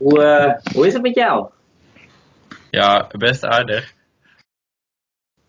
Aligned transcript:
Hoe, 0.00 0.22
eh, 0.22 0.72
hoe 0.74 0.86
is 0.86 0.92
het 0.92 1.02
met 1.02 1.14
jou? 1.14 1.50
Ja, 2.70 3.06
best 3.18 3.44
aardig. 3.44 3.94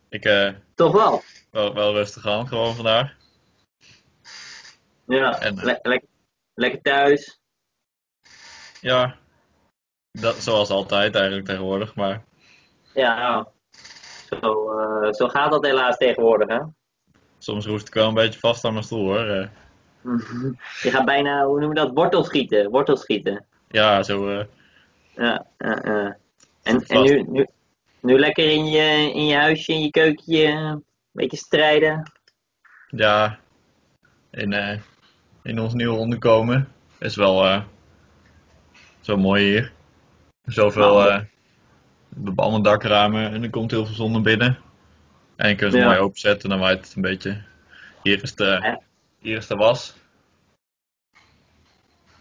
Ik, 0.10 0.26
eh, 0.26 0.54
Toch 0.76 0.92
wel? 0.92 1.24
wel, 1.52 1.74
wel 1.74 1.94
rustig 1.94 2.26
aan, 2.26 2.48
gewoon 2.48 2.76
vandaag. 2.76 3.16
Ja, 5.06 5.40
En, 5.40 5.58
eh, 5.58 5.64
le- 5.64 5.80
lekker- 5.82 6.10
lekker 6.54 6.82
thuis. 6.82 7.40
Ja, 8.82 9.16
dat, 10.12 10.44
zoals 10.44 10.70
altijd 10.70 11.16
eigenlijk 11.16 11.46
tegenwoordig, 11.46 11.96
maar 11.96 12.24
Ja, 12.94 13.48
zo, 14.30 14.70
zo 15.12 15.28
gaat 15.28 15.52
dat 15.52 15.66
helaas 15.66 15.98
tegenwoordig, 15.98 16.48
hè? 16.48 16.60
soms 17.38 17.66
roest 17.66 17.88
ik 17.88 17.94
wel 17.94 18.08
een 18.08 18.14
beetje 18.14 18.40
vast 18.40 18.66
aan 18.66 18.74
mijn 18.74 18.86
stoel 18.86 19.06
hoor. 19.06 19.50
Mhm. 20.02 20.46
Je 20.82 20.92
gaat 20.92 21.06
bijna, 21.06 21.46
hoe 21.46 21.60
noem 21.60 21.70
je 21.70 21.76
dat, 21.76 21.92
wortelschieten, 21.94 22.70
wortelschieten. 22.70 23.46
Ja, 23.72 24.04
zo, 24.04 24.30
eh, 24.40 24.46
Ja. 25.16 25.46
En, 26.64 26.86
en 26.88 27.02
nu, 27.04 27.24
nu, 27.28 27.48
nu 28.02 28.20
lekker 28.20 28.50
in 28.52 28.66
je, 28.66 29.12
in 29.14 29.26
je 29.26 29.36
huisje, 29.36 29.72
in 29.74 29.82
je 29.82 29.90
keukentje, 29.90 30.46
een 30.48 30.84
beetje 31.12 31.38
strijden. 31.38 32.12
ja, 32.88 33.40
in, 34.32 34.54
eh, 34.54 34.80
in 35.44 35.60
ons 35.60 35.74
nieuwe 35.74 35.98
onderkomen 35.98 36.68
is 37.00 37.16
wel 37.16 37.46
eh, 37.46 37.62
zo 39.02 39.18
mooi 39.18 39.44
hier. 39.44 39.72
Zoveel, 40.46 40.96
we 40.96 41.26
hebben 42.16 42.36
allemaal 42.36 42.62
dakramen 42.62 43.32
en 43.32 43.44
er 43.44 43.50
komt 43.50 43.72
heel 43.72 43.86
veel 43.86 43.96
zon 43.96 44.12
naar 44.12 44.22
binnen. 44.22 44.58
En 45.36 45.50
je 45.50 45.56
kunt 45.56 45.72
het 45.72 45.82
Ja. 45.82 45.88
mooi 45.88 46.00
openzetten, 46.00 46.50
dan 46.50 46.60
waait 46.60 46.86
het 46.86 46.96
een 46.96 47.02
beetje. 47.02 47.42
Hier 48.04 48.24
is 48.24 48.36
de, 48.36 48.78
hier 49.20 49.38
is 49.38 49.48
de 49.48 49.56
was. 49.56 49.96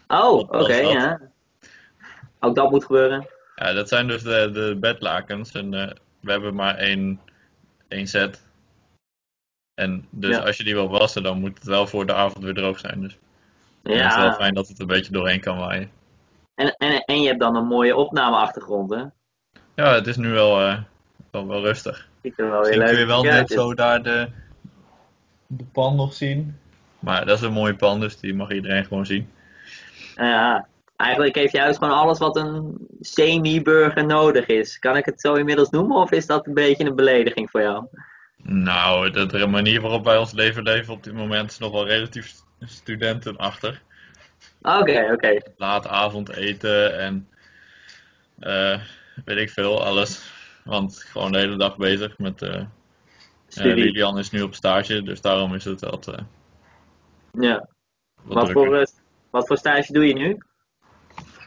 Oh, 0.07 0.33
oké, 0.39 0.81
dat? 0.81 0.91
ja. 0.91 1.30
Ook 2.43 2.55
dat 2.55 2.71
moet 2.71 2.85
gebeuren. 2.85 3.27
Ja, 3.55 3.73
dat 3.73 3.87
zijn 3.87 4.07
dus 4.07 4.23
de, 4.23 4.49
de 4.53 4.77
bedlakens. 4.79 5.51
En 5.51 5.73
eh, 5.73 5.91
we 6.19 6.31
hebben 6.31 6.55
maar 6.55 6.75
één, 6.75 7.19
één 7.87 8.07
set. 8.07 8.45
En 9.73 10.07
dus 10.09 10.35
Ja. 10.35 10.41
als 10.43 10.57
je 10.57 10.63
die 10.63 10.73
wil 10.73 10.89
wassen, 10.89 11.23
dan 11.23 11.39
moet 11.39 11.57
het 11.57 11.67
wel 11.67 11.87
voor 11.87 12.05
de 12.05 12.13
avond 12.13 12.43
weer 12.43 12.53
droog 12.53 12.79
zijn. 12.79 13.01
Dus 13.01 13.11
is 13.83 14.01
het 14.01 14.15
wel 14.15 14.25
Ja, 14.25 14.33
fijn 14.33 14.53
dat 14.53 14.67
het 14.67 14.79
een 14.79 14.87
beetje 14.87 15.11
doorheen 15.11 15.39
kan 15.41 15.57
waaien. 15.57 15.91
en, 16.55 16.75
en, 16.77 17.03
en 17.05 17.21
je 17.21 17.27
hebt 17.27 17.39
dan 17.39 17.55
een 17.55 17.67
mooie 17.67 17.95
opnameachtergrond, 17.95 18.89
hè? 18.89 19.03
Ja, 19.75 19.93
het 19.93 20.07
is 20.07 20.15
nu 20.17 20.31
wel, 20.31 20.59
eh, 20.61 20.77
wel, 21.31 21.47
wel 21.47 21.61
rustig. 21.61 22.09
Er 22.21 22.49
wel 22.49 22.59
Misschien 22.59 22.83
kun 22.85 22.97
je 22.97 23.05
wel 23.05 23.23
net 23.23 23.51
zo 23.51 23.73
daar 23.73 24.03
de, 24.03 24.29
de 25.47 25.63
pan 25.71 25.95
nog 25.95 26.13
zien. 26.13 26.59
Maar 26.99 27.25
dat 27.25 27.37
is 27.37 27.43
een 27.43 27.53
mooie 27.53 27.75
pan, 27.75 27.99
dus 27.99 28.19
die 28.19 28.33
mag 28.33 28.51
iedereen 28.51 28.85
gewoon 28.85 29.05
zien. 29.05 29.29
Ja, 30.15 30.67
eigenlijk 31.01 31.35
heeft 31.35 31.51
je 31.51 31.59
huis 31.59 31.77
gewoon 31.77 31.93
alles 31.93 32.19
wat 32.19 32.35
een 32.35 32.87
semi-burger 32.99 34.05
nodig 34.05 34.45
is. 34.47 34.79
Kan 34.79 34.97
ik 34.97 35.05
het 35.05 35.21
zo 35.21 35.33
inmiddels 35.33 35.69
noemen 35.69 35.97
of 35.97 36.11
is 36.11 36.25
dat 36.25 36.47
een 36.47 36.53
beetje 36.53 36.85
een 36.85 36.95
belediging 36.95 37.49
voor 37.49 37.61
jou? 37.61 37.85
Nou, 38.43 39.11
de, 39.11 39.47
manier 39.47 39.81
waarop 39.81 40.03
wij 40.05 40.17
ons 40.17 40.31
leven 40.31 40.63
leven 40.63 40.93
op 40.93 41.03
dit 41.03 41.13
moment 41.13 41.51
is 41.51 41.57
nog 41.57 41.71
wel 41.71 41.87
relatief 41.87 42.33
studentenachtig. 42.59 43.81
Oké, 44.61 45.09
oké. 45.11 45.41
laat 45.55 45.87
avondeten 45.87 46.99
en 46.99 47.27
eh, 48.39 48.79
weet 49.25 49.37
ik 49.37 49.49
veel, 49.49 49.83
alles. 49.83 50.31
Want 50.63 50.97
gewoon 51.07 51.31
de 51.31 51.37
hele 51.37 51.57
dag 51.57 51.77
bezig 51.77 52.17
met. 52.17 52.41
eh, 52.41 52.61
Studie. 53.47 53.83
Lilian 53.83 54.17
is 54.17 54.29
nu 54.29 54.41
op 54.41 54.55
stage, 54.55 55.03
dus 55.03 55.21
daarom 55.21 55.53
is 55.55 55.65
het 55.65 55.81
wat, 55.81 56.15
Ja. 57.31 57.67
wat 58.21 58.51
voor, 58.51 58.87
wat 59.29 59.47
voor 59.47 59.57
stage 59.57 59.93
doe 59.93 60.07
je 60.07 60.13
nu? 60.13 60.37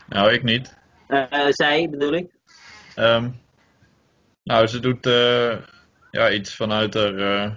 Nou, 0.08 0.32
ik 0.32 0.42
niet. 0.42 0.76
Eh, 1.06 1.46
zij 1.48 1.90
bedoel 1.90 2.12
ik? 2.12 2.30
Ehm, 2.94 3.30
nou, 4.42 4.66
ze 4.66 4.80
doet 4.80 5.06
eh, 5.06 5.58
ja, 6.10 6.30
iets 6.30 6.56
vanuit 6.56 6.94
haar, 6.94 7.16
eh, 7.18 7.50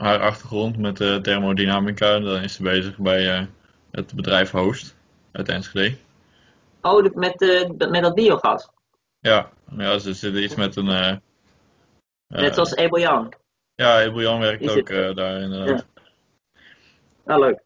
haar 0.00 0.20
achtergrond 0.20 0.78
met 0.78 0.96
thermodynamica. 0.96 2.18
Dan 2.18 2.42
is 2.42 2.54
ze 2.54 2.62
bezig 2.62 2.96
bij 2.98 3.48
het 3.90 4.14
bedrijf 4.14 4.50
Host 4.50 4.96
uit 5.32 5.48
Enschede. 5.48 5.96
Oh, 6.82 7.14
met, 7.14 7.40
met 7.90 8.02
dat 8.02 8.14
biogas. 8.14 8.68
Ja, 9.18 9.50
ja 9.76 9.98
ze 9.98 10.14
zit 10.14 10.34
iets 10.34 10.54
met 10.54 10.76
een. 10.76 10.88
eh, 10.88 11.16
Net 12.26 12.54
zoals 12.54 12.76
Abel 12.76 12.98
Jan. 13.00 13.32
Ja, 13.74 14.00
Ebel 14.00 14.20
Jan 14.20 14.40
werkt 14.40 14.62
Is 14.62 14.70
ook 14.70 14.88
het- 14.88 15.16
daar 15.16 15.40
inderdaad. 15.40 15.86
Ah, 17.26 17.38
leuk. 17.38 17.60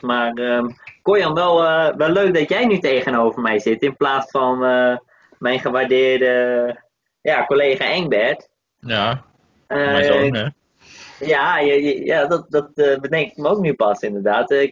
Maar 0.00 0.32
ehm 0.34 0.68
Koyan, 1.06 1.34
wel, 1.34 1.62
eh, 1.64 1.96
wel 1.96 2.08
leuk 2.08 2.34
dat 2.34 2.48
jij 2.48 2.66
nu 2.66 2.78
tegenover 2.78 3.42
mij 3.42 3.58
zit 3.58 3.82
in 3.82 3.96
plaats 3.96 4.30
van 4.30 4.64
eh, 4.64 4.96
mijn 5.38 5.60
gewaardeerde 5.60 6.76
ja, 7.20 7.46
collega 7.46 7.84
Engbert. 7.84 8.48
Ja, 8.80 9.24
Eh, 9.66 9.76
mijn 9.76 10.04
zoon, 10.04 10.34
hè? 10.34 10.46
Ja, 11.26 11.58
je- 11.58 11.82
je- 11.82 12.04
ja 12.04 12.26
dat, 12.26 12.46
dat 12.50 12.74
bedenk 12.74 13.30
ik 13.30 13.36
me 13.36 13.48
ook 13.48 13.60
nu 13.60 13.74
pas 13.74 14.00
inderdaad. 14.00 14.70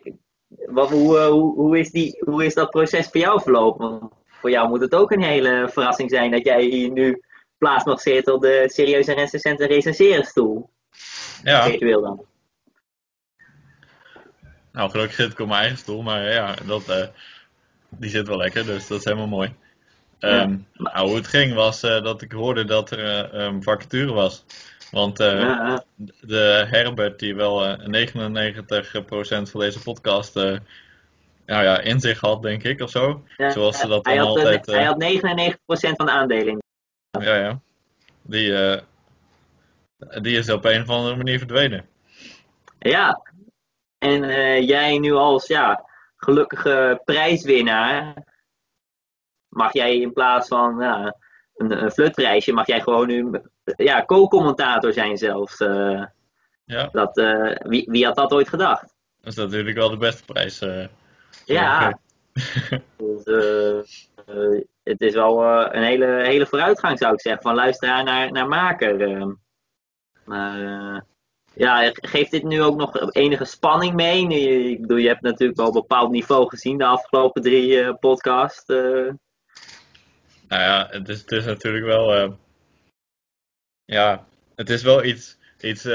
Wat, 0.67 0.91
hoe, 0.91 1.19
hoe, 1.19 1.55
hoe, 1.55 1.79
is 1.79 1.91
die, 1.91 2.23
hoe 2.25 2.45
is 2.45 2.55
dat 2.55 2.71
proces 2.71 3.09
voor 3.09 3.21
jou 3.21 3.41
verlopen? 3.43 4.11
Voor 4.27 4.51
jou 4.51 4.69
moet 4.69 4.81
het 4.81 4.95
ook 4.95 5.11
een 5.11 5.23
hele 5.23 5.69
verrassing 5.73 6.11
zijn 6.11 6.31
dat 6.31 6.45
jij 6.45 6.63
hier 6.63 6.91
nu 6.91 7.21
plaats 7.59 7.85
mag 7.85 8.01
zitten 8.01 8.35
op 8.35 8.43
de 8.43 8.65
serieuze 8.67 9.13
recensenten 9.13 9.67
recenserenstoel. 9.67 10.71
Ja, 11.43 11.65
Virtueel 11.65 12.01
dan. 12.01 12.25
Nou 14.75 14.91
gelukkig 14.91 15.17
zit 15.17 15.33
ik 15.33 15.39
op 15.39 15.49
mijn 15.49 15.61
eigen 15.61 15.79
stoel, 15.79 16.03
maar 16.03 16.33
ja, 16.33 16.55
dat, 16.67 16.89
eh, 16.89 17.07
die 17.89 18.11
zit 18.11 18.29
wel 18.29 18.37
lekker, 18.37 18.65
dus 18.65 18.87
dat 18.87 18.99
is 18.99 19.05
helemaal 19.05 19.27
mooi. 19.27 19.55
Ehm, 20.19 20.57
nou, 20.73 21.07
hoe 21.07 21.17
het 21.17 21.27
ging 21.27 21.55
was 21.55 21.83
eh, 21.83 22.03
dat 22.03 22.23
ik 22.23 22.33
hoorde 22.33 22.65
dat 22.65 22.91
er 22.91 22.99
eh, 23.05 23.45
een 23.45 23.63
vacature 23.63 24.13
was. 24.13 24.45
Want 24.91 25.19
Ja, 25.19 25.85
de 26.21 26.67
Herbert, 26.71 27.19
die 27.19 27.35
wel 27.35 27.67
eh 27.67 27.87
99% 27.87 29.51
van 29.51 29.61
deze 29.61 29.83
podcast 29.83 30.35
nou 30.35 31.63
ja, 31.63 31.81
in 31.81 32.01
zich 32.01 32.21
had, 32.21 32.43
denk 32.43 32.63
ik, 32.63 32.81
of 32.81 32.91
zo. 32.91 33.25
Ja, 33.37 33.51
Zoals 33.51 33.79
ze 33.79 33.87
dat 33.87 34.05
hij, 34.05 34.17
dan 34.17 34.27
had, 34.27 34.37
altijd... 34.37 34.67
hij 34.67 34.85
had 34.85 35.03
99% 35.03 35.97
van 35.97 36.07
de 36.07 36.13
aandelen. 36.13 36.59
Ja, 37.21 37.35
ja. 37.35 37.61
Die, 38.23 38.81
die 40.21 40.39
is 40.39 40.51
op 40.51 40.65
een 40.65 40.83
of 40.83 40.89
andere 40.89 41.17
manier 41.17 41.39
verdwenen. 41.39 41.87
Ja. 42.79 43.23
En 44.05 44.23
eh, 44.25 44.69
jij 44.69 44.99
nu 44.99 45.13
als 45.13 45.47
ja, 45.47 45.85
gelukkige 46.17 47.01
prijswinnaar 47.05 48.15
mag 49.49 49.73
jij 49.73 49.99
in 50.01 50.13
plaats 50.13 50.49
van 50.49 50.83
een, 50.83 51.83
een 51.83 51.91
flutreisje, 51.91 52.53
mag 52.53 52.67
jij 52.67 52.81
gewoon 52.81 53.07
nu 53.07 53.31
ja, 53.77 54.05
co-commentator 54.05 54.93
zijn 54.93 55.17
zelfs. 55.17 55.61
eh. 55.61 56.05
Ja, 56.65 56.89
dat, 56.93 57.17
eh, 57.19 57.51
wie, 57.69 57.85
wie 57.91 58.05
had 58.05 58.17
dat 58.17 58.33
ooit 58.33 58.49
gedacht? 58.49 58.95
dat 59.21 59.33
is 59.33 59.37
natuurlijk 59.37 59.77
wel 59.77 59.91
de 59.91 59.97
beste 59.97 60.25
prijs. 60.25 60.61
eh. 60.61 60.87
Ja. 61.45 61.99
Dus, 62.97 63.25
eh, 63.25 63.79
eh, 63.79 64.63
het 64.83 65.01
is 65.01 65.15
wel 65.15 65.43
eh, 65.45 65.67
een 65.71 65.83
hele, 65.83 66.07
hele 66.07 66.47
vooruitgang 66.47 66.99
zou 66.99 67.13
ik 67.13 67.21
zeggen, 67.21 67.43
van 67.43 67.55
luisteraar 67.55 68.05
naar, 68.05 68.33
naar 68.33 68.49
maker. 68.49 69.01
eh. 69.17 69.27
Maar 70.25 70.61
eh, 70.61 71.01
ja, 71.57 71.91
geeft 71.95 72.31
dit 72.31 72.43
nu 72.43 72.63
ook 72.63 72.77
nog 72.77 73.13
enige 73.13 73.45
spanning 73.45 73.95
mee? 73.95 74.27
Nu, 74.27 74.37
ik 74.71 74.81
bedoel, 74.81 74.97
je 74.97 75.09
hebt 75.09 75.21
natuurlijk 75.23 75.59
wel 75.59 75.67
een 75.67 75.73
bepaald 75.73 76.11
niveau 76.11 76.49
gezien 76.49 76.79
de 76.79 76.85
afgelopen 76.85 77.43
drie 77.43 77.81
eh 77.81 77.95
podcasts. 78.01 78.65
eh. 78.67 79.11
Nou 80.49 80.63
ja, 80.63 80.87
het 80.91 81.09
is, 81.09 81.21
het 81.21 81.33
is 81.33 81.45
natuurlijk 81.45 81.85
wel. 81.85 82.15
eh, 82.15 82.31
ja, 83.85 84.25
het 84.55 84.71
is 84.71 84.83
wel 84.83 85.05
iets, 85.05 85.39
iets, 85.61 85.89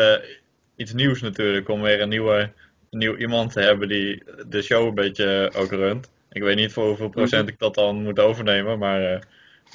iets 0.75 0.93
nieuws 0.93 1.21
natuurlijk. 1.21 1.69
Om 1.69 1.81
weer 1.81 2.01
een 2.01 2.09
nieuwe, 2.09 2.51
nieuw 2.89 3.15
iemand 3.15 3.51
te 3.53 3.59
hebben 3.61 3.87
die 3.87 4.23
de 4.47 4.61
show 4.61 4.87
een 4.87 4.95
beetje 4.95 5.51
ook 5.55 5.71
runt. 5.71 6.11
Ik 6.31 6.41
weet 6.41 6.55
niet 6.55 6.73
voor 6.73 6.87
hoeveel 6.87 7.09
procent 7.09 7.49
ik 7.49 7.59
dat 7.59 7.75
dan 7.75 8.03
moet 8.03 8.19
overnemen, 8.19 8.79
maar. 8.79 9.27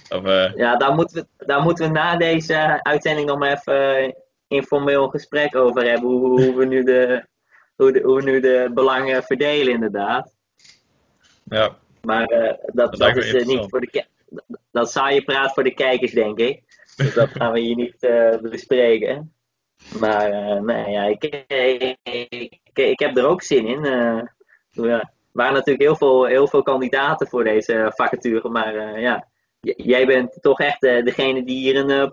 of, 0.09 0.25
Ja, 0.55 0.77
daar 0.77 0.95
moeten, 0.95 1.27
we, 1.37 1.47
daar 1.47 1.63
moeten 1.63 1.87
we 1.87 1.93
na 1.93 2.17
deze 2.17 2.83
uitzending 2.83 3.27
nog 3.29 3.39
maar 3.39 3.53
even 3.53 4.15
informeel 4.49 5.09
gesprek 5.09 5.57
over 5.57 5.85
hebben. 5.85 6.11
Hoe, 6.11 6.43
hoe, 6.43 6.55
we, 6.55 6.65
nu 6.65 6.83
de, 6.83 7.27
hoe, 7.77 7.93
de, 7.93 8.01
hoe 8.01 8.17
we 8.17 8.23
nu 8.23 8.41
de 8.41 8.71
belangen 8.75 9.23
verdelen, 9.23 9.73
inderdaad. 9.73 10.35
ja, 11.45 11.77
Maar 12.03 12.25
eh, 12.25 12.55
dat, 12.67 12.97
Dat 12.97 13.17
is 13.17 13.35
eh, 13.35 13.47
niet 13.47 13.67
voor 13.69 13.81
de 13.81 14.05
dat 14.71 14.91
saaie 14.91 15.25
praat 15.25 15.53
voor 15.53 15.65
de 15.65 15.75
kijkers, 15.75 16.13
denk 16.13 16.39
ik. 16.39 16.63
Dus 16.97 17.15
dat 17.15 17.29
gaan 17.29 17.53
we 17.53 17.61
hier 17.61 17.77
niet 17.77 18.03
eh, 18.03 18.39
bespreken. 18.41 19.33
Maar 19.99 20.63
nee, 20.63 20.91
ja, 20.91 21.03
ik, 21.03 21.25
ik, 21.49 21.97
ik, 22.03 22.61
ik 22.75 22.99
heb 22.99 23.17
er 23.17 23.27
ook 23.27 23.43
zin 23.43 23.67
in. 23.67 23.85
er 23.85 25.11
waren 25.33 25.53
natuurlijk 25.53 25.83
heel 25.83 25.97
veel, 25.97 26.25
heel 26.25 26.49
veel 26.49 26.63
kandidaten 26.63 27.27
voor 27.27 27.45
deze 27.45 27.93
vacature. 27.95 28.49
Maar 28.49 29.01
ja, 29.01 29.27
jij 29.77 30.07
bent 30.07 30.43
toch 30.43 30.61
echt 30.61 30.81
degene 30.81 31.45
die 31.45 31.57
hier 31.57 31.77
een 31.77 31.91
eh, 31.91 32.11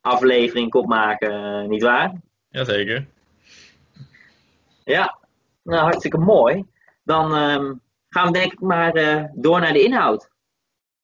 proefaflevering 0.00 0.70
komt 0.70 0.88
maken, 0.88 1.30
eh, 1.30 1.68
nietwaar? 1.68 2.12
jazeker. 2.50 3.06
Ja, 4.84 5.18
nou 5.62 5.82
hartstikke 5.82 6.18
mooi. 6.18 6.64
Dan 7.02 7.34
ehm, 7.34 7.74
gaan 8.08 8.26
we 8.26 8.32
denk 8.32 8.52
ik 8.52 8.60
maar 8.60 8.92
eh, 8.92 9.24
door 9.34 9.60
naar 9.60 9.72
de 9.72 9.82
inhoud. 9.82 10.30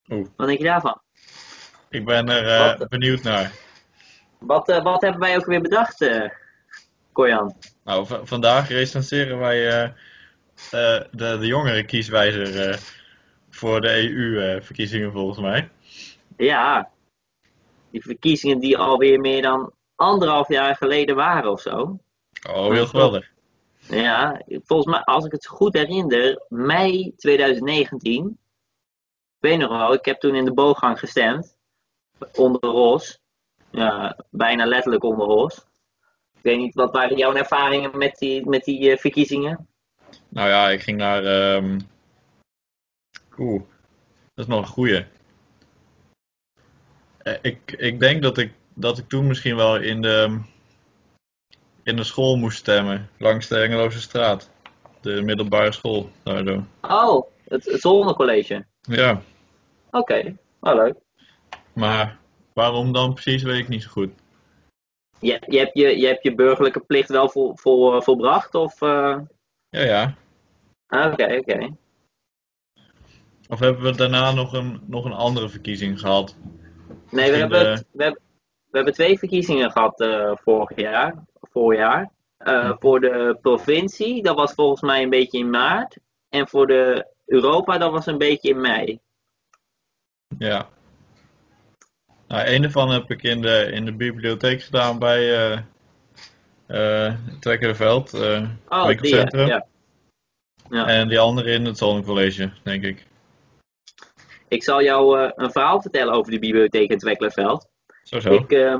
Oeh. 0.09 0.27
Wat 0.37 0.47
denk 0.47 0.59
je 0.59 0.65
daarvan? 0.65 1.01
Ik 1.89 2.05
ben 2.05 2.29
er 2.29 2.49
eh, 2.49 2.79
Wat? 2.79 2.89
benieuwd 2.89 3.23
naar. 3.23 3.53
Wat, 4.39 4.81
wat 4.83 5.03
hebben 5.03 5.21
wij 5.21 5.37
ook 5.37 5.47
weer 5.47 5.61
bedacht, 5.61 6.11
Koyan? 7.13 7.57
Nou, 7.85 8.07
vandaag 8.23 8.69
recenseren 8.69 9.39
wij 9.39 9.93
de, 10.71 11.09
de 11.11 11.47
jongere 11.47 11.85
kieswijzer 11.85 12.79
voor 13.51 13.81
de 13.81 14.11
EU-verkiezingen 14.11 15.13
volgens 15.13 15.39
mij. 15.39 15.69
Ja, 16.37 16.91
die 17.95 18.03
verkiezingen 18.03 18.59
die 18.59 18.79
alweer 18.79 19.21
meer 19.21 19.43
dan 19.43 19.73
anderhalf 19.95 20.49
jaar 20.49 20.77
geleden 20.77 21.17
waren 21.17 21.51
of 21.51 21.61
zo. 21.61 21.99
Oh, 22.49 22.71
heel 22.71 22.87
geweldig. 22.87 23.31
Ja, 23.79 24.43
volgens 24.65 24.95
mij, 24.95 25.05
als 25.05 25.25
ik 25.25 25.33
het 25.33 25.47
goed 25.47 25.75
herinner, 25.75 26.45
mei 26.49 27.13
2019. 27.17 28.39
Ik 29.39 29.51
weet 29.51 29.59
nog 29.59 29.71
wel, 29.71 29.93
ik 29.93 30.05
heb 30.05 30.21
toen 30.21 30.35
in 30.35 30.45
de 30.45 30.53
booggang 30.53 30.99
gestemd. 30.99 31.57
Onder 32.33 32.71
Ros. 32.71 33.19
Ja, 33.71 34.19
bijna 34.31 34.65
letterlijk 34.65 35.05
onder 35.05 35.27
Ros. 35.27 35.57
Ik 36.33 36.43
weet 36.43 36.59
niet, 36.59 36.75
wat 36.75 36.93
waren 36.93 37.17
jouw 37.17 37.35
ervaringen 37.35 37.99
met 37.99 38.19
die, 38.19 38.49
met 38.49 38.65
die 38.65 38.91
eh, 38.91 38.99
verkiezingen? 38.99 39.69
Nou 40.29 40.49
ja, 40.49 40.71
ik 40.71 40.81
ging 40.81 40.99
naar. 40.99 41.25
ehm, 41.25 41.79
Oeh, 43.39 43.63
dat 44.35 44.45
is 44.45 44.47
nog 44.47 44.61
een 44.61 44.67
goeie. 44.73 45.05
Eh, 47.25 47.35
Ik, 47.43 47.73
ik 47.73 48.01
denk 48.01 48.23
dat 48.23 48.39
ik, 48.39 48.53
dat 48.75 48.99
ik 48.99 49.09
toen 49.09 49.27
misschien 49.27 49.57
wel 49.57 49.77
in 49.77 50.03
de, 50.03 50.41
in 51.83 51.97
de 51.97 52.05
school 52.05 52.37
moest 52.37 52.59
stemmen, 52.59 53.11
langs 53.19 53.49
de 53.49 53.57
Engeloze 53.59 54.01
straat. 54.01 54.51
De 55.01 55.23
middelbare 55.23 55.73
school, 55.73 56.11
daardoor. 56.23 56.65
Oh, 56.81 57.27
het, 57.49 57.65
het 57.65 57.81
zonnecollege. 57.81 58.65
Ja, 58.81 59.23
Oké, 59.91 60.37
wel 60.61 60.75
leuk. 60.77 60.95
maar 61.73 62.19
waarom 62.53 62.93
dan 62.93 63.13
precies, 63.15 63.43
weet 63.43 63.59
ik 63.59 63.69
niet 63.69 63.83
zo 63.83 63.91
goed. 63.91 64.11
Je, 65.19 65.43
je, 65.49 65.59
hebt 65.59 65.79
je, 65.79 65.99
je 65.99 66.07
hebt 66.07 66.23
je 66.23 66.35
burgerlijke 66.35 66.81
plicht 66.81 67.09
wel 67.09 67.29
vol, 67.29 67.57
vol, 67.57 68.03
volbracht? 68.03 68.55
Of, 68.55 68.83
eh, 68.83 69.19
Ja, 69.69 69.81
ja. 69.81 70.15
ah, 70.87 71.13
Oké, 71.13 71.37
oké. 71.39 71.77
Of 73.49 73.59
hebben 73.59 73.83
we 73.83 73.97
daarna 73.97 74.33
nog 74.33 74.53
een, 74.53 74.81
nog 74.87 75.05
een 75.05 75.13
andere 75.13 75.49
verkiezing 75.49 76.01
gehad? 76.01 76.37
Nee, 77.15 77.31
we 77.31 77.37
Misschien 77.37 77.41
hebben, 77.41 77.63
de- 77.65 77.69
het- 77.81 77.87
we, 77.93 78.03
hebben, 78.03 78.23
we 78.71 78.77
hebben 78.77 78.95
twee 78.95 79.19
verkiezingen 79.19 79.71
gehad 79.71 80.01
eh, 80.01 80.33
vorig 80.35 80.79
jaar. 80.79 81.15
Voorjaar. 81.41 82.11
Eh, 82.39 82.71
Hm. 82.71 82.75
Voor 82.79 83.01
de 83.01 83.39
provincie, 83.43 84.23
dat 84.23 84.37
was 84.37 84.53
volgens 84.53 84.81
mij 84.81 85.03
een 85.03 85.11
beetje 85.11 85.39
in 85.39 85.51
maart. 85.51 85.97
En 86.29 86.49
voor 86.49 86.67
de 86.67 87.07
Europa, 87.27 87.79
dat 87.79 87.91
was 87.91 88.07
een 88.07 88.19
beetje 88.19 88.49
in 88.49 88.61
mei. 88.61 88.99
Ja. 90.39 90.69
Nou, 92.29 92.47
een 92.47 92.63
ervan 92.65 92.91
heb 92.91 93.11
ik 93.11 93.23
in 93.23 93.41
de, 93.43 93.71
in 93.73 93.85
de 93.85 93.93
bibliotheek 93.95 94.63
gedaan 94.63 94.99
bij 94.99 95.35
eh 95.35 95.59
eh 96.67 97.15
Trekkerveld, 97.41 98.15
eh 98.15 98.49
Oh, 98.69 98.87
die, 99.01 99.17
ja. 99.17 99.67
ja. 100.71 100.87
En 100.87 101.09
die 101.09 101.19
andere 101.19 101.51
in 101.53 101.65
het 101.65 101.79
Zonnecollege, 101.79 102.51
denk 102.63 102.85
ik. 102.85 103.07
Ik 104.55 104.63
zal 104.63 104.83
jou 104.83 105.21
eh, 105.21 105.31
een 105.35 105.51
verhaal 105.51 105.81
vertellen 105.81 106.15
over 106.15 106.33
de 106.33 106.39
bibliotheek 106.39 106.91
in 106.91 106.99
Twekkelenveld. 106.99 107.69
Zo 108.03 108.21
zo. 108.21 108.33
Ik 108.33 108.53
eh, 108.53 108.79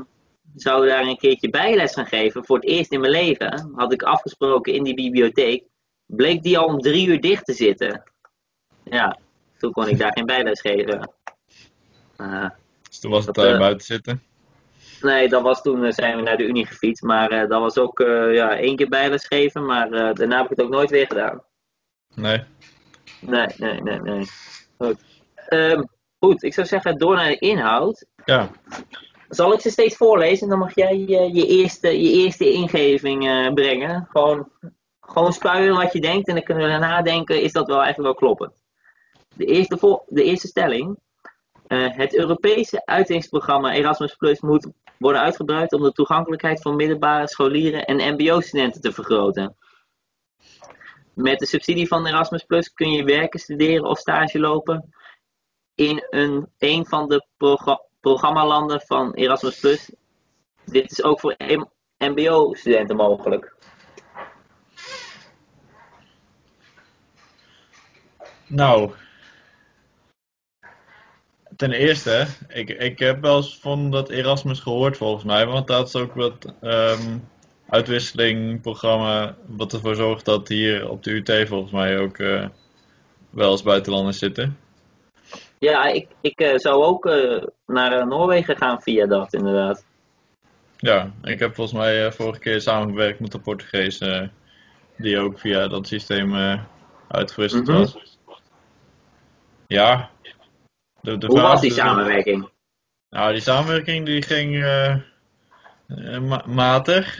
zou 0.55 0.87
daar 0.87 1.05
een 1.05 1.17
keertje 1.17 1.49
bijles 1.49 1.93
gaan 1.93 2.05
geven. 2.05 2.45
Voor 2.45 2.55
het 2.55 2.65
eerst 2.65 2.91
in 2.91 2.99
mijn 2.99 3.11
leven 3.11 3.71
had 3.75 3.93
ik 3.93 4.03
afgesproken 4.03 4.73
in 4.73 4.83
die 4.83 4.93
bibliotheek. 4.95 5.63
Bleek 6.05 6.43
die 6.43 6.57
al 6.57 6.65
om 6.65 6.79
drie 6.79 7.07
uur 7.07 7.21
dicht 7.21 7.45
te 7.45 7.53
zitten. 7.53 8.03
Ja, 8.83 9.19
toen 9.57 9.71
kon 9.71 9.87
ik 9.87 9.97
daar 9.97 10.11
geen 10.11 10.25
bijles 10.25 10.61
geven. 10.61 11.11
Eh, 12.17 12.49
Dus 12.89 12.99
toen 12.99 13.11
was 13.11 13.25
het 13.25 13.35
dat, 13.35 13.45
eh, 13.45 13.59
buiten 13.59 13.85
zitten. 13.85 14.23
nee, 15.01 15.29
dat 15.29 15.41
was 15.41 15.61
toen 15.61 15.93
zijn 15.93 16.15
we 16.15 16.21
naar 16.21 16.37
de 16.37 16.47
Unie 16.47 16.65
gefietst. 16.65 17.03
Maar 17.03 17.29
dat 17.29 17.59
was 17.61 17.77
ook 17.77 17.99
ja, 18.31 18.57
één 18.57 18.75
keer 18.75 18.89
bijles 18.89 19.27
geven. 19.27 19.65
Maar 19.65 19.89
daarna 19.89 20.35
heb 20.35 20.43
ik 20.43 20.57
het 20.57 20.61
ook 20.61 20.71
nooit 20.71 20.89
weer 20.89 21.07
gedaan. 21.07 21.43
Nee. 22.15 22.43
Nee, 23.19 23.47
nee, 23.57 23.81
nee, 23.81 23.99
nee. 23.99 24.25
Goed. 24.77 25.14
Ehm, 25.47 25.83
goed, 26.19 26.43
ik 26.43 26.53
zou 26.53 26.67
zeggen 26.67 26.97
door 26.97 27.15
naar 27.15 27.27
de 27.27 27.39
inhoud. 27.39 28.05
Ja. 28.25 28.49
Zal 29.29 29.53
ik 29.53 29.59
ze 29.59 29.69
steeds 29.69 29.95
voorlezen? 29.95 30.49
Dan 30.49 30.59
mag 30.59 30.75
jij 30.75 30.91
eh, 30.91 31.33
je, 31.33 31.47
eerste, 31.47 32.01
je 32.01 32.11
eerste 32.11 32.51
ingeving 32.51 33.27
eh, 33.27 33.53
brengen. 33.53 34.07
Gewoon, 34.11 34.49
gewoon 35.01 35.33
spuien 35.33 35.75
wat 35.75 35.93
je 35.93 36.01
denkt 36.01 36.27
en 36.27 36.35
dan 36.35 36.43
kunnen 36.43 36.63
we 36.63 36.69
daarna 36.69 37.01
denken, 37.01 37.41
is 37.41 37.51
dat 37.51 37.67
wel 37.67 37.83
eigenlijk 37.83 38.19
wel 38.19 38.29
kloppend. 38.29 38.63
De 39.35 39.45
eerste, 39.45 40.03
de 40.07 40.23
eerste 40.23 40.47
stelling. 40.47 40.99
Eh, 41.67 41.87
het 41.89 42.15
Europese 42.15 42.85
uitwisselingsprogramma 42.85 43.73
Erasmus 43.73 44.15
Plus 44.15 44.41
moet 44.41 44.67
worden 44.97 45.21
uitgebreid 45.21 45.73
om 45.73 45.81
de 45.81 45.91
toegankelijkheid 45.91 46.61
van 46.61 46.75
middelbare 46.75 47.27
scholieren 47.27 47.85
en 47.85 48.13
mbo-studenten 48.13 48.81
te 48.81 48.91
vergroten. 48.91 49.55
Met 51.13 51.39
de 51.39 51.45
subsidie 51.45 51.87
van 51.87 52.05
Erasmus 52.05 52.43
Plus 52.43 52.73
kun 52.73 52.91
je 52.91 53.03
werken, 53.03 53.39
studeren 53.39 53.85
of 53.85 53.99
stage 53.99 54.39
lopen 54.39 54.93
in 55.75 56.05
een, 56.09 56.47
een 56.57 56.85
van 56.85 57.09
de 57.09 57.25
progra- 57.37 57.81
programmalanden 57.99 58.81
van 58.81 59.13
Erasmus 59.13 59.59
Plus. 59.59 59.91
Dit 60.65 60.91
is 60.91 61.03
ook 61.03 61.19
voor 61.19 61.35
MBO-studenten 61.97 62.95
mogelijk. 62.95 63.55
Nou. 68.47 68.91
Ten 71.55 71.71
eerste, 71.71 72.27
ik, 72.47 72.69
ik 72.69 72.99
heb 72.99 73.21
wel 73.21 73.35
eens 73.35 73.59
van 73.59 73.91
dat 73.91 74.09
Erasmus 74.09 74.59
gehoord 74.59 74.97
volgens 74.97 75.23
mij, 75.23 75.45
want 75.45 75.67
dat 75.67 75.87
is 75.87 75.95
ook 75.95 76.13
wat 76.13 76.53
ehm 76.61 77.17
uitwisselingprogramma 77.69 79.35
wat 79.45 79.73
ervoor 79.73 79.95
zorgt 79.95 80.25
dat 80.25 80.47
hier 80.47 80.89
op 80.89 81.03
de 81.03 81.11
UT 81.11 81.47
volgens 81.47 81.71
mij 81.71 81.99
ook 81.99 82.17
eh, 82.17 82.47
wel 83.29 83.51
eens 83.51 83.63
buitenlanders 83.63 84.17
zitten. 84.17 84.57
Ja, 85.59 85.85
ik, 85.85 86.07
ik 86.21 86.39
eh, 86.39 86.57
zou 86.57 86.83
ook 86.83 87.05
eh, 87.05 87.43
naar 87.65 87.91
eh, 87.91 88.05
Noorwegen 88.05 88.57
gaan 88.57 88.81
via 88.81 89.05
dat, 89.05 89.33
inderdaad. 89.33 89.85
Ja, 90.77 91.11
ik 91.23 91.39
heb 91.39 91.55
volgens 91.55 91.77
mij 91.77 92.11
vorige 92.11 92.39
keer 92.39 92.61
samengewerkt 92.61 93.19
met 93.19 93.31
de 93.31 93.39
Portugees, 93.39 94.01
die 94.97 95.19
ook 95.19 95.39
via 95.39 95.67
dat 95.67 95.87
systeem 95.87 96.59
uitgewisseld 97.07 97.67
Mhm. 97.67 97.77
was. 97.77 98.17
Ja, 99.67 100.09
de, 101.01 101.17
de 101.17 101.27
Hoe 101.27 101.41
was 101.41 101.61
die 101.61 101.71
samenwerking? 101.71 102.49
Nou, 103.09 103.31
die 103.31 103.41
samenwerking 103.41 104.05
die 104.05 104.21
ging 104.21 104.59
ma- 106.21 106.45
matig. 106.47 107.19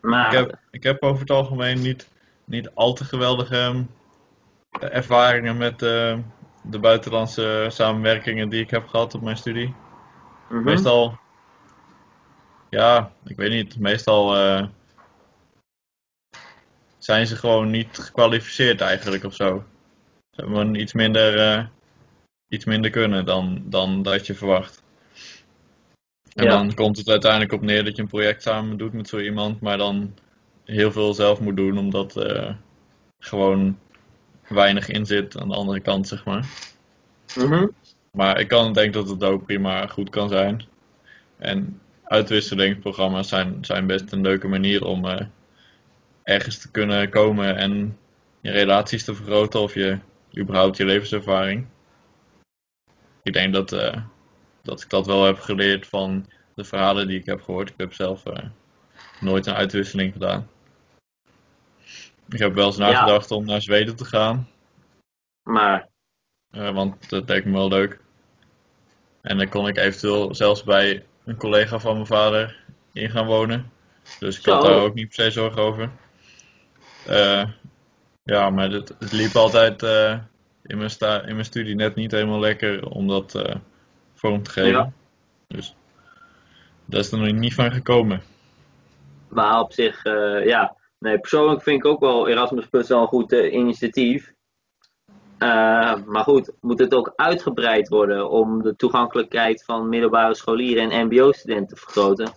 Maar, 0.00 0.26
Ik 0.32 0.38
heb, 0.38 0.58
ik 0.70 0.82
heb 0.82 1.02
over 1.02 1.20
het 1.20 1.30
algemeen 1.30 1.80
niet, 1.80 2.08
niet 2.44 2.70
al 2.74 2.92
te 2.92 3.04
geweldige 3.04 3.56
ehm, 3.56 3.82
ervaringen 4.80 5.56
met 5.56 5.82
eh, 5.82 6.18
de 6.70 6.78
buitenlandse 6.78 7.66
samenwerkingen 7.70 8.48
die 8.48 8.62
ik 8.62 8.70
heb 8.70 8.86
gehad 8.86 9.14
op 9.14 9.22
mijn 9.22 9.36
studie. 9.36 9.74
mhm. 10.48 10.62
Meestal, 10.62 11.18
ja, 12.70 13.12
ik 13.24 13.36
weet 13.36 13.50
niet, 13.50 13.78
meestal 13.78 14.36
eh, 14.36 14.66
zijn 16.98 17.26
ze 17.26 17.36
gewoon 17.36 17.70
niet 17.70 17.98
gekwalificeerd 17.98 18.80
eigenlijk 18.80 19.24
of 19.24 19.34
zo. 19.34 19.64
Ze 20.30 20.42
hebben 20.42 20.56
gewoon 20.56 20.74
iets 20.74 20.92
minder, 20.92 21.38
eh, 21.38 21.66
iets 22.48 22.64
minder 22.64 22.90
kunnen 22.90 23.24
dan, 23.24 23.62
dan 23.64 24.02
dat 24.02 24.26
je 24.26 24.34
verwacht. 24.34 24.82
En 26.34 26.44
Ja. 26.44 26.50
dan 26.50 26.74
komt 26.74 26.96
het 26.96 27.08
uiteindelijk 27.08 27.52
op 27.52 27.62
neer 27.62 27.84
dat 27.84 27.96
je 27.96 28.02
een 28.02 28.08
project 28.08 28.42
samen 28.42 28.76
doet 28.76 28.92
met 28.92 29.08
zo 29.08 29.18
iemand, 29.18 29.60
maar 29.60 29.78
dan 29.78 30.14
heel 30.64 30.92
veel 30.92 31.14
zelf 31.14 31.40
moet 31.40 31.56
doen, 31.56 31.78
omdat 31.78 32.16
eh 32.16 32.54
gewoon 33.18 33.78
weinig 34.48 34.88
in 34.88 35.06
zit 35.06 35.38
aan 35.38 35.48
de 35.48 35.54
andere 35.54 35.80
kant, 35.80 36.08
zeg 36.08 36.24
maar. 36.24 36.46
Mhm. 37.36 37.66
Maar 38.10 38.40
ik 38.40 38.48
kan 38.48 38.72
denk 38.72 38.92
dat 38.92 39.08
het 39.08 39.24
ook 39.24 39.46
prima 39.46 39.86
goed 39.86 40.10
kan 40.10 40.28
zijn. 40.28 40.62
En 41.38 41.80
uitwisselingsprogramma's 42.04 43.28
zijn, 43.28 43.58
zijn 43.60 43.86
best 43.86 44.12
een 44.12 44.20
leuke 44.20 44.48
manier 44.48 44.84
om 44.84 45.04
eh, 45.04 45.26
ergens 46.22 46.58
te 46.58 46.70
kunnen 46.70 47.10
komen 47.10 47.56
en 47.56 47.98
je 48.40 48.50
relaties 48.50 49.04
te 49.04 49.14
vergroten 49.14 49.60
of 49.60 49.74
je 49.74 49.98
überhaupt 50.38 50.76
je 50.76 50.84
levenservaring. 50.84 51.66
Ik 53.22 53.32
denk 53.32 53.52
dat, 53.52 53.72
eh, 53.72 53.96
dat 54.62 54.82
ik 54.82 54.90
dat 54.90 55.06
wel 55.06 55.24
heb 55.24 55.38
geleerd 55.38 55.86
van 55.86 56.26
de 56.54 56.64
verhalen 56.64 57.08
die 57.08 57.18
ik 57.18 57.26
heb 57.26 57.42
gehoord. 57.42 57.68
Ik 57.68 57.74
heb 57.76 57.92
zelf 57.92 58.26
eh, 58.26 58.44
nooit 59.20 59.46
een 59.46 59.54
uitwisseling 59.54 60.12
gedaan. 60.12 60.48
Ik 62.28 62.38
heb 62.38 62.54
wel 62.54 62.66
eens 62.66 62.76
Ja. 62.76 62.90
nagedacht 62.90 63.30
om 63.30 63.44
naar 63.44 63.62
Zweden 63.62 63.96
te 63.96 64.04
gaan. 64.04 64.48
Maar, 65.42 65.88
Eh, 66.50 66.70
want 66.70 67.08
dat 67.10 67.28
leek 67.28 67.44
me 67.44 67.52
wel 67.52 67.68
leuk. 67.68 68.00
En 69.20 69.38
dan 69.38 69.48
kon 69.48 69.68
ik 69.68 69.76
eventueel 69.76 70.34
zelfs 70.34 70.64
bij 70.64 71.04
een 71.24 71.36
collega 71.36 71.78
van 71.78 71.94
mijn 71.94 72.06
vader 72.06 72.56
in 72.92 73.10
gaan 73.10 73.26
wonen. 73.26 73.70
Dus 74.18 74.38
ik 74.38 74.44
had 74.44 74.62
daar 74.62 74.80
ook 74.80 74.94
niet 74.94 75.06
per 75.06 75.14
se 75.24 75.30
zorgen 75.30 75.62
over. 75.62 75.90
Eh, 77.06 77.44
ja, 78.22 78.50
maar 78.50 78.70
het, 78.70 78.94
het 78.98 79.12
liep 79.12 79.36
altijd 79.36 79.82
eh, 79.82 80.18
in 80.62 80.78
mijn, 80.78 80.90
sta 80.90 81.22
in 81.22 81.32
mijn 81.32 81.44
studie 81.44 81.74
net 81.74 81.94
niet 81.94 82.10
helemaal 82.10 82.40
lekker 82.40 82.88
om 82.88 83.08
dat 83.08 83.42
vorm 84.14 84.42
te 84.42 84.50
geven. 84.50 84.70
Ja. 84.70 84.92
Dus 85.46 85.76
dat 86.84 87.04
is 87.04 87.12
er 87.12 87.18
nog 87.18 87.32
niet 87.32 87.54
van 87.54 87.72
gekomen. 87.72 88.22
Maar 89.28 89.60
op 89.60 89.72
zich, 89.72 90.02
ja. 90.44 90.76
Nee, 91.06 91.18
persoonlijk 91.18 91.62
vind 91.62 91.78
ik 91.78 91.84
ook 91.84 92.00
wel 92.00 92.28
Erasmus 92.28 92.66
Plus 92.66 92.88
wel 92.88 93.00
een 93.00 93.06
goed 93.06 93.32
eh, 93.32 93.52
initiatief. 93.52 94.32
Eh, 95.38 96.04
maar 96.04 96.22
goed, 96.24 96.52
moet 96.60 96.78
het 96.78 96.94
ook 96.94 97.12
uitgebreid 97.16 97.88
worden 97.88 98.30
om 98.30 98.62
de 98.62 98.76
toegankelijkheid 98.76 99.64
van 99.64 99.88
middelbare 99.88 100.34
scholieren 100.34 100.90
en 100.90 101.06
MBO-studenten 101.06 101.76
te 101.76 101.82
vergroten? 101.82 102.32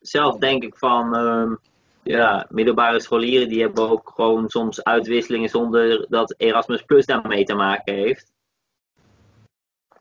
Zelf 0.00 0.38
denk 0.38 0.62
ik 0.62 0.76
van, 0.76 1.16
ehm, 1.16 1.54
ja, 2.02 2.46
middelbare 2.50 3.00
scholieren 3.00 3.48
die 3.48 3.60
hebben 3.60 3.88
ook 3.88 4.12
gewoon 4.14 4.48
soms 4.48 4.84
uitwisselingen 4.84 5.48
zonder 5.48 6.06
dat 6.08 6.34
Erasmus 6.36 6.82
Plus 6.82 7.06
daarmee 7.06 7.44
te 7.44 7.54
maken 7.54 7.94
heeft. 7.94 8.32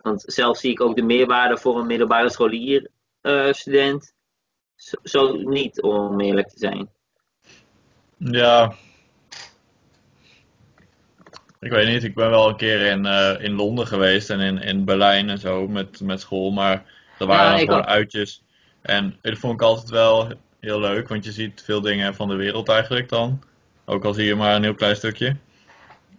Want 0.02 0.24
zelf 0.26 0.58
zie 0.58 0.72
ik 0.72 0.82
ook 0.82 0.96
de 0.96 1.04
meerwaarde 1.04 1.58
voor 1.58 1.80
een 1.80 1.88
middelbare 1.88 2.30
scholier 2.30 2.90
eh, 3.22 3.52
student 3.52 4.14
zo, 4.76 4.98
zo 5.04 5.34
niet, 5.34 5.82
om 5.82 6.20
eerlijk 6.20 6.48
te 6.48 6.58
zijn. 6.58 6.96
Ja. 8.18 8.74
Ik 11.60 11.72
weet 11.72 11.88
niet, 11.88 12.04
ik 12.04 12.16
ben 12.16 12.30
wel 12.30 12.50
een 12.50 12.56
keer 12.56 12.82
in, 12.82 13.06
eh, 13.06 13.44
in 13.44 13.54
Londen 13.54 13.88
geweest 13.88 14.30
en 14.30 14.40
in, 14.40 14.58
in 14.58 14.86
Berlijn 14.86 15.30
en 15.30 15.38
zo 15.38 15.68
met, 15.68 16.02
met 16.02 16.20
school, 16.22 16.52
maar 16.52 16.86
dat 17.18 17.28
waren 17.28 17.58
Ja, 17.60 17.66
gewoon 17.66 17.80
ook. 17.80 17.86
uitjes. 17.86 18.44
En 18.82 19.18
dat 19.22 19.38
vond 19.38 19.54
ik 19.54 19.62
altijd 19.62 19.90
wel 19.90 20.32
heel 20.60 20.80
leuk, 20.80 21.08
want 21.08 21.26
je 21.26 21.32
ziet 21.32 21.62
veel 21.66 21.82
dingen 21.82 22.16
van 22.16 22.28
de 22.28 22.36
wereld 22.36 22.70
eigenlijk 22.70 23.10
dan. 23.10 23.44
Ook 23.86 24.06
al 24.06 24.14
zie 24.14 24.26
je 24.26 24.36
maar 24.36 24.56
een 24.56 24.64
heel 24.64 24.76
klein 24.76 24.96
stukje. 24.96 25.36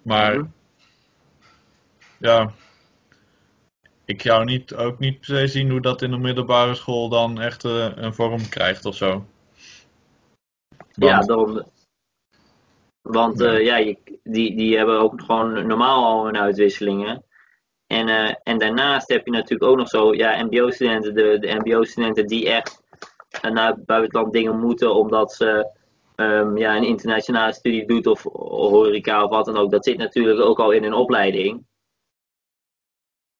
Maar 0.02 0.34
Mhm. 0.36 0.46
ja, 2.18 2.52
ik 4.04 4.22
zou 4.22 4.44
niet, 4.44 4.74
ook 4.74 4.98
niet 4.98 5.16
per 5.18 5.26
se 5.26 5.46
zien 5.46 5.70
hoe 5.70 5.80
dat 5.80 6.02
in 6.02 6.10
de 6.10 6.18
middelbare 6.18 6.74
school 6.74 7.08
dan 7.08 7.40
echt 7.40 7.64
eh, 7.64 7.88
een 7.94 8.14
vorm 8.14 8.48
krijgt 8.48 8.84
of 8.84 8.96
zo. 8.96 9.26
Ja, 10.92 11.20
daarom. 11.20 11.62
Want 13.08 13.38
Ja. 13.38 13.46
eh, 13.46 13.64
ja, 13.64 13.76
je, 13.76 14.18
die, 14.22 14.56
die 14.56 14.76
hebben 14.76 15.00
ook 15.00 15.20
gewoon 15.20 15.66
normaal 15.66 16.04
al 16.04 16.24
hun 16.24 16.38
uitwisselingen. 16.38 17.24
En, 17.86 18.08
eh, 18.08 18.34
en 18.42 18.58
daarnaast 18.58 19.08
heb 19.08 19.24
je 19.24 19.32
natuurlijk 19.32 19.70
ook 19.70 19.76
nog 19.76 19.88
zo, 19.88 20.14
ja, 20.14 20.44
MBO-studenten, 20.44 21.14
de, 21.14 21.38
de 21.38 21.54
MBO-studenten 21.54 22.26
die 22.26 22.48
echt 22.48 22.82
eh, 23.30 23.50
naar 23.50 23.70
het 23.70 23.84
buitenland 23.84 24.32
dingen 24.32 24.58
moeten 24.58 24.94
omdat 24.94 25.32
ze 25.32 25.70
ehm, 26.14 26.56
ja, 26.56 26.76
een 26.76 26.84
internationale 26.86 27.52
studie 27.52 27.86
doet 27.86 28.06
of 28.06 28.22
horeca 28.32 29.24
of 29.24 29.30
wat 29.30 29.44
dan 29.44 29.56
ook. 29.56 29.70
Dat 29.70 29.84
zit 29.84 29.96
natuurlijk 29.96 30.40
ook 30.40 30.58
al 30.58 30.70
in 30.70 30.82
hun 30.82 30.94
opleiding. 30.94 31.66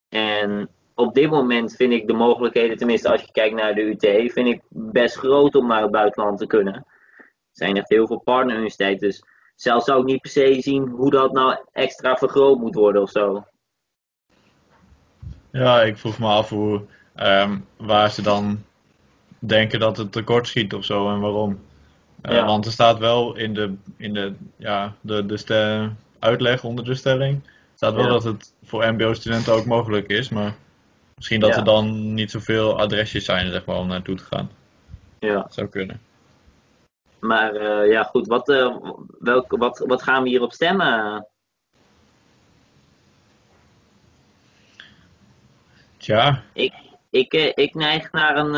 En 0.09 0.69
op 0.95 1.15
dit 1.15 1.31
moment 1.31 1.77
vind 1.77 1.93
ik 1.93 2.07
de 2.07 2.13
mogelijkheden, 2.13 2.77
tenminste 2.77 3.11
als 3.11 3.21
je 3.21 3.33
kijkt 3.33 3.55
naar 3.55 3.75
de 3.75 3.83
UT, 3.83 4.33
vind 4.33 4.49
ik 4.49 4.63
best 4.69 5.17
groot 5.17 5.55
om 5.55 5.67
naar 5.67 5.83
het 5.83 5.91
buitenland 5.91 6.39
te 6.39 6.47
kunnen. 6.47 6.75
Er 6.75 7.35
zijn 7.53 7.77
echt 7.77 7.89
heel 7.89 8.07
veel 8.07 8.21
partneruniversiteiten, 8.21 9.09
dus 9.09 9.23
zelf 9.61 9.85
zou 9.85 10.01
ik 10.01 10.07
niet 10.07 10.21
per 10.21 10.31
se 10.31 10.57
zien 10.61 10.89
hoe 10.89 11.11
dat 11.11 11.33
nou 11.33 11.59
extra 11.73 12.17
vergroot 12.17 12.59
moet 12.59 12.75
worden 12.75 13.03
of 13.03 13.11
zo. 13.11 13.45
Ja, 15.53 15.83
ik 15.83 15.99
vroeg 15.99 16.19
me 16.19 16.27
af 16.27 16.49
hoe, 16.49 16.83
ehm, 17.15 17.59
waar 17.77 18.11
ze 18.11 18.23
dan 18.23 18.65
denken 19.39 19.81
dat 19.81 19.97
het 19.97 20.13
tekort 20.13 20.47
schiet 20.47 20.75
of 20.75 20.85
zo 20.85 21.11
en 21.11 21.21
waarom. 21.21 21.61
Eh, 22.21 22.35
Ja. 22.35 22.45
Want 22.47 22.67
er 22.67 22.73
staat 22.73 22.99
wel 22.99 23.37
in 23.37 23.55
de, 23.55 23.75
in 23.97 24.15
de, 24.15 24.35
ja, 24.57 24.95
de, 25.01 25.27
de 25.27 25.91
uitleg 26.19 26.65
onder 26.65 26.85
de 26.85 26.95
stelling, 26.95 27.41
staat 27.75 27.95
wel 27.95 28.05
Ja. 28.05 28.11
dat 28.11 28.25
het 28.25 28.55
voor 28.65 28.93
MBO-studenten 28.93 29.53
ook 29.53 29.65
mogelijk 29.65 30.07
is, 30.09 30.29
maar 30.29 30.55
misschien 31.17 31.41
dat 31.41 31.51
Ja. 31.51 31.57
er 31.57 31.65
dan 31.65 32.15
niet 32.15 32.31
zoveel 32.31 32.79
adresjes 32.79 33.25
zijn 33.25 33.51
zeg 33.53 33.65
maar, 33.65 33.77
om 33.77 33.87
naartoe 33.87 34.17
te 34.17 34.25
gaan. 34.25 34.51
Ja. 35.19 35.35
Dat 35.35 35.55
zou 35.55 35.67
kunnen. 35.69 36.01
Maar 37.21 37.55
eh, 37.55 37.91
ja, 37.91 38.03
goed, 38.03 38.27
wat, 38.27 38.49
eh, 38.49 38.77
welk, 39.19 39.57
wat, 39.57 39.79
wat 39.79 40.03
gaan 40.03 40.23
we 40.23 40.29
hierop 40.29 40.53
stemmen? 40.53 41.27
Tja, 45.97 46.43
Ik, 46.53 46.75
ik, 47.11 47.33
eh, 47.33 47.53
ik 47.55 47.75
neig 47.75 48.13
naar 48.13 48.37
een, 48.37 48.55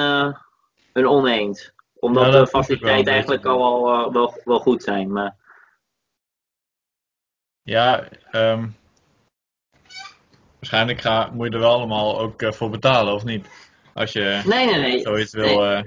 een 0.93 1.07
oneens. 1.09 1.73
Omdat 1.95 2.33
Ja, 2.33 2.41
de 2.41 2.47
faciliteiten 2.47 3.13
eigenlijk 3.13 3.45
al 3.45 3.83
wel, 3.85 4.13
wel, 4.13 4.41
wel 4.45 4.61
goed 4.61 4.83
zijn. 4.83 5.13
Maar 5.13 5.37
ja, 7.63 8.09
ehm, 8.31 8.69
waarschijnlijk 10.59 11.01
ga, 11.01 11.31
moet 11.33 11.47
je 11.47 11.53
er 11.53 11.59
wel 11.59 11.73
allemaal 11.73 12.21
ook 12.21 12.55
voor 12.55 12.71
betalen, 12.71 13.15
of 13.15 13.25
niet? 13.25 13.49
Als 13.95 14.13
je 14.13 14.43
nee, 14.47 14.67
nee, 14.67 14.79
nee. 14.81 15.01
zoiets 15.01 15.33
Nee. 15.33 15.57
wil. 15.57 15.85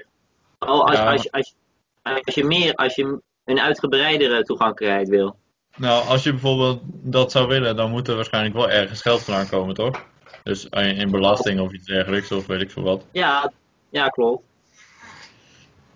Oh, 0.59 0.85
als, 0.85 0.97
Ja, 0.97 1.11
als, 1.11 1.31
als, 1.31 1.49
je- 1.49 1.62
als 2.03 2.35
je 2.35 2.43
meer, 2.43 2.73
als 2.73 2.95
je 2.95 3.21
een 3.45 3.59
uitgebreidere 3.59 4.43
toegankelijkheid 4.43 5.09
wil. 5.09 5.37
Nou, 5.75 6.07
als 6.07 6.23
je 6.23 6.31
bijvoorbeeld 6.31 6.81
dat 6.85 7.31
zou 7.31 7.47
willen, 7.47 7.75
dan 7.75 7.91
moet 7.91 8.07
er 8.07 8.15
waarschijnlijk 8.15 8.55
wel 8.55 8.69
ergens 8.69 9.01
geld 9.01 9.21
vandaan 9.21 9.49
komen, 9.49 9.75
toch? 9.75 10.05
Dus 10.43 10.65
in 10.65 10.95
in 10.95 11.11
belasting 11.11 11.59
of 11.59 11.71
iets 11.71 11.85
dergelijks, 11.85 12.31
of 12.31 12.45
weet 12.45 12.61
ik 12.61 12.71
veel 12.71 12.83
wat. 12.83 13.05
Ja, 13.11 13.51
ja 13.89 14.07
klopt. 14.07 14.43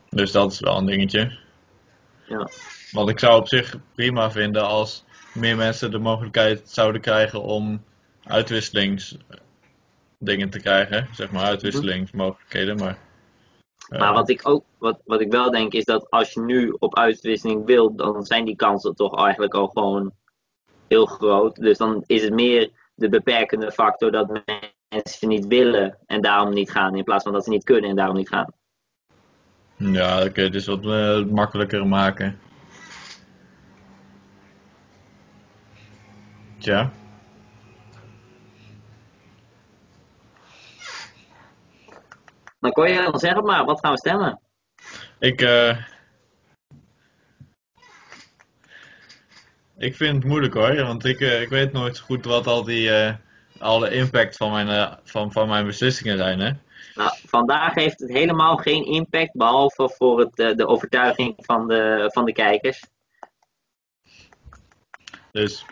Dus 0.09 0.31
dat 0.31 0.51
is 0.51 0.59
wel 0.59 0.77
een 0.77 0.85
dingetje. 0.85 1.37
Ja. 2.27 2.49
Want 2.91 3.09
ik 3.09 3.19
zou 3.19 3.39
op 3.39 3.47
zich 3.47 3.75
prima 3.95 4.31
vinden 4.31 4.67
als 4.67 5.05
meer 5.33 5.55
mensen 5.55 5.91
de 5.91 5.97
mogelijkheid 5.97 6.69
zouden 6.69 7.01
krijgen 7.01 7.41
om 7.41 7.83
uitwisselingsdingen 8.23 10.49
te 10.49 10.59
krijgen. 10.61 11.07
Zeg 11.11 11.31
maar, 11.31 11.43
uitwisselingsmogelijkheden. 11.43 12.77
Maar, 12.77 12.89
eh, 12.89 12.95
Maar 13.87 14.13
wat 14.13 14.29
ik 14.29 14.47
ook, 14.47 14.63
wat, 14.77 15.01
wat 15.05 15.21
ik 15.21 15.31
wel 15.31 15.51
denk 15.51 15.73
is 15.73 15.85
dat 15.85 16.09
als 16.09 16.33
je 16.33 16.41
nu 16.41 16.75
op 16.79 16.97
uitwisseling 16.97 17.65
wil, 17.65 17.95
dan 17.95 18.25
zijn 18.25 18.45
die 18.45 18.55
kansen 18.55 18.95
toch 18.95 19.23
eigenlijk 19.23 19.53
al 19.53 19.67
gewoon 19.67 20.11
heel 20.87 21.05
groot. 21.05 21.55
Dus 21.55 21.77
dan 21.77 22.03
is 22.05 22.23
het 22.23 22.33
meer 22.33 22.71
de 22.95 23.09
beperkende 23.09 23.71
factor 23.71 24.11
dat 24.11 24.43
mensen 24.89 25.29
niet 25.29 25.47
willen 25.47 25.97
en 26.05 26.21
daarom 26.21 26.53
niet 26.53 26.71
gaan, 26.71 26.95
in 26.95 27.03
plaats 27.03 27.23
van 27.23 27.33
dat 27.33 27.43
ze 27.43 27.49
niet 27.49 27.63
kunnen 27.63 27.89
en 27.89 27.95
daarom 27.95 28.15
niet 28.15 28.29
gaan. 28.29 28.53
Ja, 29.75 30.29
kun 30.29 30.43
je 30.43 30.49
dus 30.49 30.65
wat 30.65 30.85
eh, 30.85 31.23
makkelijker 31.23 31.87
maken. 31.87 32.39
Tja. 36.57 36.91
Dan 42.67 42.85
kon 42.85 42.93
je 42.93 43.09
dan 43.11 43.19
zeggen 43.19 43.43
maar, 43.43 43.65
wat 43.65 43.79
gaan 43.79 43.91
we 43.91 43.97
stemmen? 43.97 44.39
Ik, 45.19 45.41
eh, 45.41 45.77
ik 49.77 49.95
vind 49.95 50.15
het 50.15 50.25
moeilijk 50.25 50.53
hoor, 50.53 50.75
want 50.75 51.05
ik, 51.05 51.19
eh, 51.19 51.41
ik 51.41 51.49
weet 51.49 51.71
nooit 51.71 51.97
zo 51.97 52.03
goed 52.03 52.25
wat 52.25 52.47
al 52.47 52.63
die, 52.63 52.91
eh, 52.95 53.15
alle 53.59 53.89
impact 53.89 54.37
van 54.37 54.51
mijn, 54.51 54.97
van, 55.03 55.31
van 55.31 55.47
mijn 55.47 55.65
beslissingen 55.65 56.17
zijn. 56.17 56.39
Hè? 56.39 56.51
Nou, 56.95 57.11
vandaag 57.25 57.73
heeft 57.73 57.99
het 57.99 58.09
helemaal 58.09 58.55
geen 58.55 58.85
impact, 58.85 59.33
behalve 59.33 59.89
voor 59.89 60.19
het, 60.19 60.57
de 60.57 60.67
overtuiging 60.67 61.33
van 61.37 61.67
de, 61.67 62.09
van 62.13 62.25
de 62.25 62.33
kijkers. 62.33 62.83
Dus 65.31 65.65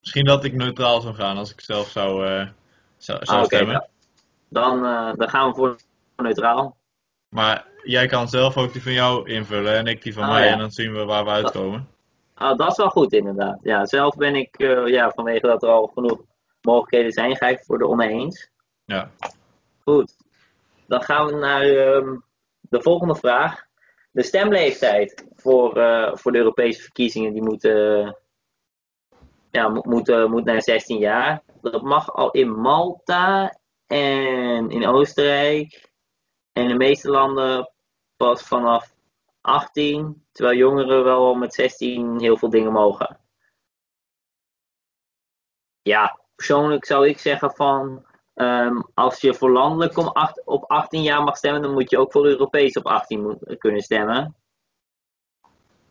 misschien 0.00 0.24
dat 0.24 0.44
ik 0.44 0.52
neutraal 0.52 1.00
zou 1.00 1.14
gaan 1.14 1.36
als 1.36 1.52
ik 1.52 1.60
zelf 1.60 1.88
zou, 1.88 2.26
zou, 2.96 3.24
zou 3.24 3.40
Ah, 3.40 3.44
stemmen. 3.44 3.90
Dan, 4.52 4.84
eh, 4.84 5.12
dan 5.14 5.28
gaan 5.28 5.48
we 5.48 5.54
voor 5.54 5.76
neutraal. 6.16 6.76
Maar 7.28 7.66
jij 7.82 8.06
kan 8.06 8.28
zelf 8.28 8.56
ook 8.56 8.72
die 8.72 8.82
van 8.82 8.92
jou 8.92 9.28
invullen 9.28 9.74
en 9.76 9.86
ik 9.86 10.02
die 10.02 10.14
van 10.14 10.22
Oh, 10.22 10.30
mij 10.30 10.46
ja. 10.46 10.52
en 10.52 10.58
dan 10.58 10.70
zien 10.70 10.92
we 10.92 11.04
waar 11.04 11.24
we 11.24 11.30
uitkomen. 11.30 11.88
Ah, 12.34 12.58
dat 12.58 12.70
is 12.70 12.76
wel 12.76 12.88
goed 12.88 13.12
inderdaad. 13.12 13.58
Ja, 13.62 13.86
zelf 13.86 14.16
ben 14.16 14.34
ik, 14.34 14.58
eh, 14.58 14.86
ja, 14.86 15.10
vanwege 15.10 15.46
dat 15.46 15.62
er 15.62 15.68
al 15.68 15.86
genoeg 15.86 16.20
mogelijkheden 16.62 17.12
zijn, 17.12 17.36
ga 17.36 17.46
ik 17.46 17.64
voor 17.64 17.78
de 17.78 17.86
oneens. 17.88 18.50
Ja. 18.84 19.10
Goed. 19.84 20.16
Dan 20.86 21.02
gaan 21.02 21.26
we 21.26 21.32
naar 21.32 21.62
ehm, 21.62 22.16
de 22.60 22.82
volgende 22.82 23.14
vraag. 23.14 23.64
De 24.10 24.22
stemleeftijd 24.22 25.26
voor, 25.36 25.76
eh, 25.76 26.16
voor 26.16 26.32
de 26.32 26.38
Europese 26.38 26.82
verkiezingen 26.82 27.32
die 27.32 27.42
moet, 27.42 27.62
ja, 29.50 29.68
mo- 29.68 29.82
moet, 29.84 30.28
moet 30.28 30.44
naar 30.44 30.62
16 30.62 30.98
jaar. 30.98 31.42
Dat 31.62 31.82
mag 31.82 32.12
al 32.12 32.30
in 32.30 32.60
Malta 32.60 33.56
en 33.92 34.70
in 34.70 34.86
Oostenrijk 34.86 35.90
en 36.52 36.68
de 36.68 36.74
meeste 36.74 37.10
landen 37.10 37.72
pas 38.16 38.42
vanaf 38.42 38.94
18, 39.40 40.26
terwijl 40.32 40.56
jongeren 40.58 41.04
wel 41.04 41.26
al 41.26 41.34
met 41.34 41.54
16 41.54 42.20
heel 42.20 42.36
veel 42.36 42.50
dingen 42.50 42.72
mogen. 42.72 43.20
Ja, 45.82 46.20
persoonlijk 46.34 46.84
zou 46.84 47.08
ik 47.08 47.18
zeggen 47.18 47.50
van 47.50 48.06
ehm, 48.34 48.80
als 48.94 49.20
je 49.20 49.34
voor 49.34 49.50
landelijk 49.50 49.96
om 49.96 50.12
op 50.44 50.64
18 50.70 51.02
jaar 51.02 51.22
mag 51.22 51.36
stemmen, 51.36 51.62
dan 51.62 51.72
moet 51.72 51.90
je 51.90 51.98
ook 51.98 52.12
voor 52.12 52.26
Europees 52.26 52.76
op 52.76 52.86
18 52.86 53.22
moet- 53.22 53.58
kunnen 53.58 53.80
stemmen. 53.82 54.36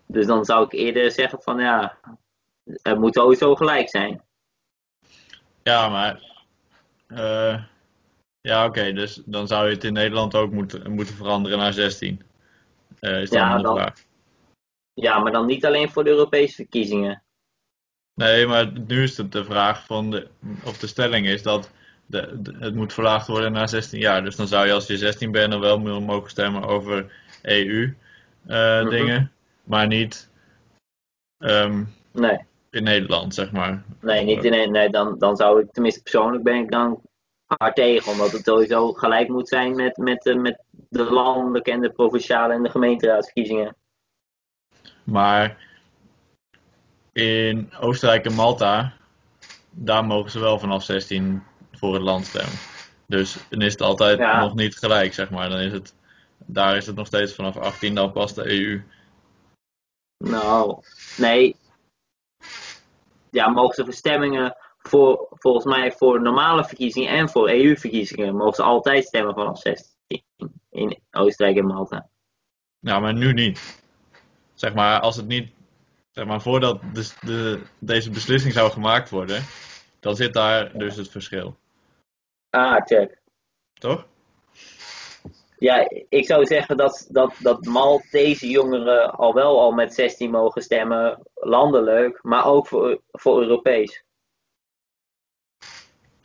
Dus 0.05 0.25
dan 0.25 0.45
zou 0.45 0.65
ik 0.65 0.71
eerder 0.71 1.11
zeggen 1.11 1.41
van 1.41 1.59
ja, 1.59 1.97
het 2.63 2.99
moet 2.99 3.13
sowieso 3.13 3.55
gelijk 3.55 3.89
zijn. 3.89 4.25
Ja, 5.63 5.89
maar. 5.89 6.29
eh, 7.07 7.63
ja, 8.41 8.65
oké, 8.65 8.93
dus 8.93 9.21
dan 9.25 9.47
zou 9.47 9.67
je 9.67 9.73
het 9.73 9.83
in 9.83 9.93
Nederland 9.93 10.35
ook 10.35 10.51
moeten, 10.51 10.91
moeten 10.91 11.15
veranderen 11.15 11.57
naar 11.57 11.73
16. 11.73 12.21
Eh, 12.99 13.21
is 13.21 13.29
dan 13.29 13.39
Ja, 13.39 13.57
dan- 13.57 13.75
vraag. 13.75 13.93
Ja, 14.93 15.19
maar 15.19 15.31
dan 15.31 15.45
niet 15.45 15.65
alleen 15.65 15.89
voor 15.89 16.03
de 16.03 16.09
Europese 16.09 16.55
verkiezingen. 16.55 17.23
Nee, 18.13 18.47
maar 18.47 18.71
nu 18.87 19.03
is 19.03 19.17
het 19.17 19.31
de 19.31 19.43
vraag 19.45 19.85
van 19.85 20.11
de, 20.11 20.27
of 20.65 20.77
de 20.77 20.87
stelling 20.87 21.27
is 21.27 21.43
dat 21.43 21.71
de, 22.05 22.41
de- 22.41 22.55
het 22.59 22.75
moet 22.75 22.93
verlaagd 22.93 23.27
worden 23.27 23.51
naar 23.51 23.69
16 23.69 23.99
jaar. 23.99 24.23
Dus 24.23 24.35
dan 24.35 24.47
zou 24.47 24.65
je 24.67 24.73
als 24.73 24.87
je 24.87 24.97
16 24.97 25.31
bent 25.31 25.51
dan 25.51 25.59
wel 25.59 25.79
mogen 26.01 26.29
stemmen 26.29 26.63
over 26.63 27.11
EU-dingen, 27.41 29.15
Mhm. 29.21 29.25
maar 29.63 29.87
niet 29.87 30.29
ehm, 31.37 31.83
Nee, 32.11 32.37
in 32.69 32.83
Nederland, 32.83 33.33
zeg 33.33 33.51
maar. 33.51 33.83
nee, 34.01 34.23
niet 34.25 34.43
in, 34.43 34.71
nee 34.71 34.89
dan, 34.89 35.19
dan 35.19 35.35
zou 35.35 35.61
ik, 35.61 35.71
tenminste 35.71 36.01
persoonlijk 36.01 36.43
ben 36.43 36.55
ik 36.55 36.71
dan 36.71 37.01
hard 37.57 37.75
tegen. 37.75 38.11
Omdat 38.11 38.31
het 38.31 38.43
sowieso 38.45 38.91
gelijk 38.93 39.27
moet 39.27 39.47
zijn 39.47 39.75
met, 39.75 39.97
met, 39.97 40.21
de- 40.21 40.35
met 40.35 40.61
de 40.89 41.03
landelijke 41.03 41.71
en 41.71 41.81
de 41.81 41.91
provinciale 41.91 42.53
en 42.53 42.63
de 42.63 42.69
gemeenteraadsverkiezingen. 42.69 43.75
Maar 45.03 45.69
in 47.13 47.73
Oostenrijk 47.79 48.25
en 48.25 48.33
Malta, 48.33 48.93
daar 49.69 50.05
mogen 50.05 50.31
ze 50.31 50.39
wel 50.39 50.59
vanaf 50.59 50.83
16 50.83 51.43
voor 51.71 51.93
het 51.93 52.03
land 52.03 52.25
stemmen. 52.25 52.57
Dus 53.07 53.37
dan 53.49 53.61
is 53.61 53.71
het 53.71 53.81
altijd 53.81 54.17
Ja. 54.17 54.39
nog 54.39 54.55
niet 54.55 54.77
gelijk, 54.77 55.13
zeg 55.13 55.29
maar. 55.29 55.49
Dan 55.49 55.59
is 55.59 55.71
het, 55.71 55.95
daar 56.37 56.77
is 56.77 56.85
het 56.87 56.95
nog 56.95 57.07
steeds 57.07 57.35
vanaf 57.35 57.57
18 57.57 57.95
dan 57.95 58.11
pas 58.11 58.33
de 58.33 58.49
EU. 58.49 58.83
Nou, 60.17 60.83
nee. 61.17 61.55
Ja, 63.29 63.49
mogen 63.49 63.75
ze 63.75 63.83
verstemmingen 63.83 64.55
voor, 64.81 65.27
volgens 65.29 65.65
mij 65.65 65.91
voor 65.91 66.21
normale 66.21 66.65
verkiezingen 66.65 67.09
en 67.09 67.29
voor 67.29 67.49
EU-verkiezingen, 67.49 68.35
mogen 68.35 68.55
ze 68.55 68.63
altijd 68.63 69.05
stemmen 69.05 69.33
vanaf 69.33 69.59
16 69.59 70.23
in 70.69 70.99
Oostenrijk 71.11 71.57
en 71.57 71.65
Malta. 71.65 72.09
Ja, 72.79 72.99
maar 72.99 73.13
nu 73.13 73.33
niet. 73.33 73.83
Zeg 74.53 74.73
maar, 74.73 74.99
als 74.99 75.15
het 75.15 75.27
niet, 75.27 75.51
zeg 76.11 76.25
maar, 76.25 76.41
voordat 76.41 76.81
de, 76.93 77.13
de, 77.21 77.61
deze 77.79 78.09
beslissing 78.09 78.53
zou 78.53 78.71
gemaakt 78.71 79.09
worden, 79.09 79.43
dan 79.99 80.15
zit 80.15 80.33
daar 80.33 80.77
dus 80.77 80.95
het 80.95 81.09
verschil. 81.09 81.57
Ah, 82.49 82.85
check. 82.85 83.21
Toch? 83.73 84.07
Ja, 85.57 85.89
ik 86.09 86.25
zou 86.25 86.45
zeggen 86.45 86.77
dat, 86.77 87.07
dat, 87.09 87.35
dat 87.39 87.65
Maltese 87.65 88.49
jongeren 88.49 89.11
al 89.11 89.33
wel 89.33 89.59
al 89.59 89.71
met 89.71 89.93
16 89.93 90.31
mogen 90.31 90.61
stemmen, 90.61 91.19
landelijk, 91.33 92.19
maar 92.23 92.45
ook 92.45 92.67
voor, 92.67 93.01
voor 93.11 93.41
Europees. 93.41 94.03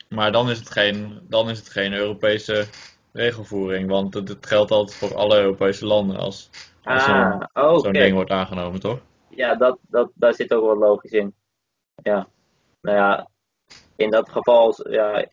Maar 0.09 0.31
dan 0.31 0.49
is 0.49 0.59
het 0.59 0.69
geen, 0.69 1.19
dan 1.29 1.49
is 1.49 1.57
het 1.57 1.69
geen 1.69 1.93
Europese 1.93 2.65
regelvoering, 3.11 3.89
want 3.89 4.13
het, 4.13 4.27
het 4.27 4.45
geldt 4.45 4.71
altijd 4.71 4.97
voor 4.97 5.15
alle 5.15 5.39
Europese 5.39 5.85
landen 5.85 6.17
als, 6.17 6.49
als 6.83 7.07
Ah, 7.53 7.79
zo'n 7.79 7.93
ding 7.93 8.13
wordt 8.13 8.31
aangenomen, 8.31 8.79
toch? 8.79 8.99
Ja, 9.29 9.55
dat, 9.55 9.77
dat, 9.81 10.11
daar 10.13 10.33
zit 10.33 10.53
ook 10.53 10.65
wel 10.65 10.77
logisch 10.77 11.11
in. 11.11 11.35
Ja. 12.03 12.27
Nou 12.81 12.97
ja, 12.97 13.29
in 13.95 14.09
dat 14.09 14.29
geval, 14.29 14.91
ja, 14.91 15.25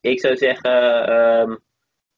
ik 0.00 0.20
zou 0.20 0.36
zeggen 0.36 1.06
ehm, 1.08 1.56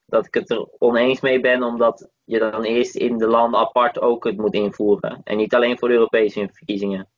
dat 0.06 0.26
ik 0.26 0.34
het 0.34 0.50
er 0.50 0.68
oneens 0.78 1.20
mee 1.20 1.40
ben, 1.40 1.62
omdat 1.62 2.08
je 2.24 2.38
dan 2.38 2.62
eerst 2.62 2.94
in 2.94 3.18
de 3.18 3.26
landen 3.26 3.60
apart 3.60 4.00
ook 4.00 4.24
het 4.24 4.36
moet 4.36 4.54
invoeren. 4.54 5.20
En 5.24 5.36
niet 5.36 5.54
alleen 5.54 5.78
voor 5.78 5.88
de 5.88 5.94
Europese 5.94 6.48
verkiezingen. 6.52 7.08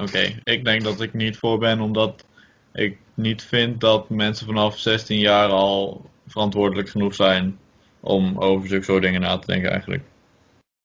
Oké, 0.00 0.40
ik 0.44 0.64
denk 0.64 0.82
dat 0.82 1.00
ik 1.00 1.12
niet 1.12 1.36
voor 1.36 1.58
ben, 1.58 1.80
omdat 1.80 2.26
ik 2.72 2.98
niet 3.14 3.42
vind 3.42 3.80
dat 3.80 4.08
mensen 4.08 4.46
vanaf 4.46 4.78
16 4.78 5.18
jaar 5.18 5.48
al 5.48 6.10
verantwoordelijk 6.26 6.88
genoeg 6.88 7.14
zijn 7.14 7.58
om 8.00 8.38
over 8.38 8.68
zulke 8.68 8.84
soort 8.84 9.02
dingen 9.02 9.20
na 9.20 9.38
te 9.38 9.46
denken 9.46 9.70
eigenlijk. 9.70 10.02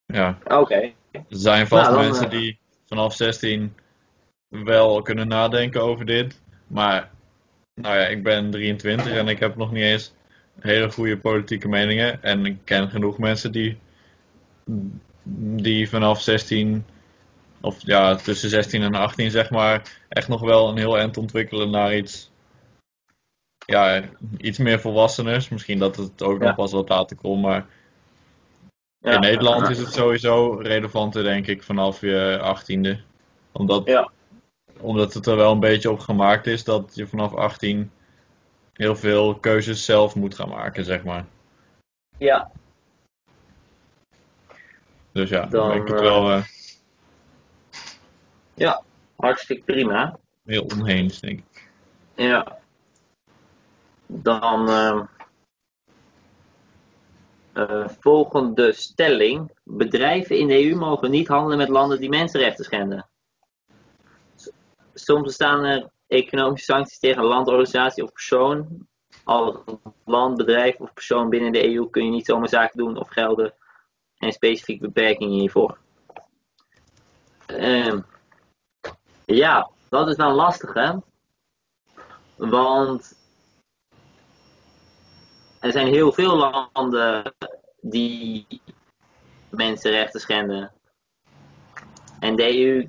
Ja, 0.06 0.38
Oké. 0.48 0.92
er 1.12 1.24
zijn 1.28 1.68
vast 1.68 1.90
Nou, 1.90 1.96
dan, 1.96 2.06
mensen 2.06 2.26
eh, 2.26 2.40
die 2.40 2.60
vanaf 2.86 3.14
16 3.14 3.74
wel 4.48 5.02
kunnen 5.02 5.28
nadenken 5.28 5.82
over 5.82 6.06
dit, 6.06 6.42
maar 6.68 7.12
nou 7.74 7.96
ja, 7.96 8.06
ik 8.06 8.24
ben 8.24 8.52
23 8.52 9.12
en 9.12 9.28
ik 9.28 9.40
heb 9.40 9.56
nog 9.56 9.72
niet 9.72 9.84
eens 9.84 10.14
hele 10.60 10.92
goede 10.92 11.18
politieke 11.18 11.68
meningen 11.68 12.24
en 12.24 12.46
ik 12.46 12.58
ken 12.64 12.90
genoeg 12.90 13.18
mensen 13.18 13.52
die, 13.52 13.78
die 15.56 15.90
vanaf 15.90 16.22
16 16.22 16.86
of 17.64 17.78
ja, 17.80 18.16
tussen 18.16 18.50
16 18.50 18.82
en 18.82 18.96
18 18.96 19.32
zeg 19.32 19.50
maar, 19.50 20.00
echt 20.10 20.28
nog 20.28 20.42
wel 20.42 20.70
een 20.70 20.78
heel 20.78 20.98
eind 20.98 21.18
ontwikkelen 21.18 21.70
naar 21.70 21.96
iets, 21.96 22.32
ja, 23.66 24.04
iets 24.38 24.58
meer 24.58 24.80
volwasseners. 24.80 25.50
Misschien 25.50 25.80
dat 25.80 25.96
het 25.96 26.24
ook 26.24 26.40
Ja. 26.42 26.46
nog 26.48 26.56
pas 26.56 26.72
wat 26.72 26.90
later 26.90 27.16
komt, 27.16 27.42
maar 27.42 27.66
Ja. 28.98 29.12
in 29.12 29.20
Nederland 29.20 29.70
is 29.70 29.78
het 29.78 29.94
sowieso 29.94 30.54
relevanter, 30.54 31.24
denk 31.24 31.48
ik, 31.48 31.64
vanaf 31.64 32.02
je 32.02 32.40
18e. 32.42 33.00
Omdat, 33.52 33.86
Ja. 33.86 34.12
omdat 34.80 35.14
het 35.14 35.26
er 35.26 35.36
wel 35.36 35.52
een 35.52 35.60
beetje 35.60 35.92
op 35.92 36.00
gemaakt 36.00 36.48
is 36.48 36.64
dat 36.64 36.92
je 36.96 37.08
vanaf 37.08 37.34
18 37.34 37.92
heel 38.74 38.96
veel 38.96 39.36
keuzes 39.36 39.86
zelf 39.86 40.16
moet 40.16 40.36
gaan 40.36 40.50
maken, 40.50 40.86
zeg 40.86 41.04
maar. 41.04 41.26
Ja, 42.18 42.52
Dus 45.12 45.30
ja, 45.30 45.42
dan 45.42 45.50
Dan, 45.50 45.68
ben 45.68 45.78
ik 45.82 45.88
het 45.88 45.98
eh, 45.98 46.02
wel 46.02 46.32
eh, 46.32 46.44
ja, 48.54 48.84
hartstikke 49.16 49.64
prima. 49.64 50.20
heel 50.44 50.64
onheens, 50.64 51.20
denk 51.20 51.40
ik. 51.40 51.70
Ja. 52.16 52.58
Dan 54.08 54.70
ehm, 54.70 55.04
eh, 57.54 57.88
volgende 58.00 58.72
stelling. 58.72 59.52
Bedrijven 59.64 60.38
in 60.38 60.48
de 60.48 60.66
EU 60.66 60.76
mogen 60.76 61.12
niet 61.12 61.28
handelen 61.28 61.58
met 61.58 61.70
landen 61.70 62.00
die 62.00 62.10
mensenrechten 62.10 62.66
schenden. 62.66 63.10
Soms 64.94 65.24
bestaan 65.24 65.64
er 65.64 65.90
economische 66.08 66.66
sancties 66.66 67.00
tegen 67.00 67.22
een 67.22 67.28
land, 67.28 67.48
organisatie 67.48 68.04
of 68.04 68.12
persoon. 68.12 68.88
Als 69.24 69.56
land, 70.06 70.38
bedrijf 70.38 70.80
of 70.80 70.94
persoon 70.94 71.30
binnen 71.30 71.52
de 71.52 71.74
EU 71.74 71.90
kun 71.90 72.06
je 72.06 72.12
niet 72.12 72.26
zomaar 72.26 72.50
zaken 72.50 72.78
doen 72.78 72.98
of 72.98 73.10
gelden 73.10 73.54
en 74.18 74.32
specifieke 74.32 74.86
beperkingen 74.86 75.40
hiervoor. 75.40 75.78
Ehm, 77.46 78.00
ja, 79.26 79.70
dat 79.90 80.08
is 80.08 80.16
dan 80.16 80.34
lastig 80.34 80.74
hè. 80.74 80.94
Want 82.36 83.16
er 85.60 85.72
zijn 85.72 85.88
heel 85.88 86.12
veel 86.12 86.36
landen 86.36 87.34
die 87.82 88.62
mensenrechten 89.50 90.20
schenden. 90.20 90.72
En 92.20 92.36
de 92.36 92.60
EU 92.60 92.88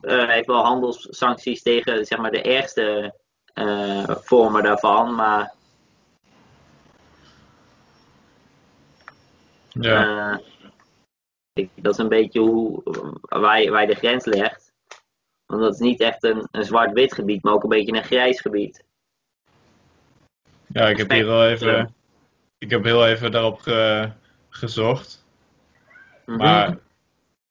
eh, 0.00 0.28
heeft 0.28 0.46
wel 0.46 0.64
handelssancties 0.64 1.62
tegen 1.62 2.06
zeg 2.06 2.18
maar, 2.18 2.30
de 2.30 2.42
ergste 2.42 3.14
eh, 3.54 4.08
vormen 4.08 4.62
daarvan. 4.62 5.14
Maar 5.14 5.54
Ja, 9.80 10.40
eh, 11.52 11.68
dat 11.74 11.92
is 11.92 11.98
een 11.98 12.08
beetje 12.08 12.40
hoe, 12.40 12.82
waar, 13.22 13.62
je, 13.62 13.70
waar 13.70 13.80
je 13.80 13.86
de 13.86 13.94
grens 13.94 14.24
legt. 14.24 14.65
Want 15.46 15.62
dat 15.62 15.72
is 15.74 15.78
niet 15.80 16.00
echt 16.00 16.24
een, 16.24 16.48
een 16.50 16.64
zwart-wit 16.64 17.14
gebied, 17.14 17.42
maar 17.42 17.52
ook 17.52 17.62
een 17.62 17.68
beetje 17.68 17.96
een 17.96 18.04
grijs 18.04 18.40
gebied. 18.40 18.84
ja 20.66 20.88
ik 20.88 20.96
heb 20.96 21.10
hier 21.10 21.26
wel 21.26 21.46
even, 21.46 21.94
ik 22.58 22.70
heb 22.70 22.84
heel 22.84 23.06
even 23.06 23.30
daarop 23.30 23.58
ge- 23.60 24.10
gezocht. 24.48 25.24
Mhm. 26.26 26.38
Maar, 26.38 26.78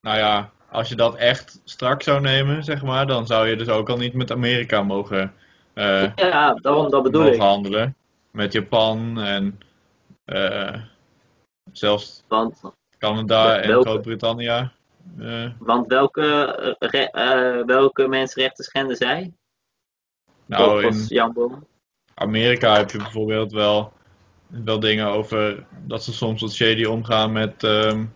nou 0.00 0.18
ja, 0.18 0.50
als 0.70 0.88
je 0.88 0.94
dat 0.94 1.14
echt 1.16 1.60
strak 1.64 2.02
zou 2.02 2.20
nemen, 2.20 2.64
zeg 2.64 2.82
maar, 2.82 3.06
dan 3.06 3.26
zou 3.26 3.48
je 3.48 3.56
dus 3.56 3.68
ook 3.68 3.88
al 3.88 3.96
niet 3.96 4.14
met 4.14 4.30
Amerika 4.30 4.82
mogen, 4.82 5.34
eh, 5.74 6.14
Ja, 6.16 6.54
daarom, 6.54 6.90
dat 6.90 7.02
bedoel 7.02 7.20
mogen 7.22 7.34
ik. 7.36 7.40
handelen. 7.40 7.96
Met 8.30 8.52
Japan 8.52 9.20
en 9.20 9.60
eh, 10.24 10.80
zelfs 11.72 12.24
Want 12.28 12.60
Canada 12.98 13.58
en? 13.58 13.80
Groot-Brittannië. 13.80 14.70
Eh, 15.18 15.50
Want 15.58 15.86
welke, 15.86 16.24
eh, 16.78 16.88
re- 16.90 17.10
eh, 17.10 17.64
welke 17.66 18.08
mensenrechten 18.08 18.64
schenden 18.64 18.96
zij? 18.96 19.32
nou, 20.46 20.84
in 20.84 21.04
Jan 21.08 21.32
Boom. 21.32 21.66
Amerika 22.14 22.76
heb 22.76 22.90
je 22.90 22.98
bijvoorbeeld 22.98 23.52
wel, 23.52 23.92
wel 24.46 24.80
dingen 24.80 25.06
over 25.06 25.66
dat 25.86 26.04
ze 26.04 26.12
soms 26.12 26.40
wat 26.40 26.52
shady 26.52 26.84
omgaan 26.84 27.32
met 27.32 27.64
ehm, 27.64 28.06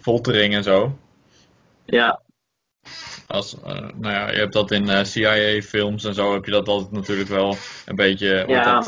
foltering 0.00 0.54
en 0.54 0.62
zo. 0.62 0.98
Ja, 1.84 2.22
Als, 3.26 3.56
nou 3.94 4.08
ja, 4.08 4.30
je 4.30 4.38
hebt 4.38 4.52
dat 4.52 4.70
in 4.70 5.06
CIA-films 5.06 6.04
en 6.04 6.14
zo 6.14 6.32
heb 6.32 6.44
je 6.44 6.50
dat 6.50 6.68
altijd 6.68 6.92
natuurlijk 6.92 7.28
wel 7.28 7.56
een 7.86 7.96
beetje 7.96 8.44
Ja. 8.48 8.84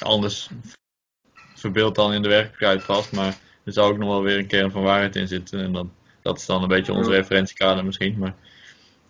anders 0.00 0.50
verbeeld 1.54 1.94
dan 1.94 2.12
in 2.12 2.22
de 2.22 2.28
werkelijkheid 2.28 2.82
vast, 2.82 3.12
maar 3.12 3.36
er 3.64 3.72
zou 3.72 3.92
ook 3.92 3.98
nog 3.98 4.08
wel 4.08 4.22
weer 4.22 4.38
een 4.38 4.46
kern 4.46 4.70
van 4.70 4.82
waarheid 4.82 5.16
in 5.16 5.28
zitten 5.28 5.60
en 5.60 5.72
dat, 5.72 5.86
dat 6.22 6.38
is 6.38 6.46
dan 6.46 6.62
een 6.62 6.68
beetje 6.68 6.92
ons 6.92 7.06
Mm. 7.06 7.12
referentiekader 7.12 7.84
misschien, 7.84 8.18
maar 8.18 8.34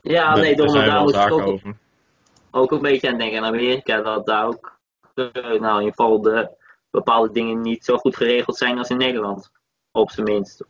Ja, 0.03 0.35
nee, 0.37 0.57
daar 0.57 0.69
zijn 0.69 0.85
daar 0.85 0.93
wel 0.95 1.03
moet 1.03 1.15
ik 1.15 1.21
zaken 1.21 1.35
ook, 1.35 1.47
over. 1.47 1.77
ook 2.51 2.73
een 2.73 2.81
beetje 2.83 3.09
aan 3.11 3.19
denken. 3.19 3.37
In 3.37 3.45
Amerika 3.45 4.03
dat 4.03 4.27
daar 4.27 4.47
ook, 4.47 4.79
eh, 5.15 5.25
nou 5.33 5.53
in 5.53 5.63
ieder 5.79 5.85
geval 5.95 6.21
de 6.21 6.49
bepaalde 6.91 7.33
dingen 7.33 7.61
niet 7.61 7.85
zo 7.85 7.97
goed 7.97 8.17
geregeld 8.17 8.57
zijn 8.57 8.79
als 8.79 8.89
in 8.89 8.97
Nederland. 8.97 9.51
Op 9.93 10.11
zijn 10.11 10.27
minst. 10.27 10.65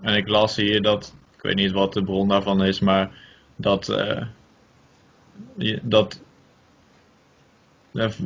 En 0.00 0.14
ik 0.14 0.28
las 0.28 0.56
hier 0.56 0.82
dat, 0.82 1.14
ik 1.36 1.42
weet 1.42 1.54
niet 1.54 1.72
wat 1.72 1.92
de 1.92 2.02
bron 2.04 2.28
daarvan 2.28 2.64
is, 2.64 2.80
maar 2.80 3.10
dat, 3.56 3.86
je- 5.56 5.78
dat 5.82 6.20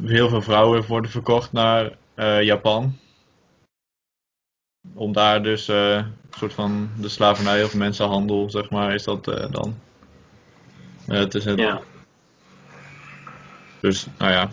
heel 0.04 0.28
veel 0.28 0.42
vrouwen 0.42 0.87
worden 0.87 1.11
verkocht 1.11 1.52
naar 1.52 1.96
eh, 2.14 2.42
Japan. 2.42 2.98
Om 4.94 5.12
daar 5.12 5.42
dus 5.42 5.68
eh, 5.68 5.94
een 5.97 6.14
soort 6.31 6.53
van 6.55 6.88
de 7.01 7.09
slavernij 7.09 7.64
of 7.64 7.75
mensenhandel, 7.75 8.51
zeg 8.51 8.70
maar, 8.70 8.94
is 8.94 9.05
dat 9.05 9.29
eh, 9.29 9.51
dan. 9.51 9.75
Eh, 11.07 11.18
het 11.18 11.35
is 11.35 11.44
het, 11.44 11.59
Ja. 11.59 11.81
Dus, 13.81 14.07
nou 14.18 14.33
ja, 14.33 14.49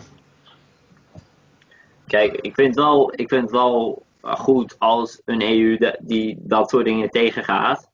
Kijk, 2.06 2.32
ik 2.32 2.54
vind 2.54 2.74
wel, 2.74 3.12
ik 3.16 3.28
vind 3.28 3.50
wel 3.50 4.06
goed 4.20 4.78
als 4.78 5.22
een 5.24 5.42
EU 5.42 5.76
de- 5.76 5.98
die 6.00 6.36
dat 6.40 6.70
soort 6.70 6.84
dingen 6.84 7.10
tegengaat. 7.10 7.90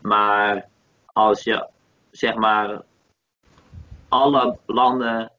Maar 0.00 0.68
als 1.06 1.42
je 1.42 1.66
zeg 2.10 2.34
maar 2.34 2.82
alle 4.08 4.58
landen, 4.66 5.32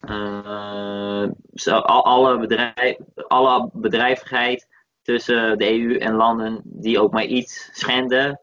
eh, 0.00 1.26
al- 1.64 2.04
alle, 2.04 2.38
bedrijf, 2.38 2.96
alle 3.28 3.68
bedrijvigheid 3.72 4.66
tussen 5.02 5.58
de 5.58 5.80
EU 5.80 5.96
en 5.96 6.14
landen 6.14 6.60
die 6.64 7.00
ook 7.00 7.12
maar 7.12 7.24
iets 7.24 7.70
schenden, 7.72 8.40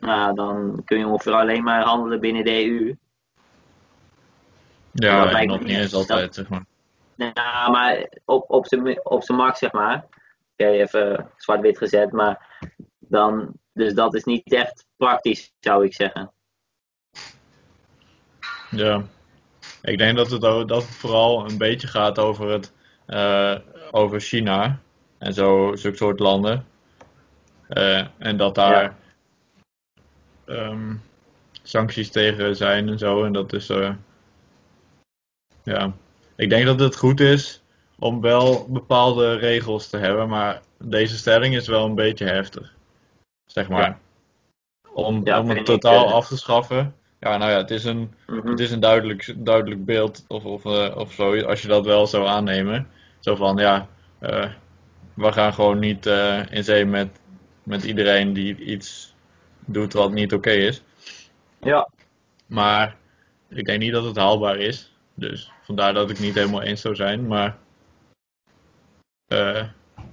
nou, 0.00 0.34
dan 0.34 0.82
kun 0.84 0.98
je 0.98 1.06
ongeveer 1.06 1.32
alleen 1.32 1.62
maar 1.62 1.82
handelen 1.82 2.20
binnen 2.20 2.44
de 2.44 2.64
EU. 2.64 2.96
ja, 4.92 5.24
Dat 5.24 5.32
lijkt 5.32 5.50
nog 5.50 5.60
niet 5.60 5.76
eens 5.76 5.94
altijd, 5.94 6.34
zeg 6.34 6.48
maar. 6.48 6.64
Ja, 7.14 7.68
maar 7.68 8.08
op, 8.24 8.50
op 8.50 8.66
zijn 8.66 9.06
op 9.06 9.22
zijn 9.22 9.38
max, 9.38 9.58
zeg 9.58 9.72
maar. 9.72 10.04
Oké, 10.52 10.70
even 10.70 11.30
zwart-wit 11.36 11.78
gezet, 11.78 12.12
maar 12.12 12.58
dan. 12.98 13.52
Dus 13.72 13.94
dat 13.94 14.14
is 14.14 14.24
niet 14.24 14.52
echt 14.52 14.86
praktisch, 14.96 15.52
zou 15.60 15.84
ik 15.84 15.94
zeggen. 15.94 16.32
Ja, 18.70 19.02
ik 19.82 19.98
denk 19.98 20.16
dat 20.16 20.30
het, 20.30 20.40
dat 20.40 20.68
het 20.68 20.84
vooral 20.84 21.50
een 21.50 21.58
beetje 21.58 21.86
gaat 21.86 22.18
over, 22.18 22.50
het, 22.50 22.72
eh, 23.06 23.56
over 23.90 24.20
China 24.20 24.80
en 25.18 25.32
zo, 25.34 25.72
zulke 25.76 25.96
soort 25.96 26.18
landen. 26.18 26.66
Eh, 27.68 28.06
en 28.18 28.36
dat 28.36 28.54
daar 28.54 28.82
Ja. 28.82 28.96
ehm, 30.54 30.94
sancties 31.62 32.10
tegen 32.10 32.56
zijn 32.56 32.88
en 32.88 32.98
zo. 32.98 33.24
En 33.24 33.32
dat 33.32 33.52
is, 33.52 33.68
eh, 33.68 33.92
ja, 35.62 35.92
ik 36.36 36.50
denk 36.50 36.66
dat 36.66 36.80
het 36.80 36.96
goed 36.96 37.20
is 37.20 37.62
om 37.98 38.20
wel 38.20 38.66
bepaalde 38.68 39.34
regels 39.34 39.88
te 39.88 39.96
hebben, 39.96 40.28
maar 40.28 40.62
deze 40.78 41.16
stelling 41.16 41.54
is 41.56 41.66
wel 41.66 41.84
een 41.84 41.94
beetje 41.94 42.24
heftig, 42.24 42.74
zeg 43.46 43.68
maar. 43.68 43.80
Ja. 43.82 43.98
Om, 44.92 45.20
Ja, 45.24 45.40
om 45.40 45.48
het 45.48 45.58
ik, 45.58 45.64
totaal 45.64 46.06
eh. 46.06 46.12
af 46.12 46.26
te 46.28 46.36
schaffen. 46.36 46.94
Ja, 47.20 47.36
nou 47.36 47.50
ja, 47.50 47.56
het 47.56 47.70
is 47.70 47.84
een, 47.84 48.14
Mhm. 48.26 48.48
het 48.48 48.60
is 48.60 48.70
een 48.70 48.80
duidelijk, 48.80 49.34
duidelijk 49.36 49.84
beeld 49.84 50.24
of, 50.28 50.44
of, 50.44 50.64
of 50.94 51.12
zo, 51.12 51.42
als 51.42 51.62
je 51.62 51.68
dat 51.68 51.84
wel 51.84 52.06
zou 52.06 52.26
aannemen. 52.26 52.88
Zo 53.18 53.34
van, 53.34 53.56
ja, 53.56 53.88
we 55.18 55.32
gaan 55.32 55.54
gewoon 55.54 55.78
niet 55.78 56.06
eh, 56.06 56.42
in 56.50 56.64
zee 56.64 56.84
met, 56.84 57.08
met 57.62 57.84
iedereen 57.84 58.32
die 58.32 58.56
iets 58.56 59.14
doet 59.64 59.92
wat 59.92 60.12
niet 60.12 60.32
oké 60.32 60.50
is. 60.50 60.82
Ja, 61.60 61.88
Maar 62.46 62.96
ik 63.48 63.64
denk 63.64 63.80
niet 63.80 63.92
dat 63.92 64.04
het 64.04 64.16
haalbaar 64.16 64.56
is. 64.56 64.92
Dus 65.14 65.52
vandaar 65.62 65.94
dat 65.94 66.10
ik 66.10 66.18
niet 66.18 66.34
helemaal 66.34 66.62
eens 66.62 66.80
zou 66.80 66.94
zijn. 66.94 67.26
Maar 67.26 67.58
eh, 69.26 69.64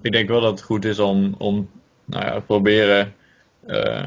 ik 0.01 0.11
denk 0.11 0.29
wel 0.29 0.41
dat 0.41 0.51
het 0.51 0.61
goed 0.61 0.85
is 0.85 0.99
om, 0.99 1.35
om 1.37 1.69
nou 2.05 2.25
ja, 2.25 2.39
proberen 2.39 3.15
eh, 3.65 4.03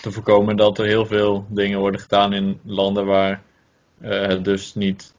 te 0.00 0.12
voorkomen 0.12 0.56
dat 0.56 0.78
er 0.78 0.86
heel 0.86 1.06
veel 1.06 1.46
dingen 1.48 1.78
worden 1.78 2.00
gedaan 2.00 2.32
in 2.32 2.60
landen 2.64 3.06
waar 3.06 3.42
het 4.00 4.44
dus 4.44 4.74
niet, 4.74 5.14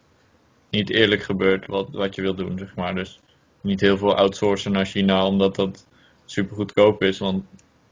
niet 0.70 0.90
eerlijk 0.90 1.24
gebeurt 1.24 1.68
wat, 1.68 1.90
wat 1.92 2.16
je 2.16 2.22
wilt 2.22 2.38
doen, 2.38 2.58
zeg 2.58 2.76
maar. 2.76 2.96
Dus 2.96 3.20
niet 3.64 3.82
heel 3.82 3.98
veel 3.98 4.16
outsourcen 4.16 4.72
naar 4.72 4.86
China 4.86 5.26
omdat 5.28 5.56
dat 5.56 5.88
super 6.26 6.56
goedkoop 6.56 7.02
is. 7.04 7.20
Want 7.20 7.46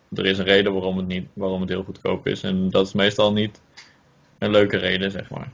er 0.10 0.26
is 0.26 0.38
een 0.38 0.46
reden 0.46 0.74
waarom 0.74 0.98
het, 0.98 1.08
niet, 1.08 1.28
waarom 1.34 1.62
het 1.62 1.70
heel 1.70 1.84
goedkoop 1.84 2.28
is. 2.28 2.44
En 2.44 2.70
dat 2.70 2.88
is 2.88 2.94
meestal 2.94 3.34
niet 3.34 3.62
een 4.38 4.52
leuke 4.52 4.78
reden, 4.78 5.12
zeg 5.12 5.30
maar. 5.30 5.52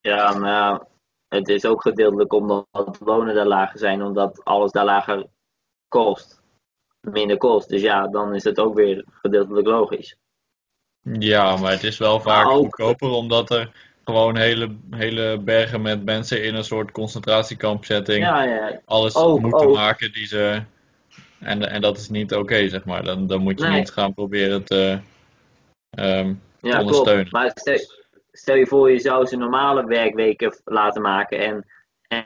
ja, 0.00 0.34
maar 0.34 0.80
het 1.28 1.48
is 1.48 1.64
ook 1.64 1.82
gedeeltelijk 1.82 2.32
omdat 2.32 2.66
de 2.72 3.04
lonen 3.04 3.34
daar 3.34 3.46
lager 3.46 3.78
zijn, 3.78 4.02
omdat 4.02 4.44
alles 4.44 4.72
daar 4.72 4.84
lager 4.84 5.26
kost. 5.88 6.42
Minder 7.00 7.36
kost. 7.36 7.68
Dus 7.68 7.80
ja, 7.80 8.06
dan 8.08 8.34
is 8.34 8.44
het 8.44 8.60
ook 8.60 8.74
weer 8.74 9.04
gedeeltelijk 9.10 9.66
logisch. 9.66 10.16
Ja, 11.02 11.56
maar 11.56 11.70
het 11.70 11.82
is 11.82 11.98
wel 11.98 12.20
vaak 12.20 12.46
ook- 12.46 12.58
goedkoper 12.58 13.10
omdat 13.10 13.50
er 13.50 13.89
gewoon 14.10 14.36
hele, 14.36 14.76
hele 14.90 15.38
bergen 15.38 15.82
met 15.82 16.04
mensen 16.04 16.44
in 16.44 16.54
een 16.54 16.64
soort 16.64 16.90
concentratiekampsetting 16.92 18.24
Ja, 18.24 18.42
ja. 18.42 18.80
alles 18.84 19.16
ook- 19.16 19.40
moeten 19.40 19.68
ook. 19.68 19.74
maken 19.74 20.12
die 20.12 20.26
ze. 20.26 20.62
En, 21.38 21.70
en 21.70 21.80
dat 21.80 21.96
is 21.96 22.08
niet 22.08 22.34
oké, 22.34 22.68
zeg 22.68 22.84
maar. 22.84 23.04
Dan, 23.04 23.26
dan 23.26 23.40
moet 23.42 23.60
je 23.60 23.66
Nee. 23.66 23.78
niet 23.78 23.90
gaan 23.90 24.14
proberen 24.14 24.64
te, 24.64 24.98
ehm, 25.90 26.34
te 26.60 26.78
ondersteunen. 26.78 27.28
klopt. 27.28 27.32
Maar 27.32 27.50
stel, 27.54 27.78
stel 28.32 28.54
je 28.56 28.66
voor, 28.66 28.90
je 28.90 28.98
zou 28.98 29.26
ze 29.26 29.36
normale 29.36 29.84
werkweken 29.86 30.54
laten 30.64 31.02
maken 31.02 31.38
en, 31.38 31.66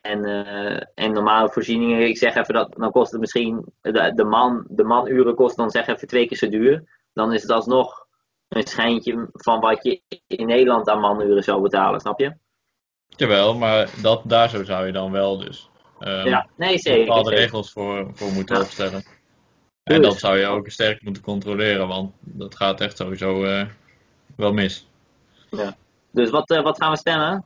en, 0.01 0.25
eh, 0.25 0.83
en 0.94 1.12
normale 1.12 1.49
voorzieningen. 1.51 2.09
Ik 2.09 2.18
zeg 2.18 2.35
even 2.35 2.55
dat, 2.55 2.75
dan 2.77 2.90
kost 2.90 3.11
het 3.12 3.20
misschien, 3.20 3.64
de, 3.81 4.12
de, 4.14 4.25
man, 4.25 4.64
de 4.68 4.85
manuren 4.85 5.35
kost 5.35 5.57
dan 5.57 5.70
zeg 5.70 5.87
even 5.87 6.09
twee 6.09 6.27
keer 6.27 6.37
zo 6.38 6.49
duur. 6.49 6.85
Dan 7.12 7.33
is 7.33 7.42
het 7.42 7.51
alsnog 7.51 8.04
een 8.55 8.67
schijntje 8.67 9.29
van 9.33 9.61
wat 9.61 9.85
je 9.85 10.03
in 10.27 10.47
Nederland 10.47 10.88
aan 10.88 11.01
manuren 11.01 11.43
zou 11.43 11.62
betalen, 11.62 12.01
snap 12.01 12.21
je? 12.21 12.37
Jawel, 13.07 13.55
maar 13.55 13.90
dat, 14.03 14.23
daar 14.25 14.49
zo 14.49 14.64
zou 14.64 14.87
je 14.87 14.93
dan 14.93 15.11
wel 15.12 15.38
dus 15.38 15.69
ehm, 15.99 16.29
ja, 16.29 16.49
nee, 16.57 16.79
zeker. 16.79 17.05
bepaalde 17.05 17.29
zeker. 17.29 17.45
regels 17.45 17.73
voor, 17.73 18.11
voor 18.14 18.33
moeten 18.33 18.57
Ja. 18.57 18.62
opstellen. 18.62 19.03
Dus- 19.83 19.97
En 19.97 20.03
dat 20.03 20.19
zou 20.19 20.38
je 20.38 20.47
ook 20.47 20.69
sterk 20.69 21.03
moeten 21.03 21.23
controleren, 21.23 21.88
want 21.88 22.12
dat 22.21 22.57
gaat 22.57 22.81
echt 22.81 22.97
sowieso 22.97 23.45
eh, 23.45 23.67
wel 24.37 24.53
mis. 24.53 24.88
Dus 26.11 26.31
wat, 26.31 26.51
eh, 26.51 26.62
wat 26.62 26.77
gaan 26.79 26.90
we 26.90 26.97
stemmen? 26.97 27.45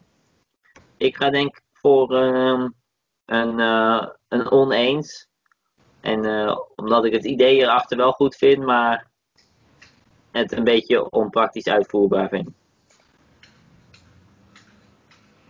Ik 0.97 1.17
ga 1.17 1.31
denk 1.31 1.57
ik 1.57 1.63
voor 1.73 2.15
ehm, 2.17 2.69
een, 3.25 3.61
eh, 3.61 4.09
een 4.29 4.51
oneens. 4.51 5.29
En 6.01 6.21
omdat 6.77 7.05
ik 7.05 7.13
het 7.13 7.25
idee 7.25 7.57
erachter 7.57 7.97
wel 7.97 8.13
goed 8.13 8.37
vind, 8.37 8.65
maar 8.65 9.08
het 10.33 10.53
een 10.53 10.65
beetje 10.65 11.11
onpraktisch 11.11 11.67
uitvoerbaar 11.67 12.29
vind. 12.29 12.49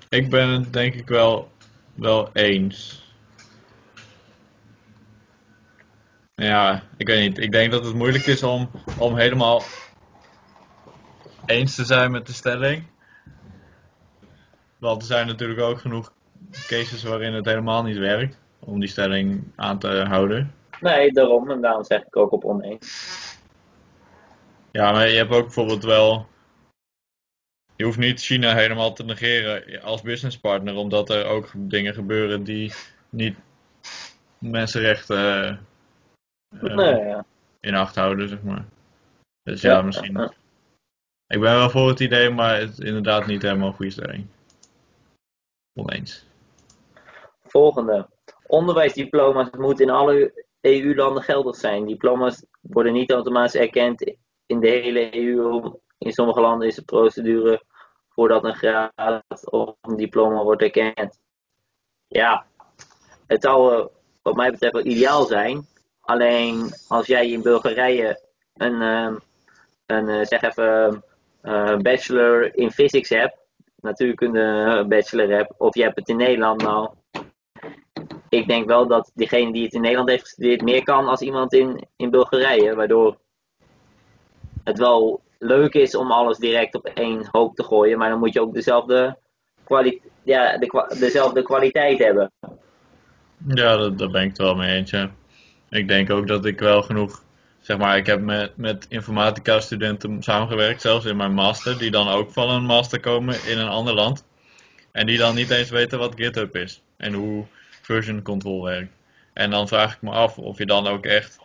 Ik 0.08 0.30
ben 0.30 0.48
het 0.48 0.72
denk 0.72 0.94
ik 0.94 1.08
wel, 1.08 1.50
wel 1.94 2.30
eens. 2.32 3.06
Ja, 6.34 6.82
ik 6.96 7.06
weet 7.06 7.28
niet. 7.28 7.38
Ik 7.38 7.52
denk 7.52 7.72
dat 7.72 7.84
het 7.84 7.94
moeilijk 7.94 8.26
is 8.26 8.42
om, 8.42 8.70
om 8.98 9.16
helemaal 9.16 9.62
eens 11.46 11.74
te 11.74 11.84
zijn 11.84 12.10
met 12.10 12.26
de 12.26 12.32
stelling. 12.32 12.84
Want 14.78 15.00
er 15.00 15.08
zijn 15.08 15.26
natuurlijk 15.26 15.60
ook 15.60 15.78
genoeg 15.78 16.12
cases 16.66 17.02
waarin 17.02 17.32
het 17.32 17.44
helemaal 17.44 17.82
niet 17.82 17.98
werkt 17.98 18.38
om 18.58 18.80
die 18.80 18.88
stelling 18.88 19.52
aan 19.56 19.78
te 19.78 20.04
houden. 20.08 20.54
Nee, 20.80 21.12
daarom. 21.12 21.50
En 21.50 21.60
daarom 21.60 21.84
zeg 21.84 22.00
ik 22.06 22.16
ook 22.16 22.32
op 22.32 22.44
oneens. 22.44 23.27
Ja, 24.78 24.92
maar 24.92 25.08
je 25.08 25.16
hebt 25.16 25.32
ook 25.32 25.44
bijvoorbeeld 25.44 25.84
wel. 25.84 26.26
Je 27.76 27.84
hoeft 27.84 27.98
niet 27.98 28.20
China 28.20 28.54
helemaal 28.54 28.92
te 28.92 29.04
negeren 29.04 29.82
als 29.82 30.02
businesspartner, 30.02 30.74
omdat 30.74 31.10
er 31.10 31.26
ook 31.26 31.50
dingen 31.56 31.94
gebeuren 31.94 32.44
die 32.44 32.72
niet 33.08 33.36
mensenrechten 34.38 35.48
eh, 36.48 36.60
nee, 36.60 36.96
ja. 36.96 37.24
in 37.60 37.74
acht 37.74 37.94
houden, 37.94 38.28
zeg 38.28 38.42
maar. 38.42 38.64
Dus 39.42 39.60
ja, 39.60 39.82
misschien. 39.82 40.18
ja. 40.18 40.32
Ik 41.26 41.40
ben 41.40 41.54
wel 41.54 41.70
voor 41.70 41.88
het 41.88 42.00
idee, 42.00 42.30
maar 42.30 42.60
het 42.60 42.70
is 42.70 42.78
inderdaad 42.78 43.26
niet 43.26 43.42
helemaal 43.42 43.68
een 43.68 43.74
goede 43.74 43.92
stelling. 43.92 44.26
Oneens. 45.74 46.26
Volgende. 47.42 48.08
Onderwijsdiploma's 48.46 49.50
moeten 49.50 49.86
in 49.86 49.92
alle 49.92 50.44
EU-landen 50.60 51.22
geldig 51.22 51.56
zijn. 51.56 51.86
Diploma's 51.86 52.46
worden 52.60 52.92
niet 52.92 53.10
automatisch 53.10 53.60
erkend 53.60 54.16
in 54.48 54.60
de 54.60 54.68
hele 54.68 55.16
EU. 55.16 55.72
In 55.98 56.12
sommige 56.12 56.40
landen 56.40 56.68
is 56.68 56.74
de 56.74 56.84
procedure 56.84 57.62
voordat 58.08 58.44
een 58.44 58.54
graad 58.54 59.50
of 59.50 59.74
een 59.80 59.96
diploma 59.96 60.42
wordt 60.42 60.62
erkend. 60.62 61.18
Ja, 62.06 62.46
het 63.26 63.42
zou 63.42 63.74
eh, 63.74 63.86
wat 64.22 64.34
mij 64.34 64.50
betreft 64.50 64.72
wel 64.72 64.84
ideaal 64.84 65.24
zijn. 65.24 65.66
Alleen 66.00 66.70
als 66.88 67.06
jij 67.06 67.30
in 67.30 67.42
Bulgarije 67.42 68.20
een, 68.54 68.82
ehm, 68.82 69.16
een 69.86 70.08
eh, 70.08 70.26
zeg 70.26 70.42
even, 70.42 71.04
een 71.42 71.82
bachelor 71.82 72.56
in 72.56 72.70
physics 72.70 73.08
hebt, 73.08 73.38
natuurkunde 73.76 74.84
bachelor 74.88 75.28
hebt, 75.28 75.54
of 75.58 75.74
je 75.74 75.82
hebt 75.82 75.98
het 75.98 76.08
in 76.08 76.16
Nederland 76.16 76.62
nou. 76.62 76.90
Ik 78.28 78.48
denk 78.48 78.66
wel 78.66 78.86
dat 78.86 79.10
diegene 79.14 79.52
die 79.52 79.64
het 79.64 79.74
in 79.74 79.80
Nederland 79.80 80.08
heeft 80.08 80.22
gestudeerd 80.22 80.62
meer 80.62 80.82
kan 80.82 81.06
als 81.06 81.20
iemand 81.20 81.52
in, 81.52 81.88
in 81.96 82.10
Bulgarije, 82.10 82.74
waardoor 82.74 83.18
het 84.68 84.78
wel 84.78 85.20
leuk 85.38 85.74
is 85.74 85.94
om 85.94 86.12
alles 86.12 86.38
direct 86.38 86.74
op 86.74 86.86
één 86.86 87.28
hoop 87.30 87.56
te 87.56 87.64
gooien, 87.64 87.98
maar 87.98 88.10
dan 88.10 88.18
moet 88.18 88.32
je 88.32 88.40
ook 88.40 88.54
dezelfde, 88.54 89.18
ja, 90.22 90.58
de, 90.58 90.96
dezelfde 90.98 91.42
kwaliteit 91.42 91.98
hebben. 91.98 92.30
Ja, 93.46 93.76
dat, 93.76 93.98
daar 93.98 94.10
ben 94.10 94.22
ik 94.22 94.28
het 94.28 94.38
wel 94.38 94.54
mee 94.54 94.76
eens. 94.76 94.92
Ik 95.70 95.88
denk 95.88 96.10
ook 96.10 96.26
dat 96.26 96.44
ik 96.44 96.58
wel 96.58 96.82
genoeg, 96.82 97.22
zeg 97.60 97.78
maar, 97.78 97.96
ik 97.96 98.06
heb 98.06 98.20
met, 98.20 98.56
met 98.56 98.86
informatica 98.88 99.60
studenten 99.60 100.22
samengewerkt, 100.22 100.80
zelfs 100.80 101.04
in 101.04 101.16
mijn 101.16 101.34
master, 101.34 101.78
die 101.78 101.90
dan 101.90 102.08
ook 102.08 102.30
van 102.30 102.50
een 102.50 102.64
master 102.64 103.00
komen 103.00 103.36
in 103.46 103.58
een 103.58 103.68
ander 103.68 103.94
land. 103.94 104.26
En 104.92 105.06
die 105.06 105.18
dan 105.18 105.34
niet 105.34 105.50
eens 105.50 105.70
weten 105.70 105.98
wat 105.98 106.14
GitHub 106.16 106.56
is 106.56 106.82
en 106.96 107.12
hoe 107.12 107.44
version 107.82 108.22
control 108.22 108.62
werkt. 108.62 108.92
En 109.32 109.50
dan 109.50 109.68
vraag 109.68 109.94
ik 109.94 110.02
me 110.02 110.10
af 110.10 110.38
of 110.38 110.58
je 110.58 110.66
dan 110.66 110.86
ook 110.86 111.04
echt 111.04 111.38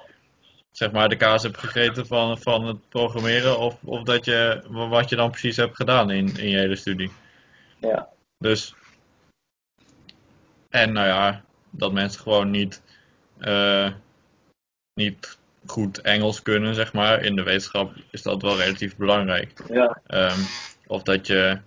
zeg 0.73 0.91
maar 0.91 1.09
de 1.09 1.15
kaas 1.15 1.43
hebt 1.43 1.57
gegeten 1.57 2.07
van, 2.07 2.37
van 2.37 2.65
het 2.65 2.89
programmeren 2.89 3.59
of, 3.59 3.77
of 3.83 4.03
dat 4.03 4.25
je, 4.25 4.63
wat 4.67 5.09
je 5.09 5.15
dan 5.15 5.29
precies 5.29 5.57
hebt 5.57 5.75
gedaan 5.75 6.11
in, 6.11 6.37
in 6.37 6.49
je 6.49 6.57
hele 6.57 6.75
studie. 6.75 7.11
Ja. 7.77 8.09
Dus, 8.37 8.75
en 10.69 10.91
nou 10.91 11.07
ja, 11.07 11.43
dat 11.69 11.91
mensen 11.91 12.21
gewoon 12.21 12.49
niet, 12.49 12.81
uh, 13.39 13.89
niet 14.93 15.37
goed 15.65 16.01
Engels 16.01 16.41
kunnen, 16.41 16.75
zeg 16.75 16.93
maar. 16.93 17.21
In 17.21 17.35
de 17.35 17.43
wetenschap 17.43 17.93
is 18.09 18.21
dat 18.21 18.41
wel 18.41 18.57
relatief 18.57 18.95
belangrijk. 18.95 19.53
Ja. 19.69 20.01
Um, 20.07 20.45
of 20.87 21.03
dat 21.03 21.27
je 21.27 21.59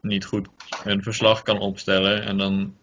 niet 0.00 0.24
goed 0.24 0.48
een 0.84 1.02
verslag 1.02 1.42
kan 1.42 1.58
opstellen 1.58 2.22
en 2.22 2.38
dan 2.38 2.76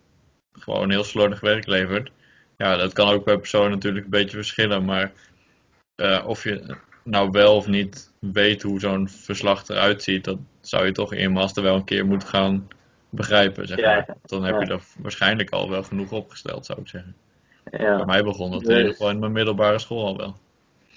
gewoon 0.52 0.90
heel 0.90 1.04
slordig 1.04 1.40
werk 1.40 1.66
levert. 1.66 2.12
Ja, 2.58 2.76
dat 2.76 2.94
kan 2.94 3.10
ook 3.10 3.24
per 3.24 3.40
persoon 3.40 3.70
natuurlijk 3.70 4.06
een 4.06 4.12
beetje 4.12 4.38
verschillen, 4.38 4.86
maar 4.86 5.12
uh, 5.96 6.24
of 6.28 6.44
je 6.44 6.76
nou 7.04 7.32
wel 7.32 7.56
of 7.56 7.68
niet 7.68 8.14
weet 8.20 8.62
hoe 8.62 8.80
zo'n 8.80 9.10
verslag 9.10 9.68
eruit 9.68 10.04
ziet, 10.04 10.24
dat 10.24 10.38
zou 10.62 10.86
je 10.86 10.92
toch 10.92 11.14
in 11.14 11.32
master 11.32 11.64
wel 11.64 11.76
een 11.76 11.84
keer 11.84 12.06
moeten 12.06 12.28
gaan 12.28 12.68
begrijpen. 13.10 13.68
Zeg 13.68 13.82
maar. 13.82 14.06
Ja, 14.08 14.16
Dan 14.22 14.44
heb 14.44 14.56
ja. 14.56 14.62
je 14.62 14.68
er 14.68 14.84
waarschijnlijk 14.98 15.50
al 15.50 15.70
wel 15.70 15.84
genoeg 15.84 16.12
opgesteld, 16.12 16.66
zou 16.66 16.80
ik 16.80 16.88
zeggen. 16.88 17.16
Ja. 17.72 17.96
Bij 17.96 18.06
mij 18.06 18.24
begon 18.24 18.52
dat 18.52 18.64
in 18.64 18.78
ieder 18.78 18.92
geval 18.92 19.10
in 19.10 19.20
mijn 19.20 19.32
middelbare 19.32 19.80
school 19.80 20.06
al 20.06 20.18
wel. 20.18 20.36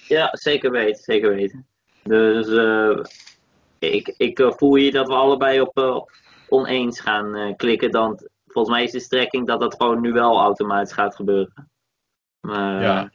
Ja, 0.06 0.28
zeker 0.32 0.70
weten, 0.70 1.02
zeker 1.02 1.34
weten. 1.34 1.66
Dus 2.02 2.48
uh, 2.48 3.04
ik, 3.78 4.14
ik 4.16 4.38
uh, 4.38 4.50
voel 4.50 4.76
hier 4.76 4.92
dat 4.92 5.06
we 5.06 5.14
allebei 5.14 5.60
op 5.60 5.78
uh, 5.78 6.00
oneens 6.48 7.00
gaan 7.00 7.56
klikken. 7.56 7.90
Dan, 7.90 8.28
volgens 8.46 8.74
mij 8.74 8.84
is 8.84 8.92
de 8.92 9.00
strekking 9.00 9.46
dat 9.46 9.60
dat 9.60 9.74
gewoon 9.74 10.00
nu 10.00 10.12
wel 10.12 10.40
automatisch 10.40 10.92
gaat 10.92 11.16
gebeuren. 11.16 11.68
Maar, 12.40 12.82
ja, 12.82 13.10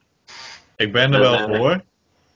ik 0.75 0.91
ben 0.91 1.13
er 1.13 1.19
wel 1.19 1.55
voor. 1.55 1.83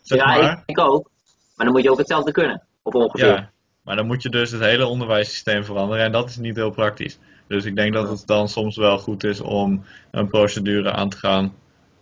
Zeg 0.02 0.20
ja, 0.20 0.26
maar. 0.26 0.52
ik, 0.52 0.64
ik, 0.66 0.80
ook. 0.80 1.10
Maar 1.56 1.66
dan 1.66 1.76
moet 1.76 1.84
je 1.84 1.92
ook 1.92 1.98
hetzelfde 1.98 2.32
kunnen. 2.32 2.64
Of 2.82 2.94
ongeveer. 2.94 3.28
Ja, 3.28 3.52
maar 3.82 3.96
dan 3.96 4.06
moet 4.06 4.22
je 4.22 4.30
dus 4.30 4.52
het 4.52 4.62
hele 4.62 4.86
onderwijssysteem 4.86 5.66
veranderen. 5.66 6.06
En 6.06 6.12
dat 6.12 6.30
is 6.30 6.38
niet 6.38 6.56
heel 6.56 6.72
praktisch. 6.72 7.20
Dus 7.48 7.66
ik 7.66 7.76
denk 7.76 7.94
dat 7.94 8.10
het 8.10 8.28
dan 8.28 8.50
soms 8.50 8.78
wel 8.78 8.98
goed 8.98 9.24
is 9.24 9.42
om 9.42 9.86
een 10.12 10.28
procedure 10.28 10.92
aan 10.92 11.10
te 11.10 11.18
gaan. 11.18 11.56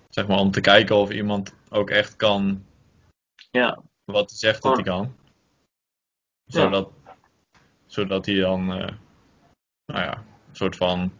Zeg 0.09 0.27
maar 0.27 0.39
om 0.39 0.51
te 0.51 0.61
kijken 0.61 0.95
of 0.95 1.09
iemand 1.09 1.55
ook 1.69 1.89
echt 1.89 2.15
kan 2.15 2.63
ja. 3.51 3.79
wat 4.05 4.29
hij 4.29 4.39
zegt 4.39 4.61
dat 4.61 4.73
hij 4.73 4.83
kan. 4.83 5.15
Zodat, 6.45 6.91
ja. 7.03 7.15
zodat 7.85 8.25
hij 8.25 8.35
dan, 8.35 8.61
uh, 8.61 8.87
nou 9.85 10.01
ja, 10.01 10.13
een 10.17 10.55
soort 10.55 10.75
van 10.75 11.11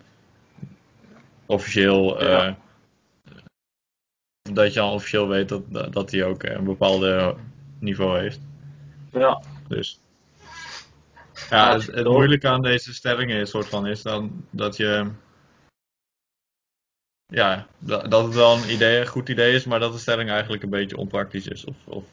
officieel, 1.45 2.21
uh, 2.21 2.30
ja. 2.30 2.58
Dat 4.53 4.73
je 4.73 4.79
dan 4.79 4.91
officieel 4.91 5.27
weet 5.27 5.49
dat, 5.49 5.93
dat 5.93 6.12
hij 6.12 6.23
ook 6.23 6.43
een 6.43 6.63
bepaalde 6.63 7.36
niveau 7.79 8.19
heeft. 8.19 8.39
Ja. 9.12 9.41
Dus. 9.67 9.99
Ja, 11.49 11.73
het, 11.73 11.86
het 11.86 12.08
moeilijke 12.08 12.47
aan 12.47 12.62
deze 12.62 12.93
stellingen 12.93 13.39
is, 13.39 13.49
soort 13.49 13.67
van, 13.67 13.88
is 13.88 14.01
dan 14.01 14.45
dat 14.49 14.77
je. 14.77 15.12
Ja, 17.25 17.67
dat, 17.79 18.12
het 18.12 18.36
wel 18.36 18.53
een, 18.53 18.71
idee, 18.71 18.99
een 18.99 19.08
goed 19.08 19.29
idee 19.29 19.53
is, 19.53 19.65
maar 19.65 19.79
dat 19.79 19.93
de 19.93 19.99
stelling 19.99 20.29
eigenlijk 20.29 20.63
een 20.63 20.69
beetje 20.69 20.97
onpraktisch 20.97 21.47
is. 21.47 21.65
Of, 21.65 21.75
of 21.86 22.03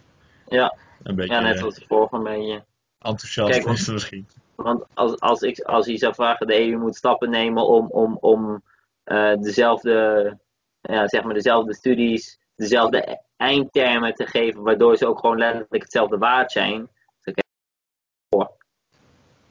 ja. 0.48 0.76
een 1.02 1.14
beetje. 1.14 1.34
Ja, 1.34 1.40
net 1.40 1.58
zoals 1.58 1.74
de 1.74 1.84
vorige 1.88 2.16
een 2.16 2.22
beetje. 2.22 2.64
Enthousiast 2.98 3.50
Kijk, 3.50 3.78
is 3.78 3.88
misschien. 3.88 4.26
Want 4.54 4.84
als, 4.94 5.20
als, 5.20 5.42
ik, 5.42 5.60
als 5.60 5.86
je 5.86 5.98
zou 5.98 6.14
vragen, 6.14 6.46
de 6.46 6.68
EU 6.68 6.78
moet 6.78 6.96
stappen 6.96 7.30
nemen 7.30 7.66
om, 7.66 7.86
om, 7.86 8.16
om 8.20 8.62
uh, 9.04 9.36
dezelfde, 9.36 10.38
ja, 10.82 11.08
zeg 11.08 11.22
maar 11.22 11.34
dezelfde 11.34 11.74
studies, 11.74 12.38
dezelfde 12.56 13.22
eindtermen 13.36 14.14
te 14.14 14.26
geven, 14.26 14.62
waardoor 14.62 14.96
ze 14.96 15.06
ook 15.06 15.18
gewoon 15.18 15.38
letterlijk 15.38 15.82
hetzelfde 15.82 16.18
waard 16.18 16.52
zijn. 16.52 16.88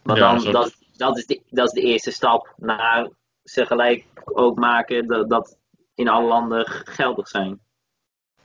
Maar 0.03 0.17
Ja, 0.17 0.31
dan, 0.31 0.41
soort- 0.41 0.53
dat, 0.53 0.75
dat, 0.97 1.17
is 1.17 1.25
de, 1.25 1.41
dat 1.49 1.65
is 1.67 1.81
de 1.81 1.87
eerste 1.87 2.11
stap 2.11 2.53
naar 2.57 3.09
ze 3.43 3.65
gelijk 3.65 4.05
ook 4.23 4.57
maken 4.57 5.07
dat, 5.07 5.29
dat 5.29 5.57
in 5.95 6.07
alle 6.07 6.27
landen 6.27 6.67
geldig 6.67 7.27
zijn. 7.27 7.59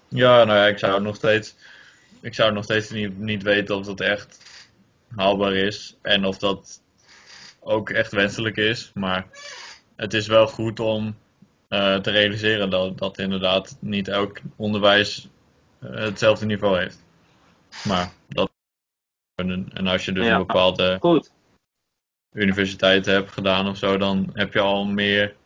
Ja, 0.08 0.44
nou 0.44 0.58
ja, 0.58 0.66
ik 0.66 0.78
zou 0.78 1.00
nog 1.02 1.16
steeds, 1.16 1.54
ik 2.20 2.34
zou 2.34 2.52
nog 2.52 2.64
steeds 2.64 2.90
niet, 2.90 3.18
niet 3.18 3.42
weten 3.42 3.76
of 3.76 3.86
dat 3.86 4.00
echt 4.00 4.40
haalbaar 5.16 5.54
is 5.54 5.96
en 6.02 6.24
of 6.24 6.38
dat 6.38 6.82
ook 7.60 7.90
echt 7.90 8.12
wenselijk 8.12 8.56
is. 8.56 8.90
Maar 8.94 9.26
het 9.96 10.14
is 10.14 10.26
wel 10.26 10.46
goed 10.46 10.80
om 10.80 11.16
eh, 11.68 11.96
te 11.96 12.10
realiseren 12.10 12.70
dat, 12.70 12.98
dat 12.98 13.18
inderdaad 13.18 13.76
niet 13.80 14.08
elk 14.08 14.38
onderwijs 14.56 15.28
eh, 15.78 15.90
hetzelfde 15.94 16.46
niveau 16.46 16.78
heeft. 16.78 17.04
Maar 17.84 18.12
dat. 18.28 18.50
En 19.34 19.68
en 19.74 19.86
als 19.86 20.04
je 20.04 20.12
dus 20.12 20.26
Ja. 20.26 20.32
een 20.32 20.46
bepaalde 20.46 20.96
Goed, 21.00 21.32
universiteit 22.32 23.06
hebt 23.06 23.32
gedaan 23.32 23.68
of 23.68 23.76
zo, 23.76 23.96
dan 23.96 24.30
heb 24.32 24.52
je 24.52 24.60
al 24.60 24.84
meer 24.84 25.36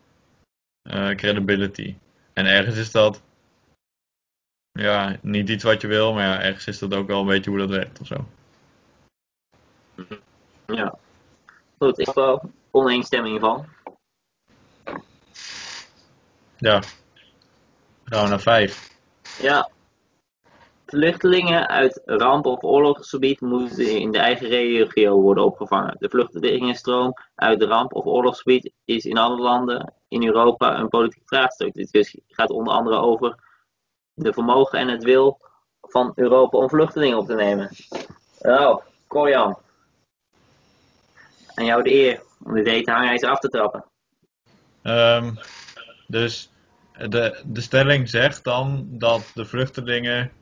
eh, 0.83 1.11
credibility. 1.11 1.97
En 2.33 2.47
ergens 2.47 2.77
is 2.77 2.91
dat 2.91 3.23
ja, 4.73 5.17
niet 5.23 5.49
iets 5.49 5.65
wat 5.65 5.81
je 5.81 5.87
wil, 5.87 6.13
maar 6.13 6.25
ja, 6.25 6.43
ergens 6.43 6.67
is 6.67 6.79
dat 6.79 6.95
ook 6.95 7.07
wel 7.07 7.21
een 7.21 7.27
beetje 7.27 7.51
hoe 7.51 7.59
dat 7.59 7.69
werkt 7.69 8.01
of 8.01 8.07
zo. 8.07 8.27
ja. 10.67 10.99
Goed, 11.79 11.99
ik 11.99 12.07
heb 12.07 12.15
wel 12.15 12.51
oneenstemming 12.71 13.41
van. 13.41 13.67
Ja. 16.61 16.83
We 18.05 18.17
naar 18.17 18.41
vijf. 18.41 18.91
Ja. 19.41 19.71
Vluchtelingen 20.87 21.69
uit 21.69 22.03
ramp- 22.05 22.47
of 22.47 22.63
oorlogsgebied 22.63 23.41
moeten 23.41 23.99
in 23.99 24.11
de 24.11 24.19
eigen 24.19 24.49
regio 24.49 25.21
worden 25.21 25.45
opgevangen. 25.45 25.97
De 25.99 26.09
vluchtelingenstroom 26.09 27.13
uit 27.35 27.63
ramp- 27.63 27.95
of 27.95 28.05
oorlogsgebied 28.05 28.73
is 28.85 29.05
in 29.05 29.19
alle 29.19 29.41
landen 29.41 29.95
in 30.09 30.27
Europa 30.27 30.79
een 30.79 30.89
politiek 30.89 31.23
vraagstuk. 31.25 31.75
Dit 31.75 32.21
gaat 32.29 32.51
onder 32.51 32.73
andere 32.73 32.97
over 32.97 33.35
de 34.15 34.33
vermogen 34.33 34.79
en 34.79 34.89
het 34.89 35.05
wil 35.05 35.41
van 35.81 36.13
Europa 36.15 36.59
om 36.59 36.69
vluchtelingen 36.69 37.19
op 37.19 37.27
te 37.27 37.35
nemen. 37.35 37.71
Nou, 38.41 38.81
Korjan. 39.07 39.59
Aan 41.55 41.65
jou 41.65 41.83
de 41.83 41.95
eer 41.95 42.23
om 42.45 42.55
de 42.55 42.71
hete 42.71 43.29
af 43.29 43.39
te 43.39 43.49
trappen. 43.49 43.85
Ehm, 44.83 45.35
dus 46.11 46.53
de, 47.09 47.43
de 47.47 47.61
stelling 47.61 48.09
zegt 48.09 48.45
dan 48.45 48.87
dat 48.91 49.31
de 49.35 49.45
vluchtelingen. 49.45 50.33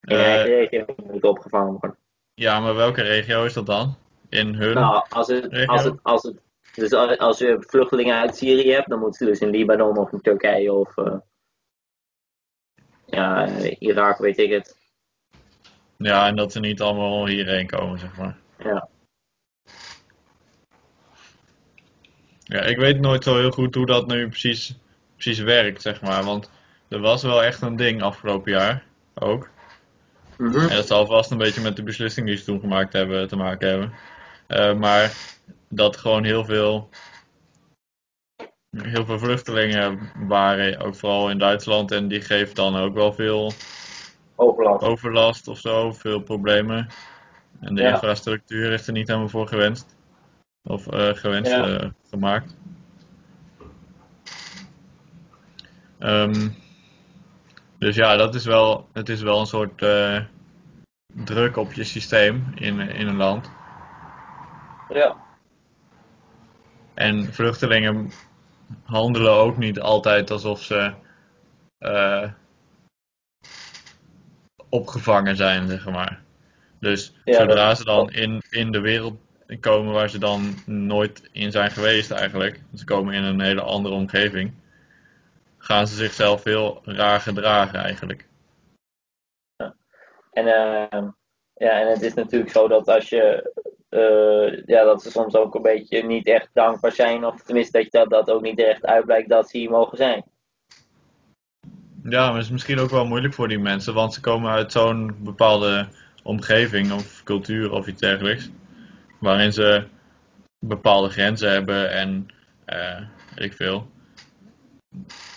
In 0.00 0.16
de 0.16 0.22
eh, 0.22 0.44
regio 0.44 0.84
moeten 0.96 1.28
opgevangen 1.28 1.70
worden. 1.70 1.98
ja, 2.34 2.60
maar 2.60 2.74
welke 2.74 3.02
regio 3.02 3.44
is 3.44 3.52
dat 3.52 3.66
dan? 3.66 3.96
In 4.28 4.54
hun? 4.54 4.74
Nou, 4.74 5.04
als 5.08 5.28
het, 5.28 5.44
regio? 5.44 5.72
als 5.72 5.84
het, 5.84 5.98
als 6.02 6.22
het, 6.22 6.40
dus 6.74 6.92
als 7.18 7.38
je 7.38 7.64
vluchtelingen 7.68 8.16
uit 8.16 8.36
Syrië 8.36 8.72
hebt, 8.72 8.88
dan 8.88 8.98
moeten 8.98 9.18
ze 9.18 9.32
dus 9.32 9.40
in 9.40 9.50
Libanon 9.50 9.98
of 9.98 10.12
in 10.12 10.20
Turkije 10.20 10.72
of 10.72 10.96
eh, 10.96 11.16
ja, 13.06 13.48
Irak, 13.78 14.18
weet 14.18 14.38
ik 14.38 14.50
het. 14.50 14.80
Ja, 15.96 16.26
en 16.26 16.36
dat 16.36 16.52
ze 16.52 16.60
niet 16.60 16.80
allemaal 16.80 17.26
hierheen 17.26 17.66
komen, 17.66 17.98
zeg 17.98 18.16
maar. 18.16 18.36
Ja, 18.58 18.88
Ja, 22.52 22.60
ik 22.60 22.76
weet 22.76 23.00
nooit 23.00 23.24
zo 23.24 23.36
heel 23.36 23.50
goed 23.50 23.74
hoe 23.74 23.86
dat 23.86 24.06
nu 24.06 24.28
precies, 24.28 24.78
precies 25.22 25.42
werkt, 25.44 25.82
zeg 25.82 26.00
maar. 26.02 26.24
Want 26.24 26.50
er 26.88 27.00
was 27.00 27.22
wel 27.22 27.42
echt 27.42 27.60
een 27.62 27.76
ding 27.76 28.02
afgelopen 28.02 28.52
jaar 28.52 28.84
ook. 29.14 29.48
Mhm. 30.38 30.58
En 30.58 30.76
dat 30.76 30.86
zal 30.86 31.06
vast 31.06 31.30
een 31.30 31.38
beetje 31.38 31.60
met 31.60 31.76
de 31.76 31.82
beslissing 31.82 32.26
die 32.26 32.36
ze 32.36 32.44
toen 32.44 32.60
gemaakt 32.60 32.92
hebben 32.92 33.28
te 33.28 33.36
maken 33.36 33.68
hebben. 33.68 33.92
Eh, 34.46 34.74
maar 34.74 35.12
dat 35.68 35.96
gewoon 35.96 36.24
heel 36.24 36.44
veel, 36.44 36.88
heel 38.76 39.04
veel 39.04 39.18
vluchtelingen 39.18 39.98
waren, 40.26 40.78
ook 40.78 40.94
vooral 40.94 41.30
in 41.30 41.38
Duitsland. 41.38 41.90
En 41.92 42.08
die 42.08 42.20
geeft 42.20 42.56
dan 42.56 42.76
ook 42.76 42.94
wel 42.94 43.12
veel 43.12 43.52
overlast. 44.36 44.84
overlast 44.84 45.48
of 45.48 45.58
zo, 45.58 45.92
veel 45.92 46.20
problemen. 46.20 46.88
En 47.60 47.74
de 47.74 47.82
Ja. 47.82 47.92
infrastructuur 47.92 48.72
is 48.72 48.86
er 48.86 48.92
niet 48.92 49.06
helemaal 49.08 49.28
voor 49.28 49.48
gewenst. 49.48 49.96
Of 50.62 50.86
eh, 50.86 51.14
gewenst, 51.14 51.50
Ja. 51.52 51.78
eh, 51.78 51.88
gemaakt. 52.10 52.56
Ehm, 56.02 56.48
dus 57.78 57.96
ja, 57.96 58.16
dat 58.16 58.34
is 58.34 58.44
wel, 58.44 58.88
het 58.92 59.08
is 59.08 59.22
wel 59.22 59.40
een 59.40 59.46
soort 59.46 59.82
eh, 59.82 60.20
druk 61.24 61.56
op 61.56 61.72
je 61.72 61.84
systeem 61.84 62.52
in, 62.54 62.80
in 62.80 63.06
een 63.06 63.16
land. 63.16 63.50
Ja, 64.88 65.16
En 66.94 67.32
vluchtelingen 67.34 68.10
handelen 68.84 69.32
ook 69.32 69.56
niet 69.56 69.80
altijd 69.80 70.30
alsof 70.30 70.62
ze 70.62 70.92
eh, 71.78 72.30
opgevangen 74.68 75.36
zijn, 75.36 75.68
zeg 75.68 75.90
maar. 75.90 76.20
Dus 76.80 77.14
Ja, 77.24 77.34
zodra 77.34 77.66
dat- 77.68 77.76
ze 77.78 77.84
dan 77.84 78.10
in, 78.10 78.42
in 78.50 78.72
de 78.72 78.80
wereld 78.80 79.20
komen 79.60 79.92
waar 79.92 80.10
ze 80.10 80.18
dan 80.18 80.62
nooit 80.66 81.28
in 81.32 81.50
zijn 81.50 81.70
geweest 81.70 82.10
eigenlijk, 82.10 82.60
ze 82.74 82.84
komen 82.84 83.14
in 83.14 83.22
een 83.22 83.40
hele 83.40 83.60
andere 83.60 83.94
omgeving, 83.94 84.52
gaan 85.62 85.86
ze 85.86 85.94
zichzelf 85.94 86.44
heel 86.44 86.80
raar 86.84 87.20
gedragen 87.20 87.78
eigenlijk. 87.78 88.28
En, 90.32 90.46
ehm, 90.46 91.08
ja, 91.54 91.80
en 91.80 91.88
het 91.88 92.02
is 92.02 92.14
natuurlijk 92.14 92.50
zo 92.50 92.68
dat 92.68 92.88
als 92.88 93.08
je. 93.08 93.50
eh, 93.88 94.64
ja, 94.66 94.84
dat 94.84 95.02
ze 95.02 95.10
soms 95.10 95.34
ook 95.34 95.54
een 95.54 95.62
beetje 95.62 96.02
niet 96.02 96.26
echt 96.26 96.48
dankbaar 96.52 96.92
zijn. 96.92 97.24
Of 97.24 97.42
tenminste 97.42 97.72
dat 97.72 97.84
je 97.84 97.90
dat, 97.90 98.10
dat 98.10 98.30
ook 98.30 98.42
niet 98.42 98.58
echt 98.58 98.84
uitblijkt 98.86 99.28
dat 99.28 99.50
ze 99.50 99.58
hier 99.58 99.70
mogen 99.70 99.96
zijn. 99.96 100.24
Ja, 102.02 102.26
maar 102.26 102.34
het 102.34 102.44
is 102.44 102.50
misschien 102.50 102.78
ook 102.78 102.90
wel 102.90 103.06
moeilijk 103.06 103.34
voor 103.34 103.48
die 103.48 103.58
mensen, 103.58 103.94
want 103.94 104.14
ze 104.14 104.20
komen 104.20 104.50
uit 104.50 104.72
zo'n 104.72 105.16
bepaalde 105.18 105.88
omgeving 106.22 106.92
of 106.92 107.22
cultuur 107.22 107.72
of 107.72 107.86
iets 107.86 108.00
dergelijks, 108.00 108.50
waarin 109.20 109.52
ze 109.52 109.84
bepaalde 110.58 111.08
grenzen 111.08 111.50
hebben 111.50 111.90
en 111.90 112.26
weet 113.34 113.44
ik 113.44 113.52
veel, 113.52 113.90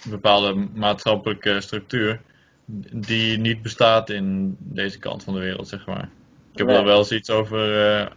bepaalde 0.09 0.67
maatschappelijke 0.73 1.61
structuur 1.61 2.21
die 2.93 3.37
niet 3.37 3.61
bestaat 3.61 4.09
in 4.09 4.55
deze 4.59 4.99
kant 4.99 5.23
van 5.23 5.33
de 5.33 5.39
wereld, 5.39 5.67
zeg 5.67 5.85
maar. 5.85 6.09
Ik 6.51 6.57
heb 6.57 6.67
Nee. 6.67 6.77
er 6.77 6.83
wel 6.83 6.97
eens 6.97 7.11
iets 7.11 7.29
over 7.29 7.87
eh, 7.87 8.07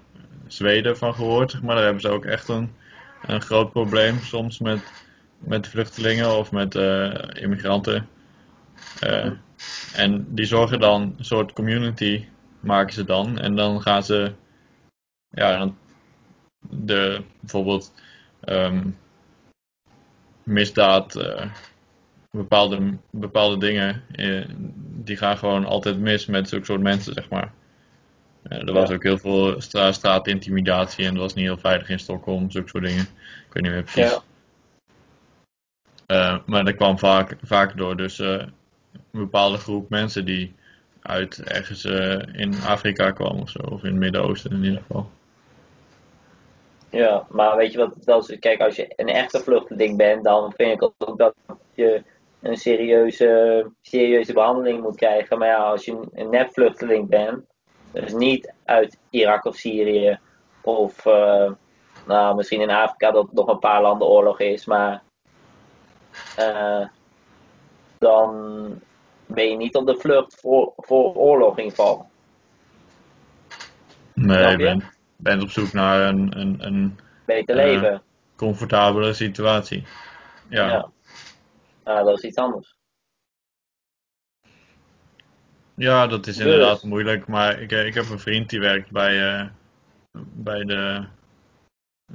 Zweden 0.46 0.96
van 0.96 1.14
gehoord, 1.14 1.51
zeg 1.51 1.62
maar. 1.62 1.74
Daar 1.74 1.85
hebben 1.85 2.03
ze 2.03 2.09
ook 2.09 2.24
echt 2.24 2.48
een, 2.48 2.72
een 3.22 3.40
groot 3.40 3.72
probleem 3.72 4.18
soms 4.18 4.59
met, 4.59 4.92
met 5.38 5.68
vluchtelingen 5.68 6.38
of 6.38 6.53
met 6.53 6.74
eh, 6.74 7.14
immigranten. 7.33 8.09
Eh, 9.01 9.31
en 9.94 10.27
die 10.35 10.44
zorgen 10.44 10.81
dan, 10.81 11.14
een 11.18 11.24
soort 11.24 11.53
community 11.53 12.24
maken 12.61 12.92
ze 12.92 13.05
dan. 13.05 13.38
En 13.38 13.57
dan 13.57 13.83
gaan 13.83 14.03
ze, 14.03 14.33
ja, 15.29 15.72
de, 16.70 17.22
bijvoorbeeld 17.40 17.94
ehm, 18.40 18.90
misdaad, 20.42 21.14
bepaalde, 22.38 22.96
bepaalde 23.11 23.59
dingen, 23.59 24.03
eh, 24.12 24.44
die 25.05 25.16
gaan 25.16 25.38
gewoon 25.38 25.64
altijd 25.64 25.98
mis 25.98 26.27
met 26.27 26.48
zulke 26.48 26.64
soort 26.64 26.81
mensen, 26.81 27.12
zeg 27.12 27.29
maar. 27.29 27.53
Eh, 28.42 28.59
er 28.59 28.72
was 28.72 28.88
Ja. 28.88 28.94
ook 28.94 29.03
heel 29.03 29.18
veel 29.18 29.61
stra 29.61 29.92
straatintimidatie 29.92 31.05
en 31.05 31.11
het 31.11 31.20
was 31.20 31.35
niet 31.35 31.44
heel 31.44 31.59
veilig 31.59 31.88
in 31.88 31.98
Stockholm, 31.98 32.51
zulke 32.51 32.68
soort 32.68 32.85
dingen. 32.85 33.03
Ik 33.46 33.53
weet 33.53 33.62
niet 33.62 33.72
meer 33.72 33.83
precies. 33.83 34.11
Ja. 34.11 34.22
Eh, 36.07 36.38
maar 36.46 36.64
dat 36.64 36.74
kwam 36.74 36.98
vaak, 36.98 37.37
vaak 37.42 37.77
door 37.77 37.96
dus 37.96 38.18
eh, 38.18 38.29
een 38.29 38.51
bepaalde 39.11 39.57
groep 39.59 39.90
mensen 39.90 40.24
die 40.24 40.55
uit 41.03 41.42
ergens 41.42 41.85
eh, 41.85 42.18
in 42.33 42.55
Afrika 42.66 43.11
kwam 43.11 43.40
of 43.40 43.51
zo, 43.51 43.59
of 43.59 43.83
in 43.83 43.90
het 43.90 43.98
Midden-Oosten 43.98 44.51
in 44.51 44.64
ieder 44.64 44.81
geval. 44.81 45.11
Ja, 46.90 47.27
maar 47.29 47.57
weet 47.57 47.72
je 47.72 47.90
wat 48.05 48.29
is? 48.29 48.38
Kijk, 48.38 48.61
als 48.61 48.77
je 48.77 48.92
een 48.96 49.09
echte 49.09 49.40
vluchteling 49.40 49.96
bent, 49.96 50.24
dan 50.24 50.53
vind 50.57 50.83
ik 50.83 50.92
ook 50.98 51.18
dat 51.18 51.35
je 51.74 52.03
een 52.42 52.57
serieuze, 52.57 53.70
serieuze 53.83 54.33
behandeling 54.33 54.83
moet 54.83 54.96
krijgen. 54.96 55.38
Maar 55.38 55.48
ja, 55.48 55.57
als 55.57 55.85
je 55.85 56.09
een 56.14 56.31
nepvluchteling 56.31 57.09
bent, 57.09 57.44
dus 57.92 58.12
niet 58.12 58.53
uit 58.64 58.98
Irak 59.11 59.44
of 59.44 59.57
Syrië, 59.57 60.18
of 60.61 61.07
eh, 61.07 61.51
nou, 62.07 62.37
misschien 62.37 62.61
in 62.61 62.70
Afrika 62.70 63.11
dat 63.11 63.33
nog 63.33 63.46
een 63.48 63.59
paar 63.59 63.83
landen 63.83 64.09
oorlog 64.09 64.40
is, 64.40 64.64
maar 64.66 65.03
eh, 66.37 66.87
dan 67.98 68.33
ben 69.27 69.51
je 69.51 69.57
niet 69.57 69.74
op 69.74 69.87
de 69.87 69.96
vlucht 69.98 70.40
voor, 70.40 70.72
voor 70.77 71.14
oorlog 71.14 71.59
in 71.59 71.68
geval. 71.70 72.07
Nee, 74.14 74.51
je 74.51 74.57
bent, 74.57 74.85
bent 75.16 75.42
op 75.42 75.51
zoek 75.51 75.72
naar 75.72 76.01
een, 76.09 76.38
een, 76.40 76.57
een 76.61 76.98
Beter 77.27 77.59
Eh, 77.59 77.64
leven. 77.64 78.03
comfortabele 78.37 79.12
situatie. 79.12 79.87
Ja. 80.48 80.66
Ja. 80.68 80.88
Nou, 81.88 82.05
dat 82.05 82.16
is 82.18 82.24
iets 82.24 82.37
anders. 82.37 82.77
Ja, 85.74 86.07
dat 86.07 86.27
is 86.27 86.37
Dus- 86.37 86.44
inderdaad 86.44 86.83
moeilijk, 86.83 87.27
maar 87.27 87.61
ik, 87.61 87.72
eh, 87.72 87.87
ik 87.87 87.94
heb 87.94 88.09
een 88.09 88.18
vriend 88.18 88.51
die 88.51 88.61
werkt 88.61 88.90
bij, 88.90 89.38
eh, 89.38 89.46
bij 90.35 90.64
de, 90.64 91.07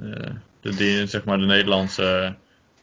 eh, 0.00 0.34
de, 0.60 0.74
die- 0.74 1.06
zeg 1.06 1.24
maar 1.24 1.38
de 1.38 1.44
Nederlandse 1.44 2.34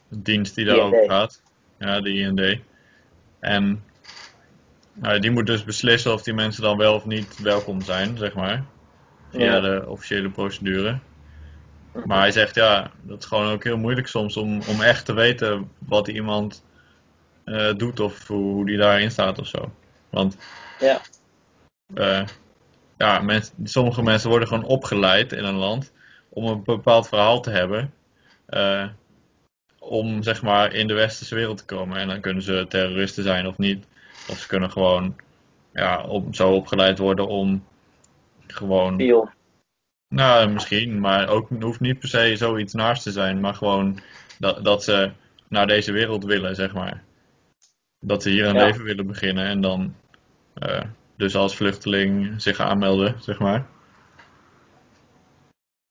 dienst 0.08 0.54
die 0.54 0.64
daarover 0.64 1.04
gaat. 1.10 1.42
Ja, 1.78 2.00
de 2.00 2.10
IND. 2.12 2.60
En 3.40 3.84
nou, 4.92 5.18
die 5.18 5.30
moet 5.30 5.46
dus 5.46 5.64
beslissen 5.64 6.12
of 6.12 6.22
die 6.22 6.34
mensen 6.34 6.62
dan 6.62 6.76
wel 6.76 6.94
of 6.94 7.04
niet 7.06 7.38
welkom 7.38 7.82
zijn, 7.82 8.18
zeg 8.18 8.34
maar. 8.34 8.64
Via 9.30 9.44
Ja. 9.54 9.60
de 9.60 9.84
officiële 9.88 10.30
procedure. 10.30 10.98
Maar 12.04 12.18
hij 12.18 12.30
zegt 12.30 12.54
ja, 12.54 12.90
dat 13.02 13.18
is 13.18 13.24
gewoon 13.28 13.52
ook 13.52 13.64
heel 13.64 13.78
moeilijk 13.78 14.06
soms 14.06 14.36
om, 14.36 14.60
om 14.68 14.80
echt 14.80 15.04
te 15.04 15.12
weten 15.14 15.70
wat 15.78 16.08
iemand 16.08 16.64
eh, 17.44 17.74
doet 17.76 18.00
of 18.00 18.26
hoe, 18.26 18.52
hoe 18.52 18.66
die 18.66 18.76
daarin 18.76 19.10
staat 19.10 19.38
of 19.38 19.46
zo. 19.46 19.72
Want 20.10 20.36
Ja. 20.78 21.00
eh, 21.94 22.26
ja, 22.98 23.40
sommige 23.64 24.02
mensen 24.02 24.28
worden 24.30 24.48
gewoon 24.48 24.64
opgeleid 24.64 25.32
in 25.32 25.44
een 25.44 25.54
land 25.54 25.92
om 26.28 26.46
een 26.46 26.62
bepaald 26.64 27.08
verhaal 27.08 27.40
te 27.40 27.50
hebben. 27.50 27.94
eh, 28.46 28.88
om 29.78 30.22
zeg 30.22 30.42
maar 30.42 30.72
in 30.74 30.86
de 30.86 30.94
westerse 30.94 31.34
wereld 31.34 31.58
te 31.58 31.64
komen. 31.64 31.96
En 31.96 32.08
dan 32.08 32.20
kunnen 32.20 32.42
ze 32.42 32.66
terroristen 32.68 33.22
zijn 33.22 33.46
of 33.46 33.58
niet. 33.58 33.84
Of 34.28 34.38
ze 34.38 34.46
kunnen 34.46 34.70
gewoon 34.70 35.16
ja, 35.72 36.02
op, 36.02 36.34
zo 36.34 36.52
opgeleid 36.54 36.98
worden 36.98 37.26
om 37.28 37.64
gewoon. 38.46 38.94
Spion. 38.94 39.30
Nou, 40.08 40.48
misschien, 40.48 41.00
maar 41.00 41.28
ook 41.28 41.48
hoeft 41.60 41.80
niet 41.80 41.98
per 41.98 42.08
se 42.08 42.36
zoiets 42.36 42.72
naast 42.72 43.02
te 43.02 43.10
zijn, 43.12 43.40
maar 43.40 43.54
gewoon 43.54 44.00
dat, 44.38 44.64
dat 44.64 44.84
ze 44.84 45.10
naar 45.48 45.66
deze 45.66 45.92
wereld 45.92 46.24
willen, 46.24 46.54
zeg 46.54 46.72
maar. 46.72 47.02
Dat 48.04 48.22
ze 48.22 48.30
hier 48.30 48.46
een 48.46 48.54
Ja. 48.54 48.64
leven 48.64 48.84
willen 48.84 49.06
beginnen 49.06 49.46
en 49.46 49.60
dan 49.60 49.94
eh, 50.54 50.82
dus 51.16 51.34
als 51.34 51.56
vluchteling 51.56 52.42
zich 52.42 52.60
aanmelden, 52.60 53.14
zeg 53.20 53.38
maar. 53.38 53.66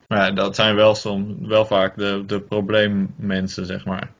Maar 0.07 0.25
ja, 0.25 0.31
dat 0.31 0.55
zijn 0.55 0.75
wel, 0.75 0.95
soms, 0.95 1.47
wel 1.47 1.65
vaak 1.65 1.95
de, 1.97 2.23
de 2.25 2.41
probleemmensen, 2.41 3.65
zeg 3.65 3.85
maar. 3.85 4.11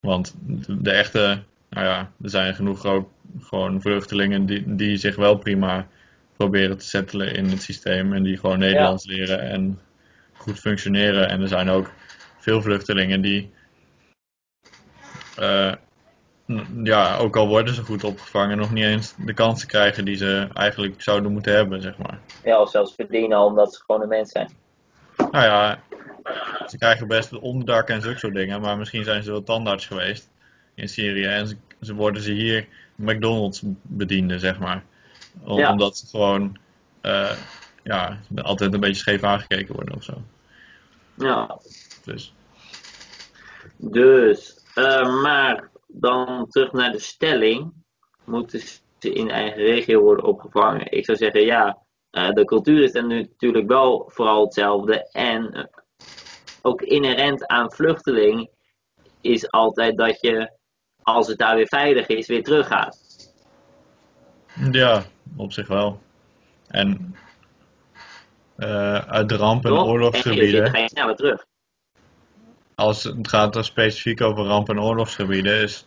Want 0.00 0.34
de, 0.40 0.82
de 0.82 0.90
echte, 0.90 1.42
nou 1.70 1.86
ja, 1.86 2.10
er 2.22 2.30
zijn 2.30 2.54
genoeg 2.54 2.84
ook 2.84 3.10
gewoon 3.40 3.80
vluchtelingen 3.80 4.46
die, 4.46 4.74
die 4.74 4.96
zich 4.96 5.16
wel 5.16 5.36
prima 5.38 5.86
proberen 6.36 6.78
te 6.78 6.86
settelen 6.86 7.34
in 7.34 7.44
het 7.44 7.62
systeem 7.62 8.12
en 8.12 8.22
die 8.22 8.38
gewoon 8.38 8.58
Nederlands 8.58 9.06
leren 9.06 9.40
en 9.40 9.80
goed 10.32 10.60
functioneren. 10.60 11.28
En 11.28 11.40
er 11.40 11.48
zijn 11.48 11.68
ook 11.68 11.90
veel 12.38 12.62
vluchtelingen 12.62 13.20
die, 13.20 13.50
eh, 15.36 15.72
ja, 16.82 17.16
ook 17.16 17.36
al 17.36 17.46
worden 17.48 17.74
ze 17.74 17.82
goed 17.82 18.04
opgevangen, 18.04 18.56
nog 18.56 18.72
niet 18.72 18.84
eens 18.84 19.14
de 19.18 19.34
kansen 19.34 19.68
krijgen 19.68 20.04
die 20.04 20.16
ze 20.16 20.48
eigenlijk 20.54 21.02
zouden 21.02 21.32
moeten 21.32 21.54
hebben, 21.54 21.82
zeg 21.82 21.96
maar. 21.98 22.18
Ja, 22.44 22.60
of 22.60 22.70
zelfs 22.70 22.94
verdienen 22.94 23.38
omdat 23.38 23.74
ze 23.74 23.82
gewoon 23.86 24.02
een 24.02 24.08
mens 24.08 24.30
zijn. 24.30 24.50
Nou 25.16 25.44
ja, 25.44 25.80
ze 26.68 26.78
krijgen 26.78 27.08
best 27.08 27.32
een 27.32 27.40
onderdak 27.40 27.88
en 27.88 28.02
zulke 28.02 28.18
soort 28.18 28.34
dingen, 28.34 28.60
maar 28.60 28.76
misschien 28.78 29.04
zijn 29.04 29.22
ze 29.22 29.30
wel 29.30 29.42
tandarts 29.42 29.86
geweest 29.86 30.30
in 30.74 30.88
Syrië 30.88 31.24
en 31.26 31.48
ze, 31.48 31.56
ze 31.80 31.94
worden 31.94 32.22
ze 32.22 32.32
hier 32.32 32.66
McDonald's 32.94 33.62
bedienden, 33.82 34.40
zeg 34.40 34.58
maar. 34.58 34.82
Om- 35.44 35.58
Ja. 35.58 35.70
Omdat 35.70 35.96
ze 35.96 36.06
gewoon 36.06 36.56
eh, 37.00 37.30
ja, 37.82 38.18
altijd 38.42 38.74
een 38.74 38.80
beetje 38.80 39.00
scheef 39.00 39.22
aangekeken 39.22 39.74
worden 39.74 39.94
of 39.94 40.02
zo. 40.02 40.22
Ja, 41.14 41.58
Dus 42.04 42.32
dus, 43.76 44.58
eh, 44.74 45.22
maar 45.22 45.68
dan 45.94 46.46
terug 46.48 46.72
naar 46.72 46.92
de 46.92 46.98
stelling. 46.98 47.72
Moeten 48.24 48.60
ze 48.60 49.12
in 49.12 49.30
eigen 49.30 49.62
regio 49.62 50.00
worden 50.00 50.24
opgevangen? 50.24 50.92
Ik 50.92 51.04
zou 51.04 51.18
zeggen 51.18 51.44
ja, 51.44 51.78
eh, 52.10 52.28
de 52.28 52.44
cultuur 52.44 52.82
is 52.82 52.92
dan 52.92 53.06
natuurlijk 53.06 53.68
wel 53.68 54.10
vooral 54.12 54.44
hetzelfde. 54.44 55.10
En 55.12 55.52
eh, 55.52 55.64
ook 56.62 56.82
inherent 56.82 57.46
aan 57.46 57.72
vluchteling 57.72 58.50
is 59.20 59.50
altijd 59.50 59.96
dat 59.96 60.20
je, 60.20 60.52
als 61.02 61.28
het 61.28 61.38
daar 61.38 61.56
weer 61.56 61.68
veilig 61.68 62.06
is, 62.06 62.26
weer 62.26 62.42
teruggaat. 62.42 62.98
ja, 64.70 65.02
op 65.36 65.52
zich 65.52 65.68
wel. 65.68 66.00
En 66.68 67.16
eh, 68.56 68.98
uit 68.98 69.28
de 69.28 69.36
ramp- 69.36 69.64
en? 69.64 69.70
En 69.70 69.76
je 69.76 69.84
oorlogsgebieden. 69.84 70.70
ga 70.70 70.78
je 70.78 70.88
sneller 70.88 71.16
terug. 71.16 71.46
Als 72.74 73.02
het 73.02 73.28
gaat 73.28 73.52
dan 73.52 73.64
specifiek 73.64 74.20
over 74.20 74.44
ramp- 74.44 74.68
en 74.68 74.80
oorlogsgebieden, 74.80 75.60
is, 75.62 75.86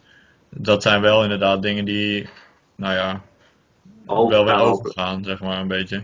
dat 0.50 0.82
zijn 0.82 1.02
wel 1.02 1.24
inderdaad 1.24 1.62
dingen 1.62 1.86
die, 1.86 2.30
nou 2.76 2.94
ja, 2.94 3.22
wel 4.06 4.46
weer 4.46 4.56
Overgaan. 4.60 5.24
zeg 5.24 5.40
maar, 5.42 5.60
een 5.60 5.68
beetje. 5.68 6.04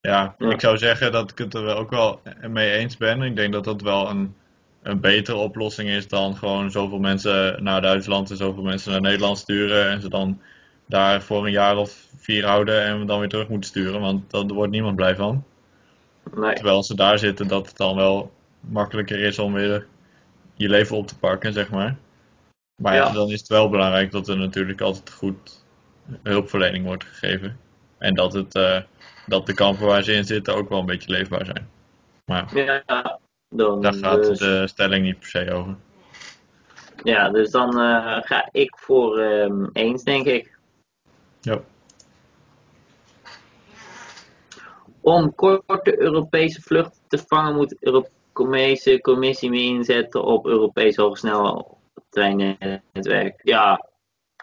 Ja, 0.00 0.34
Ja. 0.38 0.50
ik 0.50 0.60
zou 0.60 0.78
zeggen 0.78 1.12
dat 1.12 1.30
ik 1.30 1.38
het 1.38 1.54
er 1.54 1.62
wel 1.64 1.76
ook 1.76 1.90
wel 1.90 2.20
mee 2.48 2.72
eens 2.72 2.96
ben. 2.96 3.22
Ik 3.22 3.36
denk 3.36 3.52
dat 3.52 3.64
dat 3.64 3.80
wel 3.82 4.10
een, 4.10 4.34
een 4.82 5.00
betere 5.00 5.36
oplossing 5.36 5.88
is 5.88 6.08
dan 6.08 6.36
gewoon 6.36 6.70
zoveel 6.70 6.98
mensen 6.98 7.62
naar 7.62 7.80
Duitsland 7.82 8.30
en 8.30 8.36
zoveel 8.36 8.62
mensen 8.62 8.92
naar 8.92 9.00
Nederland 9.00 9.38
sturen 9.38 9.88
en 9.88 10.00
ze 10.00 10.08
dan 10.08 10.40
daar 10.86 11.22
voor 11.22 11.46
een 11.46 11.52
jaar 11.52 11.76
of 11.76 12.06
vier 12.16 12.44
houden 12.46 12.82
en 12.84 13.06
dan 13.06 13.18
weer 13.18 13.28
terug 13.28 13.48
moeten 13.48 13.70
sturen, 13.70 14.00
want 14.00 14.30
daar 14.30 14.46
wordt 14.46 14.72
niemand 14.72 14.96
blij 14.96 15.16
van. 15.16 15.44
Nee. 16.34 16.54
Terwijl 16.54 16.76
als 16.76 16.86
ze 16.86 16.94
daar 16.94 17.18
zitten, 17.18 17.48
dat 17.48 17.66
het 17.66 17.76
dan 17.76 17.96
wel 17.96 18.32
makkelijker 18.68 19.20
is 19.20 19.38
om 19.38 19.52
weer 19.52 19.86
je 20.54 20.68
leven 20.68 20.96
op 20.96 21.06
te 21.06 21.18
pakken, 21.18 21.52
zeg 21.52 21.70
maar. 21.70 21.96
Maar 22.82 22.94
ja, 22.94 23.12
dan 23.12 23.30
is 23.30 23.38
het 23.38 23.48
wel 23.48 23.68
belangrijk 23.68 24.10
dat 24.10 24.28
er 24.28 24.36
natuurlijk 24.36 24.80
altijd 24.80 25.12
goed 25.12 25.64
hulpverlening 26.22 26.84
wordt 26.84 27.04
gegeven. 27.04 27.58
En 27.98 28.14
dat, 28.14 28.32
het, 28.32 28.54
eh, 28.54 28.80
dat 29.26 29.46
de 29.46 29.54
kampen 29.54 29.86
waar 29.86 30.02
ze 30.02 30.12
in 30.12 30.24
zitten 30.24 30.54
ook 30.54 30.68
wel 30.68 30.78
een 30.78 30.86
beetje 30.86 31.10
leefbaar 31.10 31.44
zijn. 31.44 31.68
Maar 32.24 32.56
ja, 32.56 33.20
dan, 33.48 33.80
daar 33.80 33.94
gaat 33.94 34.24
dus, 34.24 34.38
de 34.38 34.66
stelling 34.66 35.04
niet 35.04 35.18
per 35.18 35.28
se 35.28 35.52
over. 35.52 35.76
ja, 37.02 37.30
dus 37.30 37.50
dan 37.50 37.80
eh, 37.80 38.18
ga 38.20 38.48
ik 38.52 38.76
voor 38.78 39.18
ehm, 39.18 39.66
eens, 39.72 40.02
denk 40.02 40.26
ik. 40.26 40.58
Ja. 41.40 41.60
Om 45.00 45.34
korte 45.34 46.00
Europese 46.00 46.60
vluchten 46.60 47.00
te 47.08 47.18
vangen 47.18 47.54
moet 47.54 47.68
de 47.68 48.08
Europese 48.34 49.00
Commissie 49.00 49.50
meer 49.50 49.74
inzetten 49.74 50.24
op 50.24 50.46
Europees 50.46 50.96
hogesneltreinnetwerk. 50.96 53.40
Ja, 53.42 53.88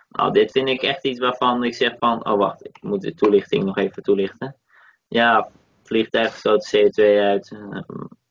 nou 0.10 0.32
dit 0.32 0.52
vind 0.52 0.70
ik 0.70 0.82
echt 0.82 1.06
iets 1.06 1.20
waarvan 1.20 1.64
ik 1.64 1.76
zeg 1.76 1.96
van, 2.00 2.26
oh 2.26 2.38
wacht, 2.38 2.66
ik 2.66 2.78
moet 2.82 3.02
de 3.02 3.14
toelichting 3.14 3.64
nog 3.64 3.78
even 3.78 4.04
toelichten. 4.04 4.56
Ja, 5.08 5.50
vliegtuigen 5.84 6.38
stoten 6.38 6.80
CO2 6.80 6.92
uit 7.20 7.52
ehm, 7.52 7.82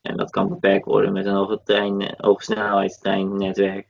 en 0.01 0.17
dat 0.17 0.29
kan 0.29 0.49
beperkt 0.49 0.85
worden 0.85 1.13
met 1.13 1.25
een 1.25 1.35
hoge 1.35 1.61
trein, 1.63 2.13
hogesnelheidstreinnetwerk. 2.17 3.87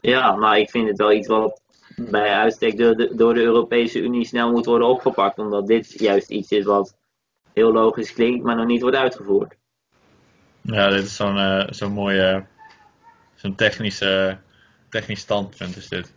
Ja, 0.00 0.36
maar 0.36 0.58
ik 0.58 0.70
vind 0.70 0.88
het 0.88 0.98
wel 0.98 1.12
iets 1.12 1.28
wat 1.28 1.62
bij 1.96 2.32
uitstek 2.32 2.76
door 2.76 2.96
de, 2.96 3.14
door 3.14 3.34
de 3.34 3.42
Europese 3.42 4.00
Unie 4.00 4.24
snel 4.24 4.50
moet 4.50 4.66
worden 4.66 4.88
opgepakt, 4.88 5.38
omdat 5.38 5.66
dit 5.66 5.98
juist 5.98 6.30
iets 6.30 6.50
is 6.50 6.64
wat 6.64 6.96
heel 7.52 7.72
logisch 7.72 8.12
klinkt, 8.12 8.44
maar 8.44 8.56
nog 8.56 8.66
niet 8.66 8.80
wordt 8.80 8.96
uitgevoerd. 8.96 9.56
Ja, 10.64 10.88
dit 10.88 11.04
is 11.04 11.16
zo'n 11.16 11.38
eh, 11.38 11.66
zo'n 11.70 11.92
mooie, 11.92 12.46
zo'n 13.34 13.54
technische, 13.54 14.38
technisch 14.88 15.20
standpunt 15.20 15.76
is 15.76 15.88
dit. 15.88 16.14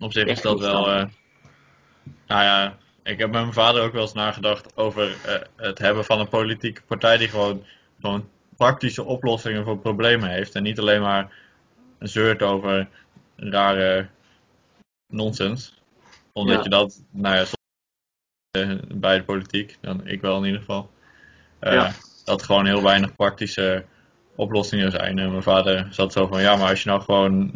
Op 0.00 0.12
zich 0.12 0.24
is 0.24 0.40
dat 0.40 0.60
wel, 0.60 0.86
eh, 0.90 1.04
nou 2.26 2.42
ja, 2.42 2.76
ik 3.02 3.18
heb 3.18 3.30
met 3.30 3.40
mijn 3.40 3.52
vader 3.52 3.82
ook 3.82 3.92
wel 3.92 4.02
eens 4.02 4.12
nagedacht 4.12 4.76
over 4.76 5.16
eh, 5.24 5.40
het 5.56 5.78
hebben 5.78 6.04
van 6.04 6.20
een 6.20 6.28
politieke 6.28 6.82
partij 6.82 7.16
die 7.16 7.28
gewoon, 7.28 7.64
gewoon 8.00 8.28
praktische 8.56 9.04
oplossingen 9.04 9.64
voor 9.64 9.78
problemen 9.78 10.30
heeft. 10.30 10.54
En 10.54 10.62
niet 10.62 10.78
alleen 10.78 11.00
maar 11.00 11.34
zeurt 11.98 12.42
over 12.42 12.88
rare 13.36 14.08
nonsens. 15.06 15.80
Omdat 16.32 16.56
Ja. 16.56 16.62
je 16.62 16.68
dat, 16.68 17.02
nou 17.10 17.36
ja, 17.36 17.44
soms, 17.44 18.80
bij 18.94 19.16
de 19.18 19.24
politiek, 19.24 19.78
dan 19.80 20.06
ik 20.06 20.20
wel 20.20 20.38
in 20.38 20.44
ieder 20.44 20.60
geval, 20.60 20.90
Ja. 21.60 21.92
Dat 22.24 22.42
gewoon 22.42 22.66
heel 22.66 22.82
weinig 22.82 23.16
praktische 23.16 23.84
oplossingen 24.36 24.90
zijn. 24.90 25.18
En 25.18 25.30
mijn 25.30 25.42
vader 25.42 25.86
zat 25.90 26.12
zo 26.12 26.26
van, 26.26 26.40
ja, 26.40 26.56
maar 26.56 26.68
als 26.68 26.82
je 26.82 26.88
nou 26.88 27.00
gewoon, 27.02 27.52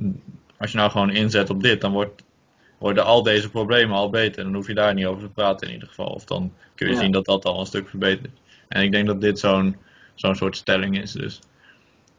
als 0.59 0.71
je 0.71 0.77
nou 0.77 0.91
gewoon 0.91 1.11
inzet 1.11 1.51
op 1.51 1.63
dit, 1.63 1.81
dan 1.81 1.93
wordt, 1.93 2.23
worden 2.79 3.05
al 3.05 3.23
deze 3.23 3.51
problemen 3.51 3.97
al 3.97 4.11
beter. 4.11 4.45
Dan 4.45 4.55
hoef 4.55 4.67
je 4.67 4.75
daar 4.75 4.95
niet 4.95 5.07
over 5.07 5.23
te 5.23 5.29
praten 5.29 5.67
in 5.67 5.73
ieder 5.73 5.89
geval. 5.89 6.07
Of 6.07 6.25
dan 6.25 6.53
kun 6.75 6.87
je 6.87 6.93
Ja. 6.95 6.99
zien 7.01 7.13
dat 7.13 7.25
dat 7.25 7.45
al 7.45 7.61
een 7.61 7.67
stuk 7.67 7.89
verbetert. 7.89 8.41
En 8.69 8.83
ik 8.83 8.93
denk 8.93 9.07
dat 9.07 9.21
dit 9.21 9.39
zo'n 9.39 9.77
zo'n 10.15 10.35
soort 10.35 10.57
stelling 10.57 11.01
is. 11.03 11.13
Dus 11.13 11.41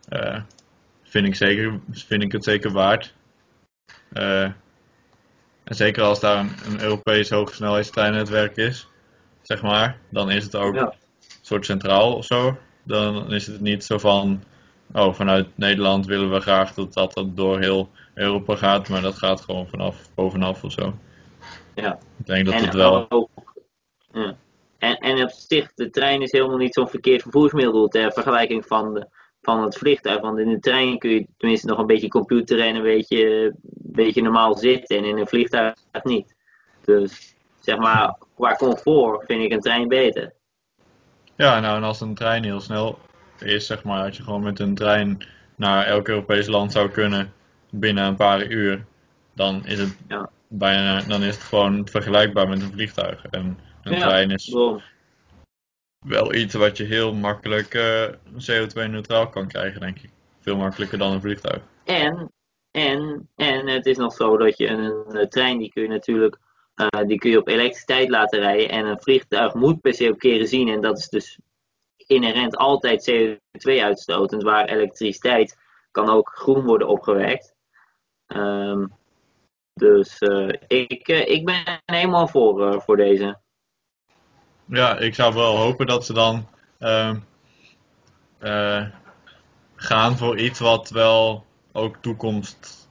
eh, 0.10 0.42
vind, 1.04 1.28
ik 1.28 1.36
zeker, 1.36 1.80
vind 1.92 2.24
ik 2.24 2.32
het 2.32 2.44
zeker 2.44 2.72
waard. 2.72 3.14
Eh, 4.14 4.44
en 5.64 5.76
zeker 5.76 6.04
als 6.04 6.20
daar 6.20 6.40
een, 6.40 6.52
een 6.66 6.82
Europees 6.82 7.30
hogesnelheidstreinnetwerk 7.30 8.58
is, 8.58 8.88
zeg 9.42 9.62
maar, 9.62 9.98
dan 10.10 10.32
is 10.32 10.44
het 10.44 10.56
ook 10.56 10.76
Ja. 10.76 10.94
Soort 11.48 11.66
centraal 11.66 12.16
of 12.16 12.26
zo. 12.26 12.58
Dan 12.84 13.34
is 13.34 13.48
het 13.48 13.62
niet 13.62 13.84
zo 13.84 13.98
van, 13.98 14.44
oh, 14.94 15.14
vanuit 15.14 15.48
Nederland 15.56 16.06
willen 16.06 16.32
we 16.32 16.40
graag 16.40 16.74
dat 16.74 16.94
dat 16.94 17.26
door 17.26 17.60
heel 17.60 17.90
Europa 18.14 18.56
gaat, 18.56 18.90
maar 18.90 19.02
dat 19.02 19.16
gaat 19.16 19.42
gewoon 19.42 19.68
vanaf 19.68 20.10
bovenaf 20.16 20.64
of 20.64 20.72
zo. 20.72 20.94
Ja. 21.76 22.00
Ik 22.20 22.26
denk 22.26 22.46
dat 22.46 22.54
en 22.54 22.64
het 22.64 22.74
wel. 22.74 23.06
ook, 23.10 23.30
ja. 24.14 24.36
en, 24.78 24.98
en 24.98 25.24
op 25.24 25.30
zich, 25.30 25.74
de 25.74 25.90
trein 25.90 26.22
is 26.22 26.32
helemaal 26.32 26.58
niet 26.58 26.74
zo'n 26.74 26.90
verkeerd 26.90 27.22
vervoersmiddel 27.22 27.88
ter 27.88 28.12
vergelijking 28.12 28.66
van, 28.66 28.94
de, 28.94 29.08
van 29.42 29.64
het 29.64 29.78
vliegtuig. 29.78 30.22
Want 30.22 30.40
in 30.40 30.50
de 30.50 30.60
trein 30.60 30.98
kun 30.98 31.10
je 31.10 31.28
tenminste 31.38 31.68
nog 31.68 31.78
een 31.78 31.86
beetje 31.86 32.08
computeren 32.08 32.66
en 32.66 32.76
een 32.76 32.82
beetje, 32.82 33.46
een 33.46 33.56
beetje 33.74 34.22
normaal 34.22 34.58
zitten. 34.58 34.98
En 34.98 35.04
in 35.04 35.18
een 35.18 35.28
vliegtuig 35.28 35.76
niet. 36.04 36.36
Dus 36.86 37.36
zeg 37.60 37.78
maar, 37.78 38.18
qua 38.36 38.56
comfort 38.56 39.26
vind 39.26 39.44
ik 39.44 39.52
een 39.52 39.60
trein 39.60 39.88
beter. 39.88 40.36
Ja, 41.38 41.60
nou, 41.60 41.78
en 41.78 41.84
als 41.84 42.02
een 42.02 42.16
trein 42.16 42.44
heel 42.44 42.60
snel 42.60 43.00
is, 43.40 43.66
zeg 43.66 43.84
maar, 43.84 44.04
als 44.06 44.18
je 44.18 44.24
gewoon 44.24 44.44
met 44.44 44.60
een 44.60 44.76
trein 44.76 45.26
naar 45.56 45.86
elk 45.86 46.08
Europees 46.08 46.48
land 46.48 46.72
zou 46.72 46.90
kunnen 46.90 47.34
binnen 47.70 48.06
een 48.06 48.16
paar 48.16 48.46
uur, 48.46 48.86
dan 49.34 49.66
is 49.66 49.80
het 49.80 49.98
Ja. 50.08 50.30
bijna, 50.48 51.02
dan 51.02 51.24
is 51.24 51.36
het 51.36 51.44
gewoon 51.44 51.88
vergelijkbaar 51.88 52.50
met 52.50 52.62
een 52.62 52.72
vliegtuig. 52.72 53.26
En 53.26 53.60
een 53.84 53.94
Ja, 53.94 54.00
trein 54.00 54.32
is 54.32 54.56
wel 56.06 56.34
iets 56.34 56.54
wat 56.54 56.78
je 56.78 56.84
heel 56.84 57.14
makkelijk 57.14 57.74
eh, 57.74 58.08
CO2-neutraal 58.34 59.30
kan 59.30 59.48
krijgen, 59.48 59.80
denk 59.80 60.00
ik. 60.00 60.10
Veel 60.40 60.58
makkelijker 60.58 60.98
dan 60.98 61.12
een 61.12 61.22
vliegtuig. 61.22 61.62
En, 61.84 62.32
en, 62.72 63.30
en 63.36 63.68
het 63.68 63.86
is 63.86 63.98
nog 63.98 64.14
zo 64.14 64.38
dat 64.38 64.58
je 64.58 64.68
een, 64.68 65.20
een 65.20 65.30
trein, 65.30 65.58
die 65.58 65.72
kun 65.72 65.82
je 65.84 65.90
natuurlijk 65.90 66.38
die 67.08 67.18
kun 67.18 67.30
je 67.30 67.40
op 67.40 67.48
elektriciteit 67.48 68.10
laten 68.10 68.40
rijden. 68.40 68.70
En 68.70 68.86
een 68.86 69.02
vliegtuig 69.02 69.54
moet 69.54 69.82
per 69.82 69.94
se 69.94 70.12
op 70.12 70.20
kerosine. 70.20 70.72
En 70.72 70.82
dat 70.82 70.98
is 70.98 71.10
dus 71.10 71.40
inherent 71.98 72.58
altijd 72.58 73.12
CO2 73.12 73.82
uitstotend. 73.82 74.44
Waar 74.44 74.70
elektriciteit 74.70 75.58
kan 75.92 76.10
ook 76.10 76.30
groen 76.36 76.66
worden 76.66 76.88
opgewekt. 76.88 77.56
Ehm, 78.28 78.86
dus 79.74 80.18
eh, 80.18 80.50
ik, 80.68 81.08
eh, 81.08 81.28
ik 81.28 81.46
ben 81.46 81.82
helemaal 81.86 82.28
voor, 82.28 82.72
eh, 82.72 82.80
voor 82.80 82.98
deze. 82.98 83.40
Ja, 84.66 84.98
ik 84.98 85.16
zou 85.16 85.34
wel 85.34 85.58
hopen 85.58 85.88
dat 85.88 86.06
ze 86.06 86.14
dan 86.14 86.48
ehm, 86.80 87.20
eh, 88.40 88.86
gaan 89.76 90.18
voor 90.18 90.40
iets 90.40 90.60
wat 90.60 90.90
wel 90.90 91.46
ook 91.72 91.96
toekomst 92.02 92.90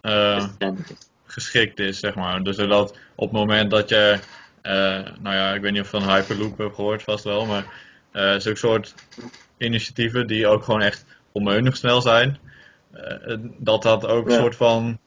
eh, 0.00 0.48
geschikt 1.42 1.78
is, 1.78 1.98
zeg 1.98 2.14
maar. 2.14 2.42
Dus 2.42 2.56
dat 2.56 2.98
op 3.14 3.30
het 3.30 3.38
moment 3.38 3.70
dat 3.70 3.88
je, 3.88 4.18
eh, 4.62 4.72
nou 5.20 5.36
ja, 5.36 5.54
ik 5.54 5.60
weet 5.60 5.72
niet 5.72 5.80
of 5.80 5.90
je 5.90 6.00
van 6.00 6.10
Hyperloop 6.10 6.58
hebt 6.58 6.74
gehoord, 6.74 7.02
vast 7.02 7.24
wel, 7.24 7.46
maar 7.46 7.84
zulke 8.40 8.58
soort 8.58 8.94
initiatieven 9.58 10.26
die 10.26 10.46
ook 10.46 10.64
gewoon 10.64 10.82
echt 10.82 11.04
onmeunig 11.32 11.76
snel 11.76 12.00
zijn, 12.00 12.38
eh, 12.92 13.36
dat 13.58 13.82
dat 13.82 14.06
ook 14.06 14.26
een 14.26 14.40
soort 14.40 14.56
van, 14.56 14.98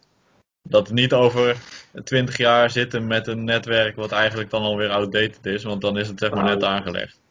dat 0.61 0.87
we 0.87 0.93
niet 0.93 1.13
over 1.13 1.57
20 2.03 2.37
jaar 2.37 2.69
zitten 2.69 3.07
met 3.07 3.27
een 3.27 3.43
netwerk 3.43 3.95
wat 3.95 4.11
eigenlijk 4.11 4.49
dan 4.49 4.61
alweer 4.61 4.89
outdated 4.89 5.45
is, 5.45 5.63
want 5.63 5.81
dan 5.81 5.97
is 5.97 6.07
het 6.07 6.19
zeg 6.19 6.31
maar 6.31 6.43
net 6.43 6.63
aangelegd. 6.63 7.21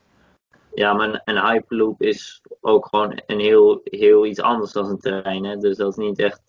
Ja, 0.74 0.92
maar 0.92 1.08
een, 1.08 1.20
een 1.24 1.46
Hyperloop 1.46 2.02
is 2.02 2.42
ook 2.60 2.86
gewoon 2.86 3.22
een 3.26 3.40
heel, 3.40 3.80
heel 3.84 4.26
iets 4.26 4.40
anders 4.40 4.72
dan 4.72 4.88
een 4.88 4.98
trein. 4.98 5.44
Hè? 5.44 5.56
Dus 5.56 5.76
dat 5.76 5.90
is 5.90 5.96
niet 5.96 6.18
echt. 6.18 6.47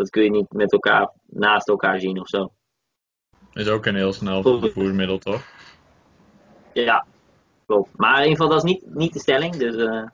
Dat 0.00 0.10
kun 0.10 0.22
je 0.22 0.30
niet 0.30 0.52
met 0.52 0.72
elkaar 0.72 1.12
naast 1.26 1.68
elkaar 1.68 2.00
zien 2.00 2.20
of 2.20 2.28
zo. 2.28 2.52
Is 3.52 3.68
ook 3.68 3.86
een 3.86 3.94
heel 3.94 4.12
snel 4.12 4.42
vervoermiddel, 4.42 5.18
toch? 5.18 5.42
Ja, 6.72 7.06
klopt. 7.66 7.90
Maar 7.96 8.16
in 8.16 8.28
ieder 8.28 8.36
geval, 8.36 8.48
dat 8.48 8.64
is 8.64 8.70
niet, 8.70 8.94
niet 8.94 9.12
de 9.12 9.18
stelling. 9.18 9.56
Dus 9.56 9.76
eh, 9.76 10.06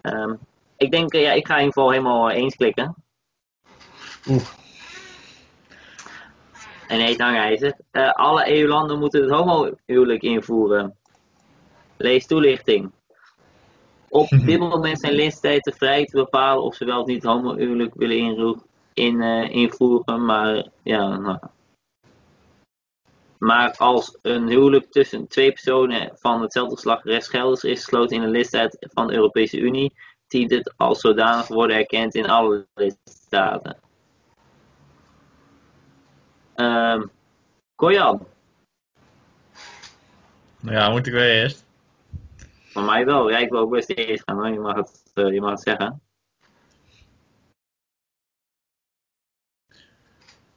ehm, 0.00 0.34
ik 0.76 0.90
denk, 0.90 1.12
eh, 1.12 1.22
ja, 1.22 1.32
ik 1.32 1.46
ga 1.46 1.54
in 1.54 1.60
ieder 1.60 1.72
geval 1.72 1.90
helemaal 1.90 2.30
eens 2.30 2.56
klikken. 2.56 2.94
Oeh. 4.28 4.48
En 6.88 7.00
heet 7.00 7.20
hangijzer. 7.20 7.76
Eh 7.90 8.12
alle 8.12 8.58
EU-landen 8.58 8.98
moeten 8.98 9.22
het 9.22 9.30
homohuwelijk 9.30 10.22
invoeren. 10.22 10.98
Lees 11.96 12.26
toelichting. 12.26 12.92
Op 14.08 14.28
dit 14.46 14.58
moment 14.58 15.00
zijn 15.00 15.12
lidstaten 15.12 15.72
vrij 15.72 16.04
te 16.04 16.16
bepalen 16.16 16.62
of 16.62 16.74
ze 16.74 16.84
wel 16.84 17.00
of 17.00 17.06
niet 17.06 17.24
homohuwelijk 17.24 17.94
willen 17.94 18.18
inro- 18.18 18.65
in, 18.96 19.22
eh, 19.22 19.50
invoeren. 19.50 20.24
Maar 20.24 20.68
ja, 20.82 21.16
nou, 21.16 21.38
Maar 23.38 23.76
als 23.76 24.18
een 24.22 24.48
huwelijk 24.48 24.90
tussen 24.90 25.28
twee 25.28 25.52
personen 25.52 26.10
van 26.14 26.42
hetzelfde 26.42 26.74
geslacht 26.74 27.04
rechtsgeldig 27.04 27.64
is 27.64 27.84
gesloten 27.84 28.16
in 28.16 28.22
een 28.22 28.30
lidstaat 28.30 28.76
van 28.80 29.06
de 29.06 29.12
Europese 29.14 29.58
Unie, 29.58 29.92
dient 30.26 30.50
het 30.50 30.74
als 30.76 31.00
zodanig 31.00 31.48
worden 31.48 31.76
erkend 31.76 32.14
in 32.14 32.28
alle 32.28 32.66
lidstaten. 32.74 33.78
Um, 36.56 37.10
Koyan. 37.74 38.26
Ja, 40.60 40.90
moet 40.90 41.06
ik 41.06 41.12
weer 41.12 41.40
eerst? 41.42 41.64
Voor 42.64 42.82
mij 42.82 43.04
wel. 43.04 43.30
Ja, 43.30 43.38
ik 43.38 43.50
wil 43.50 43.60
ook 43.60 43.70
best 43.70 43.90
eerst 43.90 44.22
gaan, 44.26 44.52
je 44.52 44.60
mag 44.60 44.76
het, 44.76 45.02
uh, 45.14 45.32
je 45.32 45.40
mag 45.40 45.50
het 45.50 45.60
zeggen. 45.60 46.00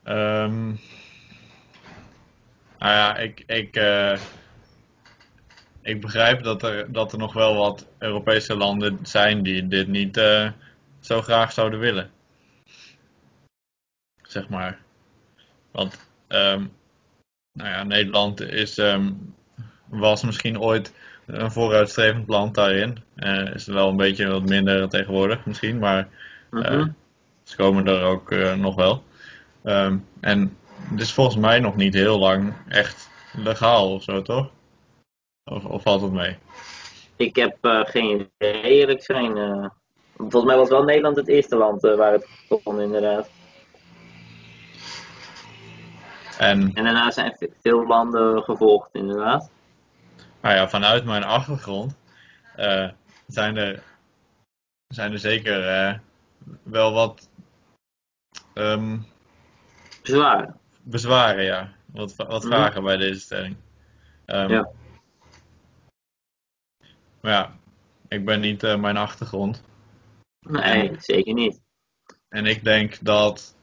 Um, 0.10 0.80
nou 2.80 2.94
ja, 2.94 3.18
ik, 3.18 3.44
ik, 3.46 3.78
uh, 3.78 4.20
ik 5.82 6.02
begrijp 6.02 6.44
dat 6.44 6.64
er, 6.64 6.92
dat 6.92 7.12
er 7.12 7.18
nog 7.18 7.34
wel 7.34 7.56
wat 7.56 7.88
Europese 7.98 8.56
landen 8.56 9.00
zijn 9.04 9.44
die 9.44 9.68
dit 9.68 9.88
niet 9.88 10.18
uh, 10.18 10.52
zo 11.00 11.22
graag 11.22 11.52
zouden 11.52 11.80
willen. 11.80 12.12
Zeg 14.22 14.50
maar. 14.50 14.80
Want 15.72 16.10
um, 16.28 16.72
nou 17.52 17.70
ja, 17.70 17.84
Nederland 17.84 18.42
is, 18.42 18.78
um, 18.78 19.36
was 19.86 20.24
misschien 20.24 20.60
ooit 20.60 20.94
een 21.26 21.52
vooruitstrevend 21.52 22.28
land 22.28 22.56
daarin. 22.56 22.98
Uh, 23.16 23.54
is 23.54 23.68
er 23.68 23.74
wel 23.74 23.90
een 23.90 23.98
beetje 23.98 24.28
wat 24.28 24.50
minder 24.50 24.90
tegenwoordig 24.90 25.46
misschien, 25.46 25.80
maar 25.80 26.08
uh, 26.52 26.72
mm 26.72 26.80
-hmm. 26.80 26.96
ze 27.44 27.56
komen 27.56 27.88
er 27.88 28.02
ook 28.02 28.30
nog 28.56 28.76
wel. 28.76 29.08
Um, 29.64 30.08
en 30.20 30.58
het 30.90 31.00
is 31.00 31.14
volgens 31.14 31.38
mij 31.38 31.60
nog 31.60 31.76
niet 31.76 31.94
heel 31.94 32.20
lang 32.20 32.54
echt 32.68 33.10
legaal 33.34 33.94
of 33.94 34.04
zo, 34.04 34.22
toch? 34.22 34.52
Of, 35.44 35.66
of 35.66 35.82
valt 35.82 36.02
het 36.02 36.12
mee? 36.12 36.38
Ik 37.16 37.36
heb 37.36 37.58
geen 37.62 38.30
idee, 38.38 38.62
eerlijk 38.62 39.04
zijn. 39.04 39.34
volgens 40.18 40.44
mij 40.44 40.56
was 40.56 40.70
wel 40.70 40.84
Nederland 40.84 41.16
het 41.16 41.28
eerste 41.28 41.56
land 41.56 41.82
waar 41.82 42.12
het 42.12 42.28
kon, 42.64 42.82
inderdaad. 42.82 43.30
En, 46.38 46.74
en 46.74 46.84
daarna 46.84 47.12
zijn 47.12 47.38
veel 47.62 47.88
landen 47.88 48.44
gevolgd, 48.44 48.90
inderdaad. 48.94 49.52
Nou 50.42 50.56
ja, 50.56 50.70
vanuit 50.70 51.06
mijn 51.06 51.24
achtergrond 51.24 51.98
zijn, 53.28 53.58
er, 53.58 53.84
zijn 54.88 55.12
er 55.12 55.20
zeker 55.20 56.02
wel 56.64 56.94
wat 56.94 57.30
um, 58.54 59.06
bezwaren. 60.10 60.60
Bezwaren, 60.82 61.44
ja. 61.44 61.74
Wat, 61.86 62.16
wat 62.16 62.46
vragen 62.46 62.80
mm. 62.80 62.86
bij 62.86 62.98
deze 62.98 63.20
stelling. 63.20 63.56
Um, 64.26 64.50
ja. 64.50 64.70
Maar 67.22 67.32
ja, 67.32 67.58
ik 68.08 68.26
ben 68.26 68.40
niet 68.40 68.64
uh, 68.64 68.80
mijn 68.80 68.98
achtergrond. 68.98 69.64
Nee, 70.40 70.90
en, 70.90 71.02
zeker 71.02 71.34
niet. 71.34 71.62
En 72.30 72.46
ik 72.46 72.64
denk 72.64 72.98
dat 73.02 73.58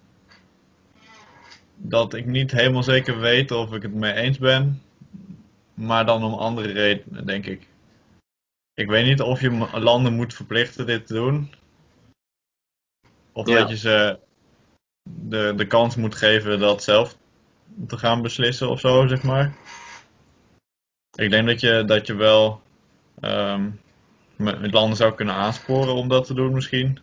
dat 1.77 2.15
ik 2.15 2.27
niet 2.27 2.51
helemaal 2.51 2.83
zeker 2.83 3.21
weet 3.21 3.51
of 3.51 3.73
ik 3.73 3.83
het 3.83 3.95
mee 3.95 4.13
eens 4.13 4.39
ben. 4.39 4.83
Maar 5.75 6.07
dan 6.07 6.25
om 6.25 6.35
andere 6.35 6.73
redenen, 6.73 7.27
denk 7.27 7.47
ik. 7.47 7.69
Ik 8.75 8.89
weet 8.89 9.07
niet 9.07 9.21
of 9.21 9.41
je 9.41 9.51
landen 9.81 10.13
moet 10.13 10.35
verplichten 10.35 10.87
dit 10.87 11.07
te 11.07 11.15
doen. 11.15 11.55
Of 13.33 13.49
Ja. 13.49 13.59
dat 13.59 13.69
je 13.69 13.77
ze 13.77 14.19
de, 15.15 15.53
de 15.57 15.67
kans 15.67 15.97
moet 15.97 16.15
geven 16.15 16.59
dat 16.59 16.83
zelf 16.83 17.17
te 17.87 17.99
gaan 17.99 18.23
beslissen 18.23 18.69
of 18.69 18.81
zo, 18.81 19.07
zeg 19.07 19.23
maar. 19.23 19.57
Ik 21.15 21.31
denk 21.31 21.47
dat 21.47 21.61
je, 21.61 21.85
dat 21.87 22.07
je 22.07 22.15
wel 22.15 22.61
ehm, 23.21 23.71
met, 24.37 24.73
landen 24.73 24.97
zou 24.97 25.15
kunnen 25.15 25.35
aansporen 25.35 25.95
om 25.95 26.09
dat 26.09 26.27
te 26.27 26.35
doen 26.35 26.53
misschien. 26.53 26.99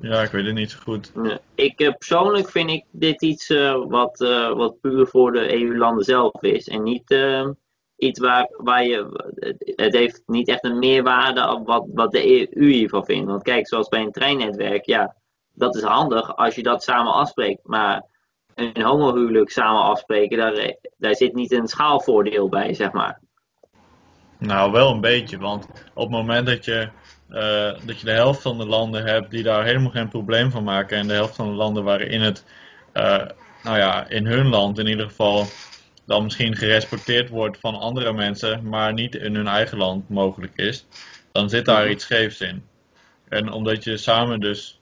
Ja, 0.00 0.22
ik 0.22 0.30
weet 0.30 0.46
het 0.46 0.54
niet 0.54 0.70
zo 0.70 0.78
goed. 0.82 1.12
Ik 1.54 1.80
eh, 1.80 1.92
persoonlijk 1.92 2.50
vind 2.50 2.70
ik 2.70 2.84
dit 2.90 3.22
iets 3.22 3.50
eh, 3.50 3.84
wat, 3.88 4.20
eh, 4.20 4.52
wat 4.52 4.80
puur 4.80 5.06
voor 5.06 5.32
de 5.32 5.52
EU-landen 5.52 6.04
zelf 6.04 6.42
is. 6.42 6.68
En 6.68 6.82
niet 6.82 7.10
eh, 7.10 7.48
iets 7.96 8.20
waar, 8.20 8.50
waar 8.56 8.84
je. 8.84 9.06
Het 9.76 9.94
heeft 9.94 10.22
niet 10.26 10.48
echt 10.48 10.64
een 10.64 10.78
meerwaarde 10.78 11.48
op 11.54 11.66
wat, 11.66 11.86
wat 11.94 12.12
de 12.12 12.54
EU 12.56 12.70
hiervan 12.70 13.04
vindt. 13.04 13.30
Want 13.30 13.42
kijk, 13.42 13.68
zoals 13.68 13.88
bij 13.88 14.02
een 14.02 14.12
treinnetwerk, 14.12 14.86
ja, 14.86 15.16
dat 15.54 15.76
is 15.76 15.82
handig 15.82 16.36
als 16.36 16.54
je 16.54 16.62
dat 16.62 16.82
samen 16.82 17.12
afspreekt. 17.12 17.60
Maar 17.64 18.04
een 18.54 18.82
homohuwelijk 18.82 19.50
samen 19.50 19.82
afspreken, 19.82 20.38
daar, 20.38 20.74
daar 20.96 21.14
zit 21.14 21.34
niet 21.34 21.52
een 21.52 21.68
schaalvoordeel 21.68 22.48
bij, 22.48 22.74
zeg 22.74 22.92
maar. 22.92 23.20
Nou, 24.38 24.72
wel 24.72 24.90
een 24.90 25.00
beetje, 25.00 25.38
want 25.38 25.66
op 25.94 26.02
het 26.02 26.10
moment 26.10 26.46
dat 26.46 26.64
je, 26.64 26.88
uh, 27.30 27.86
dat 27.86 28.00
je 28.00 28.04
de 28.04 28.12
helft 28.12 28.42
van 28.42 28.58
de 28.58 28.66
landen 28.66 29.04
hebt 29.04 29.30
die 29.30 29.42
daar 29.42 29.64
helemaal 29.64 29.90
geen 29.90 30.08
probleem 30.08 30.50
van 30.50 30.64
maken 30.64 30.98
en 30.98 31.08
de 31.08 31.14
helft 31.14 31.36
van 31.36 31.46
de 31.48 31.54
landen 31.54 31.84
waarin 31.84 32.20
het, 32.20 32.44
uh, 32.94 33.26
nou 33.62 33.78
ja, 33.78 34.08
in 34.08 34.26
hun 34.26 34.48
land 34.48 34.78
in 34.78 34.86
ieder 34.86 35.06
geval 35.06 35.44
dan 36.06 36.22
misschien 36.22 36.56
gerespecteerd 36.56 37.28
wordt 37.28 37.58
van 37.58 37.74
andere 37.74 38.12
mensen, 38.12 38.68
maar 38.68 38.92
niet 38.92 39.14
in 39.14 39.34
hun 39.34 39.46
eigen 39.46 39.78
land 39.78 40.08
mogelijk 40.08 40.52
is, 40.56 40.86
dan 41.32 41.48
zit 41.48 41.64
daar 41.64 41.90
iets 41.90 42.04
scheefs 42.04 42.40
in. 42.40 42.64
En 43.28 43.52
omdat 43.52 43.84
je 43.84 43.96
samen 43.96 44.40
dus, 44.40 44.79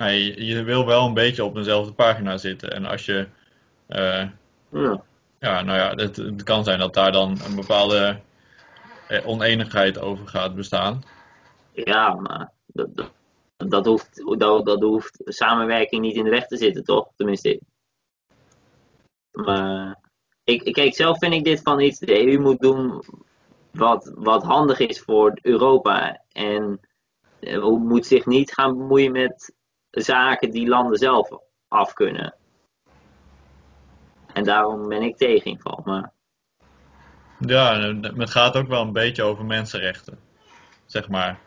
nou, 0.00 0.12
je, 0.12 0.44
je 0.46 0.62
wil 0.62 0.86
wel 0.86 1.06
een 1.06 1.14
beetje 1.14 1.44
op 1.44 1.54
dezelfde 1.54 1.92
pagina 1.92 2.36
zitten 2.36 2.72
en 2.72 2.84
als 2.84 3.04
je, 3.04 3.28
uh, 3.88 4.28
Ja. 4.70 5.02
ja, 5.38 5.62
nou 5.62 5.78
ja, 5.78 5.94
het, 5.94 6.16
het 6.16 6.42
kan 6.42 6.64
zijn 6.64 6.78
dat 6.78 6.94
daar 6.94 7.12
dan 7.12 7.38
een 7.44 7.54
bepaalde 7.54 8.20
eh, 9.08 9.26
oneenigheid 9.26 9.98
over 9.98 10.26
gaat 10.28 10.54
bestaan. 10.54 11.02
Ja, 11.72 12.14
maar 12.14 12.52
dat, 12.66 12.96
dat, 12.96 13.10
dat, 13.56 13.86
hoeft, 13.86 14.38
dat, 14.38 14.66
dat 14.66 14.82
hoeft 14.82 15.20
samenwerking 15.24 16.02
niet 16.02 16.16
in 16.16 16.24
de 16.24 16.30
weg 16.30 16.46
te 16.46 16.56
zitten, 16.56 16.84
toch? 16.84 17.08
Tenminste. 17.16 17.60
Maar 19.32 19.98
ik, 20.44 20.72
kijk, 20.72 20.94
zelf 20.94 21.18
vind 21.18 21.34
ik 21.34 21.44
dit 21.44 21.62
van 21.62 21.80
iets. 21.80 21.98
De 21.98 22.26
EU 22.26 22.38
moet 22.38 22.60
doen 22.60 23.02
wat, 23.70 24.12
wat 24.14 24.42
handig 24.42 24.78
is 24.78 25.00
voor 25.00 25.38
Europa. 25.42 26.22
En 26.32 26.80
uh, 27.40 27.66
moet 27.66 28.06
zich 28.06 28.26
niet 28.26 28.52
gaan 28.52 28.76
bemoeien 28.76 29.12
met 29.12 29.58
zaken 29.90 30.50
die 30.50 30.68
landen 30.68 30.98
zelf 30.98 31.28
af 31.68 31.92
kunnen. 31.92 32.34
En 34.32 34.44
daarom 34.44 34.88
ben 34.88 35.02
ik 35.02 35.16
tegen 35.16 35.50
inval. 35.50 35.80
Maar... 35.84 36.12
Ja, 37.38 37.94
het 38.16 38.30
gaat 38.30 38.56
ook 38.56 38.68
wel 38.68 38.82
een 38.82 38.92
beetje 38.92 39.22
over 39.22 39.44
mensenrechten. 39.44 40.18
Zeg 40.86 41.08
maar. 41.08 41.38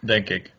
Denk 0.00 0.28
ik. 0.28 0.54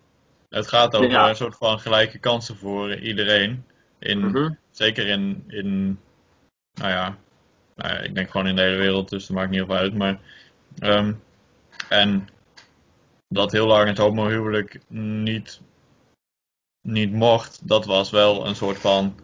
Het 0.50 0.68
gaat 0.68 0.96
over 0.96 1.10
Ja. 1.10 1.30
een 1.30 1.36
soort 1.36 1.58
van 1.58 1.80
gelijke 1.80 2.20
kansen 2.20 2.58
voor 2.58 2.96
iedereen. 2.96 3.66
In, 4.00 4.20
Mhm. 4.20 4.54
Zeker 4.72 5.08
in, 5.08 5.44
in 5.48 6.00
nou, 6.74 6.92
ja, 6.92 7.18
nou 7.76 7.94
ja, 7.94 8.00
ik 8.00 8.16
denk 8.16 8.30
gewoon 8.30 8.48
in 8.48 8.56
de 8.56 8.62
hele 8.62 8.78
wereld, 8.78 9.10
dus 9.10 9.28
dat 9.28 9.36
maakt 9.36 9.50
niet 9.50 9.58
heel 9.60 9.68
veel 9.68 9.76
uit. 9.76 9.94
Maar, 9.94 10.20
ehm, 10.80 11.14
en 11.90 12.28
dat 13.28 13.52
heel 13.52 13.68
lang 13.68 13.88
het 13.88 13.98
homohuwelijk 13.98 14.80
niet, 14.88 15.62
niet 16.82 17.12
mocht, 17.12 17.68
dat 17.68 17.86
was 17.86 18.10
wel 18.10 18.48
een 18.48 18.56
soort 18.56 18.78
van. 18.78 19.20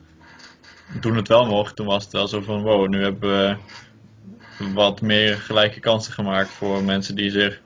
Toen 1.01 1.15
het 1.15 1.27
wel 1.27 1.45
mocht, 1.45 1.75
toen 1.75 1.85
was 1.85 2.03
het 2.03 2.13
wel 2.13 2.27
zo 2.27 2.41
van: 2.41 2.61
wow, 2.61 2.87
nu 2.87 3.03
hebben 3.03 3.29
we 3.29 3.57
wat 4.73 5.01
meer 5.01 5.37
gelijke 5.37 5.79
kansen 5.79 6.13
gemaakt 6.13 6.49
voor 6.49 6.83
mensen 6.83 7.15
die 7.15 7.31
zich 7.31 7.61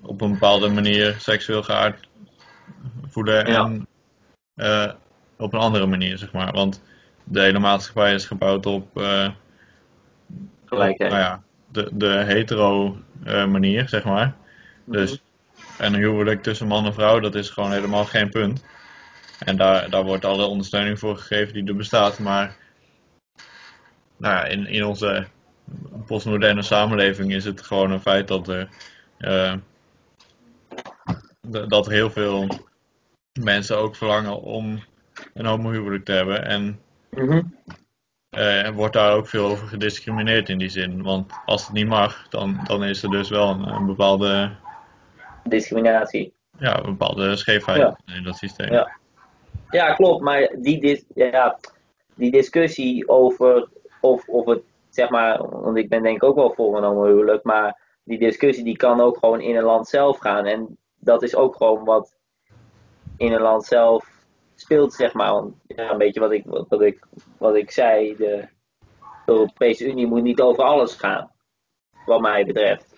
op 0.00 0.20
een 0.20 0.32
bepaalde 0.32 0.68
manier 0.68 1.16
seksueel 1.18 1.62
geaard 1.62 2.08
voelen 3.08 3.46
Ja. 3.46 3.64
en 3.64 3.86
eh, 4.54 4.92
op 5.36 5.52
een 5.52 5.60
andere 5.60 5.86
manier, 5.86 6.18
zeg 6.18 6.32
maar. 6.32 6.52
Want 6.52 6.82
de 7.24 7.40
hele 7.40 7.58
maatschappij 7.58 8.14
is 8.14 8.26
gebouwd 8.26 8.66
op, 8.66 9.00
eh, 9.00 9.28
Gelijkheid. 10.64 11.10
nou 11.10 11.22
ja, 11.22 11.42
de, 11.68 11.90
de 11.92 12.08
hetero 12.26 12.96
eh, 13.24 13.46
manier, 13.46 13.88
zeg 13.88 14.04
maar. 14.04 14.34
Dus, 14.84 15.22
en 15.78 15.94
een 15.94 16.00
huwelijk 16.00 16.42
tussen 16.42 16.66
man 16.66 16.86
en 16.86 16.94
vrouw, 16.94 17.20
dat 17.20 17.34
is 17.34 17.50
gewoon 17.50 17.72
helemaal 17.72 18.04
geen 18.04 18.30
punt. 18.30 18.64
En 19.44 19.56
daar, 19.56 19.90
daar 19.90 20.04
wordt 20.04 20.24
alle 20.24 20.44
ondersteuning 20.44 20.98
voor 20.98 21.16
gegeven 21.16 21.54
die 21.54 21.64
er 21.66 21.76
bestaat. 21.76 22.18
Maar 22.18 22.56
nou 24.16 24.34
ja, 24.34 24.44
in, 24.44 24.66
in 24.66 24.84
onze 24.84 25.26
postmoderne 26.06 26.62
samenleving 26.62 27.32
is 27.32 27.44
het 27.44 27.62
gewoon 27.62 27.90
een 27.90 28.00
feit 28.00 28.28
dat 28.28 28.48
er, 28.48 28.68
eh, 29.18 29.54
dat 31.68 31.86
heel 31.86 32.10
veel 32.10 32.48
mensen 33.40 33.76
ook 33.76 33.96
verlangen 33.96 34.40
om 34.42 34.82
een 35.34 35.46
homohuwelijk 35.46 36.04
te 36.04 36.12
hebben. 36.12 36.44
En 36.44 36.80
Mhm. 37.10 37.42
eh, 38.30 38.66
er 38.66 38.72
wordt 38.72 38.94
daar 38.94 39.12
ook 39.12 39.28
veel 39.28 39.46
over 39.46 39.68
gediscrimineerd 39.68 40.48
in 40.48 40.58
die 40.58 40.68
zin. 40.68 41.02
Want 41.02 41.32
als 41.46 41.62
het 41.64 41.72
niet 41.72 41.86
mag, 41.86 42.28
dan, 42.28 42.60
dan 42.64 42.84
is 42.84 43.02
er 43.02 43.10
dus 43.10 43.28
wel 43.28 43.48
een, 43.50 43.68
een 43.68 43.86
bepaalde, 43.86 44.50
Discriminatie. 45.44 46.32
ja, 46.58 46.76
een 46.78 46.84
bepaalde 46.84 47.36
scheefheid 47.36 47.78
Ja. 47.78 48.14
in 48.14 48.22
dat 48.22 48.36
systeem. 48.36 48.72
Ja. 48.72 49.00
Ja, 49.72 49.94
klopt. 49.94 50.22
Maar 50.22 50.56
die, 50.58 50.80
dit, 50.80 51.04
ja, 51.14 51.58
die 52.14 52.30
discussie 52.30 53.08
over 53.08 53.68
of, 54.00 54.28
of 54.28 54.46
het, 54.46 54.62
zeg 54.88 55.10
maar, 55.10 55.48
want 55.48 55.76
ik 55.76 55.88
ben 55.88 56.02
denk 56.02 56.16
ik 56.16 56.22
ook 56.22 56.36
wel 56.36 56.52
voor 56.54 56.82
een 56.82 57.40
maar 57.42 57.80
die 58.04 58.18
discussie 58.18 58.64
die 58.64 58.76
kan 58.76 59.00
ook 59.00 59.18
gewoon 59.18 59.40
in 59.40 59.56
een 59.56 59.62
land 59.62 59.88
zelf 59.88 60.18
gaan. 60.18 60.44
En 60.44 60.78
dat 60.98 61.22
is 61.22 61.34
ook 61.34 61.56
gewoon 61.56 61.84
wat 61.84 62.16
in 63.16 63.32
een 63.32 63.40
land 63.40 63.64
zelf 63.64 64.06
speelt, 64.54 64.94
zeg 64.94 65.12
maar. 65.12 65.42
Ja, 65.66 65.90
een 65.90 65.98
beetje 65.98 66.20
wat 66.20 66.32
ik, 66.32 66.44
wat, 66.68 66.82
ik, 66.82 67.06
wat 67.38 67.56
ik 67.56 67.70
zei, 67.70 68.16
de 68.16 68.48
Europese 69.26 69.86
Unie 69.86 70.06
moet 70.06 70.22
niet 70.22 70.40
over 70.40 70.64
alles 70.64 70.94
gaan, 70.94 71.30
wat 72.06 72.20
mij 72.20 72.44
betreft. 72.44 72.94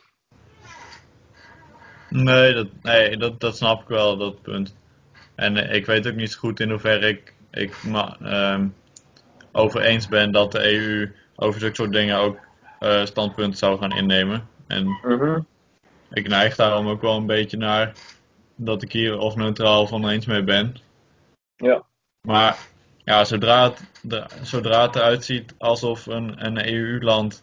Nee, 2.08 2.54
dat, 2.54 2.68
nee 2.82 3.16
dat, 3.16 3.40
dat 3.40 3.56
snap 3.56 3.80
ik 3.80 3.88
wel, 3.88 4.16
dat 4.16 4.42
punt. 4.42 4.76
En 5.34 5.56
eh, 5.56 5.74
ik 5.74 5.86
weet 5.86 6.06
ook 6.06 6.14
niet 6.14 6.32
zo 6.32 6.38
goed 6.38 6.60
in 6.60 6.70
hoeverre 6.70 7.08
ik, 7.08 7.34
ik 7.50 7.74
uh, 8.20 8.60
over 9.52 9.80
eens 9.80 10.08
ben 10.08 10.30
dat 10.32 10.52
de 10.52 10.72
EU 10.72 11.12
over 11.36 11.60
zulke 11.60 11.74
soort 11.74 11.92
dingen 11.92 12.16
ook 12.16 12.38
uh, 12.80 13.04
standpunten 13.04 13.58
zou 13.58 13.78
gaan 13.78 13.96
innemen. 13.96 14.48
En 14.66 14.86
Mhm. 15.02 15.40
ik 16.12 16.28
neig 16.28 16.56
daarom 16.56 16.88
ook 16.88 17.00
wel 17.00 17.16
een 17.16 17.26
beetje 17.26 17.56
naar 17.56 17.92
dat 18.56 18.82
ik 18.82 18.92
hier 18.92 19.18
of 19.18 19.36
neutraal 19.36 19.86
van 19.86 20.08
eens 20.08 20.26
mee 20.26 20.42
ben. 20.42 20.76
Ja. 21.56 21.82
Maar 22.26 22.56
ja, 23.04 23.24
zodra 23.24 23.62
het, 23.62 23.80
de- 24.02 24.26
zodra 24.42 24.82
het 24.82 24.96
eruit 24.96 25.24
ziet 25.24 25.54
alsof 25.58 26.06
een, 26.06 26.46
een 26.46 26.68
EU-land 26.68 27.42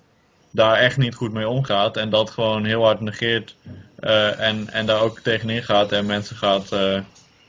daar 0.51 0.77
echt 0.77 0.97
niet 0.97 1.15
goed 1.15 1.31
mee 1.33 1.47
omgaat 1.47 1.97
en 1.97 2.09
dat 2.09 2.29
gewoon 2.29 2.65
heel 2.65 2.83
hard 2.83 2.99
negeert 2.99 3.55
eh, 3.99 4.39
en, 4.39 4.69
en 4.69 4.85
daar 4.85 5.01
ook 5.01 5.19
tegenin 5.19 5.63
gaat 5.63 5.91
en 5.91 6.05
mensen 6.05 6.35
gaat 6.35 6.71
eh 6.71 6.99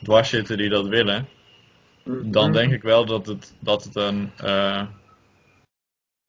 dwars 0.03 0.29
zitten 0.29 0.57
die 0.57 0.69
dat 0.69 0.87
willen, 0.87 1.29
dan 2.05 2.45
Mhm. 2.45 2.53
denk 2.53 2.73
ik 2.73 2.83
wel 2.83 3.05
dat 3.05 3.27
het, 3.27 3.55
dat 3.61 3.85
het 3.85 3.97
een, 3.97 4.33
eh, 4.37 4.87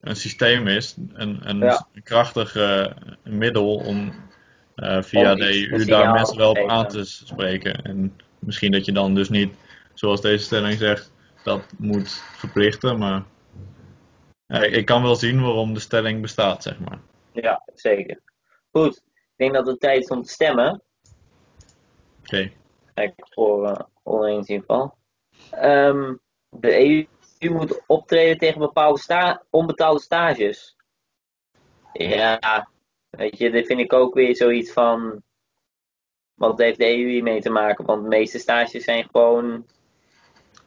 een 0.00 0.16
systeem 0.16 0.66
is, 0.66 0.96
een, 1.12 1.48
een 1.48 1.58
Ja. 1.58 1.86
krachtig 2.02 2.56
eh, 2.56 2.86
middel 3.22 3.76
om 3.76 4.12
eh, 4.74 5.02
via 5.02 5.32
Om 5.32 5.38
de 5.38 5.68
EU 5.70 5.84
daar 5.84 6.12
mensen 6.12 6.36
wel 6.36 6.50
op 6.50 6.68
aan 6.68 6.88
te 6.88 7.04
spreken. 7.04 7.82
En 7.82 8.16
misschien 8.38 8.72
dat 8.72 8.84
je 8.84 8.92
dan 8.92 9.14
dus 9.14 9.28
niet, 9.28 9.54
zoals 9.94 10.20
deze 10.20 10.44
stelling 10.44 10.78
zegt, 10.78 11.12
dat 11.42 11.72
moet 11.78 12.10
verplichten, 12.10 12.98
maar 12.98 13.24
ik 14.62 14.84
kan 14.86 15.02
wel 15.02 15.16
zien 15.16 15.40
waarom 15.40 15.74
de 15.74 15.80
stelling 15.80 16.20
bestaat, 16.22 16.62
zeg 16.62 16.78
maar. 16.78 16.98
Ja, 17.32 17.62
zeker. 17.74 18.20
Goed, 18.70 18.96
ik 18.96 19.32
denk 19.36 19.54
dat 19.54 19.66
het 19.66 19.80
tijd 19.80 20.02
is 20.02 20.08
om 20.08 20.22
te 20.22 20.30
stemmen. 20.30 20.82
Oké. 22.20 22.50
Kijk, 22.94 23.14
voor 23.16 24.28
ieder 24.28 24.44
geval. 24.44 24.94
Ehm, 25.50 26.14
de 26.48 27.06
EU 27.40 27.50
moet 27.52 27.82
optreden 27.86 28.38
tegen 28.38 28.58
bepaalde 28.58 29.42
onbetaalde 29.50 30.00
stages. 30.00 30.76
Ja, 31.92 32.68
weet 33.10 33.38
je, 33.38 33.50
dit 33.50 33.66
vind 33.66 33.80
ik 33.80 33.92
ook 33.92 34.14
weer 34.14 34.36
zoiets 34.36 34.72
van. 34.72 35.22
Wat 36.34 36.58
heeft 36.58 36.78
de 36.78 36.86
EU 36.86 37.08
hiermee 37.08 37.40
te 37.40 37.50
maken? 37.50 37.84
Want 37.84 38.02
de 38.02 38.08
meeste 38.08 38.38
stages 38.38 38.84
zijn 38.84 39.08
gewoon 39.12 39.66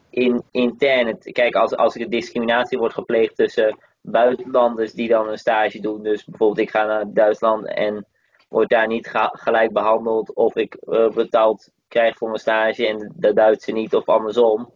in, 0.09 0.43
intern. 0.51 1.17
Kijk, 1.19 1.55
als, 1.55 1.75
als 1.75 1.95
er 1.95 2.09
discriminatie 2.09 2.77
wordt 2.77 2.93
gepleegd 2.93 3.35
tussen 3.35 3.77
buitenlanders 4.01 4.93
die 4.93 5.07
dan 5.07 5.27
een 5.27 5.37
stage 5.37 5.79
doen. 5.79 6.03
Dus 6.03 6.25
bijvoorbeeld, 6.25 6.67
ik 6.67 6.69
ga 6.69 6.85
naar 6.85 7.13
Duitsland 7.13 7.67
en 7.67 8.07
word 8.49 8.69
daar 8.69 8.87
niet 8.87 9.09
gelijk 9.31 9.73
behandeld. 9.73 10.33
Of 10.33 10.55
ik 10.55 10.73
eh, 10.73 11.09
betaald 11.09 11.71
krijg 11.87 12.17
voor 12.17 12.27
mijn 12.27 12.39
stage 12.39 12.87
en 12.87 13.13
de 13.15 13.33
Duitse 13.33 13.71
niet, 13.71 13.95
of 13.95 14.05
andersom. 14.05 14.73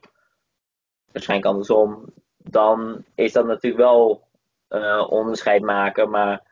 Waarschijnlijk 1.12 1.50
andersom. 1.50 2.14
Dan 2.38 3.06
is 3.16 3.32
dat 3.32 3.46
natuurlijk 3.46 3.84
wel 3.84 4.28
eh, 4.68 5.08
onderscheid 5.10 5.62
maken. 5.62 6.10
Maar 6.10 6.44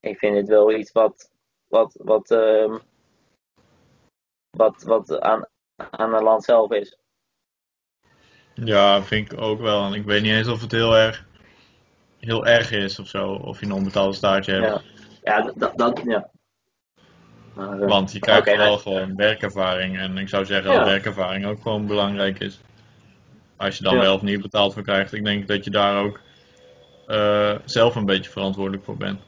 ik 0.00 0.18
vind 0.18 0.36
het 0.36 0.48
wel 0.48 0.72
iets 0.72 0.92
wat, 0.92 1.30
wat, 1.68 1.96
wat, 2.02 2.30
ehm, 2.30 2.78
wat, 4.50 4.82
wat 4.82 5.20
aan, 5.20 5.46
aan 5.76 6.14
het 6.14 6.22
land 6.22 6.44
zelf 6.44 6.70
is. 6.70 6.98
Ja, 8.54 9.02
vind 9.02 9.32
ik 9.32 9.40
ook 9.40 9.60
wel. 9.60 9.84
En 9.84 9.92
ik 9.92 10.04
weet 10.04 10.22
niet 10.22 10.32
eens 10.32 10.48
of 10.48 10.60
het 10.60 10.72
heel 10.72 10.96
erg, 10.96 11.26
heel 12.18 12.46
erg 12.46 12.70
is 12.70 12.98
of 12.98 13.06
zo, 13.06 13.32
of 13.32 13.60
je 13.60 13.66
een 13.66 13.72
onbetaalde 13.72 14.14
stage 14.14 14.50
hebt. 14.50 14.66
Ja, 14.66 14.82
ja 15.22 15.52
dat, 15.54 15.78
dat 15.78 16.02
ja. 16.04 16.30
Maar, 17.56 17.80
eh, 17.80 17.88
Want 17.88 18.12
je 18.12 18.20
krijgt 18.20 18.48
oké, 18.48 18.56
wel 18.56 18.78
gewoon 18.78 19.16
werkervaring. 19.16 19.98
En 19.98 20.18
ik 20.18 20.28
zou 20.28 20.44
zeggen 20.44 20.70
Ja. 20.70 20.76
dat 20.76 20.86
werkervaring 20.86 21.46
ook 21.46 21.62
gewoon 21.62 21.86
belangrijk 21.86 22.38
is. 22.38 22.60
Als 23.56 23.76
je 23.78 23.84
dan 23.84 23.94
Ja. 23.94 24.00
wel 24.00 24.14
of 24.14 24.22
niet 24.22 24.42
betaald 24.42 24.74
voor 24.74 24.82
krijgt, 24.82 25.12
ik 25.12 25.24
denk 25.24 25.48
dat 25.48 25.64
je 25.64 25.70
daar 25.70 26.02
ook 26.04 26.20
eh, 27.06 27.54
zelf 27.64 27.94
een 27.94 28.04
beetje 28.04 28.30
verantwoordelijk 28.30 28.84
voor 28.84 28.96
bent. 28.96 29.20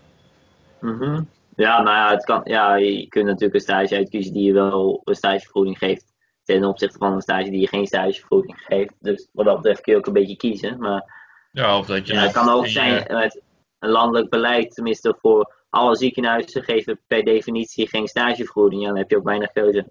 mhm. 0.81 1.23
Ja, 1.57 1.83
nou 1.83 1.97
ja, 1.97 2.11
het 2.11 2.25
kan, 2.25 2.41
ja, 2.45 2.75
je 2.77 3.09
kunt 3.09 3.27
natuurlijk 3.27 3.55
een 3.55 3.61
stage 3.61 3.97
uitkiezen 3.97 4.33
die 4.33 4.45
je 4.45 4.53
wel 4.53 5.01
een 5.05 5.15
stagevergoeding 5.15 5.79
geeft. 5.79 6.05
Ten 6.45 6.65
opzichte 6.65 6.99
van 6.99 7.13
een 7.13 7.21
stage 7.21 7.51
die 7.51 7.61
je 7.61 7.69
geen 7.69 7.87
stagevergoeding 7.87 8.59
geeft. 8.67 8.95
Dus 9.01 9.29
wat 9.33 9.45
dat 9.45 9.57
betreft 9.57 9.81
kun 9.81 9.93
je 9.93 9.99
ook 9.99 10.07
een 10.07 10.13
beetje 10.13 10.37
kiezen. 10.37 10.79
Maar 10.79 11.05
Ja, 11.53 11.79
of 11.79 11.87
dat 11.87 12.07
je 12.07 12.13
ja, 12.13 12.21
het 12.21 12.33
kan 12.33 12.49
ook 12.49 12.67
zijn 12.67 13.05
met 13.09 13.41
een 13.79 13.91
landelijk 13.91 14.31
beleid, 14.31 14.75
tenminste 14.75 15.17
voor 15.21 15.55
alle 15.71 15.97
ziekenhuizen 15.97 16.63
geven 16.65 17.01
per 17.07 17.25
definitie 17.25 17.89
geen 17.89 18.07
stagevergoeding. 18.09 18.83
Ja, 18.83 18.89
dan 18.89 18.97
heb 18.97 19.11
je 19.11 19.17
ook 19.17 19.25
weinig 19.25 19.53
keuze. 19.53 19.87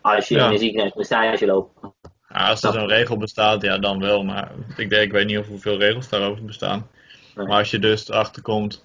Als 0.00 0.28
je 0.28 0.34
Ja. 0.34 0.46
in 0.46 0.52
een 0.52 0.58
ziekenhuis 0.58 0.92
een 0.94 1.04
stage 1.04 1.46
loopt. 1.46 1.80
Ja, 2.28 2.48
als 2.48 2.62
er 2.62 2.72
zo'n 2.72 2.88
regel 2.88 3.16
bestaat, 3.16 3.62
ja, 3.62 3.78
dan 3.78 4.00
wel. 4.00 4.24
Maar 4.24 4.50
ik, 4.76 4.90
denk, 4.90 5.02
ik 5.02 5.12
weet 5.12 5.26
niet 5.26 5.38
of 5.38 5.46
hoeveel 5.46 5.78
regels 5.78 6.08
daarover 6.08 6.44
bestaan. 6.44 6.88
Nee. 7.34 7.46
Maar 7.46 7.58
als 7.58 7.70
je 7.70 7.78
dus 7.78 8.08
erachter 8.08 8.42
komt 8.42 8.84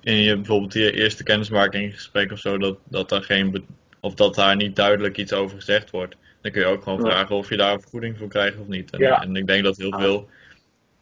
in 0.00 0.16
je 0.16 0.36
bijvoorbeeld 0.36 0.72
je 0.72 0.92
eerste 0.92 1.22
kennismakingsgesprek 1.22 2.32
of 2.32 2.38
zo, 2.38 2.58
dat, 2.58 2.78
dat 2.84 3.08
daar 3.08 3.22
geen 3.22 3.66
of 4.00 4.14
dat 4.14 4.34
daar 4.34 4.56
niet 4.56 4.76
duidelijk 4.76 5.16
iets 5.16 5.32
over 5.32 5.56
gezegd 5.56 5.90
wordt, 5.90 6.16
dan 6.40 6.52
kun 6.52 6.60
je 6.60 6.66
ook 6.66 6.82
gewoon 6.82 7.04
Ja. 7.04 7.10
vragen 7.10 7.36
of 7.36 7.48
je 7.48 7.56
daar 7.56 7.72
een 7.72 7.80
vergoeding 7.80 8.18
voor 8.18 8.28
krijgt 8.28 8.58
of 8.58 8.66
niet. 8.66 8.90
En, 8.90 9.00
en 9.00 9.36
ik 9.36 9.46
denk 9.46 9.64
dat 9.64 9.76
heel 9.76 9.98
veel, 9.98 10.28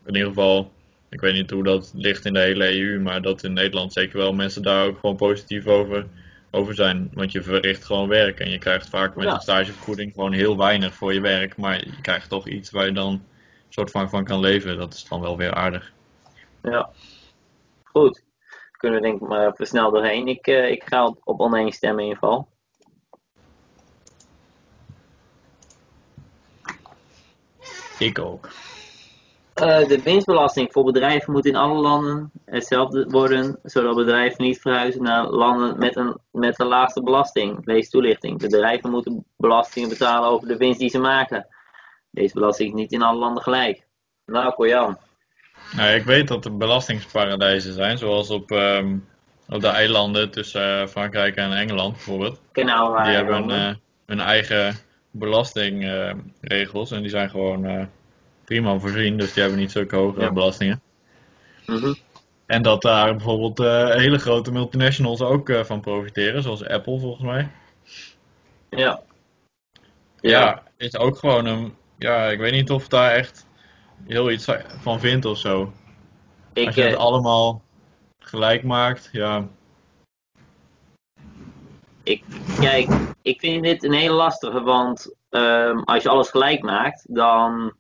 in 0.06 0.14
ieder 0.14 0.28
geval, 0.28 0.72
ik 1.10 1.20
weet 1.20 1.34
niet 1.34 1.50
hoe 1.50 1.62
dat 1.62 1.92
ligt 1.94 2.24
in 2.24 2.32
de 2.32 2.40
hele 2.40 2.78
EU, 2.80 3.00
maar 3.00 3.22
dat 3.22 3.42
in 3.42 3.52
Nederland 3.52 3.92
zeker 3.92 4.18
wel 4.18 4.32
mensen 4.32 4.62
daar 4.62 4.86
ook 4.86 4.98
gewoon 4.98 5.16
positief 5.16 5.66
over, 5.66 6.06
over 6.50 6.74
zijn. 6.74 7.10
Want 7.12 7.32
je 7.32 7.42
verricht 7.42 7.84
gewoon 7.84 8.08
werk 8.08 8.40
en 8.40 8.50
je 8.50 8.58
krijgt 8.58 8.88
vaak 8.88 9.14
met 9.14 9.24
Ja. 9.26 9.34
een 9.34 9.40
stagevergoeding 9.40 10.12
gewoon 10.14 10.32
heel 10.32 10.56
weinig 10.56 10.94
voor 10.94 11.14
je 11.14 11.20
werk, 11.20 11.56
maar 11.56 11.84
je 11.84 12.00
krijgt 12.00 12.28
toch 12.28 12.48
iets 12.48 12.70
waar 12.70 12.86
je 12.86 12.92
dan 12.92 13.12
een 13.12 13.22
soort 13.68 13.90
van 13.90 14.10
van 14.10 14.24
kan 14.24 14.40
leven. 14.40 14.78
Dat 14.78 14.94
is 14.94 15.04
dan 15.04 15.20
wel 15.20 15.36
weer 15.36 15.54
aardig. 15.54 15.92
Ja. 16.62 16.90
Goed. 17.84 18.26
Kunnen 18.78 19.00
we 19.00 19.06
denk 19.06 19.20
ik 19.20 19.28
maar 19.28 19.52
snel 19.56 19.90
doorheen. 19.90 20.28
Ik, 20.28 20.46
eh, 20.46 20.70
ik 20.70 20.82
ga 20.86 21.06
op, 21.06 21.20
op 21.24 21.40
oneens 21.40 21.76
stemmen 21.76 22.04
in 22.04 22.08
ieder 22.08 22.18
geval. 22.22 22.48
Ik 27.98 28.18
ook. 28.18 28.48
Eh, 29.58 29.88
de 29.88 30.02
winstbelasting 30.02 30.72
voor 30.72 30.84
bedrijven 30.84 31.32
moet 31.32 31.46
in 31.46 31.56
alle 31.56 31.80
landen 31.80 32.30
hetzelfde 32.44 33.04
worden, 33.08 33.58
zodat 33.62 33.96
bedrijven 33.96 34.44
niet 34.44 34.60
verhuizen 34.60 35.02
naar 35.02 35.26
landen 35.26 35.78
met 35.78 35.96
een, 35.96 36.18
met 36.30 36.60
een 36.60 36.66
laagste 36.66 37.02
belasting. 37.02 37.60
Lees 37.64 37.90
toelichting. 37.90 38.38
Bedrijven 38.38 38.90
moeten 38.90 39.24
belastingen 39.36 39.88
betalen 39.88 40.28
over 40.28 40.48
de 40.48 40.56
winst 40.56 40.78
die 40.78 40.90
ze 40.90 40.98
maken. 40.98 41.46
Deze 42.10 42.34
belasting 42.34 42.68
is 42.68 42.74
niet 42.74 42.92
in 42.92 43.02
alle 43.02 43.18
landen 43.18 43.42
gelijk. 43.42 43.86
Nou, 44.26 44.54
Koyan. 44.54 44.98
Nou, 45.76 45.94
ik 45.94 46.04
weet 46.04 46.28
dat 46.28 46.44
er 46.44 46.56
belastingsparadijzen 46.56 47.72
zijn, 47.72 47.98
zoals 47.98 48.30
op, 48.30 48.50
ehm, 48.50 48.96
op 49.48 49.60
de 49.60 49.68
eilanden 49.68 50.30
tussen 50.30 50.80
eh, 50.80 50.86
Frankrijk 50.86 51.36
en 51.36 51.52
Engeland 51.52 51.92
bijvoorbeeld. 51.92 52.40
Die 52.52 52.64
hebben 52.64 53.50
eh, 53.50 53.74
hun 54.06 54.20
eigen 54.20 54.74
belastingregels 55.10 56.90
en 56.90 57.00
die 57.00 57.10
zijn 57.10 57.30
gewoon 57.30 57.88
prima 58.48 58.78
voorzien, 58.78 59.16
dus 59.16 59.32
die 59.32 59.42
hebben 59.42 59.60
niet 59.60 59.70
zulke 59.70 59.96
hoge 59.96 60.20
Ja. 60.20 60.32
belastingen. 60.32 60.80
Mhm. 61.66 61.94
En 62.46 62.62
dat 62.62 62.82
daar 62.82 63.12
bijvoorbeeld 63.16 63.60
eh, 63.60 63.94
hele 63.94 64.18
grote 64.18 64.52
multinationals 64.52 65.20
ook 65.20 65.48
eh, 65.48 65.64
van 65.64 65.80
profiteren, 65.80 66.42
zoals 66.42 66.64
Apple 66.64 66.98
volgens 66.98 67.24
mij. 67.24 67.48
Ja. 68.70 69.00
Ja, 70.20 70.62
is 70.76 70.96
ook 70.96 71.16
gewoon 71.16 71.46
een. 71.46 71.74
Ja, 71.98 72.24
ik 72.26 72.38
weet 72.38 72.52
niet 72.52 72.70
of 72.70 72.88
daar 72.88 73.10
echt 73.10 73.46
heel 74.06 74.30
iets 74.30 74.46
van 74.80 75.00
vind 75.00 75.24
of 75.24 75.38
zo. 75.38 75.72
Ik, 76.52 76.66
Als 76.66 76.74
je 76.74 76.82
het 76.82 76.92
eh, 76.92 76.98
allemaal 76.98 77.62
gelijk 78.18 78.62
maakt, 78.62 79.08
ja. 79.12 79.48
ik, 82.02 82.24
kijk, 82.60 82.88
ik 83.22 83.40
vind 83.40 83.64
dit 83.64 83.84
een 83.84 83.92
hele 83.92 84.14
lastige, 84.14 84.60
want 84.60 85.14
ehm, 85.30 85.78
als 85.78 86.02
je 86.02 86.08
alles 86.08 86.30
gelijk 86.30 86.62
maakt, 86.62 87.14
dan 87.14 87.72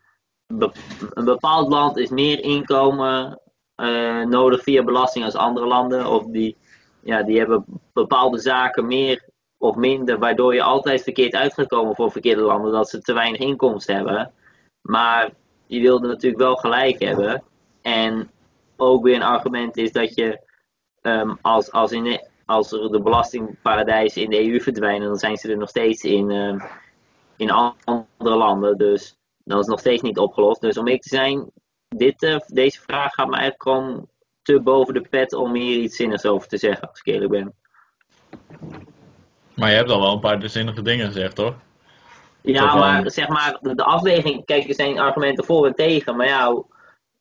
een 0.48 1.24
bepaald 1.24 1.68
land 1.68 1.96
is 1.96 2.10
meer 2.10 2.42
inkomen 2.42 3.40
eh, 3.74 4.22
nodig 4.22 4.62
via 4.62 4.84
belasting 4.84 5.24
als 5.24 5.34
andere 5.34 5.66
landen, 5.66 6.06
of 6.06 6.24
die, 6.24 6.56
ja, 7.00 7.22
die 7.22 7.38
hebben 7.38 7.64
bepaalde 7.92 8.38
zaken 8.38 8.86
meer 8.86 9.28
of 9.58 9.76
minder, 9.76 10.18
waardoor 10.18 10.54
je 10.54 10.62
altijd 10.62 11.02
verkeerd 11.02 11.34
uit 11.34 11.54
gaat 11.54 11.66
komen 11.66 11.94
voor 11.94 12.10
verkeerde 12.10 12.42
landen, 12.42 12.72
dat 12.72 12.88
ze 12.88 13.00
te 13.00 13.12
weinig 13.12 13.40
inkomsten 13.40 13.94
hebben. 13.94 14.32
Maar 14.80 15.30
die 15.66 15.82
wilde 15.82 16.08
natuurlijk 16.08 16.42
wel 16.42 16.56
gelijk 16.56 17.00
hebben. 17.00 17.42
En 17.82 18.30
ook 18.76 19.02
weer 19.02 19.14
een 19.14 19.22
argument 19.22 19.76
is 19.76 19.92
dat 19.92 20.14
je 20.14 20.40
ehm, 21.00 21.34
als, 21.40 21.72
als, 21.72 21.92
in 21.92 22.20
als 22.44 22.72
er 22.72 22.92
de 22.92 23.00
belastingparadijzen 23.00 24.22
in 24.22 24.30
de 24.30 24.50
EU 24.50 24.60
verdwijnen, 24.60 25.08
dan 25.08 25.18
zijn 25.18 25.36
ze 25.36 25.50
er 25.50 25.58
nog 25.58 25.68
steeds 25.68 26.02
in, 26.02 26.30
ehm, 26.30 26.58
in 27.36 27.50
andere 27.50 28.36
landen. 28.36 28.78
Dus 28.78 29.17
dan 29.48 29.58
is 29.58 29.66
nog 29.66 29.80
steeds 29.80 30.02
niet 30.02 30.18
opgelost. 30.18 30.60
Dus 30.60 30.78
om 30.78 30.86
ik 30.86 31.02
te 31.02 31.08
zijn, 31.08 31.50
dit, 31.88 32.22
eh, 32.22 32.38
deze 32.46 32.80
vraag 32.80 33.12
gaat 33.14 33.28
me 33.28 33.36
eigenlijk 33.36 33.62
gewoon 33.62 34.08
te 34.42 34.60
boven 34.60 34.94
de 34.94 35.00
pet 35.00 35.32
om 35.32 35.54
hier 35.54 35.80
iets 35.80 35.96
zinnigs 35.96 36.26
over 36.26 36.48
te 36.48 36.56
zeggen, 36.56 36.88
als 36.88 37.00
ik 37.00 37.06
eerlijk 37.06 37.30
ben. 37.30 37.54
Maar 39.54 39.70
je 39.70 39.76
hebt 39.76 39.90
al 39.90 40.00
wel 40.00 40.12
een 40.12 40.20
paar 40.20 40.48
zinnige 40.48 40.82
dingen 40.82 41.06
gezegd, 41.06 41.34
toch? 41.34 41.54
Ja, 42.40 42.74
maar 42.74 43.10
zeg 43.10 43.28
maar, 43.28 43.58
de 43.60 43.84
afweging, 43.84 44.44
kijk, 44.44 44.68
er 44.68 44.74
zijn 44.74 44.98
argumenten 44.98 45.44
voor 45.44 45.66
en 45.66 45.74
tegen, 45.74 46.16
maar 46.16 46.26
ja, 46.26 46.62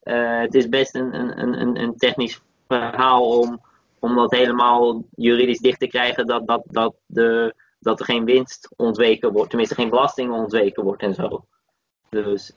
uh, 0.03 0.39
het 0.39 0.55
is 0.55 0.69
best 0.69 0.95
een, 0.95 1.13
een, 1.13 1.61
een, 1.61 1.81
een 1.81 1.97
technisch 1.97 2.41
verhaal 2.67 3.39
om, 3.39 3.61
om 3.99 4.15
dat 4.15 4.31
helemaal 4.31 5.03
juridisch 5.15 5.59
dicht 5.59 5.79
te 5.79 5.87
krijgen 5.87 6.25
dat, 6.25 6.47
dat, 6.47 6.63
dat, 6.65 6.95
de, 7.05 7.55
dat 7.79 7.99
er 7.99 8.05
geen 8.05 8.25
winst 8.25 8.69
ontweken 8.75 9.31
wordt, 9.31 9.49
tenminste 9.49 9.75
geen 9.75 9.89
belasting 9.89 10.31
ontweken 10.31 10.83
wordt 10.83 11.01
en 11.01 11.13
zo. 11.13 11.45
Dus. 12.09 12.51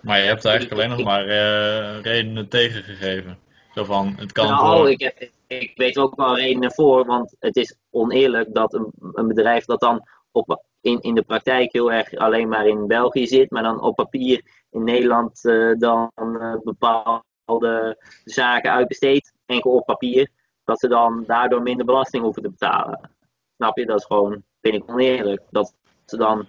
Maar 0.00 0.18
je 0.18 0.26
hebt 0.26 0.44
eigenlijk 0.44 0.74
alleen 0.74 0.96
nog 0.96 1.04
maar 1.04 1.26
uh, 1.26 2.00
redenen 2.02 2.48
tegengegeven. 2.48 3.38
Zo 3.74 3.84
van, 3.84 4.14
het 4.16 4.32
kan 4.32 4.46
nou, 4.46 4.90
ik, 4.90 5.00
heb, 5.00 5.30
ik 5.46 5.72
weet 5.74 5.98
ook 5.98 6.16
wel 6.16 6.36
redenen 6.36 6.72
voor, 6.72 7.04
want 7.06 7.36
het 7.38 7.56
is 7.56 7.76
oneerlijk 7.90 8.54
dat 8.54 8.74
een, 8.74 8.92
een 9.12 9.28
bedrijf 9.28 9.64
dat 9.64 9.80
dan 9.80 10.08
op, 10.32 10.64
in, 10.80 11.00
in 11.00 11.14
de 11.14 11.22
praktijk 11.22 11.72
heel 11.72 11.92
erg 11.92 12.16
alleen 12.16 12.48
maar 12.48 12.66
in 12.66 12.86
België 12.86 13.26
zit, 13.26 13.50
maar 13.50 13.62
dan 13.62 13.80
op 13.80 13.96
papier 13.96 14.42
in 14.70 14.84
Nederland 14.84 15.44
uh, 15.44 15.78
dan 15.78 16.10
uh, 16.16 16.54
bepaalde 16.62 18.04
zaken 18.24 18.72
uitbesteedt, 18.72 19.32
enkel 19.46 19.70
op 19.70 19.86
papier, 19.86 20.30
dat 20.64 20.78
ze 20.78 20.88
dan 20.88 21.24
daardoor 21.26 21.62
minder 21.62 21.86
belasting 21.86 22.22
hoeven 22.22 22.42
te 22.42 22.50
betalen. 22.50 23.10
Snap 23.56 23.78
je? 23.78 23.86
Dat 23.86 23.98
is 23.98 24.04
gewoon, 24.04 24.42
vind 24.60 24.74
ik 24.74 24.90
oneerlijk. 24.90 25.42
Dat 25.50 25.74
ze 26.06 26.16
dan, 26.16 26.48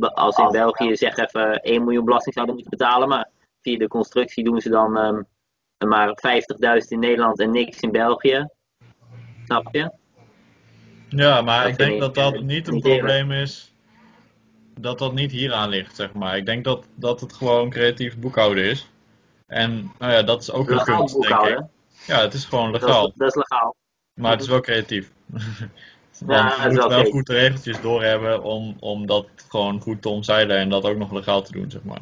als 0.00 0.36
in 0.36 0.50
België 0.50 0.96
zeg 0.96 1.16
even 1.16 1.62
1 1.62 1.84
miljoen 1.84 2.04
belasting 2.04 2.34
zouden 2.34 2.54
moeten 2.54 2.78
betalen, 2.78 3.08
maar 3.08 3.30
via 3.62 3.78
de 3.78 3.88
constructie 3.88 4.44
doen 4.44 4.60
ze 4.60 4.68
dan 4.68 4.96
um, 4.96 5.26
maar 5.88 6.08
50.000 6.82 6.88
in 6.88 6.98
Nederland 6.98 7.38
en 7.38 7.50
niks 7.50 7.80
in 7.80 7.90
België. 7.90 8.48
Snap 9.44 9.68
je? 9.74 9.90
Ja, 11.08 11.40
maar 11.40 11.68
ik 11.68 11.76
denk 11.76 12.00
dat 12.00 12.14
dat 12.14 12.40
niet 12.40 12.68
een 12.68 12.80
probleem 12.80 13.32
is. 13.32 13.72
Dat 14.80 14.98
dat 14.98 15.14
niet 15.14 15.30
hieraan 15.30 15.68
ligt, 15.68 15.96
zeg 15.96 16.12
maar. 16.12 16.36
Ik 16.36 16.46
denk 16.46 16.64
dat, 16.64 16.86
dat 16.94 17.20
het 17.20 17.32
gewoon 17.32 17.70
creatief 17.70 18.18
boekhouden 18.18 18.64
is. 18.64 18.90
En 19.46 19.92
nou 19.98 20.12
ja, 20.12 20.22
dat 20.22 20.42
is 20.42 20.52
ook 20.52 20.70
een 20.70 20.84
kunst, 20.84 21.22
denk 21.22 21.40
ik. 21.40 21.60
Ja, 22.06 22.20
het 22.20 22.34
is 22.34 22.44
gewoon 22.44 22.70
legaal. 22.70 23.02
Dat 23.02 23.08
is, 23.08 23.14
dat 23.16 23.28
is 23.28 23.34
legaal. 23.34 23.76
Maar 24.14 24.30
het 24.30 24.40
is 24.40 24.48
wel 24.48 24.60
creatief. 24.60 25.12
Want 26.20 26.56
ja, 26.56 26.64
je 26.64 26.70
moet 26.70 26.86
wel 26.86 27.04
goed 27.04 27.26
de 27.26 27.32
regeltjes 27.32 27.80
doorhebben 27.80 28.42
om, 28.42 28.76
om 28.80 29.06
dat 29.06 29.26
gewoon 29.48 29.80
goed 29.80 30.02
te 30.02 30.08
omzeilen 30.08 30.56
en 30.56 30.68
dat 30.68 30.84
ook 30.84 30.96
nog 30.96 31.12
legaal 31.12 31.42
te 31.42 31.52
doen, 31.52 31.70
zeg 31.70 31.82
maar. 31.82 32.00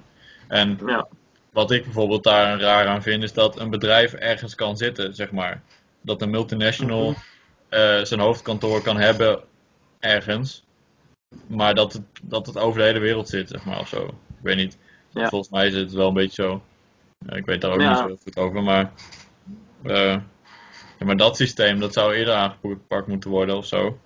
En 0.48 0.78
ja. 0.86 1.08
wat 1.50 1.70
ik 1.70 1.84
bijvoorbeeld 1.84 2.24
daar 2.24 2.60
raar 2.60 2.86
aan 2.86 3.02
vind, 3.02 3.22
is 3.22 3.32
dat 3.32 3.58
een 3.58 3.70
bedrijf 3.70 4.12
ergens 4.12 4.54
kan 4.54 4.76
zitten, 4.76 5.14
zeg 5.14 5.30
maar. 5.30 5.62
Dat 6.00 6.22
een 6.22 6.30
multinational 6.30 7.10
mhm. 7.10 7.20
uh, 7.70 8.04
zijn 8.04 8.20
hoofdkantoor 8.20 8.82
kan 8.82 8.96
hebben 8.96 9.40
ergens, 9.98 10.64
maar 11.46 11.74
dat 11.74 11.92
het, 11.92 12.02
dat 12.22 12.46
het 12.46 12.58
over 12.58 12.80
de 12.80 12.86
hele 12.86 12.98
wereld 12.98 13.28
zit, 13.28 13.48
zeg 13.48 13.64
maar, 13.64 13.78
of 13.78 13.88
zo. 13.88 14.04
Ik 14.06 14.42
weet 14.42 14.56
niet. 14.56 14.78
Ja. 15.10 15.28
Volgens 15.28 15.50
mij 15.50 15.66
is 15.66 15.74
het 15.74 15.92
wel 15.92 16.08
een 16.08 16.14
beetje 16.14 16.42
zo. 16.42 16.62
Ik 17.34 17.46
weet 17.46 17.60
daar 17.60 17.70
ook 17.70 17.78
niet 17.78 17.96
zo 17.96 18.16
goed 18.22 18.36
over, 18.36 18.62
maar... 18.62 18.92
Uh, 19.82 20.16
ja, 20.98 21.06
maar 21.06 21.16
dat 21.16 21.36
systeem, 21.36 21.80
dat 21.80 21.92
zou 21.92 22.14
eerder 22.14 22.34
aangepakt 22.34 23.06
moeten 23.06 23.30
worden 23.30 23.56
of 23.56 23.66
zo. 23.66 23.98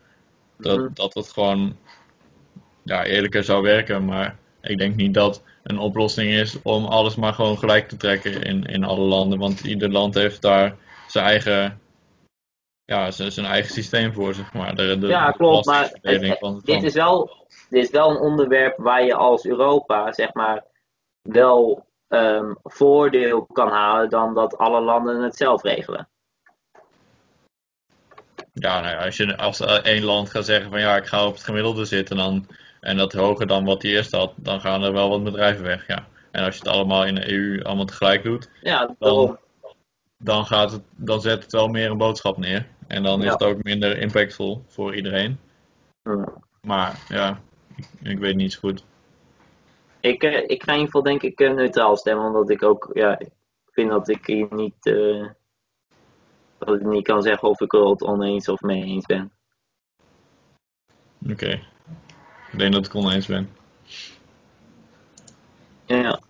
Dat, 0.62 0.78
mhm. 0.78 0.88
dat 0.94 1.14
het 1.14 1.32
gewoon 1.32 1.76
ja, 2.84 3.04
eerlijker 3.04 3.44
zou 3.44 3.62
werken. 3.62 4.04
Maar 4.04 4.38
ik 4.60 4.78
denk 4.78 4.96
niet 4.96 5.14
dat 5.14 5.42
een 5.62 5.78
oplossing 5.78 6.30
is 6.32 6.62
om 6.62 6.84
alles 6.84 7.16
maar 7.16 7.32
gewoon 7.32 7.58
gelijk 7.58 7.88
te 7.88 7.96
trekken 7.96 8.42
in, 8.42 8.64
in 8.64 8.84
alle 8.84 9.04
landen. 9.04 9.38
Want 9.38 9.60
ieder 9.60 9.90
land 9.90 10.14
heeft 10.14 10.42
daar 10.42 10.76
zijn 11.06 11.24
eigen, 11.24 11.80
ja, 12.84 13.10
zijn, 13.10 13.32
zijn 13.32 13.46
eigen 13.46 13.72
systeem 13.72 14.12
voor, 14.12 14.34
zeg 14.34 14.52
maar. 14.52 14.74
De, 14.74 14.98
de, 14.98 15.06
ja, 15.06 15.30
klopt. 15.30 15.66
Maar 15.66 15.98
dit, 16.62 16.82
is 16.82 16.94
wel, 16.94 17.46
dit 17.68 17.84
is 17.84 17.90
wel 17.90 18.10
een 18.10 18.20
onderwerp 18.20 18.76
waar 18.78 19.04
je 19.04 19.14
als 19.14 19.44
Europa, 19.44 20.12
zeg 20.12 20.34
maar, 20.34 20.64
wel 21.22 21.86
um, 22.08 22.56
voordeel 22.62 23.46
kan 23.52 23.68
halen 23.68 24.10
dan 24.10 24.34
dat 24.34 24.58
alle 24.58 24.80
landen 24.80 25.22
het 25.22 25.36
zelf 25.36 25.62
regelen. 25.62 26.08
Ja, 28.52 28.80
nou 28.80 28.92
ja, 28.92 29.04
als, 29.04 29.16
je, 29.16 29.36
als 29.36 29.60
één 29.60 30.02
land 30.02 30.30
gaat 30.30 30.44
zeggen 30.44 30.70
van 30.70 30.80
ja, 30.80 30.96
ik 30.96 31.06
ga 31.06 31.26
op 31.26 31.32
het 31.32 31.44
gemiddelde 31.44 31.84
zitten 31.84 32.16
dan, 32.16 32.46
en 32.80 32.96
dat 32.96 33.12
hoger 33.12 33.46
dan 33.46 33.64
wat 33.64 33.80
die 33.80 33.92
eerst 33.92 34.12
had, 34.12 34.32
dan 34.36 34.60
gaan 34.60 34.82
er 34.82 34.92
wel 34.92 35.08
wat 35.08 35.24
bedrijven 35.24 35.64
weg, 35.64 35.86
ja. 35.86 36.06
En 36.30 36.44
als 36.44 36.54
je 36.54 36.60
het 36.62 36.72
allemaal 36.72 37.06
in 37.06 37.14
de 37.14 37.32
EU 37.32 37.62
allemaal 37.62 37.84
tegelijk 37.84 38.22
doet, 38.22 38.50
ja, 38.62 38.94
dan, 38.98 39.38
dan, 40.16 40.46
gaat 40.46 40.72
het, 40.72 40.82
dan 40.96 41.20
zet 41.20 41.42
het 41.42 41.52
wel 41.52 41.68
meer 41.68 41.90
een 41.90 41.98
boodschap 41.98 42.36
neer. 42.36 42.66
En 42.86 43.02
dan 43.02 43.22
is 43.22 43.30
het 43.30 43.42
ook 43.42 43.62
minder 43.62 43.98
impactvol 43.98 44.64
voor 44.66 44.94
iedereen. 44.94 45.38
Maar 46.60 46.98
ja, 47.08 47.40
ik, 47.76 47.86
ik, 48.02 48.18
weet 48.18 48.36
niet 48.36 48.52
zo 48.52 48.58
goed. 48.58 48.84
Ik, 50.00 50.22
uh, 50.22 50.36
ik 50.46 50.62
ga 50.62 50.72
in 50.72 50.78
ieder 50.78 50.86
geval 50.86 51.02
denk 51.02 51.22
ik 51.22 51.40
uh, 51.40 51.52
neutraal 51.52 51.96
stemmen, 51.96 52.26
omdat 52.26 52.50
ik 52.50 52.62
ook, 52.62 52.90
ja, 52.92 53.18
ik 53.18 53.30
vind 53.70 53.90
dat 53.90 54.08
ik 54.08 54.26
hier 54.26 54.48
niet... 54.50 54.86
Uh 54.86 55.26
dat 56.66 56.74
ik 56.74 56.86
niet 56.86 57.04
kan 57.04 57.22
zeggen 57.22 57.48
of 57.48 57.60
ik 57.60 57.72
er 57.72 57.88
het 57.88 58.02
oneens 58.02 58.48
of 58.48 58.60
mee 58.60 58.82
eens 58.82 59.06
ben. 59.06 59.32
Oké. 61.30 61.60
Ik 62.52 62.58
denk 62.58 62.72
dat 62.72 62.86
ik 62.86 62.94
oneens 62.94 63.26
ben. 63.26 63.50
Ja. 65.84 66.20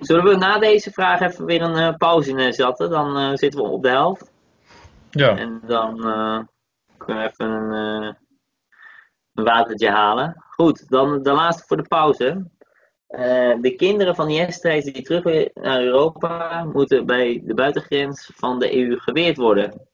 Zullen 0.00 0.24
we 0.24 0.36
na 0.36 0.58
deze 0.58 0.90
vraag 0.90 1.20
even 1.20 1.44
weer 1.44 1.62
een 1.62 1.76
uh, 1.76 1.96
pauze 1.96 2.30
inzetten? 2.30 2.90
Dan 2.90 3.18
uh, 3.18 3.30
zitten 3.34 3.60
we 3.60 3.66
op 3.68 3.82
de 3.82 3.88
helft. 3.88 4.30
Ja. 5.10 5.36
En 5.36 5.60
dan 5.66 6.06
uh, 6.06 6.40
kunnen 6.96 7.22
we 7.22 7.28
even 7.28 7.50
een, 7.50 7.72
een 9.34 9.44
watertje 9.44 9.90
halen. 9.90 10.44
Goed, 10.50 10.88
dan 10.88 11.22
de 11.22 11.32
laatste 11.32 11.64
voor 11.66 11.76
de 11.76 11.88
pauze. 11.88 12.50
Uh, 13.10 13.54
de 13.60 13.74
kinderen 13.76 14.14
van 14.14 14.30
IS-strijders 14.30 14.94
die 14.94 15.02
terug 15.02 15.52
naar 15.54 15.82
Europa 15.82 16.64
moeten 16.64 17.06
bij 17.06 17.40
de 17.44 17.54
buitengrens 17.54 18.30
van 18.34 18.58
de 18.58 18.76
EU 18.76 18.98
geweerd 18.98 19.36
worden. 19.36 19.88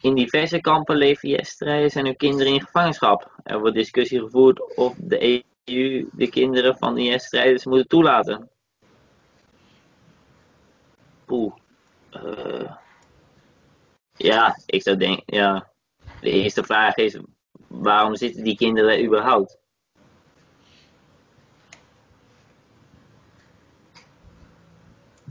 In 0.00 0.14
diverse 0.14 0.60
kampen 0.60 0.96
leven 0.96 1.28
IS-strijders 1.28 1.94
en 1.94 2.04
hun 2.04 2.16
kinderen 2.16 2.52
in 2.52 2.60
gevangenschap. 2.60 3.40
Er 3.42 3.60
wordt 3.60 3.76
discussie 3.76 4.20
gevoerd 4.20 4.76
of 4.76 4.94
de 4.96 5.44
EU 5.64 6.08
de 6.12 6.28
kinderen 6.28 6.78
van 6.78 6.98
IS-strijders 6.98 7.64
moeten 7.64 7.88
toelaten. 7.88 8.50
Oeh. 11.28 11.54
Uh, 12.12 12.72
ja, 14.16 14.58
ik 14.66 14.82
zou 14.82 14.96
denken, 14.96 15.22
ja. 15.26 15.70
De 16.20 16.30
eerste 16.30 16.64
vraag 16.64 16.96
is, 16.96 17.18
waarom 17.68 18.16
zitten 18.16 18.44
die 18.44 18.56
kinderen 18.56 19.04
überhaupt? 19.04 19.58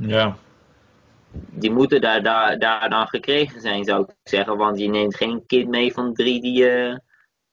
Ja. 0.08 0.38
Die 1.32 1.72
moeten 1.72 2.02
daar, 2.02 2.24
daar, 2.24 2.60
daar 2.60 2.90
dan 2.90 3.08
gekregen 3.08 3.62
zijn, 3.62 3.84
zou 3.84 4.04
ik 4.04 4.10
zeggen. 4.24 4.58
Want 4.58 4.80
je 4.80 4.88
neemt 4.88 5.16
geen 5.16 5.44
kind 5.48 5.68
mee 5.68 5.94
van 5.94 6.14
drie 6.14 6.42
die 6.42 6.58
je, 6.58 7.02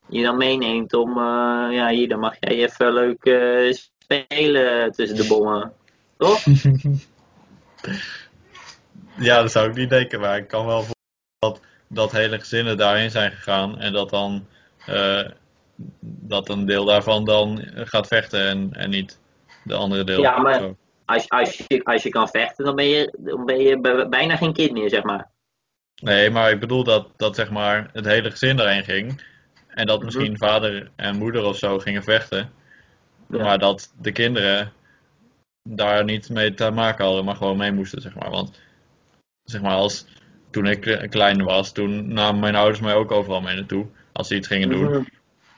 je 0.09 0.23
dan 0.23 0.37
meeneemt 0.37 0.95
om... 0.95 1.11
Uh, 1.11 1.69
ja, 1.71 1.89
hier, 1.89 2.09
dan 2.09 2.21
mag 2.21 2.37
jij 2.41 2.57
even 2.57 2.93
leuk 2.93 3.25
uh, 3.25 3.73
spelen 3.99 4.93
tussen 4.93 5.17
de 5.17 5.27
bommen. 5.27 5.73
Toch? 6.17 6.45
ja, 9.29 9.41
dat 9.41 9.53
zou 9.53 9.69
ik 9.69 9.77
niet 9.77 9.91
denken. 9.91 10.21
Maar 10.21 10.37
ik 10.37 10.49
kan 10.49 10.67
wel 10.67 10.83
voorstellen 10.83 11.01
dat, 11.39 11.61
dat 11.87 12.13
hele 12.13 12.39
gezinnen 12.39 12.77
daarheen 12.77 13.11
zijn 13.11 13.33
gegaan. 13.33 13.79
En 13.79 13.93
dat 13.93 14.11
dan... 14.11 14.47
Uh, 14.89 15.29
dat 16.01 16.49
een 16.49 16.67
deel 16.67 16.85
daarvan 16.85 17.25
dan 17.25 17.65
gaat 17.75 18.07
vechten 18.07 18.49
en, 18.49 18.73
en 18.73 18.91
niet 18.91 19.19
de 19.65 19.75
andere 19.75 20.05
deel. 20.05 20.21
Ja, 20.21 20.39
maar 20.39 20.75
als, 21.13 21.29
als, 21.29 21.65
je, 21.67 21.85
als 21.85 22.03
je 22.03 22.09
kan 22.09 22.29
vechten, 22.29 22.65
dan 22.65 22.75
ben 22.75 22.89
je, 22.89 23.15
dan 23.19 23.45
ben 23.45 23.61
je 23.61 24.07
bijna 24.09 24.37
geen 24.37 24.53
kind 24.53 24.73
meer, 24.73 24.91
zeg 24.91 25.03
maar. 25.03 25.31
Nee, 26.03 26.31
maar 26.31 26.51
ik 26.51 26.61
bedoel 26.61 26.85
dat, 26.85 27.09
dat 27.17 27.35
zeg 27.35 27.51
maar 27.51 27.91
het 27.93 28.05
hele 28.05 28.31
gezin 28.31 28.59
erheen 28.59 28.85
ging. 28.85 29.23
En 29.69 29.87
dat 29.87 29.97
mhm. 29.97 30.05
misschien 30.05 30.37
vader 30.37 30.91
en 30.97 31.19
moeder 31.19 31.45
of 31.45 31.57
zo 31.57 31.79
gingen 31.79 32.03
vechten. 32.03 32.51
Maar 33.27 33.59
dat 33.59 33.95
de 34.01 34.13
kinderen 34.13 34.73
daar 35.63 36.05
niet 36.05 36.31
mee 36.31 36.55
te 36.55 36.71
maken 36.71 37.05
hadden, 37.05 37.25
maar 37.25 37.37
gewoon 37.37 37.57
mee 37.57 37.73
moesten, 37.73 38.01
zeg 38.01 38.15
maar. 38.15 38.31
Want 38.31 38.61
zeg 39.43 39.61
maar, 39.61 39.75
als, 39.75 40.07
toen 40.51 40.67
ik 40.67 41.07
klein 41.11 41.45
was, 41.45 41.73
toen 41.73 42.13
namen 42.13 42.41
mijn 42.41 42.55
ouders 42.55 42.81
mij 42.81 42.95
ook 42.95 43.11
overal 43.11 43.41
mee 43.41 43.55
naartoe. 43.55 43.87
Als 44.13 44.29
ze 44.29 44.35
iets 44.35 44.47
gingen 44.47 44.69
doen. 44.69 44.91
Mhm. 44.91 45.03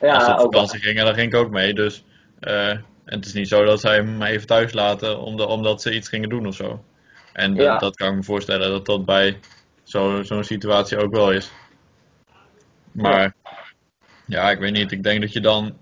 Ja, 0.00 0.14
als 0.14 0.24
ze 0.24 0.32
op 0.32 0.40
vakantie 0.40 0.80
gingen, 0.80 1.04
dan 1.04 1.14
ging 1.14 1.32
ik 1.32 1.38
ook 1.38 1.50
mee. 1.50 1.74
Dus 1.74 2.04
uh, 2.40 2.76
En 3.04 3.16
het 3.16 3.26
is 3.26 3.32
niet 3.32 3.48
zo 3.48 3.64
dat 3.64 3.80
zij 3.80 3.94
hem 3.94 4.22
even 4.22 4.46
thuis 4.46 4.72
laten 4.72 5.18
omdat, 5.20 5.48
omdat 5.48 5.82
ze 5.82 5.94
iets 5.94 6.08
gingen 6.08 6.28
doen 6.28 6.46
of 6.46 6.54
zo. 6.54 6.84
En 7.32 7.54
Ja. 7.54 7.70
dat, 7.70 7.80
dat 7.80 7.96
kan 7.96 8.08
ik 8.08 8.14
me 8.14 8.22
voorstellen 8.22 8.70
dat 8.70 8.86
dat 8.86 9.04
bij 9.04 9.38
zo- 9.82 10.22
zo'n 10.22 10.44
situatie 10.44 10.98
ook 10.98 11.12
wel 11.12 11.32
is. 11.32 11.50
Maar 12.92 13.34
ja, 14.26 14.50
ik 14.50 14.58
weet 14.58 14.72
niet. 14.72 14.92
Ik 14.92 15.02
denk 15.02 15.20
dat 15.20 15.32
je 15.32 15.40
dan 15.40 15.76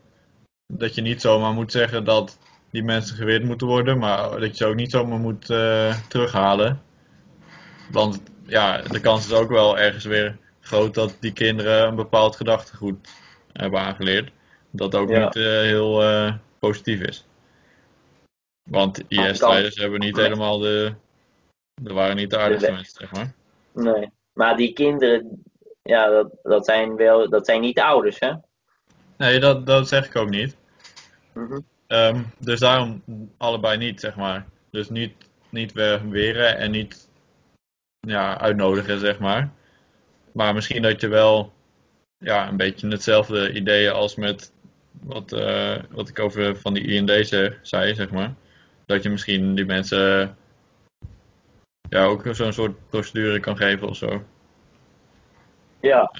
dat 0.67 0.95
je 0.95 1.01
niet 1.01 1.21
zomaar 1.21 1.53
moet 1.53 1.73
zeggen 1.73 2.05
dat 2.05 2.39
die 2.71 2.83
mensen 2.83 3.17
geweerd 3.17 3.45
moeten 3.45 3.67
worden, 3.67 3.99
maar 3.99 4.31
dat 4.31 4.49
je 4.51 4.57
ze 4.57 4.67
ook 4.67 4.75
niet 4.75 4.91
zomaar 4.91 5.19
moet 5.19 5.51
eh, 5.51 5.97
terughalen. 6.09 6.83
Want 7.91 8.23
ja, 8.47 8.83
de 8.83 9.01
kans 9.01 9.27
is 9.27 9.33
ook 9.33 9.51
wel 9.51 9.79
ergens 9.79 10.05
weer 10.05 10.39
groot 10.61 10.95
dat 10.95 11.17
die 11.21 11.33
kinderen 11.33 11.87
een 11.89 11.95
bepaald 11.95 12.37
gedachtegoed 12.37 13.09
hebben 13.53 13.81
aangeleerd. 13.81 14.31
Dat 14.71 14.95
ook 14.95 15.11
Ja. 15.11 15.25
niet 15.25 15.37
eh, 15.37 15.43
heel 15.43 16.03
eh, 16.03 16.33
positief 16.67 17.01
is. 17.01 17.27
Want 18.71 19.03
IS-strijders 19.09 19.77
hebben 19.77 20.01
niet 20.01 20.17
helemaal 20.17 20.59
de. 20.59 20.95
Dat 21.83 21.93
waren 21.93 22.17
niet 22.17 22.31
de 22.31 22.39
aardigste 22.39 22.73
mensen, 22.73 22.95
zeg 23.01 23.13
maar. 23.13 23.35
Nee. 23.73 24.11
Maar 24.33 24.57
die 24.57 24.73
kinderen, 24.73 25.43
ja, 25.83 26.09
dat, 26.09 26.31
dat, 26.43 26.65
zijn 26.65 26.97
wel, 26.97 27.29
dat 27.29 27.47
zijn 27.47 27.61
niet 27.61 27.75
de 27.75 27.85
ouders, 27.85 28.19
hè? 28.19 28.33
Nee, 29.17 29.41
dat, 29.41 29.67
dat 29.67 29.89
zeg 29.89 30.07
ik 30.07 30.17
ook 30.17 30.29
niet. 30.29 30.57
Mhm. 31.33 31.61
Ehm, 31.87 32.23
dus 32.39 32.61
daarom 32.61 33.03
allebei 33.37 33.79
niet, 33.79 34.01
zeg 34.01 34.17
maar. 34.17 34.47
Dus 34.71 34.89
niet, 34.89 35.15
niet 35.49 35.73
weren 35.73 36.57
en 36.57 36.71
niet 36.71 37.09
ja, 38.01 38.41
uitnodigen, 38.41 38.99
zeg 38.99 39.19
maar. 39.19 39.53
Maar 40.33 40.55
misschien 40.55 40.83
dat 40.83 41.01
je 41.01 41.09
wel 41.09 41.53
ja, 42.19 42.49
een 42.49 42.57
beetje 42.57 42.89
hetzelfde 42.89 43.53
idee 43.53 43.91
als 43.91 44.17
met 44.17 44.53
wat, 45.05 45.33
eh, 45.33 45.77
wat 45.91 46.09
ik 46.09 46.19
over 46.19 46.57
van 46.57 46.75
die 46.75 46.85
IND 46.85 47.11
zei, 47.63 47.95
zeg 47.95 48.11
maar. 48.11 48.35
Dat 48.87 49.03
je 49.03 49.11
misschien 49.11 49.55
die 49.55 49.65
mensen 49.65 50.37
ja, 51.89 52.05
ook 52.05 52.23
zo'n 52.31 52.53
soort 52.53 52.89
procedure 52.89 53.41
kan 53.41 53.57
geven 53.57 53.89
of 53.89 53.97
zo. 53.97 54.23
Ja, 55.81 56.13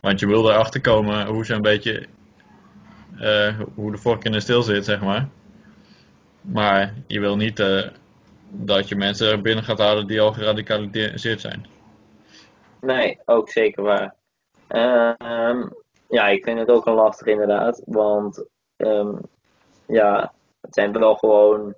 Want 0.00 0.20
je 0.20 0.26
wil 0.26 0.50
erachter 0.50 0.80
komen 0.80 1.26
hoe 1.26 1.44
ze 1.44 1.54
een 1.54 1.62
beetje, 1.62 2.06
eh, 3.18 3.60
hoe 3.74 3.90
de 3.90 3.98
vork 3.98 4.24
in 4.24 4.32
de 4.32 4.40
stil 4.40 4.62
zit, 4.62 4.84
zeg 4.84 5.00
maar. 5.00 5.28
Maar 6.40 6.94
je 7.06 7.20
wil 7.20 7.36
niet 7.36 7.60
eh, 7.60 7.88
dat 8.48 8.88
je 8.88 8.96
mensen 8.96 9.42
binnen 9.42 9.64
gaat 9.64 9.78
halen 9.78 10.06
die 10.06 10.20
al 10.20 10.32
geradicaliseerd 10.32 11.40
zijn. 11.40 11.66
nee, 12.80 13.18
ook 13.24 13.50
zeker 13.50 13.82
waar. 13.82 14.14
Ehm, 14.68 15.68
ja, 16.08 16.28
ik 16.28 16.44
vind 16.44 16.58
het 16.58 16.70
ook 16.70 16.86
een 16.86 16.94
lastig 16.94 17.26
inderdaad, 17.26 17.82
want 17.84 18.48
ehm, 18.76 19.16
ja, 19.86 20.34
het 20.60 20.74
zijn 20.74 20.92
wel 20.92 21.14
gewoon 21.14 21.74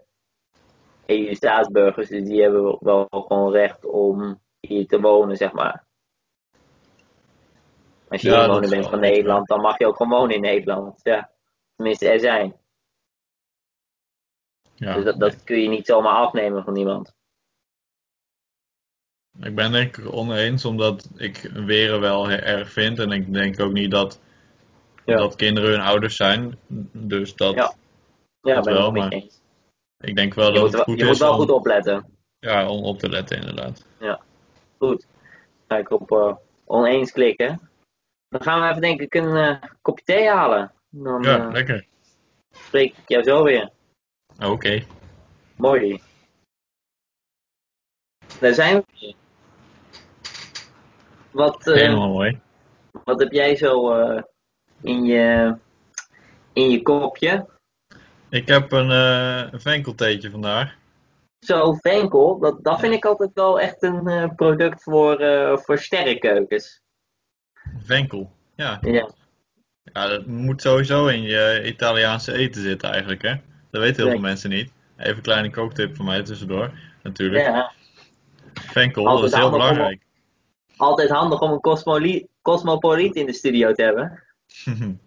EU-staatsburgers, 1.07 2.09
dus 2.09 2.25
die 2.25 2.43
hebben 2.43 2.77
wel 2.81 3.07
gewoon 3.11 3.53
recht 3.53 3.85
om 3.85 4.41
hier 4.61 4.87
te 4.87 5.01
wonen, 5.01 5.37
zeg 5.37 5.53
maar. 5.53 5.85
Als 8.09 8.23
je 8.23 8.31
Ja, 8.31 8.43
inwoner 8.43 8.63
is 8.63 8.71
bent 8.71 8.89
van. 8.89 9.01
Nederland, 9.01 9.49
dan 9.49 9.61
mag 9.61 9.79
je 9.79 9.87
ook 9.87 9.97
gewoon 9.97 10.19
wonen 10.19 10.35
in 10.35 10.41
Nederland. 10.41 11.01
Ja, 11.03 11.31
tenminste, 11.77 12.09
er 12.09 12.21
zijn. 12.21 12.57
Ja. 14.75 14.95
Dus 14.95 15.05
dat, 15.05 15.21
dat 15.21 15.45
kun 15.45 15.61
je 15.61 15.69
niet 15.69 15.87
zomaar 15.87 16.15
afnemen 16.15 16.65
van 16.65 16.77
iemand. 16.77 17.16
Ik 19.43 19.55
ben 19.55 19.73
denk 19.73 19.97
ik 19.97 20.13
oneens, 20.15 20.65
omdat 20.65 21.09
ik 21.17 21.51
weren 21.55 22.01
wel 22.01 22.31
erg 22.31 22.71
vind. 22.73 22.99
En 22.99 23.11
ik 23.11 23.33
denk 23.33 23.61
ook 23.61 23.73
niet 23.73 23.91
dat, 23.91 24.21
Ja. 25.05 25.17
dat 25.17 25.37
kinderen 25.37 25.71
hun 25.71 25.81
ouders 25.81 26.17
zijn. 26.17 26.59
Dus 26.93 27.35
dat, 27.35 27.55
Ja. 27.55 27.75
Ja, 28.41 28.55
Dat 28.55 28.65
ben 28.65 28.73
ik 28.75 28.79
wel, 28.81 28.91
maar 28.91 29.09
eens. 29.13 29.41
ik 29.99 30.17
denk 30.17 30.35
wel 30.35 30.47
Je 30.47 30.53
dat 30.53 30.63
moet 30.63 30.67
het 30.73 30.77
wel, 30.77 30.85
goed 30.85 30.99
je 30.99 31.05
moet 31.07 31.19
wel 31.19 31.33
om, 31.33 31.37
goed 31.39 31.51
opletten. 31.51 32.07
ja, 32.39 32.69
om 32.69 32.85
op 32.85 32.99
te 32.99 33.09
letten, 33.09 33.37
inderdaad. 33.39 33.85
Goed. 34.79 35.07
Ga 35.69 35.77
ik 35.77 35.91
op 35.91 36.11
eh, 36.13 36.37
oneens 36.65 37.13
klikken. 37.13 37.71
Dan 38.29 38.43
gaan 38.43 38.61
we 38.63 38.69
even 38.69 38.81
denk 38.81 39.01
ik 39.01 39.15
een 39.15 39.37
eh, 39.37 39.63
kopje 39.83 40.05
thee 40.05 40.29
halen. 40.29 40.73
Dan 40.91 41.23
Ja, 41.23 41.47
eh, 41.47 41.53
lekker. 41.53 41.87
spreek 42.53 42.97
ik 42.97 43.09
jou 43.09 43.23
zo 43.25 43.45
weer. 43.45 43.71
Oké. 44.45 44.85
Mooi. 45.57 46.01
Daar 48.41 48.55
zijn 48.55 48.85
we. 48.99 49.15
Wat, 51.37 51.67
eh, 51.67 51.75
Helemaal 51.75 52.09
mooi. 52.09 52.41
wat 53.05 53.21
heb 53.21 53.33
jij 53.33 53.57
zo 53.57 53.93
eh, 53.93 54.23
in, 54.81 55.05
je, 55.05 55.57
in 56.53 56.71
je 56.71 56.83
kopje? 56.83 57.47
Ik 58.29 58.49
heb 58.49 58.73
een 58.73 58.91
eh 58.91 59.53
een 59.53 59.61
venkeltheetje 59.61 60.31
vandaag. 60.31 60.75
Zo, 61.39 61.73
venkel, 61.73 62.39
dat, 62.39 62.65
dat 62.65 62.81
vind 62.81 62.95
ik 62.95 63.05
altijd 63.05 63.31
wel 63.35 63.61
echt 63.61 63.83
een 63.83 64.35
product 64.37 64.83
voor, 64.83 65.17
voor 65.65 65.79
sterrenkeukens. 65.79 66.81
Venkel. 67.79 68.31
Ja. 68.55 68.79
Ja, 68.81 69.11
ja, 69.93 70.09
dat 70.09 70.27
moet 70.27 70.63
sowieso 70.63 71.07
in 71.07 71.23
je 71.23 71.63
Italiaanse 71.65 72.33
eten 72.33 72.63
zitten 72.63 72.91
eigenlijk, 72.91 73.23
hè. 73.23 73.35
Dat 73.71 73.83
weten 73.83 74.03
heel 74.03 74.11
veel 74.11 74.21
mensen 74.21 74.51
niet. 74.51 74.73
Even 74.97 75.17
een 75.17 75.23
kleine 75.23 75.51
kooktip 75.51 75.97
van 75.97 76.05
mij 76.05 76.23
tussendoor, 76.23 76.71
natuurlijk. 77.03 77.45
ja. 77.45 77.73
Venkel, 78.55 79.05
dat 79.05 79.25
is 79.25 79.35
heel 79.35 79.51
belangrijk. 79.51 80.06
Altijd 80.77 81.11
handig 81.11 81.41
om 81.41 81.53
een 81.53 81.61
cosmopoliet 82.43 83.15
in 83.15 83.27
de 83.27 83.33
studio 83.33 83.73
te 83.73 83.83
hebben. 83.83 84.23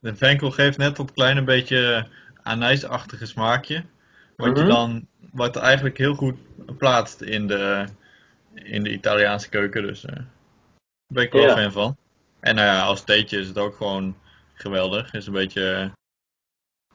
De 0.00 0.16
venkel 0.16 0.50
geeft 0.50 0.78
net 0.78 0.96
dat 0.96 1.12
kleine 1.12 1.44
beetje 1.44 2.06
anijsachtige 2.42 3.26
smaakje. 3.26 3.84
Wat 4.36 4.56
je 4.56 4.62
Mhm. 4.62 4.72
dan, 4.72 5.06
wat 5.32 5.56
eigenlijk 5.56 5.98
heel 5.98 6.14
goed 6.14 6.36
plaatst 6.78 7.20
in 7.20 7.46
de, 7.46 7.84
in 8.54 8.82
de 8.82 8.92
Italiaanse 8.92 9.48
keuken. 9.48 9.82
Dus 9.82 10.04
eh, 10.04 10.14
daar 10.14 10.24
ben 11.06 11.22
ik 11.22 11.32
wel 11.32 11.42
Ja. 11.42 11.56
fan 11.56 11.72
van. 11.72 11.96
En 12.40 12.54
nou 12.54 12.66
ja, 12.66 12.82
als 12.82 13.04
theetje 13.04 13.38
is 13.38 13.48
het 13.48 13.58
ook 13.58 13.76
gewoon 13.76 14.16
geweldig. 14.54 15.12
Is 15.14 15.26
een 15.26 15.32
beetje 15.32 15.72
eh, 15.72 15.90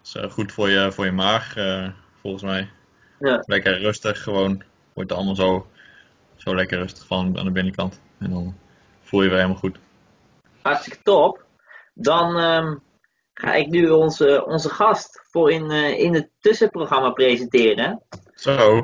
is, 0.03 0.15
eh, 0.15 0.31
goed 0.31 0.51
voor 0.51 0.69
je, 0.69 0.91
voor 0.91 1.05
je 1.05 1.11
maag, 1.11 1.55
eh, 1.55 1.89
volgens 2.21 2.43
mij. 2.43 2.69
Ja. 3.19 3.43
Lekker 3.45 3.79
rustig, 3.79 4.23
gewoon. 4.23 4.63
Wordt 4.93 5.11
allemaal 5.11 5.35
zo, 5.35 5.67
zo 6.35 6.55
lekker 6.55 6.77
rustig 6.77 7.05
van 7.07 7.37
aan 7.39 7.45
de 7.45 7.51
binnenkant. 7.51 8.01
En 8.19 8.29
dan 8.29 8.55
voel 9.01 9.21
je 9.21 9.27
weer 9.29 9.37
helemaal 9.37 9.59
goed. 9.59 9.77
Hartstikke 10.61 10.99
top. 11.03 11.45
Dan 11.93 12.37
ehm, 12.37 12.75
ga 13.33 13.53
ik 13.53 13.67
nu 13.67 13.89
onze, 13.89 14.45
onze 14.45 14.69
gast 14.69 15.21
voor 15.31 15.51
in, 15.51 15.71
eh, 15.71 15.99
in 15.99 16.13
het 16.13 16.29
tussenprogramma 16.39 17.09
presenteren. 17.09 18.01
Zo, 18.35 18.83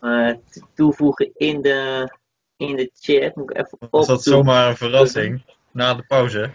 Eh, 0.00 0.30
toevoegen 0.74 1.30
in 1.34 1.62
de, 1.62 2.10
in 2.56 2.76
de 2.76 2.90
chat. 2.94 3.34
Moet 3.36 3.50
ik 3.50 3.56
even 3.56 3.78
was 3.90 4.06
dat 4.06 4.22
zomaar 4.22 4.68
een 4.68 4.76
verrassing 4.76 5.42
na 5.70 5.94
de 5.94 6.02
pauze? 6.06 6.50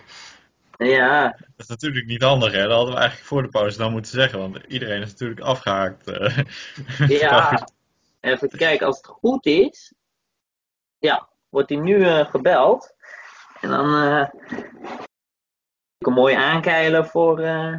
Ja, 0.78 1.24
Dat 1.38 1.40
is 1.58 1.68
natuurlijk 1.68 2.06
niet 2.06 2.22
handig, 2.22 2.52
hè? 2.52 2.62
Dat 2.62 2.72
hadden 2.72 2.94
we 2.94 3.00
eigenlijk 3.00 3.28
voor 3.30 3.42
de 3.42 3.48
pauze 3.50 3.78
dan 3.78 3.92
moeten 3.92 4.12
zeggen, 4.12 4.40
want 4.40 4.58
iedereen 4.68 5.02
is 5.02 5.10
natuurlijk 5.12 5.40
afgehaakt. 5.40 6.08
eh. 6.08 6.38
ja. 7.20 7.68
Even 8.22 8.50
kijken, 8.50 8.88
als 8.88 8.98
het 8.98 9.08
goed 9.08 9.46
is. 9.46 9.94
Ja, 11.02 11.30
wordt 11.50 11.70
hij 11.70 11.78
nu 11.80 12.06
eh, 12.06 12.30
gebeld. 12.30 12.96
En 13.62 13.70
dan 13.70 13.96
eh 13.96 14.28
ik 15.98 16.08
een 16.08 16.14
mooi 16.14 16.36
aankeilen 16.36 17.06
voor, 17.06 17.40
eh, 17.40 17.76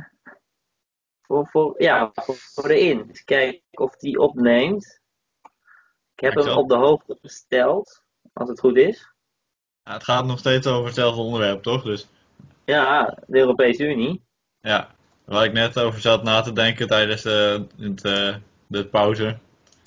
voor, 1.20 1.46
voor, 1.50 1.82
ja, 1.82 2.10
voor, 2.14 2.34
voor 2.36 2.68
de 2.68 2.80
in. 2.80 3.16
Kijken 3.24 3.62
of 3.70 3.96
die 3.96 4.18
opneemt. 4.18 5.00
Ik 6.14 6.20
heb 6.20 6.34
hem 6.34 6.56
op 6.56 6.68
de 6.68 6.76
hoogte 6.76 7.18
gesteld, 7.20 8.02
als 8.32 8.48
het 8.48 8.60
goed 8.60 8.76
is. 8.76 9.12
Ja, 9.82 9.92
het 9.92 10.04
gaat 10.04 10.24
nog 10.24 10.38
steeds 10.38 10.66
over 10.66 10.84
hetzelfde 10.86 11.20
onderwerp, 11.20 11.62
toch? 11.62 11.82
Dus 11.82 12.08
Ja, 12.64 13.18
de 13.26 13.38
Europese 13.38 13.84
Unie. 13.84 14.24
ja, 14.60 14.94
waar 15.24 15.44
ik 15.44 15.52
net 15.52 15.78
over 15.78 16.00
zat 16.00 16.22
na 16.22 16.40
te 16.40 16.52
denken 16.52 16.86
tijdens 16.86 17.22
de, 17.22 17.66
eh, 18.02 18.36
de 18.66 18.86
pauze. 18.86 19.38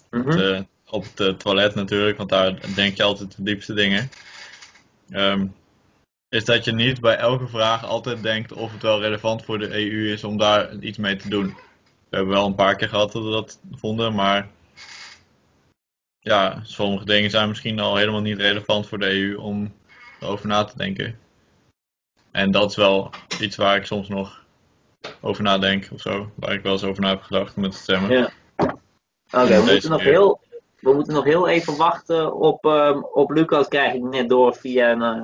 Het, 0.10 0.36
eh, 0.36 0.62
op 0.96 1.04
het 1.04 1.20
eh, 1.20 1.30
toilet 1.30 1.76
natuurlijk, 1.76 2.18
want 2.18 2.30
daar 2.30 2.76
denk 2.76 2.98
je 2.98 3.04
altijd 3.04 3.36
de 3.36 3.44
diepste 3.44 3.74
dingen. 3.74 4.10
Ehm, 5.10 5.48
is 6.30 6.46
dat 6.46 6.66
je 6.66 6.72
niet 6.72 7.02
bij 7.02 7.16
elke 7.18 7.48
vraag 7.48 7.86
altijd 7.86 8.24
denkt 8.24 8.54
of 8.54 8.72
het 8.72 8.82
wel 8.82 9.02
relevant 9.02 9.46
voor 9.46 9.60
de 9.60 9.74
EU 9.74 10.12
is 10.12 10.24
om 10.24 10.38
daar 10.38 10.76
iets 10.76 10.98
mee 10.98 11.16
te 11.16 11.30
doen. 11.30 11.46
We 12.10 12.16
hebben 12.16 12.34
wel 12.34 12.46
een 12.46 12.56
paar 12.56 12.76
keer 12.76 12.90
gehad 12.90 13.12
dat 13.12 13.24
we 13.24 13.30
dat 13.30 13.60
vonden, 13.72 14.14
maar 14.14 14.50
ja, 16.20 16.60
sommige 16.64 17.06
dingen 17.06 17.30
zijn 17.30 17.48
misschien 17.48 17.80
al 17.80 17.96
helemaal 17.96 18.22
niet 18.22 18.40
relevant 18.40 18.88
voor 18.88 19.00
de 19.00 19.10
EU 19.10 19.36
om 19.36 19.74
erover 20.20 20.48
na 20.48 20.64
te 20.64 20.78
denken. 20.78 21.20
En 22.32 22.52
dat 22.52 22.70
is 22.70 22.76
wel 22.76 23.10
iets 23.40 23.56
waar 23.56 23.76
ik 23.76 23.86
soms 23.86 24.08
nog 24.08 24.44
over 25.22 25.44
nadenk 25.44 25.90
of 25.94 26.02
zo, 26.02 26.32
waar 26.36 26.54
ik 26.54 26.64
wel 26.64 26.72
eens 26.72 26.84
over 26.84 27.02
na 27.02 27.10
heb 27.10 27.22
gedacht 27.22 27.56
met 27.56 27.74
het 27.74 27.82
stemmen. 27.82 28.12
Ja. 28.12 28.32
Oké, 28.56 29.54
En 29.54 29.66
we, 29.66 29.72
moeten 29.72 29.90
nog 29.90 30.02
heel, 30.02 30.40
we 30.86 30.94
moeten 30.94 31.14
nog 31.14 31.24
heel 31.24 31.48
even 31.48 31.78
wachten 31.78 32.34
op, 32.34 32.66
ehm, 32.66 33.00
op 33.00 33.32
Lucas, 33.32 33.68
krijg 33.68 33.94
ik 33.94 34.02
net 34.02 34.30
door 34.30 34.56
via 34.56 34.92
een, 34.92 35.02
eh, 35.02 35.24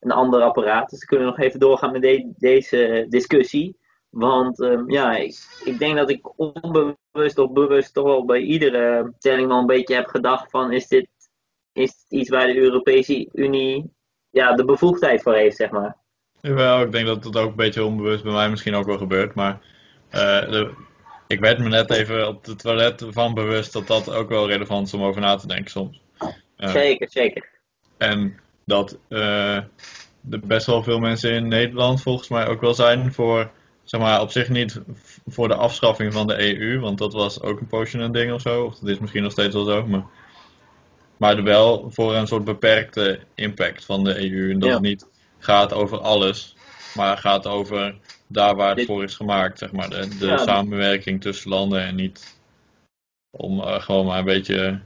een 0.00 0.10
ander 0.10 0.42
apparaat. 0.42 0.90
Dus 0.90 1.00
we 1.00 1.06
kunnen 1.06 1.26
nog 1.26 1.38
even 1.38 1.60
doorgaan 1.60 1.92
met 1.92 2.02
de- 2.02 2.32
deze 2.36 3.06
discussie. 3.08 3.76
Want 4.08 4.60
ehm, 4.60 4.90
ja, 4.90 5.16
ik, 5.16 5.60
ik 5.64 5.78
denk 5.78 5.96
dat 5.96 6.10
ik 6.10 6.38
onbewust 6.38 7.38
of 7.38 7.52
bewust 7.52 7.94
toch 7.94 8.04
wel 8.04 8.24
bij 8.24 8.40
iedere 8.40 9.12
stelling 9.18 9.48
wel 9.48 9.58
een 9.58 9.66
beetje 9.66 9.94
heb 9.94 10.06
gedacht 10.06 10.50
van 10.50 10.72
is 10.72 10.88
dit, 10.88 11.08
is 11.72 12.04
iets 12.08 12.28
waar 12.30 12.46
de 12.46 12.56
Europese 12.56 13.28
Unie 13.32 13.92
ja, 14.30 14.54
de 14.54 14.64
bevoegdheid 14.64 15.22
voor 15.22 15.34
heeft, 15.34 15.56
zeg 15.56 15.70
maar. 15.70 15.96
Jawel, 16.40 16.80
ik 16.80 16.92
denk 16.92 17.06
dat 17.06 17.22
dat 17.22 17.36
ook 17.36 17.50
een 17.50 17.56
beetje 17.56 17.84
onbewust 17.84 18.22
bij 18.22 18.32
mij 18.32 18.50
misschien 18.50 18.74
ook 18.74 18.86
wel 18.86 18.98
gebeurt. 18.98 19.34
Maar 19.34 19.60
eh, 20.10 20.68
ik 21.28 21.40
werd 21.40 21.58
me 21.58 21.68
net 21.68 21.90
even 21.90 22.28
op 22.28 22.44
het 22.44 22.58
toilet 22.58 23.04
van 23.10 23.34
bewust 23.34 23.72
dat 23.72 23.86
dat 23.86 24.10
ook 24.10 24.28
wel 24.28 24.48
relevant 24.48 24.86
is 24.86 24.94
om 24.94 25.02
over 25.02 25.20
na 25.20 25.36
te 25.36 25.46
denken 25.46 25.70
soms. 25.70 26.00
Uh, 26.58 26.70
zeker, 26.70 27.08
zeker. 27.10 27.48
En 27.96 28.40
dat 28.64 28.98
uh, 29.08 29.56
er 30.30 30.40
best 30.44 30.66
wel 30.66 30.82
veel 30.82 30.98
mensen 30.98 31.32
in 31.32 31.48
Nederland 31.48 32.02
volgens 32.02 32.28
mij 32.28 32.46
ook 32.46 32.60
wel 32.60 32.74
zijn 32.74 33.12
voor, 33.12 33.50
zeg 33.84 34.00
maar, 34.00 34.20
op 34.20 34.30
zich 34.30 34.48
niet 34.48 34.80
voor 35.26 35.48
de 35.48 35.54
afschaffing 35.54 36.12
van 36.12 36.26
de 36.26 36.58
EU, 36.58 36.80
want 36.80 36.98
dat 36.98 37.12
was 37.12 37.40
ook 37.42 37.60
een 37.60 37.66
poosje 37.66 37.98
een 37.98 38.12
ding 38.12 38.32
of 38.32 38.40
zo. 38.40 38.64
Of 38.64 38.78
dat 38.78 38.88
is 38.88 38.98
misschien 38.98 39.22
nog 39.22 39.32
steeds 39.32 39.54
wel 39.54 39.64
zo. 39.64 39.86
Maar, 39.86 40.04
maar 41.16 41.42
wel 41.42 41.90
voor 41.90 42.14
een 42.14 42.26
soort 42.26 42.44
beperkte 42.44 43.20
impact 43.34 43.84
van 43.84 44.04
de 44.04 44.30
EU. 44.30 44.50
En 44.52 44.58
dat 44.58 44.68
Ja. 44.68 44.74
het 44.74 44.84
niet 44.84 45.06
gaat 45.38 45.72
over 45.72 45.98
alles, 45.98 46.56
maar 46.94 47.16
gaat 47.18 47.46
over 47.46 47.94
daar 48.26 48.54
waar 48.56 48.76
het 48.76 48.86
voor 48.86 49.02
is 49.04 49.14
gemaakt, 49.16 49.58
zeg 49.58 49.72
maar. 49.72 49.90
De, 49.90 50.08
de 50.18 50.26
Ja. 50.26 50.36
samenwerking 50.36 51.20
tussen 51.20 51.50
landen 51.50 51.80
en 51.80 51.94
niet 51.94 52.36
om 53.36 53.60
eh, 53.60 53.80
gewoon 53.80 54.06
maar 54.06 54.18
een 54.18 54.24
beetje 54.24 54.80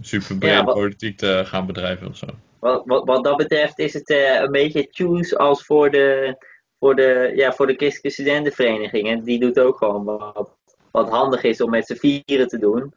super 0.00 0.38
brede 0.38 0.54
Ja, 0.54 0.64
wat- 0.64 0.74
politiek 0.74 1.16
te 1.18 1.42
gaan 1.46 1.66
bedrijven 1.66 2.06
of 2.08 2.16
zo. 2.16 2.26
Wat, 2.58 2.82
wat, 2.86 3.04
wat 3.04 3.24
dat 3.24 3.36
betreft 3.36 3.78
is 3.78 3.92
het 3.92 4.08
eh, 4.10 4.40
een 4.40 4.50
beetje 4.50 4.88
choose 4.90 5.38
als 5.38 5.64
voor 5.64 5.90
de, 5.90 6.36
voor 6.78 6.94
de, 6.94 7.32
ja, 7.34 7.52
voor 7.52 7.66
de 7.66 7.74
christelijke 7.74 8.10
studentenvereniging. 8.10 9.08
En 9.08 9.22
die 9.24 9.40
doet 9.40 9.60
ook 9.60 9.76
gewoon 9.78 10.04
wat, 10.04 10.56
wat 10.90 11.08
handig 11.10 11.42
is 11.42 11.60
om 11.60 11.70
met 11.70 11.86
z'n 11.86 11.94
vieren 11.94 12.48
te 12.48 12.58
doen. 12.58 12.94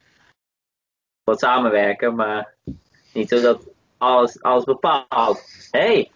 Wat 1.23 1.39
samenwerken, 1.39 2.15
maar 2.15 2.55
niet 3.13 3.29
zo 3.29 3.41
dat 3.41 3.67
alles, 3.97 4.41
alles 4.41 4.63
bepaalt. 4.63 5.67
hey, 5.71 6.11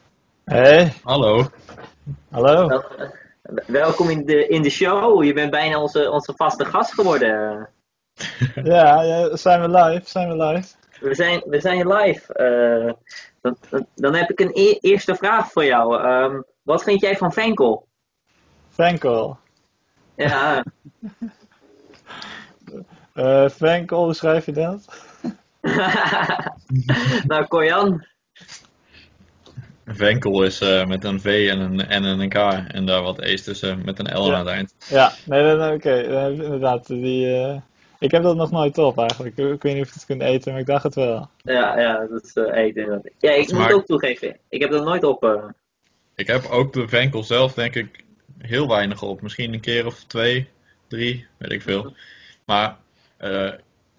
Hey, 0.45 0.93
Hallo. 1.03 1.49
hallo. 2.31 2.67
wel- 2.67 2.83
welkom 3.67 4.09
in 4.09 4.25
de, 4.25 4.47
in 4.47 4.61
de 4.61 4.69
show. 4.69 5.23
Je 5.23 5.33
bent 5.33 5.51
bijna 5.51 5.81
onze, 5.81 6.11
onze 6.11 6.33
vaste 6.35 6.65
gast 6.65 6.93
geworden. 6.93 7.69
Ja, 8.63 9.01
ja, 9.03 9.35
zijn 9.35 9.61
we 9.61 9.69
live? 9.69 10.09
Zijn 10.09 10.37
we 10.37 10.43
live? 10.45 10.75
We 10.99 11.15
zijn, 11.15 11.41
we 11.45 11.59
zijn 11.59 11.87
live. 11.87 12.33
Eh, 12.33 12.93
dan, 13.41 13.85
dan- 13.95 14.15
heb 14.15 14.29
ik 14.29 14.39
een 14.39 14.51
e- 14.53 14.77
eerste 14.81 15.15
vraag 15.15 15.51
voor 15.51 15.65
jou. 15.65 16.01
Ehm, 16.03 16.41
wat 16.61 16.83
vind 16.83 17.01
jij 17.01 17.17
van 17.17 17.33
Venkel? 17.33 17.87
Venkel. 18.69 19.37
Ja, 20.15 20.63
Eh 23.13 23.49
Venkel, 23.49 24.03
hoe 24.03 24.13
schrijf 24.13 24.45
je 24.45 24.51
dat? 24.51 24.85
nou, 27.27 27.45
Koyan. 27.47 28.05
Venkel 29.85 30.43
is 30.43 30.61
eh, 30.61 30.85
met 30.87 31.03
een 31.03 31.21
V 31.21 31.47
en 31.51 31.59
een 31.59 31.75
N 31.75 31.79
en 31.79 32.03
een 32.03 32.29
K 32.29 32.35
en 32.67 32.85
daar 32.85 33.01
wat 33.01 33.19
E's 33.21 33.43
tussen 33.43 33.81
met 33.85 33.99
een 33.99 34.17
L 34.19 34.25
Ja. 34.27 34.33
aan 34.33 34.45
het 34.45 34.55
eind. 34.55 34.75
Ja, 34.89 35.11
nee, 35.25 35.43
nee, 35.43 35.55
nee, 35.55 35.73
oké. 35.73 36.01
inderdaad, 36.31 36.87
die, 36.87 37.35
eh, 37.35 37.57
ik 37.99 38.11
heb 38.11 38.23
dat 38.23 38.35
nog 38.35 38.51
nooit 38.51 38.77
op 38.77 38.97
eigenlijk. 38.97 39.37
Ik, 39.37 39.61
weet 39.61 39.73
niet 39.75 39.83
of 39.83 39.87
ik 39.87 39.93
het 39.93 40.05
kan 40.05 40.21
eten, 40.21 40.51
maar 40.51 40.61
ik 40.61 40.67
dacht 40.67 40.83
het 40.83 40.95
wel. 40.95 41.29
Ja, 41.37 41.79
ja, 41.79 42.07
dat 42.07 42.23
is 42.23 42.33
eh, 42.33 42.57
eten. 42.63 43.11
Ja, 43.19 43.31
ik 43.31 43.37
moet 43.37 43.47
Smaak. 43.49 43.73
ook 43.73 43.85
toegeven. 43.85 44.37
Ik 44.49 44.61
heb 44.61 44.71
dat 44.71 44.83
nooit 44.83 45.03
op. 45.03 45.23
eh, 45.23 45.43
Ik 46.15 46.27
heb 46.27 46.45
ook 46.45 46.73
de 46.73 46.87
Venkel 46.87 47.23
zelf 47.23 47.53
denk 47.53 47.75
ik 47.75 48.03
heel 48.37 48.67
weinig 48.67 49.01
op. 49.01 49.21
Misschien 49.21 49.53
een 49.53 49.59
keer 49.61 49.85
of 49.85 50.03
twee, 50.03 50.49
drie, 50.87 51.25
weet 51.37 51.51
ik 51.51 51.61
veel. 51.61 51.93
Maar 52.45 52.77
eh 53.17 53.51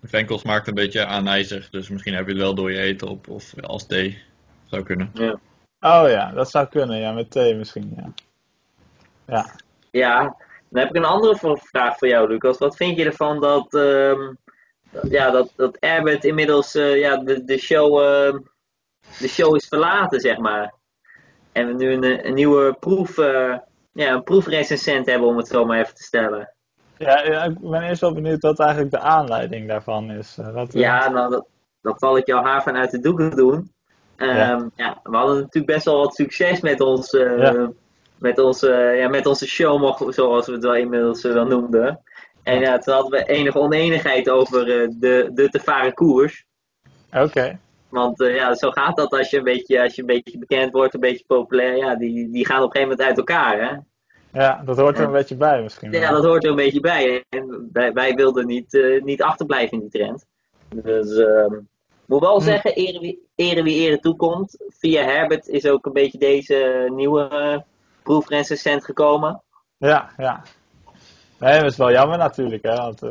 Venkel 0.04 0.38
smaakt 0.38 0.68
een 0.68 0.74
beetje 0.74 1.04
aanijzig, 1.06 1.70
dus 1.70 1.88
misschien 1.88 2.14
heb 2.14 2.24
je 2.26 2.32
het 2.32 2.40
wel 2.40 2.54
door 2.54 2.72
je 2.72 2.78
eten 2.78 3.08
op 3.08 3.28
of 3.28 3.60
als 3.60 3.86
thee. 3.86 4.18
Zou 4.66 4.82
kunnen. 4.82 5.10
ja. 5.14 5.38
Oh 5.84 6.08
ja, 6.08 6.30
dat 6.32 6.50
zou 6.50 6.66
kunnen. 6.66 6.98
Ja, 6.98 7.12
met 7.12 7.30
thee 7.30 7.54
misschien, 7.54 7.92
ja. 7.96 8.12
Ja, 9.26 9.46
ja, 9.90 10.36
dan 10.68 10.80
heb 10.82 10.88
ik 10.88 10.96
een 10.96 11.04
andere 11.04 11.58
vraag 11.62 11.98
voor 11.98 12.08
jou, 12.08 12.28
Lucas. 12.28 12.58
Wat 12.58 12.76
vind 12.76 12.96
je 12.96 13.04
ervan 13.04 13.40
dat, 13.40 13.70
dat- 13.70 15.10
ja, 15.10 15.30
dat, 15.30 15.52
dat 15.56 15.76
Herbert 15.80 16.24
inmiddels 16.24 16.74
eh, 16.74 16.98
ja, 16.98 17.16
de, 17.16 17.44
de, 17.44 17.58
show, 17.58 18.00
ehm, 18.02 18.38
de 19.18 19.28
show 19.28 19.56
is 19.56 19.68
verlaten, 19.68 20.20
zeg 20.20 20.38
maar. 20.38 20.74
En 21.52 21.66
we 21.66 21.72
nu 21.72 21.92
een, 21.92 22.26
een 22.26 22.34
nieuwe 22.34 22.76
proef, 22.80 23.18
eh, 23.18 23.56
ja, 23.92 24.12
een 24.12 24.22
proefrecensent 24.22 25.06
hebben, 25.06 25.28
om 25.28 25.36
het 25.36 25.48
zo 25.48 25.64
maar 25.64 25.78
even 25.80 25.94
te 25.94 26.02
stellen. 26.02 26.54
ja, 26.98 27.22
ja, 27.22 27.42
ik 27.44 27.60
ben 27.60 27.82
eerst 27.82 28.00
wel 28.00 28.14
benieuwd 28.14 28.42
wat 28.42 28.60
eigenlijk 28.60 28.90
de 28.90 28.98
aanleiding 29.00 29.68
daarvan 29.68 30.10
is. 30.10 30.38
Eh, 30.38 30.52
wat, 30.54 30.72
Ja, 30.72 31.08
nou, 31.08 31.30
dat, 31.30 31.46
dan 31.80 31.94
zal 31.98 32.16
ik 32.16 32.26
jouw 32.26 32.42
haar 32.42 32.62
van 32.62 32.76
uit 32.76 32.90
de 32.90 33.00
doeken 33.00 33.30
doen. 33.30 33.72
Ehm, 34.22 34.36
Ja. 34.36 34.70
ja. 34.76 35.00
we 35.02 35.16
hadden 35.16 35.36
natuurlijk 35.36 35.72
best 35.72 35.84
wel 35.84 35.98
wat 35.98 36.14
succes 36.14 36.60
met, 36.60 36.80
ons, 36.80 37.10
eh, 37.12 37.38
Ja. 37.38 37.70
met, 38.18 38.38
onze, 38.38 38.70
ja, 38.96 39.08
met 39.08 39.26
onze 39.26 39.46
show, 39.46 40.10
zoals 40.12 40.46
we 40.46 40.52
het 40.52 40.62
wel 40.62 40.76
inmiddels 40.76 41.24
eh, 41.24 41.32
wel 41.32 41.46
noemden. 41.46 42.00
En 42.42 42.58
ja, 42.60 42.78
toen 42.78 42.94
hadden 42.94 43.10
we 43.10 43.24
enige 43.26 43.58
oneenigheid 43.58 44.30
over 44.30 44.80
eh, 44.82 44.88
de, 44.90 45.30
de 45.34 45.48
te 45.48 45.60
varen 45.60 45.94
koers. 45.94 46.44
Oké. 47.12 47.58
Want 47.88 48.20
eh, 48.20 48.34
ja, 48.34 48.54
zo 48.54 48.70
gaat 48.70 48.96
dat 48.96 49.12
als 49.12 49.30
je, 49.30 49.36
een 49.36 49.44
beetje, 49.44 49.82
als 49.82 49.94
je 49.94 50.00
een 50.00 50.06
beetje 50.06 50.38
bekend 50.38 50.72
wordt, 50.72 50.94
een 50.94 51.00
beetje 51.00 51.24
populair. 51.26 51.76
Ja, 51.76 51.94
die, 51.96 52.30
die 52.30 52.46
gaan 52.46 52.62
op 52.62 52.64
een 52.64 52.70
gegeven 52.72 52.88
moment 52.96 53.08
uit 53.08 53.16
elkaar. 53.18 53.60
Hè? 53.68 53.76
Ja, 54.40 54.62
dat 54.64 54.76
hoort 54.78 54.94
er 54.96 55.00
Ja. 55.00 55.06
een 55.06 55.12
beetje 55.12 55.36
bij 55.36 55.62
misschien. 55.62 55.92
Ja, 55.92 56.00
wel. 56.00 56.12
dat 56.12 56.24
hoort 56.24 56.44
er 56.44 56.50
een 56.50 56.56
beetje 56.56 56.80
bij. 56.80 57.24
En 57.28 57.68
wij, 57.72 57.92
wij 57.92 58.14
wilden 58.14 58.46
niet, 58.46 58.74
eh, 58.74 59.02
niet 59.02 59.22
achterblijven 59.22 59.72
in 59.72 59.88
die 59.88 60.00
trend. 60.00 60.24
Dus 60.68 61.16
ehm 61.16 61.54
moet 62.12 62.20
wel 62.20 62.38
Hm. 62.38 62.44
zeggen, 62.44 62.74
ere 62.74 63.00
wie, 63.00 63.28
ere 63.34 63.62
wie 63.62 63.88
ere 63.88 64.00
toekomt. 64.00 64.56
Via 64.68 65.04
Herbert 65.04 65.48
is 65.48 65.66
ook 65.66 65.86
een 65.86 65.92
beetje 65.92 66.18
deze 66.18 66.88
nieuwe 66.94 67.28
uh, 67.32 67.58
proefrecensent 68.02 68.84
gekomen. 68.84 69.42
Ja, 69.76 70.10
ja. 70.16 70.42
Nee, 71.38 71.60
dat 71.60 71.70
is 71.70 71.76
wel 71.76 71.90
jammer 71.90 72.18
natuurlijk, 72.18 72.62
hè. 72.62 72.76
Want, 72.76 73.02
eh, 73.02 73.10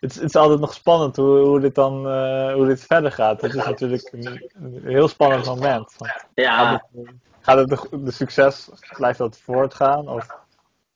het, 0.00 0.14
het 0.14 0.22
is 0.22 0.36
altijd 0.36 0.60
nog 0.60 0.74
spannend 0.74 1.16
hoe, 1.16 1.38
hoe, 1.38 1.60
dit 1.60 1.74
dan, 1.74 2.08
eh, 2.08 2.52
hoe 2.52 2.66
dit 2.66 2.84
verder 2.84 3.12
gaat. 3.12 3.40
Het 3.40 3.54
is 3.54 3.64
natuurlijk 3.64 4.08
een, 4.12 4.50
een 4.54 4.80
heel 4.84 5.08
spannend 5.08 5.44
moment. 5.44 5.94
Want 5.98 6.12
Ja, 6.34 6.56
gaat 6.56 6.82
het, 6.92 7.10
gaat 7.40 7.58
het 7.58 7.68
de, 7.68 8.02
de 8.02 8.10
succes, 8.10 8.68
blijft 8.96 9.18
dat 9.18 9.38
voortgaan? 9.38 10.08
Of, 10.08 10.26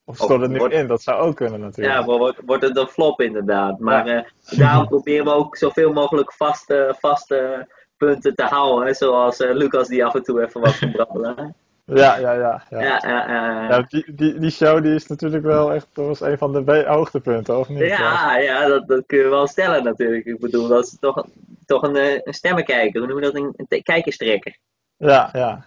of 0.08 0.16
stort 0.16 0.40
het 0.40 0.50
nu 0.50 0.58
wordt- 0.58 0.74
in? 0.74 0.86
Dat 0.86 1.02
zou 1.02 1.20
ook 1.20 1.36
kunnen 1.36 1.60
natuurlijk. 1.60 1.96
ja 1.98 2.04
wordt, 2.04 2.40
wordt 2.46 2.62
het 2.62 2.76
een 2.76 2.86
flop 2.88 3.20
inderdaad. 3.20 3.78
Maar 3.78 4.06
eh, 4.06 4.58
daarom 4.58 4.86
proberen 4.94 5.24
we 5.24 5.30
ook 5.32 5.56
zoveel 5.56 5.92
mogelijk 5.92 6.32
vaste, 6.32 6.94
vaste 6.98 7.68
punten 7.96 8.34
te 8.34 8.42
houden. 8.42 8.86
hè, 8.86 8.94
Zoals 8.94 9.40
eh, 9.40 9.54
Lucas 9.54 9.88
die 9.88 10.04
af 10.04 10.14
en 10.14 10.22
toe 10.22 10.42
even 10.44 10.60
wat 10.60 10.78
kan 10.78 10.90
brabbelen. 10.92 11.54
ja, 11.84 12.16
ja, 12.18 12.32
ja. 12.32 12.62
ja. 12.70 12.80
Ja, 12.80 13.02
ja, 13.06 13.26
ja, 13.26 13.68
Ja, 13.68 13.82
die, 13.88 14.14
die, 14.14 14.38
die 14.38 14.50
show 14.50 14.82
die 14.82 14.94
is 14.94 15.06
natuurlijk 15.06 15.44
wel 15.44 15.72
echt, 15.72 15.86
dat 15.92 16.06
was 16.06 16.20
een 16.20 16.38
van 16.38 16.52
de 16.64 16.84
hoogtepunten, 16.86 17.58
of 17.58 17.68
niet? 17.68 17.78
Ja, 17.78 18.36
ja 18.38 18.66
dat, 18.66 18.88
dat 18.88 19.02
kun 19.06 19.18
je 19.18 19.28
wel 19.28 19.46
stellen 19.46 19.84
natuurlijk. 19.84 20.24
Ik 20.24 20.40
bedoel, 20.40 20.68
dat 20.68 20.84
is 20.84 20.96
toch, 21.00 21.26
toch 21.66 21.82
een, 21.82 21.96
eh, 21.96 22.20
een 22.24 22.34
stemmenkijker. 22.34 23.00
Hoe 23.00 23.08
noem 23.08 23.18
je 23.18 23.24
dat? 23.24 23.34
Een, 23.34 23.54
een 23.68 23.82
kijkerstrekker. 23.82 24.56
Ja, 24.96 25.28
ja. 25.32 25.64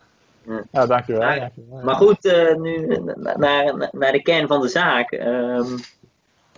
Ja. 0.51 0.63
Ja, 0.71 0.85
dankjewel. 0.85 1.39
Dankjewel. 1.39 1.81
Maar 1.83 1.95
goed, 1.95 2.25
eh, 2.25 2.55
nu 2.55 2.85
na- 3.15 3.37
naar, 3.37 3.77
naar, 3.77 3.89
naar 3.91 4.11
de 4.11 4.21
kern 4.21 4.47
van 4.47 4.61
de 4.61 4.67
zaak. 4.67 5.11
Ehm, 5.11 5.77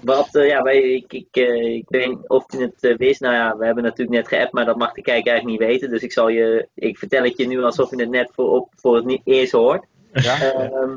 wat, 0.01 0.35
eh, 0.35 0.47
ja, 0.47 0.61
wij, 0.61 0.81
ik, 0.81 1.13
ik, 1.13 1.27
eh, 1.31 1.75
ik 1.75 1.85
weet 1.87 2.07
niet 2.07 2.27
of 2.29 2.45
je 2.47 2.71
het 2.79 2.97
wist. 2.97 3.21
Nou 3.21 3.33
ja, 3.33 3.57
we 3.57 3.65
hebben 3.65 3.83
natuurlijk 3.83 4.17
net 4.17 4.27
geappt, 4.27 4.51
maar 4.53 4.65
dat 4.65 4.77
mag 4.77 4.93
de 4.93 5.01
kijker 5.01 5.31
eigenlijk 5.31 5.59
niet 5.59 5.69
weten. 5.69 5.89
Dus 5.89 6.01
ik 6.01 6.11
zal 6.11 6.27
je, 6.27 6.67
ik 6.75 6.97
vertel 6.97 7.23
het 7.23 7.37
je 7.37 7.47
nu 7.47 7.63
alsof 7.63 7.89
je 7.89 7.95
het 8.01 8.09
net 8.09 8.29
voor, 8.33 8.49
op, 8.49 8.69
voor 8.75 8.95
het 8.95 9.05
niet 9.05 9.21
eerst 9.23 9.51
hoort. 9.51 9.85
Ja? 10.13 10.41
Ehm, 10.41 10.89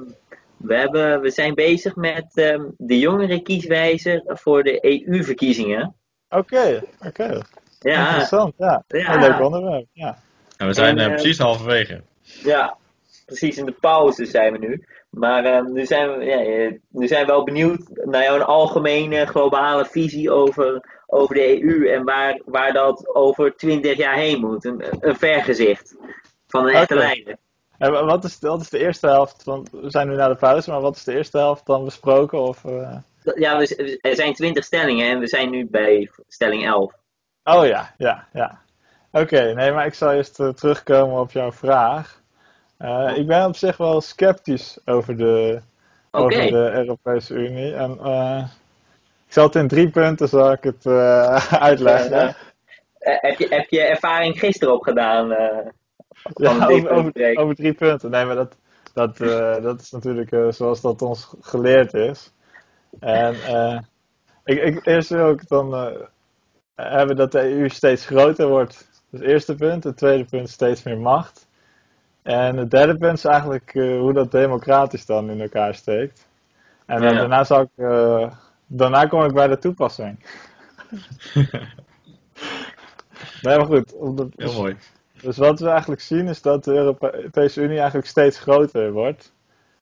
we, 0.57 0.75
hebben, 0.75 1.21
we 1.21 1.31
zijn 1.31 1.55
bezig 1.55 1.97
met 1.97 2.27
ehm, 2.35 2.63
de 2.77 2.99
jongere 2.99 3.43
kieswijzer 3.43 4.23
voor 4.27 4.63
de 4.63 4.79
EU-verkiezingen. 4.85 5.95
Oké, 6.29 6.83
oké. 7.07 7.41
Ja, 7.81 8.07
Interessant, 8.07 8.55
ja. 8.59 8.85
Ja. 8.89 9.15
Een 9.15 9.21
leuk 9.21 9.41
onderwerp, 9.41 9.87
ja. 9.93 10.19
En 10.57 10.67
we 10.67 10.75
zijn 10.75 10.99
En, 10.99 11.11
precies 11.11 11.39
halverwege. 11.39 12.01
ja, 12.23 12.77
precies 13.27 13.57
in 13.59 13.65
de 13.67 13.73
pauze 13.81 14.25
zijn 14.25 14.53
we 14.53 14.59
nu. 14.59 14.85
Maar 15.11 15.45
ehm, 15.45 15.73
nu, 15.73 15.87
zijn 15.87 16.19
we, 16.19 16.25
ja, 16.25 16.39
eh, 16.39 16.73
nu 16.89 17.07
zijn 17.07 17.27
we 17.27 17.33
wel 17.33 17.45
benieuwd 17.45 17.81
naar 18.05 18.23
jouw 18.23 18.41
algemene 18.43 19.27
globale 19.27 19.85
visie 19.85 20.31
over, 20.31 20.85
over 21.07 21.35
de 21.35 21.63
EU 21.63 21.89
en 21.89 22.05
waar, 22.05 22.41
waar 22.45 22.73
dat 22.73 23.15
over 23.15 23.57
20 23.57 23.97
jaar 23.97 24.17
heen 24.17 24.41
moet. 24.41 24.65
Een, 24.65 24.85
een 25.01 25.17
vergezicht 25.17 25.97
van 26.47 26.67
een 26.67 26.75
echte 26.75 26.95
Oké. 26.95 27.03
leider. 27.03 27.37
En 27.79 27.93
wa- 27.93 28.05
wat 28.05 28.25
is, 28.25 28.39
wat 28.41 28.61
is 28.61 28.69
de 28.71 28.79
eerste 28.79 29.07
helft? 29.07 29.45
Want 29.45 29.71
we 29.71 29.91
zijn 29.91 30.09
nu 30.09 30.15
naar 30.15 30.29
de 30.29 30.37
pauze, 30.37 30.71
maar 30.71 30.81
wat 30.81 30.97
is 30.97 31.05
de 31.05 31.15
eerste 31.17 31.39
helft 31.39 31.67
dan 31.67 31.85
besproken? 31.85 32.39
Of, 32.41 32.65
eh, 32.65 32.97
Ja, 33.35 33.59
we, 33.59 33.99
er 34.01 34.15
zijn 34.17 34.35
20 34.35 34.65
stellingen 34.65 35.11
en 35.11 35.19
we 35.19 35.27
zijn 35.29 35.51
nu 35.51 35.67
bij 35.71 36.11
stelling 36.29 36.67
11. 36.67 36.93
Oh 37.45 37.67
ja, 37.67 37.95
ja, 37.99 38.27
ja. 38.33 38.59
Oké, 39.13 39.53
nee, 39.55 39.73
maar 39.73 39.87
ik 39.87 39.95
zal 39.95 40.13
eerst 40.13 40.41
eh, 40.41 40.49
terugkomen 40.49 41.21
op 41.21 41.31
jouw 41.31 41.53
vraag. 41.53 42.23
Eh, 42.79 43.17
ik 43.17 43.27
ben 43.27 43.47
op 43.47 43.57
zich 43.57 43.77
wel 43.77 44.01
sceptisch 44.01 44.79
over 44.85 45.17
de, 45.17 45.61
over 46.11 46.31
de 46.31 46.71
Europese 46.73 47.35
Unie. 47.35 47.75
En 47.75 47.99
eh, 47.99 48.45
ik 49.27 49.33
zal 49.33 49.45
het 49.45 49.55
in 49.55 49.69
drie 49.69 49.91
punten 49.91 50.29
zal 50.29 50.53
ik 50.53 50.63
het 50.63 50.87
eh, 50.87 51.53
uitleggen. 51.69 52.37
Heb, 52.99 53.39
je, 53.39 53.47
heb 53.49 53.69
je 53.69 53.81
ervaring 53.81 54.39
gisteren 54.39 54.75
opgedaan? 54.75 55.29
Ja, 56.35 56.67
over, 56.69 56.91
over, 56.91 57.37
over 57.37 57.55
drie 57.55 57.73
punten. 57.73 58.11
Nee, 58.11 58.25
maar 58.25 58.35
dat, 58.35 58.57
dat, 58.93 59.17
dat 59.63 59.81
is 59.81 59.91
natuurlijk 59.91 60.55
zoals 60.55 60.81
dat 60.81 61.03
ons 61.03 61.35
geleerd 61.41 61.95
is. 61.95 62.33
En 63.01 63.35
ik, 64.45 64.63
ik, 64.63 64.87
eerst 64.87 65.09
wil 65.09 65.31
ik 65.31 65.49
dan 65.49 65.97
hebben 66.75 67.17
dat 67.17 67.33
de 67.33 67.41
EU 67.41 67.69
steeds 67.69 68.07
groter 68.07 68.49
wordt. 68.49 68.77
Dat 68.77 68.89
is 69.11 69.19
het 69.21 69.29
eerste 69.29 69.55
punt. 69.55 69.85
Het 69.85 69.97
tweede 69.97 70.25
punt 70.25 70.49
steeds 70.49 70.83
meer 70.83 70.99
macht. 70.99 71.46
En 72.27 72.57
het 72.57 72.71
derde 72.71 72.97
punt 72.97 73.19
is 73.19 73.25
eigenlijk 73.25 73.75
eh, 73.75 73.99
hoe 73.99 74.13
dat 74.13 74.31
democratisch 74.31 75.07
dan 75.07 75.31
in 75.31 75.41
elkaar 75.41 75.75
steekt. 75.75 76.29
En 76.87 77.03
Ja. 77.03 77.13
daarna 77.13 77.45
zal 77.45 77.61
ik, 77.61 77.69
eh, 77.75 78.31
daarna 78.67 79.07
kom 79.07 79.25
ik 79.25 79.33
bij 79.33 79.47
de 79.49 79.59
toepassing. 79.59 80.19
Nee, 83.43 83.57
maar 83.57 83.67
goed. 83.67 83.95
omdat- 83.95 84.29
Heel 84.37 84.53
mooi. 84.53 84.77
dus 85.23 85.37
wat 85.37 85.61
we 85.61 85.69
eigenlijk 85.69 86.01
zien 86.01 86.29
is 86.29 86.43
dat 86.43 86.65
de 86.65 86.73
Europese 86.73 87.63
Unie 87.63 87.77
eigenlijk 87.79 88.09
steeds 88.09 88.39
groter 88.39 88.93
wordt. 88.93 89.33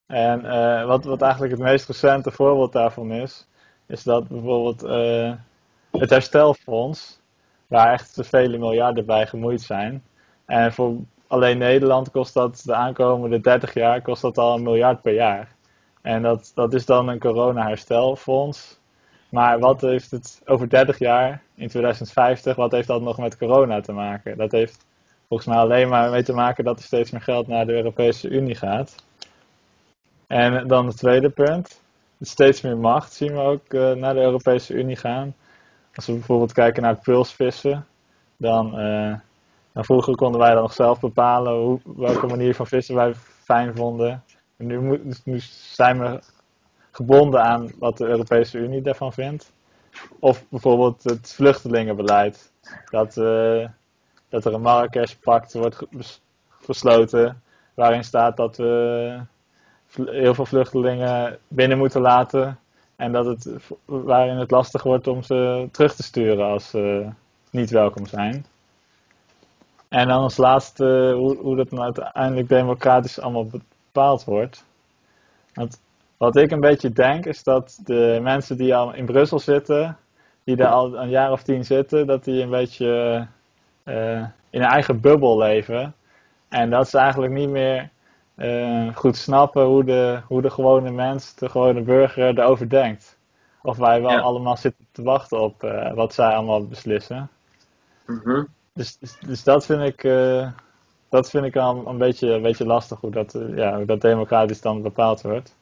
En 0.06 0.44
eh, 0.44 0.86
wat, 0.86 1.04
wat 1.04 1.22
eigenlijk 1.22 1.52
het 1.52 1.60
meest 1.62 1.86
recente 1.86 2.30
voorbeeld 2.30 2.72
daarvan 2.72 3.12
is, 3.12 3.48
is 3.86 4.02
dat 4.02 4.28
bijvoorbeeld 4.28 4.80
het 5.90 6.10
herstelfonds, 6.10 7.20
waar 7.66 7.92
echt 7.92 8.18
vele 8.22 8.58
miljarden 8.58 9.06
bij 9.06 9.26
gemoeid 9.26 9.60
zijn. 9.60 10.02
En 10.46 10.72
voor 10.72 10.96
alleen 11.34 11.58
Nederland 11.58 12.10
kost 12.10 12.34
dat 12.34 12.62
de 12.64 12.74
aankomende 12.74 13.40
30 13.40 13.74
jaar 13.74 14.02
kost 14.02 14.22
dat 14.22 14.38
al 14.38 14.56
een 14.56 14.62
miljard 14.62 15.02
per 15.02 15.14
jaar. 15.14 15.48
En 16.02 16.22
dat, 16.22 16.52
dat 16.54 16.74
is 16.74 16.86
dan 16.86 17.08
een 17.08 17.18
corona-herstelfonds. 17.18 18.78
Maar 19.28 19.58
wat 19.58 19.80
heeft 19.80 20.10
het 20.10 20.42
over 20.44 20.68
30 20.68 20.98
jaar, 20.98 21.42
in 21.54 21.68
2050, 21.68 22.56
wat 22.56 22.72
heeft 22.72 22.88
dat 22.88 23.02
nog 23.02 23.18
met 23.18 23.36
corona 23.36 23.80
te 23.80 23.92
maken? 23.92 24.36
Dat 24.36 24.52
heeft 24.52 24.86
volgens 25.28 25.48
mij 25.48 25.58
alleen 25.58 25.88
maar 25.88 26.10
mee 26.10 26.22
te 26.22 26.32
maken 26.32 26.64
dat 26.64 26.78
er 26.78 26.84
steeds 26.84 27.10
meer 27.10 27.22
geld 27.22 27.46
naar 27.46 27.66
de 27.66 27.72
Europese 27.72 28.28
Unie 28.28 28.54
gaat. 28.54 28.94
En 30.26 30.68
dan 30.68 30.86
het 30.86 30.96
tweede 30.96 31.30
punt. 31.30 31.82
Steeds 32.20 32.60
meer 32.60 32.76
macht 32.76 33.12
zien 33.12 33.32
we 33.32 33.40
ook 33.40 33.72
eh, 33.72 33.92
naar 33.92 34.14
de 34.14 34.20
Europese 34.20 34.74
Unie 34.74 34.96
gaan. 34.96 35.34
Als 35.94 36.06
we 36.06 36.12
bijvoorbeeld 36.12 36.52
kijken 36.52 36.82
naar 36.82 36.96
pulsvissen, 36.96 37.86
dan, 38.36 38.78
eh, 38.78 39.14
dan 39.74 39.84
vroeger 39.84 40.14
konden 40.14 40.40
wij 40.40 40.52
dan 40.52 40.62
nog 40.62 40.72
zelf 40.72 41.00
bepalen 41.00 41.54
hoe, 41.54 41.80
welke 41.96 42.26
manier 42.26 42.54
van 42.54 42.66
vissen 42.66 42.94
wij 42.94 43.14
fijn 43.44 43.76
vonden. 43.76 44.22
Dus 44.56 45.24
nu 45.24 45.40
zijn 45.74 45.98
we 46.00 46.20
gebonden 46.90 47.42
aan 47.42 47.72
wat 47.78 47.98
de 47.98 48.06
Europese 48.06 48.58
Unie 48.58 48.82
daarvan 48.82 49.12
vindt. 49.12 49.52
Of 50.18 50.44
bijvoorbeeld 50.48 51.04
het 51.04 51.32
vluchtelingenbeleid. 51.34 52.52
Dat, 52.90 53.16
eh, 53.16 53.68
dat 54.28 54.44
er 54.44 54.54
een 54.54 54.60
Marrakesh-pact 54.60 55.52
wordt 55.52 55.86
gesloten, 56.48 57.42
waarin 57.74 58.04
staat 58.04 58.36
dat 58.36 58.56
we 58.56 59.20
heel 59.94 60.34
veel 60.34 60.46
vluchtelingen 60.46 61.38
binnen 61.48 61.78
moeten 61.78 62.00
laten. 62.00 62.58
En 62.96 63.12
dat 63.12 63.26
het, 63.26 63.48
waarin 63.84 64.36
het 64.36 64.50
lastig 64.50 64.82
wordt 64.82 65.06
om 65.06 65.22
ze 65.22 65.68
terug 65.72 65.94
te 65.94 66.02
sturen 66.02 66.46
als 66.46 66.70
ze 66.70 67.08
niet 67.50 67.70
welkom 67.70 68.06
zijn. 68.06 68.44
En 69.88 70.08
dan 70.08 70.22
als 70.22 70.36
laatste 70.36 71.12
hoe, 71.16 71.36
hoe 71.36 71.56
dat 71.56 71.70
nou 71.70 71.82
uiteindelijk 71.82 72.48
democratisch 72.48 73.20
allemaal 73.20 73.46
bepaald 73.46 74.24
wordt. 74.24 74.64
Want 75.54 75.80
wat 76.16 76.36
ik 76.36 76.50
een 76.50 76.60
beetje 76.60 76.90
denk 76.92 77.26
is 77.26 77.42
dat 77.42 77.80
de 77.84 78.18
mensen 78.22 78.56
die 78.56 78.74
al 78.74 78.94
in 78.94 79.04
Brussel 79.04 79.38
zitten, 79.38 79.96
die 80.44 80.56
daar 80.56 80.70
al 80.72 80.96
een 80.98 81.08
jaar 81.08 81.32
of 81.32 81.42
tien 81.42 81.64
zitten, 81.64 82.06
dat 82.06 82.24
die 82.24 82.42
een 82.42 82.50
beetje 82.50 83.26
eh, 83.82 84.16
in 84.50 84.62
een 84.62 84.68
eigen 84.68 85.00
bubbel 85.00 85.38
leven. 85.38 85.94
En 86.48 86.70
dat 86.70 86.88
ze 86.88 86.98
eigenlijk 86.98 87.32
niet 87.32 87.48
meer 87.48 87.90
eh, 88.34 88.96
goed 88.96 89.16
snappen 89.16 89.64
hoe 89.64 89.84
de, 89.84 90.20
hoe 90.26 90.42
de 90.42 90.50
gewone 90.50 90.90
mens, 90.90 91.34
de 91.34 91.48
gewone 91.48 91.80
burger 91.80 92.38
erover 92.38 92.68
denkt. 92.68 93.18
Of 93.62 93.76
wij 93.76 94.00
wel 94.02 94.10
Ja. 94.10 94.20
allemaal 94.20 94.56
zitten 94.56 94.86
te 94.92 95.02
wachten 95.02 95.40
op 95.40 95.62
eh, 95.62 95.92
wat 95.92 96.14
zij 96.14 96.34
allemaal 96.34 96.66
beslissen. 96.66 97.30
Mhm. 98.06 98.44
Dus, 98.74 98.98
dus, 98.98 99.16
dus 99.18 99.44
dat 99.44 99.66
vind 99.66 99.82
ik, 99.82 100.04
eh, 100.04 100.50
dat 101.08 101.30
vind 101.30 101.44
ik 101.44 101.56
al 101.56 101.86
een 101.86 101.98
beetje, 101.98 102.32
een 102.32 102.42
beetje 102.42 102.66
lastig 102.66 103.00
hoe 103.00 103.10
dat, 103.10 103.34
eh, 103.34 103.56
ja, 103.56 103.84
dat 103.84 104.00
democratisch 104.00 104.60
dan 104.60 104.82
bepaald 104.82 105.20
wordt. 105.20 105.56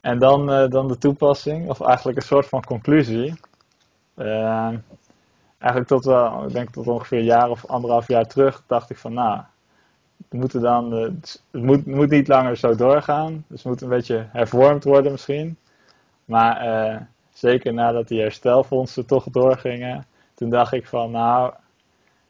En 0.00 0.18
dan, 0.18 0.52
eh, 0.52 0.70
dan 0.70 0.88
de 0.88 0.98
toepassing, 0.98 1.68
of 1.68 1.80
eigenlijk 1.80 2.18
een 2.18 2.26
soort 2.26 2.46
van 2.46 2.64
conclusie. 2.64 3.34
Eigenlijk 5.58 5.86
tot 5.86 6.04
wel, 6.04 6.44
ik 6.46 6.52
denk 6.52 6.70
tot 6.70 6.86
ongeveer 6.86 7.18
een 7.18 7.24
jaar 7.24 7.50
of 7.50 7.66
anderhalf 7.66 8.08
jaar 8.08 8.26
terug, 8.26 8.62
dacht 8.66 8.90
ik 8.90 8.98
van 8.98 9.12
nou, 9.12 9.40
moeten 10.30 10.60
dan, 10.60 10.92
het 10.92 11.42
moet, 11.50 11.86
moet 11.86 12.10
niet 12.10 12.28
langer 12.28 12.56
zo 12.56 12.74
doorgaan. 12.74 13.44
Dus 13.48 13.62
het 13.62 13.72
moet 13.72 13.80
een 13.80 13.88
beetje 13.88 14.26
hervormd 14.32 14.84
worden 14.84 15.12
misschien. 15.12 15.58
Maar 16.24 17.06
zeker 17.32 17.74
nadat 17.74 18.08
die 18.08 18.20
herstelfondsen 18.20 19.06
toch 19.06 19.24
doorgingen, 19.30 20.06
toen 20.34 20.50
dacht 20.50 20.72
ik 20.72 20.86
van 20.86 21.10
nou, 21.10 21.52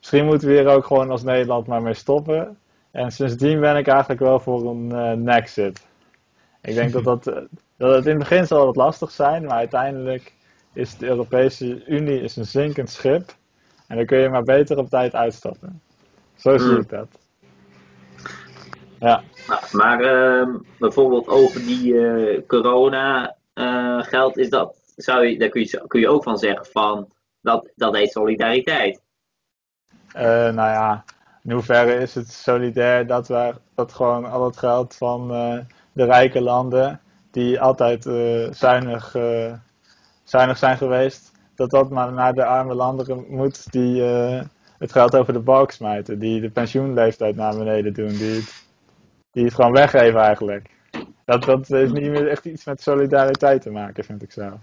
misschien 0.04 0.24
moeten 0.24 0.48
we 0.48 0.54
hier 0.54 0.66
ook 0.68 0.86
gewoon 0.86 1.10
als 1.10 1.22
Nederland 1.22 1.66
maar 1.66 1.82
mee 1.82 1.94
stoppen. 1.94 2.58
En 2.90 3.10
sindsdien 3.10 3.60
ben 3.60 3.76
ik 3.76 3.86
eigenlijk 3.86 4.20
wel 4.20 4.40
voor 4.40 4.70
een 4.70 4.92
eh 4.92 5.12
Nexit. 5.12 5.86
Ik 6.62 6.74
denk 6.74 6.92
dat, 6.92 7.04
dat, 7.04 7.26
eh, 7.26 7.42
dat 7.76 7.94
het 7.94 8.04
in 8.04 8.10
het 8.10 8.18
begin 8.18 8.46
zal 8.46 8.64
wat 8.64 8.76
lastig 8.76 9.10
zijn, 9.10 9.44
maar 9.44 9.56
uiteindelijk 9.56 10.32
is 10.72 10.96
de 10.96 11.06
Europese 11.06 11.86
Unie 11.86 12.20
is 12.20 12.36
een 12.36 12.44
zinkend 12.44 12.90
schip. 12.90 13.34
En 13.88 13.96
dan 13.96 14.06
kun 14.06 14.18
je 14.18 14.28
maar 14.28 14.42
beter 14.42 14.78
op 14.78 14.88
tijd 14.88 15.14
uitstappen. 15.14 15.80
Zo 16.36 16.58
zie 16.58 16.68
Hmm. 16.68 16.80
ik 16.80 16.88
dat. 16.88 17.08
Ja, 19.00 19.22
Nou, 19.48 19.60
maar 19.72 20.00
ehm, 20.00 20.50
bijvoorbeeld 20.78 21.28
over 21.28 21.60
die 21.60 22.06
eh, 22.06 22.40
corona 22.46 23.36
geld 24.00 24.38
is 24.38 24.50
dat, 24.50 24.76
zou 24.96 25.26
je, 25.26 25.38
daar 25.38 25.48
kun 25.48 25.60
je, 25.60 25.84
kun 25.86 26.00
je 26.00 26.08
ook 26.08 26.22
van 26.22 26.38
zeggen 26.38 26.66
van 26.66 27.08
dat, 27.40 27.70
dat 27.74 27.96
heet 27.96 28.10
solidariteit. 28.10 29.03
Eh, 30.14 30.24
nou 30.26 30.70
ja, 30.70 31.04
in 31.42 31.50
hoeverre 31.50 31.94
is 31.94 32.14
het 32.14 32.32
solidair 32.32 33.06
dat, 33.06 33.28
wij, 33.28 33.52
dat 33.74 33.92
gewoon 33.92 34.24
al 34.24 34.44
het 34.44 34.56
geld 34.56 34.94
van 34.94 35.34
eh, 35.34 35.58
de 35.92 36.04
rijke 36.04 36.40
landen, 36.40 37.00
die 37.30 37.60
altijd 37.60 38.06
eh, 38.06 38.50
zuinig, 38.50 39.10
zijn 40.58 40.76
geweest, 40.76 41.32
dat 41.54 41.70
dat 41.70 41.90
maar 41.90 42.12
naar 42.12 42.32
de 42.32 42.44
arme 42.44 42.74
landen 42.74 43.24
moet 43.28 43.72
die 43.72 44.02
het 44.78 44.92
geld 44.92 45.16
over 45.16 45.32
de 45.32 45.40
balk 45.40 45.70
smijten, 45.70 46.18
die 46.18 46.40
de 46.40 46.50
pensioenleeftijd 46.50 47.36
naar 47.36 47.56
beneden 47.56 47.92
doen, 47.92 48.08
die 48.08 48.34
het, 48.34 48.66
die 49.32 49.44
het 49.44 49.54
gewoon 49.54 49.72
weggeven 49.72 50.20
eigenlijk. 50.20 50.70
Dat, 51.24 51.42
dat 51.42 51.68
heeft 51.68 51.92
niet 51.92 52.10
meer 52.10 52.28
echt 52.28 52.44
iets 52.44 52.64
met 52.64 52.82
solidariteit 52.82 53.62
te 53.62 53.70
maken, 53.70 54.04
vind 54.04 54.22
ik 54.22 54.32
zelf. 54.32 54.60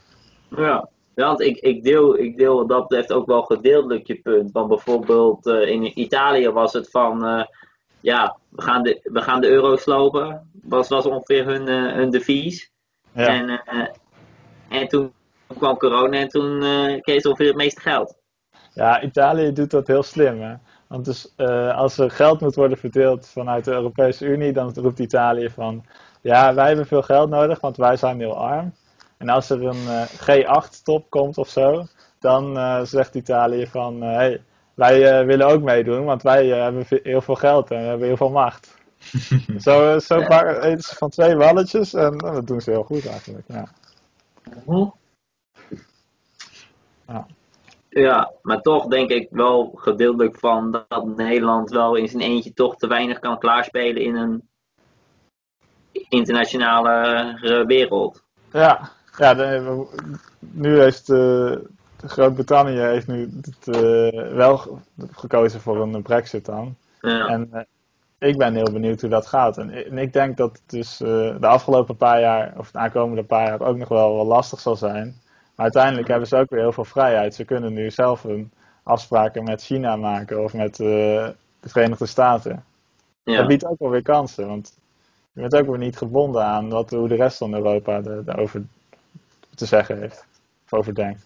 Ja, 0.50 0.90
ja 1.16 1.26
want 1.26 1.42
ik, 1.42 1.58
ik, 1.58 1.84
deel, 1.84 2.18
ik 2.18 2.38
deel 2.38 2.56
wat 2.56 2.68
dat 2.68 2.88
betreft 2.88 3.12
ook 3.12 3.26
wel 3.26 3.42
gedeeltelijk 3.42 4.08
je 4.08 4.16
punt. 4.16 4.52
Want 4.52 4.68
bijvoorbeeld 4.68 5.48
eh, 5.48 5.68
in 5.68 6.00
Italië 6.00 6.50
was 6.50 6.74
het 6.74 6.90
van, 6.90 7.26
eh, 7.26 7.44
ja, 8.00 8.38
we 8.50 8.62
gaan, 8.62 8.84
de, 8.84 9.00
we 9.04 9.22
gaan 9.22 9.42
de 9.42 9.48
euro 9.48 9.76
slopen. 9.76 10.50
Was, 10.64 10.88
was 10.88 11.06
ongeveer 11.06 11.46
hun, 11.46 11.68
eh, 11.68 11.94
hun 11.94 12.10
devies. 12.10 12.72
Ja. 13.14 13.28
En, 13.28 13.62
en 14.70 14.88
toen 14.88 15.14
kwam 15.58 15.78
corona 15.78 16.18
en 16.18 16.28
toen 16.28 16.60
kreeg 17.02 17.22
ze 17.22 17.28
ongeveer 17.28 17.48
het 17.48 17.56
meeste 17.56 17.82
geld. 17.82 18.16
Ja, 18.74 19.02
Italië 19.02 19.54
doet 19.54 19.72
dat 19.72 19.88
heel 19.88 20.04
slim. 20.04 20.42
Hè? 20.42 20.54
Want 20.88 21.06
dus, 21.06 21.34
als 21.76 21.98
er 21.98 22.12
geld 22.12 22.40
moet 22.40 22.56
worden 22.56 22.78
verdeeld 22.78 23.28
vanuit 23.28 23.66
de 23.66 23.72
Europese 23.72 24.26
Unie, 24.26 24.54
dan 24.54 24.74
roept 24.76 25.00
Italië 25.00 25.50
van 25.50 25.86
ja, 26.22 26.54
wij 26.54 26.68
hebben 26.68 26.86
veel 26.86 27.02
geld 27.02 27.30
nodig, 27.30 27.60
want 27.60 27.78
wij 27.78 27.98
zijn 27.98 28.20
heel 28.20 28.38
arm. 28.38 28.74
En 29.22 29.30
als 29.30 29.50
er 29.50 29.64
een 29.66 29.88
eh, 29.88 30.04
G8-top 30.06 31.10
komt 31.10 31.38
of 31.38 31.50
zo, 31.50 31.86
dan 32.20 32.58
eh, 32.58 32.82
zegt 32.84 33.16
Italië 33.16 33.68
van 33.68 34.02
hé, 34.02 34.14
hey, 34.14 34.42
wij 34.74 35.20
eh, 35.20 35.26
willen 35.26 35.48
ook 35.48 35.62
meedoen, 35.62 36.06
want 36.06 36.22
wij 36.22 36.52
eh, 36.52 36.62
hebben 36.62 36.86
heel 37.04 37.22
veel 37.22 37.36
geld 37.36 37.72
en 37.72 37.78
we 37.82 37.84
hebben 37.88 38.08
heel 38.08 38.18
veel 38.18 38.30
macht. 38.30 38.76
zo 39.66 40.00
zo 40.00 40.20
Ja. 40.20 40.28
pakken- 40.28 40.62
eten 40.64 40.82
ze 40.84 40.96
van 40.96 41.10
twee 41.10 41.36
walletjes 41.36 41.94
en 41.94 42.16
nou, 42.16 42.34
dat 42.34 42.48
doen 42.48 42.62
ze 42.62 42.72
heel 42.72 42.84
goed 42.84 43.08
eigenlijk. 43.08 43.48
Ja. 43.48 43.68
Ja. 47.08 47.26
Ja, 47.90 48.32
maar 48.42 48.62
toch 48.62 48.88
denk 48.88 49.10
ik 49.10 49.28
wel 49.32 49.72
gedeeltelijk 49.76 50.40
van 50.40 50.72
dat 50.88 51.06
Nederland 51.06 51.70
wel 51.70 51.96
in 51.96 52.08
zijn 52.08 52.24
eentje 52.24 52.54
toch 52.54 52.76
te 52.76 52.88
weinig 52.88 53.20
kan 53.20 53.40
klaarspelen 53.40 54.02
in 54.04 54.16
een 54.16 54.50
internationale 56.10 56.92
eh, 57.42 57.66
wereld. 57.66 58.24
Ja, 58.52 58.92
ja 59.18 59.34
de- 59.34 59.86
nu 60.40 60.80
heeft 60.80 61.10
eh, 61.10 61.52
Groot-Brittannië 62.06 62.80
heeft 62.80 63.08
nu 63.08 63.30
het, 63.42 63.76
eh, 63.76 64.34
wel 64.34 64.58
ge- 64.58 64.72
gekozen 65.12 65.62
voor 65.62 65.82
een 65.82 66.02
brexit 66.02 66.46
dan. 66.46 66.76
Ja. 67.02 67.28
En, 67.28 67.48
eh, 67.52 67.62
ik 68.30 68.38
ben 68.38 68.56
heel 68.56 68.72
benieuwd 68.72 69.02
hoe 69.02 69.10
dat 69.10 69.28
gaat. 69.28 69.58
En, 69.58 69.70
en 69.70 69.98
ik 69.98 70.14
denk 70.14 70.38
dat 70.38 70.52
het 70.52 70.62
dus 70.70 70.98
de 70.98 71.38
afgelopen 71.48 71.96
paar 71.98 72.20
jaar, 72.20 72.54
of 72.58 72.72
de 72.72 72.78
aankomende 72.78 73.24
paar 73.24 73.46
jaar, 73.48 73.62
ook 73.62 73.78
nog 73.78 73.88
wel, 73.88 74.16
wel 74.16 74.26
lastig 74.26 74.60
zal 74.60 74.76
zijn. 74.76 75.06
Maar 75.56 75.66
uiteindelijk 75.66 76.08
hebben 76.08 76.28
ze 76.28 76.38
ook 76.38 76.50
weer 76.50 76.60
heel 76.60 76.72
veel 76.72 76.86
vrijheid. 76.86 77.36
Ze 77.36 77.46
kunnen 77.46 77.74
nu 77.74 77.90
zelf 77.92 78.22
hun 78.24 78.52
afspraken 78.84 79.44
met 79.44 79.62
China 79.64 79.96
maken 79.96 80.44
of 80.44 80.54
met 80.54 80.76
de 80.76 81.34
Verenigde 81.62 82.06
Staten. 82.06 82.64
Ja. 83.24 83.38
Dat 83.38 83.48
biedt 83.48 83.66
ook 83.66 83.80
wel 83.80 83.90
weer 83.90 84.02
kansen, 84.02 84.48
want 84.48 84.74
je 85.34 85.42
bent 85.42 85.56
ook 85.56 85.68
weer 85.68 85.78
niet 85.78 85.98
gebonden 85.98 86.44
aan 86.44 86.70
wat, 86.70 86.90
hoe 86.90 87.08
de 87.08 87.16
rest 87.16 87.38
van 87.38 87.54
Europa 87.54 87.92
er- 88.04 88.26
daarover 88.26 88.64
te 89.56 89.66
zeggen 89.66 90.00
heeft. 90.00 90.26
Of 90.66 90.74
over 90.74 90.96
denkt. 90.96 91.26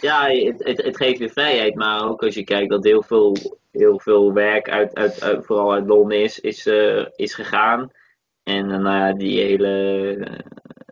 Ja, 0.00 0.26
het, 0.28 0.64
het, 0.64 0.82
het 0.82 0.96
geeft 0.96 1.18
weer 1.18 1.30
vrijheid, 1.30 1.74
maar 1.74 2.08
ook 2.08 2.22
als 2.22 2.34
je 2.34 2.44
kijkt 2.44 2.70
dat 2.70 2.84
heel 2.84 3.02
veel, 3.02 3.36
heel 3.72 3.98
veel 4.00 4.32
werk 4.32 4.70
uit, 4.70 4.94
uit, 4.94 5.22
uit- 5.22 5.46
vooral 5.46 5.72
uit 5.72 5.86
Londen 5.86 6.22
is, 6.22 6.40
is, 6.40 6.66
eh, 6.66 7.06
is 7.16 7.34
gegaan. 7.34 7.90
En 8.42 8.70
eh, 8.70 8.78
nou 8.78 8.96
ja, 9.06 9.12
die 9.12 9.40
hele, 9.40 9.68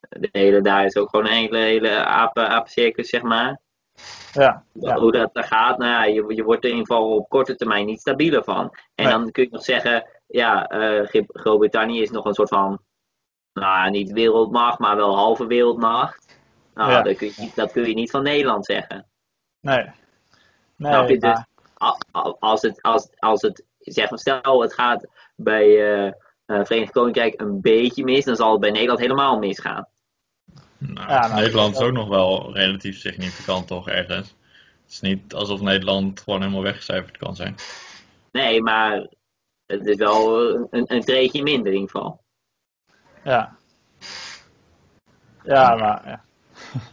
de 0.09 0.29
hele 0.33 0.61
daar 0.61 0.85
is 0.85 0.97
ook 0.97 1.09
gewoon 1.11 1.27
een 1.27 1.33
hele, 1.33 1.59
hele 1.59 2.05
apen, 2.05 2.49
apencircus, 2.49 3.09
zeg 3.09 3.23
maar. 3.23 3.61
Ja, 4.33 4.65
ja. 4.73 4.99
Hoe 4.99 5.13
dat 5.13 5.31
daar 5.35 5.45
gaat, 5.45 5.79
nou 5.79 5.91
ja, 5.91 6.05
je, 6.05 6.35
je 6.35 6.43
wordt 6.45 6.65
er 6.65 6.71
in 6.71 6.77
ieder 6.77 6.95
geval 6.95 7.11
op 7.17 7.29
korte 7.29 7.57
termijn 7.57 7.87
niet 7.87 8.01
stabieler 8.01 8.45
van. 8.45 8.65
En 8.95 9.05
Nee. 9.05 9.13
dan 9.13 9.31
kun 9.31 9.43
je 9.45 9.49
nog 9.51 9.65
zeggen, 9.65 10.07
ja, 10.27 10.67
Gro- 11.09 11.25
Groot-Brittannië 11.27 12.03
is 12.03 12.11
nog 12.11 12.25
een 12.25 12.35
soort 12.35 12.49
van, 12.49 12.81
nou 13.53 13.91
niet 13.91 14.13
wereldmacht, 14.13 14.79
maar 14.79 14.97
wel 14.97 15.17
halve 15.17 15.47
wereldmacht. 15.47 16.39
Nou, 16.75 16.91
Ja. 16.91 17.03
dat, 17.03 17.17
kun 17.17 17.27
je, 17.27 17.51
dat 17.55 17.73
kun 17.73 17.89
je 17.89 17.95
niet 17.95 18.11
van 18.11 18.23
Nederland 18.23 18.65
zeggen. 18.65 19.07
Nee. 19.61 19.91
Nee, 20.77 20.93
Snap 20.93 21.09
je? 21.09 21.19
Dus 21.19 21.45
als 22.39 22.63
het, 22.63 22.83
als, 22.83 23.09
als 23.19 23.43
het 23.43 23.65
zeg 23.79 24.11
maar, 24.11 24.19
stel 24.19 24.63
het 24.63 24.75
gaat 24.75 25.07
bij 25.37 25.95
eh 26.07 26.13
eh, 26.53 26.65
Verenigd 26.65 26.93
Koninkrijk 26.93 27.41
een 27.41 27.61
beetje 27.61 28.05
mis, 28.05 28.25
dan 28.25 28.37
zal 28.37 28.51
het 28.51 28.61
bij 28.61 28.71
Nederland 28.71 29.01
helemaal 29.01 29.39
misgaan. 29.39 29.89
Nou, 30.79 31.09
Ja, 31.09 31.21
nou, 31.27 31.41
Nederland 31.41 31.75
is 31.75 31.81
ook 31.81 31.93
nog 31.93 32.09
wel 32.09 32.55
relatief 32.55 32.99
significant 32.99 33.67
toch 33.67 33.89
ergens. 33.89 34.29
Het 34.83 34.93
is 34.93 35.01
niet 35.01 35.35
alsof 35.35 35.61
Nederland 35.61 36.21
gewoon 36.21 36.41
helemaal 36.41 36.63
weggecijferd 36.63 37.17
kan 37.17 37.37
zijn. 37.37 37.55
Nee, 38.33 38.63
maar 38.63 39.07
het 39.67 39.87
is 39.87 39.97
wel 39.97 40.49
een, 40.71 40.85
een 40.87 41.01
treetje 41.01 41.43
minder 41.43 41.73
in 41.73 41.79
ieder 41.79 41.91
geval. 41.91 42.22
Ja. 43.25 43.57
Ja, 45.45 45.75
maar. 45.75 46.03
Ja. 46.07 46.21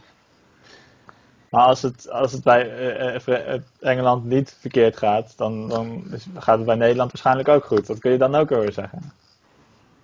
Maar 1.50 1.64
als 1.64 1.82
het, 1.82 2.10
als 2.10 2.32
het 2.32 2.42
bij 2.44 2.70
eh, 2.76 3.14
eh, 3.28 3.54
eh, 3.54 3.60
Engeland 3.80 4.24
niet 4.24 4.56
verkeerd 4.60 4.96
gaat, 4.96 5.36
dan, 5.38 5.68
dan 5.68 6.04
is- 6.12 6.26
gaat 6.34 6.56
het 6.56 6.66
bij 6.66 6.74
Nederland 6.76 7.10
waarschijnlijk 7.10 7.48
ook 7.48 7.64
goed. 7.64 7.86
Dat 7.86 7.98
kun 7.98 8.10
je 8.12 8.18
dan 8.18 8.34
ook 8.34 8.48
weer 8.48 8.72
zeggen. 8.72 9.12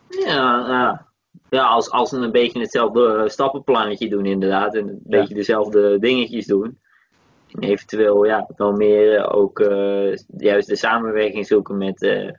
Ja, 0.09 0.69
ja. 0.69 1.07
ja 1.51 1.67
als, 1.67 1.91
als 1.91 2.09
ze 2.09 2.17
een 2.17 2.33
beetje 2.33 2.61
hetzelfde 2.61 3.29
stappenplannetje 3.29 4.09
doen 4.09 4.27
inderdaad. 4.27 4.75
En 4.75 4.89
een 4.89 5.01
beetje 5.03 5.35
dezelfde 5.35 5.99
dingetjes 5.99 6.47
doen. 6.47 6.79
En 7.53 7.63
eventueel 7.63 8.25
ja, 8.25 8.49
wel 8.57 8.73
meer 8.73 9.31
ook 9.31 9.61
eh, 9.61 10.15
juist 10.37 10.69
de 10.69 10.77
samenwerking 10.77 11.47
zoeken 11.47 11.77
met 11.77 12.03
eh 12.03 12.31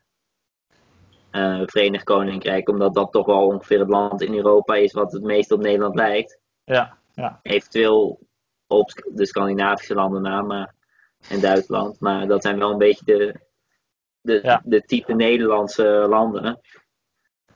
eh, 1.32 1.62
Verenigd 1.66 2.04
Koninkrijk. 2.04 2.70
Omdat 2.70 2.94
dat 2.94 3.12
toch 3.12 3.26
wel 3.26 3.46
ongeveer 3.46 3.80
het 3.80 3.90
land 3.90 4.22
in 4.22 4.34
Europa 4.34 4.76
is 4.76 4.94
wat 4.94 5.12
het 5.12 5.24
meest 5.24 5.52
op 5.52 5.60
Nederland 5.62 5.96
lijkt. 5.96 6.40
Ja, 6.64 6.98
ja, 7.14 7.40
Eventueel 7.42 8.20
op 8.68 8.90
de 9.14 9.26
Scandinavische 9.26 9.94
landen 9.96 10.22
na, 10.22 10.42
maar, 10.42 10.74
en 11.30 11.40
Duitsland. 11.40 12.00
Maar 12.00 12.28
dat 12.28 12.42
zijn 12.44 12.60
wel 12.60 12.72
een 12.72 12.78
beetje 12.78 13.06
de, 13.06 13.40
de, 14.22 14.40
Ja. 14.44 14.62
de 14.66 14.82
type 14.82 15.14
Nederlandse 15.14 16.06
landen. 16.10 16.60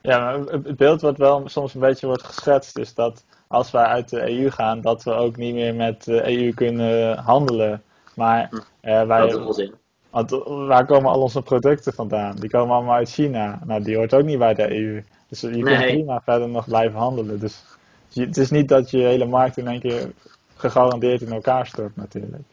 ja 0.01 0.19
maar 0.19 0.39
het 0.39 0.75
beeld 0.77 1.01
wat 1.01 1.17
wel 1.17 1.49
soms 1.49 1.73
een 1.73 1.79
beetje 1.79 2.07
wordt 2.07 2.23
geschetst 2.23 2.77
is 2.77 2.93
dat 2.93 3.25
als 3.47 3.71
wij 3.71 3.83
uit 3.83 4.09
de 4.09 4.29
EU 4.29 4.49
gaan, 4.51 4.81
dat 4.81 5.03
we 5.03 5.11
ook 5.11 5.35
niet 5.35 5.53
meer 5.53 5.75
met 5.75 6.03
de 6.03 6.37
EU 6.37 6.53
kunnen 6.53 7.17
handelen. 7.17 7.83
Maar 8.15 8.49
eh, 8.81 9.07
wij, 9.07 9.19
Dat 9.19 9.29
is 9.29 9.35
onzin. 9.45 9.75
Want 10.11 10.29
waar 10.45 10.85
komen 10.85 11.11
al 11.11 11.21
onze 11.21 11.41
producten 11.41 11.93
vandaan? 11.93 12.35
Die 12.35 12.49
komen 12.49 12.75
allemaal 12.75 12.95
uit 12.95 13.09
China. 13.09 13.59
Nou, 13.65 13.83
die 13.83 13.95
hoort 13.95 14.13
ook 14.13 14.23
niet 14.23 14.39
bij 14.39 14.53
de 14.53 14.71
EU. 14.71 15.03
Dus 15.29 15.41
je 15.41 15.49
kunt 15.49 15.63
Nee. 15.63 15.93
prima 15.93 16.21
verder 16.25 16.49
nog 16.49 16.65
blijven 16.65 16.99
handelen. 16.99 17.39
Dus 17.39 17.63
het 18.13 18.37
is 18.37 18.49
niet 18.49 18.67
dat 18.67 18.91
je 18.91 18.97
hele 18.97 19.25
markt 19.25 19.57
in 19.57 19.67
één 19.67 19.79
keer 19.79 20.11
gegarandeerd 20.55 21.21
in 21.21 21.31
elkaar 21.31 21.67
stort 21.67 21.95
natuurlijk. 21.95 22.43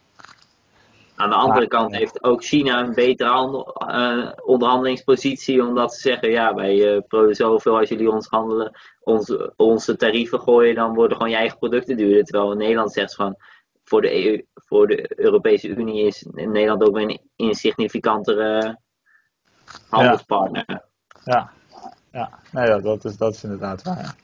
Aan 1.16 1.28
de 1.30 1.36
andere 1.36 1.66
kant 1.66 1.96
heeft 1.96 2.24
ook 2.24 2.44
China 2.44 2.80
een 2.80 2.94
betere 2.94 3.30
handel- 3.30 3.74
eh, 3.74 4.28
onderhandelingspositie, 4.44 5.66
omdat 5.66 5.94
ze 5.94 6.00
zeggen: 6.00 6.30
ja, 6.30 6.54
wij 6.54 6.94
eh 6.94 7.00
produceren 7.08 7.52
zoveel 7.52 7.78
als 7.78 7.88
jullie 7.88 8.10
ons 8.10 8.26
handelen, 8.26 8.78
onze, 9.02 9.52
onze 9.56 9.96
tarieven 9.96 10.40
gooien, 10.40 10.74
dan 10.74 10.94
worden 10.94 11.16
gewoon 11.16 11.32
je 11.32 11.36
eigen 11.38 11.58
producten 11.58 11.96
duurder. 11.96 12.24
Terwijl 12.24 12.52
in 12.52 12.58
Nederland 12.58 12.92
zegt 12.92 13.10
ze 13.10 13.16
van: 13.16 13.36
voor 13.88 14.00
de, 14.02 14.24
EU, 14.26 14.42
voor 14.54 14.86
de 14.86 15.10
Europese 15.20 15.68
Unie 15.68 16.06
is 16.06 16.26
Nederland 16.30 16.82
ook 16.82 16.96
een 16.96 17.20
insignificantere 17.36 18.78
handelspartner. 19.88 20.64
Ja, 21.24 21.50
ja. 22.12 22.30
Nee, 22.52 22.66
ja, 22.66 22.78
dat, 22.78 23.04
is, 23.04 23.16
dat 23.16 23.34
is 23.34 23.42
inderdaad 23.44 23.82
waar. 23.82 23.98
ja. 24.02 24.14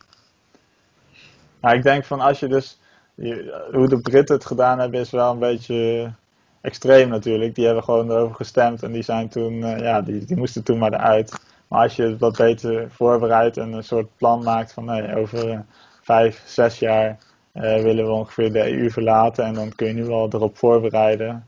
Maar 1.60 1.74
ik 1.74 1.82
denk 1.82 2.04
van 2.04 2.20
als 2.20 2.40
je 2.40 2.48
dus, 2.48 2.78
je- 3.14 3.68
hoe 3.72 3.88
de 3.88 4.00
Britten 4.00 4.34
het 4.34 4.44
gedaan 4.46 4.78
hebben 4.78 5.00
is 5.00 5.10
wel 5.10 5.32
een 5.32 5.38
beetje 5.38 6.12
extreem 6.60 7.08
natuurlijk. 7.08 7.54
Die 7.54 7.64
hebben 7.66 7.84
gewoon 7.84 8.10
erover 8.10 8.34
gestemd 8.34 8.82
en 8.82 8.92
die 8.92 9.02
zijn 9.02 9.28
toen, 9.28 9.64
eh, 9.64 9.78
ja, 9.78 10.00
die, 10.00 10.24
die 10.24 10.36
moesten 10.36 10.62
toen 10.62 10.78
maar 10.78 10.92
eruit. 10.92 11.40
Maar 11.68 11.82
als 11.82 11.96
je 11.96 12.02
het 12.02 12.18
wat 12.20 12.36
beter 12.36 12.90
voorbereidt 12.90 13.56
en 13.56 13.72
een 13.72 13.84
soort 13.84 14.16
plan 14.16 14.42
maakt 14.42 14.72
van 14.72 14.84
nee, 14.84 15.16
over 15.16 15.50
eh, 15.50 15.58
vijf, 16.02 16.42
zes 16.46 16.78
jaar 16.78 17.18
eh, 17.54 17.82
willen 17.82 18.04
we 18.06 18.10
ongeveer 18.12 18.52
de 18.52 18.70
EU 18.72 18.90
verlaten 18.90 19.44
en 19.44 19.54
dan 19.54 19.74
kun 19.74 19.86
je 19.86 19.92
nu 19.92 20.08
al 20.08 20.28
erop 20.32 20.56
voorbereiden. 20.58 21.46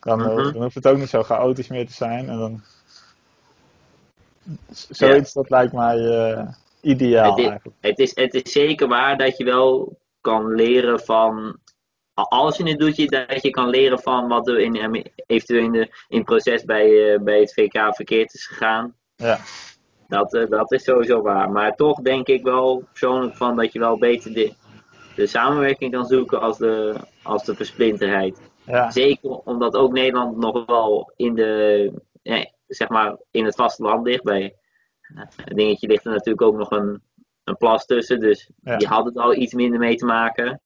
Dan, 0.00 0.20
eh, 0.28 0.34
Mhm. 0.36 0.52
dan 0.52 0.62
hoeft 0.62 0.74
het 0.74 0.86
ook 0.88 0.98
niet 0.98 1.08
zo 1.08 1.22
chaotisch 1.22 1.68
meer 1.68 1.86
te 1.86 1.92
zijn 1.92 2.28
en 2.28 2.38
dan 2.38 2.62
Zoiets, 4.90 5.32
dat 5.32 5.50
lijkt 5.50 5.72
mij 5.72 5.98
eh, 5.98 6.48
ideaal 6.80 7.30
Het 7.30 7.38
is- 7.38 7.46
eigenlijk. 7.48 7.76
Het 7.80 7.98
is, 7.98 8.14
het 8.14 8.34
is 8.34 8.52
zeker 8.52 8.88
waar 8.88 9.16
dat 9.16 9.36
je 9.36 9.44
wel 9.44 9.98
kan 10.20 10.54
leren 10.54 11.00
van. 11.00 11.58
Als 12.14 12.56
je 12.56 12.68
het 12.68 12.78
doet, 12.78 12.96
je, 12.96 13.06
dat 13.06 13.42
je 13.42 13.50
kan 13.50 13.68
leren 13.68 13.98
van 14.00 14.28
wat 14.28 14.48
er 14.48 14.58
in, 14.58 15.04
eventueel 15.26 15.64
in, 15.64 15.72
de, 15.72 15.88
in 16.08 16.16
het 16.16 16.24
proces 16.26 16.64
bij, 16.64 17.18
bij 17.22 17.40
het 17.40 17.52
VK 17.52 17.94
verkeerd 17.94 18.34
is 18.34 18.46
gegaan. 18.46 18.94
Ja, 19.16 19.38
Dat, 20.08 20.46
dat 20.48 20.72
is 20.72 20.84
sowieso 20.84 21.22
waar. 21.22 21.50
Maar 21.50 21.74
toch 21.76 22.00
denk 22.00 22.26
ik 22.26 22.42
wel 22.42 22.82
persoonlijk 22.90 23.36
van 23.36 23.56
dat 23.56 23.72
je 23.72 23.78
wel 23.78 23.98
beter 23.98 24.32
de, 24.34 24.52
de 25.18 25.26
samenwerking 25.26 25.92
kan 25.92 26.04
zoeken 26.06 26.40
als 26.40 26.58
de, 26.58 26.94
als 27.22 27.44
de 27.44 27.54
versplinterheid. 27.54 28.40
ja, 28.66 28.90
Zeker 28.90 29.30
omdat 29.30 29.74
ook 29.74 29.92
Nederland 29.92 30.36
nog 30.36 30.66
wel 30.66 31.12
in, 31.16 31.34
de, 31.34 31.92
zeg 32.66 32.88
maar 32.88 33.16
in 33.30 33.44
het 33.44 33.54
vasteland 33.54 34.06
ligt. 34.06 34.22
Bij 34.22 34.56
een 35.44 35.56
dingetje 35.56 35.86
ligt 35.86 36.04
er 36.04 36.12
natuurlijk 36.12 36.42
ook 36.42 36.56
nog 36.56 36.70
een, 36.70 37.02
een 37.44 37.56
plas 37.56 37.86
tussen. 37.86 38.20
Dus 38.20 38.50
Ja. 38.62 38.76
die 38.76 38.88
hadden 38.88 39.14
er 39.14 39.22
al 39.22 39.34
iets 39.34 39.54
minder 39.54 39.78
mee 39.78 39.96
te 39.96 40.04
maken. 40.06 40.60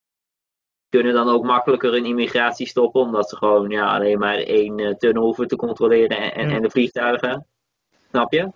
Kunnen 0.89 1.15
dan 1.15 1.29
ook 1.29 1.45
makkelijker 1.45 1.95
een 1.95 2.05
immigratie 2.07 2.67
stoppen. 2.67 3.01
Omdat 3.01 3.29
ze 3.29 3.37
gewoon 3.37 3.71
ja, 3.71 3.95
alleen 3.95 4.19
maar 4.19 4.37
één 4.37 4.79
eh, 4.79 4.95
tunnel 4.95 5.23
hoeven 5.23 5.47
te 5.49 5.57
controleren 5.57 6.19
en, 6.19 6.35
en, 6.35 6.51
en 6.51 6.63
de 6.63 6.71
vliegtuigen. 6.71 7.47
Snap 8.09 8.33
je? 8.33 8.51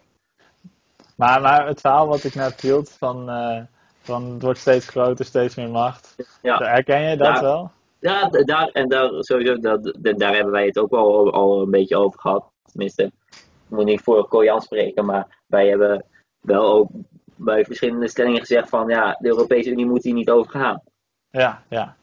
maar, 1.16 1.40
maar 1.40 1.66
het 1.66 1.80
verhaal 1.80 2.06
wat 2.06 2.24
ik 2.24 2.34
net 2.34 2.60
hield 2.60 2.90
van, 2.90 3.30
eh, 3.30 3.62
van 4.06 4.24
het 4.32 4.42
wordt 4.42 4.58
steeds 4.58 4.88
groter, 4.88 5.24
steeds 5.24 5.54
meer 5.54 5.70
macht. 5.70 6.16
Ja. 6.42 6.56
Herken 6.56 7.00
je 7.02 7.16
dat 7.16 7.40
wel? 7.40 7.70
Ja, 8.00 8.28
daar, 8.28 8.68
en 8.68 8.88
daar, 8.88 9.10
sowieso, 9.18 9.58
dat, 9.58 9.94
daar 10.00 10.34
hebben 10.34 10.52
wij 10.52 10.66
het 10.66 10.78
ook 10.78 10.92
al, 10.92 11.32
al 11.32 11.62
een 11.62 11.70
beetje 11.70 11.96
over 11.96 12.20
gehad. 12.20 12.50
Tenminste, 12.70 13.02
ik 13.30 13.42
moet 13.68 13.84
niet 13.84 14.00
voor 14.00 14.28
Koyan 14.28 14.60
spreken, 14.60 15.04
maar 15.04 15.42
wij 15.46 15.68
hebben 15.68 16.04
wel 16.40 16.72
ook 16.72 16.88
bij 17.36 17.64
verschillende 17.64 18.08
stellingen 18.08 18.40
gezegd 18.40 18.68
van 18.68 18.88
ja, 18.88 19.16
de 19.20 19.28
Europese 19.28 19.70
Unie 19.70 19.86
moet 19.86 20.04
hier 20.04 20.14
niet 20.14 20.30
over 20.30 20.50
gaan. 20.50 20.82
Ja, 21.30 21.62
ja. 21.68 21.96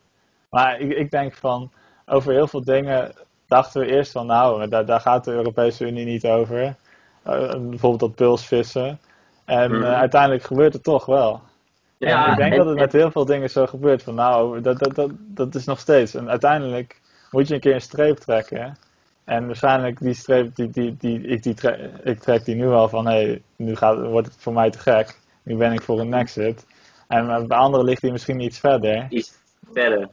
Maar 0.49 0.80
ik, 0.80 0.91
ik 0.91 1.11
denk 1.11 1.34
van, 1.34 1.71
over 2.05 2.34
heel 2.34 2.47
veel 2.47 2.63
dingen 2.63 3.13
dachten 3.47 3.81
we 3.81 3.88
eerst 3.88 4.11
van, 4.11 4.25
nou, 4.25 4.67
daar, 4.67 4.85
daar 4.85 4.99
gaat 4.99 5.23
de 5.23 5.31
Europese 5.31 5.85
Unie 5.85 6.05
niet 6.05 6.25
over. 6.25 6.75
Eh, 7.23 7.49
bijvoorbeeld 7.49 7.99
dat 7.99 8.15
pulsvissen. 8.15 8.99
En 9.45 9.71
eh, 9.71 9.77
Mhm. 9.77 9.84
uiteindelijk 9.84 10.43
gebeurt 10.43 10.73
het 10.73 10.84
toch 10.84 11.05
wel. 11.05 11.41
Ja, 12.07 12.25
en 12.25 12.31
ik 12.31 12.38
denk 12.38 12.51
en- 12.51 12.57
dat 12.57 12.67
het 12.67 12.77
met 12.77 12.91
heel 12.91 13.11
veel 13.11 13.25
dingen 13.25 13.49
zo 13.49 13.65
gebeurt. 13.65 14.03
Van 14.03 14.15
nou, 14.15 14.61
dat, 14.61 14.80
dat, 14.80 14.95
dat, 14.95 15.11
dat 15.15 15.55
is 15.55 15.65
nog 15.65 15.80
steeds. 15.80 16.13
En 16.15 16.30
uiteindelijk 16.30 17.01
moet 17.31 17.47
je 17.47 17.53
een 17.53 17.59
keer 17.59 17.73
een 17.73 17.81
streep 17.81 18.17
trekken. 18.17 18.77
En 19.23 19.45
waarschijnlijk 19.45 19.99
die 19.99 20.13
streep, 20.13 20.55
die, 20.55 20.69
die, 20.69 20.97
die, 20.97 21.21
ik, 21.27 21.43
die 21.43 21.53
tre- 21.53 21.91
ik 22.03 22.19
trek 22.19 22.45
die 22.45 22.55
nu 22.55 22.67
al 22.67 22.89
van, 22.89 23.05
hé, 23.07 23.11
hey, 23.23 23.41
nu 23.55 23.75
gaat, 23.75 24.07
wordt 24.07 24.27
het 24.27 24.35
voor 24.39 24.53
mij 24.53 24.69
te 24.69 24.80
gek. 24.80 25.19
Nu 25.43 25.55
ben 25.55 25.71
ik 25.73 25.81
voor 25.81 25.99
een 25.99 26.13
exit. 26.13 26.65
En 27.07 27.30
eh, 27.30 27.43
bij 27.45 27.57
anderen 27.57 27.85
ligt 27.85 28.01
die 28.01 28.11
misschien 28.11 28.39
iets 28.39 28.59
verder. 28.59 29.05
iets 29.09 29.31
verder. 29.73 30.09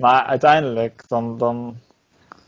Maar 0.00 0.22
uiteindelijk, 0.22 1.08
dan, 1.08 1.38
dan 1.38 1.76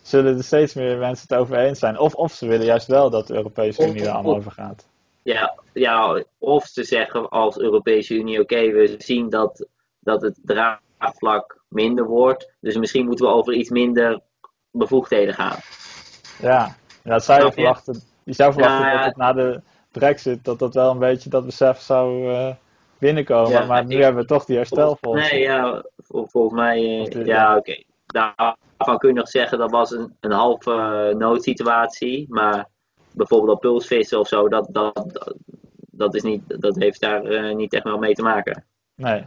zullen 0.02 0.36
er 0.36 0.44
steeds 0.44 0.74
meer 0.74 0.98
mensen 0.98 1.26
het 1.28 1.39
over 1.39 1.59
eens 1.59 1.78
zijn. 1.78 1.98
Of, 1.98 2.14
of 2.14 2.32
ze 2.32 2.47
willen 2.47 2.66
juist 2.66 2.86
wel 2.86 3.10
dat 3.10 3.26
de 3.26 3.35
Europese 3.35 3.86
Unie 3.89 4.02
er 4.05 4.10
allemaal 4.10 4.36
over 4.36 4.52
gaat. 4.52 4.86
Ja, 5.24 5.55
ja, 5.72 6.24
of 6.38 6.64
ze 6.64 6.84
zeggen 6.84 7.28
als 7.28 7.59
Europese 7.59 8.14
Unie, 8.14 8.40
oké, 8.40 8.70
we 8.70 8.94
zien 8.98 9.28
dat, 9.28 9.66
dat 10.01 10.22
het 10.22 10.38
draagvlak 10.42 11.62
minder 11.68 12.05
wordt. 12.06 12.52
Dus 12.60 12.76
misschien 12.76 13.06
moeten 13.06 13.26
we 13.26 13.32
over 13.32 13.52
iets 13.55 13.70
minder 13.70 14.20
bevoegdheden 14.70 15.34
gaan. 15.34 15.59
Ja, 16.38 16.76
dat 17.02 17.24
zou 17.24 17.44
je 17.44 17.52
verwachten. 17.52 18.01
Je 18.24 18.32
zou 18.32 18.52
verwachten 18.52 18.84
Ja, 18.86 18.96
dat 18.96 19.05
het 19.05 19.16
na 19.16 19.32
de 19.32 19.60
brexit, 19.92 20.44
dat 20.44 20.59
dat 20.59 20.74
wel 20.74 20.90
een 20.90 20.98
beetje 20.98 21.30
dat 21.30 21.44
besef 21.46 21.78
zou 21.80 22.30
eh, 22.32 22.55
binnenkomen. 22.98 23.51
Ja, 23.51 23.64
maar 23.64 23.84
nu 23.84 23.96
ik- 23.96 24.02
hebben 24.02 24.22
we 24.22 24.28
toch 24.28 24.44
die 24.44 24.56
herstelfonds. 24.56 25.30
Nee, 25.30 25.40
ja, 25.40 25.84
vol- 25.96 26.26
volgens 26.26 26.55
mij, 26.60 26.78
eh, 26.78 27.12
ja, 27.12 27.24
ja. 27.24 27.56
oké. 27.56 27.82
Daarvan 28.06 28.98
kun 28.98 29.09
je 29.09 29.14
nog 29.14 29.28
zeggen 29.28 29.59
dat 29.59 29.70
was 29.70 29.90
een, 29.90 30.16
een 30.20 30.32
halve 30.32 30.72
eh, 31.10 31.16
noodsituatie. 31.18 32.26
Maar 32.28 32.68
bijvoorbeeld 33.15 33.53
op 33.53 33.61
pulsvissen 33.61 34.19
of 34.20 34.28
zo, 34.28 34.49
dat, 34.49 34.69
dat, 34.70 34.95
dat, 34.95 35.35
dat, 35.91 36.15
is 36.15 36.23
niet, 36.23 36.43
dat 36.61 36.77
heeft 36.77 37.01
daar 37.01 37.24
eh, 37.24 37.55
niet 37.55 37.73
echt 37.73 37.85
wel 37.85 37.99
mee 37.99 38.15
te 38.15 38.23
maken. 38.23 38.65
Nee. 38.95 39.24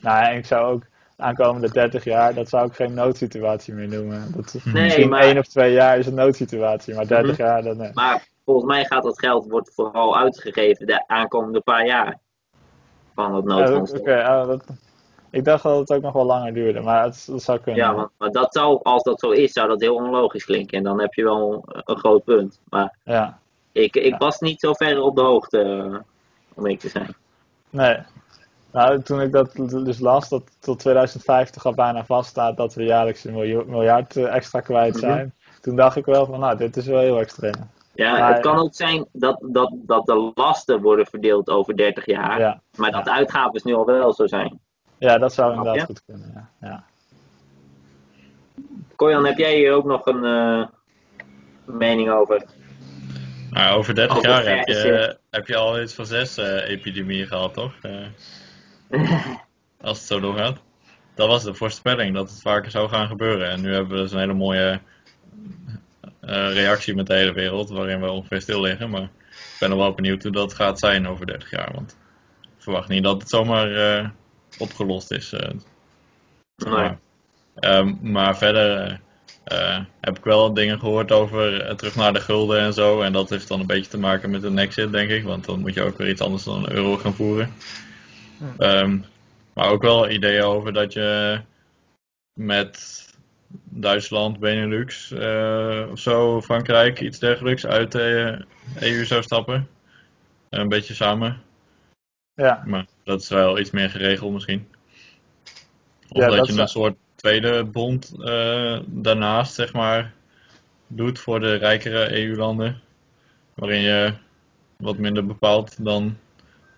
Nou, 0.00 0.24
en 0.24 0.36
ik 0.36 0.46
zou 0.46 0.72
ook 0.72 0.82
de 1.16 1.22
aankomende 1.22 1.70
30 1.70 2.04
jaar, 2.04 2.34
dat 2.34 2.48
zou 2.48 2.66
ik 2.66 2.74
geen 2.74 2.94
noodsituatie 2.94 3.74
meer 3.74 3.88
noemen. 3.88 4.32
Dat 4.36 4.54
Nee, 4.64 4.84
misschien 4.84 5.08
maar- 5.08 5.20
één 5.22 5.38
of 5.38 5.46
twee 5.46 5.72
jaar 5.72 5.98
is 5.98 6.06
een 6.06 6.14
noodsituatie, 6.14 6.94
maar 6.94 7.06
30 7.06 7.32
Mhm. 7.38 7.42
jaar, 7.46 7.62
dat 7.62 7.76
nee. 7.76 7.90
Maar 7.92 8.28
volgens 8.44 8.66
mij 8.66 8.84
gaat 8.84 9.02
dat 9.02 9.18
geld 9.18 9.46
wordt 9.46 9.74
vooral 9.74 10.16
uitgegeven 10.18 10.86
de 10.86 11.06
aankomende 11.08 11.60
paar 11.60 11.86
jaar. 11.86 12.18
Van 13.14 13.34
het 13.34 13.44
Ja, 13.48 13.54
noodfonds. 13.54 13.92
Oké, 13.92 14.22
ah, 14.24 14.46
dat- 14.46 14.64
ik 15.34 15.44
dacht 15.44 15.62
dat 15.62 15.78
het 15.78 15.92
ook 15.92 16.02
nog 16.02 16.12
wel 16.12 16.24
langer 16.24 16.54
duurde, 16.54 16.80
maar 16.80 17.04
het, 17.04 17.28
zou 17.36 17.58
kunnen. 17.58 17.82
Ja, 17.84 18.08
maar 18.18 18.30
dat 18.30 18.52
zou, 18.54 18.80
als 18.82 19.02
dat 19.02 19.20
zo 19.20 19.30
is, 19.30 19.52
zou 19.52 19.68
dat 19.68 19.80
heel 19.80 19.94
onlogisch 19.94 20.44
klinken. 20.44 20.78
En 20.78 20.84
dan 20.84 21.00
heb 21.00 21.14
je 21.14 21.24
wel 21.24 21.62
een 21.66 21.96
groot 21.98 22.24
punt. 22.24 22.60
Maar 22.68 22.96
Ja, 23.04 23.38
ik, 23.72 23.96
ik 23.96 24.12
Ja. 24.12 24.16
was 24.18 24.38
niet 24.40 24.60
zo 24.60 24.72
ver 24.72 25.00
op 25.00 25.16
de 25.16 25.22
hoogte, 25.22 25.60
eh, 25.60 25.98
om 26.54 26.66
ik 26.66 26.80
te 26.80 26.88
zijn. 26.88 27.14
nee. 27.70 27.96
Nou, 28.72 29.02
toen 29.02 29.20
ik 29.20 29.32
dat 29.32 29.52
dus 29.84 29.98
las, 29.98 30.28
dat 30.28 30.42
tot 30.60 30.78
2050 30.78 31.66
al 31.66 31.74
bijna 31.74 32.04
vaststaat 32.04 32.56
dat 32.56 32.74
we 32.74 32.84
jaarlijks 32.84 33.24
een 33.24 33.64
miljard 33.68 34.16
eh, 34.16 34.34
extra 34.34 34.60
kwijt 34.60 34.92
Mhm. 34.94 35.00
zijn, 35.00 35.34
toen 35.60 35.76
dacht 35.76 35.96
ik 35.96 36.04
wel 36.04 36.26
van, 36.26 36.40
nou, 36.40 36.56
dit 36.56 36.76
is 36.76 36.86
wel 36.86 37.00
heel 37.00 37.18
extreem. 37.18 37.54
Ja, 37.94 38.18
Maar- 38.18 38.32
het 38.32 38.42
kan 38.42 38.58
ook 38.58 38.74
zijn 38.74 39.06
dat, 39.12 39.38
dat, 39.40 39.72
dat 39.74 40.06
de 40.06 40.32
lasten 40.34 40.80
worden 40.82 41.06
verdeeld 41.06 41.48
over 41.50 41.76
30 41.76 42.06
jaar. 42.06 42.38
Ja, 42.40 42.60
Maar 42.76 42.90
dat 42.92 43.04
de 43.04 43.12
uitgaven 43.12 43.60
nu 43.64 43.74
al 43.74 43.84
wel 43.84 44.12
zo 44.12 44.26
zijn. 44.26 44.60
Ja 44.98 45.18
dat 45.18 45.34
zou 45.34 45.56
inderdaad 45.56 45.84
goed 45.84 46.02
kunnen, 46.06 46.30
ja. 46.34 46.50
ja. 46.60 46.84
Kojan, 48.96 49.26
heb 49.26 49.38
jij 49.38 49.56
hier 49.56 49.72
ook 49.72 49.84
nog 49.84 50.06
een 50.06 50.24
eh, 50.24 50.66
mening 51.64 52.10
over? 52.10 52.44
Nou, 53.50 53.76
over 53.76 53.94
30 53.94 54.16
Over 54.16 54.28
jaar 54.28 54.56
heb 54.56 54.66
je, 54.66 55.16
heb 55.30 55.46
je 55.46 55.56
al 55.56 55.80
iets 55.82 55.94
van 55.94 56.06
zes 56.06 56.36
eh, 56.36 56.68
epidemieën 56.68 57.26
gehad, 57.26 57.54
toch? 57.54 57.72
Eh, 57.82 58.06
als 59.80 59.98
het 59.98 60.06
zo 60.06 60.20
doorgaat. 60.20 60.58
Dat 61.14 61.28
was 61.28 61.42
de 61.44 61.54
voorspelling 61.54 62.14
dat 62.14 62.30
het 62.30 62.40
vaker 62.40 62.70
zou 62.70 62.88
gaan 62.88 63.06
gebeuren. 63.06 63.50
En 63.50 63.60
nu 63.60 63.72
hebben 63.72 63.96
we 63.96 64.02
dus 64.02 64.12
een 64.12 64.18
hele 64.18 64.34
mooie 64.34 64.80
eh, 66.20 66.52
reactie 66.52 66.94
met 66.94 67.06
de 67.06 67.14
hele 67.14 67.32
wereld, 67.32 67.70
waarin 67.70 68.00
we 68.00 68.10
ongeveer 68.10 68.40
stil 68.40 68.60
liggen. 68.60 68.90
Maar 68.90 69.02
ik 69.02 69.56
ben 69.58 69.70
er 69.70 69.76
wel 69.76 69.94
benieuwd 69.94 70.22
hoe 70.22 70.32
dat 70.32 70.54
gaat 70.54 70.78
zijn 70.78 71.08
over 71.08 71.26
30 71.26 71.50
jaar. 71.50 71.70
Want 71.74 71.96
ik 72.42 72.48
verwacht 72.58 72.88
niet 72.88 73.02
dat 73.02 73.20
het 73.20 73.30
zomaar 73.30 73.74
eh, 73.74 74.08
opgelost 74.58 75.10
is. 75.10 75.32
eh, 75.32 75.50
Nee. 76.56 76.72
maar. 76.72 76.98
Ehm, 77.54 77.94
maar 78.00 78.36
verder 78.38 79.00
eh, 79.44 79.76
eh, 79.76 79.84
heb 80.00 80.18
ik 80.18 80.24
wel 80.24 80.54
dingen 80.54 80.78
gehoord 80.78 81.12
over 81.12 81.76
terug 81.76 81.94
naar 81.96 82.12
de 82.12 82.20
gulden 82.20 82.60
en 82.60 82.72
zo. 82.72 83.00
En 83.02 83.12
dat 83.12 83.30
heeft 83.30 83.48
dan 83.48 83.60
een 83.60 83.66
beetje 83.66 83.90
te 83.90 83.98
maken 83.98 84.30
met 84.30 84.42
een 84.42 84.58
exit, 84.58 84.92
denk 84.92 85.10
ik. 85.10 85.24
Want 85.24 85.44
dan 85.44 85.60
moet 85.60 85.74
je 85.74 85.82
ook 85.82 85.98
weer 85.98 86.08
iets 86.08 86.20
anders 86.20 86.44
dan 86.44 86.64
een 86.64 86.72
euro 86.72 86.96
gaan 86.96 87.14
voeren. 87.14 87.52
Ehm, 88.58 88.98
maar 89.54 89.68
ook 89.70 89.82
wel 89.82 90.10
ideeën 90.10 90.42
over 90.42 90.72
dat 90.72 90.92
je 90.92 91.40
met 92.32 93.02
Duitsland, 93.64 94.38
Benelux 94.38 95.10
eh, 95.12 95.86
of 95.90 95.98
zo, 95.98 96.42
Frankrijk, 96.42 97.00
iets 97.00 97.18
dergelijks 97.18 97.66
uit 97.66 97.92
de 97.92 98.44
EU 98.80 99.04
zou 99.04 99.22
stappen. 99.22 99.68
een 100.50 100.68
beetje 100.68 100.94
samen. 100.94 101.42
Ja, 102.34 102.62
Maar 102.66 102.86
dat 103.04 103.20
is 103.20 103.28
wel 103.28 103.58
iets 103.58 103.70
meer 103.70 103.90
geregeld 103.90 104.32
misschien. 104.32 104.68
Of 106.08 106.20
Ja, 106.20 106.28
dat, 106.28 106.36
dat 106.36 106.46
je 106.46 106.60
een 106.60 106.68
soort 106.68 106.96
tweede 107.14 107.64
bond 107.64 108.14
eh, 108.24 108.80
daarnaast, 108.86 109.54
zeg 109.54 109.72
maar, 109.72 110.14
doet 110.86 111.18
voor 111.18 111.40
de 111.40 111.54
rijkere 111.54 112.12
EU-landen. 112.18 112.80
Waarin 113.54 113.80
je 113.80 114.14
wat 114.76 114.98
minder 114.98 115.26
bepaalt 115.26 115.84
dan 115.84 116.18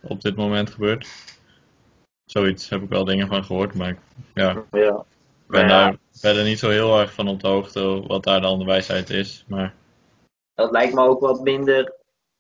op 0.03 0.20
dit 0.20 0.36
moment 0.36 0.70
gebeurt. 0.70 1.09
Zoiets 2.24 2.69
heb 2.69 2.82
ik 2.82 2.89
wel 2.89 3.05
dingen 3.05 3.27
van 3.27 3.44
gehoord, 3.44 3.74
maar 3.74 3.89
ik 3.89 3.98
ja, 4.35 4.65
Ja. 4.70 5.05
ben 5.47 5.61
Ja. 5.61 5.69
daar 5.69 5.97
verder 6.12 6.44
niet 6.44 6.59
zo 6.59 6.69
heel 6.69 7.01
erg 7.01 7.12
van 7.12 7.28
op 7.28 7.40
de 7.40 7.48
hoogte 7.48 8.03
wat 8.07 8.24
daar 8.24 8.40
dan 8.40 8.59
de 8.59 8.65
wijsheid 8.65 9.11
is. 9.11 9.44
Maar 9.48 9.74
Dat 10.55 10.70
lijkt 10.70 10.94
me 10.94 11.01
ook 11.01 11.20
wat 11.20 11.40
minder 11.43 11.93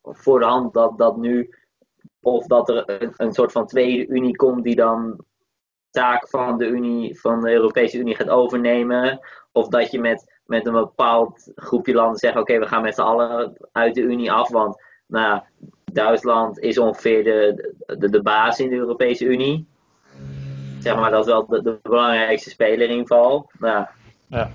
voor 0.02 0.38
de 0.38 0.44
hand 0.44 0.74
dat 0.74 0.98
dat 0.98 1.16
nu. 1.16 1.54
Of 2.26 2.46
dat 2.46 2.68
er 2.68 3.02
een, 3.02 3.12
een 3.16 3.32
soort 3.32 3.52
van 3.52 3.66
tweede 3.66 4.06
Unie 4.06 4.36
komt 4.36 4.64
die 4.64 4.74
dan 4.74 5.24
taak 5.90 6.28
van 6.28 6.58
de 6.58 6.66
Unie, 6.66 7.20
van 7.20 7.40
de 7.40 7.50
Europese 7.50 7.98
Unie 7.98 8.14
gaat 8.14 8.28
overnemen. 8.28 9.20
Of 9.52 9.68
dat 9.68 9.90
je 9.90 10.00
met, 10.00 10.40
met 10.44 10.66
een 10.66 10.72
bepaald 10.72 11.52
groepje 11.54 11.94
landen 11.94 12.18
zegt, 12.18 12.36
oké, 12.36 12.58
we 12.58 12.66
gaan 12.66 12.82
met 12.82 12.94
z'n 12.94 13.00
allen 13.00 13.56
uit 13.72 13.94
de 13.94 14.00
Unie 14.00 14.32
af. 14.32 14.50
Want 14.50 14.82
nou, 15.06 15.40
Duitsland 15.92 16.58
is 16.58 16.78
ongeveer 16.78 17.24
de, 17.24 17.74
de, 17.98 18.10
de 18.10 18.22
baas 18.22 18.60
in 18.60 18.70
de 18.70 18.76
Europese 18.76 19.24
Unie. 19.24 19.66
Zeg 20.78 20.96
maar, 20.96 21.10
dat 21.10 21.26
is 21.26 21.32
wel 21.32 21.46
de, 21.46 21.62
de 21.62 21.78
belangrijkste 21.82 22.50
speler 22.50 22.88
in 22.88 22.96
ieder 22.96 23.06
geval. 23.06 23.50
Nou, 23.58 23.86
ja, 24.28 24.50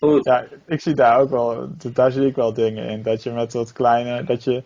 goed. 0.00 0.24
Ja, 0.24 0.44
ik 0.66 0.80
zie 0.80 0.94
daar 0.94 1.18
ook 1.18 1.30
wel, 1.30 1.68
daar 1.92 2.10
zie 2.10 2.26
ik 2.26 2.36
wel 2.36 2.52
dingen 2.52 2.88
in. 2.88 3.02
Dat 3.02 3.22
je 3.22 3.30
met 3.30 3.52
wat 3.52 3.72
kleine, 3.72 4.24
dat 4.24 4.44
je 4.44 4.62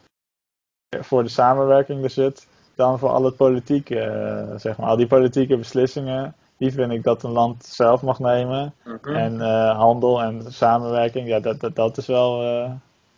voor 1.00 1.22
de 1.22 1.28
samenwerking 1.28 2.04
er 2.04 2.10
zit, 2.10 2.46
dan 2.74 2.98
voor 2.98 3.08
al 3.08 3.24
het 3.24 3.36
politieke, 3.36 4.00
eh, 4.00 4.58
zeg 4.58 4.76
maar, 4.76 4.88
al 4.88 4.96
die 4.96 5.06
politieke 5.06 5.56
beslissingen, 5.56 6.34
die 6.56 6.72
vind 6.72 6.92
ik 6.92 7.02
dat 7.02 7.22
een 7.22 7.30
land 7.30 7.64
zelf 7.64 8.02
mag 8.02 8.18
nemen. 8.18 8.74
Mhm. 8.84 9.14
En 9.14 9.40
eh, 9.40 9.76
handel 9.78 10.22
en 10.22 10.52
samenwerking, 10.52 11.28
ja, 11.28 11.40
dat, 11.40 11.60
dat, 11.60 11.76
dat 11.76 11.96
is 11.96 12.06
wel, 12.06 12.42
eh, 12.42 12.70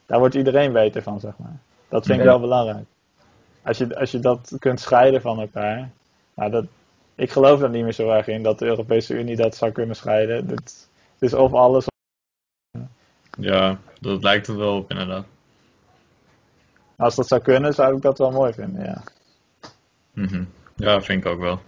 daar 0.06 0.18
wordt 0.18 0.34
iedereen 0.34 0.72
beter 0.72 1.02
van, 1.02 1.20
zeg 1.20 1.32
maar. 1.36 1.56
Dat 1.88 2.06
vind 2.06 2.18
ik 2.18 2.24
wel 2.24 2.40
belangrijk. 2.40 2.86
Als 3.62 3.78
je, 3.78 3.98
als 3.98 4.10
je 4.10 4.18
dat 4.18 4.56
kunt 4.58 4.80
scheiden 4.80 5.20
van 5.20 5.40
elkaar, 5.40 5.90
nou, 6.34 6.50
dat, 6.50 6.64
ik 7.14 7.30
geloof 7.30 7.60
daar 7.60 7.70
niet 7.70 7.82
meer 7.82 7.92
zo 7.92 8.10
erg 8.10 8.26
in 8.26 8.42
dat 8.42 8.58
de 8.58 8.66
Europese 8.66 9.14
Unie 9.14 9.36
dat 9.36 9.56
zou 9.56 9.72
kunnen 9.72 9.96
scheiden. 9.96 10.48
Het 10.48 10.88
is 11.18 11.34
of 11.34 11.52
alles 11.52 11.86
ja, 13.38 13.78
dat 14.00 14.22
lijkt 14.22 14.46
het 14.46 14.56
wel 14.56 14.76
op 14.76 14.90
inderdaad. 14.90 15.26
Als 16.96 17.14
dat 17.14 17.28
zou 17.28 17.40
kunnen, 17.40 17.72
zou 17.74 17.96
ik 17.96 18.02
dat 18.02 18.18
wel 18.18 18.30
mooi 18.30 18.52
vinden, 18.52 18.84
ja. 18.84 19.02
Mhm. 20.12 20.44
Ja, 20.76 21.00
vind 21.00 21.24
ik 21.24 21.30
ook 21.30 21.40
wel. 21.40 21.60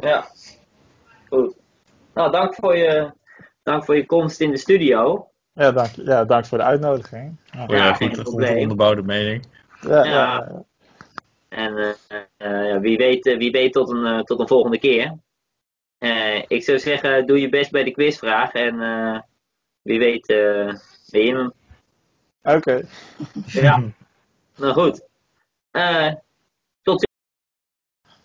Ja, 0.00 0.26
goed. 1.28 1.56
Nou, 2.14 2.30
dank 2.30 2.54
voor 2.54 2.76
je, 2.76 3.12
dank 3.62 3.84
voor 3.84 3.96
je 3.96 4.06
komst 4.06 4.40
in 4.40 4.50
de 4.50 4.56
studio. 4.56 5.28
Ja, 5.52 5.72
dank, 5.72 5.90
ja, 5.90 6.24
dank 6.24 6.46
voor 6.46 6.58
de 6.58 6.64
uitnodiging. 6.64 7.36
Ja, 7.50 7.66
Voor 7.66 7.76
je 7.76 7.94
geen 7.94 8.16
goed, 8.16 8.56
onderbouwde 8.56 9.02
mening. 9.02 9.46
ja, 9.80 10.04
ja. 10.04 10.64
En 11.48 11.96
ja, 12.38 12.80
wie 12.80 12.96
weet, 12.96 13.26
eh, 13.26 13.36
wie 13.36 13.50
weet 13.50 13.72
tot, 13.72 13.90
een, 13.90 14.24
tot 14.24 14.40
een 14.40 14.48
volgende 14.48 14.78
keer. 14.78 15.18
Eh, 15.98 16.42
ik 16.46 16.62
zou 16.62 16.78
zeggen, 16.78 17.26
doe 17.26 17.40
je 17.40 17.48
best 17.48 17.70
bij 17.70 17.84
de 17.84 17.90
quizvraag. 17.90 18.52
En 18.52 18.80
eh, 18.80 19.20
wie 19.84 19.98
weet, 19.98 20.28
eh 20.28 20.74
ben 21.10 21.20
je 21.24 21.34
hem. 21.34 21.52
Oké, 22.42 22.82
Ja, 23.46 23.82
nou 24.56 24.72
goed. 24.72 25.02
Eh, 25.70 26.12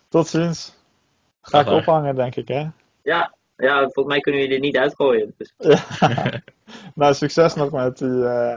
tot 0.10 0.28
ziens. 0.28 0.76
Ga 1.42 1.60
ik 1.60 1.66
Dag, 1.66 1.74
dag. 1.74 1.80
ophangen, 1.88 2.16
denk 2.16 2.36
ik, 2.36 2.48
hè? 2.48 2.68
ja, 3.04 3.34
ja, 3.58 3.80
volgens 3.82 4.06
mij 4.06 4.20
kunnen 4.20 4.42
jullie 4.42 4.56
er 4.56 4.62
niet 4.62 4.78
uitgooien. 4.78 5.34
Dus, 5.38 5.54
Ja. 5.58 5.80
nou, 6.96 7.14
succes 7.14 7.54
nog 7.54 7.72
met 7.72 7.98
die 7.98 8.24
eh, 8.26 8.54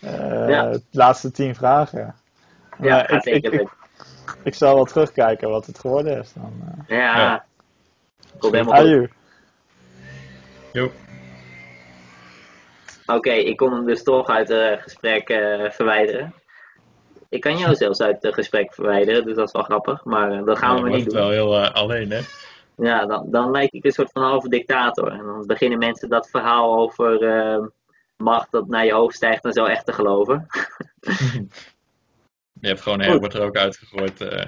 eh, 0.00 0.48
Ja. 0.48 0.78
laatste 0.90 1.30
tien 1.30 1.54
vragen. 1.54 2.14
ja, 2.80 3.08
ik, 3.08 3.24
ik, 3.24 3.44
ik, 3.52 3.68
ik 4.42 4.54
zal 4.54 4.74
wel 4.74 4.84
terugkijken 4.84 5.48
wat 5.50 5.66
het 5.66 5.78
geworden 5.78 6.18
is. 6.18 6.32
Dan, 6.32 6.62
eh. 6.66 6.98
Ja, 6.98 7.18
Ja. 7.20 7.44
komt 8.38 8.52
helemaal 8.54 8.80
goed. 8.80 9.10
Oké, 13.14 13.32
ik 13.32 13.56
kon 13.56 13.72
hem 13.72 13.86
dus 13.86 14.02
toch 14.02 14.28
uit 14.28 14.48
het 14.48 14.80
gesprek 14.80 15.28
eh, 15.28 15.70
verwijderen. 15.70 16.34
Ik 17.28 17.40
kan 17.40 17.58
jou 17.58 17.74
zelfs 17.84 18.00
uit 18.00 18.22
het 18.22 18.34
gesprek 18.34 18.74
verwijderen, 18.74 19.24
dus 19.24 19.36
dat 19.36 19.46
is 19.46 19.52
wel 19.52 19.62
grappig. 19.62 20.04
Maar 20.04 20.32
eh, 20.32 20.44
dat 20.44 20.58
gaan 20.58 20.74
we 20.74 20.80
maar 20.80 20.90
niet 20.90 21.04
doen. 21.04 21.14
wel 21.14 21.30
heel 21.30 21.56
eh, 21.62 21.70
alleen, 21.70 22.10
hè? 22.10 22.20
ja, 22.76 23.06
dan, 23.06 23.26
dan 23.30 23.50
lijk 23.50 23.72
ik 23.72 23.84
een 23.84 23.92
soort 23.92 24.12
van 24.12 24.22
halve 24.22 24.48
dictator. 24.48 25.12
En 25.12 25.24
dan 25.24 25.46
beginnen 25.46 25.78
mensen 25.78 26.08
dat 26.08 26.30
verhaal 26.30 26.78
over 26.78 27.18
macht 28.16 28.50
dat 28.50 28.68
naar 28.68 28.84
je 28.84 28.92
hoofd 28.92 29.16
stijgt 29.16 29.44
en 29.44 29.52
zo 29.52 29.64
echt 29.64 29.86
te 29.86 29.92
geloven. 29.92 30.46
je 32.60 32.68
hebt 32.68 32.80
gewoon 32.80 33.00
Herbert 33.00 33.34
er 33.34 33.42
ook 33.42 33.56
uitgegooid. 33.56 34.20
Uh. 34.20 34.44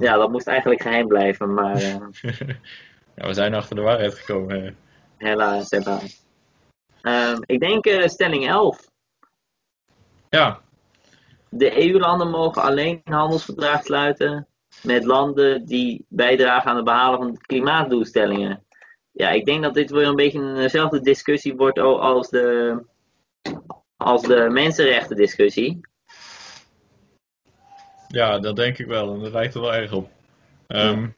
Ja, 0.00 0.16
dat 0.16 0.30
moest 0.30 0.46
eigenlijk 0.46 0.82
geheim 0.82 1.06
blijven, 1.08 1.54
maar... 1.54 1.82
Uh, 1.82 1.96
ja, 3.16 3.26
we 3.26 3.32
zijn 3.32 3.54
achter 3.54 3.76
de 3.76 3.82
waarheid 3.82 4.14
gekomen. 4.14 4.76
Helaas, 5.16 5.70
helaas. 5.70 6.27
Uh, 7.08 7.36
ik 7.46 7.60
denk 7.60 8.08
stelling 8.08 8.48
11. 8.48 8.90
Ja. 10.28 10.60
De 11.48 11.88
EU-landen 11.88 12.30
mogen 12.30 12.62
alleen 12.62 13.00
een 13.04 13.12
handelsverdrag 13.12 13.82
sluiten 13.82 14.46
met 14.82 15.04
landen 15.04 15.64
die 15.66 16.04
bijdragen 16.08 16.70
aan 16.70 16.76
het 16.76 16.84
behalen 16.84 17.18
van 17.18 17.36
klimaatdoelstellingen. 17.36 18.64
Ja, 19.12 19.30
ik 19.30 19.44
denk 19.44 19.62
dat 19.62 19.74
dit 19.74 19.90
weer 19.90 20.06
een 20.06 20.16
beetje 20.16 20.54
dezelfde 20.54 21.00
discussie 21.00 21.56
wordt 21.56 21.78
als 21.78 22.28
de, 22.28 22.76
als 23.96 24.22
de 24.22 24.48
mensenrechten 24.50 25.16
discussie. 25.16 25.80
Ja, 28.08 28.38
dat 28.38 28.56
denk 28.56 28.78
ik 28.78 28.86
wel. 28.86 29.14
En 29.14 29.20
dat 29.20 29.32
lijkt 29.32 29.54
er 29.54 29.60
wel 29.60 29.74
erg 29.74 29.92
op. 29.92 30.10
Um, 30.68 31.16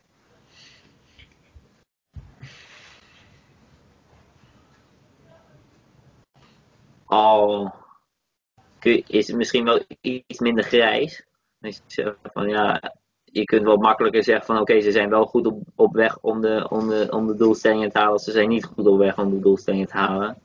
Al 7.10 7.74
is 9.06 9.26
het 9.26 9.36
misschien 9.36 9.64
wel 9.64 9.84
iets 10.00 10.38
minder 10.38 10.64
grijs. 10.64 11.26
Dus 11.58 11.82
van 12.22 12.48
ja, 12.48 12.94
je 13.24 13.44
kunt 13.44 13.62
wel 13.64 13.76
makkelijker 13.76 14.24
zeggen 14.24 14.46
van 14.46 14.58
oké, 14.58 14.80
ze 14.80 14.90
zijn 14.90 15.10
wel 15.10 15.26
goed 15.26 15.46
op, 15.46 15.62
op 15.74 15.92
weg 15.92 16.18
om 16.20 16.40
de, 16.40 16.66
om, 16.68 16.88
de, 16.88 17.06
om 17.10 17.26
de 17.26 17.36
doelstellingen 17.36 17.90
te 17.90 17.98
halen. 17.98 18.18
Ze 18.18 18.30
zijn 18.30 18.48
niet 18.48 18.64
goed 18.64 18.86
op 18.86 18.98
weg 18.98 19.18
om 19.18 19.30
de 19.30 19.40
doelstellingen 19.40 19.86
te 19.86 19.96
halen. 19.96 20.42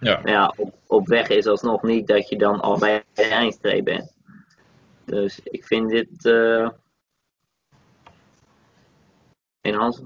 Ja. 0.00 0.20
Maar 0.22 0.32
ja, 0.32 0.54
op, 0.56 0.74
op 0.86 1.06
weg 1.06 1.28
is 1.28 1.46
alsnog 1.46 1.82
niet 1.82 2.06
dat 2.06 2.28
je 2.28 2.38
dan 2.38 2.60
al 2.60 2.78
bij 2.78 3.04
de 3.12 3.22
eindstreep 3.22 3.84
bent. 3.84 4.16
Dus 5.04 5.40
ik 5.42 5.64
vind 5.64 5.90
dit 5.90 6.24
uh, 6.24 6.68
in 9.60 9.74
hand, 9.74 10.02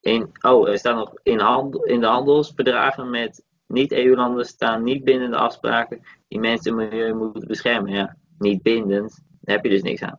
in, 0.00 0.30
oh, 0.40 0.68
er 0.68 0.78
staat 0.78 0.96
nog 0.96 1.14
in, 1.22 1.38
handel, 1.38 1.84
in 1.84 2.00
de 2.00 2.06
handelsbedragen 2.06 3.10
met 3.10 3.44
niet-EU-landen 3.74 4.44
staan 4.44 4.82
niet 4.82 5.04
binnen 5.04 5.30
de 5.30 5.36
afspraken 5.36 6.00
die 6.28 6.40
mensen 6.40 6.70
en 6.70 6.76
milieu 6.76 7.14
moeten 7.14 7.48
beschermen. 7.48 7.92
Ja, 7.92 8.16
niet 8.38 8.62
bindend, 8.62 9.22
daar 9.40 9.54
heb 9.54 9.64
je 9.64 9.70
dus 9.70 9.82
niks 9.82 10.02
aan. 10.02 10.18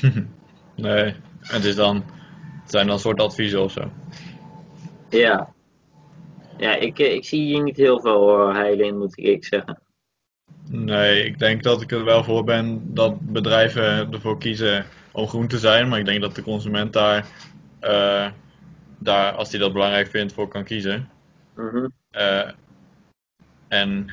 nee, 0.74 1.14
het, 1.40 1.64
is 1.64 1.74
dan, 1.74 1.96
het 2.62 2.70
zijn 2.70 2.86
dan 2.86 2.98
soort 2.98 3.20
adviezen 3.20 3.62
of 3.62 3.72
zo. 3.72 3.90
Ja. 5.08 5.54
Ja, 6.58 6.74
ik, 6.74 6.98
ik 6.98 7.24
zie 7.24 7.42
hier 7.42 7.62
niet 7.62 7.76
heel 7.76 8.00
veel 8.00 8.54
heilen 8.54 8.86
in, 8.86 8.98
moet 8.98 9.18
ik 9.18 9.44
zeggen. 9.44 9.80
Nee, 10.68 11.24
ik 11.24 11.38
denk 11.38 11.62
dat 11.62 11.82
ik 11.82 11.92
er 11.92 12.04
wel 12.04 12.24
voor 12.24 12.44
ben 12.44 12.94
dat 12.94 13.20
bedrijven 13.20 14.12
ervoor 14.12 14.38
kiezen 14.38 14.86
om 15.12 15.26
groen 15.26 15.48
te 15.48 15.58
zijn. 15.58 15.88
Maar 15.88 15.98
ik 15.98 16.04
denk 16.04 16.20
dat 16.20 16.34
de 16.34 16.42
consument 16.42 16.92
daar, 16.92 17.26
uh, 17.80 18.30
daar 18.98 19.32
als 19.32 19.50
hij 19.50 19.60
dat 19.60 19.72
belangrijk 19.72 20.08
vindt, 20.08 20.32
voor 20.32 20.48
kan 20.48 20.64
kiezen. 20.64 21.08
Mm 21.56 21.92
uh, 22.16 22.50
en 23.68 24.10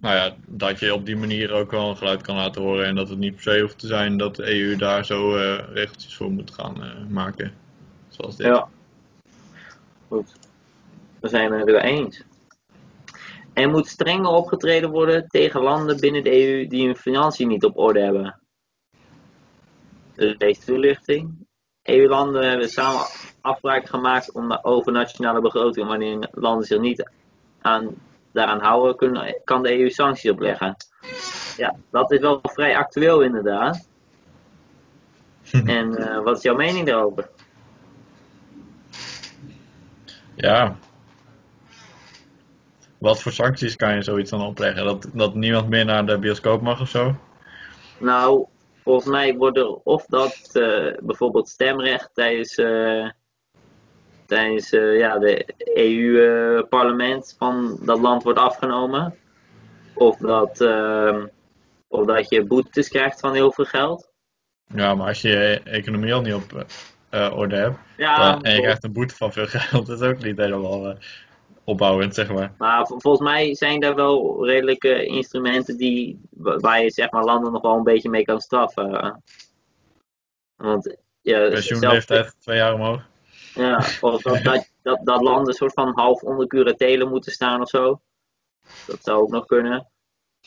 nou 0.00 0.14
ja, 0.14 0.34
dat 0.46 0.78
je 0.78 0.94
op 0.94 1.06
die 1.06 1.16
manier 1.16 1.52
ook 1.52 1.70
wel 1.70 1.88
een 1.90 1.96
geluid 1.96 2.22
kan 2.22 2.36
laten 2.36 2.62
horen. 2.62 2.86
En 2.86 2.94
dat 2.94 3.08
het 3.08 3.18
niet 3.18 3.34
per 3.34 3.42
se 3.42 3.60
hoeft 3.60 3.78
te 3.78 3.86
zijn 3.86 4.16
dat 4.16 4.36
de 4.36 4.60
EU 4.60 4.76
daar 4.76 5.04
zo 5.04 5.36
uh, 5.36 5.58
regeltjes 5.72 6.16
voor 6.16 6.30
moet 6.30 6.50
gaan 6.50 6.84
uh, 6.84 7.06
maken. 7.08 7.54
Zoals 8.08 8.36
dit. 8.36 8.46
Ja. 8.46 8.68
Goed. 10.08 10.32
We 11.20 11.28
zijn 11.28 11.52
het 11.52 11.68
er 11.68 11.82
eens. 11.82 12.24
Er 13.52 13.70
moet 13.70 13.86
strenger 13.86 14.30
opgetreden 14.30 14.90
worden 14.90 15.28
tegen 15.28 15.60
landen 15.60 16.00
binnen 16.00 16.24
de 16.24 16.46
EU 16.46 16.66
die 16.66 16.86
hun 16.86 16.96
financiën 16.96 17.48
niet 17.48 17.64
op 17.64 17.78
orde 17.78 18.00
hebben. 18.00 18.40
Dus 20.14 20.36
deze 20.38 20.64
toelichting. 20.64 21.46
EU-landen 21.82 22.48
hebben 22.48 22.68
samen 22.68 23.06
afspraken 23.42 23.88
gemaakt 23.88 24.32
om 24.32 24.58
over 24.62 24.92
nationale 24.92 25.40
begroting, 25.40 25.86
wanneer 25.86 26.28
landen 26.32 26.66
zich 26.66 26.80
niet 26.80 27.10
aan 27.60 27.94
daaraan 28.32 28.60
houden, 28.60 28.96
kunnen, 28.96 29.40
kan 29.44 29.62
de 29.62 29.78
EU 29.78 29.90
sancties 29.90 30.30
opleggen. 30.30 30.76
Ja, 31.56 31.76
dat 31.90 32.12
is 32.12 32.20
wel 32.20 32.40
vrij 32.42 32.76
actueel 32.76 33.20
inderdaad. 33.22 33.88
en 35.66 36.00
uh, 36.00 36.22
wat 36.22 36.36
is 36.36 36.42
jouw 36.42 36.56
mening 36.56 36.86
daarover? 36.86 37.28
Ja. 40.34 40.76
Wat 42.98 43.22
voor 43.22 43.32
sancties 43.32 43.76
kan 43.76 43.94
je 43.94 44.02
zoiets 44.02 44.30
dan 44.30 44.42
opleggen? 44.42 44.84
Dat, 44.84 45.08
dat 45.12 45.34
niemand 45.34 45.68
meer 45.68 45.84
naar 45.84 46.06
de 46.06 46.18
bioscoop 46.18 46.62
mag 46.62 46.80
of 46.80 46.88
zo? 46.88 47.16
Nou, 47.98 48.46
volgens 48.82 49.06
mij 49.06 49.36
wordt 49.36 49.56
er 49.56 49.74
of 49.74 50.06
dat 50.06 50.50
uh, 50.52 50.96
bijvoorbeeld 51.00 51.48
stemrecht 51.48 52.10
tijdens 52.14 52.58
uh, 52.58 53.10
tijdens 54.32 54.72
uh, 54.72 54.98
ja, 54.98 55.18
de 55.18 55.46
EU-parlement 55.74 57.30
uh, 57.32 57.38
van 57.38 57.78
dat 57.82 58.00
land 58.00 58.22
wordt 58.22 58.38
afgenomen. 58.38 59.14
Of 59.94 60.16
dat, 60.16 60.60
uh, 60.60 61.24
of 61.88 62.06
dat 62.06 62.28
je 62.28 62.44
boetes 62.44 62.88
krijgt 62.88 63.20
van 63.20 63.34
heel 63.34 63.52
veel 63.52 63.64
geld. 63.64 64.10
Ja, 64.74 64.94
maar 64.94 65.06
als 65.06 65.20
je 65.22 65.28
je 65.28 65.60
economie 65.64 66.14
al 66.14 66.20
niet 66.20 66.34
op 66.34 66.66
uh, 67.10 67.36
orde 67.36 67.56
hebt 67.56 67.76
ja, 67.96 68.40
en 68.40 68.54
je 68.54 68.60
krijgt 68.60 68.84
een 68.84 68.92
boete 68.92 69.14
van 69.14 69.32
veel 69.32 69.46
geld, 69.56 69.86
dat 69.86 70.00
is 70.00 70.08
ook 70.08 70.22
niet 70.22 70.38
helemaal 70.38 70.96
opbouwend, 71.64 72.14
zeg 72.14 72.32
maar. 72.32 72.54
Maar 72.58 72.86
volgens 72.86 73.28
mij 73.28 73.54
zijn 73.54 73.82
er 73.82 73.94
wel 73.94 74.46
redelijke 74.46 75.04
instrumenten 75.04 75.76
die, 75.76 76.20
waar 76.36 76.82
je 76.82 76.90
zeg 76.90 77.10
maar, 77.10 77.24
landen 77.24 77.52
nog 77.52 77.62
wel 77.62 77.76
een 77.76 77.82
beetje 77.82 78.10
mee 78.10 78.24
kan 78.24 78.40
straffen. 78.40 79.22
Want, 80.56 80.96
ja, 81.20 81.48
Pensioenleeftijd 81.48 82.24
zelf... 82.24 82.34
twee 82.38 82.56
jaar 82.56 82.74
omhoog. 82.74 83.10
Ja, 83.54 83.76
of 84.00 84.22
dat, 84.22 84.42
dat, 84.42 84.70
dat, 84.82 85.00
dat 85.04 85.22
landen 85.22 85.48
een 85.48 85.54
soort 85.54 85.72
van 85.72 85.92
half 85.94 86.22
onder 86.22 86.46
curatelen 86.46 87.08
moeten 87.08 87.32
staan 87.32 87.60
of 87.60 87.68
zo. 87.68 88.00
Dat 88.86 89.02
zou 89.02 89.22
ook 89.22 89.30
nog 89.30 89.46
kunnen. 89.46 89.90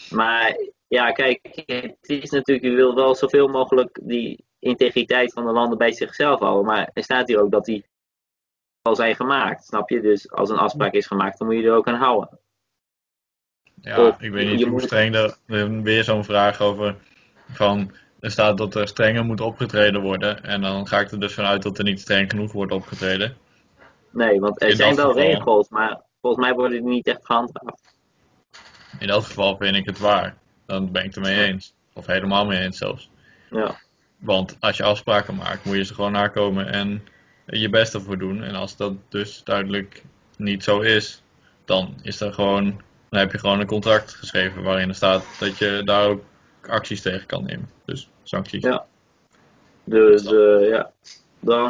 Maar 0.10 0.57
ja, 0.88 1.11
kijk, 1.11 1.64
het 1.65 2.10
is 2.10 2.30
natuurlijk, 2.30 2.68
je 2.68 2.76
wil 2.76 2.95
wel 2.95 3.15
zoveel 3.15 3.48
mogelijk 3.48 3.99
die 4.03 4.45
integriteit 4.60 5.34
van 5.34 5.45
de 5.45 5.52
landen 5.52 5.77
bij 5.77 5.91
zichzelf 5.91 6.40
houden. 6.40 6.65
Maar 6.65 6.90
er 6.94 7.03
staat 7.03 7.27
hier 7.27 7.40
ook 7.40 7.52
dat 7.52 7.65
die 7.65 7.86
al 8.82 8.95
zijn 8.95 9.15
gemaakt, 9.15 9.65
snap 9.65 9.90
je? 9.90 10.02
Dus 10.02 10.32
als 10.32 10.49
een 10.49 10.57
afspraak 10.57 10.94
is 10.94 11.07
gemaakt, 11.07 11.38
dan 11.38 11.48
moet 11.48 11.57
je 11.57 11.64
er 11.64 11.76
ook 11.76 11.88
aan 11.88 11.99
houden. 11.99 12.40
Ja, 13.82 14.07
of, 14.07 14.22
ik 14.22 14.32
weet 14.32 14.56
niet 14.56 14.68
hoe 14.68 14.82
streng, 14.82 15.15
er, 15.15 15.38
weer 15.84 16.03
zo'n 16.03 16.23
vraag 16.23 16.61
over 16.61 16.95
van 17.52 17.91
er 18.26 18.31
staat 18.31 18.57
dat 18.57 18.76
er 18.76 18.88
strenger 18.88 19.26
moet 19.26 19.41
opgetreden 19.41 20.02
worden. 20.02 20.43
En 20.43 20.61
dan 20.61 20.88
ga 20.88 20.99
ik 20.99 21.11
er 21.11 21.19
dus 21.19 21.34
vanuit 21.34 21.64
dat 21.64 21.77
er 21.77 21.84
niet 21.84 21.99
streng 21.99 22.30
genoeg 22.30 22.52
wordt 22.52 22.72
opgetreden. 22.72 23.38
Nee, 24.10 24.39
want 24.39 24.61
er 24.61 24.76
zijn 24.76 24.95
wel 24.95 25.07
geval, 25.07 25.22
regels, 25.22 25.69
maar 25.69 26.02
volgens 26.22 26.45
mij 26.45 26.53
worden 26.53 26.84
die 26.84 26.89
niet 26.89 27.07
echt 27.07 27.26
gehandhaafd. 27.26 27.97
In 28.99 29.07
dat 29.07 29.26
geval 29.26 29.57
vind 29.57 29.76
ik 29.76 29.85
het 29.85 29.99
waar. 29.99 30.38
Dan 30.65 30.91
ben 30.91 31.02
ik 31.03 31.15
het 31.15 31.26
ermee 31.26 31.45
eens. 31.45 31.73
Of 31.93 32.06
helemaal 32.06 32.45
mee 32.45 32.60
eens 32.60 32.77
zelfs. 32.77 33.10
Ja. 33.49 33.76
Want 34.18 34.57
als 34.60 34.77
je 34.77 34.84
afspraken 34.84 35.35
maakt, 35.35 35.65
moet 35.65 35.76
je 35.76 35.84
ze 35.84 35.93
gewoon 35.93 36.11
nakomen 36.11 36.72
en 36.72 37.07
je 37.45 37.69
best 37.69 37.93
ervoor 37.93 38.18
doen. 38.18 38.43
En 38.43 38.56
als 38.56 38.77
dat 38.77 38.93
dus 39.10 39.41
duidelijk 39.43 40.03
niet 40.38 40.64
zo 40.64 40.80
is, 40.80 41.23
dan 41.65 41.95
is 42.02 42.22
er 42.22 42.34
gewoon, 42.34 42.81
dan 43.10 43.19
heb 43.19 43.31
je 43.31 43.39
gewoon 43.39 43.60
een 43.60 43.68
contract 43.68 44.14
geschreven 44.14 44.64
waarin 44.64 44.89
er 44.89 44.95
staat 44.95 45.26
dat 45.39 45.57
je 45.57 45.81
daar 45.84 46.07
ook 46.07 46.23
acties 46.68 47.02
tegen 47.02 47.26
kan 47.26 47.43
nemen. 47.43 47.69
Dus 47.85 48.10
sancties. 48.27 48.64
Ja. 48.64 48.85
Dus 49.84 50.31
uh, 50.31 50.68
ja, 50.69 50.91
dan 51.39 51.69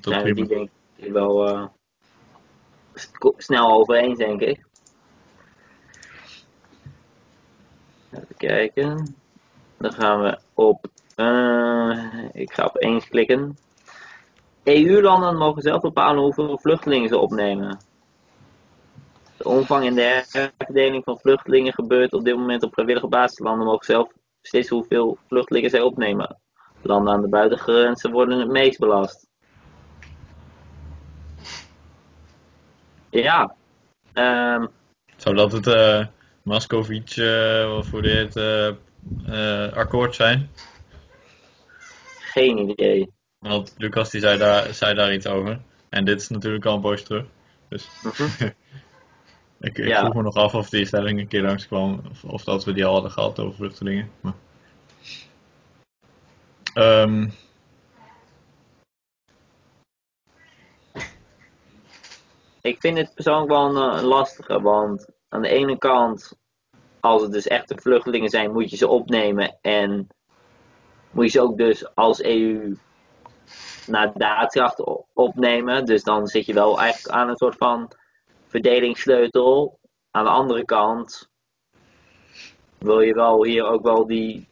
zijn 0.00 0.24
we 0.24 0.34
die 0.34 0.46
denk 0.46 0.68
ik 0.96 1.12
wel 1.12 1.48
uh, 1.48 1.66
snel 3.36 3.72
over 3.72 3.96
eens, 3.96 4.18
denk 4.18 4.40
ik. 4.40 4.66
Even 8.10 8.36
kijken. 8.36 9.16
Dan 9.78 9.92
gaan 9.92 10.22
we 10.22 10.38
op. 10.54 10.86
ik 12.32 12.52
ga 12.52 12.64
op 12.64 12.82
eens 12.82 13.08
klikken. 13.08 13.56
EU-landen 14.62 15.36
mogen 15.36 15.62
zelf 15.62 15.80
bepalen 15.80 16.22
hoeveel 16.22 16.58
vluchtelingen 16.58 17.08
ze 17.08 17.18
opnemen. 17.18 17.78
De 19.36 19.44
omvang 19.44 19.86
en 19.86 19.94
de 19.94 20.02
herverdeling 20.02 21.04
van 21.04 21.18
vluchtelingen 21.18 21.72
gebeurt 21.72 22.12
op 22.12 22.24
dit 22.24 22.36
moment 22.36 22.62
op 22.62 22.72
vrijwillige 22.72 23.08
basis. 23.08 23.38
Landen 23.38 23.66
mogen 23.66 23.84
zelf 23.84 24.08
steeds 24.48 24.68
hoeveel 24.68 25.18
vluchtelingen 25.26 25.70
zij 25.70 25.80
opnemen. 25.80 26.38
Landen 26.82 27.12
aan 27.12 27.20
de 27.20 27.28
buitengrenzen 27.28 28.10
worden 28.10 28.38
het 28.38 28.48
meest 28.48 28.78
belast. 28.78 29.26
Ja. 33.10 33.54
Um, 34.14 34.68
Zou 35.16 35.34
dat 35.34 35.52
het 35.52 35.66
uh, 35.66 36.06
Moscovic, 36.42 37.16
uh, 37.16 37.74
of 37.78 37.90
hoe 37.90 38.02
dit, 38.02 38.36
uh, 38.36 39.72
akkoord 39.72 40.14
zijn? 40.14 40.50
Geen 42.18 42.58
idee. 42.58 43.12
Want 43.38 43.74
Lucas 43.76 44.10
die 44.10 44.20
zei 44.20 44.38
daar, 44.38 44.74
zei 44.74 44.94
daar 44.94 45.12
iets 45.12 45.26
over. 45.26 45.60
En 45.88 46.04
dit 46.04 46.20
is 46.20 46.28
natuurlijk 46.28 46.64
al 46.64 46.74
een 46.74 46.80
poosje 46.80 47.04
terug. 47.04 47.24
Dus 47.68 47.88
Mhm. 48.02 48.48
ik, 49.60 49.78
ik 49.78 49.86
Ja. 49.86 49.98
vroeg 50.00 50.14
me 50.14 50.22
nog 50.22 50.34
af 50.34 50.54
of 50.54 50.68
die 50.68 50.86
stelling 50.86 51.20
een 51.20 51.28
keer 51.28 51.42
langskwam. 51.42 52.00
Of, 52.10 52.24
of 52.24 52.44
dat 52.44 52.64
we 52.64 52.72
die 52.72 52.84
al 52.84 52.92
hadden 52.92 53.10
gehad 53.10 53.38
over 53.38 53.54
vluchtelingen. 53.54 54.10
Maar... 54.20 54.34
Ehm, 56.74 57.28
Ik 62.68 62.80
vind 62.80 62.98
het 62.98 63.14
persoonlijk 63.14 63.50
wel 63.50 63.76
een, 63.76 63.92
eh, 63.92 63.98
een 63.98 64.04
lastige, 64.04 64.60
want 64.60 65.06
aan 65.28 65.42
de 65.42 65.48
ene 65.48 65.78
kant, 65.78 66.38
als 67.00 67.22
het 67.22 67.32
dus 67.32 67.46
echte 67.46 67.76
vluchtelingen 67.76 68.28
zijn, 68.28 68.52
moet 68.52 68.70
je 68.70 68.76
ze 68.76 68.88
opnemen 68.88 69.58
en 69.60 70.08
moet 71.10 71.24
je 71.24 71.30
ze 71.30 71.40
ook 71.40 71.56
dus 71.56 71.94
als 71.94 72.22
EU 72.22 72.76
naar 73.86 74.12
daadkracht 74.14 74.84
opnemen. 75.14 75.84
Dus 75.84 76.02
dan 76.02 76.26
zit 76.26 76.46
je 76.46 76.54
wel 76.54 76.80
eigenlijk 76.80 77.14
aan 77.14 77.28
een 77.28 77.36
soort 77.36 77.56
van 77.56 77.92
verdelingssleutel. 78.48 79.78
Aan 80.10 80.24
de 80.24 80.30
andere 80.30 80.64
kant 80.64 81.28
wil 82.78 83.00
je 83.00 83.14
wel 83.14 83.44
hier 83.44 83.64
ook 83.64 83.82
wel 83.82 84.06
die 84.06 84.48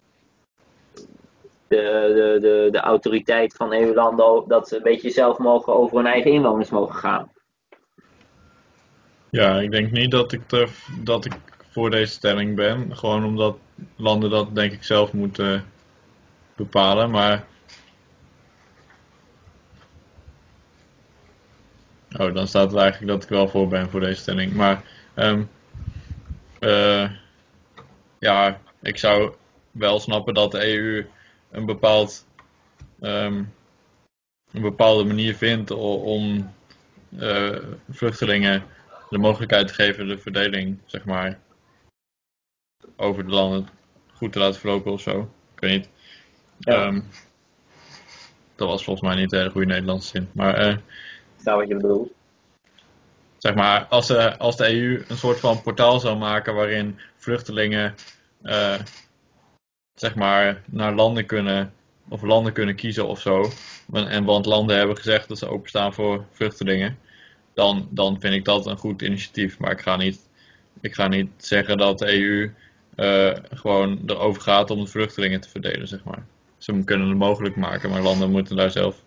de, 1.68 2.12
de, 2.14 2.38
de, 2.40 2.68
de 2.70 2.80
autoriteit 2.80 3.54
van 3.54 3.72
EU-landen 3.72 4.44
dat 4.48 4.68
ze 4.68 4.76
een 4.76 4.82
beetje 4.82 5.10
zelf 5.10 5.38
mogen 5.38 5.74
over 5.74 5.96
hun 5.96 6.06
eigen 6.06 6.30
inwoners 6.30 6.70
mogen 6.70 6.94
gaan. 6.94 7.30
ja, 9.30 9.60
ik 9.60 9.70
denk 9.70 9.90
niet 9.90 10.10
dat 10.10 10.32
ik, 10.32 10.52
er, 10.52 10.70
dat 11.02 11.24
ik 11.24 11.38
voor 11.70 11.90
deze 11.90 12.12
stelling 12.12 12.54
ben. 12.54 12.96
Gewoon 12.96 13.24
omdat 13.24 13.58
landen 13.96 14.30
dat 14.30 14.54
denk 14.54 14.72
ik 14.72 14.84
zelf 14.84 15.12
moeten 15.12 15.64
bepalen. 16.56 17.10
Maar 17.10 17.46
Oh, 22.18 22.34
dan 22.34 22.48
staat 22.48 22.70
het 22.70 22.80
eigenlijk 22.80 23.12
dat 23.12 23.22
ik 23.22 23.28
wel 23.28 23.48
voor 23.48 23.68
ben 23.68 23.90
voor 23.90 24.00
deze 24.00 24.20
stelling. 24.20 24.52
Maar 24.52 24.82
ehm, 25.14 25.42
eh, 26.58 27.10
ja, 28.18 28.60
ik 28.82 28.98
zou 28.98 29.34
wel 29.70 30.00
snappen 30.00 30.34
dat 30.34 30.52
de 30.52 30.66
EU 30.66 31.06
een, 31.50 31.66
bepaald, 31.66 32.26
ehm, 33.00 33.42
een 34.52 34.62
bepaalde 34.62 35.04
manier 35.04 35.34
vindt 35.34 35.70
om 35.70 36.54
eh, 37.18 37.58
vluchtelingen 37.90 38.64
de 39.10 39.18
mogelijkheid 39.18 39.68
te 39.68 39.74
geven 39.74 40.08
de 40.08 40.18
verdeling, 40.18 40.78
zeg 40.86 41.04
maar, 41.04 41.38
over 42.96 43.24
de 43.24 43.30
landen 43.30 43.68
goed 44.12 44.32
te 44.32 44.38
laten 44.38 44.60
verlopen 44.60 44.92
of 44.92 45.00
zo. 45.00 45.20
Ik 45.54 45.60
weet 45.60 45.70
niet. 45.72 45.88
Ja. 46.58 46.72
Ehm, 46.72 47.00
dat 48.54 48.68
was 48.68 48.84
volgens 48.84 49.08
mij 49.08 49.16
niet 49.16 49.32
een 49.32 49.38
hele 49.38 49.50
goede 49.50 49.66
Nederlandse 49.66 50.08
zin. 50.08 50.28
Maar 50.32 50.68
Ik 50.68 50.82
snap 51.40 51.58
wat 51.58 51.68
je 51.68 51.76
bedoelt. 51.76 52.10
zeg 53.38 53.54
maar, 53.54 53.84
als 53.84 54.06
de, 54.06 54.38
als 54.38 54.56
de 54.56 54.72
EU 54.72 55.04
een 55.08 55.16
soort 55.16 55.40
van 55.40 55.62
portaal 55.62 56.00
zou 56.00 56.18
maken 56.18 56.54
waarin 56.54 56.98
vluchtelingen 57.16 57.94
eh, 58.42 58.74
zeg 59.94 60.14
maar, 60.14 60.62
naar 60.66 60.94
landen 60.94 61.26
kunnen, 61.26 61.72
of 62.08 62.22
landen 62.22 62.52
kunnen 62.52 62.74
kiezen 62.74 63.06
of 63.06 63.20
zo, 63.20 63.50
en, 63.92 64.24
want 64.24 64.46
landen 64.46 64.76
hebben 64.76 64.96
gezegd 64.96 65.28
dat 65.28 65.38
ze 65.38 65.48
openstaan 65.48 65.94
voor 65.94 66.24
vluchtelingen, 66.32 66.98
dan, 67.54 67.88
dan 67.90 68.20
vind 68.20 68.34
ik 68.34 68.44
dat 68.44 68.66
een 68.66 68.76
goed 68.76 69.02
initiatief. 69.02 69.58
Maar 69.58 69.70
ik 69.70 69.80
ga 69.80 69.96
niet, 69.96 70.20
ik 70.80 70.94
ga 70.94 71.08
niet 71.08 71.30
zeggen 71.36 71.78
dat 71.78 71.98
de 71.98 72.12
EU 72.12 72.52
eh, 72.94 73.32
gewoon 73.50 74.02
erover 74.06 74.42
gaat 74.42 74.70
om 74.70 74.84
de 74.84 74.90
vluchtelingen 74.90 75.40
te 75.40 75.48
verdelen, 75.48 75.88
zeg 75.88 76.04
maar. 76.04 76.26
Ze 76.58 76.84
kunnen 76.84 77.08
het 77.08 77.18
mogelijk 77.18 77.56
maken, 77.56 77.90
maar 77.90 78.02
landen 78.02 78.30
moeten 78.30 78.56
daar 78.56 78.70
zelf, 78.70 79.04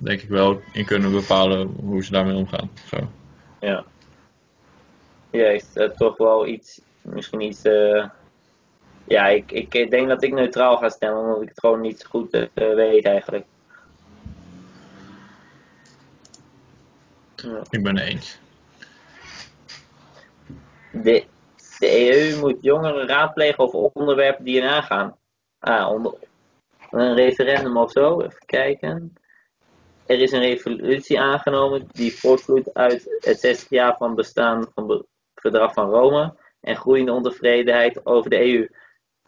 denk 0.00 0.20
ik 0.20 0.28
wel, 0.28 0.60
in 0.72 0.84
kunnen 0.84 1.12
bepalen 1.12 1.74
hoe 1.80 2.04
ze 2.04 2.12
daarmee 2.12 2.36
omgaan. 2.36 2.70
Zo. 2.86 2.96
Ja. 3.60 3.84
Juist, 5.30 5.76
eh, 5.76 5.88
toch 5.88 6.16
wel 6.16 6.46
iets, 6.46 6.80
misschien 7.02 7.40
iets. 7.40 7.62
eh, 7.62 8.08
ja, 9.04 9.26
ik, 9.26 9.52
ik 9.52 9.90
denk 9.90 10.08
dat 10.08 10.22
ik 10.22 10.32
neutraal 10.32 10.76
ga 10.76 10.88
stemmen, 10.88 11.22
omdat 11.22 11.42
ik 11.42 11.48
het 11.48 11.60
gewoon 11.60 11.80
niet 11.80 12.00
zo 12.00 12.06
goed 12.08 12.32
eh, 12.32 12.48
weet 12.54 13.04
eigenlijk. 13.04 13.46
Ja. 17.36 17.62
Ik 17.70 17.82
ben 17.82 17.98
het 17.98 18.08
eens. 18.08 18.38
De, 20.92 21.24
de 21.78 22.12
EU 22.12 22.38
moet 22.40 22.56
jongeren 22.60 23.06
raadplegen 23.06 23.58
over 23.58 23.78
onderwerpen 23.78 24.44
die 24.44 24.60
erna 24.60 24.80
gaan. 24.80 25.16
Ah, 25.58 25.90
onder, 25.90 26.14
een 26.90 27.14
referendum 27.14 27.76
of 27.76 27.90
zo, 27.90 28.20
even 28.20 28.46
kijken. 28.46 29.14
Er 30.10 30.20
is 30.20 30.32
een 30.32 30.40
resolutie 30.40 31.20
aangenomen 31.20 31.88
die 31.92 32.18
voortvloeit 32.18 32.74
uit 32.74 33.18
het 33.20 33.40
60 33.40 33.68
jaar 33.68 33.96
van 33.96 34.14
bestaan 34.14 34.66
van 34.74 34.90
het 34.90 35.06
verdrag 35.34 35.72
van 35.72 35.90
Rome 35.90 36.34
en 36.60 36.76
groeiende 36.76 37.12
ontevredenheid 37.12 38.06
over 38.06 38.30
de 38.30 38.52
EU. 38.52 38.68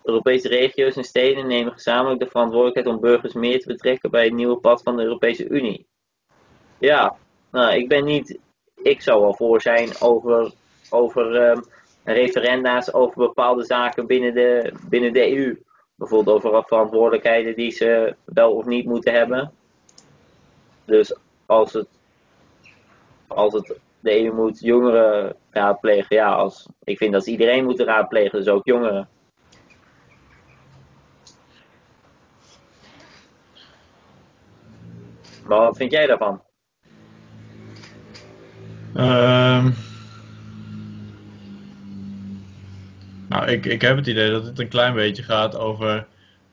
Europese 0.03 0.49
regio's 0.49 0.97
en 0.97 1.05
steden 1.05 1.47
nemen 1.47 1.73
gezamenlijk 1.73 2.21
de 2.21 2.31
verantwoordelijkheid 2.31 2.87
om 2.87 3.01
burgers 3.01 3.33
meer 3.33 3.61
te 3.61 3.67
betrekken 3.67 4.11
bij 4.11 4.25
het 4.25 4.33
nieuwe 4.33 4.57
pad 4.57 4.83
van 4.83 4.97
de 4.97 5.03
Europese 5.03 5.49
Unie. 5.49 5.87
Ja, 6.79 7.17
nou, 7.51 7.75
ik 7.75 7.89
ben 7.89 8.05
niet. 8.05 8.39
Ik 8.75 9.01
zou 9.01 9.21
wel 9.21 9.35
voor 9.35 9.61
zijn 9.61 9.91
over, 10.01 10.53
over 10.91 11.37
ehm, 11.37 11.61
referenda's 12.05 12.93
over 12.93 13.19
bepaalde 13.19 13.65
zaken 13.65 14.07
binnen 14.07 14.35
de, 14.35 14.73
binnen 14.89 15.13
de 15.13 15.37
EU. 15.37 15.63
Bijvoorbeeld 15.95 16.45
over 16.45 16.65
verantwoordelijkheden 16.65 17.55
die 17.55 17.71
ze 17.71 18.17
wel 18.25 18.53
of 18.53 18.65
niet 18.65 18.85
moeten 18.85 19.13
hebben. 19.13 19.53
Dus 20.93 21.17
als 21.47 21.73
het, 21.73 21.89
als 23.27 23.53
het 23.53 23.79
de 24.01 24.25
EU 24.25 24.33
moet 24.33 24.61
jongeren 24.61 25.37
raadplegen, 25.51 26.17
ja, 26.17 26.35
als, 26.35 26.69
ik 26.85 26.99
vind 26.99 27.13
dat 27.13 27.25
ze 27.25 27.31
iedereen 27.31 27.65
moeten 27.65 27.87
raadplegen, 27.87 28.39
dus 28.39 28.49
ook 28.49 28.65
jongeren. 28.65 29.09
Maar 35.47 35.59
wat 35.59 35.77
vind 35.77 35.91
jij 35.91 36.07
daarvan? 36.07 36.43
Ehm 38.95 39.71
nou, 43.29 43.47
ik, 43.51 43.67
ik 43.67 43.81
heb 43.81 43.97
het 43.97 44.07
idee 44.07 44.31
dat 44.31 44.45
het 44.45 44.59
een 44.59 44.69
klein 44.69 44.95
beetje 44.95 45.23
gaat 45.23 45.57
over, 45.57 46.07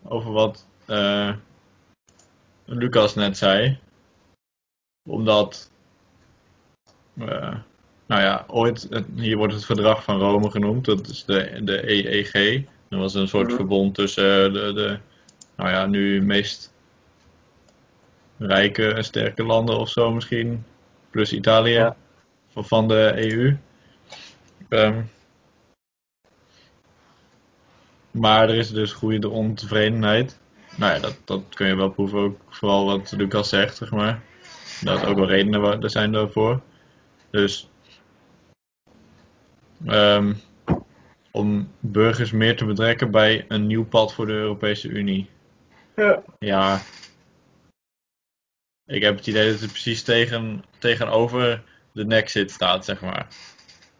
over 0.04 0.32
wat 0.32 0.68
eh, 0.86 1.34
Lucas 2.66 3.16
net 3.16 3.38
zei. 3.38 3.80
Omdat, 5.06 5.72
eh, 7.20 7.56
nou 8.06 8.22
ja, 8.22 8.44
ooit, 8.48 8.88
het- 8.90 9.06
hier 9.16 9.38
wordt 9.38 9.54
het 9.54 9.66
verdrag 9.66 10.04
van 10.04 10.20
Rome 10.20 10.52
genoemd, 10.52 10.86
dat 10.86 11.08
is 11.08 11.26
de, 11.26 11.60
de 11.64 11.92
EEG. 11.92 12.64
Dat 12.90 13.00
was 13.00 13.14
een 13.14 13.28
soort 13.28 13.48
Mhm. 13.48 13.56
verbond 13.56 13.96
tussen 13.96 14.54
de, 14.54 14.74
de, 14.74 15.00
nou 15.56 15.70
ja, 15.70 15.86
nu 15.86 16.22
meest 16.22 16.74
rijke 18.38 18.94
en 18.94 19.04
sterke 19.04 19.44
landen 19.44 19.78
of 19.78 19.90
zo 19.90 20.12
misschien, 20.12 20.64
plus 21.10 21.34
Italië 21.34 21.72
Ja. 21.74 21.96
van, 22.48 22.66
van 22.66 22.88
de 22.88 23.14
EU. 23.16 23.58
Ehm, 24.70 25.02
maar 28.12 28.50
er 28.50 28.56
is 28.56 28.70
dus 28.72 28.94
groeiende 28.94 29.30
ontevredenheid. 29.30 30.40
Nou 30.76 30.94
ja, 30.94 31.00
dat, 31.00 31.18
dat 31.26 31.42
kun 31.50 31.68
je 31.68 31.76
wel 31.76 31.90
proeven, 31.90 32.20
ook 32.20 32.40
vooral 32.50 32.86
wat 32.86 33.12
Lucas 33.12 33.50
zegt, 33.50 33.76
zeg 33.78 33.92
maar. 33.92 34.22
Dat 34.82 35.06
ook 35.06 35.18
wel 35.18 35.28
redenen 35.28 35.82
er 35.82 35.90
zijn 35.90 36.12
daarvoor. 36.12 36.62
Dus 37.30 37.70
ehm, 39.86 40.34
om 41.32 41.72
burgers 41.80 42.32
meer 42.32 42.56
te 42.58 42.66
betrekken 42.66 43.12
bij 43.12 43.46
een 43.48 43.68
nieuw 43.68 43.86
pad 43.86 44.14
voor 44.14 44.26
de 44.26 44.34
Europese 44.34 44.88
Unie. 44.88 45.30
Ja. 45.96 46.24
Ja, 46.40 46.82
ik 48.86 49.02
heb 49.02 49.16
het 49.16 49.28
idee 49.28 49.52
dat 49.52 49.60
het 49.60 49.72
precies 49.72 50.04
tegen, 50.04 50.64
tegenover 50.78 51.64
de 51.92 52.06
Nexit 52.06 52.52
staat, 52.52 52.86
zeg 52.86 53.02
maar. 53.02 53.28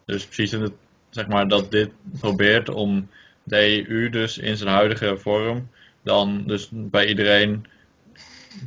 Dus 0.06 0.26
precies 0.26 0.54
in 0.54 0.62
het, 0.62 0.74
zeg 1.10 1.28
maar, 1.28 1.48
dat 1.48 1.72
dit 1.72 1.92
probeert 2.20 2.70
om 2.70 3.10
de 3.44 3.88
EU 3.90 4.10
dus 4.10 4.38
in 4.38 4.58
zijn 4.58 4.70
huidige 4.70 5.18
vorm 5.18 5.70
dan 6.04 6.44
dus 6.48 6.70
bij 6.72 7.08
iedereen 7.08 7.66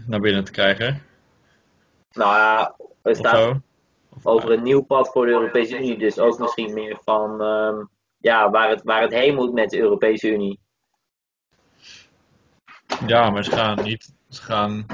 naar 0.07 0.21
binnen 0.21 0.45
te 0.45 0.53
krijgen. 0.53 1.03
Nou 2.13 2.37
ja, 2.37 2.75
er 3.03 3.17
staat 3.17 3.55
over 4.23 4.51
een 4.51 4.63
nieuw 4.63 4.83
pad 4.83 5.09
voor 5.09 5.27
de 5.27 5.33
Europese 5.33 5.77
Unie. 5.79 5.99
Dus 5.99 6.19
ook 6.19 6.39
misschien 6.39 6.75
meer 6.75 6.99
van 7.05 7.41
ehm, 7.43 7.85
ja, 8.19 8.51
waar, 8.51 8.69
het, 8.69 8.83
waar 8.83 9.03
het 9.03 9.13
heen 9.13 9.35
moet 9.35 9.53
met 9.53 9.71
de 9.71 9.79
Europese 9.79 10.29
Unie. 10.33 10.61
Ja, 13.07 13.31
maar 13.31 13.45
ze 13.45 13.51
gaan 13.51 13.83
niet. 13.83 14.15
Ze 14.29 14.43
gaan. 14.43 14.87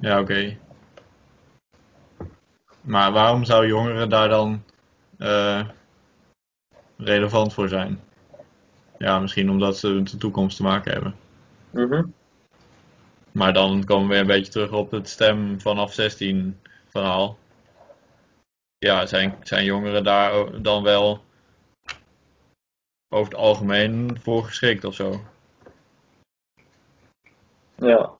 Ja, 0.00 0.20
oké. 0.20 0.58
Maar 2.80 3.12
waarom 3.12 3.44
zou 3.44 3.66
jongeren 3.66 4.08
daar 4.08 4.28
dan 4.28 4.62
eh, 5.18 5.68
relevant 6.96 7.54
voor 7.54 7.68
zijn? 7.68 8.00
Ja, 8.98 9.18
misschien 9.18 9.50
omdat 9.50 9.76
ze 9.78 9.88
met 9.88 10.10
de 10.10 10.16
toekomst 10.16 10.56
te 10.56 10.62
maken 10.62 10.92
hebben. 10.92 11.14
Mhm. 11.70 12.02
Maar 13.32 13.52
dan 13.52 13.84
komen 13.84 14.06
we 14.06 14.12
weer 14.12 14.20
een 14.20 14.26
beetje 14.26 14.52
terug 14.52 14.72
op 14.72 14.90
het 14.90 15.08
stem 15.08 15.60
vanaf 15.60 15.92
16 15.92 16.60
verhaal. 16.88 17.38
Ja, 18.78 19.06
zijn, 19.06 19.36
zijn 19.42 19.64
jongeren 19.64 20.04
daar 20.04 20.62
dan 20.62 20.82
wel 20.82 21.24
over 23.08 23.32
het 23.32 23.40
algemeen 23.40 24.18
voor 24.22 24.44
geschikt 24.44 24.84
of 24.84 24.94
zo? 24.94 25.20
Ja. 27.74 28.12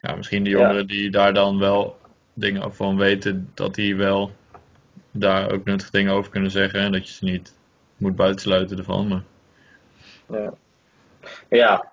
Ja, 0.00 0.14
misschien 0.14 0.44
de 0.44 0.50
Ja. 0.50 0.58
jongeren 0.58 0.86
die 0.86 1.10
daar 1.10 1.32
dan 1.34 1.58
wel 1.58 1.98
dingen 2.32 2.74
van 2.74 2.96
weten, 2.96 3.50
dat 3.54 3.74
die 3.74 3.96
wel 3.96 4.32
daar 5.10 5.50
ook 5.52 5.64
nuttige 5.64 5.90
dingen 5.90 6.12
over 6.12 6.30
kunnen 6.30 6.50
zeggen. 6.50 6.80
En 6.80 6.92
dat 6.92 7.08
je 7.08 7.14
ze 7.14 7.24
niet 7.24 7.54
moet 7.96 8.16
buitensluiten 8.16 8.78
ervan. 8.78 9.08
Maar 9.08 9.22
Ja. 10.28 10.54
Ja. 11.48 11.92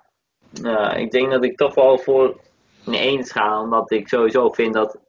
Nou, 0.61 0.99
ik 0.99 1.11
denk 1.11 1.31
dat 1.31 1.43
ik 1.43 1.57
toch 1.57 1.75
wel 1.75 1.97
voor 1.97 2.39
een 2.85 2.93
eens 2.93 3.31
ga, 3.31 3.61
omdat 3.61 3.91
ik 3.91 4.07
sowieso 4.07 4.49
vind 4.49 4.73
dat 4.73 4.99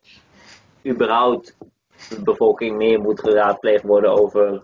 überhaupt 0.86 1.56
de 2.08 2.22
bevolking 2.22 2.76
meer 2.76 3.00
moet 3.00 3.20
geraadpleegd 3.20 3.82
worden 3.82 4.10
over 4.10 4.62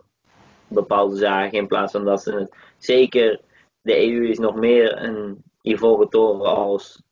bepaalde 0.69 1.17
zaken 1.17 1.59
in 1.59 1.67
plaats 1.67 1.93
van 1.93 2.05
dat 2.05 2.23
ze 2.23 2.33
het. 2.33 2.55
Zeker 2.79 3.41
de 3.83 4.07
EU 4.07 4.29
is 4.29 4.39
nog 4.39 4.55
meer 4.55 5.03
een 5.03 5.43
ivoren 5.63 6.09
toren 6.09 6.55
als 6.55 7.03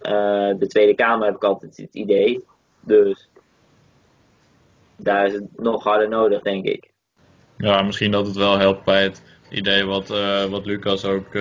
eh, 0.00 0.50
de 0.58 0.66
Tweede 0.68 0.94
Kamer, 0.94 1.26
heb 1.26 1.36
ik 1.36 1.44
altijd 1.44 1.76
het 1.76 1.94
idee. 1.94 2.44
Dus 2.80 3.28
daar 4.96 5.26
is 5.26 5.32
het 5.32 5.44
nog 5.56 5.84
harder 5.84 6.08
nodig, 6.08 6.42
denk 6.42 6.64
ik. 6.64 6.90
ja, 7.56 7.82
misschien 7.82 8.10
dat 8.10 8.26
het 8.26 8.36
wel 8.36 8.58
helpt 8.58 8.84
bij 8.84 9.02
het 9.02 9.22
idee 9.50 9.84
wat, 9.84 10.10
eh, 10.10 10.44
wat 10.44 10.66
Lucas 10.66 11.04
ook 11.04 11.38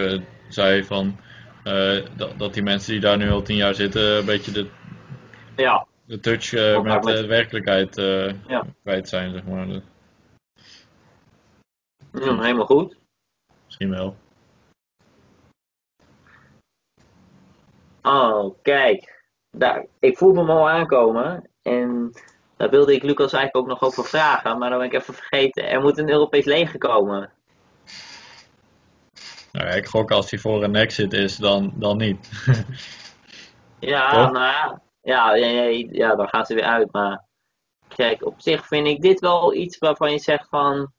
zei 0.49 0.83
van 0.83 1.19
dat, 2.15 2.39
dat 2.39 2.53
die 2.53 2.63
mensen 2.63 2.91
die 2.91 3.01
daar 3.01 3.17
nu 3.17 3.29
al 3.29 3.41
tien 3.41 3.55
jaar 3.55 3.75
zitten 3.75 4.17
een 4.17 4.25
beetje 4.25 4.51
de, 4.51 4.67
Ja, 5.55 5.85
de 6.05 6.19
touch 6.19 6.53
eh, 6.53 6.81
met 6.81 7.03
de 7.03 7.25
werkelijkheid 7.25 7.97
eh, 7.97 8.47
Ja. 8.47 8.65
kwijt 8.83 9.09
zijn, 9.09 9.31
zeg 9.31 9.45
maar. 9.45 9.65
Mm, 12.11 12.39
helemaal 12.41 12.65
goed. 12.65 12.97
misschien 13.65 13.89
wel. 13.89 14.15
Oh, 18.01 18.55
kijk. 18.61 19.17
Daar, 19.51 19.85
ik 19.99 20.17
voel 20.17 20.33
me 20.33 20.51
al 20.51 20.69
aankomen. 20.69 21.49
En 21.61 22.11
daar 22.57 22.69
wilde 22.69 22.93
ik 22.93 23.03
Lucas 23.03 23.33
eigenlijk 23.33 23.55
ook 23.55 23.67
nog 23.79 23.89
over 23.89 24.05
vragen. 24.05 24.57
Maar 24.57 24.69
dan 24.69 24.79
ben 24.79 24.87
ik 24.87 24.93
even 24.93 25.13
vergeten. 25.13 25.69
Er 25.69 25.81
moet 25.81 25.97
een 25.97 26.09
Europees 26.09 26.45
leger 26.45 26.79
komen. 26.79 27.31
Nou, 29.51 29.67
ja, 29.67 29.73
ik 29.73 29.85
gok 29.85 30.11
als 30.11 30.29
hij 30.29 30.39
voor 30.39 30.63
een 30.63 30.75
exit 30.75 31.13
is, 31.13 31.35
dan, 31.35 31.73
dan 31.75 31.97
niet. 31.97 32.29
Ja, 33.79 34.29
nou 34.29 34.45
ja. 34.45 34.81
Ja, 35.01 35.35
ja, 35.35 35.85
ja, 35.91 36.15
dan 36.15 36.27
gaan 36.27 36.45
ze 36.45 36.53
weer 36.53 36.63
uit. 36.63 36.91
Maar 36.91 37.25
kijk, 37.95 38.25
op 38.25 38.35
zich 38.37 38.67
vind 38.67 38.87
ik 38.87 39.01
dit 39.01 39.19
wel 39.19 39.53
iets 39.53 39.77
waarvan 39.77 40.11
je 40.11 40.19
zegt 40.19 40.47
van... 40.49 40.91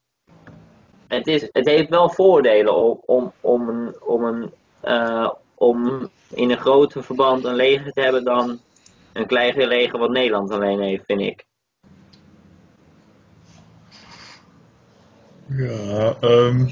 Het, 1.09 1.27
is, 1.27 1.49
het 1.53 1.67
heeft 1.67 1.89
wel 1.89 2.11
voordelen 2.11 2.75
om, 2.77 3.01
om, 3.07 3.33
om, 3.41 3.69
een, 3.69 4.03
om, 4.03 4.25
een, 4.25 4.53
eh, 4.81 5.31
om 5.55 6.09
in 6.29 6.51
een 6.51 6.59
groter 6.59 7.05
verband 7.05 7.45
een 7.45 7.55
leger 7.55 7.93
te 7.93 8.01
hebben 8.01 8.25
dan 8.25 8.61
een 9.13 9.27
kleiner 9.27 9.67
leger 9.67 9.99
wat 9.99 10.11
Nederland 10.11 10.51
alleen 10.51 10.81
heeft, 10.81 11.05
vind 11.07 11.21
ik. 11.21 11.45
Ja, 15.47 16.17
ehm 16.21 16.67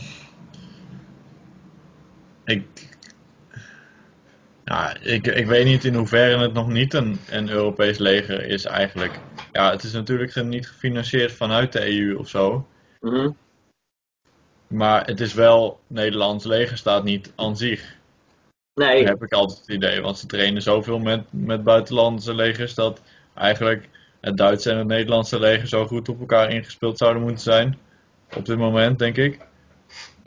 ja, 4.68 4.96
ik, 5.00 5.26
ik 5.26 5.46
weet 5.46 5.64
niet 5.64 5.84
in 5.84 5.94
hoeverre 5.94 6.38
het 6.38 6.52
nog 6.52 6.68
niet 6.68 6.94
een, 6.94 7.18
een 7.30 7.48
Europees 7.50 7.98
leger 7.98 8.44
is 8.44 8.64
eigenlijk. 8.64 9.20
Ja, 9.52 9.70
het 9.70 9.82
is 9.82 9.92
natuurlijk 9.92 10.42
niet 10.42 10.68
gefinancierd 10.68 11.32
vanuit 11.32 11.72
de 11.72 11.98
EU 11.98 12.16
of 12.16 12.28
zo. 12.28 12.66
Mhm. 13.00 13.30
Maar 14.66 15.06
het 15.06 15.20
is 15.20 15.34
wel, 15.34 15.80
Nederlands 15.86 16.44
leger 16.44 16.76
staat 16.76 17.04
niet 17.04 17.32
aan 17.36 17.56
zich. 17.56 17.96
Nee, 18.74 19.04
heb 19.04 19.22
ik 19.22 19.32
altijd 19.32 19.58
het 19.58 19.68
idee. 19.68 20.00
Want 20.00 20.18
ze 20.18 20.26
trainen 20.26 20.62
zoveel 20.62 20.98
met, 20.98 21.24
met 21.30 21.64
buitenlandse 21.64 22.34
legers 22.34 22.74
dat 22.74 23.02
eigenlijk 23.34 23.88
het 24.20 24.36
Duitse 24.36 24.70
en 24.70 24.78
het 24.78 24.86
Nederlandse 24.86 25.38
leger 25.38 25.68
zo 25.68 25.86
goed 25.86 26.08
op 26.08 26.20
elkaar 26.20 26.50
ingespeeld 26.50 26.98
zouden 26.98 27.22
moeten 27.22 27.42
zijn. 27.42 27.78
Op 28.36 28.46
dit 28.46 28.58
moment, 28.58 28.98
denk 28.98 29.16
ik. 29.16 29.47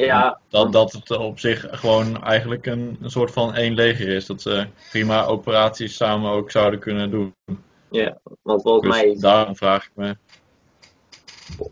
Ja, 0.05 0.39
Dat, 0.49 0.71
dat 0.71 0.91
het 0.91 1.11
op 1.11 1.39
zich 1.39 1.67
gewoon 1.69 2.23
eigenlijk 2.23 2.65
een, 2.65 2.97
een 3.01 3.09
soort 3.11 3.31
van 3.31 3.53
één 3.53 3.73
leger 3.73 4.07
is. 4.07 4.25
Dat 4.25 4.41
ze 4.41 4.67
prima 4.89 5.25
operaties 5.25 5.95
samen 5.95 6.31
ook 6.31 6.51
zouden 6.51 6.79
kunnen 6.79 7.11
doen. 7.11 7.35
ja, 7.89 8.19
want 8.41 8.61
volgens 8.61 8.87
Dus 8.87 9.01
mij 9.01 9.11
is 9.11 9.19
daarom 9.19 9.55
vraag 9.55 9.85
ik 9.85 9.91
me 9.93 10.15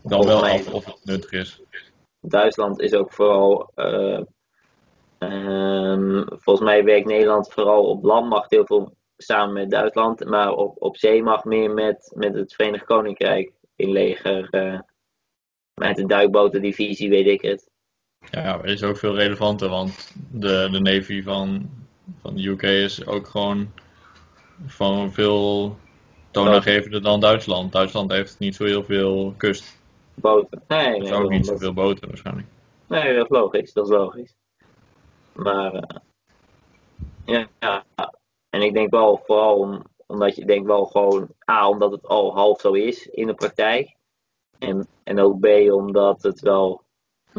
dan 0.02 0.26
wel 0.26 0.40
mij 0.40 0.58
af 0.64 0.72
of 0.72 0.84
het 0.84 1.04
nuttig 1.04 1.32
is. 1.32 1.60
Duitsland 2.20 2.80
is 2.80 2.94
ook 2.94 3.12
vooral. 3.12 3.70
eh, 3.74 4.20
ehm, 5.18 6.22
volgens 6.26 6.66
mij 6.66 6.84
werkt 6.84 7.06
Nederland 7.06 7.52
vooral 7.52 7.84
op 7.84 8.04
landmacht 8.04 8.50
heel 8.50 8.66
veel 8.66 8.94
samen 9.16 9.52
met 9.52 9.70
Duitsland, 9.70 10.24
maar 10.24 10.52
op, 10.52 10.82
op 10.82 10.96
zeemacht 10.96 11.44
meer 11.44 11.70
met, 11.70 12.12
met 12.14 12.34
het 12.34 12.54
Verenigd 12.54 12.84
Koninkrijk 12.84 13.52
in 13.76 13.90
leger. 13.90 14.50
eh, 14.50 14.80
met 15.74 15.96
de 15.96 16.06
duikbotendivisie, 16.06 17.08
weet 17.10 17.26
ik 17.26 17.40
het. 17.40 17.69
Ja, 18.30 18.56
maar 18.56 18.64
is 18.64 18.82
ook 18.82 18.96
veel 18.96 19.14
relevanter, 19.14 19.68
want 19.68 20.12
de, 20.30 20.68
de 20.70 20.80
Navy 20.80 21.22
van, 21.22 21.70
van 22.20 22.34
de 22.34 22.48
UK 22.48 22.62
is 22.62 23.06
ook 23.06 23.26
gewoon 23.26 23.72
van 24.66 25.12
veel 25.12 25.76
toonaangevender 26.30 27.02
dan 27.02 27.20
Duitsland. 27.20 27.72
Duitsland 27.72 28.10
heeft 28.10 28.38
niet 28.38 28.54
zo 28.54 28.64
heel 28.64 28.84
veel 28.84 29.34
kust. 29.36 29.78
Boten. 30.14 30.62
Nee, 30.68 30.88
nee, 30.88 31.00
Dus 31.00 31.10
ook 31.10 31.30
niet 31.30 31.46
zoveel 31.46 31.72
boten 31.72 32.08
waarschijnlijk. 32.08 32.46
Nee, 32.86 33.14
dat 33.14 33.24
is 33.24 33.30
logisch, 33.30 33.72
dat 33.72 33.84
is 33.84 33.92
logisch. 33.92 34.34
Maar 35.32 35.74
eh, 35.74 35.96
ja, 37.24 37.46
ja, 37.58 37.84
en 38.50 38.62
ik 38.62 38.74
denk 38.74 38.90
wel 38.90 39.22
vooral 39.24 39.56
om, 39.56 39.82
omdat 40.06 40.36
je 40.36 40.44
denkt 40.44 40.66
wel 40.66 40.84
gewoon 40.84 41.28
A, 41.50 41.68
omdat 41.68 41.90
het 41.90 42.06
al 42.06 42.34
half 42.34 42.60
zo 42.60 42.72
is 42.72 43.06
in 43.06 43.26
de 43.26 43.34
praktijk. 43.34 43.96
En, 44.58 44.86
en 45.04 45.20
ook 45.20 45.40
B, 45.40 45.46
omdat 45.72 46.22
het 46.22 46.40
wel 46.40 46.82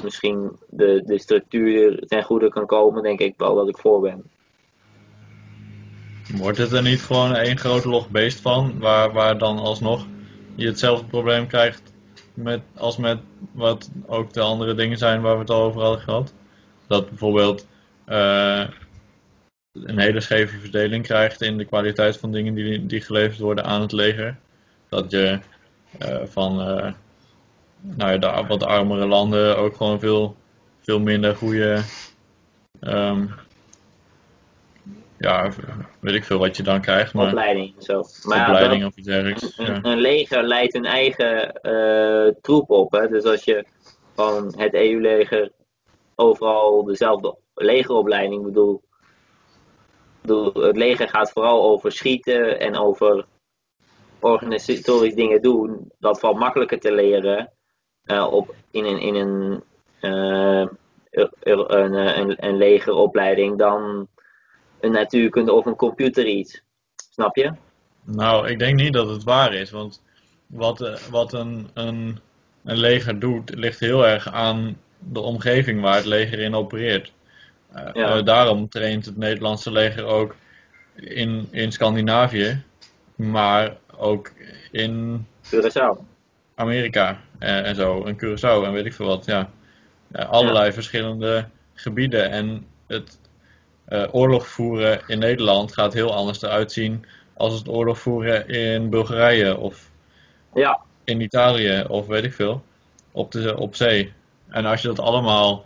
misschien 0.03 0.57
de, 0.69 1.01
de 1.05 1.19
structuur 1.19 1.99
ten 2.07 2.23
goede 2.23 2.49
kan 2.49 2.65
komen, 2.65 3.03
denk 3.03 3.19
ik 3.19 3.33
wel 3.37 3.55
dat 3.55 3.69
ik 3.69 3.77
voor 3.77 4.01
ben. 4.01 4.23
Wordt 6.37 6.57
het 6.57 6.71
er 6.71 6.81
niet 6.81 7.01
gewoon 7.01 7.35
één 7.35 7.57
groot 7.57 7.85
log 7.85 8.09
beest 8.09 8.41
van, 8.41 8.79
waar, 8.79 9.11
waar 9.11 9.37
dan 9.37 9.57
alsnog 9.57 10.05
je 10.55 10.65
hetzelfde 10.65 11.05
probleem 11.05 11.47
krijgt 11.47 11.93
met, 12.33 12.61
als 12.75 12.97
met 12.97 13.19
wat 13.51 13.91
ook 14.05 14.33
de 14.33 14.41
andere 14.41 14.73
dingen 14.73 14.97
zijn 14.97 15.21
waar 15.21 15.33
we 15.33 15.39
het 15.39 15.49
al 15.49 15.63
over 15.63 15.81
hadden 15.81 16.01
gehad? 16.01 16.33
Dat 16.87 17.09
bijvoorbeeld 17.09 17.67
eh, 18.05 18.67
een 19.73 19.99
hele 19.99 20.21
scheve 20.21 20.59
verdeling 20.59 21.03
krijgt 21.03 21.41
in 21.41 21.57
de 21.57 21.65
kwaliteit 21.65 22.17
van 22.17 22.31
dingen 22.31 22.53
die, 22.53 22.85
die 22.85 23.01
geleverd 23.01 23.39
worden 23.39 23.65
aan 23.65 23.81
het 23.81 23.91
leger. 23.91 24.37
Dat 24.89 25.11
je 25.11 25.39
eh, 25.97 26.25
van 26.25 26.61
eh, 26.61 26.91
nou 27.81 28.11
ja, 28.11 28.17
de 28.17 28.47
wat 28.47 28.63
armere 28.63 29.05
landen 29.07 29.57
ook 29.57 29.75
gewoon 29.75 29.99
veel, 29.99 30.35
veel 30.81 30.99
minder 30.99 31.35
goede 31.35 31.83
ehm, 32.79 33.25
ja, 35.17 35.51
weet 35.99 36.15
ik 36.15 36.23
veel 36.23 36.37
wat 36.39 36.57
je 36.57 36.63
dan 36.63 36.81
krijgt, 36.81 37.13
maar 37.13 37.27
Opleiding 37.27 37.75
en 37.77 37.83
zo. 37.83 38.03
Maar 38.23 38.37
ja, 38.37 38.45
opleiding 38.45 38.81
dat- 38.81 38.91
of 38.91 38.97
iets 38.97 39.07
dergelijks. 39.07 39.57
een, 39.57 39.65
Ja. 39.65 39.79
een 39.81 39.97
leger 39.99 40.43
leidt 40.43 40.75
een 40.75 40.85
eigen 40.85 41.51
eh, 41.53 42.33
troep 42.41 42.69
op. 42.69 42.91
Hè? 42.91 43.07
Dus 43.07 43.23
als 43.23 43.43
je 43.43 43.65
van 44.13 44.53
het 44.57 44.73
EU-leger 44.73 45.51
overal 46.15 46.83
dezelfde 46.83 47.37
legeropleiding 47.53 48.43
bedoel, 48.43 48.81
bedoel, 50.21 50.53
het 50.53 50.77
leger 50.77 51.09
gaat 51.09 51.31
vooral 51.31 51.63
over 51.63 51.91
schieten 51.91 52.59
en 52.59 52.75
over 52.77 53.25
organisatorisch 54.19 55.15
dingen 55.15 55.41
doen. 55.41 55.91
Dat 55.99 56.19
valt 56.19 56.37
makkelijker 56.39 56.79
te 56.79 56.91
leren 56.93 57.51
op, 58.19 58.55
in 58.71 58.85
een, 58.85 58.99
in 58.99 59.15
een, 59.15 59.63
eh, 59.99 60.67
een, 61.11 61.67
eh, 61.95 62.17
een, 62.17 62.45
een 62.45 62.57
legeropleiding 62.57 63.57
dan 63.57 64.07
een 64.79 64.91
natuurkunde 64.91 65.53
of 65.53 65.65
een 65.65 65.75
computer 65.75 66.25
iets. 66.25 66.61
Snap 67.11 67.35
je? 67.35 67.51
Nou, 68.03 68.47
ik 68.49 68.59
denk 68.59 68.79
niet 68.79 68.93
dat 68.93 69.09
het 69.09 69.23
waar 69.23 69.53
is, 69.53 69.71
want 69.71 70.01
wat, 70.47 70.81
eh, 70.81 70.95
wat 70.95 71.33
een, 71.33 71.69
een, 71.73 72.19
een 72.63 72.77
leger 72.77 73.19
doet, 73.19 73.55
ligt 73.55 73.79
heel 73.79 74.07
erg 74.07 74.27
aan 74.27 74.77
de 74.99 75.19
omgeving 75.19 75.81
waar 75.81 75.95
het 75.95 76.05
leger 76.05 76.39
in 76.39 76.55
opereert. 76.55 77.11
Eh, 77.71 77.89
Ja. 77.93 78.17
eh, 78.17 78.25
daarom 78.25 78.69
traint 78.69 79.05
het 79.05 79.17
Nederlandse 79.17 79.71
leger 79.71 80.03
ook 80.05 80.35
in, 80.95 81.47
in 81.51 81.71
Scandinavië, 81.71 82.63
maar 83.15 83.77
ook 83.97 84.31
in 84.71 85.25
Curaçao. 85.55 86.10
Amerika 86.61 87.19
en, 87.39 87.63
en 87.63 87.75
zo, 87.75 88.03
en 88.05 88.15
Curaçao 88.15 88.65
en 88.65 88.71
weet 88.71 88.85
ik 88.85 88.93
veel 88.93 89.05
wat. 89.07 89.25
Ja. 89.25 89.49
Eh, 90.11 90.29
allerlei 90.29 90.71
verschillende 90.73 91.45
gebieden. 91.73 92.29
En 92.31 92.65
het, 92.87 93.19
eh, 93.85 94.03
oorlog 94.11 94.47
voeren 94.47 95.01
in 95.07 95.19
Nederland 95.19 95.73
gaat 95.73 95.93
heel 95.93 96.13
anders 96.13 96.41
eruit 96.41 96.71
zien 96.71 97.05
als 97.33 97.53
het 97.53 97.67
oorlog 97.67 97.99
voeren 97.99 98.47
in 98.47 98.89
Bulgarije 98.89 99.57
of 99.57 99.89
Ja, 100.53 100.79
in 101.03 101.21
Italië 101.21 101.83
of 101.87 102.07
weet 102.07 102.23
ik 102.23 102.33
veel, 102.33 102.63
op, 103.11 103.31
de, 103.31 103.57
op 103.57 103.75
zee. 103.75 104.13
En 104.49 104.65
als 104.65 104.81
je 104.81 104.87
dat 104.87 104.99
allemaal 104.99 105.65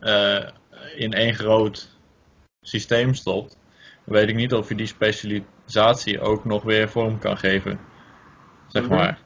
eh, 0.00 0.44
in 0.96 1.12
één 1.12 1.34
groot 1.34 1.96
systeem 2.62 3.14
stopt, 3.14 3.56
weet 4.04 4.28
ik 4.28 4.34
niet 4.34 4.54
of 4.54 4.68
je 4.68 4.74
die 4.74 4.86
specialisatie 4.86 6.20
ook 6.20 6.44
nog 6.44 6.62
weer 6.62 6.88
vorm 6.88 7.18
kan 7.18 7.38
geven. 7.38 7.80
Zeg 8.68 8.82
Mhm. 8.82 8.94
maar. 8.94 9.18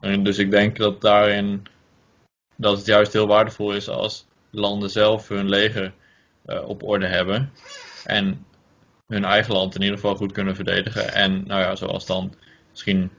En 0.00 0.22
dus 0.22 0.38
ik 0.38 0.50
denk 0.50 0.76
dat 0.76 1.00
daarin 1.00 1.66
dat 2.56 2.76
het 2.76 2.86
juist 2.86 3.12
heel 3.12 3.26
waardevol 3.26 3.72
is 3.74 3.88
als 3.88 4.26
landen 4.50 4.90
zelf 4.90 5.28
hun 5.28 5.48
leger 5.48 5.92
eh, 6.44 6.68
op 6.68 6.82
orde 6.82 7.06
hebben. 7.06 7.52
En 8.04 8.46
hun 9.06 9.24
eigen 9.24 9.52
land 9.54 9.74
in 9.74 9.80
ieder 9.82 9.96
geval 9.96 10.16
goed 10.16 10.32
kunnen 10.32 10.54
verdedigen. 10.54 11.12
En 11.12 11.46
nou 11.46 11.60
ja, 11.60 11.76
zoals 11.76 12.06
dan 12.06 12.34
misschien 12.70 13.10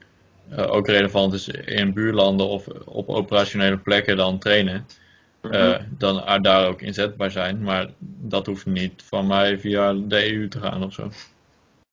eh, 0.48 0.72
ook 0.72 0.86
relevant 0.86 1.32
is 1.32 1.48
in 1.48 1.92
buurlanden 1.92 2.48
of 2.48 2.68
op 2.84 3.08
operationele 3.08 3.78
plekken 3.78 4.16
dan 4.16 4.38
trainen. 4.38 4.86
Eh, 5.40 5.76
dan 5.88 6.42
daar 6.42 6.66
ook 6.66 6.82
inzetbaar 6.82 7.30
zijn. 7.30 7.62
Maar 7.62 7.90
dat 7.98 8.46
hoeft 8.46 8.66
niet 8.66 9.02
van 9.02 9.26
mij 9.26 9.58
via 9.58 9.92
de 9.92 10.32
EU 10.32 10.48
te 10.48 10.60
gaan 10.60 10.84
of 10.84 10.92
zo. 10.92 11.10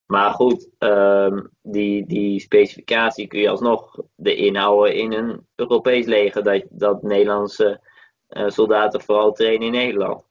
Maar 0.08 0.32
goed, 0.32 0.70
ehm, 0.78 1.42
die, 1.62 2.06
die 2.06 2.40
specificatie 2.40 3.28
kun 3.28 3.40
je 3.40 3.50
alsnog 3.50 4.00
erin 4.24 4.56
houden 4.56 4.96
in 4.96 5.14
een 5.14 5.48
Europees 5.56 6.06
leger. 6.06 6.44
Dat, 6.44 6.64
dat 6.70 7.02
Nederlandse 7.02 7.82
eh, 8.28 8.50
soldaten 8.50 9.02
vooral 9.02 9.32
trainen 9.32 9.66
in 9.66 9.72
Nederland. 9.72 10.24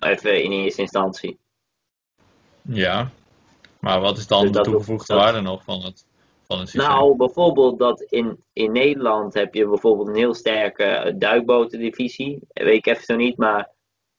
Even 0.00 0.42
in 0.42 0.52
eerste 0.52 0.80
instantie. 0.80 1.38
Ja, 2.62 3.10
maar 3.80 4.00
wat 4.00 4.18
is 4.18 4.26
dan 4.26 4.42
Dus 4.42 4.50
de 4.50 4.60
toegevoegde 4.60 5.14
dat- 5.14 5.22
waarde 5.22 5.40
nog 5.40 5.64
van 5.64 5.82
het, 5.82 6.06
van 6.42 6.58
het 6.58 6.68
systeem? 6.68 6.90
Nou, 6.90 7.16
bijvoorbeeld 7.16 7.78
dat 7.78 8.00
in, 8.00 8.44
in 8.52 8.72
Nederland 8.72 9.34
heb 9.34 9.54
je 9.54 9.66
bijvoorbeeld 9.68 10.08
een 10.08 10.14
heel 10.14 10.34
sterke 10.34 11.14
duikbotendivisie. 11.18 12.40
Weet 12.52 12.76
ik 12.76 12.86
even 12.86 13.04
zo 13.04 13.16
niet, 13.16 13.36
maar 13.36 13.70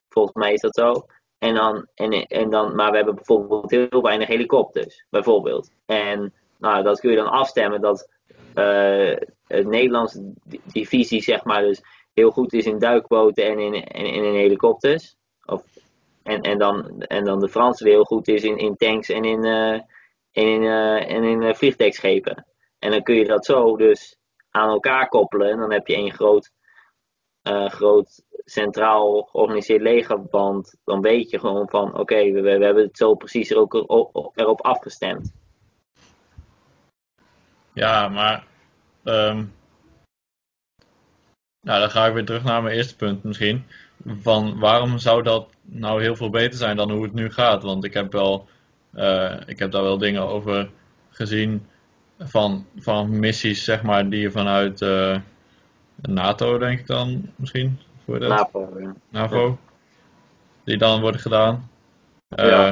volgens 0.10 0.36
mij 0.36 0.54
is 0.54 0.62
dat 0.62 0.76
zo. 0.76 1.06
En 1.40 1.54
dan, 1.54 1.88
en, 1.96 2.12
en 2.12 2.50
dan, 2.50 2.76
maar 2.76 2.90
we 2.90 2.96
hebben 2.96 3.16
bijvoorbeeld 3.16 3.72
heel 3.72 4.02
weinig 4.02 4.28
helikopters, 4.28 5.06
bijvoorbeeld. 5.10 5.72
En 5.86 6.34
nou, 6.58 6.84
dat 6.84 7.00
kun 7.00 7.10
je 7.10 7.16
dan 7.18 7.32
afstemmen 7.32 7.82
dat 7.82 8.10
eh 8.54 9.16
het 9.48 9.68
Nederlandse 9.68 10.34
di- 10.44 10.62
divisie, 10.72 11.22
zeg 11.22 11.44
maar, 11.44 11.62
dus 11.62 11.82
heel 12.14 12.32
goed 12.32 12.54
is 12.54 12.66
in 12.66 12.80
duikboten 12.80 13.46
en 13.46 13.60
in, 13.60 13.74
en, 13.74 14.06
in 14.06 14.34
helikopters. 14.34 15.16
Of, 15.46 15.64
en, 16.24 16.42
en, 16.42 16.58
dan, 16.58 17.02
en 17.02 17.24
dan 17.24 17.40
de 17.40 17.50
Franse 17.50 17.84
weer 17.84 17.94
heel 17.94 18.04
goed 18.04 18.28
is 18.28 18.44
in, 18.44 18.58
in 18.58 18.76
tanks 18.76 19.10
en 19.10 19.24
in, 19.24 19.44
eh, 19.44 19.74
en 19.74 19.84
in, 20.32 20.64
eh, 20.64 21.12
en 21.12 21.24
in 21.24 21.56
vliegtuigschepen. 21.56 22.46
En 22.80 22.92
dan 22.92 23.04
kun 23.04 23.16
je 23.16 23.26
dat 23.26 23.46
zo 23.46 23.78
dus 23.78 24.18
aan 24.52 24.70
elkaar 24.70 25.10
koppelen. 25.10 25.50
En 25.52 25.58
dan 25.58 25.72
heb 25.72 25.88
je 25.88 25.96
één 25.96 26.14
groot, 26.14 26.52
groot 27.68 28.24
centraal 28.50 29.22
georganiseerd 29.32 29.82
legerband. 29.82 30.76
Dan 30.84 31.02
weet 31.02 31.30
je 31.30 31.40
gewoon 31.40 31.70
van 31.70 31.98
oké, 31.98 32.32
we, 32.32 32.42
we 32.42 32.66
hebben 32.66 32.84
het 32.84 32.98
zo 32.98 33.16
precies 33.16 33.50
er 33.50 33.58
ook 33.58 33.74
erop, 33.74 34.62
afgestemd. 34.62 35.34
Ja, 37.74 38.08
maar. 38.08 38.46
nou, 39.04 39.46
dan 41.62 41.90
ga 41.90 42.06
ik 42.06 42.14
weer 42.14 42.26
terug 42.26 42.44
naar 42.44 42.64
mijn 42.64 42.76
eerste 42.76 42.96
punt 42.96 43.24
misschien. 43.24 43.66
Van 44.06 44.60
waarom 44.60 44.98
zou 44.98 45.24
dat 45.24 45.50
nou 45.62 46.02
heel 46.02 46.16
veel 46.16 46.30
beter 46.30 46.58
zijn 46.58 46.76
dan 46.76 46.92
hoe 46.92 47.04
het 47.04 47.14
nu 47.14 47.32
gaat? 47.32 47.64
Want 47.64 47.84
ik 47.84 47.94
heb 47.94 48.12
wel. 48.12 48.48
eh, 48.94 49.36
ik 49.46 49.60
heb 49.60 49.72
daar 49.72 49.84
wel 49.84 49.98
dingen 49.98 50.28
over 50.28 50.70
gezien. 51.10 51.68
Van, 52.20 52.66
van 52.78 53.20
missies, 53.20 53.64
zeg 53.64 53.84
maar, 53.84 54.10
die 54.10 54.20
je 54.20 54.32
vanuit 54.32 54.82
eh, 54.82 55.20
NATO, 55.96 56.58
denk 56.58 56.80
ik 56.80 56.88
dan 56.88 57.32
misschien. 57.36 57.80
Voor 58.08 58.20
dat? 58.20 58.30
NAVO, 58.30 58.70
ja. 58.80 58.96
NAVO. 59.10 59.58
Die 60.64 60.78
dan 60.78 61.02
worden 61.02 61.22
gedaan. 61.22 61.70
Eh, 62.30 62.72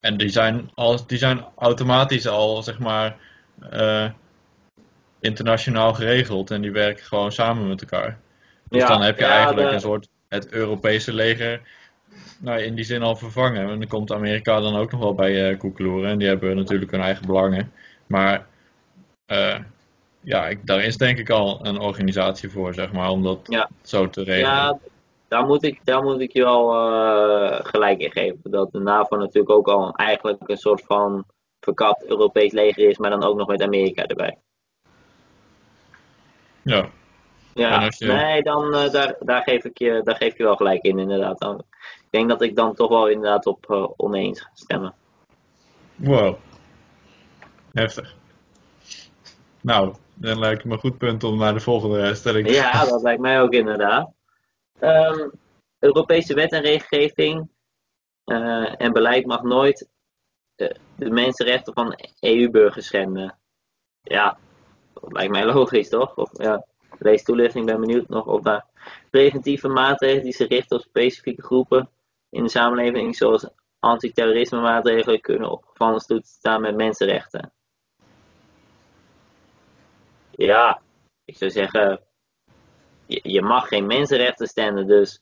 en 0.00 0.16
die 0.16 0.28
zijn, 0.28 0.70
al, 0.74 1.06
die 1.06 1.18
zijn 1.18 1.44
automatisch 1.56 2.26
al, 2.28 2.62
zeg 2.62 2.78
maar, 2.78 3.16
eh, 3.70 4.10
internationaal 5.20 5.94
geregeld. 5.94 6.50
En 6.50 6.60
die 6.60 6.72
werken 6.72 7.04
gewoon 7.04 7.32
samen 7.32 7.68
met 7.68 7.80
elkaar. 7.80 8.18
Dus 8.68 8.86
dan 8.86 9.02
heb 9.02 9.18
je 9.18 9.24
eigenlijk 9.24 9.68
de- 9.68 9.74
een 9.74 9.80
soort 9.80 10.08
het 10.28 10.48
Europese 10.52 11.12
leger 11.12 11.60
nou, 12.38 12.60
in 12.60 12.74
die 12.74 12.84
zin 12.84 13.02
al 13.02 13.16
vervangen. 13.16 13.60
En 13.70 13.78
dan 13.78 13.88
komt 13.88 14.12
Amerika 14.12 14.60
dan 14.60 14.76
ook 14.76 14.90
nog 14.92 15.00
wel 15.00 15.14
bij 15.14 15.50
eh 15.50 15.58
koekeloeren. 15.58 16.10
En 16.10 16.18
die 16.18 16.28
hebben 16.28 16.56
natuurlijk 16.56 16.90
hun 16.90 17.00
eigen 17.00 17.26
belangen. 17.26 17.72
Maar 18.06 18.46
eh, 19.26 19.58
ja, 20.20 20.48
ik, 20.48 20.66
daar 20.66 20.84
is 20.84 20.96
denk 20.96 21.18
ik 21.18 21.30
al 21.30 21.66
een 21.66 21.78
organisatie 21.80 22.50
voor, 22.50 22.74
zeg 22.74 22.92
maar, 22.92 23.10
om 23.10 23.22
dat 23.22 23.38
Ja. 23.42 23.68
zo 23.82 24.08
te 24.08 24.22
regelen. 24.22 24.50
Ja, 24.50 24.78
daar 25.28 25.46
moet 25.46 25.62
ik, 25.64 25.80
daar 25.84 26.02
moet 26.02 26.20
ik 26.20 26.32
je 26.32 26.42
wel 26.44 26.74
eh, 26.74 27.58
gelijk 27.62 28.00
in 28.00 28.10
geven. 28.12 28.50
Dat 28.50 28.72
de 28.72 28.78
NAVO 28.80 29.16
natuurlijk 29.16 29.50
ook 29.50 29.68
al 29.68 29.94
eigenlijk 29.94 30.48
een 30.48 30.56
soort 30.56 30.82
van 30.86 31.24
verkapt 31.60 32.04
Europees 32.06 32.52
leger 32.52 32.88
is, 32.88 32.98
maar 32.98 33.10
dan 33.10 33.22
ook 33.24 33.36
nog 33.36 33.46
met 33.48 33.62
Amerika 33.62 34.06
erbij. 34.06 34.38
ja. 36.62 36.88
Ja, 37.54 37.88
je- 37.98 38.06
nee, 38.06 38.42
dan, 38.42 38.74
eh, 38.74 38.90
daar, 38.90 39.16
daar, 39.20 39.42
geef 39.42 39.64
ik 39.64 39.78
je, 39.78 40.00
daar 40.04 40.16
geef 40.16 40.32
ik 40.32 40.38
je 40.38 40.44
wel 40.44 40.56
gelijk 40.56 40.82
in, 40.82 40.98
inderdaad. 40.98 41.38
Dan, 41.38 41.58
ik 41.58 42.06
denk 42.10 42.28
dat 42.28 42.42
ik 42.42 42.56
dan 42.56 42.74
toch 42.74 42.88
wel 42.88 43.08
inderdaad 43.08 43.46
op 43.46 43.70
eh, 43.70 43.86
oneens 43.96 44.40
ga 44.40 44.50
stemmen. 44.54 44.94
Wow. 45.96 46.36
Heftig. 47.72 48.14
Nou, 49.60 49.94
dan 50.20 50.38
lijkt 50.38 50.64
me 50.64 50.72
een 50.72 50.78
goed 50.78 50.98
punt 50.98 51.24
om 51.24 51.38
naar 51.38 51.54
de 51.54 51.60
volgende 51.60 52.14
stelling 52.14 52.46
te 52.46 52.52
Ja, 52.52 52.84
dat 52.84 53.02
lijkt 53.02 53.20
mij 53.20 53.40
ook 53.40 53.52
inderdaad. 53.52 54.12
Ehm, 54.78 55.28
Europese 55.78 56.34
wet 56.34 56.52
en 56.52 56.62
regelgeving 56.62 57.48
eh, 58.24 58.80
en 58.80 58.92
beleid 58.92 59.26
mag 59.26 59.42
nooit 59.42 59.88
eh, 60.56 60.70
de 60.96 61.10
mensenrechten 61.10 61.72
van 61.72 61.98
EU-burgers 62.20 62.86
schenden. 62.86 63.38
Ja, 64.02 64.38
dat 64.94 65.12
lijkt 65.12 65.32
mij 65.32 65.44
logisch, 65.44 65.88
toch? 65.88 66.16
Of, 66.16 66.30
ja, 66.32 66.66
lees 66.98 67.22
toelichting, 67.22 67.66
ben 67.66 67.80
benieuwd 67.80 68.08
nog 68.08 68.26
of 68.26 68.42
daar 68.42 68.66
preventieve 69.10 69.68
maatregelen 69.68 70.22
die 70.22 70.32
zich 70.32 70.48
richten 70.48 70.76
op 70.76 70.82
specifieke 70.82 71.42
groepen 71.42 71.90
in 72.30 72.42
de 72.42 72.50
samenleving, 72.50 73.16
zoals 73.16 73.48
antiterrorisme 73.78 74.60
maatregelen, 74.60 75.20
kunnen 75.20 75.50
opgevangen 75.50 76.22
staan 76.22 76.60
met 76.60 76.76
mensenrechten. 76.76 77.52
Ja, 80.46 80.80
ik 81.24 81.36
zou 81.36 81.50
zeggen, 81.50 82.00
je, 83.06 83.20
je 83.22 83.42
mag 83.42 83.68
geen 83.68 83.86
mensenrechten 83.86 84.46
stenden, 84.46 84.86
dus 84.86 85.20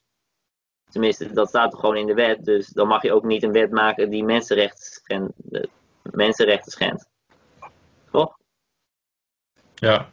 tenminste, 0.91 1.31
dat 1.33 1.47
staat 1.49 1.73
er 1.73 1.79
gewoon 1.79 1.97
in 1.97 2.05
de 2.07 2.13
wet, 2.13 2.45
dus 2.45 2.67
dan 2.67 2.87
mag 2.87 3.01
je 3.01 3.13
ook 3.13 3.23
niet 3.23 3.43
een 3.43 3.51
wet 3.51 3.71
maken 3.71 4.09
die 4.09 4.23
mensenrechten 4.23 4.83
schendt. 4.83 5.33
de- 5.35 5.69
Mensenrechten 6.03 6.71
schendt. 6.71 7.05
Toch? 8.11 8.37
Ja, 9.75 10.09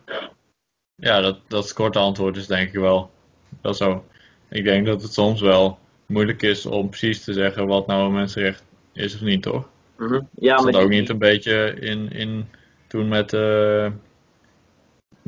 ja 0.95 1.21
dat, 1.21 1.39
dat 1.49 1.63
is 1.63 1.69
het 1.69 1.79
korte 1.79 1.99
antwoord 1.99 2.37
is 2.37 2.47
denk 2.47 2.69
ik 2.69 2.81
wel, 2.81 3.11
wel 3.63 3.75
zo. 3.75 4.05
Ik 4.49 4.65
denk 4.65 4.87
dat 4.87 5.03
het 5.03 5.13
soms 5.13 5.41
wel 5.41 5.79
moeilijk 6.07 6.43
is 6.43 6.67
om 6.67 6.89
precies 6.89 7.25
te 7.25 7.33
zeggen 7.33 7.67
wat 7.67 7.87
nou 7.87 8.07
een 8.07 8.13
mensenrecht 8.13 8.65
is 8.93 9.15
of 9.15 9.21
niet, 9.21 9.43
toch? 9.43 9.69
Mhm. 9.97 10.21
Ja, 10.35 10.55
Is 10.57 10.63
maar 10.63 10.73
dat 10.73 10.83
ook 10.83 10.89
niet 10.89 11.09
een 11.09 11.19
beetje 11.19 11.75
in, 11.81 12.11
in 12.11 12.49
toen 12.87 13.09
met 13.09 13.31
de 13.31 13.93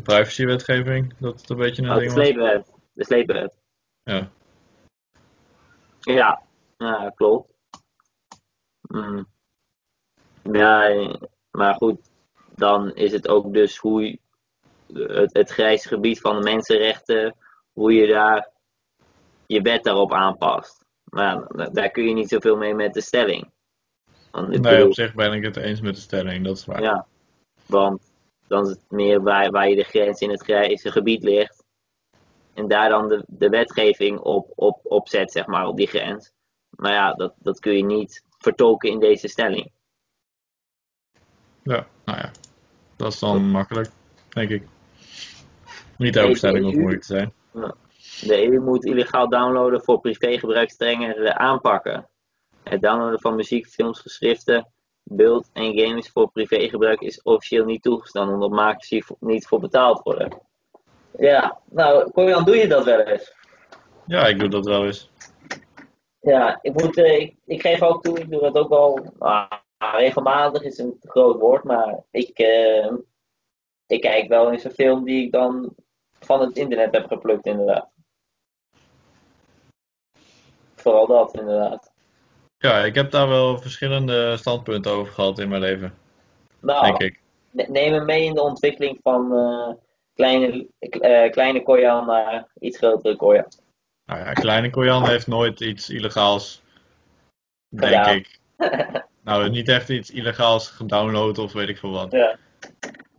privacywetgeving, 0.03 1.15
dat 1.19 1.41
het 1.41 1.51
een 1.51 1.57
beetje 1.57 1.83
een 1.83 1.89
Oh, 1.89 1.95
de 1.95 2.01
ding 2.01 2.13
was? 2.15 2.25
sleepwet. 2.25 2.73
De 2.93 3.05
sleepwet. 3.05 3.53
Ja. 4.03 4.31
Ja, 6.01 6.43
ja 6.77 7.13
klopt. 7.15 7.53
Mm. 8.81 9.27
Ja, 10.53 10.89
maar 11.51 11.75
goed, 11.75 12.11
dan 12.55 12.95
is 12.95 13.13
het 13.13 13.29
ook 13.29 13.53
dus 13.55 13.77
hoe 13.77 14.05
je, 14.05 14.19
het, 15.09 15.33
het 15.33 15.51
grijze 15.51 15.89
gebied 15.89 16.21
van 16.21 16.37
de 16.37 16.43
mensenrechten, 16.43 17.37
hoe 17.73 17.93
je 17.93 18.07
daar 18.07 18.51
je 19.47 19.63
wet 19.63 19.85
daarop 19.85 20.13
aanpast. 20.13 20.85
Maar 21.05 21.47
ja, 21.57 21.69
daar 21.69 21.91
kun 21.91 22.05
je 22.05 22.15
niet 22.15 22.29
zoveel 22.29 22.57
mee 22.57 22.75
met 22.75 22.95
de 22.95 23.01
stelling. 23.01 23.51
Want 24.31 24.55
ik 24.55 24.61
Nee, 24.61 24.73
bedoel, 24.73 24.87
op 24.87 24.95
zich 24.95 25.15
ben 25.15 25.33
ik 25.33 25.45
het 25.45 25.57
eens 25.57 25.81
met 25.81 25.95
de 25.95 26.01
stelling, 26.01 26.45
dat 26.45 26.57
is 26.57 26.65
waar. 26.65 26.83
ja, 26.83 27.07
want 27.67 28.08
dan 28.49 28.65
is 28.65 28.71
het 28.71 28.85
meer 28.89 29.23
waar, 29.23 29.51
waar 29.51 29.69
je 29.69 29.77
de 29.77 29.85
grens 29.85 30.21
in 30.21 30.31
het 30.31 30.43
grijze 30.43 30.91
gebied 30.91 31.23
ligt. 31.23 31.65
En 32.55 32.69
daar 32.69 32.89
dan 32.89 33.09
de, 33.09 33.25
de 33.27 33.49
wetgeving 33.49 34.19
op, 34.19 34.53
op, 34.55 34.81
op 34.83 35.09
zet, 35.09 35.33
zeg 35.33 35.47
maar, 35.47 35.67
op 35.67 35.77
die 35.77 35.87
grens. 35.87 36.33
Maar 36.71 36.93
ja, 36.93 37.13
dat, 37.13 37.35
dat 37.39 37.61
kun 37.61 37.77
je 37.77 37.85
niet 37.85 38.25
vertolken 38.39 38.91
in 38.91 39.01
deze 39.01 39.29
stelling. 39.29 39.71
Ja, 41.63 41.87
nou 42.05 42.19
ja, 42.19 42.31
dat 42.97 43.13
is 43.13 43.19
dan 43.19 43.51
makkelijk, 43.51 43.91
denk 44.29 44.51
ik. 44.51 44.63
Niet 45.97 46.15
Nee, 46.15 46.25
elke 46.25 46.37
stelling 46.37 46.65
hoeft 46.65 46.77
moeilijk 46.77 47.03
te 47.03 47.13
zijn. 47.13 47.33
De 48.21 48.47
EU 48.47 48.61
moet 48.61 48.85
illegaal 48.85 49.29
downloaden 49.29 49.83
voor 49.83 50.01
privégebruik 50.01 50.71
strenger 50.71 51.35
aanpakken. 51.35 52.09
Het 52.63 52.83
downloaden 52.83 53.21
van 53.21 53.37
muziek, 53.37 53.67
films, 53.67 54.01
geschriften, 54.01 54.73
beeld 55.11 55.51
en 55.53 55.79
games 55.79 56.09
voor 56.09 56.31
privégebruik 56.31 57.01
is 57.01 57.23
officieel 57.23 57.65
niet 57.65 57.83
toegestaan, 57.83 58.33
omdat 58.33 58.51
makers 58.51 58.89
hier 58.89 59.07
niet 59.21 59.47
voor 59.47 59.61
betaald 59.61 60.03
worden. 60.03 60.39
Ja, 61.19 61.61
nou, 61.65 62.11
Corian, 62.13 62.45
doe 62.45 62.57
je 62.57 62.69
dat 62.69 62.85
wel 62.85 63.01
eens? 63.01 63.35
Ja, 64.07 64.27
ik 64.27 64.39
doe 64.39 64.49
dat 64.49 64.67
wel 64.67 64.87
eens. 64.87 65.11
Ja, 66.21 66.59
ik, 66.63 66.73
moet, 66.73 66.97
eh, 66.97 67.21
ik, 67.21 67.37
ik 67.45 67.61
geef 67.61 67.83
ook 67.83 68.03
toe, 68.03 68.19
ik 68.19 68.31
doe 68.31 68.41
dat 68.41 68.55
ook 68.55 68.69
wel 68.69 69.13
ah, 69.19 69.53
regelmatig, 69.79 70.63
is 70.63 70.79
een 70.79 70.97
groot 71.01 71.39
woord, 71.41 71.65
maar 71.65 72.05
ik, 72.11 72.39
eh, 72.39 72.93
ik 73.87 74.01
kijk 74.01 74.29
wel 74.29 74.53
eens 74.53 74.65
een 74.65 74.71
film 74.71 75.05
die 75.05 75.25
ik 75.25 75.33
dan 75.33 75.75
van 76.21 76.41
het 76.41 76.57
internet 76.57 76.95
heb 76.95 77.07
geplukt, 77.07 77.47
inderdaad. 77.47 77.91
Vooral 80.75 81.07
dat, 81.07 81.35
inderdaad. 81.35 81.88
Ja, 82.59 82.85
ik 82.85 82.95
heb 82.95 83.11
daar 83.11 83.29
wel 83.29 83.59
verschillende 83.59 84.37
standpunten 84.37 84.93
over 84.93 85.13
gehad 85.13 85.39
in 85.39 85.49
mijn 85.49 85.61
leven, 85.61 85.95
Nou, 86.61 86.87
denk 86.87 86.99
ik. 86.99 87.21
ne- 87.51 87.67
neem 87.69 87.93
me 87.93 88.01
mee 88.05 88.25
in 88.25 88.35
de 88.35 88.43
ontwikkeling 88.43 88.99
van 89.03 89.33
eh, 89.35 89.69
kleine, 90.15 90.67
eh, 90.79 91.31
kleine 91.31 91.63
Koyan 91.63 92.07
naar 92.07 92.47
iets 92.61 92.79
grotere 92.79 93.17
Koyan. 93.17 93.47
Nou 94.07 94.21
ja, 94.21 94.33
Kleine 94.33 94.71
Koyan 94.71 95.09
heeft 95.09 95.27
nooit 95.27 95.61
iets 95.61 95.91
illegaals, 95.91 96.63
denk 97.69 98.07
ik. 98.07 98.39
Nou, 99.23 99.51
niet 99.51 99.69
echt 99.69 99.89
iets 99.89 100.11
illegaals 100.11 100.69
gedownload 100.69 101.39
of 101.39 101.53
weet 101.53 101.69
ik 101.69 101.79
veel 101.79 101.91
wat. 101.91 102.13
Ja. 102.13 102.39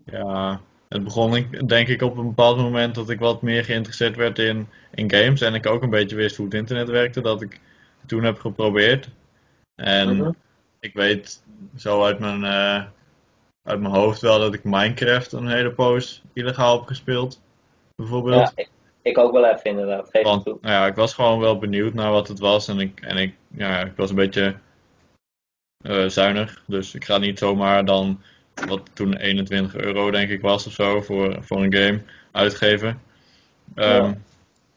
Ja, 0.06 0.61
het 0.88 1.03
begon 1.03 1.36
ik- 1.36 1.68
denk 1.70 1.88
ik 1.88 2.02
op 2.02 2.18
een 2.18 2.28
bepaald 2.28 2.57
moment 2.57 2.95
dat 2.95 3.10
ik 3.10 3.20
wat 3.20 3.41
meer 3.41 3.64
geïnteresseerd 3.64 4.16
werd 4.16 4.40
in, 4.40 4.68
in 4.94 5.11
games 5.11 5.41
en 5.41 5.53
ik 5.53 5.66
ook 5.66 5.84
een 5.84 5.90
beetje 5.90 6.16
wist 6.16 6.36
hoe 6.36 6.45
het 6.45 6.53
internet 6.53 6.90
werkte, 6.90 7.22
dat 7.22 7.41
ik 7.41 7.60
toen 8.06 8.24
heb 8.24 8.40
geprobeerd. 8.40 9.10
En 9.80 10.16
Mhm. 10.18 10.32
ik 10.80 10.94
weet 10.94 11.44
zo 11.78 12.04
uit 12.04 12.20
mijn, 12.20 12.44
eh, 12.44 12.84
uit 13.64 13.80
mijn 13.80 13.94
hoofd 13.94 14.22
wel 14.22 14.40
dat 14.40 14.54
ik 14.54 14.64
Minecraft 14.64 15.32
een 15.32 15.48
hele 15.48 15.72
poos 15.72 16.22
illegaal 16.34 16.78
heb 16.78 16.88
gespeeld, 16.88 17.42
bijvoorbeeld. 17.96 18.40
Ja, 18.40 18.52
ik, 18.56 18.70
ik 19.02 19.18
ook 19.18 19.32
wel 19.32 19.46
even 19.46 19.64
inderdaad, 19.70 20.10
geef 20.12 20.24
Want 20.24 20.46
toe. 20.46 20.58
nou 20.62 20.74
ja, 20.74 20.86
ik 20.88 20.96
was 20.96 21.14
gewoon 21.14 21.40
wel 21.40 21.58
benieuwd 21.58 21.94
naar 21.94 22.12
wat 22.12 22.28
het 22.28 22.40
was 22.40 22.68
en 22.68 22.80
ik, 22.80 23.02
en 23.02 23.18
ik, 23.18 23.36
ja, 23.48 23.80
ik 23.80 23.94
was 23.96 24.10
een 24.10 24.16
beetje 24.16 24.56
eh, 25.86 26.06
zuinig. 26.08 26.64
Dus 26.68 26.96
ik 26.96 27.06
ga 27.06 27.18
niet 27.18 27.38
zomaar 27.40 27.86
dan, 27.86 28.22
wat 28.68 28.90
toen 28.94 29.14
21 29.16 29.76
euro 29.76 30.12
denk 30.12 30.30
ik 30.30 30.42
was 30.42 30.68
of 30.68 30.74
zo, 30.74 31.02
voor, 31.02 31.44
voor 31.44 31.64
een 31.64 31.74
game 31.74 32.02
uitgeven. 32.32 33.02
Ehm, 33.76 34.06
Ja. 34.06 34.18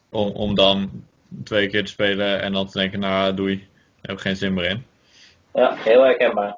om, 0.09 0.27
om 0.29 0.55
dan 0.55 1.03
twee 1.43 1.67
keer 1.67 1.85
te 1.85 1.91
spelen 1.91 2.41
en 2.41 2.53
dan 2.53 2.67
te 2.67 2.79
denken, 2.79 2.99
nou 2.99 3.33
doei, 3.33 3.55
daar 3.57 3.67
heb 4.01 4.15
ik 4.15 4.21
geen 4.21 4.35
zin 4.35 4.53
meer 4.53 4.69
in. 4.69 4.85
Ja, 5.53 5.75
heel 5.75 6.03
herkenbaar. 6.03 6.57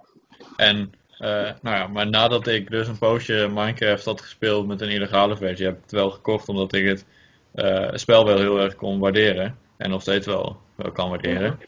En, 0.56 0.94
eh, 1.18 1.52
nou 1.62 1.76
ja, 1.76 1.88
maar 1.88 2.10
nadat 2.10 2.48
ik 2.48 2.70
dus 2.70 2.88
een 2.88 2.98
poosje 2.98 3.50
Minecraft 3.54 4.06
had 4.06 4.22
gespeeld 4.22 4.68
met 4.68 4.82
een 4.82 4.90
illegale 4.90 5.38
versie, 5.38 5.66
heb 5.66 5.76
ik 5.76 5.82
het 5.82 5.92
wel 5.92 6.10
gekocht 6.10 6.50
omdat 6.50 6.74
ik 6.74 6.88
het 6.88 7.06
eh, 7.54 7.90
spel 7.94 8.26
wel 8.26 8.38
heel 8.38 8.60
erg 8.60 8.76
kon 8.76 9.00
waarderen. 9.00 9.58
En 9.78 9.90
nog 9.90 10.02
steeds 10.02 10.26
wel, 10.26 10.62
wel 10.76 10.92
kan 10.92 11.10
waarderen. 11.10 11.60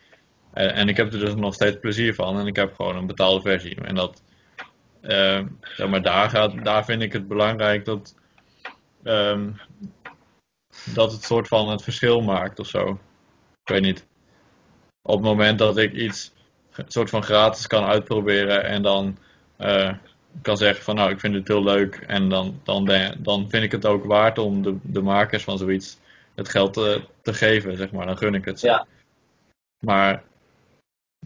En, 0.53 0.89
ik 0.89 0.97
heb 0.97 1.13
er 1.13 1.19
dus 1.19 1.35
nog 1.35 1.53
steeds 1.53 1.79
plezier 1.79 2.15
van 2.15 2.39
en 2.39 2.47
ik 2.47 2.55
heb 2.55 2.75
gewoon 2.75 2.95
een 2.95 3.07
betaalde 3.07 3.41
versie. 3.41 3.81
En 3.81 3.95
dat, 3.95 4.23
eh, 5.01 5.43
zeg 5.61 5.87
maar, 5.87 6.01
daar, 6.01 6.29
gaat, 6.29 6.63
daar 6.63 6.85
vind 6.85 7.01
ik 7.01 7.13
het 7.13 7.27
belangrijk 7.27 7.85
dat, 7.85 8.15
ehm, 9.03 9.49
dat 10.93 11.11
het 11.11 11.23
soort 11.23 11.47
van 11.47 11.69
het 11.69 11.83
verschil 11.83 12.21
maakt 12.21 12.59
of 12.59 12.67
zo. 12.67 12.99
Ik 13.63 13.73
weet 13.73 13.81
niet. 13.81 14.07
Op 15.01 15.13
het 15.13 15.23
moment 15.23 15.59
dat 15.59 15.77
ik 15.77 15.93
iets 15.93 16.33
soort 16.87 17.09
van 17.09 17.23
gratis 17.23 17.67
kan 17.67 17.83
uitproberen 17.85 18.63
en 18.63 18.81
dan 18.81 19.17
eh, 19.57 19.93
kan 20.41 20.57
zeggen 20.57 20.83
van 20.83 20.95
nou 20.95 21.11
ik 21.11 21.19
vind 21.19 21.33
het 21.33 21.47
heel 21.47 21.63
leuk 21.63 21.95
en 21.95 22.29
dan, 22.29 22.59
dan, 22.63 22.85
dan 23.17 23.49
vind 23.49 23.63
ik 23.63 23.71
het 23.71 23.85
ook 23.85 24.05
waard 24.05 24.37
om 24.37 24.61
de, 24.61 24.77
de 24.81 25.01
makers 25.01 25.43
van 25.43 25.57
zoiets 25.57 25.97
het 26.37 26.49
geld 26.49 26.73
te, 26.73 27.01
te 27.21 27.33
geven, 27.33 27.77
zeg 27.77 27.91
maar. 27.91 28.05
Dan 28.05 28.17
gun 28.17 28.33
ik 28.33 28.45
het 28.45 28.59
ze. 28.59 28.67
Ja. 28.67 28.87
Maar, 29.79 30.23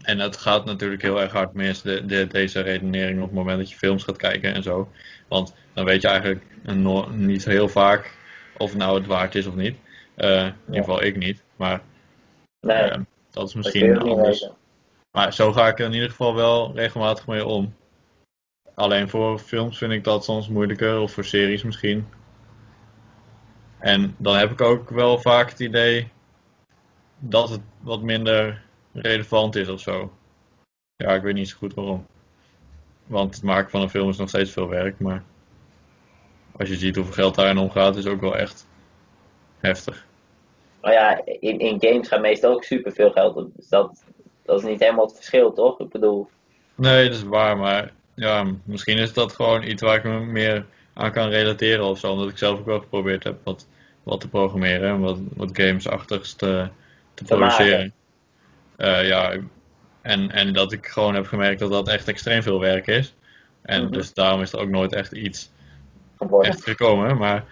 en 0.02 0.18
het 0.18 0.36
gaat 0.36 0.64
natuurlijk 0.64 1.02
heel 1.02 1.20
erg 1.20 1.32
hard 1.32 1.52
mis, 1.52 1.82
de, 1.82 2.06
de, 2.06 2.26
deze 2.26 2.60
redenering 2.60 3.18
op 3.18 3.24
het 3.24 3.34
moment 3.34 3.58
dat 3.58 3.70
je 3.70 3.76
films 3.76 4.04
gaat 4.04 4.16
kijken 4.16 4.54
en 4.54 4.62
zo. 4.62 4.88
Want 5.28 5.54
dan 5.72 5.84
weet 5.84 6.02
je 6.02 6.08
eigenlijk 6.08 6.44
no- 6.62 7.08
niet 7.10 7.44
heel 7.44 7.68
vaak 7.68 8.16
of 8.56 8.76
nou 8.76 8.98
het 8.98 9.06
waard 9.06 9.34
is 9.34 9.46
of 9.46 9.54
niet. 9.54 9.76
Eh, 10.14 10.46
in 10.46 10.54
ieder 10.66 10.84
geval 10.84 11.02
ik 11.02 11.16
niet, 11.16 11.42
maar 11.56 11.82
Nee, 12.60 12.76
eh, 12.76 13.00
dat 13.30 13.48
is 13.48 13.54
misschien 13.54 13.98
anders. 13.98 14.48
Maar 15.12 15.32
zo 15.32 15.52
ga 15.52 15.68
ik 15.68 15.78
er 15.78 15.86
in 15.86 15.92
ieder 15.92 16.10
geval 16.10 16.34
wel 16.34 16.74
regelmatig 16.74 17.26
mee 17.26 17.46
om. 17.46 17.74
Alleen 18.74 19.08
voor 19.08 19.38
films 19.38 19.78
vind 19.78 19.92
ik 19.92 20.04
dat 20.04 20.24
soms 20.24 20.48
moeilijker, 20.48 21.00
of 21.00 21.12
voor 21.12 21.24
series 21.24 21.62
misschien. 21.62 22.06
En 23.78 24.14
dan 24.18 24.36
heb 24.36 24.50
ik 24.50 24.60
ook 24.60 24.90
wel 24.90 25.18
vaak 25.18 25.50
het 25.50 25.60
idee 25.60 26.08
dat 27.18 27.48
het 27.48 27.60
wat 27.80 28.02
minder 28.02 28.62
relevant 28.92 29.56
is 29.56 29.68
of 29.68 29.80
zo. 29.80 30.12
Ja, 30.96 31.14
ik 31.14 31.22
weet 31.22 31.34
niet 31.34 31.48
zo 31.48 31.56
goed 31.56 31.74
waarom. 31.74 32.06
Want 33.06 33.34
het 33.34 33.44
maken 33.44 33.70
van 33.70 33.80
een 33.80 33.90
film 33.90 34.08
is 34.08 34.16
nog 34.16 34.28
steeds 34.28 34.50
veel 34.50 34.68
werk, 34.68 34.98
maar 35.00 35.24
als 36.56 36.68
je 36.68 36.76
ziet 36.76 36.96
hoeveel 36.96 37.14
geld 37.14 37.34
daarin 37.34 37.58
omgaat, 37.58 37.96
is 37.96 38.06
ook 38.06 38.20
wel 38.20 38.36
echt 38.36 38.68
heftig. 39.58 40.06
Maar 40.80 40.92
ja, 40.92 41.24
in, 41.24 41.58
in 41.58 41.80
games 41.80 42.08
gaat 42.08 42.20
meestal 42.20 42.52
ook 42.52 42.64
superveel 42.64 43.10
geld 43.10 43.36
op. 43.36 43.50
Dus 43.56 43.68
dat, 43.68 44.04
dat 44.44 44.58
is 44.58 44.64
niet 44.64 44.80
helemaal 44.80 45.04
het 45.06 45.14
verschil, 45.14 45.52
toch? 45.52 45.80
Ik 45.80 45.88
bedoel, 45.88 46.28
Nee, 46.74 47.08
dat 47.08 47.16
is 47.16 47.22
waar, 47.22 47.56
maar 47.56 47.92
ja, 48.14 48.46
misschien 48.64 48.98
is 48.98 49.12
dat 49.12 49.32
gewoon 49.32 49.62
iets 49.62 49.82
waar 49.82 49.96
ik 49.96 50.04
me 50.04 50.20
meer 50.20 50.66
aan 50.94 51.12
kan 51.12 51.28
relateren 51.28 51.84
of 51.84 51.98
zo, 51.98 52.12
omdat 52.12 52.28
ik 52.28 52.38
zelf 52.38 52.58
ook 52.58 52.66
wel 52.66 52.80
geprobeerd 52.80 53.24
heb 53.24 53.36
wat, 53.44 53.66
wat 54.02 54.20
te 54.20 54.28
programmeren 54.28 54.88
en 54.88 55.00
wat, 55.00 55.18
wat 55.36 55.50
gamesachtigs 55.52 56.34
te, 56.34 56.68
te 57.14 57.24
produceren. 57.24 57.92
Eh, 58.76 59.08
ja, 59.08 59.32
en, 60.00 60.30
en 60.30 60.52
dat 60.52 60.72
ik 60.72 60.86
gewoon 60.86 61.14
heb 61.14 61.26
gemerkt 61.26 61.60
dat 61.60 61.70
dat 61.70 61.88
echt 61.88 62.08
extreem 62.08 62.42
veel 62.42 62.60
werk 62.60 62.86
is. 62.86 63.14
En 63.62 63.82
Mhm. 63.82 63.92
dus 63.92 64.14
daarom 64.14 64.40
is 64.42 64.52
er 64.52 64.58
ook 64.60 64.68
nooit 64.68 64.92
echt 64.92 65.12
iets 65.12 65.50
geworden. 66.18 66.50
echt 66.50 66.62
gekomen, 66.64 67.16
maar 67.16 67.44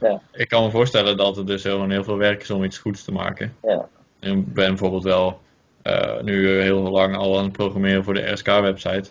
Ja. 0.00 0.20
ik 0.32 0.48
kan 0.48 0.64
me 0.64 0.70
voorstellen 0.70 1.16
dat 1.16 1.36
het 1.36 1.46
dus 1.46 1.62
heel, 1.62 1.88
heel 1.88 2.04
veel 2.04 2.16
werk 2.16 2.42
is 2.42 2.50
om 2.50 2.64
iets 2.64 2.78
goeds 2.78 3.04
te 3.04 3.12
maken. 3.12 3.56
Ja. 3.62 3.88
Ik 4.20 4.52
ben 4.54 4.68
bijvoorbeeld 4.68 5.04
wel 5.04 5.40
eh, 5.84 6.20
nu 6.22 6.48
heel 6.60 6.80
lang 6.82 7.16
al 7.16 7.38
aan 7.38 7.44
het 7.44 7.52
programmeren 7.52 8.04
voor 8.04 8.14
de 8.14 8.32
RSK-website. 8.32 9.10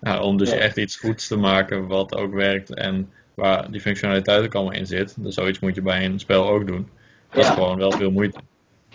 Ja, 0.00 0.20
om 0.22 0.36
dus 0.36 0.50
Ja. 0.50 0.56
echt 0.56 0.76
iets 0.76 0.96
goeds 0.96 1.26
te 1.26 1.36
maken 1.36 1.86
wat 1.86 2.14
ook 2.14 2.32
werkt 2.34 2.74
en 2.74 3.10
waar 3.34 3.70
die 3.70 3.80
functionaliteit 3.80 4.44
ook 4.44 4.54
allemaal 4.54 4.72
in 4.72 4.86
zit. 4.86 5.14
Dus 5.22 5.34
zoiets 5.34 5.58
moet 5.58 5.74
je 5.74 5.82
bij 5.82 6.04
een 6.04 6.18
spel 6.18 6.48
ook 6.48 6.66
doen. 6.66 6.88
Dat 7.30 7.38
is 7.38 7.46
Ja. 7.46 7.52
gewoon 7.54 7.78
wel 7.78 7.90
veel 7.92 8.10
moeite. 8.10 8.40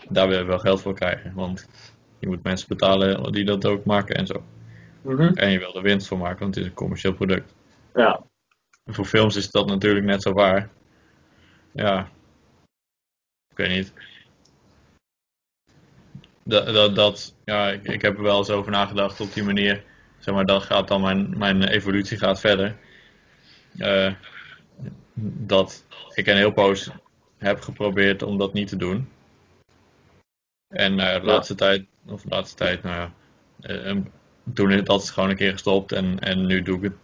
Daar 0.10 0.28
wil 0.28 0.38
je 0.38 0.44
wel 0.46 0.60
geld 0.60 0.82
voor 0.82 0.94
krijgen, 0.94 1.34
want 1.36 1.68
je 2.20 2.28
moet 2.28 2.44
mensen 2.44 2.68
betalen 2.68 3.32
die 3.32 3.46
dat 3.46 3.66
ook 3.66 3.86
maken 3.86 4.16
en 4.16 4.28
zo. 4.28 4.44
Mhm. 5.02 5.34
En 5.34 5.52
je 5.52 5.60
wil 5.60 5.76
er 5.76 5.82
winst 5.82 6.08
voor 6.08 6.18
maken, 6.18 6.40
want 6.40 6.56
het 6.56 6.64
is 6.64 6.70
een 6.70 6.76
commercieel 6.76 7.14
product. 7.14 7.54
Ja. 7.96 8.22
En 8.86 8.94
voor 8.94 9.06
films 9.06 9.36
is 9.36 9.52
dat 9.52 9.68
natuurlijk 9.68 10.06
net 10.06 10.22
zo 10.22 10.34
waar. 10.34 10.70
Ja. 11.72 12.10
Ik 13.50 13.58
weet 13.58 13.70
niet. 13.70 13.94
Dat, 16.52 16.74
dat, 16.74 16.96
dat 16.96 17.36
ja, 17.46 17.70
ik, 17.70 17.84
ik 17.84 18.02
heb 18.02 18.18
er 18.18 18.24
wel 18.24 18.38
eens 18.38 18.50
over 18.50 18.72
nagedacht 18.72 19.20
op 19.20 19.34
die 19.34 19.44
manier. 19.44 19.84
Zeg 20.20 20.34
maar, 20.34 20.46
dan 20.46 20.62
gaat 20.62 20.88
dan 20.88 21.02
mijn, 21.02 21.38
mijn 21.38 21.64
evolutie 21.64 22.18
gaat 22.18 22.40
verder. 22.40 22.78
Eh, 23.78 24.14
dat 25.14 25.86
ik 26.14 26.28
een 26.28 26.36
heel 26.36 26.52
poos 26.52 26.90
heb 27.38 27.62
geprobeerd 27.62 28.24
om 28.24 28.38
dat 28.38 28.54
niet 28.54 28.68
te 28.68 28.78
doen. 28.78 29.10
En 30.68 31.00
eh, 31.00 31.20
de 31.20 31.26
laatste 31.26 31.56
tijd, 31.56 31.86
of 32.06 32.22
de 32.22 32.30
laatste 32.30 32.56
tijd, 32.56 32.84
nou 32.84 32.96
ja, 32.96 33.14
eh, 33.62 33.98
toen 34.54 34.72
is 34.72 34.84
dat 34.84 35.10
gewoon 35.10 35.30
een 35.30 35.36
keer 35.36 35.52
gestopt 35.52 35.92
en, 35.92 36.20
en 36.20 36.46
nu 36.46 36.62
doe 36.62 36.78
ik 36.78 36.84
het 36.84 36.96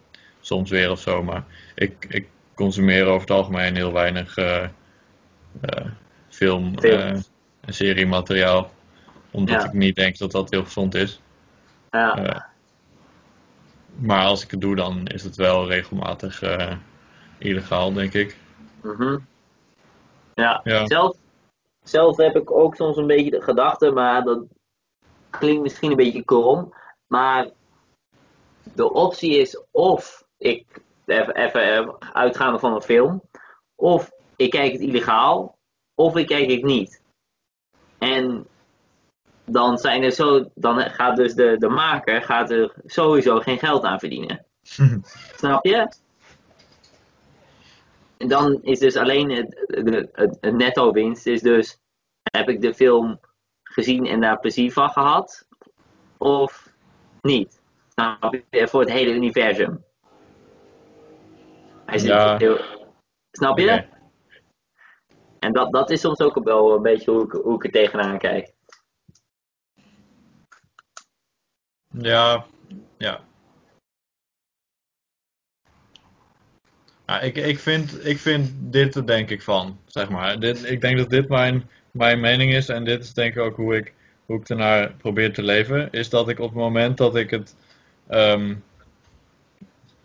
soms 0.41 0.69
weer 0.69 0.91
of 0.91 0.99
zo. 0.99 1.23
Maar 1.23 1.45
ik, 1.75 2.05
ik 2.09 2.27
consumeer 2.53 3.05
over 3.05 3.21
het 3.21 3.37
algemeen 3.37 3.75
heel 3.75 3.93
weinig 3.93 4.33
film 6.29 6.79
Film. 6.79 7.23
en 7.61 7.73
seriemateriaal. 7.73 8.75
Omdat 9.31 9.61
Ja. 9.61 9.67
ik 9.67 9.73
niet 9.73 9.95
denk 9.95 10.17
dat 10.17 10.31
dat 10.31 10.49
heel 10.49 10.63
gezond 10.63 10.95
is. 10.95 11.21
Ja. 11.89 12.15
Eh, 12.15 12.41
maar 13.95 14.25
als 14.25 14.43
ik 14.43 14.51
het 14.51 14.61
doe, 14.61 14.75
dan 14.75 15.07
is 15.07 15.23
het 15.23 15.35
wel 15.35 15.67
regelmatig 15.67 16.41
eh, 16.41 16.75
illegaal, 17.37 17.93
denk 17.93 18.13
ik. 18.13 18.37
Ja, 20.33 20.61
Ja. 20.63 20.85
Zelf, 20.87 21.15
zelf 21.83 22.17
heb 22.17 22.35
ik 22.35 22.51
ook 22.51 22.75
soms 22.75 22.97
een 22.97 23.07
beetje 23.07 23.31
de 23.31 23.41
gedachte, 23.41 23.91
maar 23.91 24.23
dat 24.23 24.43
klinkt 25.29 25.61
misschien 25.61 25.89
een 25.89 25.97
beetje 25.97 26.23
krom. 26.23 26.73
Maar 27.07 27.49
de 28.75 28.91
optie 28.93 29.37
is 29.39 29.61
of 29.71 30.25
ik, 30.37 30.81
even, 31.05 31.35
even 31.35 31.95
uitgaande 32.13 32.59
van 32.59 32.73
een 32.75 32.81
film, 32.81 33.21
of 33.75 34.11
ik 34.35 34.49
kijk 34.49 34.71
het 34.71 34.81
illegaal, 34.81 35.57
of 35.95 36.15
ik 36.15 36.27
kijk 36.27 36.51
het 36.51 36.63
niet. 36.63 37.01
En 37.97 38.47
dan 39.51 39.77
zijn 39.77 40.03
er 40.03 40.11
zo, 40.11 40.51
dan 40.55 40.79
gaat 40.79 41.15
dus 41.15 41.33
de, 41.33 41.55
de 41.57 41.69
maker 41.69 42.21
gaat 42.21 42.51
er 42.51 42.73
sowieso 42.85 43.39
geen 43.39 43.59
geld 43.59 43.83
aan 43.83 43.99
verdienen. 43.99 44.45
Snap 45.35 45.65
je? 45.65 45.91
En 48.17 48.27
dan 48.27 48.59
is 48.61 48.79
dus 48.79 48.95
alleen 48.95 49.31
het, 49.31 49.65
het, 49.67 50.09
het, 50.11 50.37
het 50.41 50.55
netto 50.55 50.91
winst 50.91 51.25
is 51.27 51.41
dus 51.41 51.79
heb 52.31 52.49
ik 52.49 52.61
de 52.61 52.73
film 52.73 53.19
gezien 53.63 54.05
en 54.05 54.21
daar 54.21 54.39
plezier 54.39 54.71
van 54.71 54.89
gehad 54.89 55.47
of 56.17 56.73
niet? 57.21 57.61
Snap 57.87 58.37
je? 58.49 58.67
Voor 58.67 58.79
het 58.79 58.91
hele 58.91 59.13
universum. 59.13 59.83
Hij 61.85 61.97
zit 61.97 62.09
Ja. 62.09 62.37
heel, 62.37 62.59
snap 63.31 63.57
je? 63.59 63.85
En 65.39 65.53
dat, 65.53 65.71
dat 65.71 65.89
is 65.89 66.01
soms 66.01 66.19
ook 66.19 66.43
wel 66.43 66.75
een 66.75 66.81
beetje 66.81 67.11
hoe 67.11 67.23
ik, 67.23 67.31
hoe 67.31 67.55
ik 67.55 67.63
er 67.63 67.71
tegenaan 67.71 68.17
kijk. 68.17 68.55
Ja, 72.01 72.45
ja. 72.97 73.25
Ja, 77.05 77.19
ik, 77.21 77.35
ik, 77.35 77.59
vind, 77.59 78.05
ik 78.05 78.17
vind 78.17 78.51
dit 78.59 78.95
er 78.95 79.05
denk 79.05 79.29
ik 79.29 79.41
van, 79.41 79.79
zeg 79.85 80.09
maar. 80.09 80.39
Dit, 80.39 80.69
ik 80.69 80.81
denk 80.81 80.97
dat 80.97 81.09
dit 81.09 81.29
mijn, 81.29 81.69
mijn 81.91 82.19
mening 82.19 82.53
is 82.53 82.69
en 82.69 82.83
dit 82.83 83.03
is 83.03 83.13
denk 83.13 83.35
ik 83.35 83.41
ook 83.41 83.55
hoe 83.55 83.75
ik, 83.75 83.93
hoe 84.25 84.39
ik 84.39 84.49
ernaar 84.49 84.93
probeer 84.93 85.33
te 85.33 85.43
leven. 85.43 85.91
Is 85.91 86.09
dat 86.09 86.29
ik 86.29 86.39
op 86.39 86.49
het 86.49 86.57
moment 86.57 86.97
dat 86.97 87.15
ik 87.15 87.29
het 87.29 87.55
ehm, 88.07 88.55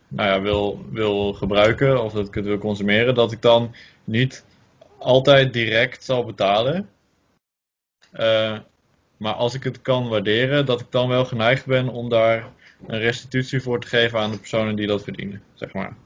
nou 0.09 0.29
ja, 0.29 0.41
wil, 0.41 0.85
wil 0.91 1.33
gebruiken 1.33 2.03
of 2.03 2.13
dat 2.13 2.27
ik 2.27 2.35
het 2.35 2.45
wil 2.45 2.59
consumeren, 2.59 3.15
dat 3.15 3.33
ik 3.33 3.43
dan 3.43 3.75
niet 4.05 4.45
altijd 4.99 5.53
direct 5.53 6.05
zal 6.05 6.25
betalen. 6.25 6.89
Eh, 8.11 8.59
maar 9.23 9.35
als 9.35 9.55
ik 9.55 9.65
het 9.65 9.83
kan 9.83 10.09
waarderen, 10.09 10.67
dat 10.67 10.81
ik 10.81 10.91
dan 10.91 11.09
wel 11.09 11.25
geneigd 11.25 11.67
ben 11.67 11.89
om 11.89 12.09
daar 12.09 12.53
een 12.87 12.99
restitutie 12.99 13.61
voor 13.61 13.81
te 13.81 13.87
geven 13.87 14.19
aan 14.19 14.31
de 14.31 14.39
personen 14.39 14.77
die 14.77 14.87
dat 14.87 15.03
verdienen, 15.03 15.43
zeg 15.55 15.73
maar. 15.73 15.97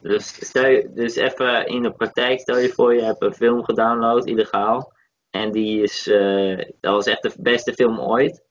Dus, 0.00 0.46
stel 0.46 0.66
je, 0.66 0.90
dus 0.94 1.16
even 1.16 1.66
in 1.66 1.82
de 1.82 1.92
praktijk, 1.92 2.40
stel 2.40 2.58
je 2.58 2.68
voor 2.68 2.94
je 2.94 3.02
hebt 3.02 3.22
een 3.22 3.34
film 3.34 3.64
gedownload, 3.64 4.26
illegaal. 4.26 4.92
En 5.30 5.52
die 5.52 5.82
is, 5.82 6.06
eh, 6.06 6.56
dat 6.80 6.94
was 6.94 7.06
echt 7.06 7.22
de 7.22 7.32
beste 7.38 7.72
film 7.72 8.00
ooit. 8.00 8.42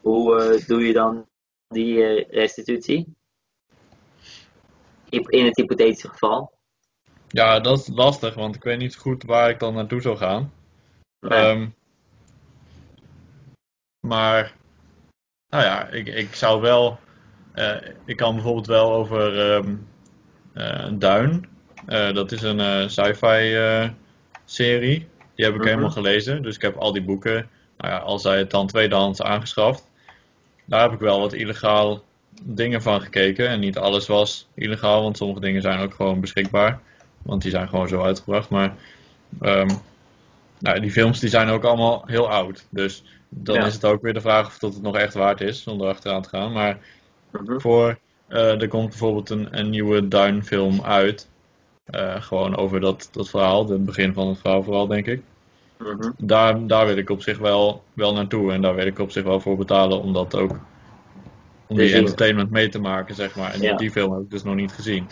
Hoe 0.00 0.40
eh, 0.40 0.66
doe 0.66 0.86
je 0.86 0.92
dan 0.92 1.26
die 1.68 2.04
eh, 2.04 2.30
restitutie? 2.30 3.14
In 5.08 5.44
het 5.44 5.56
hypothetische 5.56 6.08
geval. 6.08 6.52
Ja, 7.28 7.60
dat 7.60 7.78
is 7.78 7.88
lastig, 7.88 8.34
want 8.34 8.54
ik 8.54 8.62
weet 8.62 8.78
niet 8.78 8.96
goed 8.96 9.22
waar 9.22 9.50
ik 9.50 9.58
dan 9.58 9.74
naartoe 9.74 10.00
zou 10.00 10.16
gaan. 10.16 10.52
Nee. 11.20 11.38
Ehm, 11.38 11.68
maar, 14.06 14.52
nou 15.48 15.64
ja, 15.64 15.88
ik, 15.88 16.06
ik 16.06 16.34
zou 16.34 16.60
wel. 16.60 16.98
eh, 17.52 17.76
ik 18.04 18.16
kan 18.16 18.34
bijvoorbeeld 18.34 18.66
wel 18.66 18.92
over 18.92 19.38
eh, 20.54 20.86
Duin. 20.92 21.48
Eh, 21.86 22.12
dat 22.14 22.32
is 22.32 22.42
een 22.42 22.90
sci-fi 22.90 23.56
serie. 24.44 25.08
Die 25.34 25.44
heb 25.44 25.54
ik 25.54 25.60
Mhm. 25.60 25.68
helemaal 25.68 25.90
gelezen. 25.90 26.42
Dus 26.42 26.54
ik 26.54 26.62
heb 26.62 26.76
al 26.76 26.92
die 26.92 27.02
boeken, 27.04 27.48
nou 27.78 27.92
ja, 27.92 27.98
al 27.98 28.18
zij 28.18 28.38
het 28.38 28.50
dan 28.50 28.66
tweedehands 28.66 29.22
aangeschaft. 29.22 29.90
Daar 30.64 30.82
heb 30.82 30.92
ik 30.92 30.98
wel 30.98 31.20
wat 31.20 31.32
illegaal 31.32 32.04
dingen 32.42 32.82
van 32.82 33.00
gekeken. 33.00 33.48
En 33.48 33.60
niet 33.60 33.78
alles 33.78 34.06
was 34.06 34.48
illegaal, 34.54 35.02
want 35.02 35.16
sommige 35.16 35.40
dingen 35.40 35.62
zijn 35.62 35.80
ook 35.80 35.94
gewoon 35.94 36.20
beschikbaar. 36.20 36.80
Want 37.22 37.42
die 37.42 37.50
zijn 37.50 37.68
gewoon 37.68 37.88
zo 37.88 38.02
uitgebracht. 38.02 38.48
Maar 38.48 38.74
ehm, 39.40 39.70
nou, 40.58 40.80
die 40.80 40.90
films 40.90 41.20
die 41.20 41.28
zijn 41.30 41.48
ook 41.48 41.64
allemaal 41.64 42.02
heel 42.06 42.30
oud. 42.30 42.66
Dus 42.70 43.04
dan 43.28 43.54
Ja. 43.54 43.64
is 43.66 43.74
het 43.74 43.84
ook 43.84 44.02
weer 44.02 44.14
de 44.14 44.20
vraag 44.20 44.46
of 44.46 44.58
dat 44.58 44.74
het 44.74 44.82
nog 44.82 44.96
echt 44.96 45.14
waard 45.14 45.40
is 45.40 45.62
zonder 45.62 45.88
achteraan 45.88 46.22
te 46.22 46.28
gaan. 46.28 46.52
Maar 46.52 46.78
Mhm. 47.30 47.58
voor, 47.60 47.98
eh, 48.28 48.60
er 48.62 48.68
komt 48.68 48.88
bijvoorbeeld 48.88 49.30
een, 49.30 49.48
een 49.58 49.70
nieuwe 49.70 50.08
Duin-film 50.08 50.82
uit. 50.82 51.28
Eh, 51.84 52.22
gewoon 52.22 52.56
over 52.56 52.80
dat, 52.80 53.08
dat 53.12 53.28
verhaal, 53.30 53.68
het 53.68 53.84
begin 53.84 54.12
van 54.12 54.28
het 54.28 54.38
verhaal 54.38 54.62
vooral, 54.62 54.86
denk 54.86 55.06
ik. 55.06 55.22
Mhm. 55.78 56.10
Daar, 56.18 56.66
daar 56.66 56.86
wil 56.86 56.96
ik 56.96 57.10
op 57.10 57.22
zich 57.22 57.38
wel, 57.38 57.82
wel 57.92 58.12
naartoe 58.12 58.52
en 58.52 58.62
daar 58.62 58.74
wil 58.74 58.86
ik 58.86 58.98
op 58.98 59.10
zich 59.10 59.24
wel 59.24 59.40
voor 59.40 59.56
betalen 59.56 60.00
om 60.00 60.12
dat 60.12 60.34
ook, 60.36 60.58
om 61.66 61.76
die 61.76 61.94
entertainment 61.94 62.50
mee 62.50 62.68
te 62.68 62.78
maken, 62.80 63.14
zeg 63.14 63.36
maar. 63.36 63.52
En 63.54 63.60
Ja. 63.60 63.76
die 63.76 63.90
film 63.90 64.12
heb 64.12 64.22
ik 64.22 64.30
dus 64.30 64.42
nog 64.42 64.54
niet 64.54 64.72
gezien. 64.72 65.08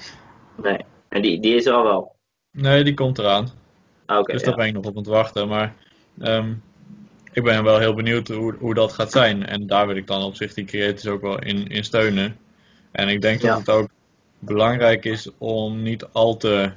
Nee. 0.62 0.78
En 1.08 1.22
die, 1.22 1.40
die 1.40 1.54
is 1.54 1.66
er 1.66 1.72
al 1.72 1.82
wel. 1.84 2.14
Nee, 2.50 2.84
die 2.84 2.94
komt 2.94 3.18
eraan. 3.18 3.48
Oké. 4.06 4.32
Dus 4.32 4.40
ja. 4.40 4.46
daar 4.46 4.56
ben 4.56 4.66
ik 4.66 4.72
nog 4.72 4.84
op 4.84 4.90
aan 4.90 5.02
het 5.02 5.06
wachten. 5.06 5.48
Maar 5.48 5.74
ehm, 6.18 6.54
ik 7.32 7.42
ben 7.42 7.64
wel 7.64 7.78
heel 7.78 7.94
benieuwd 7.94 8.28
hoe, 8.28 8.54
hoe 8.58 8.74
dat 8.74 8.92
gaat 8.92 9.12
zijn. 9.12 9.46
En 9.46 9.66
daar 9.66 9.86
wil 9.86 9.96
ik 9.96 10.06
dan 10.06 10.22
op 10.22 10.34
zich 10.34 10.54
die 10.54 10.64
creators 10.64 11.06
ook 11.06 11.20
wel 11.20 11.38
in, 11.38 11.66
in 11.66 11.84
steunen. 11.84 12.36
En 12.90 13.08
ik 13.08 13.22
denk 13.22 13.40
Ja. 13.40 13.48
dat 13.48 13.58
het 13.58 13.68
ook 13.68 13.88
belangrijk 14.38 15.04
is 15.04 15.30
om 15.38 15.82
niet 15.82 16.04
al 16.12 16.36
te. 16.36 16.72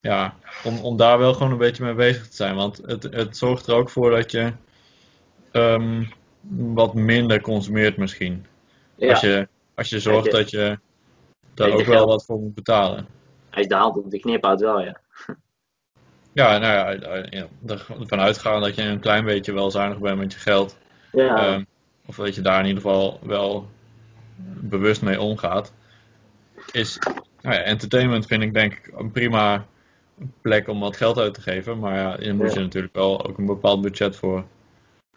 Ja, 0.00 0.34
om, 0.64 0.78
om 0.78 0.96
daar 0.96 1.18
wel 1.18 1.34
gewoon 1.34 1.52
een 1.52 1.58
beetje 1.58 1.84
mee 1.84 1.94
bezig 1.94 2.28
te 2.28 2.36
zijn. 2.36 2.54
Want 2.54 2.76
het, 2.76 3.02
het 3.02 3.36
zorgt 3.36 3.66
er 3.66 3.74
ook 3.74 3.90
voor 3.90 4.10
dat 4.10 4.30
je 4.30 4.52
ehm, 5.52 6.04
wat 6.48 6.94
minder 6.94 7.40
consumeert 7.40 7.96
misschien. 7.96 8.46
Ja. 8.94 9.10
Als, 9.10 9.20
je, 9.20 9.48
als 9.74 9.88
je 9.88 10.00
zorgt 10.00 10.30
dat 10.30 10.50
je 10.50 10.78
daar 11.54 11.70
ook 11.70 11.84
wel 11.84 12.06
wat 12.06 12.24
voor 12.24 12.38
moet 12.38 12.54
betalen. 12.54 13.06
De 13.50 13.74
hand 13.74 13.96
op 13.96 14.10
de 14.10 14.20
knip 14.20 14.44
houdt 14.44 14.60
wel, 14.60 14.80
ja. 14.82 15.00
Ja, 16.36 16.58
nou 16.58 16.72
ja, 16.72 16.92
eh, 16.92 17.24
ja, 17.30 17.46
ervan 18.00 18.20
uitgaan 18.20 18.60
dat 18.60 18.74
je 18.74 18.82
een 18.82 19.00
klein 19.00 19.24
beetje 19.24 19.52
wel 19.52 19.70
zuinig 19.70 19.98
bent 19.98 20.18
met 20.18 20.32
je 20.32 20.38
geld. 20.38 20.76
Ja. 21.12 21.36
Ehm, 21.36 21.62
of 22.06 22.16
dat 22.16 22.34
je 22.34 22.40
daar 22.40 22.60
in 22.60 22.66
ieder 22.66 22.82
geval 22.82 23.18
wel 23.22 23.68
bewust 24.60 25.02
mee 25.02 25.20
omgaat. 25.20 25.72
Is, 26.72 26.98
nou 27.42 27.56
ja, 27.56 27.62
entertainment 27.62 28.26
vind 28.26 28.42
ik 28.42 28.54
denk 28.54 28.72
ik 28.72 28.92
een 28.96 29.10
prima 29.10 29.66
plek 30.40 30.68
om 30.68 30.80
wat 30.80 30.96
geld 30.96 31.18
uit 31.18 31.34
te 31.34 31.40
geven. 31.40 31.78
Maar 31.78 31.96
ja, 31.96 32.16
je 32.18 32.32
moet 32.32 32.48
Ja. 32.48 32.54
je 32.58 32.64
natuurlijk 32.64 32.94
wel 32.94 33.26
ook 33.26 33.38
een 33.38 33.46
bepaald 33.46 33.80
budget 33.80 34.16
voor, 34.16 34.44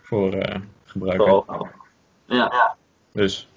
voor 0.01 0.33
eh, 0.33 0.61
gebruiken. 0.85 1.43
Ja. 2.25 2.75
Dus 3.13 3.47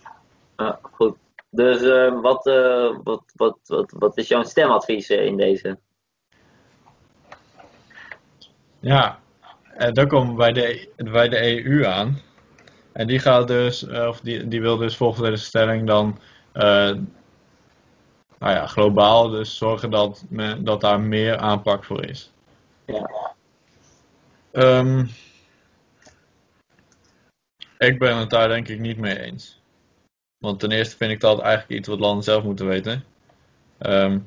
Ja, 0.57 0.79
goed. 0.83 1.17
Dus 1.51 1.83
eh, 1.83 2.21
wat, 2.21 2.47
eh, 2.47 2.97
wat, 3.03 3.23
wat, 3.37 3.59
wat, 3.65 3.93
wat 3.99 4.17
is 4.19 4.29
jouw 4.29 4.43
stemadvies 4.43 5.09
eh, 5.11 5.25
in 5.25 5.37
deze? 5.37 5.79
Ja, 8.83 9.19
en 9.75 9.95
dan 9.95 10.07
komen 10.07 10.29
we 10.31 10.37
bij 10.37 10.53
de, 10.53 10.89
bij 10.97 11.29
de 11.29 11.65
EU 11.65 11.87
aan. 11.87 12.21
En 12.93 13.07
die 13.07 13.19
gaat 13.19 13.49
dus, 13.49 13.87
eh, 13.87 14.09
of 14.09 14.21
die, 14.21 14.49
die 14.49 14.61
wil 14.61 14.77
dus 14.77 14.97
volgens 14.97 15.29
deze 15.29 15.45
stelling 15.45 15.87
dan, 15.87 16.19
eh, 16.53 16.93
nou 18.39 18.55
ja, 18.55 18.67
globaal 18.67 19.29
dus 19.29 19.57
zorgen 19.57 19.91
dat, 19.91 20.25
men, 20.29 20.65
dat 20.65 20.81
daar 20.81 21.01
meer 21.01 21.37
aanpak 21.37 21.85
voor 21.85 22.05
is. 22.05 22.33
Ja. 22.87 23.11
Ehm, 24.53 25.07
ik 27.79 27.99
ben 27.99 28.17
het 28.17 28.31
daar 28.31 28.49
denk 28.49 28.69
ik 28.69 28.79
niet 28.79 28.99
mee 28.99 29.21
eens. 29.21 29.61
Want 30.39 30.61
ten 30.61 30.71
eerste 30.71 30.97
vind 30.97 31.11
ik 31.11 31.21
dat 31.21 31.41
eigenlijk 31.41 31.79
iets 31.79 31.89
wat 31.89 32.01
landen 32.01 32.25
zelf 32.25 32.45
moeten 32.45 32.67
weten. 32.67 33.05
Ehm, 33.79 34.19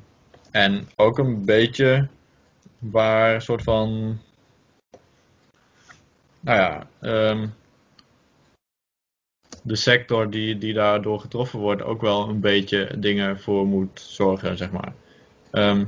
en 0.51 0.89
ook 0.95 1.17
een 1.17 1.45
beetje 1.45 2.07
waar 2.79 3.33
een 3.33 3.41
soort 3.41 3.63
van. 3.63 4.19
Nou 6.45 6.59
ja, 6.59 6.87
ehm, 6.99 7.47
de 9.63 9.75
sector 9.75 10.29
die, 10.29 10.57
die 10.57 10.73
daardoor 10.73 11.19
getroffen 11.19 11.59
wordt 11.59 11.83
ook 11.83 12.01
wel 12.01 12.29
een 12.29 12.39
beetje 12.39 12.91
dingen 12.97 13.39
voor 13.39 13.67
moet 13.67 13.99
zorgen, 13.99 14.57
zeg 14.57 14.71
maar. 14.71 14.93
Ehm, 15.51 15.85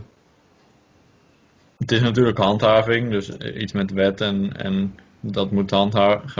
het 1.77 1.91
is 1.91 2.01
natuurlijk 2.01 2.37
handhaving, 2.37 3.11
dus 3.11 3.29
iets 3.37 3.73
met 3.73 3.91
wet 3.91 4.21
en, 4.21 4.57
en 4.57 4.99
dat 5.19 5.51
moet 5.51 5.71
handhaafd 5.71 6.35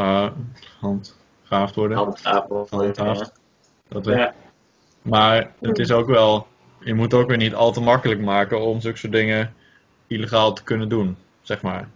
worden. 1.76 1.98
Handhaafd. 1.98 3.40
Dat 3.88 4.06
Ja. 4.06 4.34
Maar 5.02 5.52
het 5.60 5.80
is 5.80 5.92
ook 5.92 6.08
wel, 6.08 6.48
je 6.80 6.94
moet 6.94 7.14
ook 7.14 7.28
weer 7.28 7.38
niet 7.38 7.54
al 7.54 7.72
te 7.72 7.82
makkelijk 7.82 8.22
maken 8.22 8.62
om 8.62 8.82
zulke 8.82 8.98
soort 8.98 9.14
dingen 9.14 9.54
illegaal 10.08 10.54
te 10.54 10.64
kunnen 10.64 10.90
doen, 10.90 11.18
zeg 11.42 11.62
maar. 11.62 11.90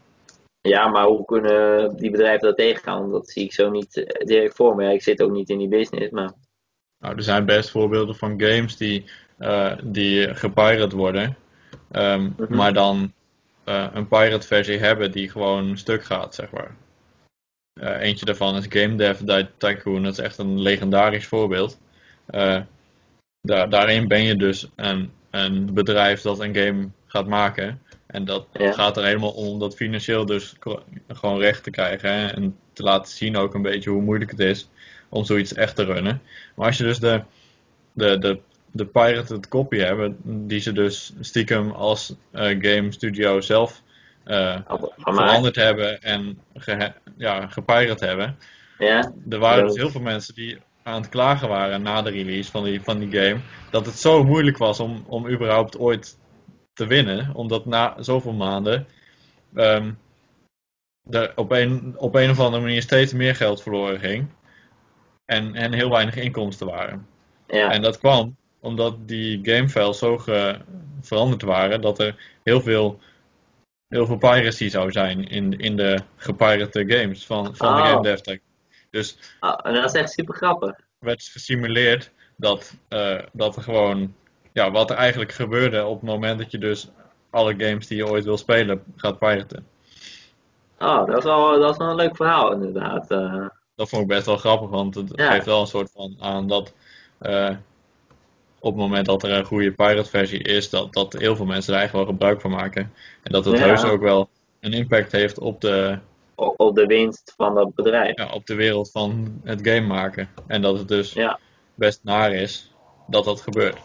Ja, 0.62 0.88
maar 0.88 1.06
hoe 1.06 1.26
kunnen 1.26 1.96
die 1.96 2.12
bedrijven 2.12 2.48
dat 2.48 2.58
tegengaan? 2.58 3.12
Dat 3.12 3.30
zie 3.30 3.44
ik 3.44 3.54
zo 3.54 3.70
niet 3.70 4.04
eh, 4.04 4.26
direct 4.26 4.56
voor 4.56 4.76
me. 4.76 4.84
Ja, 4.84 4.90
ik 4.90 5.02
zit 5.04 5.22
ook 5.22 5.32
niet 5.32 5.50
in 5.50 5.58
die 5.58 5.68
business, 5.68 6.10
maar 6.10 6.32
Nou, 7.00 7.16
er 7.16 7.24
zijn 7.24 7.46
best 7.46 7.70
voorbeelden 7.70 8.16
van 8.16 8.42
games 8.42 8.78
die, 8.78 9.06
eh, 9.38 9.74
die 9.84 10.36
gepirate 10.36 10.96
worden, 10.96 11.38
ehm, 11.92 12.30
Mhm. 12.38 12.56
maar 12.56 12.74
dan 12.74 13.14
eh, 13.64 13.88
een 13.94 14.08
pirate 14.08 14.48
versie 14.48 14.78
hebben 14.78 15.12
die 15.12 15.30
gewoon 15.30 15.78
stuk 15.78 16.04
gaat, 16.04 16.36
zeg 16.36 16.52
maar. 16.52 16.76
Eentje 18.00 18.26
daarvan 18.26 18.56
is 18.56 18.66
Game 18.70 18.96
Dev 18.96 19.20
Ty- 19.20 19.48
Tycoon, 19.58 20.04
dat 20.04 20.12
is 20.12 20.20
echt 20.20 20.38
een 20.38 20.62
legendarisch 20.62 21.28
voorbeeld. 21.28 21.80
Daar, 23.42 23.70
daarin 23.70 24.08
ben 24.08 24.24
je 24.24 24.36
dus 24.36 24.72
een, 24.76 25.12
een 25.30 25.74
bedrijf 25.74 26.22
dat 26.22 26.40
een 26.40 26.56
game 26.56 26.90
gaat 27.06 27.28
maken. 27.28 27.82
En 28.12 28.26
dat 28.26 28.48
Ja. 28.54 28.72
gaat 28.72 28.98
er 28.98 29.04
helemaal 29.04 29.32
om 29.32 29.60
dat 29.60 29.76
financieel 29.76 30.26
dus 30.26 30.56
gewoon 31.08 31.40
recht 31.40 31.64
te 31.64 31.70
krijgen. 31.70 32.14
Hè? 32.14 32.28
En 32.28 32.58
te 32.74 32.84
laten 32.84 33.12
zien 33.12 33.38
ook 33.38 33.54
een 33.54 33.62
beetje 33.62 33.90
hoe 33.90 34.02
moeilijk 34.02 34.32
het 34.32 34.40
is 34.40 34.70
om 35.10 35.24
zoiets 35.26 35.54
echt 35.54 35.76
te 35.76 35.84
runnen. 35.84 36.22
Maar 36.56 36.68
als 36.68 36.78
je 36.78 36.84
dus 36.84 37.00
de, 37.00 37.22
de, 37.94 38.18
de, 38.18 38.40
de 38.72 38.86
pirated 38.86 39.48
copy 39.48 39.78
hebt, 39.78 40.14
die 40.24 40.60
ze 40.60 40.72
dus 40.72 41.14
stiekem 41.20 41.72
als 41.72 42.16
eh, 42.32 42.44
game 42.44 42.92
studio 42.92 43.42
zelf 43.42 43.82
eh, 44.24 44.58
mij. 44.68 44.90
veranderd 44.96 45.56
hebben 45.56 46.02
en 46.02 46.40
ge, 46.56 46.92
ja, 47.18 47.48
gepirate 47.48 48.06
hebben. 48.06 48.38
Ja, 48.78 49.14
Er 49.30 49.40
waren 49.40 49.68
dus 49.68 49.76
heel 49.76 49.90
veel 49.90 50.02
mensen 50.02 50.36
die 50.36 50.58
aan 50.84 51.02
het 51.02 51.10
klagen 51.10 51.48
waren 51.50 51.82
na 51.82 52.02
de 52.02 52.10
release 52.10 52.52
van 52.52 52.64
die, 52.64 52.82
van 52.82 53.00
die 53.00 53.20
game. 53.22 53.40
Dat 53.72 53.86
het 53.86 54.00
zo 54.00 54.24
moeilijk 54.24 54.58
was 54.58 54.80
om, 54.80 55.04
om 55.08 55.30
überhaupt 55.30 55.78
ooit 55.78 56.18
te 56.82 56.88
winnen. 56.88 57.36
Omdat 57.36 57.66
na 57.66 57.96
zoveel 58.00 58.34
maanden 58.34 58.88
ehm, 59.56 59.92
er 61.10 61.32
op 61.36 61.52
een, 61.52 61.94
op 61.98 62.16
een 62.16 62.30
of 62.30 62.40
andere 62.40 62.64
manier 62.64 62.82
steeds 62.82 63.14
meer 63.14 63.36
geld 63.36 63.62
verloren 63.62 64.00
ging. 64.00 64.28
En, 65.26 65.56
en 65.56 65.74
heel 65.74 65.90
weinig 65.90 66.16
inkomsten 66.16 66.68
waren. 66.68 67.08
ja, 67.48 67.72
En 67.72 67.82
dat 67.82 67.98
kwam 67.98 68.36
omdat 68.60 69.08
die 69.08 69.40
gamefiles 69.44 69.98
zo 69.98 70.18
ge- 70.18 70.60
veranderd 71.02 71.42
waren 71.42 71.82
dat 71.82 72.00
er 72.00 72.16
heel 72.44 72.62
veel, 72.62 73.00
heel 73.88 74.06
veel 74.06 74.18
piracy 74.18 74.70
zou 74.70 74.92
zijn 74.92 75.24
in, 75.28 75.60
in 75.60 75.76
de 75.76 76.00
gepirate 76.16 76.84
games 76.88 77.26
van, 77.26 77.56
van 77.56 77.76
de 77.76 77.82
Oh. 77.82 77.88
game 77.88 78.02
dev 78.02 78.20
tech. 78.20 78.40
Dus 78.90 79.18
Ah, 79.40 79.60
en 79.64 79.74
dat 79.74 79.96
is 79.96 80.02
echt 80.02 80.12
super 80.12 80.36
grappig. 80.36 80.76
werd 81.00 81.24
gesimuleerd 81.24 82.12
dat, 82.36 82.74
eh, 82.88 83.20
dat 83.34 83.56
er 83.56 83.62
gewoon, 83.64 84.16
ja, 84.52 84.72
wat 84.72 84.90
er 84.90 84.96
eigenlijk 84.96 85.32
gebeurde 85.32 85.86
op 85.86 86.02
het 86.02 86.10
moment 86.10 86.40
dat 86.40 86.52
je 86.52 86.58
dus 86.58 86.90
alle 87.30 87.54
games 87.58 87.88
die 87.88 87.98
je 87.98 88.08
ooit 88.08 88.24
wil 88.24 88.38
spelen 88.38 88.84
gaat 88.96 89.20
piraten. 89.20 89.68
Oh, 90.80 91.06
dat 91.06 91.18
is 91.18 91.24
wel, 91.24 91.60
dat 91.60 91.72
is 91.72 91.78
wel 91.78 91.90
een 91.90 91.96
leuk 91.96 92.16
verhaal 92.16 92.52
inderdaad. 92.52 93.12
eh. 93.12 93.46
Dat 93.76 93.90
vond 93.90 94.02
ik 94.02 94.08
best 94.08 94.26
wel 94.26 94.38
grappig, 94.38 94.70
want 94.70 94.96
het 94.96 95.12
Ja. 95.16 95.32
geeft 95.32 95.46
wel 95.46 95.62
een 95.62 95.68
soort 95.68 95.92
van 95.92 96.16
aan 96.20 96.48
dat 96.48 96.74
eh, 97.20 97.50
op 98.60 98.72
het 98.72 98.82
moment 98.82 99.06
dat 99.06 99.24
er 99.24 99.32
een 99.32 99.46
goede 99.46 99.72
pirate 99.72 100.10
versie 100.10 100.40
is, 100.44 100.70
dat, 100.70 100.94
dat 100.94 101.14
heel 101.14 101.36
veel 101.36 101.46
mensen 101.46 101.74
er 101.74 101.80
eigenlijk 101.80 102.08
wel 102.08 102.16
gebruik 102.18 102.42
van 102.42 102.52
maken. 102.52 102.94
En 103.24 103.32
dat 103.32 103.46
het 103.46 103.58
Ja. 103.60 103.66
heus 103.66 103.84
ook 103.84 104.02
wel 104.02 104.30
een 104.60 104.74
impact 104.74 105.12
heeft 105.12 105.40
op 105.40 105.62
de, 105.62 106.00
op 106.36 106.60
op 106.60 106.76
de 106.76 106.86
winst 106.86 107.34
van 107.38 107.56
dat 107.56 107.76
bedrijf. 107.76 108.18
ja, 108.18 108.32
op 108.34 108.46
de 108.46 108.56
wereld 108.56 108.92
van 108.92 109.42
het 109.44 109.60
game 109.68 109.88
maken. 109.88 110.30
En 110.48 110.62
dat 110.62 110.78
het 110.78 110.88
dus 110.88 111.18
best 111.76 112.00
naar 112.04 112.34
is 112.34 112.72
dat 113.08 113.24
dat 113.26 113.42
gebeurt. 113.42 113.78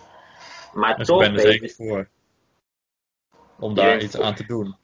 Maar 0.77 0.97
Dus 0.97 1.09
ik 1.09 1.15
toch, 1.15 1.19
ben 1.25 1.35
er 1.35 1.41
zeker 1.41 1.71
voor 1.71 2.09
om 3.59 3.75
daar 3.75 4.03
iets 4.03 4.17
voor- 4.17 4.25
aan 4.25 4.35
te 4.35 4.47
doen. 4.47 4.77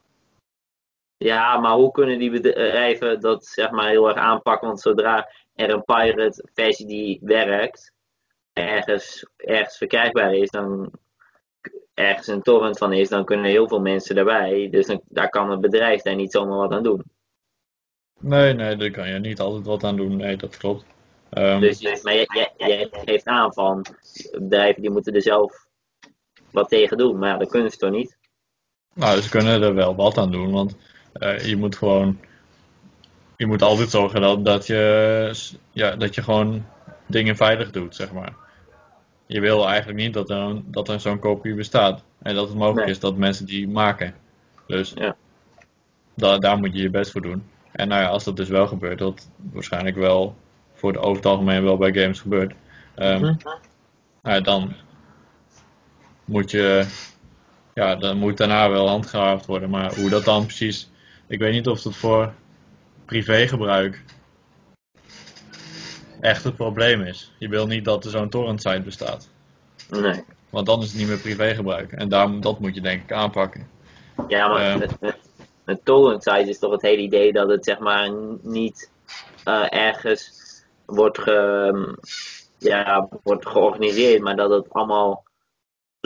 ja, 1.17 1.59
maar 1.59 1.75
hoe 1.75 1.91
kunnen 1.91 2.19
die 2.19 2.31
bedrijven 2.31 3.21
dat 3.21 3.47
zeg 3.47 3.71
maar 3.71 3.89
heel 3.89 4.09
erg 4.09 4.17
aanpakken? 4.17 4.67
Want 4.69 4.81
zodra 4.81 5.31
er 5.55 5.71
een 5.71 5.85
pirate 5.85 6.49
versie 6.55 6.87
die 6.87 7.19
werkt, 7.23 7.93
ergens, 8.53 9.27
ergens 9.37 9.77
verkrijgbaar 9.77 10.35
is, 10.35 10.51
dan 10.51 10.93
ergens 11.95 12.27
een 12.27 12.43
torrent 12.43 12.79
van 12.79 12.93
is, 12.93 13.09
dan 13.09 13.25
kunnen 13.25 13.51
heel 13.51 13.69
veel 13.69 13.81
mensen 13.81 14.17
erbij. 14.17 14.69
Dus 14.71 14.87
dan, 14.87 15.01
daar 15.09 15.29
kan 15.29 15.51
het 15.51 15.61
bedrijf 15.61 16.03
daar 16.03 16.15
niet 16.15 16.33
zomaar 16.33 16.57
wat 16.59 16.73
aan 16.73 16.83
doen. 16.83 17.03
Nee, 18.21 18.53
nee, 18.53 18.77
daar 18.77 18.91
kan 18.91 19.09
je 19.09 19.19
niet 19.19 19.41
altijd 19.41 19.67
wat 19.67 19.85
aan 19.85 19.97
doen. 19.97 20.17
Nee, 20.17 20.37
dat 20.37 20.57
klopt. 20.57 20.85
Ehm, 21.31 21.61
Dus, 21.61 21.79
je- 21.81 22.01
maar 22.03 22.15
jij, 22.15 22.27
jij, 22.29 22.53
jij 22.57 22.89
geeft 22.91 23.27
aan 23.27 23.53
van 23.53 23.85
bedrijven 24.33 24.83
die 24.83 24.91
moeten 24.91 25.15
er 25.15 25.23
zelf 25.23 25.67
wat 26.53 26.69
tegen 26.69 26.97
doen. 26.97 27.19
Maar 27.19 27.29
ja, 27.29 27.37
dat 27.37 27.49
kunnen 27.51 27.71
ze 27.71 27.77
toch 27.79 27.91
niet? 27.91 28.17
Nou, 28.95 29.21
ze 29.21 29.29
kunnen 29.31 29.63
er 29.63 29.75
wel 29.75 29.95
wat 29.95 30.19
aan 30.19 30.31
doen, 30.31 30.51
want 30.51 30.77
eh, 31.13 31.39
je 31.47 31.57
moet 31.57 31.77
gewoon. 31.77 32.19
Je 33.37 33.47
moet 33.47 33.63
altijd 33.63 33.91
zorgen 33.91 34.21
dat, 34.21 34.45
dat, 34.45 34.67
je, 34.67 35.35
ja, 35.73 35.97
dat 35.97 36.15
je 36.15 36.23
gewoon 36.23 36.67
dingen 37.07 37.37
veilig 37.37 37.71
doet, 37.71 37.95
zeg 37.97 38.13
maar. 38.13 38.33
Je 39.27 39.41
wil 39.41 39.69
eigenlijk 39.69 39.99
niet 39.99 40.15
dat 40.15 40.31
er, 40.31 40.37
een- 40.37 40.65
dat 40.67 40.89
er 40.89 41.01
zo'n 41.01 41.19
kopie 41.19 41.55
bestaat. 41.55 42.03
En 42.23 42.35
dat 42.35 42.49
het 42.49 42.57
mogelijk 42.57 42.87
Nee. 42.87 42.95
is 42.95 43.01
dat 43.01 43.17
mensen 43.17 43.47
die 43.47 43.69
maken. 43.69 44.15
Dus 44.67 44.93
Ja. 44.95 45.17
da- 46.15 46.39
daar 46.39 46.59
moet 46.59 46.73
je 46.75 46.83
je 46.83 46.91
best 46.91 47.11
voor 47.11 47.21
doen. 47.23 47.45
En 47.73 47.89
nou 47.89 48.03
ja, 48.03 48.09
als 48.09 48.25
dat 48.25 48.37
dus 48.37 48.49
wel 48.49 48.67
gebeurt, 48.67 48.99
dat 48.99 49.29
waarschijnlijk 49.53 49.97
wel 49.97 50.37
voor 50.75 50.93
het 50.93 51.01
over 51.01 51.17
het 51.17 51.27
algemeen 51.27 51.63
wel 51.65 51.77
bij 51.77 51.93
games 51.93 52.21
gebeurt. 52.21 52.55
ehm, 52.95 53.21
Mhm. 53.21 53.35
nou 54.23 54.37
ja, 54.37 54.41
dan 54.41 54.73
moet 56.33 56.51
je, 56.51 56.87
ja, 57.75 57.97
dan 57.97 58.17
moet 58.19 58.37
daarna 58.37 58.71
wel 58.71 58.89
handgehaafd 58.89 59.47
worden. 59.47 59.71
Maar 59.71 59.95
hoe 59.95 60.11
dat 60.11 60.25
dan 60.25 60.45
precies, 60.45 60.91
ik 61.27 61.39
weet 61.39 61.53
niet 61.53 61.69
of 61.69 61.83
dat 61.83 61.95
voor 61.97 62.33
privégebruik 63.05 64.05
echt 66.21 66.45
het 66.45 66.57
probleem 66.57 67.03
is. 67.03 67.33
Je 67.39 67.49
wil 67.49 67.67
niet 67.67 67.85
dat 67.85 68.05
er 68.05 68.11
zo'n 68.11 68.29
torrentsite 68.29 68.81
bestaat. 68.81 69.29
Nee. 69.91 70.25
Want 70.51 70.67
dan 70.67 70.81
is 70.83 70.89
het 70.89 70.99
niet 70.99 71.09
meer 71.09 71.19
privégebruik. 71.19 71.93
En 71.93 72.09
daar, 72.09 72.41
dat 72.41 72.61
moet 72.61 72.75
je 72.75 72.81
denk 72.81 73.03
ik 73.03 73.13
aanpakken. 73.13 73.69
Ja, 74.29 74.49
maar 74.49 74.61
Ehm. 74.61 74.79
met, 74.79 75.01
met, 75.01 75.17
met 75.65 75.85
torrent 75.85 76.23
sites 76.23 76.49
is 76.49 76.59
toch 76.59 76.73
het 76.73 76.83
hele 76.83 77.03
idee 77.03 77.33
dat 77.33 77.49
het 77.49 77.65
zeg 77.65 77.79
maar 77.79 78.11
niet 78.43 78.91
eh, 79.45 79.67
ergens 79.69 80.33
wordt, 80.87 81.19
ge, 81.19 81.97
ja, 82.59 83.09
wordt 83.23 83.47
georganiseerd, 83.49 84.23
maar 84.23 84.37
dat 84.37 84.51
het 84.51 84.71
allemaal 84.73 85.25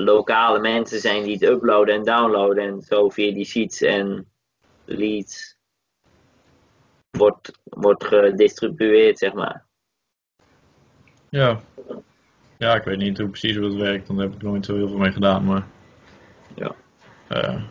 lokale 0.04 0.58
mensen 0.60 1.00
zijn 1.00 1.22
die 1.22 1.32
het 1.32 1.42
uploaden 1.42 1.94
en 1.94 2.04
downloaden 2.04 2.64
en 2.64 2.82
zo 2.82 3.08
via 3.08 3.32
die 3.32 3.44
sheets 3.44 3.80
en 3.80 4.30
leads 4.84 5.56
wordt, 7.10 7.52
wordt 7.64 8.04
gedistribueerd, 8.04 9.18
zeg 9.18 9.32
maar. 9.32 9.64
Ja. 11.28 11.60
Ja, 12.58 12.74
ik 12.74 12.84
weet 12.84 12.98
niet 12.98 13.18
hoe 13.18 13.28
precies 13.28 13.56
hoe 13.56 13.64
het 13.64 13.74
werkt. 13.74 14.06
Dan 14.06 14.18
heb 14.18 14.34
ik 14.34 14.42
nooit 14.42 14.64
zo 14.64 14.76
heel 14.76 14.88
veel 14.88 14.98
mee 14.98 15.12
gedaan. 15.12 15.44
Maar 15.44 15.66
Ja. 16.54 16.74
eh, 17.28 17.62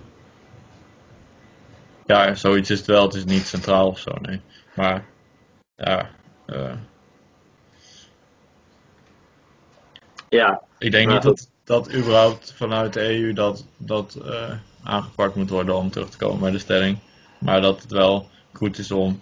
ja, 2.06 2.36
zoiets 2.36 2.70
is 2.70 2.78
het 2.78 2.88
wel. 2.88 3.04
Het 3.04 3.14
is 3.14 3.26
niet 3.26 3.48
centraal 3.48 3.88
of 3.88 4.00
zo, 4.00 4.12
nee. 4.22 4.42
Maar 4.76 5.06
ja, 5.76 6.10
eh, 6.46 6.76
Ja, 10.30 10.62
ik 10.78 10.92
denk 10.92 11.10
niet 11.12 11.22
dat, 11.22 11.50
dat 11.66 11.94
überhaupt 11.94 12.54
vanuit 12.54 12.94
de 12.94 13.20
EU 13.20 13.34
dat, 13.34 13.66
dat 13.78 14.16
eh, 14.26 14.52
aangepakt 14.84 15.36
moet 15.36 15.50
worden 15.50 15.76
om 15.76 15.92
terug 15.92 16.10
te 16.10 16.18
komen 16.18 16.40
bij 16.40 16.52
de 16.52 16.60
stelling. 16.60 16.98
Maar 17.40 17.62
dat 17.62 17.82
het 17.82 17.92
wel 17.92 18.30
goed 18.54 18.78
is 18.78 18.92
om 18.92 19.22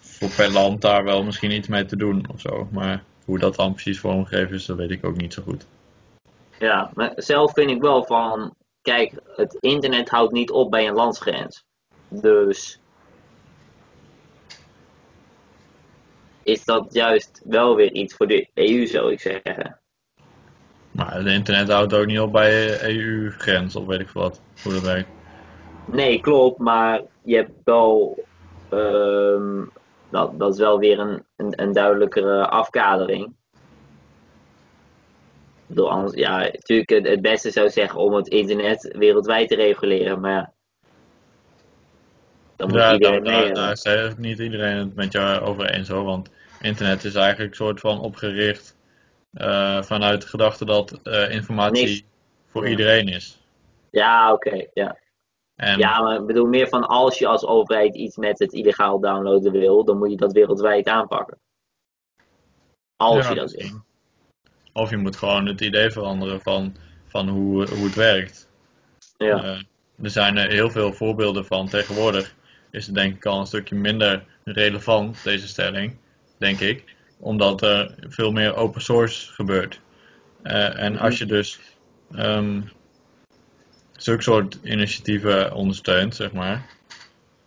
voor 0.00 0.30
per 0.30 0.50
land 0.50 0.80
daar 0.80 1.04
wel 1.04 1.22
misschien 1.22 1.50
iets 1.50 1.68
mee 1.68 1.84
te 1.84 1.96
doen 1.96 2.24
of 2.32 2.40
zo. 2.40 2.68
Maar 2.72 3.02
hoe 3.24 3.38
dat 3.38 3.54
dan 3.54 3.72
precies 3.72 4.00
vormgegeven 4.00 4.54
is, 4.54 4.66
dat 4.66 4.76
weet 4.76 4.90
ik 4.90 5.04
ook 5.04 5.16
niet 5.16 5.32
zo 5.34 5.42
goed. 5.42 5.66
ja, 6.58 6.90
maar 6.94 7.12
zelf 7.16 7.52
vind 7.52 7.70
ik 7.70 7.80
wel 7.80 8.04
van, 8.04 8.54
kijk, 8.82 9.12
het 9.36 9.56
internet 9.60 10.08
houdt 10.08 10.32
niet 10.32 10.50
op 10.50 10.70
bij 10.70 10.88
een 10.88 10.94
landsgrens. 10.94 11.64
Dus 12.08 12.78
is 16.42 16.64
dat 16.64 16.86
juist 16.92 17.40
wel 17.44 17.76
weer 17.76 17.92
iets 17.92 18.14
voor 18.14 18.26
de 18.26 18.48
EU, 18.54 18.86
zou 18.86 19.12
ik 19.12 19.20
zeggen. 19.20 19.79
Maar 20.90 21.14
het 21.14 21.26
internet 21.26 21.68
houdt 21.68 21.94
ook 21.94 22.06
niet 22.06 22.20
op 22.20 22.32
bij 22.32 22.82
EU-grens 22.82 23.76
of 23.76 23.86
weet 23.86 24.00
ik 24.00 24.10
wat, 24.10 24.40
hoe 24.62 24.72
dat 24.72 24.82
werkt. 24.82 25.08
Nee, 25.84 26.20
klopt, 26.20 26.58
maar 26.58 27.00
je 27.22 27.36
hebt 27.36 27.50
wel, 27.64 28.18
ehm, 28.68 29.64
dat, 30.10 30.38
dat 30.38 30.52
is 30.54 30.58
wel 30.60 30.78
weer 30.78 30.98
een, 30.98 31.24
een, 31.36 31.62
een 31.62 31.72
duidelijkere 31.72 32.48
afkadering. 32.48 33.34
Bedoel, 35.66 35.90
anders, 35.90 36.14
ja, 36.14 36.38
natuurlijk 36.38 36.90
het, 36.90 37.08
het 37.08 37.22
beste 37.22 37.50
zou 37.50 37.68
zeggen 37.68 38.00
om 38.00 38.12
het 38.12 38.28
internet 38.28 38.94
wereldwijd 38.98 39.48
te 39.48 39.54
reguleren, 39.54 40.20
maar 40.20 40.32
ja. 40.32 40.52
Dan 42.56 42.68
moet 42.68 42.78
Ja, 42.78 42.92
iedereen 42.92 43.24
daar, 43.24 43.42
mee 43.44 43.74
daar, 43.82 44.14
niet 44.16 44.38
iedereen 44.38 44.76
het 44.76 44.94
met 44.94 45.12
jou 45.12 45.40
over 45.40 45.70
eens 45.70 45.88
hoor, 45.88 46.04
want 46.04 46.30
internet 46.60 47.04
is 47.04 47.14
eigenlijk 47.14 47.50
een 47.50 47.56
soort 47.56 47.80
van 47.80 48.00
opgericht 48.00 48.76
eh, 49.32 49.82
vanuit 49.82 50.22
de 50.22 50.28
gedachte 50.28 50.64
dat 50.64 51.02
eh, 51.02 51.30
informatie 51.30 51.86
Niks. 51.86 52.04
voor 52.46 52.68
iedereen 52.68 53.08
is. 53.08 53.40
Ja, 53.90 54.32
oké, 54.32 54.66
ja. 54.74 54.98
En 55.56 55.78
Ja, 55.78 56.02
maar 56.02 56.20
ik 56.20 56.26
bedoel 56.26 56.46
meer 56.46 56.68
van 56.68 56.86
als 56.86 57.18
je 57.18 57.26
als 57.26 57.46
overheid 57.46 57.94
iets 57.94 58.16
met 58.16 58.38
het 58.38 58.52
illegaal 58.52 59.00
downloaden 59.00 59.52
wil, 59.52 59.84
dan 59.84 59.98
moet 59.98 60.10
je 60.10 60.16
dat 60.16 60.32
wereldwijd 60.32 60.88
aanpakken. 60.88 61.38
Als 62.96 63.24
ja, 63.24 63.32
je 63.32 63.40
dat 63.40 63.52
wil. 63.52 63.84
Of 64.72 64.90
je 64.90 64.96
moet 64.96 65.16
gewoon 65.16 65.46
het 65.46 65.60
idee 65.60 65.90
veranderen 65.90 66.40
van, 66.40 66.76
van 67.06 67.28
hoe, 67.28 67.68
hoe 67.68 67.84
het 67.84 67.94
werkt. 67.94 68.50
Ja. 69.16 69.42
Eh, 69.42 69.62
er 70.02 70.10
zijn 70.10 70.36
er 70.36 70.50
heel 70.50 70.70
veel 70.70 70.92
voorbeelden 70.92 71.44
van. 71.44 71.68
Tegenwoordig 71.68 72.34
is 72.70 72.86
het 72.86 72.94
denk 72.94 73.16
ik 73.16 73.26
al 73.26 73.40
een 73.40 73.46
stukje 73.46 73.74
minder 73.74 74.24
relevant, 74.44 75.24
deze 75.24 75.48
stelling, 75.48 75.96
denk 76.38 76.60
ik. 76.60 76.96
Omdat 77.20 77.62
er 77.62 77.94
veel 78.08 78.32
meer 78.32 78.54
open 78.54 78.80
source 78.82 79.32
gebeurt. 79.32 79.80
Eh, 80.42 80.78
en 80.78 80.98
als 80.98 81.18
je 81.18 81.26
dus 81.26 81.60
ehm, 82.14 82.60
zulke 83.92 84.22
soort 84.22 84.58
initiatieven 84.62 85.54
ondersteunt, 85.54 86.14
zeg 86.14 86.32
maar, 86.32 86.66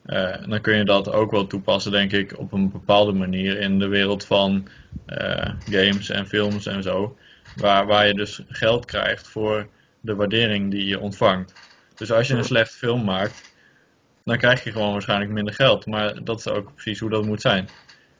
eh, 0.03 0.47
dan 0.47 0.61
kun 0.61 0.77
je 0.77 0.83
dat 0.85 1.11
ook 1.11 1.31
wel 1.31 1.47
toepassen, 1.47 1.91
denk 1.91 2.11
ik, 2.11 2.37
op 2.37 2.51
een 2.53 2.71
bepaalde 2.71 3.13
manier 3.13 3.59
in 3.59 3.79
de 3.79 3.87
wereld 3.87 4.25
van 4.25 4.67
eh, 5.05 5.49
games 5.69 6.09
en 6.09 6.27
films 6.27 6.65
en 6.65 6.83
zo. 6.83 7.17
Waar, 7.53 7.85
waar 7.85 8.07
je 8.07 8.13
dus 8.13 8.41
geld 8.47 8.85
krijgt 8.85 9.27
voor 9.27 9.67
de 10.01 10.15
waardering 10.15 10.71
die 10.71 10.85
je 10.85 10.99
ontvangt. 10.99 11.55
Dus 11.97 12.11
als 12.11 12.27
je 12.27 12.33
een 12.33 12.43
slechte 12.43 12.77
film 12.77 13.03
maakt, 13.03 13.45
dan 14.23 14.37
krijg 14.37 14.63
je 14.63 14.71
gewoon 14.71 14.91
waarschijnlijk 14.91 15.31
minder 15.31 15.53
geld. 15.53 15.85
Maar 15.85 16.23
dat 16.23 16.39
is 16.39 16.47
ook 16.47 16.73
precies 16.73 16.99
hoe 16.99 17.09
dat 17.09 17.25
moet 17.25 17.41
zijn. 17.41 17.69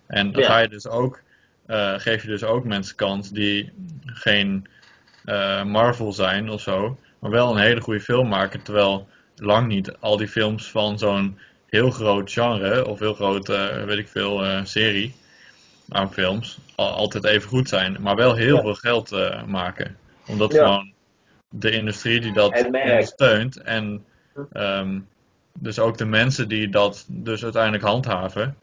En 0.07 0.31
dan 0.31 0.41
Ja. 0.41 0.47
ga 0.47 0.57
je 0.57 0.67
dus 0.67 0.88
ook, 0.88 1.23
eh, 1.65 1.94
geef 1.98 2.22
je 2.22 2.27
dus 2.27 2.44
ook 2.44 2.64
mensen 2.64 2.95
kans 2.95 3.30
die 3.31 3.72
geen 4.06 4.68
eh, 5.26 5.64
Marvel 5.64 6.14
zijn 6.14 6.49
of 6.49 6.61
zo, 6.61 6.99
maar 7.19 7.31
wel 7.31 7.52
een 7.52 7.61
hele 7.61 7.81
goede 7.81 7.99
film 8.02 8.27
maken. 8.27 8.61
Terwijl 8.64 9.07
lang 9.35 9.68
niet 9.68 9.98
al 9.99 10.18
die 10.18 10.27
films 10.27 10.72
van 10.72 10.99
zo'n 10.99 11.40
heel 11.69 11.91
groot 11.91 12.31
genre 12.31 12.88
of 12.88 12.99
heel 12.99 13.14
groot, 13.14 13.49
eh, 13.49 13.84
weet 13.84 13.98
ik 13.98 14.07
veel, 14.07 14.44
serie 14.65 15.15
aan 15.90 16.14
films 16.14 16.57
al- 16.76 16.94
altijd 16.94 17.23
even 17.23 17.49
goed 17.49 17.69
zijn, 17.69 17.98
maar 17.99 18.15
wel 18.15 18.35
heel 18.35 18.56
Ja. 18.56 18.61
veel 18.61 18.76
geld 18.76 19.11
maken. 19.48 19.98
Omdat 20.27 20.53
Ja. 20.53 20.57
gewoon 20.65 20.91
de 21.49 21.72
industrie 21.72 22.19
die 22.22 22.34
dat 22.34 22.69
merk. 22.69 22.90
ondersteunt 22.90 23.61
en 23.61 24.06
ehm, 24.53 24.99
dus 25.60 25.80
ook 25.80 25.98
de 25.98 26.06
mensen 26.06 26.48
die 26.48 26.69
dat 26.69 27.06
dus 27.07 27.44
uiteindelijk 27.44 27.84
handhaven, 27.84 28.57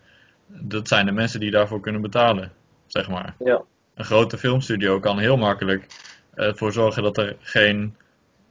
dat 0.47 0.89
zijn 0.89 1.07
de 1.07 1.13
mensen 1.13 1.41
die 1.41 1.51
daarvoor 1.51 1.81
kunnen 1.81 2.01
betalen, 2.01 2.53
zeg 2.93 3.09
maar. 3.09 3.35
Ja. 3.39 3.63
Een 3.95 4.05
grote 4.05 4.39
filmstudio 4.39 5.01
kan 5.01 5.19
heel 5.19 5.37
makkelijk 5.37 5.87
ervoor 6.35 6.73
zorgen 6.73 7.03
dat 7.03 7.19
er 7.19 7.37
geen, 7.41 7.97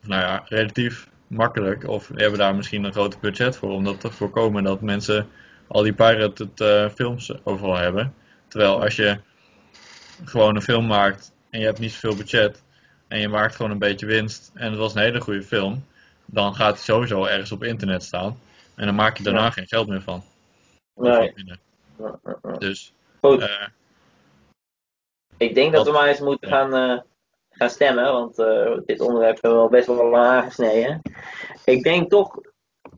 nou 0.01 0.21
ja, 0.21 0.43
relatief 0.45 1.09
makkelijk, 1.27 1.87
of 1.87 2.07
we 2.07 2.21
hebben 2.21 2.39
daar 2.39 2.55
misschien 2.55 2.83
een 2.83 2.91
groot 2.91 3.19
budget 3.19 3.57
voor, 3.57 3.71
om 3.71 3.83
dat 3.83 3.99
te 3.99 4.11
voorkomen 4.11 4.63
dat 4.63 4.81
mensen 4.81 5.27
al 5.67 5.81
die 5.83 5.93
pirated 5.93 6.61
eh, 6.61 6.89
films 6.89 7.33
overal 7.43 7.77
hebben. 7.77 8.13
Terwijl 8.47 8.81
als 8.83 8.95
je 8.95 9.19
gewoon 10.25 10.55
een 10.55 10.61
film 10.61 10.87
maakt 10.87 11.33
en 11.49 11.59
je 11.59 11.65
hebt 11.65 11.79
niet 11.79 11.91
zoveel 11.91 12.15
budget 12.17 12.63
en 13.07 13.19
je 13.19 13.27
maakt 13.27 13.55
gewoon 13.55 13.71
een 13.71 13.79
beetje 13.79 14.05
winst 14.05 14.51
en 14.53 14.69
het 14.69 14.79
was 14.79 14.95
een 14.95 15.01
hele 15.01 15.21
goede 15.21 15.43
film, 15.43 15.85
dan 16.25 16.55
gaat 16.55 16.73
hij 16.73 16.83
sowieso 16.83 17.25
ergens 17.25 17.51
op 17.51 17.63
internet 17.63 18.03
staan 18.03 18.39
en 18.75 18.85
dan 18.85 18.95
maak 18.95 19.17
je 19.17 19.23
daarna 19.23 19.43
Ja. 19.43 19.51
geen 19.51 19.67
geld 19.67 19.87
meer 19.87 20.01
van. 20.01 20.23
Nee. 20.95 21.33
Dus 22.57 22.93
Goed, 23.21 23.41
eh, 23.41 23.67
ik 25.39 25.55
denk 25.55 25.73
dat 25.73 25.85
we 25.85 25.91
maar 25.91 26.07
eens 26.07 26.19
moeten 26.19 26.49
ja. 26.49 26.55
gaan, 26.55 26.73
eh, 26.75 27.01
gaan 27.49 27.69
stemmen, 27.69 28.11
want 28.11 28.39
eh, 28.39 28.77
dit 28.85 28.99
onderwerp 28.99 29.33
hebben 29.33 29.51
we 29.51 29.57
wel 29.57 29.69
best 29.69 29.87
wel 29.87 29.95
lang 29.95 30.15
aangesneden. 30.15 31.01
Ik 31.65 31.83
denk 31.83 32.09
toch 32.09 32.39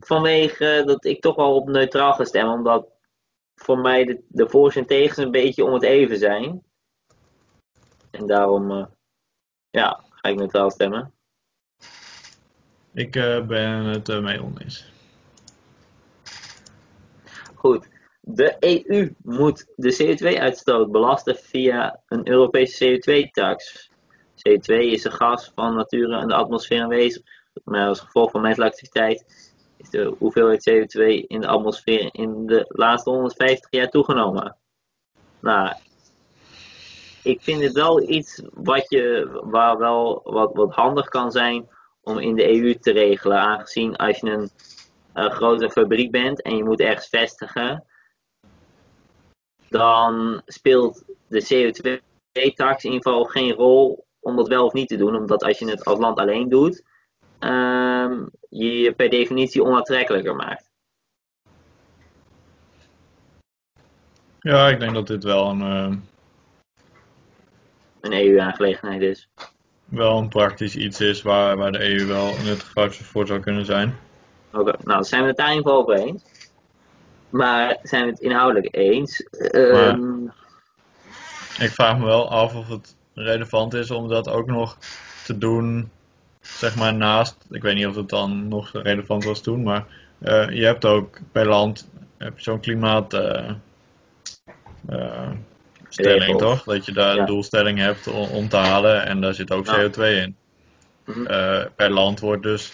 vanwege 0.00 0.82
dat 0.86 1.04
ik 1.04 1.20
toch 1.20 1.36
wel 1.36 1.54
op 1.54 1.68
neutraal 1.68 2.12
ga 2.12 2.24
stemmen, 2.24 2.54
omdat 2.54 2.86
voor 3.54 3.78
mij 3.78 4.04
de, 4.04 4.24
de 4.28 4.48
voor's 4.48 4.76
en 4.76 4.86
tegens 4.86 5.16
een 5.16 5.30
beetje 5.30 5.64
om 5.64 5.72
het 5.72 5.82
even 5.82 6.18
zijn. 6.18 6.62
En 8.10 8.26
daarom, 8.26 8.70
eh, 8.70 8.86
ja, 9.70 10.04
ga 10.10 10.28
ik 10.28 10.36
neutraal 10.36 10.70
stemmen. 10.70 11.12
ik 12.92 13.16
eh, 13.16 13.46
ben 13.46 13.84
het 13.84 14.20
mee 14.20 14.42
oneens. 14.42 14.90
Goed. 17.54 17.91
De 18.24 18.56
EU 18.58 19.14
moet 19.22 19.66
de 19.76 19.96
CO2-uitstoot 20.02 20.90
belasten 20.90 21.36
via 21.36 22.00
een 22.06 22.28
Europese 22.28 23.02
CO2-tax. 23.02 23.90
CO2 24.36 24.74
is 24.74 25.04
een 25.04 25.12
gas 25.12 25.52
van 25.54 25.74
nature 25.74 26.20
in 26.20 26.28
de 26.28 26.34
atmosfeer 26.34 26.82
aanwezig, 26.82 27.22
maar 27.64 27.88
als 27.88 28.00
gevolg 28.00 28.30
van 28.30 28.40
menselijke 28.40 28.74
activiteit 28.74 29.52
is 29.76 29.90
de 29.90 30.14
hoeveelheid 30.18 30.70
CO2 30.70 31.26
in 31.26 31.40
de 31.40 31.46
atmosfeer 31.46 32.08
in 32.12 32.46
de 32.46 32.64
laatste 32.68 33.10
150 33.10 33.70
jaar 33.70 33.88
toegenomen. 33.88 34.56
Nou, 35.40 35.72
ik 37.22 37.42
vind 37.42 37.62
het 37.62 37.72
wel 37.72 38.10
iets 38.10 38.42
wat 38.52 38.90
je, 38.90 39.28
waar 39.44 39.78
wel 39.78 40.20
wat, 40.24 40.54
wat 40.54 40.74
handig 40.74 41.08
kan 41.08 41.30
zijn 41.30 41.68
om 42.02 42.18
in 42.18 42.34
de 42.34 42.48
EU 42.48 42.74
te 42.74 42.92
regelen, 42.92 43.38
aangezien 43.38 43.96
als 43.96 44.18
je 44.18 44.30
een 44.30 44.50
eh, 45.12 45.30
grote 45.30 45.70
fabriek 45.70 46.10
bent 46.10 46.42
en 46.42 46.56
je 46.56 46.64
moet 46.64 46.80
ergens 46.80 47.08
vestigen, 47.08 47.84
dan 49.72 50.42
speelt 50.46 51.04
de 51.28 51.42
CO2-tax 51.42 52.84
in 52.84 52.92
ieder 52.92 53.10
geval 53.10 53.24
geen 53.24 53.52
rol 53.52 54.06
om 54.20 54.36
dat 54.36 54.48
wel 54.48 54.66
of 54.66 54.72
niet 54.72 54.88
te 54.88 54.96
doen. 54.96 55.16
Omdat 55.16 55.42
als 55.44 55.58
je 55.58 55.70
het 55.70 55.84
als 55.84 55.98
land 55.98 56.18
alleen 56.18 56.48
doet, 56.48 56.82
ehm, 57.38 58.24
je 58.48 58.78
je 58.78 58.92
per 58.92 59.10
definitie 59.10 59.62
onaantrekkelijker 59.64 60.36
maakt. 60.36 60.70
Ja, 64.40 64.68
ik 64.68 64.80
denk 64.80 64.94
dat 64.94 65.06
dit 65.06 65.24
wel 65.24 65.48
een, 65.50 65.60
eh, 65.60 65.96
Een 68.00 68.12
EU-aangelegenheid 68.12 69.02
is. 69.02 69.28
wel 69.84 70.18
een 70.18 70.28
praktisch 70.28 70.76
iets 70.76 71.00
is 71.00 71.22
waar, 71.22 71.56
waar 71.56 71.72
de 71.72 71.84
EU 71.84 72.06
wel 72.06 72.32
nuttig 72.44 72.94
voor 72.94 73.26
zou 73.26 73.40
kunnen 73.40 73.64
zijn. 73.64 73.96
Oké, 74.52 74.72
nou, 74.84 75.04
zijn 75.04 75.22
we 75.22 75.28
het 75.28 75.36
daar 75.36 75.50
in 75.50 75.56
ieder 75.56 75.70
geval 75.72 75.82
over 75.86 76.06
eens. 76.06 76.22
Maar 77.32 77.78
zijn 77.82 78.04
we 78.04 78.10
het 78.10 78.20
inhoudelijk 78.20 78.68
eens? 78.76 79.22
Ehm, 79.30 80.24
Ik 81.58 81.70
vraag 81.70 81.98
me 81.98 82.04
wel 82.04 82.30
af 82.30 82.54
of 82.54 82.68
het 82.68 82.96
relevant 83.14 83.74
is 83.74 83.90
om 83.90 84.08
dat 84.08 84.28
ook 84.28 84.46
nog 84.46 84.76
te 85.24 85.38
doen, 85.38 85.90
zeg 86.40 86.76
maar 86.76 86.94
naast. 86.94 87.36
Ik 87.50 87.62
weet 87.62 87.74
niet 87.74 87.86
of 87.86 87.94
het 87.94 88.08
dan 88.08 88.48
nog 88.48 88.70
relevant 88.72 89.24
was 89.24 89.40
toen, 89.40 89.62
maar 89.62 89.84
eh, 90.18 90.48
je 90.50 90.64
hebt 90.64 90.84
ook 90.84 91.18
per 91.32 91.46
land 91.46 91.88
heb 92.18 92.36
je 92.36 92.42
zo'n 92.42 92.60
klimaat. 92.60 93.14
eh, 93.14 93.50
eh, 94.88 95.30
stelling 95.88 96.38
toch? 96.38 96.64
Dat 96.64 96.84
je 96.86 96.92
daar 96.92 97.14
Ja. 97.14 97.20
een 97.20 97.26
doelstelling 97.26 97.78
hebt 97.78 98.06
om, 98.06 98.28
om 98.28 98.48
te 98.48 98.56
halen 98.56 99.06
en 99.06 99.20
daar 99.20 99.34
zit 99.34 99.52
ook 99.52 99.66
Ja. 99.66 99.88
CO2 99.88 100.00
in. 100.02 100.36
Mhm. 101.04 101.24
Per 101.76 101.90
land 101.90 102.20
wordt 102.20 102.42
dus 102.42 102.72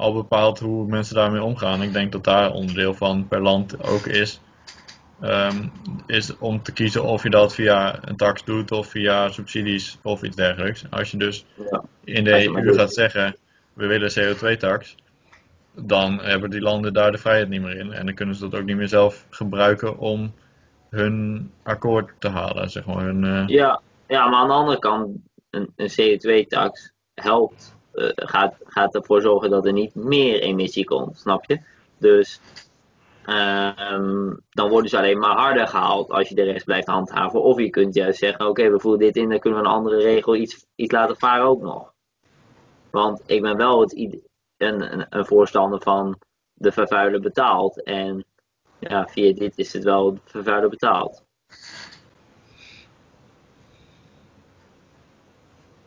al 0.00 0.12
bepaald 0.12 0.58
hoe 0.58 0.86
mensen 0.86 1.14
daarmee 1.14 1.42
omgaan. 1.42 1.82
Ik 1.82 1.92
denk 1.92 2.12
dat 2.12 2.24
daar 2.24 2.52
onderdeel 2.52 2.94
van 2.94 3.28
per 3.28 3.40
land 3.40 3.82
ook 3.82 4.06
is. 4.06 4.40
ehm, 5.20 5.66
is 6.06 6.36
om 6.38 6.62
te 6.62 6.72
kiezen 6.72 7.04
of 7.04 7.22
je 7.22 7.30
dat 7.30 7.54
via 7.54 7.98
een 8.08 8.16
tax 8.16 8.44
doet 8.44 8.70
of 8.72 8.86
via 8.86 9.28
subsidies 9.28 9.98
of 10.02 10.22
iets 10.22 10.36
dergelijks. 10.36 10.84
Als 10.90 11.10
je 11.10 11.16
dus 11.16 11.44
ja. 11.70 11.82
in 12.04 12.24
de 12.24 12.46
EU 12.46 12.62
doet. 12.62 12.76
gaat 12.76 12.92
zeggen, 12.92 13.36
we 13.72 13.86
willen 13.86 14.10
CO2-tax, 14.10 14.94
dan 15.74 16.20
hebben 16.20 16.50
die 16.50 16.60
landen 16.60 16.92
daar 16.92 17.12
de 17.12 17.18
vrijheid 17.18 17.48
niet 17.48 17.62
meer 17.62 17.76
in. 17.76 17.92
En 17.92 18.06
dan 18.06 18.14
kunnen 18.14 18.34
ze 18.34 18.48
dat 18.48 18.60
ook 18.60 18.66
niet 18.66 18.76
meer 18.76 18.88
zelf 18.88 19.26
gebruiken 19.30 19.98
om 19.98 20.32
hun 20.90 21.50
akkoord 21.62 22.10
te 22.18 22.28
halen, 22.28 22.70
zeg 22.70 22.86
maar. 22.86 23.04
Hun, 23.04 23.24
eh, 23.24 23.44
Ja, 23.46 23.80
ja, 24.08 24.28
maar 24.28 24.40
aan 24.40 24.48
de 24.48 24.54
andere 24.54 24.78
kant, 24.78 25.16
een, 25.50 25.72
een 25.76 25.90
CO2-tax 25.90 26.92
helpt, 27.14 27.76
gaat, 28.14 28.54
gaat 28.64 28.94
ervoor 28.94 29.20
zorgen 29.20 29.50
dat 29.50 29.66
er 29.66 29.72
niet 29.72 29.94
meer 29.94 30.40
emissie 30.40 30.84
komt, 30.84 31.18
snap 31.18 31.44
je? 31.44 31.60
Dus 31.98 32.40
ehm, 33.24 34.34
dan 34.50 34.68
worden 34.68 34.90
ze 34.90 34.98
alleen 34.98 35.18
maar 35.18 35.36
harder 35.36 35.68
gehaald 35.68 36.10
als 36.10 36.28
je 36.28 36.34
de 36.34 36.42
rest 36.42 36.64
blijft 36.64 36.86
handhaven. 36.86 37.42
Of 37.42 37.58
je 37.58 37.70
kunt 37.70 37.94
juist 37.94 38.18
zeggen, 38.18 38.48
oké, 38.48 38.70
we 38.70 38.80
voeren 38.80 39.00
dit 39.00 39.16
in, 39.16 39.28
dan 39.28 39.38
kunnen 39.38 39.60
we 39.60 39.66
een 39.66 39.72
andere 39.72 39.96
regel 39.96 40.36
iets, 40.36 40.66
iets 40.74 40.92
laten 40.92 41.16
varen 41.16 41.46
ook 41.46 41.62
nog. 41.62 41.92
Want 42.90 43.22
ik 43.26 43.42
ben 43.42 43.56
wel 43.56 43.80
het, 43.80 44.20
een, 44.56 45.06
een 45.08 45.26
voorstander 45.26 45.80
van 45.80 46.18
de 46.52 46.72
vervuiler 46.72 47.20
betaalt. 47.20 47.82
En 47.82 48.24
ja, 48.78 49.06
via 49.06 49.34
dit 49.34 49.58
is 49.58 49.72
het 49.72 49.84
wel 49.84 50.14
de 50.14 50.20
vervuiler 50.24 50.68
betaald. 50.68 51.24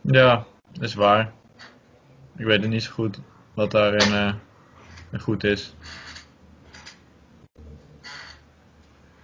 Ja, 0.02 0.46
dat 0.72 0.84
is 0.84 0.94
waar. 0.94 1.34
Ik 2.38 2.46
weet 2.46 2.62
het 2.62 2.70
niet 2.70 2.84
zo 2.84 2.92
goed 2.92 3.20
wat 3.54 3.72
daarin 3.72 4.14
eh, 4.14 4.34
goed 5.22 5.44
is. 5.44 5.76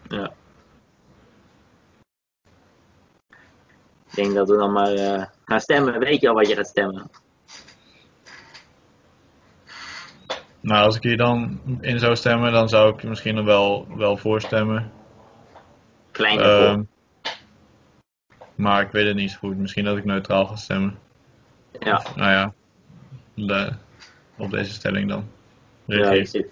Ja. 0.07 0.31
Ik 4.09 4.15
denk 4.15 4.33
dat 4.33 4.49
we 4.49 4.57
dan 4.57 4.71
maar 4.71 4.93
eh, 4.93 5.25
gaan 5.45 5.59
stemmen. 5.59 5.99
Weet 5.99 6.21
je 6.21 6.29
al 6.29 6.35
wat 6.35 6.47
je 6.47 6.55
gaat 6.55 6.67
stemmen? 6.67 7.09
Nou, 10.61 10.85
als 10.85 10.95
ik 10.95 11.03
hier 11.03 11.17
dan 11.17 11.59
in 11.81 11.99
zou 11.99 12.15
stemmen, 12.15 12.51
dan 12.51 12.69
zou 12.69 12.93
ik 12.93 13.03
misschien 13.03 13.37
er 13.37 13.43
wel, 13.43 13.87
wel 13.95 14.17
voor 14.17 14.41
stemmen. 14.41 14.91
Kleine 16.11 16.43
Ehm, 16.43 16.81
maar 18.55 18.81
ik 18.81 18.91
weet 18.91 19.07
het 19.07 19.15
niet 19.15 19.31
zo 19.31 19.37
goed. 19.37 19.57
Misschien 19.57 19.83
dat 19.83 19.97
ik 19.97 20.05
neutraal 20.05 20.45
ga 20.45 20.55
stemmen. 20.55 20.99
Ja, 21.79 21.95
Of, 21.95 22.15
nou 22.15 22.31
ja, 22.31 22.53
de- 23.47 23.71
op 24.37 24.51
deze 24.51 24.73
stelling 24.73 25.09
dan. 25.09 25.27
ja, 25.85 26.11
ik 26.11 26.27
zit- 26.27 26.51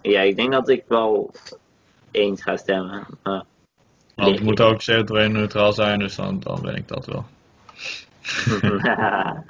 ja, 0.00 0.20
ik 0.20 0.36
denk 0.36 0.52
dat 0.52 0.68
ik 0.68 0.84
wel 0.88 1.34
eens 2.10 2.42
ga 2.42 2.56
stemmen. 2.56 3.06
Maar- 3.22 3.44
Want 4.14 4.30
het 4.34 4.42
moet 4.44 4.60
ook 4.60 4.80
CO2-neutraal 4.82 5.72
zijn, 5.72 5.98
dus 5.98 6.14
dan, 6.14 6.40
dan 6.40 6.62
ben 6.62 6.74
ik 6.76 6.88
dat 6.88 7.06
wel. 7.06 7.24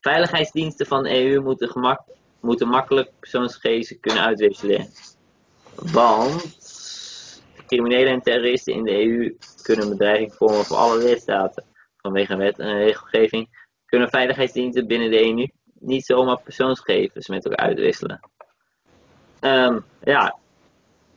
veiligheidsdiensten 0.00 0.86
van 0.86 1.02
de 1.02 1.10
EU 1.24 1.40
moeten, 1.42 1.68
gemak, 1.68 2.00
moeten 2.40 2.68
makkelijk 2.68 3.10
persoonsgegevens 3.20 4.00
kunnen 4.00 4.22
uitwisselen. 4.22 4.86
Want 5.74 6.58
criminelen 7.66 8.12
en 8.12 8.20
terroristen 8.22 8.74
in 8.74 8.84
de 8.84 9.04
EU 9.06 9.36
kunnen 9.62 9.88
bedreiging 9.88 10.34
vormen 10.34 10.64
voor 10.64 10.76
alle 10.76 10.98
lidstaten. 11.02 11.64
Vanwege 11.96 12.36
wet 12.36 12.58
en 12.58 12.76
regelgeving 12.78 13.48
kunnen 13.90 14.10
veiligheidsdiensten 14.10 14.86
binnen 14.86 15.10
de 15.10 15.24
EU 15.24 15.48
niet 15.74 16.04
zomaar 16.04 16.42
persoonsgegevens 16.42 17.28
met 17.28 17.44
elkaar 17.44 17.66
uitwisselen. 17.66 18.20
Ehm, 19.40 19.80
ja, 20.02 20.38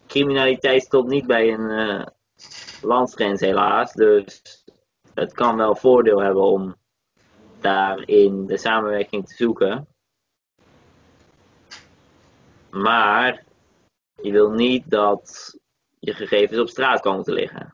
criminaliteit 0.08 0.84
stopt 0.84 1.10
niet 1.10 1.28
bij 1.28 1.54
een 1.54 1.70
uh, 1.70 2.06
landsgrens 2.82 3.42
helaas. 3.42 3.94
Dus 3.94 4.42
het 5.14 5.34
kan 5.34 5.58
wel 5.58 5.76
voordeel 5.76 6.22
hebben 6.22 6.44
om 6.44 6.76
daarin 7.60 8.46
de 8.48 8.58
samenwerking 8.58 9.28
te 9.28 9.36
zoeken. 9.36 9.88
Maar 12.70 13.44
je 14.22 14.32
wil 14.32 14.52
niet 14.52 14.90
dat 14.90 15.54
je 16.00 16.14
gegevens 16.14 16.60
op 16.60 16.70
straat 16.70 17.02
komen 17.02 17.24
te 17.24 17.34
liggen. 17.34 17.74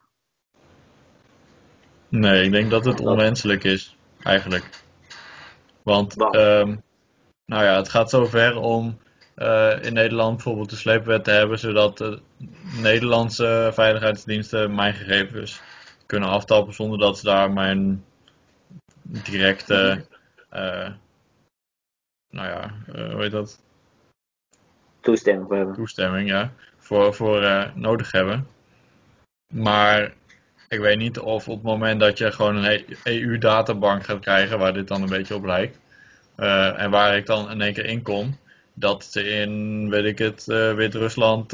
Nee, 2.08 2.44
ik 2.44 2.52
denk 2.52 2.70
dat 2.70 2.86
het 2.86 3.00
onwenselijk 3.00 3.64
is, 3.64 3.98
eigenlijk. 4.24 4.88
Want, 5.90 6.22
ehm, 6.22 6.76
nou 7.46 7.64
ja, 7.64 7.76
het 7.76 7.90
gaat 7.90 8.10
zover 8.10 8.58
om 8.58 9.00
uh, 9.36 9.84
in 9.84 9.94
Nederland 9.94 10.36
bijvoorbeeld 10.36 10.70
de 10.70 10.76
sleepwet 10.76 11.24
te 11.24 11.32
hebben, 11.32 11.60
zodat 11.60 11.98
de 11.98 12.22
Nederlandse 12.82 13.72
veiligheidsdiensten 13.74 14.76
mijn 14.76 14.94
gegevens 14.94 15.62
kunnen 16.06 16.30
aftappen 16.30 16.74
zonder 16.74 17.00
dat 17.00 17.18
ze 17.18 17.26
daar 17.26 17.52
mijn 17.52 18.06
directe, 19.02 20.06
uh, 20.54 20.90
nou 22.30 22.48
ja, 22.48 22.74
uh, 22.96 23.12
hoe 23.12 23.22
heet 23.22 23.32
dat? 23.32 23.62
Toestemming 25.00 25.48
voor 25.48 25.56
hebben. 25.56 25.76
Toestemming, 25.76 26.30
ja. 26.30 26.52
Voor, 26.78 27.14
voor 27.14 27.72
nodig 27.76 28.12
hebben. 28.12 28.48
Maar 29.54 30.14
ik 30.70 30.80
weet 30.80 30.98
niet 30.98 31.20
of 31.20 31.48
op 31.48 31.56
het 31.56 31.64
moment 31.64 32.00
dat 32.00 32.18
je 32.18 32.32
gewoon 32.32 32.56
een 32.56 32.86
EU-databank 33.04 34.04
gaat 34.04 34.20
krijgen, 34.20 34.60
waar 34.60 34.74
dit 34.74 34.88
dan 34.88 35.02
een 35.02 35.10
beetje 35.10 35.36
op 35.36 35.46
lijkt, 35.46 35.80
en 36.76 36.90
waar 36.90 37.18
ik 37.18 37.26
dan 37.26 37.52
in 37.52 37.62
één 37.62 37.74
keer 37.74 37.86
in 37.86 38.02
kom, 38.02 38.38
dat 38.74 39.04
ze 39.04 39.24
in, 39.24 39.90
weet 39.90 40.06
ik 40.06 40.18
het, 40.18 40.46
Wit-Rusland 40.76 41.54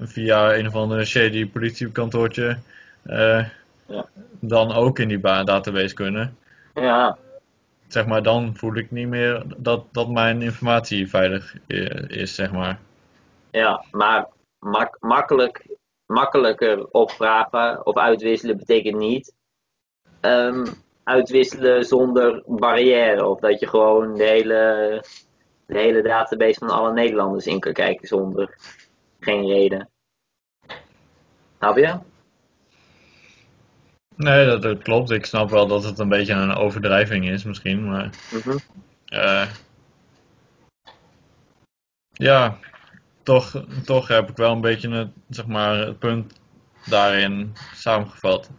via 0.00 0.54
een 0.54 0.66
of 0.66 0.74
andere 0.74 1.04
shady 1.04 1.46
politiekantoortje 1.50 2.58
ja. 3.02 4.06
dan 4.40 4.72
ook 4.72 4.98
in 4.98 5.08
die 5.08 5.20
database 5.20 5.94
kunnen. 5.94 6.36
Ja. 6.74 7.18
Zeg 7.88 8.06
maar, 8.06 8.22
dan 8.22 8.56
voel 8.56 8.76
ik 8.76 8.90
niet 8.90 9.08
meer 9.08 9.42
dat, 9.56 9.84
dat 9.92 10.08
mijn 10.08 10.42
informatie 10.42 11.08
veilig 11.08 11.54
is, 12.06 12.34
zeg 12.34 12.52
maar. 12.52 12.78
Ja, 13.50 13.84
maar 13.90 14.26
mak 14.58 14.96
makkelijk, 15.00 15.64
makkelijker 16.06 16.86
opvragen 16.90 17.86
of 17.86 17.96
uitwisselen 17.96 18.56
betekent 18.56 18.96
niet 18.96 19.34
um, 20.20 20.64
uitwisselen 21.04 21.84
zonder 21.84 22.42
barrière. 22.46 23.26
Of 23.26 23.40
dat 23.40 23.60
je 23.60 23.66
gewoon 23.66 24.14
de 24.14 24.24
hele, 24.24 25.04
de 25.66 25.78
hele 25.78 26.02
database 26.02 26.58
van 26.58 26.70
alle 26.70 26.92
Nederlanders 26.92 27.46
in 27.46 27.60
kan 27.60 27.72
kijken 27.72 28.08
zonder 28.08 28.56
geen 29.20 29.46
reden. 29.46 29.90
Snap 31.58 31.76
je? 31.76 31.98
Nee, 34.16 34.46
dat, 34.46 34.62
dat, 34.62 34.82
klopt. 34.82 35.10
Ik 35.10 35.26
snap 35.26 35.50
wel 35.50 35.66
dat 35.66 35.84
het 35.84 35.98
een 35.98 36.08
beetje 36.08 36.32
een 36.32 36.54
overdrijving 36.54 37.28
is 37.28 37.44
misschien, 37.44 37.88
maar... 37.88 38.10
Mhm. 38.32 38.58
Uh, 39.06 39.46
ja, 42.12 42.58
toch, 43.26 43.64
toch 43.84 44.08
heb 44.08 44.28
ik 44.28 44.36
wel 44.36 44.52
een 44.52 44.60
beetje 44.60 44.90
het, 44.90 45.10
zeg 45.28 45.46
maar, 45.46 45.76
het 45.76 45.98
punt 45.98 46.40
daarin 46.84 47.52
samengevat. 47.74 48.50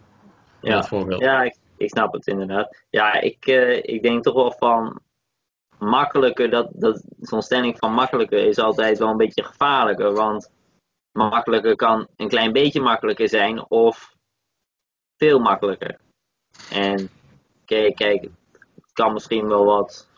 Ja, 0.61 0.84
voorbeeld. 0.84 1.22
ja 1.22 1.41
ik, 1.41 1.57
ik 1.77 1.89
snap 1.89 2.14
het 2.14 2.27
inderdaad. 2.27 2.84
Ja, 2.89 3.22
ik, 3.22 3.48
uh, 3.48 3.77
ik 3.77 4.02
denk 4.02 4.23
toch 4.23 4.34
wel 4.34 4.52
van 4.52 5.02
makkelijker, 5.80 6.49
dat, 6.49 6.69
dat, 6.73 7.03
zo'n 7.19 7.41
stelling 7.41 7.77
van 7.77 7.94
makkelijker 7.94 8.45
is 8.45 8.57
altijd 8.57 8.98
wel 8.98 9.10
een 9.10 9.18
beetje 9.18 9.44
gevaarlijker. 9.44 10.14
Want 10.14 10.52
makkelijker 11.11 11.76
kan 11.76 12.07
een 12.15 12.30
klein 12.30 12.52
beetje 12.52 12.81
makkelijker 12.81 13.30
zijn 13.30 13.69
of 13.69 14.15
veel 15.18 15.39
makkelijker. 15.39 15.99
En 16.72 17.10
kijk, 17.65 17.95
kijk, 17.95 18.22
het 18.76 18.94
kan 18.94 19.14
misschien 19.14 19.48
wel 19.48 19.65
wat 19.65 20.10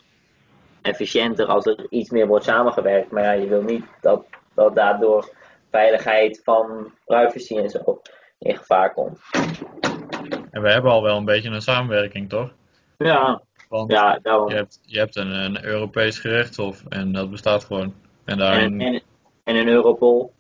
efficiënter 0.82 1.46
als 1.46 1.66
er 1.66 1.86
iets 1.90 2.10
meer 2.10 2.28
wordt 2.28 2.46
samengewerkt. 2.46 3.12
Maar 3.12 3.24
ja, 3.24 3.32
je 3.32 3.48
wil 3.48 3.62
niet 3.62 3.86
dat, 4.02 4.26
dat 4.60 4.76
daardoor 4.76 5.30
veiligheid 5.72 6.42
van 6.44 6.92
privacy 7.06 7.58
en 7.58 7.70
zo 7.70 8.02
in 8.40 8.58
gevaar 8.58 8.94
komt. 8.94 9.20
En 10.52 10.62
we 10.62 10.72
hebben 10.72 10.92
al 10.92 11.04
wel 11.04 11.18
een 11.18 11.26
beetje 11.26 11.50
een 11.50 11.62
samenwerking, 11.62 12.30
toch? 12.30 12.54
Ja, 12.98 13.42
Want 13.70 13.92
ja 13.92 14.20
daarom. 14.22 14.50
je 14.50 14.56
hebt, 14.56 14.80
je 14.82 14.98
hebt 15.00 15.16
een, 15.16 15.32
een 15.32 15.66
Europees 15.66 16.20
gerechtshof 16.20 16.84
en 16.90 17.12
dat 17.12 17.32
bestaat 17.32 17.64
gewoon. 17.64 17.94
En, 18.26 18.38
daarin, 18.38 18.82
En, 18.82 18.94
en, 18.94 19.02
en 19.44 19.56
een 19.56 19.68
Europol. 19.68 20.34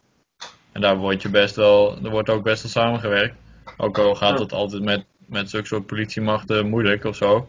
en 0.71 0.81
daar 0.81 0.97
wordt 0.97 1.21
je 1.21 1.29
best 1.29 1.55
wel, 1.55 1.97
er 2.03 2.09
wordt 2.09 2.29
ook 2.29 2.43
best 2.43 2.61
wel 2.61 2.71
samengewerkt. 2.71 3.35
Ook 3.77 3.97
al 3.97 4.15
gaat 4.15 4.39
het 4.39 4.53
altijd 4.53 4.83
met, 4.83 5.05
met 5.25 5.49
zulke 5.49 5.67
soort 5.67 5.85
politiemachten 5.85 6.69
moeilijk 6.69 7.03
of 7.03 7.15
zo. 7.15 7.47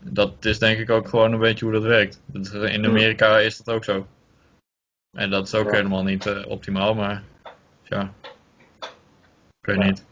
Dat 0.00 0.44
is 0.44 0.58
denk 0.58 0.78
ik 0.78 0.90
ook 0.90 1.08
gewoon 1.08 1.32
een 1.32 1.38
beetje 1.38 1.64
hoe 1.64 1.74
dat 1.74 1.82
werkt. 1.82 2.22
In 2.52 2.86
Amerika 2.86 3.38
is 3.38 3.56
dat 3.56 3.74
ook 3.74 3.84
zo. 3.84 4.06
En 5.18 5.30
dat 5.30 5.46
is 5.46 5.54
ook 5.54 5.70
Ja. 5.70 5.76
helemaal 5.76 6.02
niet 6.02 6.26
eh, 6.26 6.46
optimaal, 6.48 6.94
maar 6.94 7.22
ja. 7.82 8.12
Ik 9.60 9.66
weet 9.66 9.76
Ja. 9.76 9.84
niet. 9.84 10.04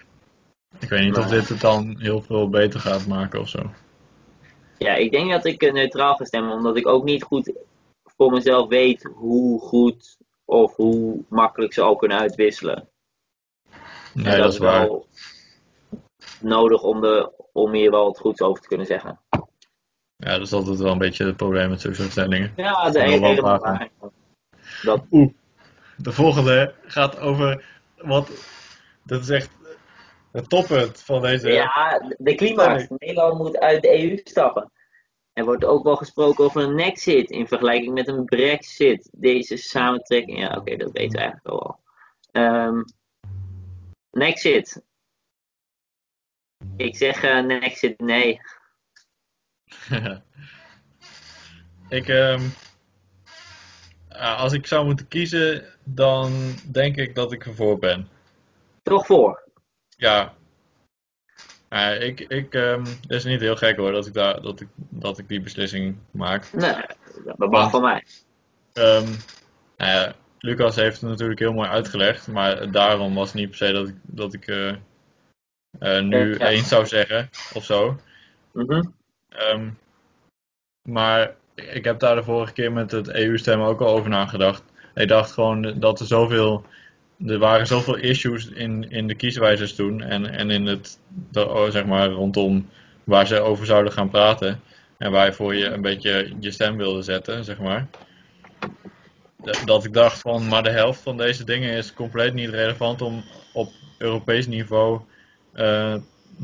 Ik 0.79 0.89
weet 0.89 1.05
niet 1.05 1.17
of 1.17 1.27
dit 1.27 1.49
het 1.49 1.61
dan 1.61 1.97
heel 1.99 2.23
veel 2.23 2.49
beter 2.49 2.81
gaat 2.81 3.07
maken 3.07 3.41
of 3.41 3.49
zo. 3.49 3.71
Ja, 4.79 4.95
ik 4.95 5.11
denk 5.11 5.31
dat 5.31 5.45
ik 5.45 5.63
eh, 5.63 5.73
neutraal 5.73 6.15
ga 6.15 6.25
stemmen, 6.25 6.53
omdat 6.53 6.77
ik 6.77 6.87
ook 6.87 7.05
niet 7.05 7.23
goed 7.23 7.53
voor 8.17 8.33
mezelf 8.33 8.69
weet 8.69 9.03
hoe 9.15 9.61
goed 9.61 10.17
of 10.45 10.77
hoe 10.77 11.25
makkelijk 11.29 11.73
ze 11.73 11.83
al 11.83 11.97
kunnen 11.97 12.19
uitwisselen. 12.19 12.89
Nee, 14.13 14.37
dat 14.37 14.53
is 14.53 14.59
waar. 14.59 14.87
wel 14.87 15.07
nodig 16.41 16.83
om, 16.83 17.01
de, 17.01 17.33
om 17.53 17.73
hier 17.73 17.91
wel 17.91 18.05
wat 18.05 18.19
goeds 18.19 18.41
over 18.41 18.63
te 18.63 18.69
kunnen 18.69 18.87
zeggen. 18.87 19.21
Ja, 20.17 20.33
dat 20.33 20.41
is 20.41 20.53
altijd 20.53 20.79
wel 20.79 20.93
een 20.93 20.99
beetje 20.99 21.25
het 21.25 21.37
probleem 21.37 21.69
met 21.69 21.81
zulke 21.81 21.97
soort 21.97 22.11
stellingen. 22.11 22.53
Ja, 22.57 22.91
de 22.91 22.99
Kan 22.99 23.09
wel 23.09 23.29
helemaal 23.29 23.59
waar. 23.59 23.91
Dat, 24.87 25.05
Oeh, 25.11 25.33
de 25.97 26.13
volgende 26.13 26.75
gaat 26.83 27.19
over 27.19 27.65
wat. 27.97 28.31
Dat 29.03 29.21
is 29.21 29.29
echt 29.29 29.51
het 30.33 30.49
toppunt 30.49 31.03
van 31.03 31.23
deze. 31.23 31.49
ja, 31.49 32.03
de 32.19 32.35
klimaat. 32.35 32.91
Nederland 32.91 33.39
moet 33.39 33.59
uit 33.59 33.83
de 33.83 34.03
EU 34.03 34.21
stappen. 34.25 34.73
Er 35.33 35.45
wordt 35.45 35.65
ook 35.65 35.85
wel 35.85 35.97
gesproken 35.97 36.45
over 36.45 36.63
een 36.63 36.75
nexit 36.75 37.31
in 37.31 37.47
vergelijking 37.47 37.95
met 37.95 38.09
een 38.09 38.25
brexit. 38.25 39.09
Deze 39.13 39.57
samentrekking, 39.57 40.39
ja 40.39 40.57
oké, 40.57 40.77
dat 40.77 40.93
weten 40.93 41.19
we 41.19 41.19
eigenlijk 41.19 41.47
al. 41.47 41.81
Ehm 42.33 42.83
nexit. 44.11 44.83
Ik 46.77 46.97
zeg 46.97 47.23
eh 47.23 47.45
nexit 47.45 48.01
nee. 48.01 48.41
ik, 51.99 52.09
ehm, 52.09 52.43
als 54.19 54.53
ik 54.53 54.67
zou 54.67 54.85
moeten 54.87 55.09
kiezen, 55.09 55.65
dan 55.85 56.33
denk 56.71 56.97
ik 56.97 57.15
dat 57.15 57.33
ik 57.33 57.47
ervoor 57.47 57.79
ben. 57.79 58.09
Toch 58.83 59.07
voor. 59.07 59.43
Ja. 59.97 60.35
Ja, 61.71 61.91
ik, 61.91 62.21
ik, 62.21 62.55
ehm, 62.55 62.85
het 62.85 63.11
is 63.11 63.25
niet 63.25 63.41
heel 63.41 63.57
gek 63.57 63.77
hoor 63.77 63.93
dat 63.93 64.07
ik, 64.07 64.15
daar, 64.15 64.41
dat 64.41 64.61
ik, 64.61 64.69
dat 64.75 65.19
ik 65.19 65.29
die 65.29 65.41
beslissing 65.41 65.97
maak. 66.11 66.53
Nee, 66.53 66.85
dat 67.37 67.51
mag 67.51 67.71
van 67.71 67.83
mij. 67.83 68.05
Ehm, 68.73 69.13
nou 69.77 70.13
Lucas 70.39 70.77
heeft 70.77 71.01
het 71.01 71.11
natuurlijk 71.11 71.39
heel 71.39 71.53
mooi 71.53 71.69
uitgelegd, 71.69 72.29
maar 72.29 72.71
daarom 72.71 73.15
was 73.15 73.27
het 73.27 73.35
niet 73.35 73.49
per 73.49 73.57
se 73.57 73.73
dat 73.73 73.89
ik, 73.89 73.95
dat 74.03 74.35
ik 74.35 74.47
eh, 74.47 74.69
eh, 75.79 76.03
nu 76.03 76.39
Ja. 76.39 76.49
eens 76.49 76.69
zou 76.69 76.87
zeggen 76.87 77.31
of 77.55 77.65
zo. 77.65 77.97
Mhm. 78.53 78.83
Ehm, 79.29 79.71
maar 80.83 81.35
ik 81.57 81.85
heb 81.85 81.99
daar 81.99 82.15
de 82.15 82.23
vorige 82.23 82.53
keer 82.53 82.73
met 82.73 82.91
het 82.91 83.09
EU-stem 83.09 83.61
ook 83.61 83.81
al 83.81 83.89
over 83.89 84.11
nagedacht. 84.11 84.63
Ik 84.95 85.09
dacht 85.09 85.33
gewoon 85.33 85.81
dat 85.81 86.01
er 86.01 86.07
zoveel. 86.07 86.65
Er 87.27 87.39
waren 87.39 87.67
zoveel 87.67 87.97
issues 87.97 88.49
in, 88.49 88.91
in 88.91 89.07
de 89.07 89.15
kieswijzers 89.15 89.75
toen 89.75 90.03
en, 90.03 90.27
en 90.31 90.51
in 90.51 90.67
het, 90.67 90.99
de, 91.31 91.49
oh, 91.49 91.71
zeg 91.71 91.87
maar, 91.87 92.09
rondom 92.09 92.69
waar 93.05 93.27
ze 93.27 93.41
over 93.41 93.67
zouden 93.67 93.93
gaan 93.93 94.11
praten. 94.11 94.61
En 94.99 95.11
waarvoor 95.13 95.55
je 95.55 95.65
een 95.65 95.81
beetje 95.81 96.33
je 96.41 96.51
stem 96.51 96.77
wilde 96.77 97.03
zetten, 97.03 97.45
zeg 97.45 97.59
maar. 97.59 97.87
Dat- 99.65 99.85
ik 99.85 99.93
dacht 99.93 100.21
van, 100.21 100.49
maar 100.49 100.63
de 100.63 100.71
helft 100.71 101.01
van 101.01 101.17
deze 101.17 101.45
dingen 101.45 101.73
is 101.77 101.93
compleet 101.93 102.35
niet 102.35 102.51
relevant 102.51 103.03
om 103.03 103.25
op 103.53 103.73
Europees 103.99 104.47
niveau 104.47 105.01
eh, 105.53 105.95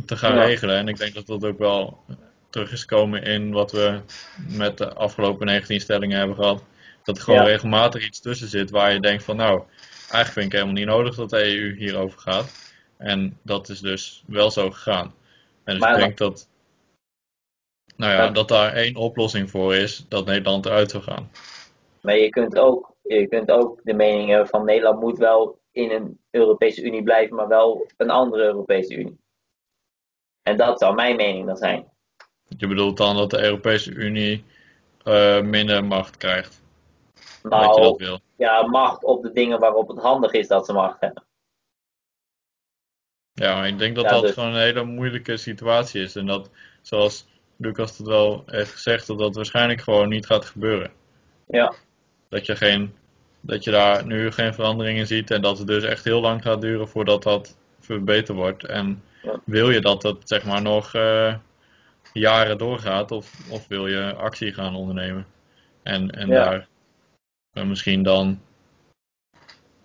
te 0.07 0.17
gaan 0.17 0.35
Ja. 0.35 0.45
regelen. 0.45 0.77
En 0.77 0.89
ik 0.89 0.97
denk 0.97 1.15
dat 1.15 1.27
dat 1.27 1.45
ook 1.45 1.59
wel 1.59 1.99
terug 2.53 2.73
is 2.73 2.85
komen 2.85 3.23
in 3.23 3.53
wat 3.53 3.73
we 3.73 4.01
met 4.49 4.79
de 4.79 4.95
afgelopen 4.95 5.47
19 5.47 5.81
stellingen 5.81 6.19
hebben 6.19 6.37
gehad. 6.37 6.65
Dat 7.03 7.16
er 7.16 7.23
gewoon 7.23 7.41
Ja. 7.41 7.47
regelmatig 7.47 8.07
iets 8.07 8.20
tussen 8.20 8.49
zit 8.49 8.70
waar 8.70 8.93
je 8.93 9.01
denkt 9.01 9.24
van 9.24 9.37
nou, 9.37 9.62
eigenlijk 10.01 10.33
vind 10.33 10.47
ik 10.47 10.53
helemaal 10.53 10.74
niet 10.74 10.87
nodig 10.87 11.15
dat 11.15 11.31
de 11.31 11.45
EU 11.57 11.77
hierover 11.77 12.19
gaat. 12.19 12.73
En 12.97 13.39
dat 13.43 13.69
is 13.69 13.81
dus 13.81 14.24
wel 14.27 14.51
zo 14.51 14.70
gegaan. 14.70 15.15
En 15.65 15.74
dus 15.74 15.79
Maar 15.79 15.93
ik 15.93 15.99
denk 15.99 16.19
dat, 16.19 16.49
nou 17.97 18.12
ja, 18.12 18.23
Ja. 18.24 18.31
dat 18.31 18.49
daar 18.49 18.73
één 18.73 18.97
oplossing 18.97 19.51
voor 19.51 19.74
is 19.74 20.05
dat 20.09 20.27
Nederland 20.27 20.66
eruit 20.66 20.91
zou 20.91 21.03
gaan. 21.03 21.31
Maar 22.01 22.16
je 22.16 22.29
kunt 22.29 22.59
ook, 22.59 22.95
je 23.03 23.27
kunt 23.27 23.51
ook 23.51 23.81
de 23.83 23.95
mening 23.95 24.29
hebben 24.29 24.49
van 24.49 24.65
Nederland 24.65 25.01
moet 25.01 25.19
wel 25.19 25.61
in 25.73 25.91
een 25.91 26.19
Europese 26.31 26.83
Unie 26.83 27.03
blijven, 27.03 27.37
maar 27.37 27.49
wel 27.49 27.87
een 27.97 28.11
andere 28.11 28.43
Europese 28.45 28.95
Unie. 28.95 29.20
En 30.43 30.57
dat 30.57 30.79
zou 30.79 30.95
mijn 30.95 31.16
mening 31.16 31.47
dan 31.47 31.57
zijn. 31.57 31.91
Je 32.57 32.66
bedoelt 32.66 32.97
dan 32.97 33.16
dat 33.16 33.31
de 33.31 33.43
Europese 33.43 33.91
Unie 33.93 34.45
eh, 35.05 35.41
minder 35.41 35.85
macht 35.85 36.16
krijgt. 36.16 36.62
dat 37.43 37.61
je 37.61 37.66
dat 37.66 37.77
Nou, 37.77 37.95
wil. 37.97 38.20
ja, 38.37 38.66
macht 38.66 39.05
op 39.05 39.23
de 39.23 39.33
dingen 39.33 39.59
waarop 39.61 39.89
het 39.89 39.99
handig 39.99 40.33
is 40.33 40.49
dat 40.49 40.66
ze 40.66 40.73
macht 40.73 41.01
hebben. 41.01 41.23
Ja, 43.33 43.55
maar 43.55 43.66
ik 43.69 43.79
denk 43.79 43.95
dat 43.97 44.05
Ja, 44.05 44.11
dat 44.11 44.23
dus- 44.23 44.33
gewoon 44.33 44.49
een 44.55 44.61
hele 44.61 44.85
moeilijke 44.85 45.37
situatie 45.37 46.03
is. 46.03 46.16
En 46.16 46.27
dat, 46.27 46.51
zoals 46.83 47.27
Lucas 47.57 47.99
het 47.99 48.07
wel 48.07 48.43
heeft 48.47 48.73
gezegd, 48.73 49.07
dat 49.07 49.19
dat 49.19 49.35
waarschijnlijk 49.35 49.81
gewoon 49.81 50.09
niet 50.09 50.27
gaat 50.27 50.45
gebeuren. 50.45 50.91
Ja, 51.47 51.74
Dat 52.29 52.47
je, 52.47 52.57
geen, 52.57 52.95
dat 53.41 53.65
je 53.65 53.70
daar 53.70 54.07
nu 54.07 54.31
geen 54.33 54.55
veranderingen 54.55 55.07
ziet 55.07 55.31
en 55.31 55.43
dat 55.43 55.59
het 55.59 55.66
dus 55.66 55.85
echt 55.85 56.05
heel 56.05 56.20
lang 56.20 56.43
gaat 56.43 56.61
duren 56.61 56.89
voordat 56.89 57.23
dat 57.23 57.57
verbeterd 57.81 58.37
wordt. 58.37 58.65
En 58.65 59.03
Ja. 59.23 59.41
wil 59.45 59.70
je 59.70 59.81
dat 59.81 60.03
het 60.03 60.16
zeg 60.29 60.45
maar 60.45 60.62
nog 60.62 60.95
eh, 60.95 61.35
jaren 62.13 62.59
doorgaat 62.59 63.11
of, 63.11 63.51
of 63.51 63.69
wil 63.69 63.87
je 63.87 64.15
actie 64.15 64.53
gaan 64.53 64.75
ondernemen? 64.75 65.27
En, 65.83 66.11
en 66.11 66.29
Ja. 66.29 66.45
daar 66.45 66.69
eh, 67.53 67.65
misschien 67.65 68.03
dan 68.03 68.41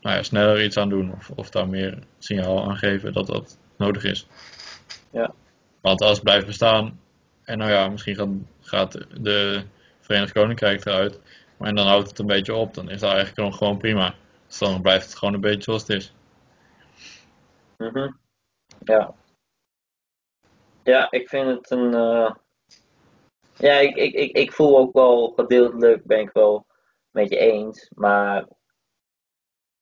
nou 0.02 0.16
ja, 0.16 0.24
sneller 0.24 0.64
iets 0.64 0.78
aan 0.78 0.90
doen 0.90 1.12
of, 1.14 1.30
of 1.30 1.50
daar 1.50 1.68
meer 1.68 2.00
signaal 2.18 2.70
aan 2.70 2.78
geven 2.78 3.14
dat 3.14 3.28
dat 3.28 3.58
nodig 3.78 4.04
is. 4.04 4.28
Ja. 5.12 5.34
Want 5.82 6.02
als 6.02 6.14
het 6.14 6.24
blijft 6.24 6.46
bestaan, 6.46 7.00
en 7.44 7.58
nou 7.58 7.72
ja, 7.72 7.88
misschien 7.88 8.16
gaat, 8.16 8.30
gaat 8.62 8.92
de 9.22 9.64
Verenigd 10.00 10.32
Koninkrijk 10.32 10.86
eruit, 10.86 11.20
maar 11.58 11.68
en 11.70 11.76
dan 11.76 11.88
houdt 11.88 12.10
het 12.10 12.20
een 12.20 12.26
beetje 12.26 12.56
op, 12.56 12.74
dan 12.74 12.90
is 12.90 13.00
dat 13.00 13.14
eigenlijk 13.14 13.56
gewoon 13.56 13.78
prima. 13.78 14.16
Dus 14.48 14.58
dan 14.58 14.82
blijft 14.82 15.06
het 15.06 15.16
gewoon 15.16 15.34
een 15.34 15.42
beetje 15.42 15.64
zoals 15.64 15.82
het 15.82 15.90
is. 15.98 16.14
mhm. 17.78 18.10
ja. 18.84 19.14
Ja, 20.88 21.12
ik 21.12 21.30
vind 21.30 21.48
het 21.48 21.72
een. 21.72 21.94
eh, 21.94 22.32
Ja, 23.58 23.74
ik, 23.74 23.96
ik, 23.96 24.14
ik, 24.14 24.32
ik 24.36 24.52
voel 24.52 24.78
ook 24.78 24.94
wel 24.94 25.32
gedeeltelijk, 25.36 26.06
ben 26.06 26.20
ik 26.20 26.30
wel 26.32 26.66
met 27.12 27.30
je 27.30 27.38
eens, 27.38 27.92
maar 27.96 28.48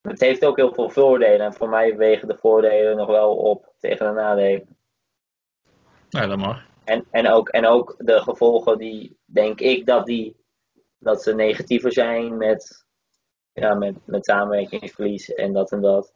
het 0.02 0.19
heeft 0.19 0.45
ook 0.45 0.56
heel 0.57 0.73
veel 0.73 0.90
voordelen 0.90 1.45
en 1.45 1.53
voor 1.53 1.69
mij 1.69 1.98
wegen 1.98 2.27
de 2.27 2.38
voordelen 2.38 2.98
nog 2.98 3.07
wel 3.07 3.36
op 3.38 3.73
tegen 3.80 4.06
de 4.07 4.14
nadelen. 4.22 4.77
Nou, 6.10 6.27
dat 6.27 6.38
mag. 6.38 6.65
En, 6.84 7.06
en, 7.11 7.27
ook, 7.27 7.49
en 7.49 7.65
ook 7.65 7.95
de 7.98 8.19
gevolgen 8.19 8.77
die, 8.77 9.18
denk 9.26 9.60
ik, 9.60 9.86
dat, 9.86 10.06
die, 10.06 10.36
dat 10.98 11.23
ze 11.23 11.36
negatiever 11.36 11.91
zijn 11.91 12.38
met, 12.38 12.86
ja, 13.53 13.73
met, 13.73 13.95
met 14.06 14.26
samenwerkingsverlies 14.26 15.34
en 15.34 15.53
dat 15.53 15.72
en 15.72 15.82
dat. 15.82 16.14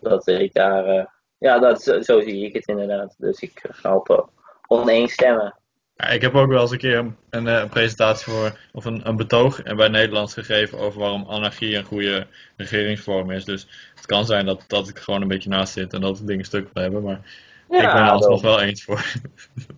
Dat 0.00 0.26
ik 0.26 0.52
daar, 0.54 0.86
eh, 0.86 1.06
ja, 1.38 1.58
dat, 1.58 1.82
zo, 1.82 2.00
zo 2.00 2.20
zie 2.20 2.44
ik 2.44 2.54
het 2.54 2.66
inderdaad. 2.66 3.14
Dus 3.18 3.40
ik 3.40 3.64
ga 3.70 3.96
op 3.96 4.10
eh, 4.10 4.22
oneens 4.66 5.12
stemmen. 5.12 5.56
Ja, 5.94 6.08
ik 6.08 6.22
heb 6.22 6.34
ook 6.34 6.48
wel 6.48 6.60
eens 6.60 6.70
een 6.70 6.78
keer 6.78 6.98
een, 6.98 7.16
een, 7.30 7.46
eh, 7.46 7.68
presentatie 7.68 8.32
voor, 8.32 8.58
of 8.72 8.84
een, 8.84 9.08
een 9.08 9.16
betoog 9.16 9.62
en 9.62 9.76
bij 9.76 9.88
Nederlands 9.88 10.34
gegeven 10.34 10.78
over 10.78 11.00
waarom 11.00 11.26
anarchie 11.28 11.76
een 11.76 11.84
goede 11.84 12.26
regeringsvorm 12.56 13.30
is. 13.30 13.44
Dus 13.44 13.90
het 13.94 14.06
kan 14.06 14.26
zijn 14.26 14.46
dat, 14.46 14.64
dat 14.66 14.88
ik 14.88 14.98
gewoon 14.98 15.22
een 15.22 15.28
beetje 15.28 15.48
naast 15.48 15.72
zit 15.72 15.92
en 15.92 16.00
dat 16.00 16.18
het 16.18 16.26
ding 16.26 16.38
een 16.38 16.44
stuk 16.44 16.68
wil 16.72 16.82
hebben, 16.82 17.02
maar 17.02 17.20
ik 17.68 17.78
ben 17.78 17.96
er 17.96 18.10
alsnog 18.10 18.42
wel 18.42 18.60
eens 18.60 18.84
voor. 18.84 19.12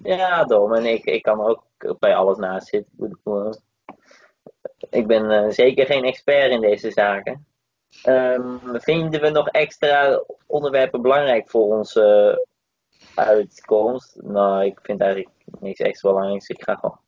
Ja, 0.03 0.45
dom. 0.45 0.74
En 0.74 0.85
ik, 0.85 1.05
ik 1.05 1.23
kan 1.23 1.41
ook 1.41 1.65
bij 1.99 2.15
alles 2.15 2.39
naast 2.39 2.66
zitten. 2.66 3.11
Ik 3.11 3.16
eh, 3.24 3.51
Ik 4.91 5.07
ben 5.07 5.31
eh, 5.31 5.51
zeker 5.51 5.87
geen 5.87 6.05
expert 6.05 6.51
in 6.51 6.61
deze 6.61 6.91
zaken. 6.91 7.47
Ehm, 8.03 8.59
vinden 8.79 9.21
we 9.21 9.31
nog 9.31 9.49
extra 9.49 10.25
onderwerpen 10.47 11.03
belangrijk 11.03 11.51
voor 11.51 11.77
onze 11.77 12.47
uitkomst? 13.15 14.17
Nou, 14.23 14.65
ik 14.65 14.79
vind 14.83 15.01
eigenlijk 15.01 15.35
niks 15.61 15.81
extra 15.81 16.11
belangrijks. 16.11 16.49
Ik 16.49 16.62
ga 16.62 16.75
gewoon 16.75 17.01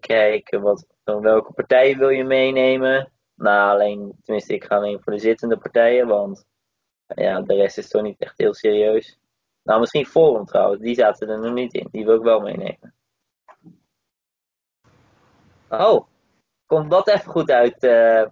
kijken 0.00 0.60
wat, 0.60 0.86
welke 1.04 1.52
partijen 1.52 1.98
wil 1.98 2.08
je 2.08 2.24
meenemen. 2.24 3.12
Nou, 3.34 3.70
alleen, 3.70 4.18
tenminste, 4.22 4.54
ik 4.54 4.64
ga 4.64 4.76
alleen 4.76 5.02
voor 5.02 5.12
de 5.12 5.18
zittende 5.18 5.58
partijen, 5.58 6.06
want 6.06 6.46
ja, 7.06 7.40
de 7.40 7.54
rest 7.54 7.78
is 7.78 7.88
toch 7.88 8.02
niet 8.02 8.18
echt 8.20 8.38
heel 8.38 8.54
serieus. 8.54 9.18
Nou, 9.62 9.80
misschien 9.80 10.06
Forum 10.06 10.44
trouwens, 10.44 10.80
die 10.82 10.94
zaten 10.94 11.28
er 11.28 11.40
nog 11.40 11.52
niet 11.52 11.74
in. 11.74 11.88
Die 11.90 12.04
wil 12.04 12.14
ik 12.14 12.22
wel 12.22 12.40
meenemen. 12.40 12.94
Oh, 15.68 16.06
komt 16.66 16.90
dat 16.90 17.08
even 17.08 17.30
goed 17.30 17.50
uit? 17.50 17.82
eh? 17.82 18.24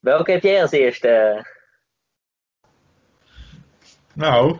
Welke 0.00 0.30
heb 0.30 0.42
jij 0.42 0.62
als 0.62 0.70
eerste? 0.70 1.44
Nou, 4.12 4.58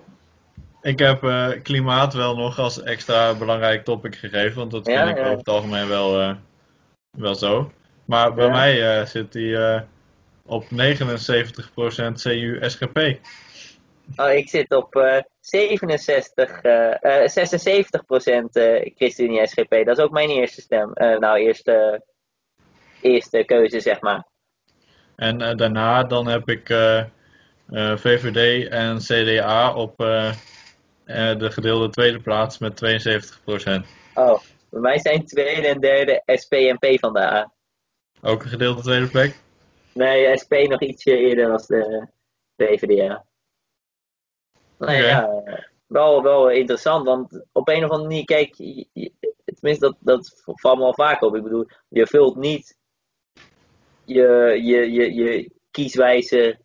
ik 0.83 0.99
heb 0.99 1.23
eh, 1.23 1.49
klimaat 1.63 2.15
wel 2.15 2.37
nog 2.37 2.59
als 2.59 2.83
extra 2.83 3.35
belangrijk 3.35 3.85
topic 3.85 4.17
gegeven, 4.17 4.57
want 4.57 4.71
dat 4.71 4.87
Ja, 4.87 5.05
vind 5.07 5.11
ik 5.11 5.17
ja. 5.17 5.25
over 5.25 5.39
het 5.39 5.49
algemeen 5.49 5.89
wel, 5.89 6.21
eh, 6.21 6.35
wel 7.11 7.35
zo. 7.35 7.73
Maar 8.05 8.35
bij 8.35 8.47
Ja. 8.47 8.51
mij 8.53 8.99
eh, 9.01 9.07
zit 9.07 9.33
die 9.33 9.57
op 10.47 10.71
79% 10.71 12.21
CU-SGP. 12.23 13.19
Oh, 14.17 14.31
ik 14.33 14.49
zit 14.49 14.71
op 14.75 14.97
eh 14.97 15.23
67, 15.41 16.61
eh, 16.63 17.23
eh, 17.23 17.29
76 17.29 18.05
procent 18.05 18.57
eh, 18.57 18.93
ChristenUnie 18.97 19.47
SGP. 19.47 19.71
Dat 19.85 19.99
is 19.99 20.05
ook 20.05 20.11
mijn 20.11 20.31
eerste 20.31 20.61
stem. 20.61 20.91
Nou, 20.95 21.39
eerste, 21.39 22.05
eerste 23.01 23.45
keuze, 23.45 23.81
zeg 23.81 24.01
maar. 24.01 24.27
En 25.21 25.41
eh, 25.41 25.57
daarna 25.57 26.05
dan 26.05 26.27
heb 26.27 26.49
ik 26.49 26.69
eh, 26.69 26.99
eh, 26.99 27.97
VVD 27.97 28.69
en 28.69 28.99
CDA 28.99 29.75
op 29.75 29.97
de 29.97 31.51
gedeelde 31.51 31.91
tweede 31.91 32.21
plaats 32.21 32.59
met 32.59 32.75
72%. 32.75 33.87
Oh, 34.15 34.41
bij 34.71 34.81
mij 34.81 34.99
zijn 34.99 35.25
tweede 35.25 35.67
en 35.67 35.81
derde 35.81 36.23
SP 36.43 36.53
en 36.53 36.79
P 36.79 36.99
van 37.01 37.13
de 37.13 37.21
A. 37.21 37.53
Ook 38.23 38.43
een 38.43 38.49
gedeelde 38.49 38.83
tweede 38.83 39.09
plek. 39.09 39.41
Nee, 39.95 40.39
SP 40.43 40.53
nog 40.53 40.81
ietsje 40.81 41.17
eerder 41.17 41.47
dan 41.49 41.63
de 41.67 42.07
VVDA. 42.57 43.25
Nou 44.79 44.93
ja, 44.93 45.43
wel, 45.87 46.23
wel 46.23 46.51
interessant, 46.51 47.07
want 47.07 47.45
op 47.53 47.69
een 47.69 47.85
of 47.85 47.91
andere 47.91 48.09
manier, 48.09 48.25
kijk, 48.25 48.55
je- 48.55 48.89
je- 48.93 49.13
tenminste 49.45 49.87
dat, 49.87 49.97
dat 50.01 50.43
valt 50.45 50.79
me 50.79 50.85
al 50.85 50.95
vaak 50.95 51.23
op. 51.23 51.35
Ik 51.35 51.43
bedoel, 51.43 51.67
je 51.89 52.07
vult 52.07 52.37
niet 52.37 52.79
je, 54.13 54.61
je, 54.63 54.93
je, 54.93 55.15
je 55.15 55.51
kieswijze 55.71 56.59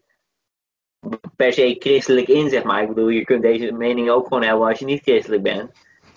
per 1.36 1.54
se 1.54 1.76
christelijk 1.80 2.28
in, 2.28 2.50
zeg 2.50 2.64
maar. 2.64 2.82
Ik 2.82 2.88
bedoel, 2.88 3.10
je 3.10 3.24
kunt 3.24 3.42
deze 3.42 3.72
mening 3.72 4.10
ook 4.10 4.28
gewoon 4.28 4.44
hebben 4.44 4.68
als 4.68 4.80
je 4.80 4.86
niet 4.86 5.02
christelijk 5.02 5.44
bent. 5.44 5.72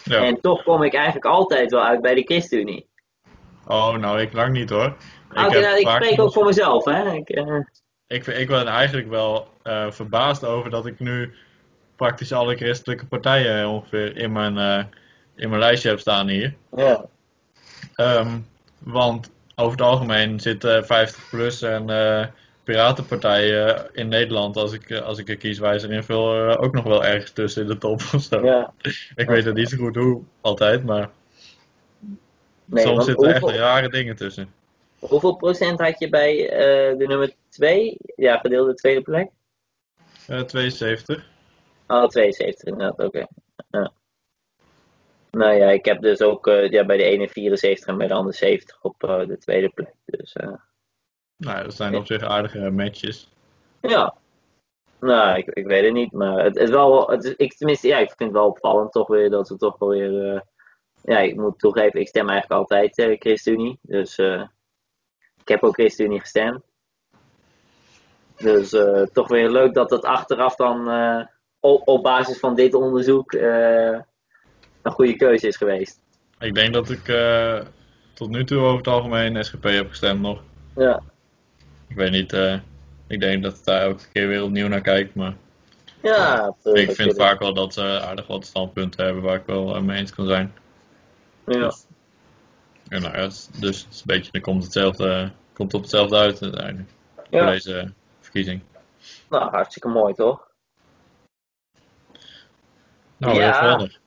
Ja. 0.05 0.25
En 0.25 0.41
toch 0.41 0.63
kom 0.63 0.83
ik 0.83 0.95
eigenlijk 0.95 1.27
altijd 1.27 1.71
wel 1.71 1.85
uit 1.85 2.01
bij 2.01 2.15
de 2.15 2.23
ChristenUnie. 2.23 2.89
Oh, 3.67 3.97
nou, 3.97 4.21
ik 4.21 4.33
lang 4.33 4.53
niet 4.53 4.71
hoor. 4.71 4.97
Oké, 5.31 5.61
nou, 5.61 5.79
ik 5.79 5.89
spreek 5.89 6.21
ook 6.21 6.33
voor 6.33 6.45
mezelf, 6.45 6.85
hè. 6.85 7.13
Ik, 7.13 7.29
eh, 7.29 7.61
Ik, 8.07 8.27
ik 8.27 8.49
ben 8.49 8.67
eigenlijk 8.67 9.09
wel 9.09 9.49
eh, 9.63 9.91
verbaasd 9.91 10.45
over 10.45 10.71
dat 10.71 10.87
ik 10.87 10.99
nu 10.99 11.35
praktisch 11.97 12.33
alle 12.33 12.57
christelijke 12.57 13.07
partijen 13.07 13.69
ongeveer 13.69 14.17
in 14.17 14.33
mijn, 14.33 14.59
eh, 14.59 14.85
in 15.37 15.49
mijn 15.49 15.61
lijstje 15.61 15.89
heb 15.89 15.99
staan 15.99 16.29
hier. 16.29 16.55
ja. 16.77 17.05
Ehm, 17.95 18.39
want 18.79 19.31
over 19.59 19.71
het 19.71 19.81
algemeen 19.81 20.41
zitten 20.41 20.85
50PLUS 20.85 21.61
en 21.61 21.91
eh, 21.91 22.27
piratenpartijen 22.65 23.89
in 23.93 24.09
Nederland, 24.09 24.57
als 24.57 24.73
ik, 24.73 24.91
eh, 24.91 25.01
als 25.01 25.19
ik 25.19 25.29
een 25.29 25.39
kieswijzer 25.39 25.93
invul, 25.93 26.35
eh, 26.35 26.63
ook 26.63 26.75
nog 26.75 26.85
wel 26.85 27.05
ergens 27.05 27.31
tussen 27.31 27.63
in 27.63 27.69
de 27.69 27.79
top 27.79 28.01
of 28.15 28.23
zo. 28.23 28.45
ja. 28.45 28.73
Ik 29.17 29.29
weet 29.29 29.45
het 29.45 29.55
niet 29.55 29.69
zo 29.69 29.77
goed 29.77 29.97
hoe 29.97 30.23
altijd, 30.41 30.85
maar 30.85 31.11
Nee, 32.65 32.85
soms 32.85 33.05
zitten 33.05 33.29
er 33.29 33.35
echt 33.35 33.57
rare 33.57 33.89
dingen 33.89 34.17
tussen. 34.17 34.53
Hoeveel 34.99 35.37
procent 35.37 35.81
had 35.81 35.99
je 35.99 36.09
bij 36.09 36.37
de 36.99 37.05
nummer 37.07 37.33
2? 37.49 37.97
Ja, 38.17 38.37
gedeelde 38.37 38.75
tweede 38.75 39.03
plek? 39.03 39.31
Eh 40.27 40.41
72. 40.41 41.27
Oh, 41.87 42.07
72 42.07 42.69
inderdaad, 42.69 43.07
oké. 43.07 43.27
Ja. 43.71 43.93
Nou 45.31 45.55
ja, 45.55 45.71
ik 45.71 45.85
heb 45.85 46.03
dus 46.03 46.21
ook 46.21 46.47
eh, 46.47 46.71
ja, 46.71 46.85
bij 46.85 46.97
de 46.97 47.03
ene 47.03 47.29
74 47.29 47.87
en 47.87 47.99
bij 47.99 48.07
de 48.07 48.15
andere 48.15 48.37
70 48.37 48.83
op 48.83 49.03
eh, 49.03 49.27
de 49.27 49.39
tweede 49.39 49.69
plek. 49.69 49.95
Dus 50.05 50.33
eh, 50.33 50.55
Nou, 51.37 51.63
dat 51.63 51.75
zijn 51.75 51.97
op 51.97 52.07
zich 52.07 52.23
aardige 52.23 52.71
matches. 52.71 53.31
ja. 53.81 54.15
Nou, 55.01 55.39
ik, 55.39 55.47
ik 55.47 55.67
weet 55.67 55.85
het 55.85 55.93
niet, 55.93 56.13
maar 56.13 56.45
het 56.45 56.57
is 56.57 56.71
wel, 56.71 57.11
het 57.11 57.25
is, 57.25 57.35
ik, 57.37 57.57
tenminste, 57.57 57.89
ja, 57.89 57.99
ik 57.99 58.07
vind 58.07 58.19
het 58.19 58.33
wel 58.33 58.47
opvallend 58.47 58.93
toch 58.93 59.07
weer 59.07 59.31
dat 59.31 59.49
we 59.49 59.57
toch 59.57 59.79
wel 59.79 59.89
weer, 59.89 60.45
ja, 61.03 61.19
ik 61.19 61.37
moet 61.37 61.59
toegeven, 61.59 62.01
ik 62.01 62.09
stem 62.09 62.29
eigenlijk 62.29 62.61
altijd 62.61 62.99
uh, 62.99 63.17
ChristenUnie, 63.19 63.79
dus 63.83 64.19
ik 65.39 65.49
heb 65.49 65.63
ook 65.63 65.75
ChristenUnie 65.75 66.21
gestemd. 66.21 66.63
Dus 68.37 68.71
toch 69.13 69.29
weer 69.29 69.51
leuk 69.51 69.75
dat 69.75 69.91
het 69.91 70.05
achteraf 70.05 70.55
dan 70.55 70.89
op, 71.61 71.89
op 71.89 72.03
basis 72.03 72.39
van 72.39 72.55
dit 72.55 72.75
onderzoek 72.75 73.33
een 74.89 74.95
goede 74.95 75.17
keuze 75.17 75.47
is 75.47 75.57
geweest. 75.57 76.01
Ik 76.39 76.55
denk 76.55 76.73
dat 76.75 76.91
ik 76.91 77.09
eh, 77.09 77.61
tot 78.15 78.29
nu 78.31 78.45
toe 78.45 78.59
over 78.61 78.77
het 78.77 78.87
algemeen 78.87 79.45
SGP 79.45 79.63
heb 79.65 79.89
gestemd 79.89 80.21
nog. 80.21 80.43
Ja, 80.77 81.03
Ik 81.89 81.97
weet 81.97 82.11
niet, 82.11 82.33
eh, 82.33 82.59
ik 83.07 83.21
denk 83.21 83.43
dat 83.43 83.59
ik 83.59 83.65
daar 83.65 83.81
elke 83.81 84.05
keer 84.13 84.29
weer 84.29 84.43
opnieuw 84.43 84.69
naar 84.69 84.81
kijk, 84.81 85.15
maar 85.15 85.35
ja 86.03 86.55
ik 86.63 86.93
vind 86.93 87.17
vaak 87.17 87.39
wel 87.39 87.55
dat 87.55 87.73
ze 87.75 88.01
aardig 88.01 88.27
wat 88.27 88.47
standpunten 88.47 89.05
hebben 89.05 89.23
waar 89.23 89.37
ik 89.37 89.47
wel 89.47 89.75
eh, 89.75 89.83
mee 89.83 89.99
eens 89.99 90.15
kan 90.15 90.27
zijn. 90.27 90.55
Ja. 91.47 91.73
En 92.89 93.03
nou 93.03 93.17
ja, 93.17 93.23
dus 93.27 93.49
het 93.53 93.65
is 93.65 93.87
een 93.91 94.03
beetje, 94.05 94.33
dan 94.33 94.41
komt 94.41 94.63
hetzelfde, 94.63 95.31
komt 95.53 95.75
op 95.75 95.81
hetzelfde 95.81 96.17
uit 96.17 96.43
uiteindelijk. 96.43 96.91
Voor 97.17 97.27
Ja. 97.39 97.51
deze 97.51 97.93
verkiezing. 98.21 98.63
Nou, 99.31 99.51
hartstikke 99.51 99.89
mooi 99.89 100.15
toch? 100.15 100.47
Nou, 103.17 103.35
Ja. 103.35 103.43
heel 103.43 103.53
geweldig. 103.53 103.99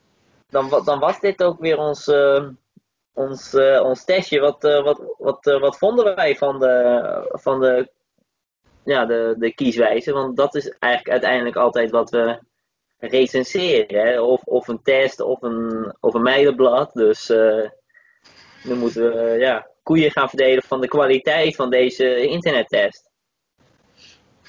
Dan, 0.52 0.82
dan 0.86 1.00
was 1.00 1.20
dit 1.20 1.44
ook 1.44 1.60
weer 1.60 1.78
ons, 1.78 2.08
eh, 2.08 2.48
ons, 3.14 3.54
eh, 3.54 3.82
ons 3.84 4.04
testje. 4.06 4.40
Wat, 4.40 4.64
eh, 4.64 4.84
wat, 4.84 5.02
wat, 5.18 5.48
eh, 5.48 5.60
wat 5.60 5.78
vonden 5.78 6.16
wij 6.16 6.36
van 6.36 6.60
de, 6.60 7.30
van 7.32 7.60
de, 7.60 7.90
ja, 8.84 9.06
de, 9.06 9.36
de 9.38 9.54
kieswijze? 9.54 10.12
Want 10.12 10.38
dat 10.38 10.56
is 10.56 10.70
eigenlijk 10.70 11.12
uiteindelijk 11.12 11.56
altijd 11.56 11.92
wat 11.92 12.10
we 12.10 12.40
recenseren. 12.98 14.00
Hè? 14.00 14.22
Of, 14.22 14.44
of 14.44 14.68
een 14.68 14.82
test 14.84 15.20
of 15.20 15.42
een, 15.42 15.96
of 16.00 16.14
een 16.14 16.22
meidenblad. 16.22 16.94
Dus 16.94 17.28
nu 18.64 18.76
moeten 18.76 19.14
we 19.14 19.36
ja, 19.40 19.68
koeien 19.84 20.12
gaan 20.12 20.30
verdelen 20.30 20.64
van 20.64 20.82
de 20.82 20.88
kwaliteit 20.88 21.56
van 21.56 21.70
deze 21.70 22.28
internettest. 22.28 23.10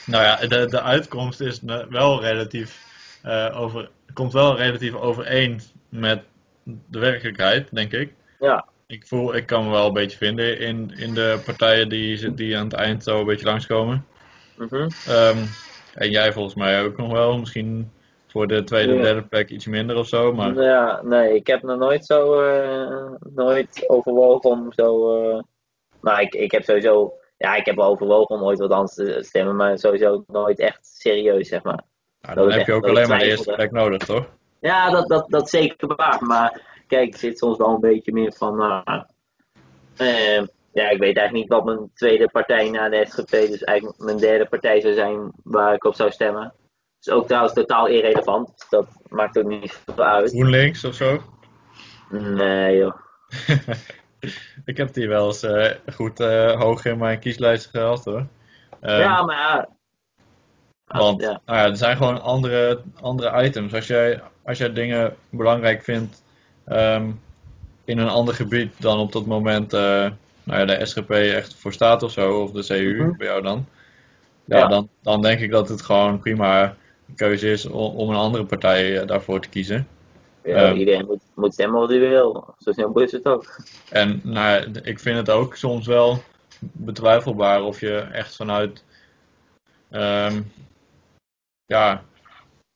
Nou 0.06 0.22
ja, 0.24 0.36
de, 0.36 0.66
de 0.66 0.82
uitkomst 0.82 1.40
is 1.40 1.60
wel 1.88 2.20
relatief 2.20 2.90
over, 3.54 3.90
komt 4.14 4.32
wel 4.32 4.56
relatief 4.56 4.94
overeen 4.94 5.60
met 5.92 6.22
de 6.64 6.98
werkelijkheid, 6.98 7.68
denk 7.74 7.92
ik. 7.92 8.14
Ja, 8.38 8.64
Ik 8.86 9.06
voel, 9.06 9.34
ik 9.36 9.46
kan 9.46 9.64
me 9.64 9.70
wel 9.70 9.86
een 9.86 9.92
beetje 9.92 10.16
vinden 10.16 10.58
in, 10.58 10.92
in 10.96 11.14
de 11.14 11.40
partijen 11.44 11.88
die, 11.88 12.34
die 12.34 12.56
aan 12.56 12.64
het 12.64 12.72
eind 12.72 13.02
zo 13.02 13.18
een 13.20 13.26
beetje 13.26 13.46
langskomen. 13.46 14.06
mhm. 14.56 14.88
Ehm, 15.06 15.38
en 15.94 16.10
jij 16.10 16.32
volgens 16.32 16.54
mij 16.54 16.84
ook 16.84 16.96
nog 16.96 17.12
wel. 17.12 17.38
Misschien 17.38 17.92
voor 18.26 18.46
de 18.46 18.64
tweede, 18.64 18.94
Ja. 18.94 19.02
derde 19.02 19.22
plek 19.22 19.50
iets 19.50 19.66
minder 19.66 19.96
of 19.96 20.06
zo. 20.08 20.32
Maar 20.32 20.54
Ja, 20.54 21.02
nee, 21.02 21.34
ik 21.34 21.46
heb 21.46 21.62
nog 21.62 21.78
nooit 21.78 22.04
zo 22.04 22.40
eh, 22.42 23.10
nooit 23.34 23.84
overwogen 23.86 24.50
om 24.50 24.72
zo. 24.72 25.20
eh 25.30 25.42
maar 26.00 26.20
ik, 26.20 26.34
ik 26.34 26.50
heb 26.50 26.62
sowieso. 26.62 27.14
Ja, 27.36 27.54
ik 27.56 27.66
heb 27.66 27.76
wel 27.76 27.86
overwogen 27.86 28.36
om 28.36 28.42
ooit 28.42 28.58
wat 28.58 28.70
anders 28.70 28.94
te 28.94 29.18
stemmen, 29.22 29.56
maar 29.56 29.78
sowieso 29.78 30.24
nooit 30.26 30.58
echt 30.58 30.86
serieus, 30.86 31.48
zeg 31.48 31.62
maar. 31.62 31.82
nou, 32.20 32.34
dan 32.36 32.50
heb 32.52 32.66
je 32.66 32.72
ook 32.72 32.86
alleen 32.86 33.08
maar 33.08 33.18
de 33.18 33.24
eerste 33.24 33.52
plek 33.52 33.70
nodig, 33.70 33.98
toch? 33.98 34.26
Ja, 34.62 34.90
dat, 34.90 35.08
dat, 35.08 35.30
dat 35.30 35.50
zeker 35.50 35.94
waar. 35.96 36.24
Maar 36.24 36.60
kijk, 36.86 37.08
ik 37.08 37.16
zit 37.16 37.38
soms 37.38 37.56
wel 37.56 37.68
een 37.68 37.80
beetje 37.80 38.12
meer 38.12 38.32
van. 38.32 38.56
nou, 38.56 39.04
eh, 39.96 40.42
ja, 40.72 40.88
ik 40.88 40.98
weet 40.98 41.16
eigenlijk 41.16 41.32
niet 41.32 41.48
wat 41.48 41.64
mijn 41.64 41.90
tweede 41.94 42.28
partij 42.28 42.70
na 42.70 42.88
de 42.88 43.06
SGP, 43.08 43.30
dus 43.30 43.64
eigenlijk 43.64 43.98
mijn 43.98 44.16
derde 44.16 44.46
partij 44.46 44.80
zou 44.80 44.94
zijn 44.94 45.32
waar 45.42 45.74
ik 45.74 45.84
op 45.84 45.94
zou 45.94 46.10
stemmen. 46.10 46.54
is 47.00 47.12
ook 47.12 47.26
trouwens 47.26 47.54
totaal 47.54 47.86
irrelevant. 47.86 48.66
Dat 48.70 48.86
maakt 49.08 49.38
ook 49.38 49.46
niet 49.46 49.72
veel 49.84 50.04
uit. 50.04 50.30
GroenLinks 50.30 50.84
of 50.84 50.94
zo. 50.94 51.22
Nee, 52.10 52.76
joh. 52.76 52.94
ik 54.70 54.76
heb 54.76 54.92
die 54.92 55.08
wel 55.08 55.26
eens 55.26 55.42
eh, 55.42 55.70
goed 55.94 56.20
eh, 56.20 56.60
hoog 56.60 56.84
in 56.84 56.98
mijn 56.98 57.18
kieslijst 57.18 57.66
gehad 57.66 58.04
hoor. 58.04 58.26
Ehm, 58.80 59.00
ja, 59.00 59.22
maar. 59.22 59.68
Want 60.84 61.20
ja. 61.20 61.40
nou 61.44 61.58
ja, 61.58 61.64
er 61.64 61.76
zijn 61.76 61.96
gewoon 61.96 62.22
andere, 62.22 62.82
andere 63.00 63.44
items. 63.44 63.74
Als 63.74 63.86
jij, 63.86 64.22
als 64.44 64.58
jij 64.58 64.72
dingen 64.72 65.16
belangrijk 65.30 65.82
vindt 65.82 66.22
ehm, 66.64 67.10
in 67.84 67.98
een 67.98 68.08
ander 68.08 68.34
gebied 68.34 68.72
dan 68.78 68.98
op 68.98 69.12
dat 69.12 69.26
moment 69.26 69.72
eh, 69.72 70.10
nou 70.44 70.58
ja, 70.60 70.64
de 70.64 70.86
SGP 70.86 71.10
echt 71.10 71.54
voor 71.54 71.72
staat 71.72 72.02
of 72.02 72.12
zo, 72.12 72.40
of 72.42 72.50
de 72.50 72.64
CU 72.66 73.02
Mhm. 73.02 73.16
bij 73.16 73.26
jou 73.26 73.42
dan. 73.42 73.66
Ja, 74.44 74.58
Ja. 74.58 74.66
Dan, 74.66 74.88
dan 75.02 75.22
denk 75.22 75.40
ik 75.40 75.50
dat 75.50 75.68
het 75.68 75.82
gewoon 75.82 76.18
prima 76.20 76.76
een 77.08 77.14
keuze 77.14 77.50
is 77.50 77.66
om, 77.66 77.94
om 77.96 78.10
een 78.10 78.16
andere 78.16 78.44
partij 78.44 78.98
eh, 79.00 79.06
daarvoor 79.06 79.40
te 79.40 79.48
kiezen. 79.48 79.86
Ja, 80.44 80.54
Ehm. 80.54 80.76
iedereen 80.76 81.06
moet, 81.06 81.20
moet 81.34 81.52
stemmen 81.52 81.80
wat 81.80 81.88
hij 81.88 81.98
wil. 81.98 82.54
Zo 82.58 82.72
simpel 82.72 83.02
is 83.02 83.12
het 83.12 83.26
ook. 83.26 83.56
En 83.88 84.20
nou, 84.24 84.70
ik 84.82 84.98
vind 84.98 85.16
het 85.16 85.30
ook 85.30 85.56
soms 85.56 85.86
wel 85.86 86.22
betwijfelbaar 86.60 87.62
of 87.62 87.80
je 87.80 87.96
echt 87.96 88.36
vanuit, 88.36 88.84
ehm, 89.90 90.42
ja, 91.66 92.02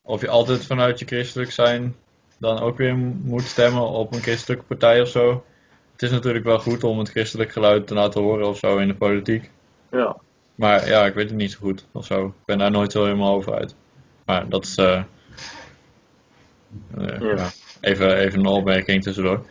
of 0.06 0.20
je 0.20 0.28
altijd 0.28 0.66
vanuit 0.66 0.98
je 0.98 1.04
christelijk 1.04 1.50
zijn 1.52 1.96
dan 2.38 2.58
ook 2.58 2.76
weer 2.76 2.96
moet 2.96 3.42
stemmen 3.42 3.82
op 3.88 4.14
een 4.14 4.22
christelijke 4.22 4.64
partij 4.64 5.00
of 5.00 5.08
zo. 5.08 5.44
Het 5.92 6.02
is 6.02 6.10
natuurlijk 6.10 6.44
wel 6.44 6.58
goed 6.58 6.84
om 6.84 6.98
het 6.98 7.10
christelijk 7.10 7.52
geluid 7.52 7.86
te 7.86 7.94
laten 7.94 8.22
horen 8.22 8.46
of 8.48 8.58
zo 8.58 8.76
in 8.78 8.88
de 8.88 8.94
politiek. 8.94 9.50
Ja. 9.90 10.16
Maar 10.54 10.88
ja, 10.88 11.06
ik 11.06 11.14
weet 11.14 11.28
het 11.28 11.38
niet 11.38 11.50
zo 11.52 11.58
goed 11.60 11.86
of 11.92 12.04
zo. 12.06 12.26
Ik 12.26 12.44
ben 12.44 12.58
daar 12.58 12.70
nooit 12.70 12.92
zo 12.92 13.04
helemaal 13.04 13.34
over 13.34 13.54
uit. 13.54 13.74
Maar 14.24 14.48
dat 14.48 14.64
is 14.64 14.74
eh, 14.76 15.02
eh, 16.98 17.20
Ja. 17.20 17.36
ja, 17.36 17.48
even, 17.80 18.16
even 18.16 18.38
een 18.38 18.46
opmerking 18.46 19.02
tussendoor. 19.02 19.46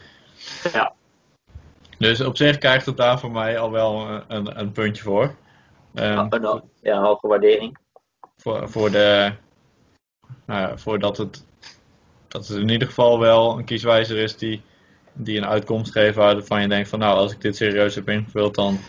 Ja. 0.74 0.94
Dus 1.98 2.22
op 2.22 2.38
zich 2.38 2.58
krijgt 2.58 2.86
het 2.86 2.98
daar 2.98 3.20
voor 3.20 3.32
mij 3.32 3.60
al 3.60 3.72
wel 3.72 4.08
een, 4.28 4.60
een, 4.60 4.72
puntje 4.72 5.04
voor. 5.04 5.36
Ehm, 5.94 6.26
Een, 6.30 6.44
ho- 6.44 6.70
ja, 6.82 7.02
hoge 7.02 7.28
waardering. 7.28 7.78
voor, 8.38 8.70
voor 8.70 8.92
de, 8.92 9.32
nou 10.46 10.62
ja, 10.62 10.78
voordat 10.78 11.18
het, 11.18 11.46
dat 12.28 12.48
het 12.48 12.58
in 12.58 12.70
ieder 12.70 12.88
geval 12.88 13.20
wel 13.20 13.58
een 13.58 13.66
kieswijzer 13.66 14.18
is 14.18 14.38
die, 14.38 14.62
die 15.14 15.38
een 15.38 15.46
uitkomst 15.46 15.92
geeft 15.92 16.16
waarvan 16.16 16.62
je 16.62 16.68
denkt 16.68 16.90
van 16.90 17.00
nou, 17.00 17.18
als 17.18 17.32
ik 17.32 17.42
dit 17.42 17.56
serieus 17.56 17.96
heb 17.96 18.10
ingevuld, 18.10 18.56
dan, 18.56 18.80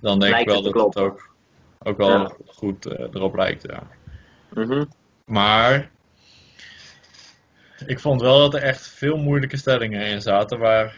dan 0.00 0.18
denk 0.18 0.32
Lijkt 0.32 0.48
ik 0.48 0.54
wel 0.54 0.64
het 0.64 0.74
dat 0.74 0.94
het 0.94 1.04
ook, 1.04 1.30
ook 1.78 1.96
wel 1.96 2.08
Ja. 2.08 2.32
goed 2.46 2.86
eh, 2.86 3.06
erop 3.12 3.34
lijkt. 3.34 3.62
Ja. 3.62 3.82
Mhm. 4.54 4.84
Maar 5.24 5.90
ik 7.86 8.00
vond 8.00 8.20
wel 8.20 8.38
dat 8.38 8.54
er 8.54 8.62
echt 8.62 8.88
veel 8.88 9.16
moeilijke 9.16 9.56
stellingen 9.56 10.06
in 10.06 10.22
zaten 10.22 10.58
waar, 10.58 10.96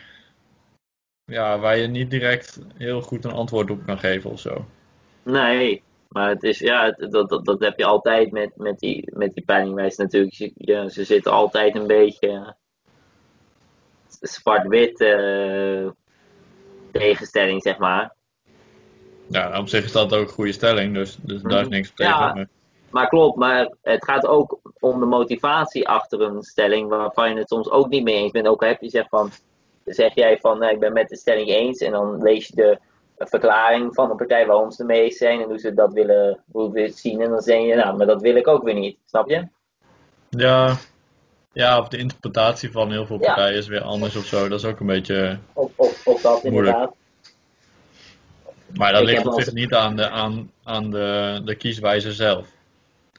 ja, 1.24 1.58
waar 1.58 1.76
je 1.76 1.86
niet 1.86 2.10
direct 2.10 2.60
heel 2.76 3.02
goed 3.02 3.24
een 3.24 3.32
antwoord 3.32 3.70
op 3.70 3.84
kan 3.86 3.98
geven 3.98 4.30
of 4.30 4.40
zo. 4.40 4.66
Nee, 5.22 5.82
maar 6.10 6.28
het 6.28 6.42
is, 6.42 6.58
ja, 6.58 6.84
het- 6.96 7.12
dat, 7.12 7.28
dat, 7.28 7.44
dat 7.44 7.60
heb 7.60 7.78
je 7.78 7.84
altijd 7.84 8.30
met, 8.30 8.50
met 8.56 8.78
die, 8.78 9.10
met 9.16 9.34
die 9.34 9.44
peilingwijzen 9.44 10.04
natuurlijk. 10.04 10.52
Ja, 10.54 10.88
ze 10.88 11.04
zitten 11.04 11.32
altijd 11.32 11.76
een 11.76 11.86
beetje 11.86 12.54
zwart-wit 14.20 15.00
eh, 15.00 15.88
tegenstelling, 16.92 17.62
zeg 17.62 17.78
maar. 17.78 18.14
Ja, 19.28 19.58
op 19.58 19.68
zich 19.68 19.84
is 19.84 19.92
dat 19.92 20.14
ook 20.14 20.20
een 20.28 20.34
goede 20.34 20.52
stelling, 20.52 20.94
dus, 20.94 21.18
dus 21.22 21.42
daar 21.42 21.52
is 21.60 21.66
Mhm. 21.66 21.74
niks 21.74 21.92
tegen. 21.94 22.12
Ja. 22.12 22.46
maar- 22.90 23.08
klopt, 23.08 23.36
maar 23.36 23.74
het 23.82 24.04
gaat 24.04 24.26
ook 24.26 24.60
om 24.78 25.00
de 25.00 25.06
motivatie 25.06 25.88
achter 25.88 26.20
een 26.20 26.42
stelling 26.42 26.88
waarvan 26.88 27.30
je 27.32 27.38
het 27.38 27.48
soms 27.48 27.70
ook 27.70 27.88
niet 27.88 28.04
mee 28.04 28.14
eens 28.14 28.32
bent. 28.32 28.46
Ook 28.46 28.62
al 28.62 28.68
heb 28.68 28.80
je 28.80 28.88
zeg 28.88 29.08
van, 29.08 29.30
zeg 29.84 30.14
jij 30.14 30.38
van 30.40 30.58
nou, 30.58 30.72
ik 30.72 30.80
ben 30.80 30.92
met 30.92 31.08
de 31.08 31.16
stelling 31.16 31.48
eens 31.48 31.80
en 31.80 31.92
dan 31.92 32.22
lees 32.22 32.46
je 32.46 32.54
de 32.54 32.78
verklaring 33.28 33.94
van 33.94 34.10
een 34.10 34.16
partij 34.16 34.46
waarom 34.46 34.70
ze 34.70 34.84
mee 34.84 35.10
zijn 35.10 35.40
en 35.40 35.48
hoe 35.48 35.58
ze 35.58 35.74
dat 35.74 35.92
willen, 35.92 36.38
hoe 36.52 36.80
het 36.80 36.98
zien 36.98 37.20
en 37.20 37.30
dan 37.30 37.40
zeg 37.40 37.60
je 37.60 37.74
nou, 37.74 37.96
maar 37.96 38.06
dat 38.06 38.20
wil 38.20 38.36
ik 38.36 38.48
ook 38.48 38.62
weer 38.62 38.74
niet, 38.74 38.98
snap 39.06 39.28
je? 39.28 39.48
Ja, 40.28 40.76
ja, 41.52 41.78
of 41.78 41.88
de 41.88 41.96
interpretatie 41.96 42.72
van 42.72 42.90
heel 42.90 43.06
veel 43.06 43.18
Ja. 43.20 43.26
partijen 43.26 43.58
is 43.58 43.66
weer 43.66 43.82
anders 43.82 44.16
of 44.16 44.24
zo. 44.24 44.48
Dat 44.48 44.58
is 44.58 44.64
ook 44.64 44.80
een 44.80 44.86
beetje. 44.86 45.38
Of, 45.52 45.72
of, 45.76 46.06
of 46.06 46.20
dat 46.20 46.42
Moeilijk. 46.42 46.76
inderdaad. 46.76 46.94
Maar 48.76 48.92
dat 48.92 49.00
Ik 49.00 49.08
ligt 49.08 49.22
wel 49.22 49.32
zich 49.32 49.52
niet 49.52 49.74
aan 49.74 49.96
de, 49.96 50.08
aan, 50.08 50.50
aan 50.62 50.90
de, 50.90 51.40
de 51.44 51.54
kieswijze 51.54 52.12
zelf. 52.12 52.48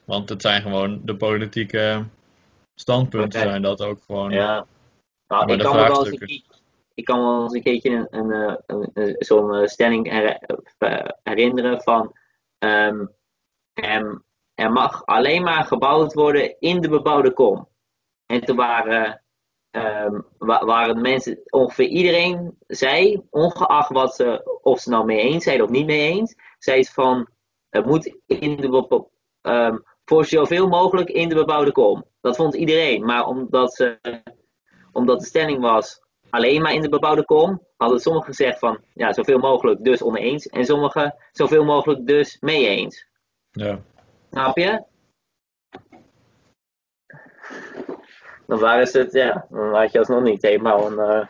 Want 0.04 0.28
het 0.28 0.42
zijn 0.42 0.62
gewoon 0.62 1.00
de 1.04 1.16
politieke 1.16 2.04
standpunten, 2.74 3.40
zijn 3.40 3.62
dat 3.62 3.82
ook 3.82 3.98
gewoon. 4.06 4.30
Ja. 4.30 4.66
Nou, 5.28 5.52
ik 5.52 5.58
de 5.58 5.64
kan 5.64 5.76
me 5.76 5.82
wel 5.82 6.06
eens 6.06 6.20
een 6.20 6.42
ik 6.94 7.04
kan 7.04 7.20
wel 7.22 7.42
eens 7.42 7.52
een 7.52 7.62
keertje 7.62 8.06
een, 8.10 8.32
een, 8.66 8.90
eh, 8.94 9.14
zo'n 9.18 9.54
eh, 9.54 9.66
stelling 9.66 10.10
eh, 10.78 11.08
herinneren 11.22 11.82
van 11.82 12.12
ehm, 12.58 13.06
er 14.54 14.72
mag 14.72 15.06
alleen 15.06 15.42
maar 15.42 15.64
gebouwd 15.64 16.12
worden 16.14 16.56
in 16.60 16.80
de 16.80 16.88
bebouwde 16.88 17.32
kom. 17.32 17.68
En 18.26 18.40
toen 18.44 18.56
waren, 18.56 19.22
wa- 20.38 20.64
waren 20.64 21.00
mensen, 21.00 21.40
ongeveer 21.50 21.86
iedereen 21.86 22.56
zei, 22.66 23.22
ongeacht 23.30 23.90
wat 23.90 24.14
ze, 24.14 24.58
of 24.62 24.80
ze 24.80 24.90
nou 24.90 25.04
mee 25.04 25.20
eens 25.20 25.44
zijn 25.44 25.62
of 25.62 25.70
niet 25.70 25.86
mee 25.86 26.10
eens, 26.10 26.34
zei 26.58 26.82
ze 26.82 26.92
van, 26.92 27.28
het 27.68 27.86
moet 27.86 28.16
in 28.26 28.56
de 28.56 29.06
ehm, 29.40 29.76
voor 30.04 30.24
zoveel 30.24 30.68
mogelijk 30.68 31.08
in 31.08 31.28
de 31.28 31.34
bebouwde 31.34 31.72
kom. 31.72 32.04
Dat 32.20 32.36
vond 32.36 32.54
iedereen. 32.54 33.04
Maar 33.04 33.26
omdat, 33.26 33.74
ze, 33.74 33.98
omdat 34.92 35.20
de 35.20 35.26
stelling 35.26 35.60
was 35.60 36.01
alleen 36.32 36.62
maar 36.62 36.72
in 36.72 36.80
de 36.80 36.88
bebouwde 36.88 37.24
kom, 37.24 37.66
hadden 37.76 38.00
sommigen 38.00 38.28
gezegd 38.28 38.58
van 38.58 38.78
ja, 38.94 39.12
zoveel 39.12 39.38
mogelijk 39.38 39.84
dus 39.84 40.02
oneens. 40.02 40.46
En 40.46 40.64
sommigen 40.64 41.14
zoveel 41.32 41.64
mogelijk 41.64 42.06
dus 42.06 42.36
mee 42.40 42.66
eens. 42.68 43.06
Ja. 43.50 43.80
Snap 44.30 44.56
je? 44.58 44.84
Dan 48.46 48.58
waren 48.58 48.86
ze 48.86 48.98
het, 48.98 49.12
ja, 49.12 49.46
dan 49.50 49.74
had 49.74 49.92
je 49.92 49.98
alsnog 49.98 50.22
niet 50.22 50.42
helemaal 50.42 50.86
een. 50.86 50.98
eh, 50.98 51.26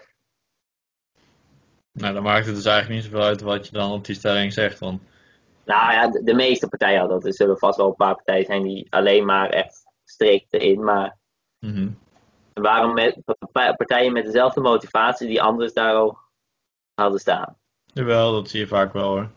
Nou, 1.93 2.15
dan 2.15 2.23
maakt 2.23 2.47
het 2.47 2.55
dus 2.55 2.65
eigenlijk 2.65 3.03
niet 3.03 3.13
zoveel 3.13 3.27
uit 3.27 3.41
wat 3.41 3.67
je 3.67 3.73
dan 3.73 3.93
op 3.93 4.05
die 4.05 4.15
stelling 4.15 4.53
zegt. 4.53 4.79
Want 4.79 5.03
Nou 5.65 5.93
ja, 5.93 6.09
de, 6.09 6.23
de 6.23 6.35
meeste 6.35 6.69
partijen 6.69 6.99
hadden 6.99 7.17
dat. 7.17 7.27
Er 7.27 7.35
zullen 7.35 7.59
vast 7.59 7.77
wel 7.77 7.89
een 7.89 7.95
paar 7.95 8.15
partijen 8.15 8.45
zijn 8.45 8.63
die 8.63 8.87
alleen 8.91 9.25
maar 9.25 9.49
echt 9.49 9.83
strikt 10.05 10.53
erin. 10.53 10.85
Maar 10.85 11.17
mhm. 11.59 11.89
Er 12.53 12.63
waren 12.63 12.95
met, 12.95 13.19
pa- 13.53 13.73
partijen 13.73 14.13
met 14.13 14.25
dezelfde 14.25 14.61
motivatie 14.61 15.27
die 15.29 15.43
anders 15.43 15.73
daar 15.73 15.95
al 15.95 16.19
hadden 16.95 17.21
staan. 17.21 17.57
Jawel, 17.85 18.33
dat 18.33 18.49
zie 18.49 18.61
je 18.61 18.67
vaak 18.67 18.93
wel 18.93 19.09
hoor. 19.09 19.29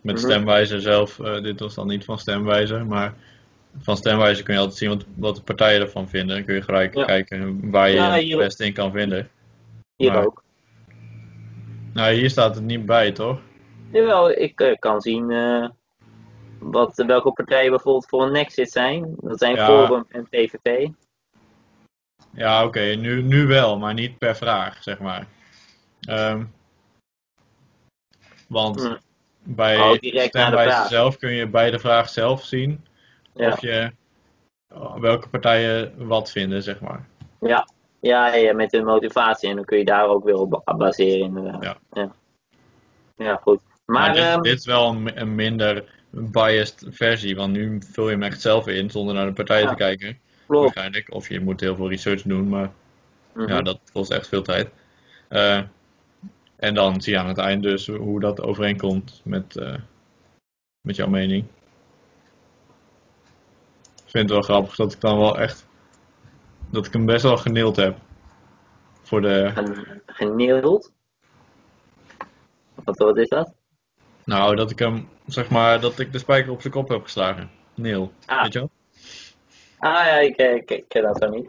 Met 0.00 0.14
Mhm. 0.16 0.24
stemwijzer 0.24 0.80
zelf, 0.80 1.18
eh, 1.20 1.42
dit 1.42 1.60
was 1.60 1.74
dan 1.74 1.86
niet 1.86 2.04
van 2.04 2.18
stemwijzer, 2.18 2.86
maar 2.86 3.14
van 3.78 3.96
stemwijzer 3.96 4.44
kun 4.44 4.54
je 4.54 4.60
altijd 4.60 4.78
zien 4.78 4.88
wat, 4.88 5.04
wat 5.16 5.36
de 5.36 5.42
partijen 5.42 5.80
ervan 5.80 6.08
vinden. 6.08 6.36
Dan 6.36 6.44
kun 6.44 6.54
je 6.54 6.62
gelijk 6.62 6.94
Ja. 6.94 7.04
kijken 7.04 7.70
waar 7.70 7.88
je 7.88 7.94
Ja, 7.94 8.10
het 8.12 8.36
beste 8.38 8.64
in 8.64 8.72
kan 8.72 8.92
vinden. 8.92 9.30
Hier 9.96 10.12
Maar- 10.12 10.24
ook. 10.24 10.42
Nou, 11.92 12.12
hier 12.12 12.30
staat 12.30 12.54
het 12.54 12.64
niet 12.64 12.86
bij, 12.86 13.12
toch? 13.12 13.40
Jawel, 13.92 14.30
ik 14.30 14.60
eh, 14.60 14.76
kan 14.78 15.00
zien 15.00 15.30
eh, 15.30 15.68
wat, 16.58 17.02
welke 17.06 17.32
partijen 17.32 17.70
bijvoorbeeld 17.70 18.08
voor 18.08 18.22
een 18.22 18.32
Nexit 18.32 18.70
zijn. 18.70 19.14
Dat 19.20 19.38
zijn 19.38 19.54
Ja. 19.54 19.66
Forum 19.66 20.04
en 20.08 20.28
PVV. 20.28 20.88
Ja, 22.34 22.64
oké, 22.64 22.80
nu, 22.80 23.22
nu 23.22 23.46
wel, 23.46 23.78
maar 23.78 23.94
niet 23.94 24.18
per 24.18 24.36
vraag, 24.36 24.82
zeg 24.82 24.98
maar. 24.98 25.26
Ehm, 26.00 26.44
want 28.46 28.80
Hm. 28.82 28.96
bij 29.42 29.78
Oh, 29.78 29.96
vraag. 30.32 30.88
zelf 30.88 31.16
kun 31.18 31.30
je 31.32 31.46
bij 31.46 31.70
de 31.70 31.78
vraag 31.78 32.08
zelf 32.08 32.44
zien 32.44 32.84
Ja. 33.34 33.48
of 33.52 33.60
je 33.60 33.92
oh, 34.74 34.96
welke 34.96 35.28
partijen 35.28 36.06
wat 36.06 36.30
vinden, 36.30 36.62
zeg 36.62 36.80
maar. 36.80 37.06
Ja. 37.40 37.68
Ja, 38.00 38.34
ja, 38.34 38.54
met 38.54 38.72
hun 38.72 38.84
motivatie. 38.84 39.48
En 39.48 39.56
dan 39.56 39.64
kun 39.64 39.78
je 39.78 39.84
daar 39.84 40.06
ook 40.08 40.24
weer 40.24 40.34
op 40.34 40.62
ba- 40.64 40.76
baseren, 40.76 41.20
inderdaad. 41.26 41.62
Ja. 41.62 41.76
ja. 41.92 42.12
Ja, 43.16 43.36
goed. 43.42 43.60
Maar, 43.84 44.00
Maar, 44.00 44.12
dit, 44.14 44.22
ehm, 44.22 44.42
dit 44.42 44.58
is 44.58 44.64
wel 44.66 44.88
een, 44.90 45.20
een 45.20 45.34
minder 45.34 45.84
biased 46.10 46.86
versie, 46.90 47.36
want 47.36 47.52
nu 47.52 47.78
vul 47.92 48.04
je 48.04 48.10
hem 48.12 48.22
echt 48.22 48.40
zelf 48.40 48.66
in 48.66 48.90
zonder 48.90 49.14
naar 49.14 49.26
de 49.26 49.32
partijen 49.32 49.64
Ja. 49.64 49.68
te 49.70 49.76
kijken. 49.76 50.18
Klopt. 50.52 50.74
Waarschijnlijk. 50.74 51.14
Of 51.14 51.28
je 51.28 51.40
moet 51.40 51.60
heel 51.60 51.76
veel 51.76 51.88
research 51.88 52.22
doen, 52.22 52.48
maar 52.48 52.70
Mhm. 53.32 53.48
ja, 53.48 53.62
dat 53.62 53.80
kost 53.92 54.10
echt 54.10 54.28
veel 54.28 54.42
tijd. 54.42 54.70
Eh, 55.28 55.60
en 56.56 56.74
dan 56.74 57.00
zie 57.00 57.12
je 57.12 57.18
aan 57.18 57.28
het 57.28 57.38
eind 57.38 57.62
dus 57.62 57.86
hoe 57.86 58.20
dat 58.20 58.40
overeenkomt 58.40 59.20
met, 59.24 59.56
eh, 59.56 59.74
met 60.80 60.96
jouw 60.96 61.08
mening. 61.08 61.44
Ik 64.04 64.18
vind 64.18 64.28
het 64.30 64.30
wel 64.30 64.42
grappig 64.56 64.74
dat 64.76 64.92
ik 64.92 65.00
dan 65.00 65.18
wel 65.18 65.38
echt. 65.38 65.66
dat 66.70 66.86
ik 66.86 66.92
hem 66.92 67.06
best 67.06 67.22
wel 67.22 67.36
geneeld 67.36 67.76
heb. 67.76 67.98
Voor 69.02 69.20
de. 69.20 69.50
Gen- 69.54 70.02
Geneeld. 70.06 70.92
Wat, 72.74 72.98
wat 72.98 73.16
is 73.18 73.28
dat? 73.28 73.52
Nou, 74.24 74.56
dat 74.56 74.70
ik 74.70 74.78
hem. 74.78 75.08
zeg 75.26 75.50
maar. 75.50 75.80
dat 75.80 75.98
ik 75.98 76.12
de 76.12 76.18
spijker 76.18 76.52
op 76.52 76.60
zijn 76.60 76.72
kop 76.72 76.88
heb 76.88 77.02
geslagen. 77.02 77.50
Neel. 77.74 78.12
Ah. 78.26 78.42
Weet 78.42 78.52
je 78.52 78.58
wel? 78.58 78.70
Ah 79.82 80.06
ja, 80.06 80.18
ik, 80.18 80.36
eh, 80.36 80.54
ik, 80.54 80.70
ik 80.70 80.84
ken 80.88 81.02
dat 81.02 81.16
zo 81.22 81.28
niet. 81.28 81.48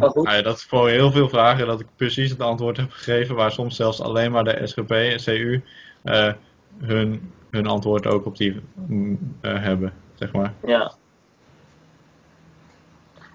Goed. 0.00 0.14
nou 0.14 0.36
ja, 0.36 0.42
dat 0.42 0.56
is 0.56 0.64
voor 0.64 0.88
heel 0.88 1.10
veel 1.10 1.28
vragen 1.28 1.66
dat 1.66 1.80
ik 1.80 1.86
precies 1.96 2.30
het 2.30 2.40
antwoord 2.40 2.76
heb 2.76 2.90
gegeven, 2.90 3.34
waar 3.34 3.52
soms 3.52 3.76
zelfs 3.76 4.00
alleen 4.00 4.32
maar 4.32 4.44
de 4.44 4.66
SGP 4.66 4.90
en 4.90 5.16
CU 5.16 5.62
eh, 6.02 6.32
hun, 6.78 7.32
hun 7.50 7.66
antwoord 7.66 8.06
ook 8.06 8.26
op 8.26 8.36
die 8.36 8.60
mm, 8.74 9.36
eh, 9.40 9.62
hebben, 9.62 9.92
zeg 10.14 10.32
maar. 10.32 10.54
Ja. 10.66 10.92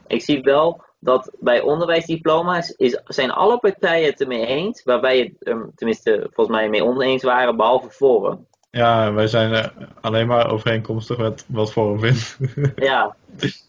Ik 0.07 0.21
zie 0.21 0.41
wel 0.41 0.83
dat 0.99 1.31
bij 1.39 1.61
onderwijsdiploma's 1.61 2.69
is, 2.69 3.01
zijn 3.05 3.31
alle 3.31 3.59
partijen 3.59 4.09
het 4.09 4.21
ermee 4.21 4.45
eens, 4.45 4.83
waarbij 4.83 5.19
het 5.19 5.43
ehm, 5.43 5.65
tenminste 5.75 6.29
volgens 6.33 6.57
mij 6.57 6.69
mee 6.69 6.83
oneens 6.85 7.23
waren, 7.23 7.57
behalve 7.57 7.89
Forum. 7.89 8.47
Ja, 8.71 9.13
wij 9.13 9.27
zijn 9.27 9.53
eh, 9.53 9.67
alleen 10.01 10.27
maar 10.27 10.51
overeenkomstig 10.51 11.17
met 11.17 11.45
wat 11.47 11.71
Forum 11.71 11.99
vindt. 11.99 12.37
Ja, 12.87 13.15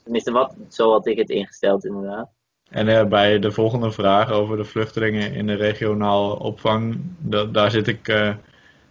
tenminste 0.03 0.33
wat, 0.33 0.55
zo 0.69 0.91
had 0.91 1.07
ik 1.07 1.19
het 1.19 1.31
ingesteld 1.31 1.85
inderdaad. 1.85 2.29
en 2.71 2.89
eh, 2.89 3.05
bij 3.07 3.39
de 3.39 3.53
volgende 3.53 3.91
vraag 3.91 4.31
over 4.31 4.57
de 4.57 4.65
vluchtelingen 4.65 5.33
in 5.35 5.47
de 5.47 5.55
regionaal 5.55 6.37
opvang, 6.37 7.01
da- 7.19 7.45
daar 7.45 7.71
zit 7.71 7.87
ik 7.89 8.09
eh, 8.09 8.35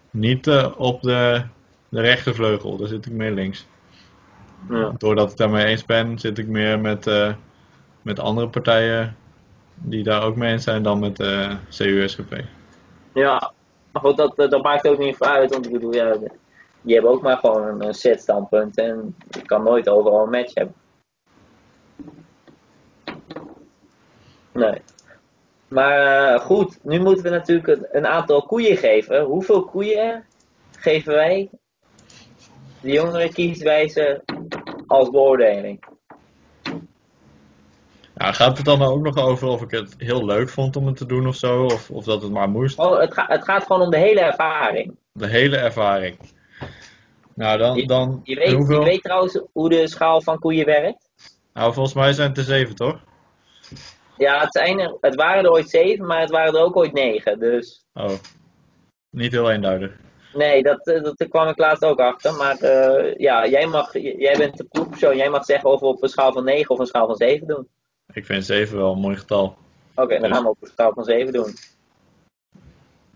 niet 0.10 0.48
op 0.78 1.02
de, 1.02 1.42
de 1.90 2.02
rechtervleugel, 2.02 2.78
daar 2.78 2.88
zit 2.88 3.06
ik 3.06 3.12
meer 3.12 3.32
links. 3.32 3.68
Ja. 4.70 4.94
doordat 4.98 5.32
ik 5.32 5.38
daarmee 5.38 5.66
eens 5.66 5.86
ben, 5.86 6.20
zit 6.20 6.38
ik 6.38 6.48
meer 6.48 6.80
met, 6.80 7.12
met 8.02 8.20
andere 8.20 8.48
partijen 8.50 9.16
die 9.76 10.04
daar 10.04 10.24
ook 10.24 10.36
mee 10.36 10.52
eens 10.52 10.64
zijn 10.64 10.84
dan 10.84 11.00
met 11.00 11.18
de 11.18 11.58
CU-SGP. 11.70 12.36
Ja, 13.14 13.52
maar 13.92 14.02
goed, 14.02 14.18
dat, 14.18 14.36
dat 14.36 14.64
maakt 14.64 14.88
ook 14.88 14.98
niet 14.98 15.18
veel 15.18 15.28
uit, 15.28 15.52
want 15.52 15.66
ik 15.66 15.72
bedoel, 15.72 15.94
ja, 15.94 16.18
die 16.82 16.94
hebben 16.94 17.12
ook 17.12 17.22
maar 17.22 17.38
gewoon 17.38 17.82
een, 17.82 17.94
set 17.94 18.22
standpunt 18.22 18.78
en 18.78 19.16
je 19.30 19.42
kan 19.42 19.64
nooit 19.64 19.90
overal 19.90 20.24
een 20.24 20.30
match 20.30 20.54
hebben. 20.54 20.76
Nee. 24.52 24.82
Maar 25.68 26.34
eh, 26.34 26.40
goed, 26.40 26.84
nu 26.84 27.00
moeten 27.00 27.24
we 27.24 27.30
natuurlijk 27.30 27.68
een, 27.68 27.88
een 27.92 28.08
aantal 28.08 28.42
koeien 28.42 28.78
geven. 28.78 29.24
Hoeveel 29.24 29.66
koeien 29.66 30.26
geven 30.78 31.14
wij 31.14 31.50
de 32.82 32.92
jongere 32.92 33.34
kieswijze 33.34 34.24
als 34.88 35.10
beoordeling? 35.10 35.91
Ja, 38.22 38.32
gaat 38.32 38.58
het 38.58 38.66
dan 38.66 38.82
ook 38.82 39.02
nog 39.02 39.18
over 39.18 39.48
of 39.48 39.62
ik 39.62 39.72
het 39.72 39.94
heel 39.98 40.26
leuk 40.26 40.50
vond 40.50 40.76
om 40.76 40.86
het 40.86 40.98
te 40.98 41.06
doen 41.06 41.28
of 41.28 41.36
zo, 41.36 41.64
of, 41.66 41.90
of 41.90 42.04
dat 42.06 42.22
het 42.22 42.32
maar 42.32 42.50
moest? 42.50 42.80
Oh, 42.80 43.00
het, 43.00 43.14
ga- 43.14 43.26
het 43.28 43.44
gaat 43.44 43.64
gewoon 43.66 43.82
om 43.82 43.90
de 43.90 43.98
hele 43.98 44.20
ervaring. 44.20 44.96
De 45.12 45.28
hele 45.28 45.58
ervaring. 45.58 46.18
Nou, 47.36 47.58
dan. 47.58 47.86
dan 47.86 48.22
Je 48.24 48.36
weet, 48.36 48.52
hoeveel? 48.52 48.80
je 48.80 48.86
weet 48.86 49.04
trouwens 49.04 49.42
hoe 49.52 49.70
de 49.70 49.88
schaal 49.88 50.22
van 50.22 50.40
koeien 50.40 50.66
werkt? 50.66 51.10
Nou, 51.54 51.74
volgens 51.74 51.96
mij 51.96 52.14
zijn 52.14 52.30
het 52.30 52.38
er 52.38 52.44
zeven, 52.44 52.76
toch? 52.76 53.00
Ja, 54.18 54.40
het, 54.40 54.52
zijn 54.54 54.80
er, 54.80 54.98
het 55.02 55.16
waren 55.16 55.44
er 55.44 55.52
ooit 55.52 55.70
zeven, 55.70 56.06
maar 56.06 56.20
het 56.22 56.30
waren 56.32 56.54
er 56.54 56.62
ook 56.62 56.76
ooit 56.76 56.94
negen. 56.94 57.40
Dus 57.40 57.86
Oh. 57.94 58.12
Niet 59.10 59.32
heel 59.32 59.52
eenduidig. 59.52 59.92
nee, 60.34 60.64
dat, 60.64 60.88
eh, 60.88 61.04
dat, 61.04 61.18
daar 61.18 61.28
kwam 61.28 61.48
ik 61.48 61.58
laatst 61.58 61.84
ook 61.86 62.00
achter. 62.00 62.34
Maar 62.34 62.58
eh, 62.58 63.16
ja, 63.18 63.48
jij, 63.48 63.66
mag, 63.68 63.94
jij 63.94 64.36
bent 64.38 64.58
de 64.58 64.64
proefpersoon. 64.64 65.18
Jij 65.18 65.30
mag 65.30 65.46
zeggen 65.46 65.70
of 65.70 65.80
we 65.80 65.86
op 65.86 66.04
een 66.04 66.10
schaal 66.10 66.32
van 66.34 66.44
9 66.44 66.70
of 66.70 66.80
een 66.80 66.86
schaal 66.86 67.06
van 67.08 67.16
7 67.16 67.48
doen. 67.48 67.68
Ik 68.14 68.26
vind 68.26 68.46
zeven 68.46 68.78
wel 68.78 68.94
een 68.94 69.00
mooi 69.00 69.18
getal. 69.18 69.58
Oké, 69.96 70.14
dan 70.14 70.22
Dus- 70.22 70.32
gaan 70.32 70.44
we 70.44 70.50
op 70.50 70.58
een 70.62 70.70
schaal 70.74 70.94
van 70.94 71.04
7 71.04 71.34
doen. 71.34 71.54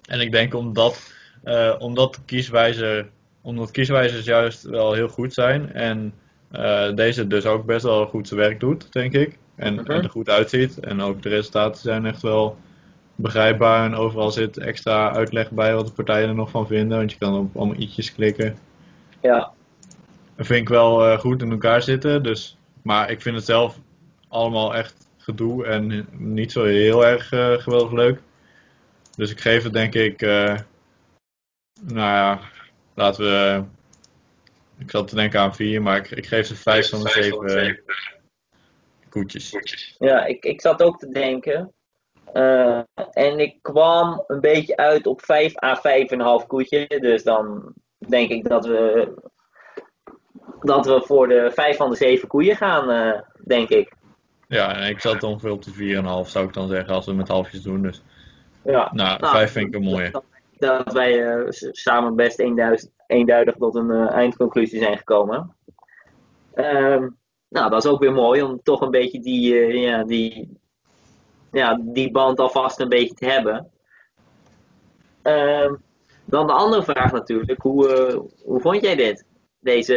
En 0.07 0.19
ik 0.19 0.31
denk 0.31 0.53
omdat, 0.53 1.11
eh, 1.43 1.75
omdat 1.79 2.19
kieswijzer, 2.25 3.09
omdat 3.41 3.71
kieswijzers 3.71 4.25
juist 4.25 4.63
wel 4.63 4.93
heel 4.93 5.07
goed 5.07 5.33
zijn 5.33 5.73
en 5.73 6.13
eh, 6.51 6.93
deze 6.93 7.27
dus 7.27 7.45
ook 7.45 7.65
best 7.65 7.83
wel 7.83 8.05
goed 8.05 8.27
zijn 8.27 8.39
werk 8.39 8.59
doet, 8.59 8.93
denk 8.93 9.13
ik. 9.13 9.37
En, 9.55 9.73
Mhm. 9.73 9.91
en 9.91 10.03
er 10.03 10.09
goed 10.09 10.29
uitziet. 10.29 10.79
En 10.79 11.01
ook 11.01 11.21
de 11.21 11.29
resultaten 11.29 11.81
zijn 11.81 12.05
echt 12.05 12.21
wel 12.21 12.57
begrijpbaar. 13.15 13.85
En 13.85 13.95
overal 13.95 14.31
zit 14.31 14.57
extra 14.57 15.11
uitleg 15.13 15.51
bij 15.51 15.75
wat 15.75 15.85
de 15.87 15.91
partijen 15.91 16.27
er 16.29 16.35
nog 16.35 16.49
van 16.49 16.67
vinden. 16.67 16.97
Want 16.97 17.11
je 17.11 17.17
kan 17.17 17.37
op 17.37 17.55
allemaal 17.57 17.75
i'tjes 17.79 18.13
klikken. 18.13 18.57
Ja, 19.21 19.51
Dat 20.35 20.45
vind 20.45 20.59
ik 20.61 20.69
wel 20.69 21.05
eh, 21.05 21.19
goed 21.19 21.41
in 21.41 21.51
elkaar 21.51 21.81
zitten. 21.81 22.23
Dus, 22.23 22.57
maar 22.81 23.09
ik 23.11 23.21
vind 23.21 23.35
het 23.35 23.45
zelf 23.45 23.79
allemaal 24.27 24.75
echt 24.75 25.09
gedoe 25.17 25.65
en 25.65 26.07
niet 26.11 26.51
zo 26.51 26.63
heel 26.63 27.05
erg 27.05 27.31
eh, 27.31 27.53
geweldig 27.53 27.91
leuk. 27.91 28.21
Dus 29.15 29.31
ik 29.31 29.39
geef 29.39 29.63
het 29.63 29.73
denk 29.73 29.93
ik, 29.93 30.21
eh, 30.21 30.57
nou 31.81 31.99
ja, 31.99 32.39
laten 32.93 33.23
we, 33.23 33.63
ik 34.77 34.91
zat 34.91 35.07
te 35.07 35.15
denken 35.15 35.39
aan 35.39 35.55
vier, 35.55 35.81
maar 35.81 35.97
ik, 35.97 36.11
ik 36.11 36.25
geef 36.25 36.47
ze 36.47 36.55
vijf 36.55 36.89
van 36.89 37.03
de 37.03 37.09
zeven 37.09 37.83
koetjes. 39.09 39.55
ja 39.97 40.25
ik, 40.25 40.45
ik 40.45 40.61
zat 40.61 40.81
ook 40.81 40.99
te 40.99 41.09
denken. 41.09 41.73
Eh, 42.35 42.79
en 43.11 43.39
ik 43.39 43.57
kwam 43.61 44.23
een 44.27 44.39
beetje 44.39 44.77
uit 44.77 45.07
op 45.07 45.21
5 45.21 45.63
à 45.63 45.75
5,5 46.41 46.47
koetje. 46.47 46.87
Dus 46.87 47.23
dan 47.23 47.73
denk 47.97 48.29
ik 48.29 48.49
dat 48.49 48.65
we, 48.65 49.13
dat 50.61 50.85
we 50.85 51.01
voor 51.05 51.27
de 51.27 51.51
5 51.53 51.77
van 51.77 51.89
de 51.89 51.95
7 51.95 52.27
koeien 52.27 52.55
gaan, 52.55 52.89
eh, 52.89 53.21
denk 53.43 53.69
ik. 53.69 53.94
Ja, 54.55 54.75
en 54.75 54.89
ik 54.89 54.99
zat 54.99 55.23
ongeveer 55.23 55.51
op 55.51 55.63
de 55.63 56.23
4,5 56.25 56.29
zou 56.29 56.47
ik 56.47 56.53
dan 56.53 56.67
zeggen 56.67 56.93
als 56.93 57.05
we 57.05 57.13
met 57.13 57.27
halfjes 57.27 57.61
doen. 57.61 57.81
Dus 57.81 58.01
Ja. 58.63 58.91
nou, 58.93 59.19
Nou, 59.19 59.33
vijf 59.33 59.51
vind 59.51 59.67
ik 59.67 59.75
een 59.75 59.83
mooie. 59.83 60.23
Dat, 60.57 60.93
wij 60.93 61.33
eh, 61.33 61.45
samen 61.71 62.15
best 62.15 62.39
eenduidig, 62.39 62.85
eenduidig 63.07 63.55
tot 63.55 63.75
een 63.75 63.91
eh, 63.91 64.11
eindconclusie 64.11 64.79
zijn 64.79 64.97
gekomen. 64.97 65.55
Ehm, 66.53 67.09
nou, 67.47 67.69
dat 67.69 67.85
is 67.85 67.91
ook 67.91 67.99
weer 67.99 68.13
mooi 68.13 68.41
om 68.41 68.61
toch 68.63 68.81
een 68.81 68.91
beetje 68.91 69.19
die, 69.19 69.55
eh, 69.55 69.83
ja, 69.83 70.03
die, 70.03 70.57
ja, 71.51 71.79
die 71.81 72.11
band 72.11 72.39
alvast 72.39 72.79
een 72.79 72.89
beetje 72.89 73.15
te 73.15 73.25
hebben. 73.25 73.71
Ehm, 75.21 75.75
dan 76.25 76.47
de 76.47 76.53
andere 76.53 76.83
vraag 76.83 77.11
natuurlijk, 77.11 77.61
hoe, 77.61 77.87
hoe 78.43 78.59
vond 78.61 78.81
jij 78.81 78.95
dit? 78.95 79.25
Deze, 79.59 79.95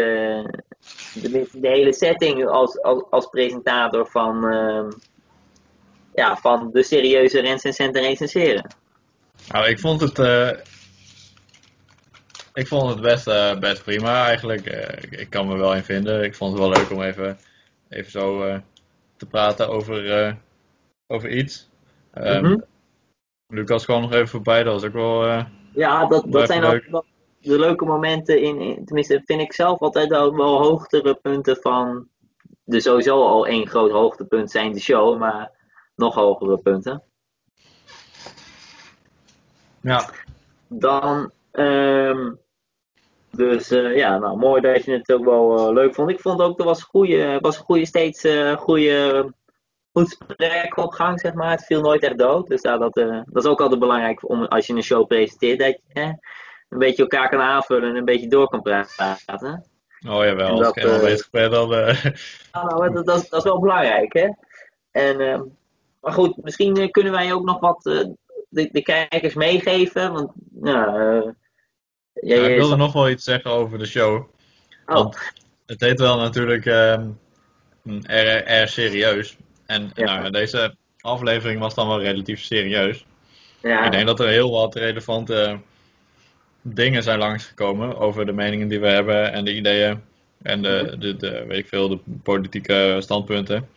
de, 1.14 1.48
de 1.52 1.68
hele 1.68 1.92
setting 1.92 2.46
als, 2.46 2.82
als, 2.82 3.04
als 3.10 3.26
presentator 3.26 4.06
van, 4.06 4.46
ehm, 4.46 4.90
ja, 6.14 6.36
van 6.36 6.70
de 6.72 6.82
serieuze 6.82 7.40
recensenten 7.40 8.02
recenseren. 8.02 8.74
Nou, 9.48 9.68
ik 9.68 9.78
vond 9.78 10.00
het, 10.00 10.18
eh, 10.18 10.50
ik 12.52 12.66
vond 12.66 12.90
het 12.90 13.00
best, 13.00 13.26
eh, 13.26 13.58
best 13.58 13.84
prima 13.84 14.26
eigenlijk. 14.26 14.66
Eh, 14.66 15.20
ik, 15.20 15.30
kan 15.30 15.46
me 15.46 15.56
wel 15.56 15.74
in 15.74 15.84
vinden. 15.84 16.24
Ik 16.24 16.34
vond 16.34 16.50
het 16.50 16.60
wel 16.60 16.70
leuk 16.70 16.90
om 16.90 17.02
even, 17.02 17.38
even 17.88 18.10
zo 18.10 18.60
te 19.16 19.26
praten 19.26 19.68
over, 19.68 20.36
over 21.06 21.30
iets. 21.30 21.68
Mhm. 22.14 22.58
Lucas 23.46 23.84
kwam 23.84 24.00
nog 24.00 24.12
even 24.12 24.28
voorbij, 24.28 24.62
dat 24.62 24.72
was 24.72 24.84
ook 24.84 24.92
wel. 24.92 25.46
Ja, 25.74 26.06
dat, 26.06 26.24
dat 26.28 26.46
zijn 26.46 26.64
ook 26.64 26.84
wel 26.90 27.04
de 27.40 27.58
leuke 27.58 27.84
momenten 27.84 28.40
in, 28.42 28.60
in- 28.60 28.84
tenminste 28.84 29.22
vind 29.24 29.40
ik 29.40 29.52
zelf 29.52 29.80
altijd 29.80 30.08
wel, 30.08 30.36
wel 30.36 30.62
hoogtere 30.62 31.14
punten 31.14 31.56
van, 31.56 32.08
de 32.64 32.80
sowieso 32.80 33.26
al 33.26 33.46
één 33.46 33.66
groot 33.68 33.90
hoogtepunt 33.90 34.50
zijn 34.50 34.72
de 34.72 34.80
show, 34.80 35.18
maar 35.18 35.50
nog 35.96 36.14
hogere 36.14 36.58
punten. 36.58 37.02
ja, 39.80 40.10
Dan, 40.68 41.30
ehm, 41.50 42.32
dus 43.30 43.70
eh, 43.70 43.96
ja, 43.96 44.18
nou 44.18 44.38
mooi 44.38 44.60
dat 44.60 44.84
je 44.84 44.92
het 44.92 45.12
ook 45.12 45.24
wel 45.24 45.58
eh, 45.68 45.72
leuk 45.74 45.94
vond. 45.94 46.10
Ik 46.10 46.20
vond 46.20 46.40
ook, 46.40 46.58
er 46.58 46.64
was 46.64 46.82
goede, 46.82 47.38
was 47.40 47.56
goede 47.56 47.86
steeds 47.86 48.24
eh 48.24 48.56
goede, 48.56 49.32
goed 49.92 50.16
gesprek 50.18 50.76
op 50.76 50.92
gang, 50.92 51.20
zeg 51.20 51.34
maar. 51.34 51.50
Het 51.50 51.64
viel 51.64 51.80
nooit 51.80 52.02
echt 52.02 52.18
dood. 52.18 52.46
Dus 52.46 52.62
ja, 52.62 52.78
dat, 52.78 52.94
dat 52.94 53.44
is 53.44 53.46
ook 53.46 53.60
altijd 53.60 53.80
belangrijk 53.80 54.28
om, 54.28 54.44
als 54.44 54.66
je 54.66 54.74
een 54.74 54.82
show 54.82 55.06
presenteert, 55.06 55.58
dat 55.58 55.80
je 55.86 56.00
eh, 56.00 56.12
een 56.68 56.78
beetje 56.78 57.02
elkaar 57.02 57.28
kan 57.28 57.40
aanvullen 57.40 57.88
en 57.90 57.96
een 57.96 58.04
beetje 58.04 58.28
door 58.28 58.48
kan 58.48 58.62
praten. 58.62 59.64
oh 60.08 60.24
jawel, 60.24 60.46
En 60.46 60.52
als 60.52 60.60
dat, 60.60 60.76
ik 60.76 60.82
eenmaal 60.82 60.98
eh, 60.98 61.04
bezig 61.04 61.30
ben, 61.30 61.50
dan. 61.50 61.68
Nou, 62.52 62.66
nou, 62.66 62.92
dat, 62.92 63.06
dat, 63.06 63.22
is- 63.22 63.28
dat 63.28 63.38
is 63.44 63.50
wel 63.50 63.60
belangrijk, 63.60 64.12
hè? 64.12 64.28
En, 64.90 65.20
ehm, 65.20 65.42
maar 66.00 66.12
goed, 66.12 66.36
misschien 66.42 66.76
eh, 66.76 66.90
kunnen 66.90 67.12
wij 67.12 67.32
ook 67.32 67.44
nog 67.44 67.60
wat 67.60 67.82
de, 68.48 68.68
de 68.72 68.82
kijkers 68.82 69.34
meegeven. 69.34 70.12
Want, 70.12 70.32
ja, 70.62 70.92
jij- 72.12 72.40
Ja, 72.40 72.46
ik 72.48 72.56
wilde 72.56 72.76
nog 72.76 72.92
wel 72.92 73.08
iets 73.08 73.24
zeggen 73.24 73.50
over 73.50 73.78
de 73.78 73.86
show. 73.86 74.14
Oh, 74.86 74.94
Want 74.94 75.18
het 75.66 75.80
heet 75.80 75.98
wel 76.00 76.16
natuurlijk 76.18 76.66
ehm, 76.66 77.08
erg, 78.02 78.42
erg 78.44 78.68
serieus. 78.70 79.36
En 79.66 79.90
Ja. 79.94 80.04
nou, 80.18 80.30
deze 80.30 80.74
aflevering 81.00 81.60
was 81.60 81.74
dan 81.74 81.88
wel 81.88 82.00
relatief 82.00 82.40
serieus. 82.40 83.06
ja, 83.62 83.84
Ik 83.84 83.92
denk 83.92 84.06
dat 84.06 84.20
er 84.20 84.28
heel 84.28 84.50
wat 84.50 84.74
relevante 84.74 85.58
dingen 86.74 87.02
zijn 87.02 87.18
langsgekomen 87.18 87.98
over 87.98 88.26
de 88.26 88.32
meningen 88.32 88.68
die 88.68 88.80
we 88.80 88.88
hebben 88.88 89.32
en 89.32 89.44
de 89.44 89.54
ideeën 89.54 90.00
en 90.42 90.62
de, 90.62 90.96
de, 90.98 91.16
de 91.16 91.44
weet 91.46 91.58
ik 91.58 91.68
veel, 91.68 91.88
de 91.88 91.98
politieke 92.22 92.96
standpunten. 93.00 93.68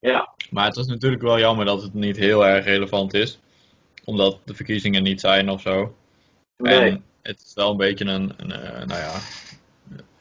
ja, 0.00 0.34
Maar 0.50 0.66
het 0.66 0.76
is 0.76 0.86
natuurlijk 0.86 1.22
wel 1.22 1.38
jammer 1.38 1.64
dat 1.64 1.82
het 1.82 1.94
niet 1.94 2.16
heel 2.16 2.46
erg 2.46 2.64
relevant 2.64 3.14
is, 3.14 3.40
omdat 4.04 4.38
de 4.44 4.54
verkiezingen 4.54 5.02
niet 5.02 5.20
zijn 5.20 5.50
of 5.50 5.60
zo. 5.60 5.96
nee, 6.56 6.90
En 6.90 7.04
het 7.22 7.42
is 7.46 7.54
wel 7.54 7.70
een 7.70 7.76
beetje 7.76 8.04
een, 8.04 8.32
een 8.36 8.52
eh, 8.52 8.86
nou 8.86 9.00
ja, 9.00 9.14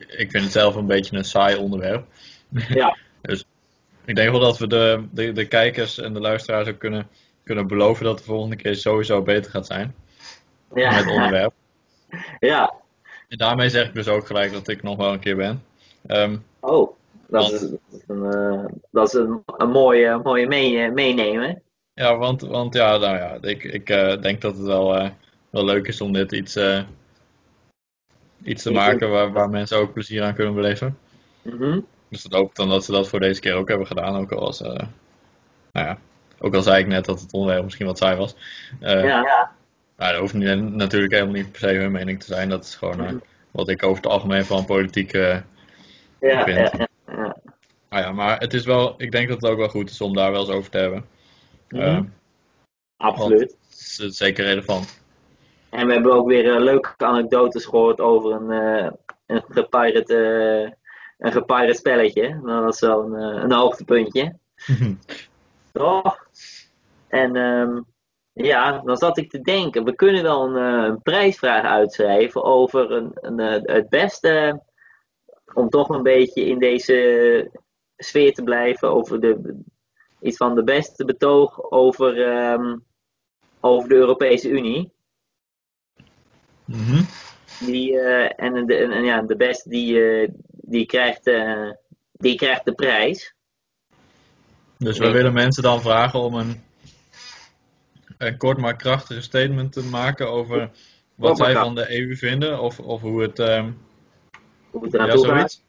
ik 0.08 0.32
vind 0.32 0.44
het 0.44 0.52
zelf 0.52 0.76
een 0.76 0.88
beetje 0.88 1.18
een 1.18 1.24
saai 1.24 1.56
onderwerp. 1.56 2.06
ja, 2.70 2.98
Dus 3.22 3.46
ik 4.06 4.16
denk 4.16 4.32
wel 4.32 4.40
dat 4.40 4.58
we 4.58 4.68
de, 4.68 5.04
de, 5.12 5.32
de 5.32 5.48
kijkers 5.48 6.00
en 6.00 6.14
de 6.14 6.20
luisteraars 6.20 6.68
ook 6.68 6.80
kunnen, 6.80 7.08
kunnen 7.44 7.68
beloven 7.68 8.06
dat 8.06 8.18
de 8.18 8.24
volgende 8.24 8.56
keer 8.56 8.76
sowieso 8.76 9.22
beter 9.22 9.52
gaat 9.52 9.66
zijn 9.66 9.96
met 10.74 10.96
het 10.96 11.06
ja, 11.06 11.14
onderwerp. 11.14 11.54
ja. 12.40 12.74
En 13.28 13.38
daarmee 13.38 13.70
zeg 13.70 13.88
ik 13.88 13.94
dus 13.94 14.08
ook 14.08 14.26
gelijk 14.28 14.52
dat 14.52 14.68
ik 14.68 14.84
nog 14.84 14.98
wel 14.98 15.14
een 15.14 15.20
keer 15.20 15.36
ben. 15.36 15.64
Ehm, 16.08 16.38
Oh, 16.60 16.96
dat 17.28 17.42
Want- 17.50 17.52
is, 17.54 17.60
dat 17.60 17.80
is 17.92 18.02
een, 18.08 18.26
eh, 18.32 18.66
dat 18.92 19.08
is 19.08 19.14
een, 19.14 19.44
een 19.58 19.70
mooie, 19.70 20.20
mooie 20.24 20.48
mee, 20.48 20.92
meenemen. 20.92 21.62
ja, 21.94 22.18
want, 22.18 22.42
want 22.42 22.74
ja, 22.74 22.98
nou 22.98 23.16
ja, 23.18 23.38
ik, 23.42 23.64
ik 23.64 23.90
eh, 23.90 24.22
denk 24.22 24.42
dat 24.42 24.58
het 24.58 24.66
wel, 24.66 24.96
eh, 24.96 25.10
wel 25.50 25.66
leuk 25.66 25.88
is 25.88 26.02
om 26.02 26.14
dit 26.14 26.32
iets, 26.32 26.56
eh, 26.56 26.84
iets 28.44 28.64
te 28.64 28.72
maken 28.72 29.10
waar, 29.10 29.32
waar 29.32 29.50
mensen 29.50 29.78
ook 29.78 29.94
plezier 29.94 30.24
aan 30.24 30.34
kunnen 30.34 30.54
beleven. 30.54 30.98
Mhm. 31.42 31.80
Dus 32.10 32.24
dat 32.24 32.34
hoop 32.40 32.50
ik 32.50 32.56
dan 32.56 32.70
dat 32.70 32.86
ze 32.86 32.92
dat 32.92 33.08
voor 33.10 33.20
deze 33.20 33.40
keer 33.42 33.54
ook 33.56 33.68
hebben 33.68 33.88
gedaan. 33.88 34.16
Ook 34.16 34.32
al, 34.32 34.50
eh, 34.54 34.88
nou 35.72 35.88
ja, 35.88 35.98
ook 36.40 36.56
al 36.56 36.62
zei 36.62 36.80
ik 36.82 36.88
net 36.88 37.06
dat 37.06 37.22
het 37.22 37.34
onderwerp 37.34 37.64
misschien 37.64 37.86
wat 37.86 37.98
saai 37.98 38.18
was. 38.18 38.36
Eh, 38.80 39.04
Ja, 39.04 39.22
ja, 39.22 39.52
Maar 39.96 40.12
dat 40.12 40.20
hoeft 40.22 40.34
niet, 40.34 40.74
natuurlijk 40.74 41.14
helemaal 41.14 41.34
niet 41.34 41.52
per 41.52 41.60
se 41.60 41.76
hun 41.76 41.92
mening 41.92 42.20
te 42.20 42.26
zijn. 42.26 42.50
Dat 42.50 42.64
is 42.64 42.76
gewoon 42.76 43.06
eh, 43.06 43.14
wat 43.52 43.70
ik 43.70 43.84
over 43.84 44.04
het 44.04 44.12
algemeen 44.12 44.46
van 44.46 44.66
politiek. 44.66 45.14
eh 45.14 45.40
ja, 46.20 46.44
vind. 46.44 46.72
ja, 47.06 47.38
ah 47.90 48.00
ja, 48.00 48.12
maar 48.12 48.40
het 48.40 48.54
is 48.54 48.66
wel, 48.66 48.94
ik 48.98 49.12
denk 49.12 49.28
dat 49.28 49.42
het 49.42 49.52
ook 49.52 49.58
wel 49.58 49.68
goed 49.68 49.90
is 49.90 50.02
om 50.02 50.14
daar 50.14 50.32
wel 50.32 50.40
eens 50.40 50.50
over 50.50 50.70
te 50.70 50.78
hebben. 50.78 51.06
Mhm. 51.70 51.82
Eh, 51.82 52.00
absoluut. 52.98 53.58
is 53.70 54.00
eh, 54.00 54.10
zeker 54.10 54.46
relevant. 54.46 55.02
En 55.70 55.88
we 55.88 55.94
hebben 55.94 56.14
ook 56.14 56.28
weer 56.28 56.60
leuke 56.60 56.94
anekdotes 56.98 57.66
gehoord 57.66 58.00
over 58.00 58.32
een, 58.32 58.52
eh 58.52 58.92
een, 59.26 59.44
gepirate, 59.50 60.78
een 61.18 61.32
gepirate 61.32 61.74
spelletje. 61.74 62.40
Nou, 62.44 62.64
dat 62.64 62.74
is 62.74 62.80
wel 62.80 63.04
een, 63.04 63.44
een 63.44 63.52
hoogtepuntje. 63.52 64.38
Toch? 65.72 66.28
En 67.08 67.36
ehm, 67.36 67.80
ja, 68.34 68.82
dan 68.86 68.98
zat 68.98 69.18
ik 69.18 69.30
te 69.30 69.42
denken, 69.42 69.84
we 69.84 69.96
kunnen 69.96 70.24
wel 70.24 70.46
een, 70.46 70.56
eh, 70.56 70.88
een 70.88 71.02
prijsvraag 71.02 71.64
uitschrijven 71.64 72.44
over 72.44 72.92
een, 72.92 73.12
een, 73.14 73.40
eh, 73.40 73.76
het 73.76 73.90
beste, 73.90 74.62
om 75.54 75.70
toch 75.70 75.90
een 75.90 76.04
beetje 76.04 76.46
in 76.46 76.60
deze 76.60 77.60
sfeer 77.98 78.34
te 78.34 78.44
blijven, 78.44 78.92
over 78.92 79.20
de, 79.20 79.60
iets 80.22 80.38
van 80.38 80.56
de 80.56 80.64
beste 80.64 81.06
betoog 81.06 81.72
over, 81.72 82.28
ehm, 82.28 82.78
over 83.60 83.90
de 83.90 83.96
Europese 83.96 84.50
Unie. 84.50 84.92
Mhm. 86.66 87.04
Die, 87.60 88.00
eh, 88.00 88.46
en, 88.46 88.66
de, 88.66 88.76
en, 88.76 89.04
ja, 89.04 89.22
de 89.22 89.36
beste 89.36 89.70
die, 89.70 90.30
die, 90.52 90.86
krijgt, 90.86 91.32
die 92.12 92.36
krijgt 92.36 92.66
de 92.66 92.74
prijs. 92.74 93.36
Dus 94.78 94.98
we 94.98 95.12
willen 95.12 95.34
mensen 95.34 95.64
dan 95.64 95.82
vragen 95.82 96.20
om 96.20 96.34
een, 96.34 96.64
een 98.26 98.38
kort 98.38 98.58
maar 98.58 98.76
krachtig 98.76 99.24
statement 99.24 99.72
te 99.72 99.84
maken 99.84 100.30
over 100.30 100.70
wat 101.16 101.38
zij 101.38 101.54
van 101.54 101.76
de 101.76 102.00
EU 102.00 102.16
vinden. 102.16 102.60
Of, 102.60 102.80
of 102.80 103.02
hoe 103.02 103.22
het. 103.22 103.40
ehm, 103.40 103.72
Hoe 104.72 104.84
het 104.84 104.92
ja, 104.92 105.18
zoiets. 105.18 105.64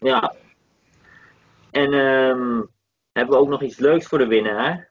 Ja. 0.00 0.34
En 1.70 1.92
ehm, 1.92 2.62
hebben 3.12 3.34
we 3.34 3.40
ook 3.40 3.48
nog 3.48 3.62
iets 3.62 3.78
leuks 3.78 4.06
voor 4.06 4.18
de 4.18 4.26
winnaar. 4.26 4.90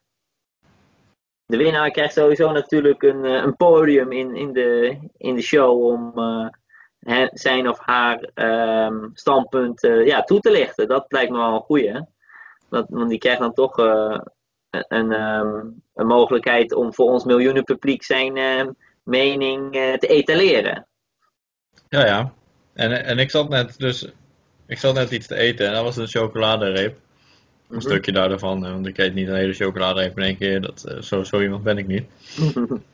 De 1.45 1.57
winnaar 1.57 1.91
krijgt 1.91 2.14
sowieso 2.14 2.51
natuurlijk 2.51 3.03
een, 3.03 3.25
eh, 3.25 3.31
een 3.33 3.56
podium 3.56 4.11
in, 4.11 4.35
in, 4.35 4.53
de, 4.53 4.98
in 5.17 5.35
de 5.35 5.41
show 5.41 5.83
om 5.83 6.14
eh, 6.99 7.27
zijn 7.31 7.69
of 7.69 7.80
haar 7.80 8.30
ehm, 8.33 9.07
standpunt 9.14 9.83
eh, 9.83 10.06
ja, 10.06 10.23
toe 10.23 10.39
te 10.39 10.51
lichten. 10.51 10.88
Dat 10.88 11.06
lijkt 11.07 11.31
me 11.31 11.38
wel 11.38 11.53
een 11.53 11.61
goeie. 11.61 12.06
Dat, 12.69 12.85
want 12.89 13.09
die 13.09 13.19
krijgt 13.19 13.39
dan 13.39 13.53
toch 13.53 13.75
een, 14.69 15.11
ehm, 15.11 15.65
een 15.95 16.07
mogelijkheid 16.07 16.73
om 16.73 16.93
voor 16.93 17.11
ons 17.11 17.23
miljoenen 17.23 17.64
publiek 17.64 18.03
zijn 18.03 18.38
ehm, 18.38 18.69
mening 19.03 19.75
eh, 19.75 19.93
te 19.93 20.07
etaleren. 20.07 20.88
Ja, 21.89 22.06
ja. 22.06 22.33
En, 22.73 23.06
en 23.06 23.19
ik 23.19 23.30
zat 23.30 23.49
net 23.49 23.80
dus. 23.80 24.11
Ik 24.67 24.77
zat 24.77 24.93
net 24.93 25.11
iets 25.11 25.27
te 25.27 25.35
eten 25.35 25.67
en 25.67 25.73
dat 25.73 25.83
was 25.83 25.98
een 25.98 26.07
chocoladereep. 26.07 26.93
Een 26.95 27.75
Mhm. 27.75 27.80
stukje 27.80 28.11
daarvan, 28.11 28.65
eh, 28.65 28.72
want 28.72 28.88
ik 28.88 28.98
eet 28.98 29.14
niet 29.14 29.27
een 29.27 29.35
hele 29.35 29.53
chocoladereep 29.53 30.17
in 30.17 30.23
één 30.23 30.38
keer. 30.38 30.61
Dat, 30.61 30.83
eh, 30.83 31.01
zo, 31.01 31.23
zo 31.23 31.41
iemand 31.41 31.64
ben 31.64 31.77
ik 31.77 31.88
niet. 31.88 32.06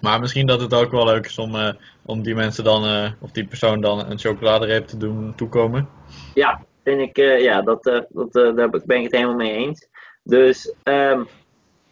Maar 0.00 0.20
misschien 0.20 0.46
dat 0.46 0.60
het 0.60 0.74
ook 0.74 0.90
wel 0.90 1.04
leuk 1.04 1.26
is 1.26 1.38
om, 1.38 1.76
om 2.02 2.22
die 2.22 2.34
mensen 2.34 2.64
dan, 2.64 3.14
of 3.20 3.30
die 3.30 3.44
persoon 3.46 3.80
dan 3.80 4.10
een 4.10 4.18
chocoladereep 4.18 4.86
te 4.86 4.96
doen 4.96 5.34
toekomen. 5.36 5.88
Ja, 6.34 6.64
vind 6.84 7.00
ik, 7.00 7.16
ja, 7.40 7.62
dat, 7.62 7.82
dat, 8.08 8.32
daar 8.32 8.70
ben 8.70 8.96
ik 8.96 9.02
het 9.02 9.12
helemaal 9.12 9.34
mee 9.34 9.52
eens. 9.52 9.88
Dus 10.22 10.74
ehm, 10.82 11.24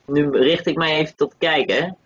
nu 0.07 0.31
richt 0.31 0.67
ik 0.67 0.76
mij 0.76 0.97
even 0.97 1.17
tot 1.17 1.34
kijken. 1.39 1.97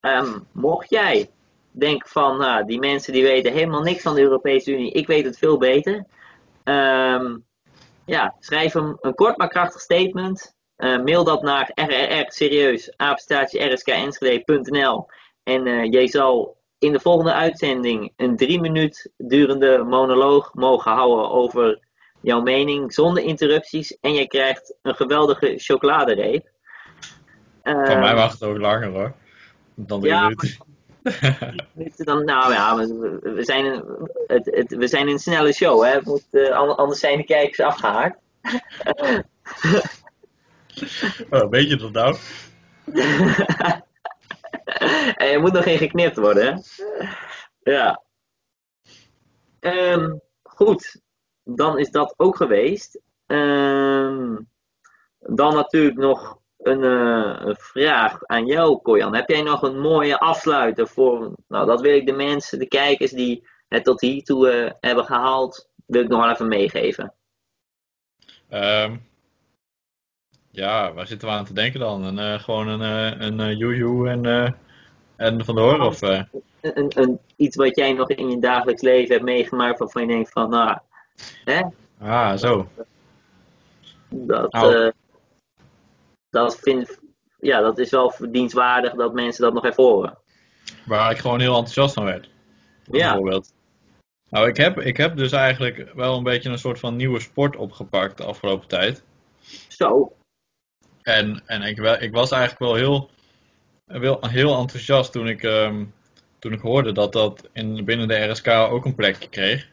Ehm, 0.00 0.38
mocht 0.52 0.90
jij 0.90 1.30
denken 1.70 2.08
van, 2.08 2.38
nou, 2.38 2.66
die 2.66 2.78
mensen 2.78 3.12
die 3.12 3.22
weten 3.22 3.52
helemaal 3.52 3.82
niks 3.82 4.02
van 4.02 4.14
de 4.14 4.20
Europese 4.20 4.72
Unie, 4.72 4.92
ik 4.92 5.06
weet 5.06 5.24
het 5.24 5.38
veel 5.38 5.58
beter. 5.58 6.06
Ehm, 6.64 7.36
ja, 8.04 8.34
schrijf 8.38 8.72
hem 8.72 8.96
een 9.00 9.14
kort 9.14 9.36
maar 9.36 9.48
krachtig 9.48 9.80
statement. 9.80 10.56
Eh, 10.76 11.02
mail 11.02 11.24
dat 11.24 11.42
naar 11.42 11.70
rrr 11.74 12.24
serieus, 12.32 12.92
en 15.42 15.66
eh, 15.66 15.84
jij 15.90 16.08
zal 16.08 16.56
in 16.78 16.92
de 16.92 17.00
volgende 17.00 17.32
uitzending 17.32 18.12
een 18.16 18.36
drie 18.36 18.60
minuut 18.60 19.10
durende 19.16 19.78
monoloog 19.78 20.54
mogen 20.54 20.92
houden 20.92 21.30
over 21.30 21.87
jouw 22.20 22.40
mening 22.40 22.92
zonder 22.92 23.22
interrupties 23.22 23.98
en 24.00 24.14
jij 24.14 24.26
krijgt 24.26 24.74
een 24.82 24.94
geweldige 24.94 25.54
chocoladereep. 25.56 26.48
Van 27.62 27.74
Ehm, 27.84 28.00
mij 28.00 28.14
mag 28.14 28.32
het 28.32 28.42
ook 28.42 28.58
langer 28.58 28.88
hoor. 28.88 29.12
Dan 29.74 30.00
drie 30.00 30.12
Ja, 30.12 30.22
minuten. 31.74 32.04
dan, 32.04 32.24
nou 32.24 32.52
ja, 32.52 32.76
we, 32.76 33.44
zijn 33.44 33.64
een, 33.64 34.10
het, 34.26 34.46
het, 34.46 34.74
we 34.76 34.86
zijn 34.86 35.08
een 35.08 35.18
snelle 35.18 35.52
show, 35.52 35.84
hè? 35.84 36.00
We 36.02 36.10
moeten, 36.10 36.52
eh, 36.52 36.76
anders 36.76 37.00
zijn 37.00 37.16
de 37.16 37.24
kijkers 37.24 37.60
afgehaakt. 37.60 38.18
Oh, 41.30 41.50
weet 41.50 41.68
je 41.68 41.76
dat 41.76 41.92
nou? 41.92 42.16
en 45.16 45.32
er 45.32 45.40
moet 45.40 45.52
nog 45.52 45.62
geen 45.62 45.78
geknipt 45.78 46.16
worden, 46.16 46.44
hè? 46.46 46.60
Ja. 47.72 48.02
Ehm, 49.60 50.16
goed, 50.42 51.00
dan 51.56 51.78
is 51.78 51.90
dat 51.90 52.14
ook 52.16 52.36
geweest. 52.36 53.00
Ehm, 53.26 54.36
dan 55.18 55.54
natuurlijk 55.54 55.96
nog 55.96 56.38
een, 56.58 56.84
eh, 56.84 57.46
een 57.46 57.56
vraag 57.56 58.26
aan 58.26 58.46
jou, 58.46 58.78
Koyan. 58.82 59.14
Heb 59.14 59.28
jij 59.28 59.42
nog 59.42 59.62
een 59.62 59.80
mooie 59.80 60.18
afsluiter 60.18 60.88
voor... 60.88 61.32
Nou, 61.48 61.66
dat 61.66 61.80
wil 61.80 61.94
ik 61.94 62.06
de 62.06 62.12
mensen, 62.12 62.58
de 62.58 62.68
kijkers 62.68 63.10
die 63.10 63.48
het 63.68 63.84
tot 63.84 64.00
hiertoe 64.00 64.50
eh 64.50 64.72
hebben 64.80 65.04
gehaald, 65.04 65.68
wil 65.86 66.02
ik 66.02 66.08
nog 66.08 66.20
wel 66.22 66.30
even 66.30 66.48
meegeven. 66.48 67.14
Ehm, 68.48 68.96
ja, 70.50 70.92
waar 70.92 71.06
zitten 71.06 71.28
we 71.28 71.34
aan 71.34 71.44
te 71.44 71.52
denken 71.52 71.80
dan? 71.80 72.04
Een, 72.04 72.18
eh, 72.18 72.38
gewoon 72.40 72.68
een, 72.68 73.40
een 73.40 73.56
joejoe 73.56 74.08
en, 74.08 74.54
en 75.16 75.44
vandoor? 75.44 75.80
Of, 75.80 76.02
eh, 76.02 76.22
Een, 76.60 76.78
een, 76.78 76.92
een- 76.94 77.18
iets 77.36 77.56
wat 77.56 77.76
jij 77.76 77.92
nog 77.92 78.08
in 78.08 78.30
je 78.30 78.38
dagelijks 78.38 78.82
leven 78.82 79.12
hebt 79.12 79.24
meegemaakt 79.24 79.78
waarvan 79.78 80.02
je 80.02 80.08
denkt 80.08 80.30
van, 80.30 80.50
nou, 80.50 80.78
hè, 81.44 81.62
ah, 81.98 82.36
zo. 82.36 82.68
Dat, 84.08 84.52
Nou. 84.52 84.74
eh, 84.74 84.92
dat, 86.30 86.58
vind, 86.58 87.00
ja, 87.38 87.60
dat 87.60 87.78
is 87.78 87.90
wel 87.90 88.10
verdienstwaardig 88.10 88.94
dat 88.94 89.12
mensen 89.12 89.42
dat 89.42 89.54
nog 89.54 89.64
even 89.64 89.84
horen. 89.84 90.18
Waar 90.86 91.10
ik 91.10 91.18
gewoon 91.18 91.40
heel 91.40 91.54
enthousiast 91.56 91.94
van 91.94 92.04
werd. 92.04 92.30
Ja. 92.84 93.08
Bijvoorbeeld. 93.08 93.52
Nou, 94.30 94.48
ik 94.48 94.56
heb, 94.56 94.80
ik 94.80 94.96
heb 94.96 95.16
dus 95.16 95.32
eigenlijk 95.32 95.92
wel 95.94 96.16
een 96.16 96.22
beetje 96.22 96.50
een 96.50 96.58
soort 96.58 96.78
van 96.78 96.96
nieuwe 96.96 97.20
sport 97.20 97.56
opgepakt 97.56 98.16
de 98.16 98.24
afgelopen 98.24 98.68
tijd. 98.68 99.02
Zo, 99.68 100.12
En, 101.02 101.42
en 101.46 101.62
ik, 101.62 101.78
ik 101.78 102.12
was 102.12 102.30
eigenlijk 102.30 102.60
wel 102.60 102.74
heel, 102.74 103.10
wel 103.84 104.18
heel 104.20 104.58
enthousiast 104.58 105.12
toen 105.12 105.28
ik, 105.28 105.42
ehm, 105.42 105.84
toen 106.38 106.52
ik 106.52 106.60
hoorde 106.60 106.92
dat 106.92 107.12
dat 107.12 107.48
in, 107.52 107.84
binnen 107.84 108.08
de 108.08 108.26
RSK 108.26 108.48
ook 108.48 108.84
een 108.84 108.94
plekje 108.94 109.28
kreeg. 109.28 109.68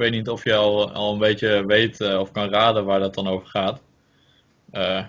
Ik 0.00 0.06
weet 0.06 0.14
niet 0.14 0.28
of 0.28 0.44
je 0.44 0.54
al, 0.54 0.90
al 0.92 1.12
een 1.12 1.18
beetje 1.18 1.66
weet 1.66 2.00
eh, 2.00 2.18
of 2.20 2.32
kan 2.32 2.50
raden 2.50 2.84
waar 2.84 3.00
dat 3.00 3.14
dan 3.14 3.26
over 3.28 3.46
gaat. 3.48 3.80
Eh, 4.70 5.06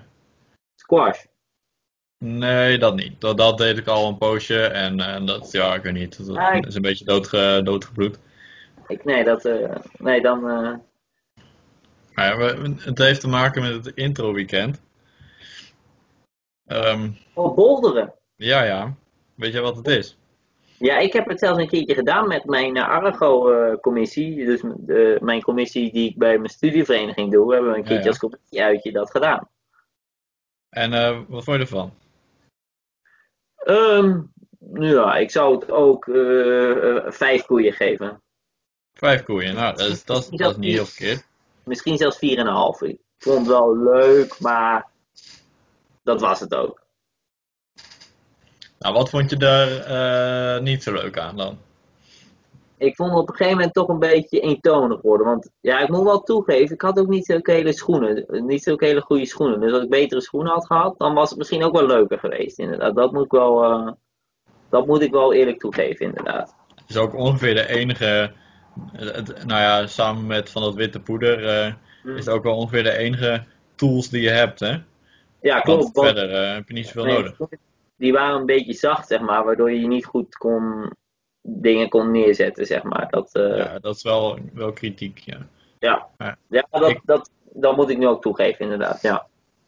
squash. 0.75 1.23
nee, 2.17 2.77
dat 2.77 2.95
niet. 2.95 3.21
Dat, 3.21 3.37
dat 3.37 3.57
deed 3.57 3.77
ik 3.77 3.87
al 3.87 4.07
een 4.07 4.17
poosje 4.17 4.63
en, 4.65 4.99
en 4.99 5.25
dat, 5.25 5.51
ja, 5.51 5.75
ik 5.75 5.83
weet 5.83 5.93
niet. 5.93 6.25
Dat, 6.27 6.37
Ah, 6.37 6.55
ik- 6.55 6.65
is 6.65 6.75
een 6.75 6.81
beetje 6.81 7.05
doodge, 7.05 7.61
doodgebloed. 7.63 8.19
Ik, 8.87 9.03
nee, 9.05 9.23
dat, 9.23 9.45
eh, 9.45 9.75
nee, 9.97 10.21
dan, 10.21 10.39
ja, 12.15 12.37
het 12.77 12.97
heeft 12.97 13.21
te 13.21 13.27
maken 13.27 13.61
met 13.61 13.85
het 13.85 13.95
intro 13.95 14.33
weekend. 14.33 14.81
Ehm, 16.67 17.11
oh, 17.33 17.55
boulderen. 17.55 18.13
ja, 18.35 18.63
ja. 18.63 18.95
Weet 19.35 19.53
je 19.53 19.59
wat 19.59 19.75
het 19.77 19.87
is? 19.87 20.17
Ja, 20.81 20.97
ik 20.97 21.13
heb 21.13 21.27
het 21.27 21.39
zelfs 21.39 21.59
een 21.59 21.67
keertje 21.67 21.93
gedaan 21.93 22.27
met 22.27 22.45
mijn 22.45 22.77
uh, 22.77 22.87
Argo-commissie. 22.87 24.45
dus 24.45 24.61
de, 24.77 25.17
mijn 25.21 25.41
commissie 25.41 25.91
die 25.91 26.09
ik 26.09 26.17
bij 26.17 26.37
mijn 26.37 26.49
studievereniging 26.49 27.31
doe, 27.31 27.53
hebben 27.53 27.71
we 27.71 27.77
een 27.77 27.83
Ja, 27.83 27.87
keertje 27.87 28.03
ja. 28.03 28.09
als 28.09 28.19
commissie-uitje 28.19 28.91
dat 28.91 29.11
gedaan. 29.11 29.49
En 30.69 30.93
eh, 30.93 31.19
wat 31.27 31.43
vond 31.43 31.57
je 31.57 31.63
ervan? 31.63 31.93
Ehm, 33.55 34.21
ja, 34.73 35.15
ik 35.15 35.31
zou 35.31 35.55
het 35.55 35.71
ook 35.71 36.07
eh, 36.07 36.97
eh, 36.97 37.11
vijf 37.11 37.45
koeien 37.45 37.73
geven. 37.73 38.21
Vijf 38.93 39.23
koeien. 39.23 39.55
Nou, 39.55 39.75
dat 39.75 39.89
is, 39.89 40.05
dat, 40.05 40.27
dat 40.31 40.51
is 40.51 40.57
niet 40.57 40.73
heel 40.73 40.85
verkeerd. 40.85 41.27
Misschien 41.63 41.97
zelfs 41.97 42.15
4,5. 42.15 42.87
Ik 42.87 42.99
vond 43.17 43.37
het 43.37 43.47
wel 43.47 43.77
leuk, 43.77 44.39
maar 44.39 44.87
dat 46.03 46.21
was 46.21 46.39
het 46.39 46.55
ook. 46.55 46.80
Nou, 48.81 48.93
wat 48.93 49.09
vond 49.09 49.29
je 49.29 49.37
daar 49.37 49.67
eh, 49.77 50.61
niet 50.61 50.83
zo 50.83 50.93
leuk 50.93 51.17
aan 51.17 51.37
dan? 51.37 51.57
Ik 52.77 52.95
vond 52.95 53.09
het 53.09 53.19
op 53.19 53.29
een 53.29 53.35
gegeven 53.35 53.57
moment 53.57 53.73
toch 53.75 53.87
een 53.87 53.99
beetje 53.99 54.39
eentonig 54.39 55.01
worden. 55.01 55.27
Want 55.27 55.49
ja, 55.59 55.79
ik 55.79 55.89
moet 55.89 56.03
wel 56.03 56.21
toegeven, 56.21 56.73
ik 56.75 56.81
had 56.81 56.99
ook 56.99 57.07
niet 57.07 57.25
zulke 57.25 57.51
hele 57.51 57.73
schoenen. 57.73 58.25
Niet 58.29 58.63
zulke 58.63 58.85
hele 58.85 59.01
goede 59.01 59.25
schoenen. 59.25 59.59
Dus 59.59 59.71
als 59.73 59.83
ik 59.83 59.89
betere 59.89 60.21
schoenen 60.21 60.51
had 60.51 60.65
gehad, 60.65 60.95
dan 60.97 61.13
was 61.13 61.29
het 61.29 61.37
misschien 61.37 61.63
ook 61.63 61.73
wel 61.75 61.85
leuker 61.85 62.19
geweest. 62.19 62.59
Inderdaad, 62.59 62.95
dat 62.95 63.11
moet 63.11 63.25
ik 63.25 63.31
wel, 63.31 63.63
eh, 63.63 63.91
dat 64.69 64.85
moet 64.87 65.01
ik 65.01 65.11
wel 65.11 65.33
eerlijk 65.33 65.59
toegeven, 65.59 66.05
inderdaad. 66.05 66.55
Het 66.75 66.89
is 66.89 66.97
ook 66.97 67.15
ongeveer 67.15 67.55
de 67.55 67.67
enige, 67.67 68.31
nou 69.45 69.61
ja, 69.61 69.87
samen 69.87 70.25
met 70.27 70.49
van 70.49 70.61
dat 70.61 70.75
witte 70.75 70.99
poeder, 70.99 71.47
eh, 71.47 71.73
Hm. 72.01 72.09
is 72.09 72.25
het 72.25 72.33
ook 72.35 72.43
wel 72.43 72.55
ongeveer 72.55 72.83
de 72.83 72.97
enige 72.97 73.43
tools 73.75 74.09
die 74.09 74.21
je 74.21 74.29
hebt, 74.29 74.59
hè? 74.59 74.77
Ja, 75.41 75.59
klopt. 75.59 75.89
want- 75.93 76.07
verder 76.07 76.53
heb 76.53 76.67
je 76.67 76.73
niet 76.73 76.85
zoveel 76.85 77.03
nee, 77.05 77.13
nodig. 77.17 77.37
Die 78.01 78.11
waren 78.13 78.39
een 78.39 78.45
beetje 78.45 78.73
zacht, 78.73 79.07
zeg 79.07 79.19
maar, 79.19 79.43
waardoor 79.43 79.71
je 79.71 79.87
niet 79.87 80.05
goed 80.05 80.37
kon, 80.37 80.91
dingen 81.41 81.89
kon 81.89 82.11
neerzetten, 82.11 82.65
zeg 82.65 82.83
maar. 82.83 83.07
Dat, 83.09 83.29
eh, 83.35 83.57
Ja, 83.57 83.79
dat 83.79 83.95
is 83.95 84.03
wel, 84.03 84.39
wel 84.53 84.71
kritiek, 84.73 85.17
ja. 85.17 85.37
ja. 85.79 86.07
Ja. 86.17 86.37
Ja, 86.49 86.67
dat, 86.71 86.89
Ik- 86.89 87.01
dat, 87.05 87.29
dat 87.53 87.75
moet 87.75 87.89
ik 87.89 87.97
nu 87.97 88.07
ook 88.07 88.21
toegeven, 88.21 88.59
inderdaad. 88.63 89.01
Ja. 89.01 89.27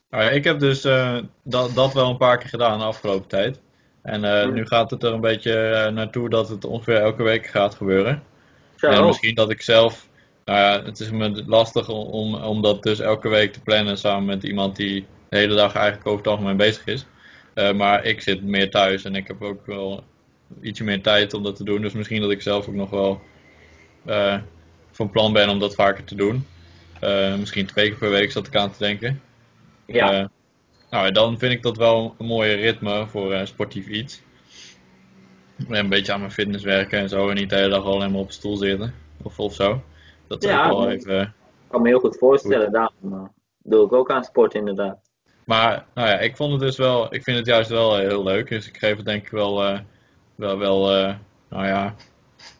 Nou 0.10 0.24
ja, 0.24 0.30
ik 0.30 0.44
heb 0.44 0.60
dus 0.60 0.84
eh, 0.84 1.18
dat, 1.44 1.72
dat 1.76 1.94
wel 1.94 2.10
een 2.10 2.18
paar 2.18 2.38
keer 2.38 2.50
gedaan 2.50 2.80
de 2.80 2.86
afgelopen 2.86 3.28
tijd. 3.28 3.62
En 4.02 4.24
eh, 4.24 4.44
Hm. 4.44 4.54
nu 4.54 4.66
gaat 4.68 4.92
het 4.92 5.04
er 5.04 5.14
een 5.14 5.22
beetje 5.22 5.90
naartoe 5.94 6.30
dat 6.30 6.50
het 6.50 6.66
ongeveer 6.66 6.98
elke 7.02 7.24
week 7.24 7.46
gaat 7.46 7.76
gebeuren. 7.76 8.24
Zo, 8.76 8.88
En 8.88 9.06
misschien 9.06 9.36
dat 9.36 9.50
ik 9.50 9.62
zelf, 9.62 10.08
nou 10.46 10.60
ja, 10.60 10.84
het 10.84 11.00
is 11.00 11.12
me 11.12 11.44
lastig 11.48 11.90
om, 11.90 12.08
om, 12.08 12.36
om 12.36 12.62
dat 12.62 12.84
dus 12.84 13.00
elke 13.00 13.30
week 13.30 13.54
te 13.54 13.62
plannen 13.62 13.98
samen 13.98 14.26
met 14.26 14.44
iemand 14.44 14.76
die 14.76 15.06
de 15.30 15.38
hele 15.38 15.56
dag 15.56 15.76
eigenlijk 15.76 16.08
over 16.08 16.20
het 16.20 16.28
algemeen 16.28 16.58
bezig 16.58 16.86
is. 16.86 17.06
Eh, 17.54 17.74
maar 17.74 18.06
ik 18.06 18.22
zit 18.22 18.44
meer 18.44 18.70
thuis 18.70 19.04
en 19.04 19.16
ik 19.16 19.28
heb 19.28 19.42
ook 19.42 19.66
wel 19.66 20.04
ietsje 20.62 20.84
meer 20.84 21.02
tijd 21.02 21.34
om 21.34 21.44
dat 21.44 21.56
te 21.56 21.64
doen. 21.64 21.82
Dus 21.82 21.94
misschien 21.94 22.22
dat 22.22 22.32
ik 22.32 22.42
zelf 22.42 22.68
ook 22.68 22.76
nog 22.76 22.90
wel 22.90 23.22
eh, 24.06 24.38
van 24.92 25.10
plan 25.10 25.34
ben 25.34 25.50
om 25.50 25.60
dat 25.60 25.76
vaker 25.76 26.04
te 26.04 26.16
doen. 26.16 26.46
Eh, 27.00 27.36
misschien 27.36 27.66
twee 27.66 27.90
keer 27.90 27.98
per 27.98 28.10
week 28.10 28.32
zat 28.32 28.48
ik 28.48 28.56
aan 28.56 28.72
te 28.72 28.80
denken. 28.80 29.22
ja. 29.86 30.30
Nou, 30.90 31.12
dan 31.12 31.40
vind 31.40 31.54
ik 31.54 31.62
dat 31.62 31.78
wel 31.78 32.16
een 32.18 32.26
mooie 32.26 32.54
ritme 32.54 33.08
voor 33.08 33.48
sportief 33.48 33.88
iets. 33.88 34.22
En 35.58 35.76
een 35.76 35.90
beetje 35.90 36.14
aan 36.14 36.20
mijn 36.20 36.32
fitness 36.32 36.64
werken 36.64 37.00
en 37.00 37.10
zo. 37.10 37.30
En 37.30 37.36
niet 37.36 37.50
de 37.50 37.56
hele 37.56 37.70
dag 37.70 37.86
alleen 37.86 38.12
maar 38.12 38.20
op 38.20 38.28
de 38.28 38.34
stoel 38.34 38.58
zitten. 38.58 38.94
Of, 39.24 39.40
of 39.40 39.54
zo. 39.54 39.82
Dat 40.28 40.44
Ja, 40.44 40.70
ook 40.70 40.78
wel 40.78 40.90
even... 40.90 41.22
Ik 41.22 41.70
kan 41.70 41.82
me 41.82 41.88
heel 41.88 42.00
goed 42.00 42.18
voorstellen, 42.18 42.72
daarom 42.72 43.14
eh, 43.14 43.24
doe 43.58 43.86
ik 43.86 43.94
ook 43.94 44.12
aan 44.12 44.24
sport, 44.24 44.54
inderdaad. 44.54 45.12
Maar, 45.46 45.86
nou 45.94 46.08
ja, 46.08 46.20
ik 46.20 46.36
vond 46.36 46.52
het 46.52 46.62
dus 46.62 46.78
wel... 46.78 47.14
Ik 47.14 47.24
vind 47.24 47.38
het 47.38 47.46
juist 47.46 47.70
wel 47.70 47.98
eh, 47.98 48.08
heel 48.08 48.24
leuk. 48.24 48.50
Dus 48.50 48.68
ik 48.68 48.78
geef 48.78 48.96
het 48.96 49.06
denk 49.06 49.26
ik 49.26 49.32
wel... 49.32 49.64
eh, 49.64 49.80
wel, 50.36 50.58
wel 50.58 50.96
eh, 50.96 51.16
nou 51.50 51.66
ja... 51.66 51.96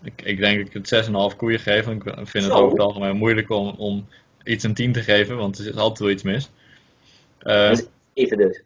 Ik, 0.04 0.22
ik 0.22 0.38
denk 0.38 0.58
dat 0.58 0.68
ik 0.68 0.90
het 0.90 1.08
6,5 1.34 1.38
koeien 1.38 1.60
geef. 1.60 1.86
Want 1.86 2.06
ik 2.06 2.14
vind 2.14 2.44
het 2.44 2.54
Zo. 2.54 2.60
over 2.60 2.70
het 2.72 2.80
algemeen 2.80 3.16
moeilijk 3.16 3.50
om, 3.50 3.70
om 3.70 4.08
iets 4.44 4.64
een 4.64 4.74
10 4.74 4.92
te 4.92 5.04
geven. 5.04 5.38
Want 5.38 5.58
er 5.58 5.68
is 5.68 5.76
altijd 5.76 6.00
wel 6.00 6.10
iets 6.10 6.24
mis. 6.24 6.50
Dus 7.40 7.86
even 8.14 8.38
dus. 8.38 8.64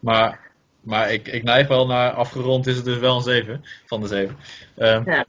Maar, 0.00 0.50
maar 0.80 1.12
ik, 1.12 1.28
ik 1.28 1.42
neig 1.42 1.68
wel 1.68 1.86
naar 1.86 2.10
afgerond 2.10 2.66
is 2.66 2.76
het 2.76 2.84
dus 2.84 2.98
wel 2.98 3.16
een 3.16 3.22
7 3.22 3.64
van 3.86 4.00
de 4.00 4.06
7. 4.06 4.36
Ehm, 4.76 5.10
Ja. 5.10 5.26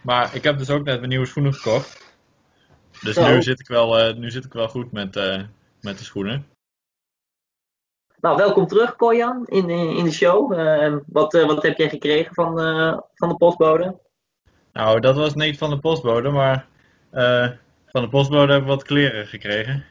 Maar 0.00 0.34
ik 0.34 0.42
heb 0.42 0.58
dus 0.58 0.70
ook 0.70 0.84
net 0.84 0.96
mijn 0.98 1.08
nieuwe 1.08 1.26
schoenen 1.26 1.54
gekocht. 1.54 2.14
Dus 3.02 3.14
Zo. 3.14 3.34
nu 3.34 3.42
zit 3.42 3.60
ik 3.60 3.66
wel, 3.66 4.12
nu 4.14 4.30
zit 4.30 4.44
ik 4.44 4.52
wel 4.52 4.68
goed 4.68 4.92
met, 4.92 5.14
met 5.80 5.98
de 5.98 6.04
schoenen. 6.04 6.46
Nou, 8.24 8.36
welkom 8.36 8.66
terug, 8.66 8.96
Koyan, 8.96 9.46
in, 9.46 9.70
eh, 9.70 9.96
in 9.96 10.04
de 10.04 10.12
show. 10.12 10.52
Eh, 10.52 10.96
wat, 11.06 11.34
eh, 11.34 11.46
wat 11.46 11.62
heb 11.62 11.78
jij 11.78 11.88
gekregen 11.88 12.34
van, 12.34 12.54
van 13.14 13.28
de 13.28 13.36
postbode? 13.36 13.98
Nou, 14.72 15.00
dat 15.00 15.16
was 15.16 15.34
niet 15.34 15.58
van 15.58 15.70
de 15.70 15.78
postbode, 15.78 16.30
maar 16.30 16.66
van 17.86 18.02
de 18.02 18.08
postbode 18.08 18.52
heb 18.52 18.60
ik 18.62 18.68
wat 18.68 18.82
kleren 18.82 19.26
gekregen. 19.26 19.84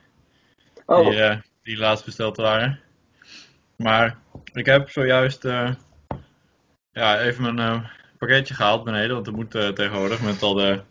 Oh, 0.85 1.09
Die, 1.09 1.41
die 1.63 1.77
laatst 1.77 2.05
besteld 2.05 2.37
waren. 2.37 2.79
Maar 3.75 4.17
ik 4.53 4.65
heb 4.65 4.89
zojuist 4.89 5.43
ja, 6.91 7.19
even 7.19 7.55
mijn 7.55 7.89
pakketje 8.17 8.53
gehaald 8.53 8.83
beneden, 8.83 9.13
want 9.13 9.25
dat 9.25 9.35
moet 9.35 9.51
tegenwoordig 9.51 10.21
met 10.21 10.41
al, 10.41 10.53
de, 10.53 10.81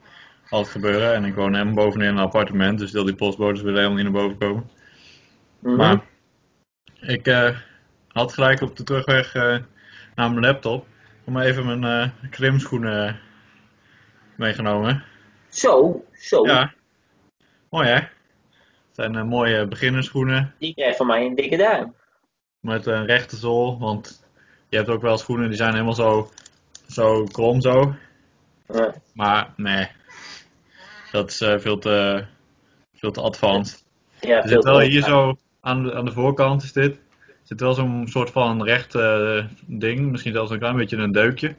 al 0.49 0.59
het 0.59 0.69
gebeuren. 0.69 1.15
En 1.15 1.25
ik 1.25 1.35
woon 1.35 1.53
helemaal 1.53 1.85
bovenin 1.85 2.09
een 2.09 2.19
appartement, 2.19 2.79
dus 2.79 2.97
al 2.97 3.05
die 3.05 3.15
postbodes 3.15 3.63
willen 3.63 3.81
helemaal 3.83 4.03
niet 4.03 4.13
naar 4.13 4.23
boven 4.23 4.39
komen. 4.39 4.71
mhm. 5.59 5.77
Maar 5.77 6.11
ik 7.03 7.27
eh, 7.27 7.57
had 8.09 8.33
gelijk 8.33 8.61
op 8.61 8.77
de 8.77 8.83
terugweg 8.85 9.35
eh, 9.35 9.43
naar 10.15 10.31
mijn 10.31 10.41
laptop 10.41 10.87
om 11.25 11.39
even 11.39 11.79
mijn 11.79 11.85
eh 11.85 12.29
klimschoenen 12.31 13.21
meegenomen. 14.37 15.05
Zo, 15.49 16.05
zo. 16.13 16.47
Ja. 16.47 16.75
Mooi 17.71 17.89
hè? 17.89 17.95
Het 17.95 18.11
zijn 19.13 19.27
mooie 19.27 19.67
beginnerschoenen 19.67 20.55
Die 20.59 20.75
krijgt 20.75 20.97
van 20.97 21.07
mij 21.07 21.27
een 21.27 21.35
dikke 21.35 21.57
duim. 21.57 21.95
met 22.61 22.87
een 22.87 23.07
rechte 23.07 23.37
zool. 23.37 23.79
Want 23.79 24.25
je 24.69 24.77
hebt 24.77 24.89
ook 24.89 25.03
wel 25.03 25.19
schoenen 25.19 25.49
die 25.49 25.57
zijn 25.57 25.73
helemaal 25.73 25.95
zo, 25.95 26.31
zo 26.87 27.25
krom 27.25 27.61
zo. 27.61 27.95
Ja. 28.69 28.95
Maar 29.15 29.53
nee, 29.57 29.89
dat 31.13 31.31
is 31.31 31.37
veel, 31.37 31.79
te, 31.79 32.25
veel 32.95 33.11
te 33.11 33.21
advanced. 33.21 33.85
Ja, 34.21 34.43
Er 34.43 34.49
zit 34.49 34.65
wel 34.65 34.81
hier 34.81 35.03
zo 35.03 35.37
aan 35.63 35.83
de, 35.83 35.95
aan 35.95 36.05
de 36.05 36.13
voorkant 36.13 36.63
is 36.63 36.73
dit. 36.73 36.99
zit 37.43 37.61
wel 37.61 37.75
zo'n 37.75 38.09
soort 38.09 38.31
van 38.31 38.65
recht 38.65 38.95
eh, 38.95 39.45
ding. 39.67 40.11
Misschien 40.11 40.33
zelfs 40.33 40.51
een 40.51 40.59
klein 40.59 40.77
beetje 40.77 40.97
een 40.97 41.13
deukje. 41.13 41.55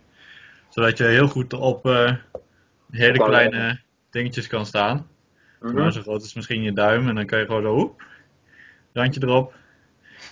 Zodat 0.70 0.98
je 0.98 1.04
heel 1.04 1.28
goed 1.28 1.54
op 1.54 1.86
eh, 1.86 2.14
hele 2.92 3.18
kleine 3.18 3.80
dingetjes 4.10 4.48
kan 4.48 4.66
staan. 4.66 5.08
Maar 5.60 5.92
zo 5.94 6.02
groot 6.02 6.24
is 6.24 6.34
misschien 6.34 6.62
je 6.62 6.74
duim. 6.74 7.08
En 7.08 7.16
dan 7.16 7.26
kan 7.26 7.40
je 7.40 7.46
gewoon 7.46 7.64
zo 7.64 7.96
randje 8.94 9.22
erop. 9.24 9.54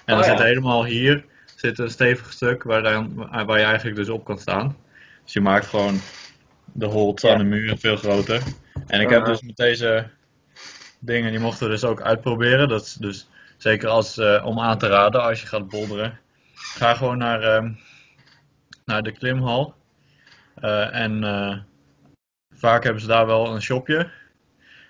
En 0.05 0.15
dan 0.15 0.17
Oh, 0.17 0.23
zit 0.23 0.37
ja. 0.37 0.43
helemaal 0.43 0.85
hier 0.85 1.25
zit 1.55 1.79
een 1.79 1.89
stevig 1.89 2.31
stuk 2.31 2.63
waar, 2.63 2.83
dan, 2.83 3.15
waar 3.45 3.59
je 3.59 3.65
eigenlijk 3.65 3.95
dus 3.95 4.09
op 4.09 4.25
kan 4.25 4.37
staan. 4.37 4.77
Dus 5.23 5.33
je 5.33 5.41
maakt 5.41 5.65
gewoon 5.65 5.99
de 6.65 6.85
holt 6.85 7.25
aan 7.25 7.37
de 7.37 7.43
muur 7.43 7.77
veel 7.77 7.95
groter. 7.97 8.41
En 8.87 9.01
ik 9.01 9.09
heb 9.09 9.25
dus 9.25 9.41
met 9.41 9.57
deze 9.57 10.09
dingen, 10.99 11.31
die 11.31 11.39
mochten 11.39 11.65
we 11.65 11.71
dus 11.71 11.83
ook 11.83 12.01
uitproberen. 12.01 12.69
Dat 12.69 12.81
is 12.85 12.93
dus 12.93 13.29
zeker 13.61 13.89
als, 13.89 14.17
eh, 14.17 14.45
om 14.45 14.59
aan 14.59 14.77
te 14.77 14.87
raden 14.87 15.23
als 15.23 15.41
je 15.41 15.47
gaat 15.47 15.67
bolderen. 15.67 16.19
Ga 16.53 16.93
gewoon 16.93 17.17
naar, 17.17 17.41
ehm, 17.41 17.71
naar 18.85 19.03
de 19.03 19.11
klimhal. 19.11 19.75
Eh, 20.55 20.95
en 20.95 21.23
eh, 21.23 21.57
vaak 22.53 22.83
hebben 22.83 23.01
ze 23.01 23.07
daar 23.07 23.25
wel 23.25 23.53
een 23.55 23.61
shopje. 23.61 24.09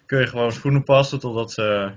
Kun 0.06 0.20
je 0.20 0.28
gewoon 0.28 0.52
schoenen 0.52 0.84
passen 0.84 1.20
totdat 1.20 1.52
ze 1.52 1.92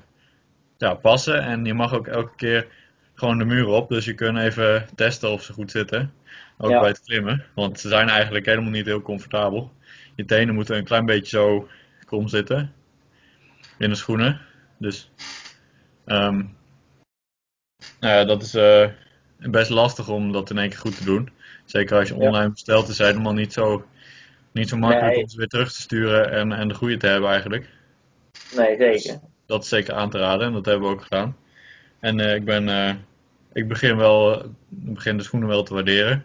ja, 0.76 0.94
passen. 0.94 1.42
En 1.42 1.64
je 1.64 1.74
mag 1.74 1.94
ook 1.94 2.06
elke 2.06 2.34
keer 2.36 2.66
gewoon 3.14 3.38
de 3.38 3.44
muur 3.44 3.66
op. 3.66 3.88
Dus 3.88 4.04
je 4.04 4.14
kunt 4.14 4.38
even 4.38 4.88
testen 4.94 5.30
of 5.30 5.42
ze 5.42 5.52
goed 5.52 5.70
zitten. 5.70 6.12
Ook 6.58 6.70
Ja. 6.70 6.80
bij 6.80 6.88
het 6.88 7.00
klimmen. 7.00 7.44
Want 7.54 7.80
ze 7.80 7.88
zijn 7.88 8.08
eigenlijk 8.08 8.46
helemaal 8.46 8.70
niet 8.70 8.86
heel 8.86 9.02
comfortabel. 9.02 9.72
Je 10.14 10.24
tenen 10.24 10.54
moeten 10.54 10.76
een 10.76 10.84
klein 10.84 11.06
beetje 11.06 11.36
zo 11.36 11.68
krom 12.04 12.28
zitten. 12.28 12.72
In 13.78 13.88
de 13.88 13.94
schoenen. 13.94 14.40
Dus 14.78 15.10
ehm, 16.04 16.42
nou 18.04 18.16
ja, 18.16 18.24
dat 18.24 18.42
is 18.42 18.54
eh, 18.54 18.88
best 19.38 19.70
lastig 19.70 20.08
om 20.08 20.32
dat 20.32 20.50
in 20.50 20.58
één 20.58 20.68
keer 20.68 20.78
goed 20.78 20.96
te 20.96 21.04
doen. 21.04 21.30
Zeker 21.64 21.98
als 21.98 22.08
je 22.08 22.14
Ja. 22.14 22.20
online 22.26 22.50
bestelt, 22.50 22.88
is 22.88 22.98
het 22.98 23.06
helemaal 23.06 23.32
niet 23.32 23.52
zo, 23.52 23.86
niet 24.52 24.68
zo 24.68 24.76
makkelijk 24.76 25.14
Nee. 25.14 25.22
om 25.22 25.28
ze 25.28 25.36
weer 25.36 25.46
terug 25.48 25.72
te 25.72 25.80
sturen 25.80 26.30
en, 26.30 26.52
en 26.52 26.68
de 26.68 26.74
goede 26.74 26.96
te 26.96 27.06
hebben 27.06 27.30
eigenlijk. 27.30 27.68
Nee, 28.56 28.76
zeker. 28.76 29.20
Dat 29.46 29.62
is 29.62 29.68
zeker 29.68 29.94
aan 29.94 30.10
te 30.10 30.18
raden 30.18 30.46
en 30.46 30.52
dat 30.52 30.64
hebben 30.64 30.88
we 30.88 30.94
ook 30.94 31.02
gedaan. 31.02 31.36
En 32.00 32.20
eh, 32.20 32.34
ik 32.34 32.44
ben, 32.44 32.68
eh, 32.68 32.94
ik 33.52 33.68
begin 33.68 33.96
wel, 33.96 34.42
begin 34.68 35.16
de 35.16 35.22
schoenen 35.22 35.48
wel 35.48 35.62
te 35.62 35.74
waarderen. 35.74 36.24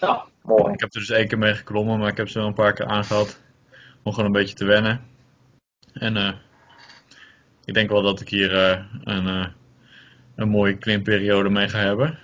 Nou, 0.00 0.22
mooi. 0.42 0.72
Ik 0.72 0.80
heb 0.80 0.94
er 0.94 1.00
dus 1.00 1.10
één 1.10 1.28
keer 1.28 1.38
mee 1.38 1.54
geklommen, 1.54 1.98
maar 1.98 2.08
ik 2.10 2.16
heb 2.16 2.28
ze 2.28 2.38
wel 2.38 2.46
een 2.48 2.54
paar 2.54 2.72
keer 2.72 2.86
aangehad 2.86 3.40
om 4.02 4.12
gewoon 4.12 4.26
een 4.26 4.32
beetje 4.40 4.54
te 4.54 4.64
wennen. 4.64 5.00
En 5.92 6.40
ik 7.64 7.74
denk 7.74 7.90
wel 7.90 8.02
dat 8.02 8.20
ik 8.20 8.28
hier 8.28 8.54
een, 9.04 9.52
een 10.36 10.48
mooie 10.48 10.76
klimperiode 10.78 11.48
mee 11.50 11.68
ga 11.68 11.78
hebben. 11.78 12.18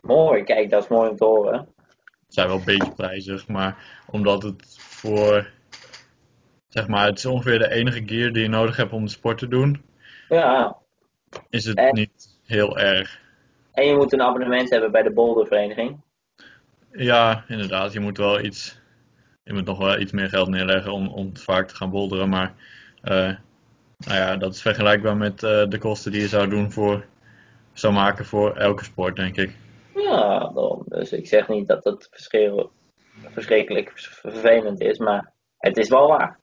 Mooi, 0.00 0.42
kijk, 0.42 0.70
dat 0.70 0.82
is 0.82 0.88
mooi 0.88 1.10
om 1.10 1.16
te 1.16 1.24
horen. 1.24 1.66
Ze 2.10 2.40
zijn 2.40 2.46
wel 2.48 2.56
een 2.58 2.64
beetje 2.64 2.92
prijzig, 2.94 3.48
maar 3.48 3.76
omdat 4.06 4.42
het 4.42 4.76
voor, 4.78 5.50
zeg 6.68 6.88
maar, 6.88 7.06
het 7.06 7.18
is 7.18 7.26
ongeveer 7.26 7.58
de 7.58 7.70
enige 7.70 8.02
gear 8.06 8.32
die 8.32 8.42
je 8.42 8.48
nodig 8.48 8.76
hebt 8.76 8.92
om 8.92 9.04
de 9.04 9.10
sport 9.10 9.38
te 9.38 9.48
doen, 9.48 9.82
Ja, 10.28 10.76
is 11.50 11.64
het 11.64 11.78
En- 11.78 11.94
niet 11.94 12.38
heel 12.44 12.78
erg. 12.78 13.20
en 13.72 13.86
je 13.86 13.94
moet 13.94 14.12
een 14.12 14.22
abonnement 14.22 14.70
hebben 14.70 14.92
bij 14.92 15.02
de 15.02 15.12
Bouldervereniging. 15.12 16.00
Ja, 16.92 17.44
inderdaad, 17.48 17.92
je 17.92 18.00
moet 18.00 18.16
wel 18.18 18.40
iets, 18.40 18.80
je 19.44 19.52
moet 19.52 19.64
nog 19.64 19.78
wel 19.78 19.98
iets 19.98 20.12
meer 20.12 20.28
geld 20.28 20.48
neerleggen 20.48 20.92
om, 20.92 21.08
om 21.08 21.36
vaak 21.36 21.68
te 21.68 21.74
gaan 21.76 21.90
boulderen, 21.90 22.28
maar 22.28 22.54
eh, 23.02 23.32
nou 23.98 24.18
ja, 24.18 24.36
dat 24.36 24.54
is 24.54 24.62
vergelijkbaar 24.62 25.16
met 25.16 25.42
eh, 25.42 25.64
de 25.68 25.78
kosten 25.78 26.12
die 26.12 26.20
je 26.20 26.28
zou 26.28 26.48
doen 26.48 26.72
voor, 26.72 27.04
zou 27.74 27.92
maken 27.92 28.24
voor 28.24 28.56
elke 28.56 28.84
sport, 28.84 29.16
denk 29.16 29.36
ik. 29.36 29.56
Ja. 29.94 30.52
Dus 30.88 31.12
ik 31.12 31.26
zeg 31.26 31.48
niet 31.48 31.68
dat 31.68 31.84
het 31.84 32.08
verschrikkelijk 33.32 33.92
vervelend 33.94 34.80
is, 34.80 34.98
maar 34.98 35.32
het 35.58 35.76
is 35.76 35.88
wel 35.88 36.08
waar. 36.08 36.38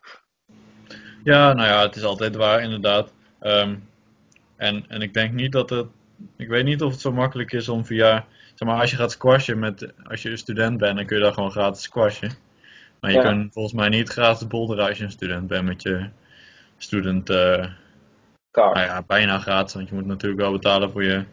Ja, 1.24 1.54
nou 1.54 1.68
ja, 1.68 1.82
het 1.82 1.96
is 1.96 2.04
altijd 2.04 2.36
waar, 2.36 2.62
inderdaad. 2.62 3.14
Ehm, 3.40 3.76
en, 4.56 4.86
en 4.88 5.02
ik 5.02 5.14
denk 5.14 5.34
niet 5.34 5.52
dat 5.52 5.70
het. 5.70 5.88
Ik 6.38 6.48
weet 6.48 6.64
niet 6.64 6.82
of 6.82 6.92
het 6.92 7.02
zo 7.02 7.12
makkelijk 7.12 7.52
is 7.52 7.70
om 7.70 7.86
via. 7.86 8.26
Zeg 8.56 8.68
maar, 8.68 8.80
als 8.80 8.92
je 8.92 8.98
gaat 8.98 9.12
squashen 9.12 9.60
met. 9.60 9.94
Als 10.04 10.22
je 10.22 10.30
een 10.30 10.38
student 10.38 10.78
bent, 10.78 10.96
dan 10.98 11.06
kun 11.06 11.18
je 11.18 11.24
daar 11.24 11.34
gewoon 11.34 11.52
gratis 11.52 11.82
squashen. 11.84 12.32
Maar 13.00 13.12
je 13.12 13.18
Ja. 13.18 13.24
kunt 13.24 13.54
volgens 13.54 13.74
mij 13.74 13.90
niet 13.90 14.10
gratis 14.10 14.48
boulderen 14.48 14.88
als 14.88 14.98
je 14.98 15.04
een 15.04 15.12
student 15.12 15.48
bent 15.48 15.66
met 15.66 15.82
je 15.82 16.10
student. 16.78 17.30
eh, 17.30 17.66
Nou 18.52 18.80
ja, 18.80 19.04
bijna 19.08 19.40
gratis, 19.40 19.74
want 19.74 19.90
je 19.90 19.96
moet 19.96 20.06
natuurlijk 20.06 20.42
wel 20.42 20.52
betalen 20.52 20.92
voor 20.92 21.04
je 21.04 21.24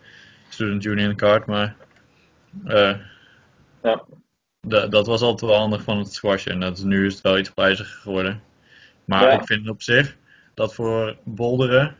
student 0.48 0.84
union 0.84 1.16
card. 1.16 1.47
Maar. 1.47 1.76
eh, 2.66 2.97
Ja. 3.82 4.05
da- 4.66 4.86
dat 4.86 5.06
was 5.06 5.20
altijd 5.20 5.50
wel 5.50 5.60
handig 5.60 5.82
van 5.82 5.98
het 5.98 6.12
squashen. 6.12 6.52
En 6.52 6.60
dat 6.60 6.76
is, 6.76 6.82
nu 6.82 7.06
is 7.06 7.12
het 7.12 7.22
wel 7.22 7.38
iets 7.38 7.50
prijziger 7.50 8.00
geworden. 8.00 8.42
Maar 9.05 9.22
Ja. 9.22 9.30
ik 9.40 9.47
vind 9.47 9.68
op 9.68 9.82
zich 9.82 10.16
dat 10.55 10.74
voor 10.74 11.16
boulderen, 11.24 11.97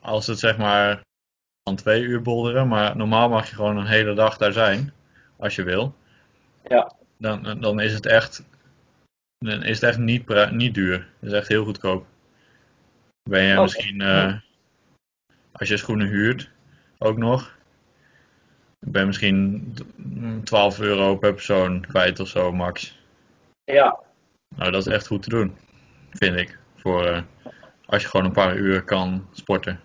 als 0.00 0.26
het 0.26 0.38
zeg 0.38 0.56
maar 0.56 1.00
van 1.62 1.76
twee 1.76 2.02
uur 2.02 2.22
boulderen, 2.22 2.68
maar 2.68 2.96
normaal 2.96 3.28
mag 3.28 3.48
je 3.48 3.54
gewoon 3.54 3.76
een 3.76 3.86
hele 3.86 4.14
dag 4.14 4.36
daar 4.36 4.52
zijn, 4.52 4.92
als 5.36 5.54
je 5.56 5.62
wil. 5.62 5.94
Ja. 6.68 6.92
Dan, 7.18 7.60
dan 7.60 7.80
is 7.80 7.92
het 7.92 8.06
echt, 8.06 8.44
dan 9.38 9.62
is 9.62 9.80
het 9.80 9.88
echt 9.90 9.98
niet, 9.98 10.50
niet 10.50 10.74
duur. 10.74 10.94
Het 11.20 11.30
is 11.30 11.32
echt 11.38 11.48
heel 11.48 11.64
goedkoop. 11.64 12.06
Ben 13.30 13.42
je 13.42 13.52
Oké. 13.52 13.62
misschien, 13.62 14.00
eh, 14.00 14.34
als 15.52 15.68
je 15.68 15.76
schoenen 15.76 16.06
huurt, 16.06 16.50
ook 16.98 17.16
nog, 17.16 17.56
ben 18.78 19.00
je 19.00 19.06
misschien 19.06 19.74
mm, 19.96 20.44
12 20.44 20.80
euro 20.80 21.16
per 21.16 21.32
persoon 21.32 21.86
kwijt 21.88 22.20
of 22.20 22.28
zo, 22.28 22.52
max. 22.52 22.98
Ja, 23.64 24.00
Nou, 24.56 24.70
dat 24.70 24.86
is 24.86 24.92
echt 24.92 25.06
goed 25.06 25.22
te 25.22 25.28
doen, 25.28 25.56
vind 26.10 26.36
ik. 26.36 26.58
Voor 26.76 27.06
eh, 27.06 27.22
als 27.86 28.02
je 28.02 28.08
gewoon 28.08 28.26
een 28.26 28.32
paar 28.32 28.56
uur 28.56 28.82
kan 28.82 29.28
sporten. 29.32 29.80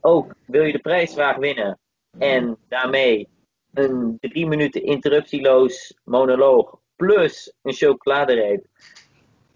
Ook 0.00 0.34
wil 0.46 0.62
je 0.62 0.72
de 0.72 0.78
prijsvraag 0.78 1.36
winnen 1.36 1.78
en 2.18 2.56
daarmee 2.68 3.28
een 3.74 4.16
drie 4.20 4.46
minuten 4.46 4.82
interruptieloos 4.82 5.98
monoloog 6.04 6.80
plus 6.96 7.52
een 7.62 7.72
chocoladereep. 7.72 8.66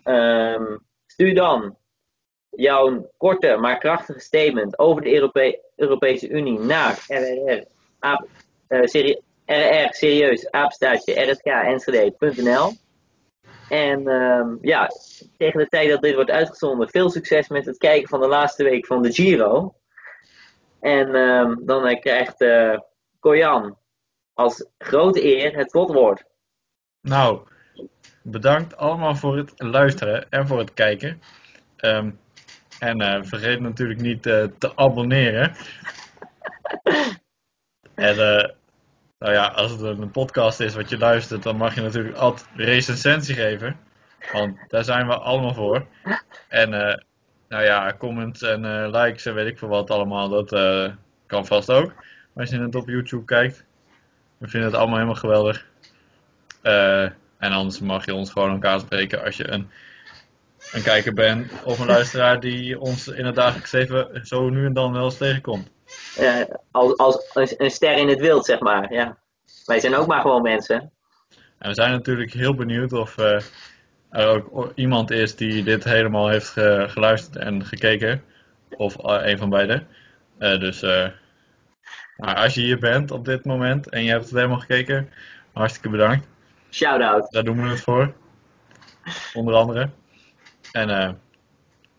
Ehm, 0.02 0.76
stuur 1.06 1.34
dan 1.34 1.76
jouw 2.50 3.10
korte 3.16 3.56
maar 3.56 3.78
krachtige 3.78 4.20
statement 4.20 4.78
over 4.78 5.02
de 5.02 5.14
Europe 5.14 5.70
Europese 5.82 6.28
Unie 6.28 6.58
naar 6.58 7.04
RR, 7.08 7.64
eh, 7.98 8.82
serie, 8.82 9.22
RR 9.46 9.94
serieus 9.94 10.50
apenstaartje 10.50 11.22
rsk.nl. 11.22 12.72
En 13.68 14.06
ehm, 14.08 14.56
ja, 14.60 14.90
tegen 15.36 15.58
de 15.60 15.66
tijd 15.66 15.90
dat 15.90 16.02
dit 16.02 16.14
wordt 16.14 16.30
uitgezonden, 16.30 16.88
veel 16.88 17.10
succes 17.10 17.48
met 17.48 17.66
het 17.66 17.78
kijken 17.78 18.08
van 18.08 18.20
de 18.20 18.28
laatste 18.28 18.64
week 18.64 18.86
van 18.86 19.02
de 19.02 19.12
Giro. 19.12 19.74
En 20.80 21.14
ehm, 21.14 21.54
dan 21.60 21.86
eh, 21.86 22.00
krijgt 22.00 22.40
eh 22.40 22.78
Koyan 23.20 23.78
als 24.34 24.66
grote 24.78 25.24
eer 25.24 25.56
het 25.56 25.70
slotwoord. 25.70 26.24
Nou, 27.00 27.40
bedankt 28.22 28.76
allemaal 28.76 29.14
voor 29.14 29.36
het 29.36 29.52
luisteren 29.56 30.30
en 30.30 30.46
voor 30.46 30.58
het 30.58 30.74
kijken. 30.74 31.22
Ehm, 31.76 32.10
en 32.82 33.00
eh, 33.00 33.18
vergeet 33.22 33.60
natuurlijk 33.60 34.00
niet 34.00 34.26
eh, 34.26 34.44
te 34.58 34.76
abonneren. 34.76 35.54
en 37.94 38.18
eh, 38.18 38.48
nou 39.18 39.32
ja, 39.32 39.46
als 39.46 39.70
het 39.70 39.80
een 39.80 40.10
podcast 40.10 40.60
is 40.60 40.74
wat 40.74 40.88
je 40.88 40.98
luistert, 40.98 41.42
dan 41.42 41.56
mag 41.56 41.74
je 41.74 41.80
natuurlijk 41.80 42.16
altijd 42.16 42.46
recensie 42.54 43.34
geven. 43.34 43.76
Want 44.32 44.58
daar 44.68 44.84
zijn 44.84 45.06
we 45.06 45.14
allemaal 45.14 45.54
voor. 45.54 45.86
En 46.48 46.70
nou 47.48 47.64
ja, 47.64 47.94
comments 47.98 48.42
en 48.42 48.90
likes 48.90 49.26
en 49.26 49.34
weet 49.34 49.46
ik 49.46 49.58
veel 49.58 49.68
wat 49.68 49.90
allemaal, 49.90 50.28
dat 50.28 50.50
kan 51.26 51.46
vast 51.46 51.70
ook. 51.70 51.92
Als 52.34 52.50
je 52.50 52.60
het 52.60 52.74
op 52.74 52.88
YouTube 52.88 53.24
kijkt. 53.24 53.64
We 54.38 54.48
vinden 54.48 54.70
het 54.70 54.78
allemaal 54.78 54.96
helemaal 54.96 55.20
geweldig. 55.20 55.66
En 57.38 57.52
anders 57.52 57.80
mag 57.80 58.04
je 58.04 58.14
ons 58.14 58.30
gewoon 58.30 58.50
elkaar 58.50 58.80
spreken 58.80 59.24
als 59.24 59.36
je 59.36 59.50
een, 59.50 59.70
een 60.72 60.82
kijker 60.82 61.12
bent 61.12 61.52
of 61.64 61.78
een 61.78 61.86
luisteraar 61.86 62.40
die 62.40 62.80
ons 62.80 63.08
in 63.08 63.24
het 63.26 63.34
dagelijks 63.34 63.72
leven 63.72 64.20
zo 64.26 64.48
nu 64.48 64.66
en 64.66 64.72
dan 64.72 64.92
wel 64.92 65.04
eens 65.04 65.16
tegenkomt. 65.16 65.70
Eh, 66.16 66.40
als 66.70 66.98
als 66.98 67.54
een, 67.58 67.70
ster 67.70 67.96
in 67.96 68.08
het 68.08 68.20
wild, 68.20 68.44
zeg 68.44 68.60
maar. 68.60 68.92
Ja. 68.92 69.16
Wij 69.66 69.80
zijn 69.80 69.94
ook 69.96 70.06
maar 70.06 70.20
gewoon 70.20 70.42
mensen. 70.42 70.92
En 71.58 71.68
we 71.68 71.74
zijn 71.74 71.90
natuurlijk 71.90 72.32
heel 72.32 72.54
benieuwd 72.54 72.92
of 72.92 73.18
eh, 73.18 73.40
er 74.10 74.28
ook 74.28 74.72
iemand 74.74 75.10
is 75.10 75.36
die 75.36 75.62
dit 75.64 75.84
helemaal 75.84 76.28
heeft 76.28 76.48
ge- 76.48 76.86
geluisterd 76.88 77.36
en 77.36 77.64
gekeken. 77.64 78.22
Of 78.76 78.96
eh, 78.96 79.26
een 79.30 79.38
van 79.38 79.48
beiden. 79.50 79.86
Eh, 80.38 80.60
dus 80.60 80.80
nou, 82.16 82.36
als 82.36 82.54
je 82.54 82.60
hier 82.60 82.78
bent 82.78 83.10
op 83.10 83.24
dit 83.24 83.44
moment 83.44 83.88
en 83.88 84.04
je 84.04 84.10
hebt 84.10 84.24
het 84.24 84.34
helemaal 84.34 84.58
gekeken, 84.58 85.10
hartstikke 85.52 85.88
bedankt. 85.88 86.26
Shout-out. 86.70 87.32
Daar 87.32 87.44
doen 87.44 87.62
we 87.62 87.68
het 87.68 87.80
voor. 87.80 88.12
Onder 89.34 89.54
andere. 89.54 89.90
En 90.72 90.90
eh, 90.90 91.12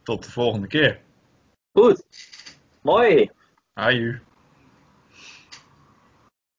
tot 0.04 0.24
de 0.24 0.32
volgende 0.32 0.68
keer. 0.68 1.00
Goed. 1.74 2.04
Mooi. 2.82 3.32
Aju. 3.74 4.20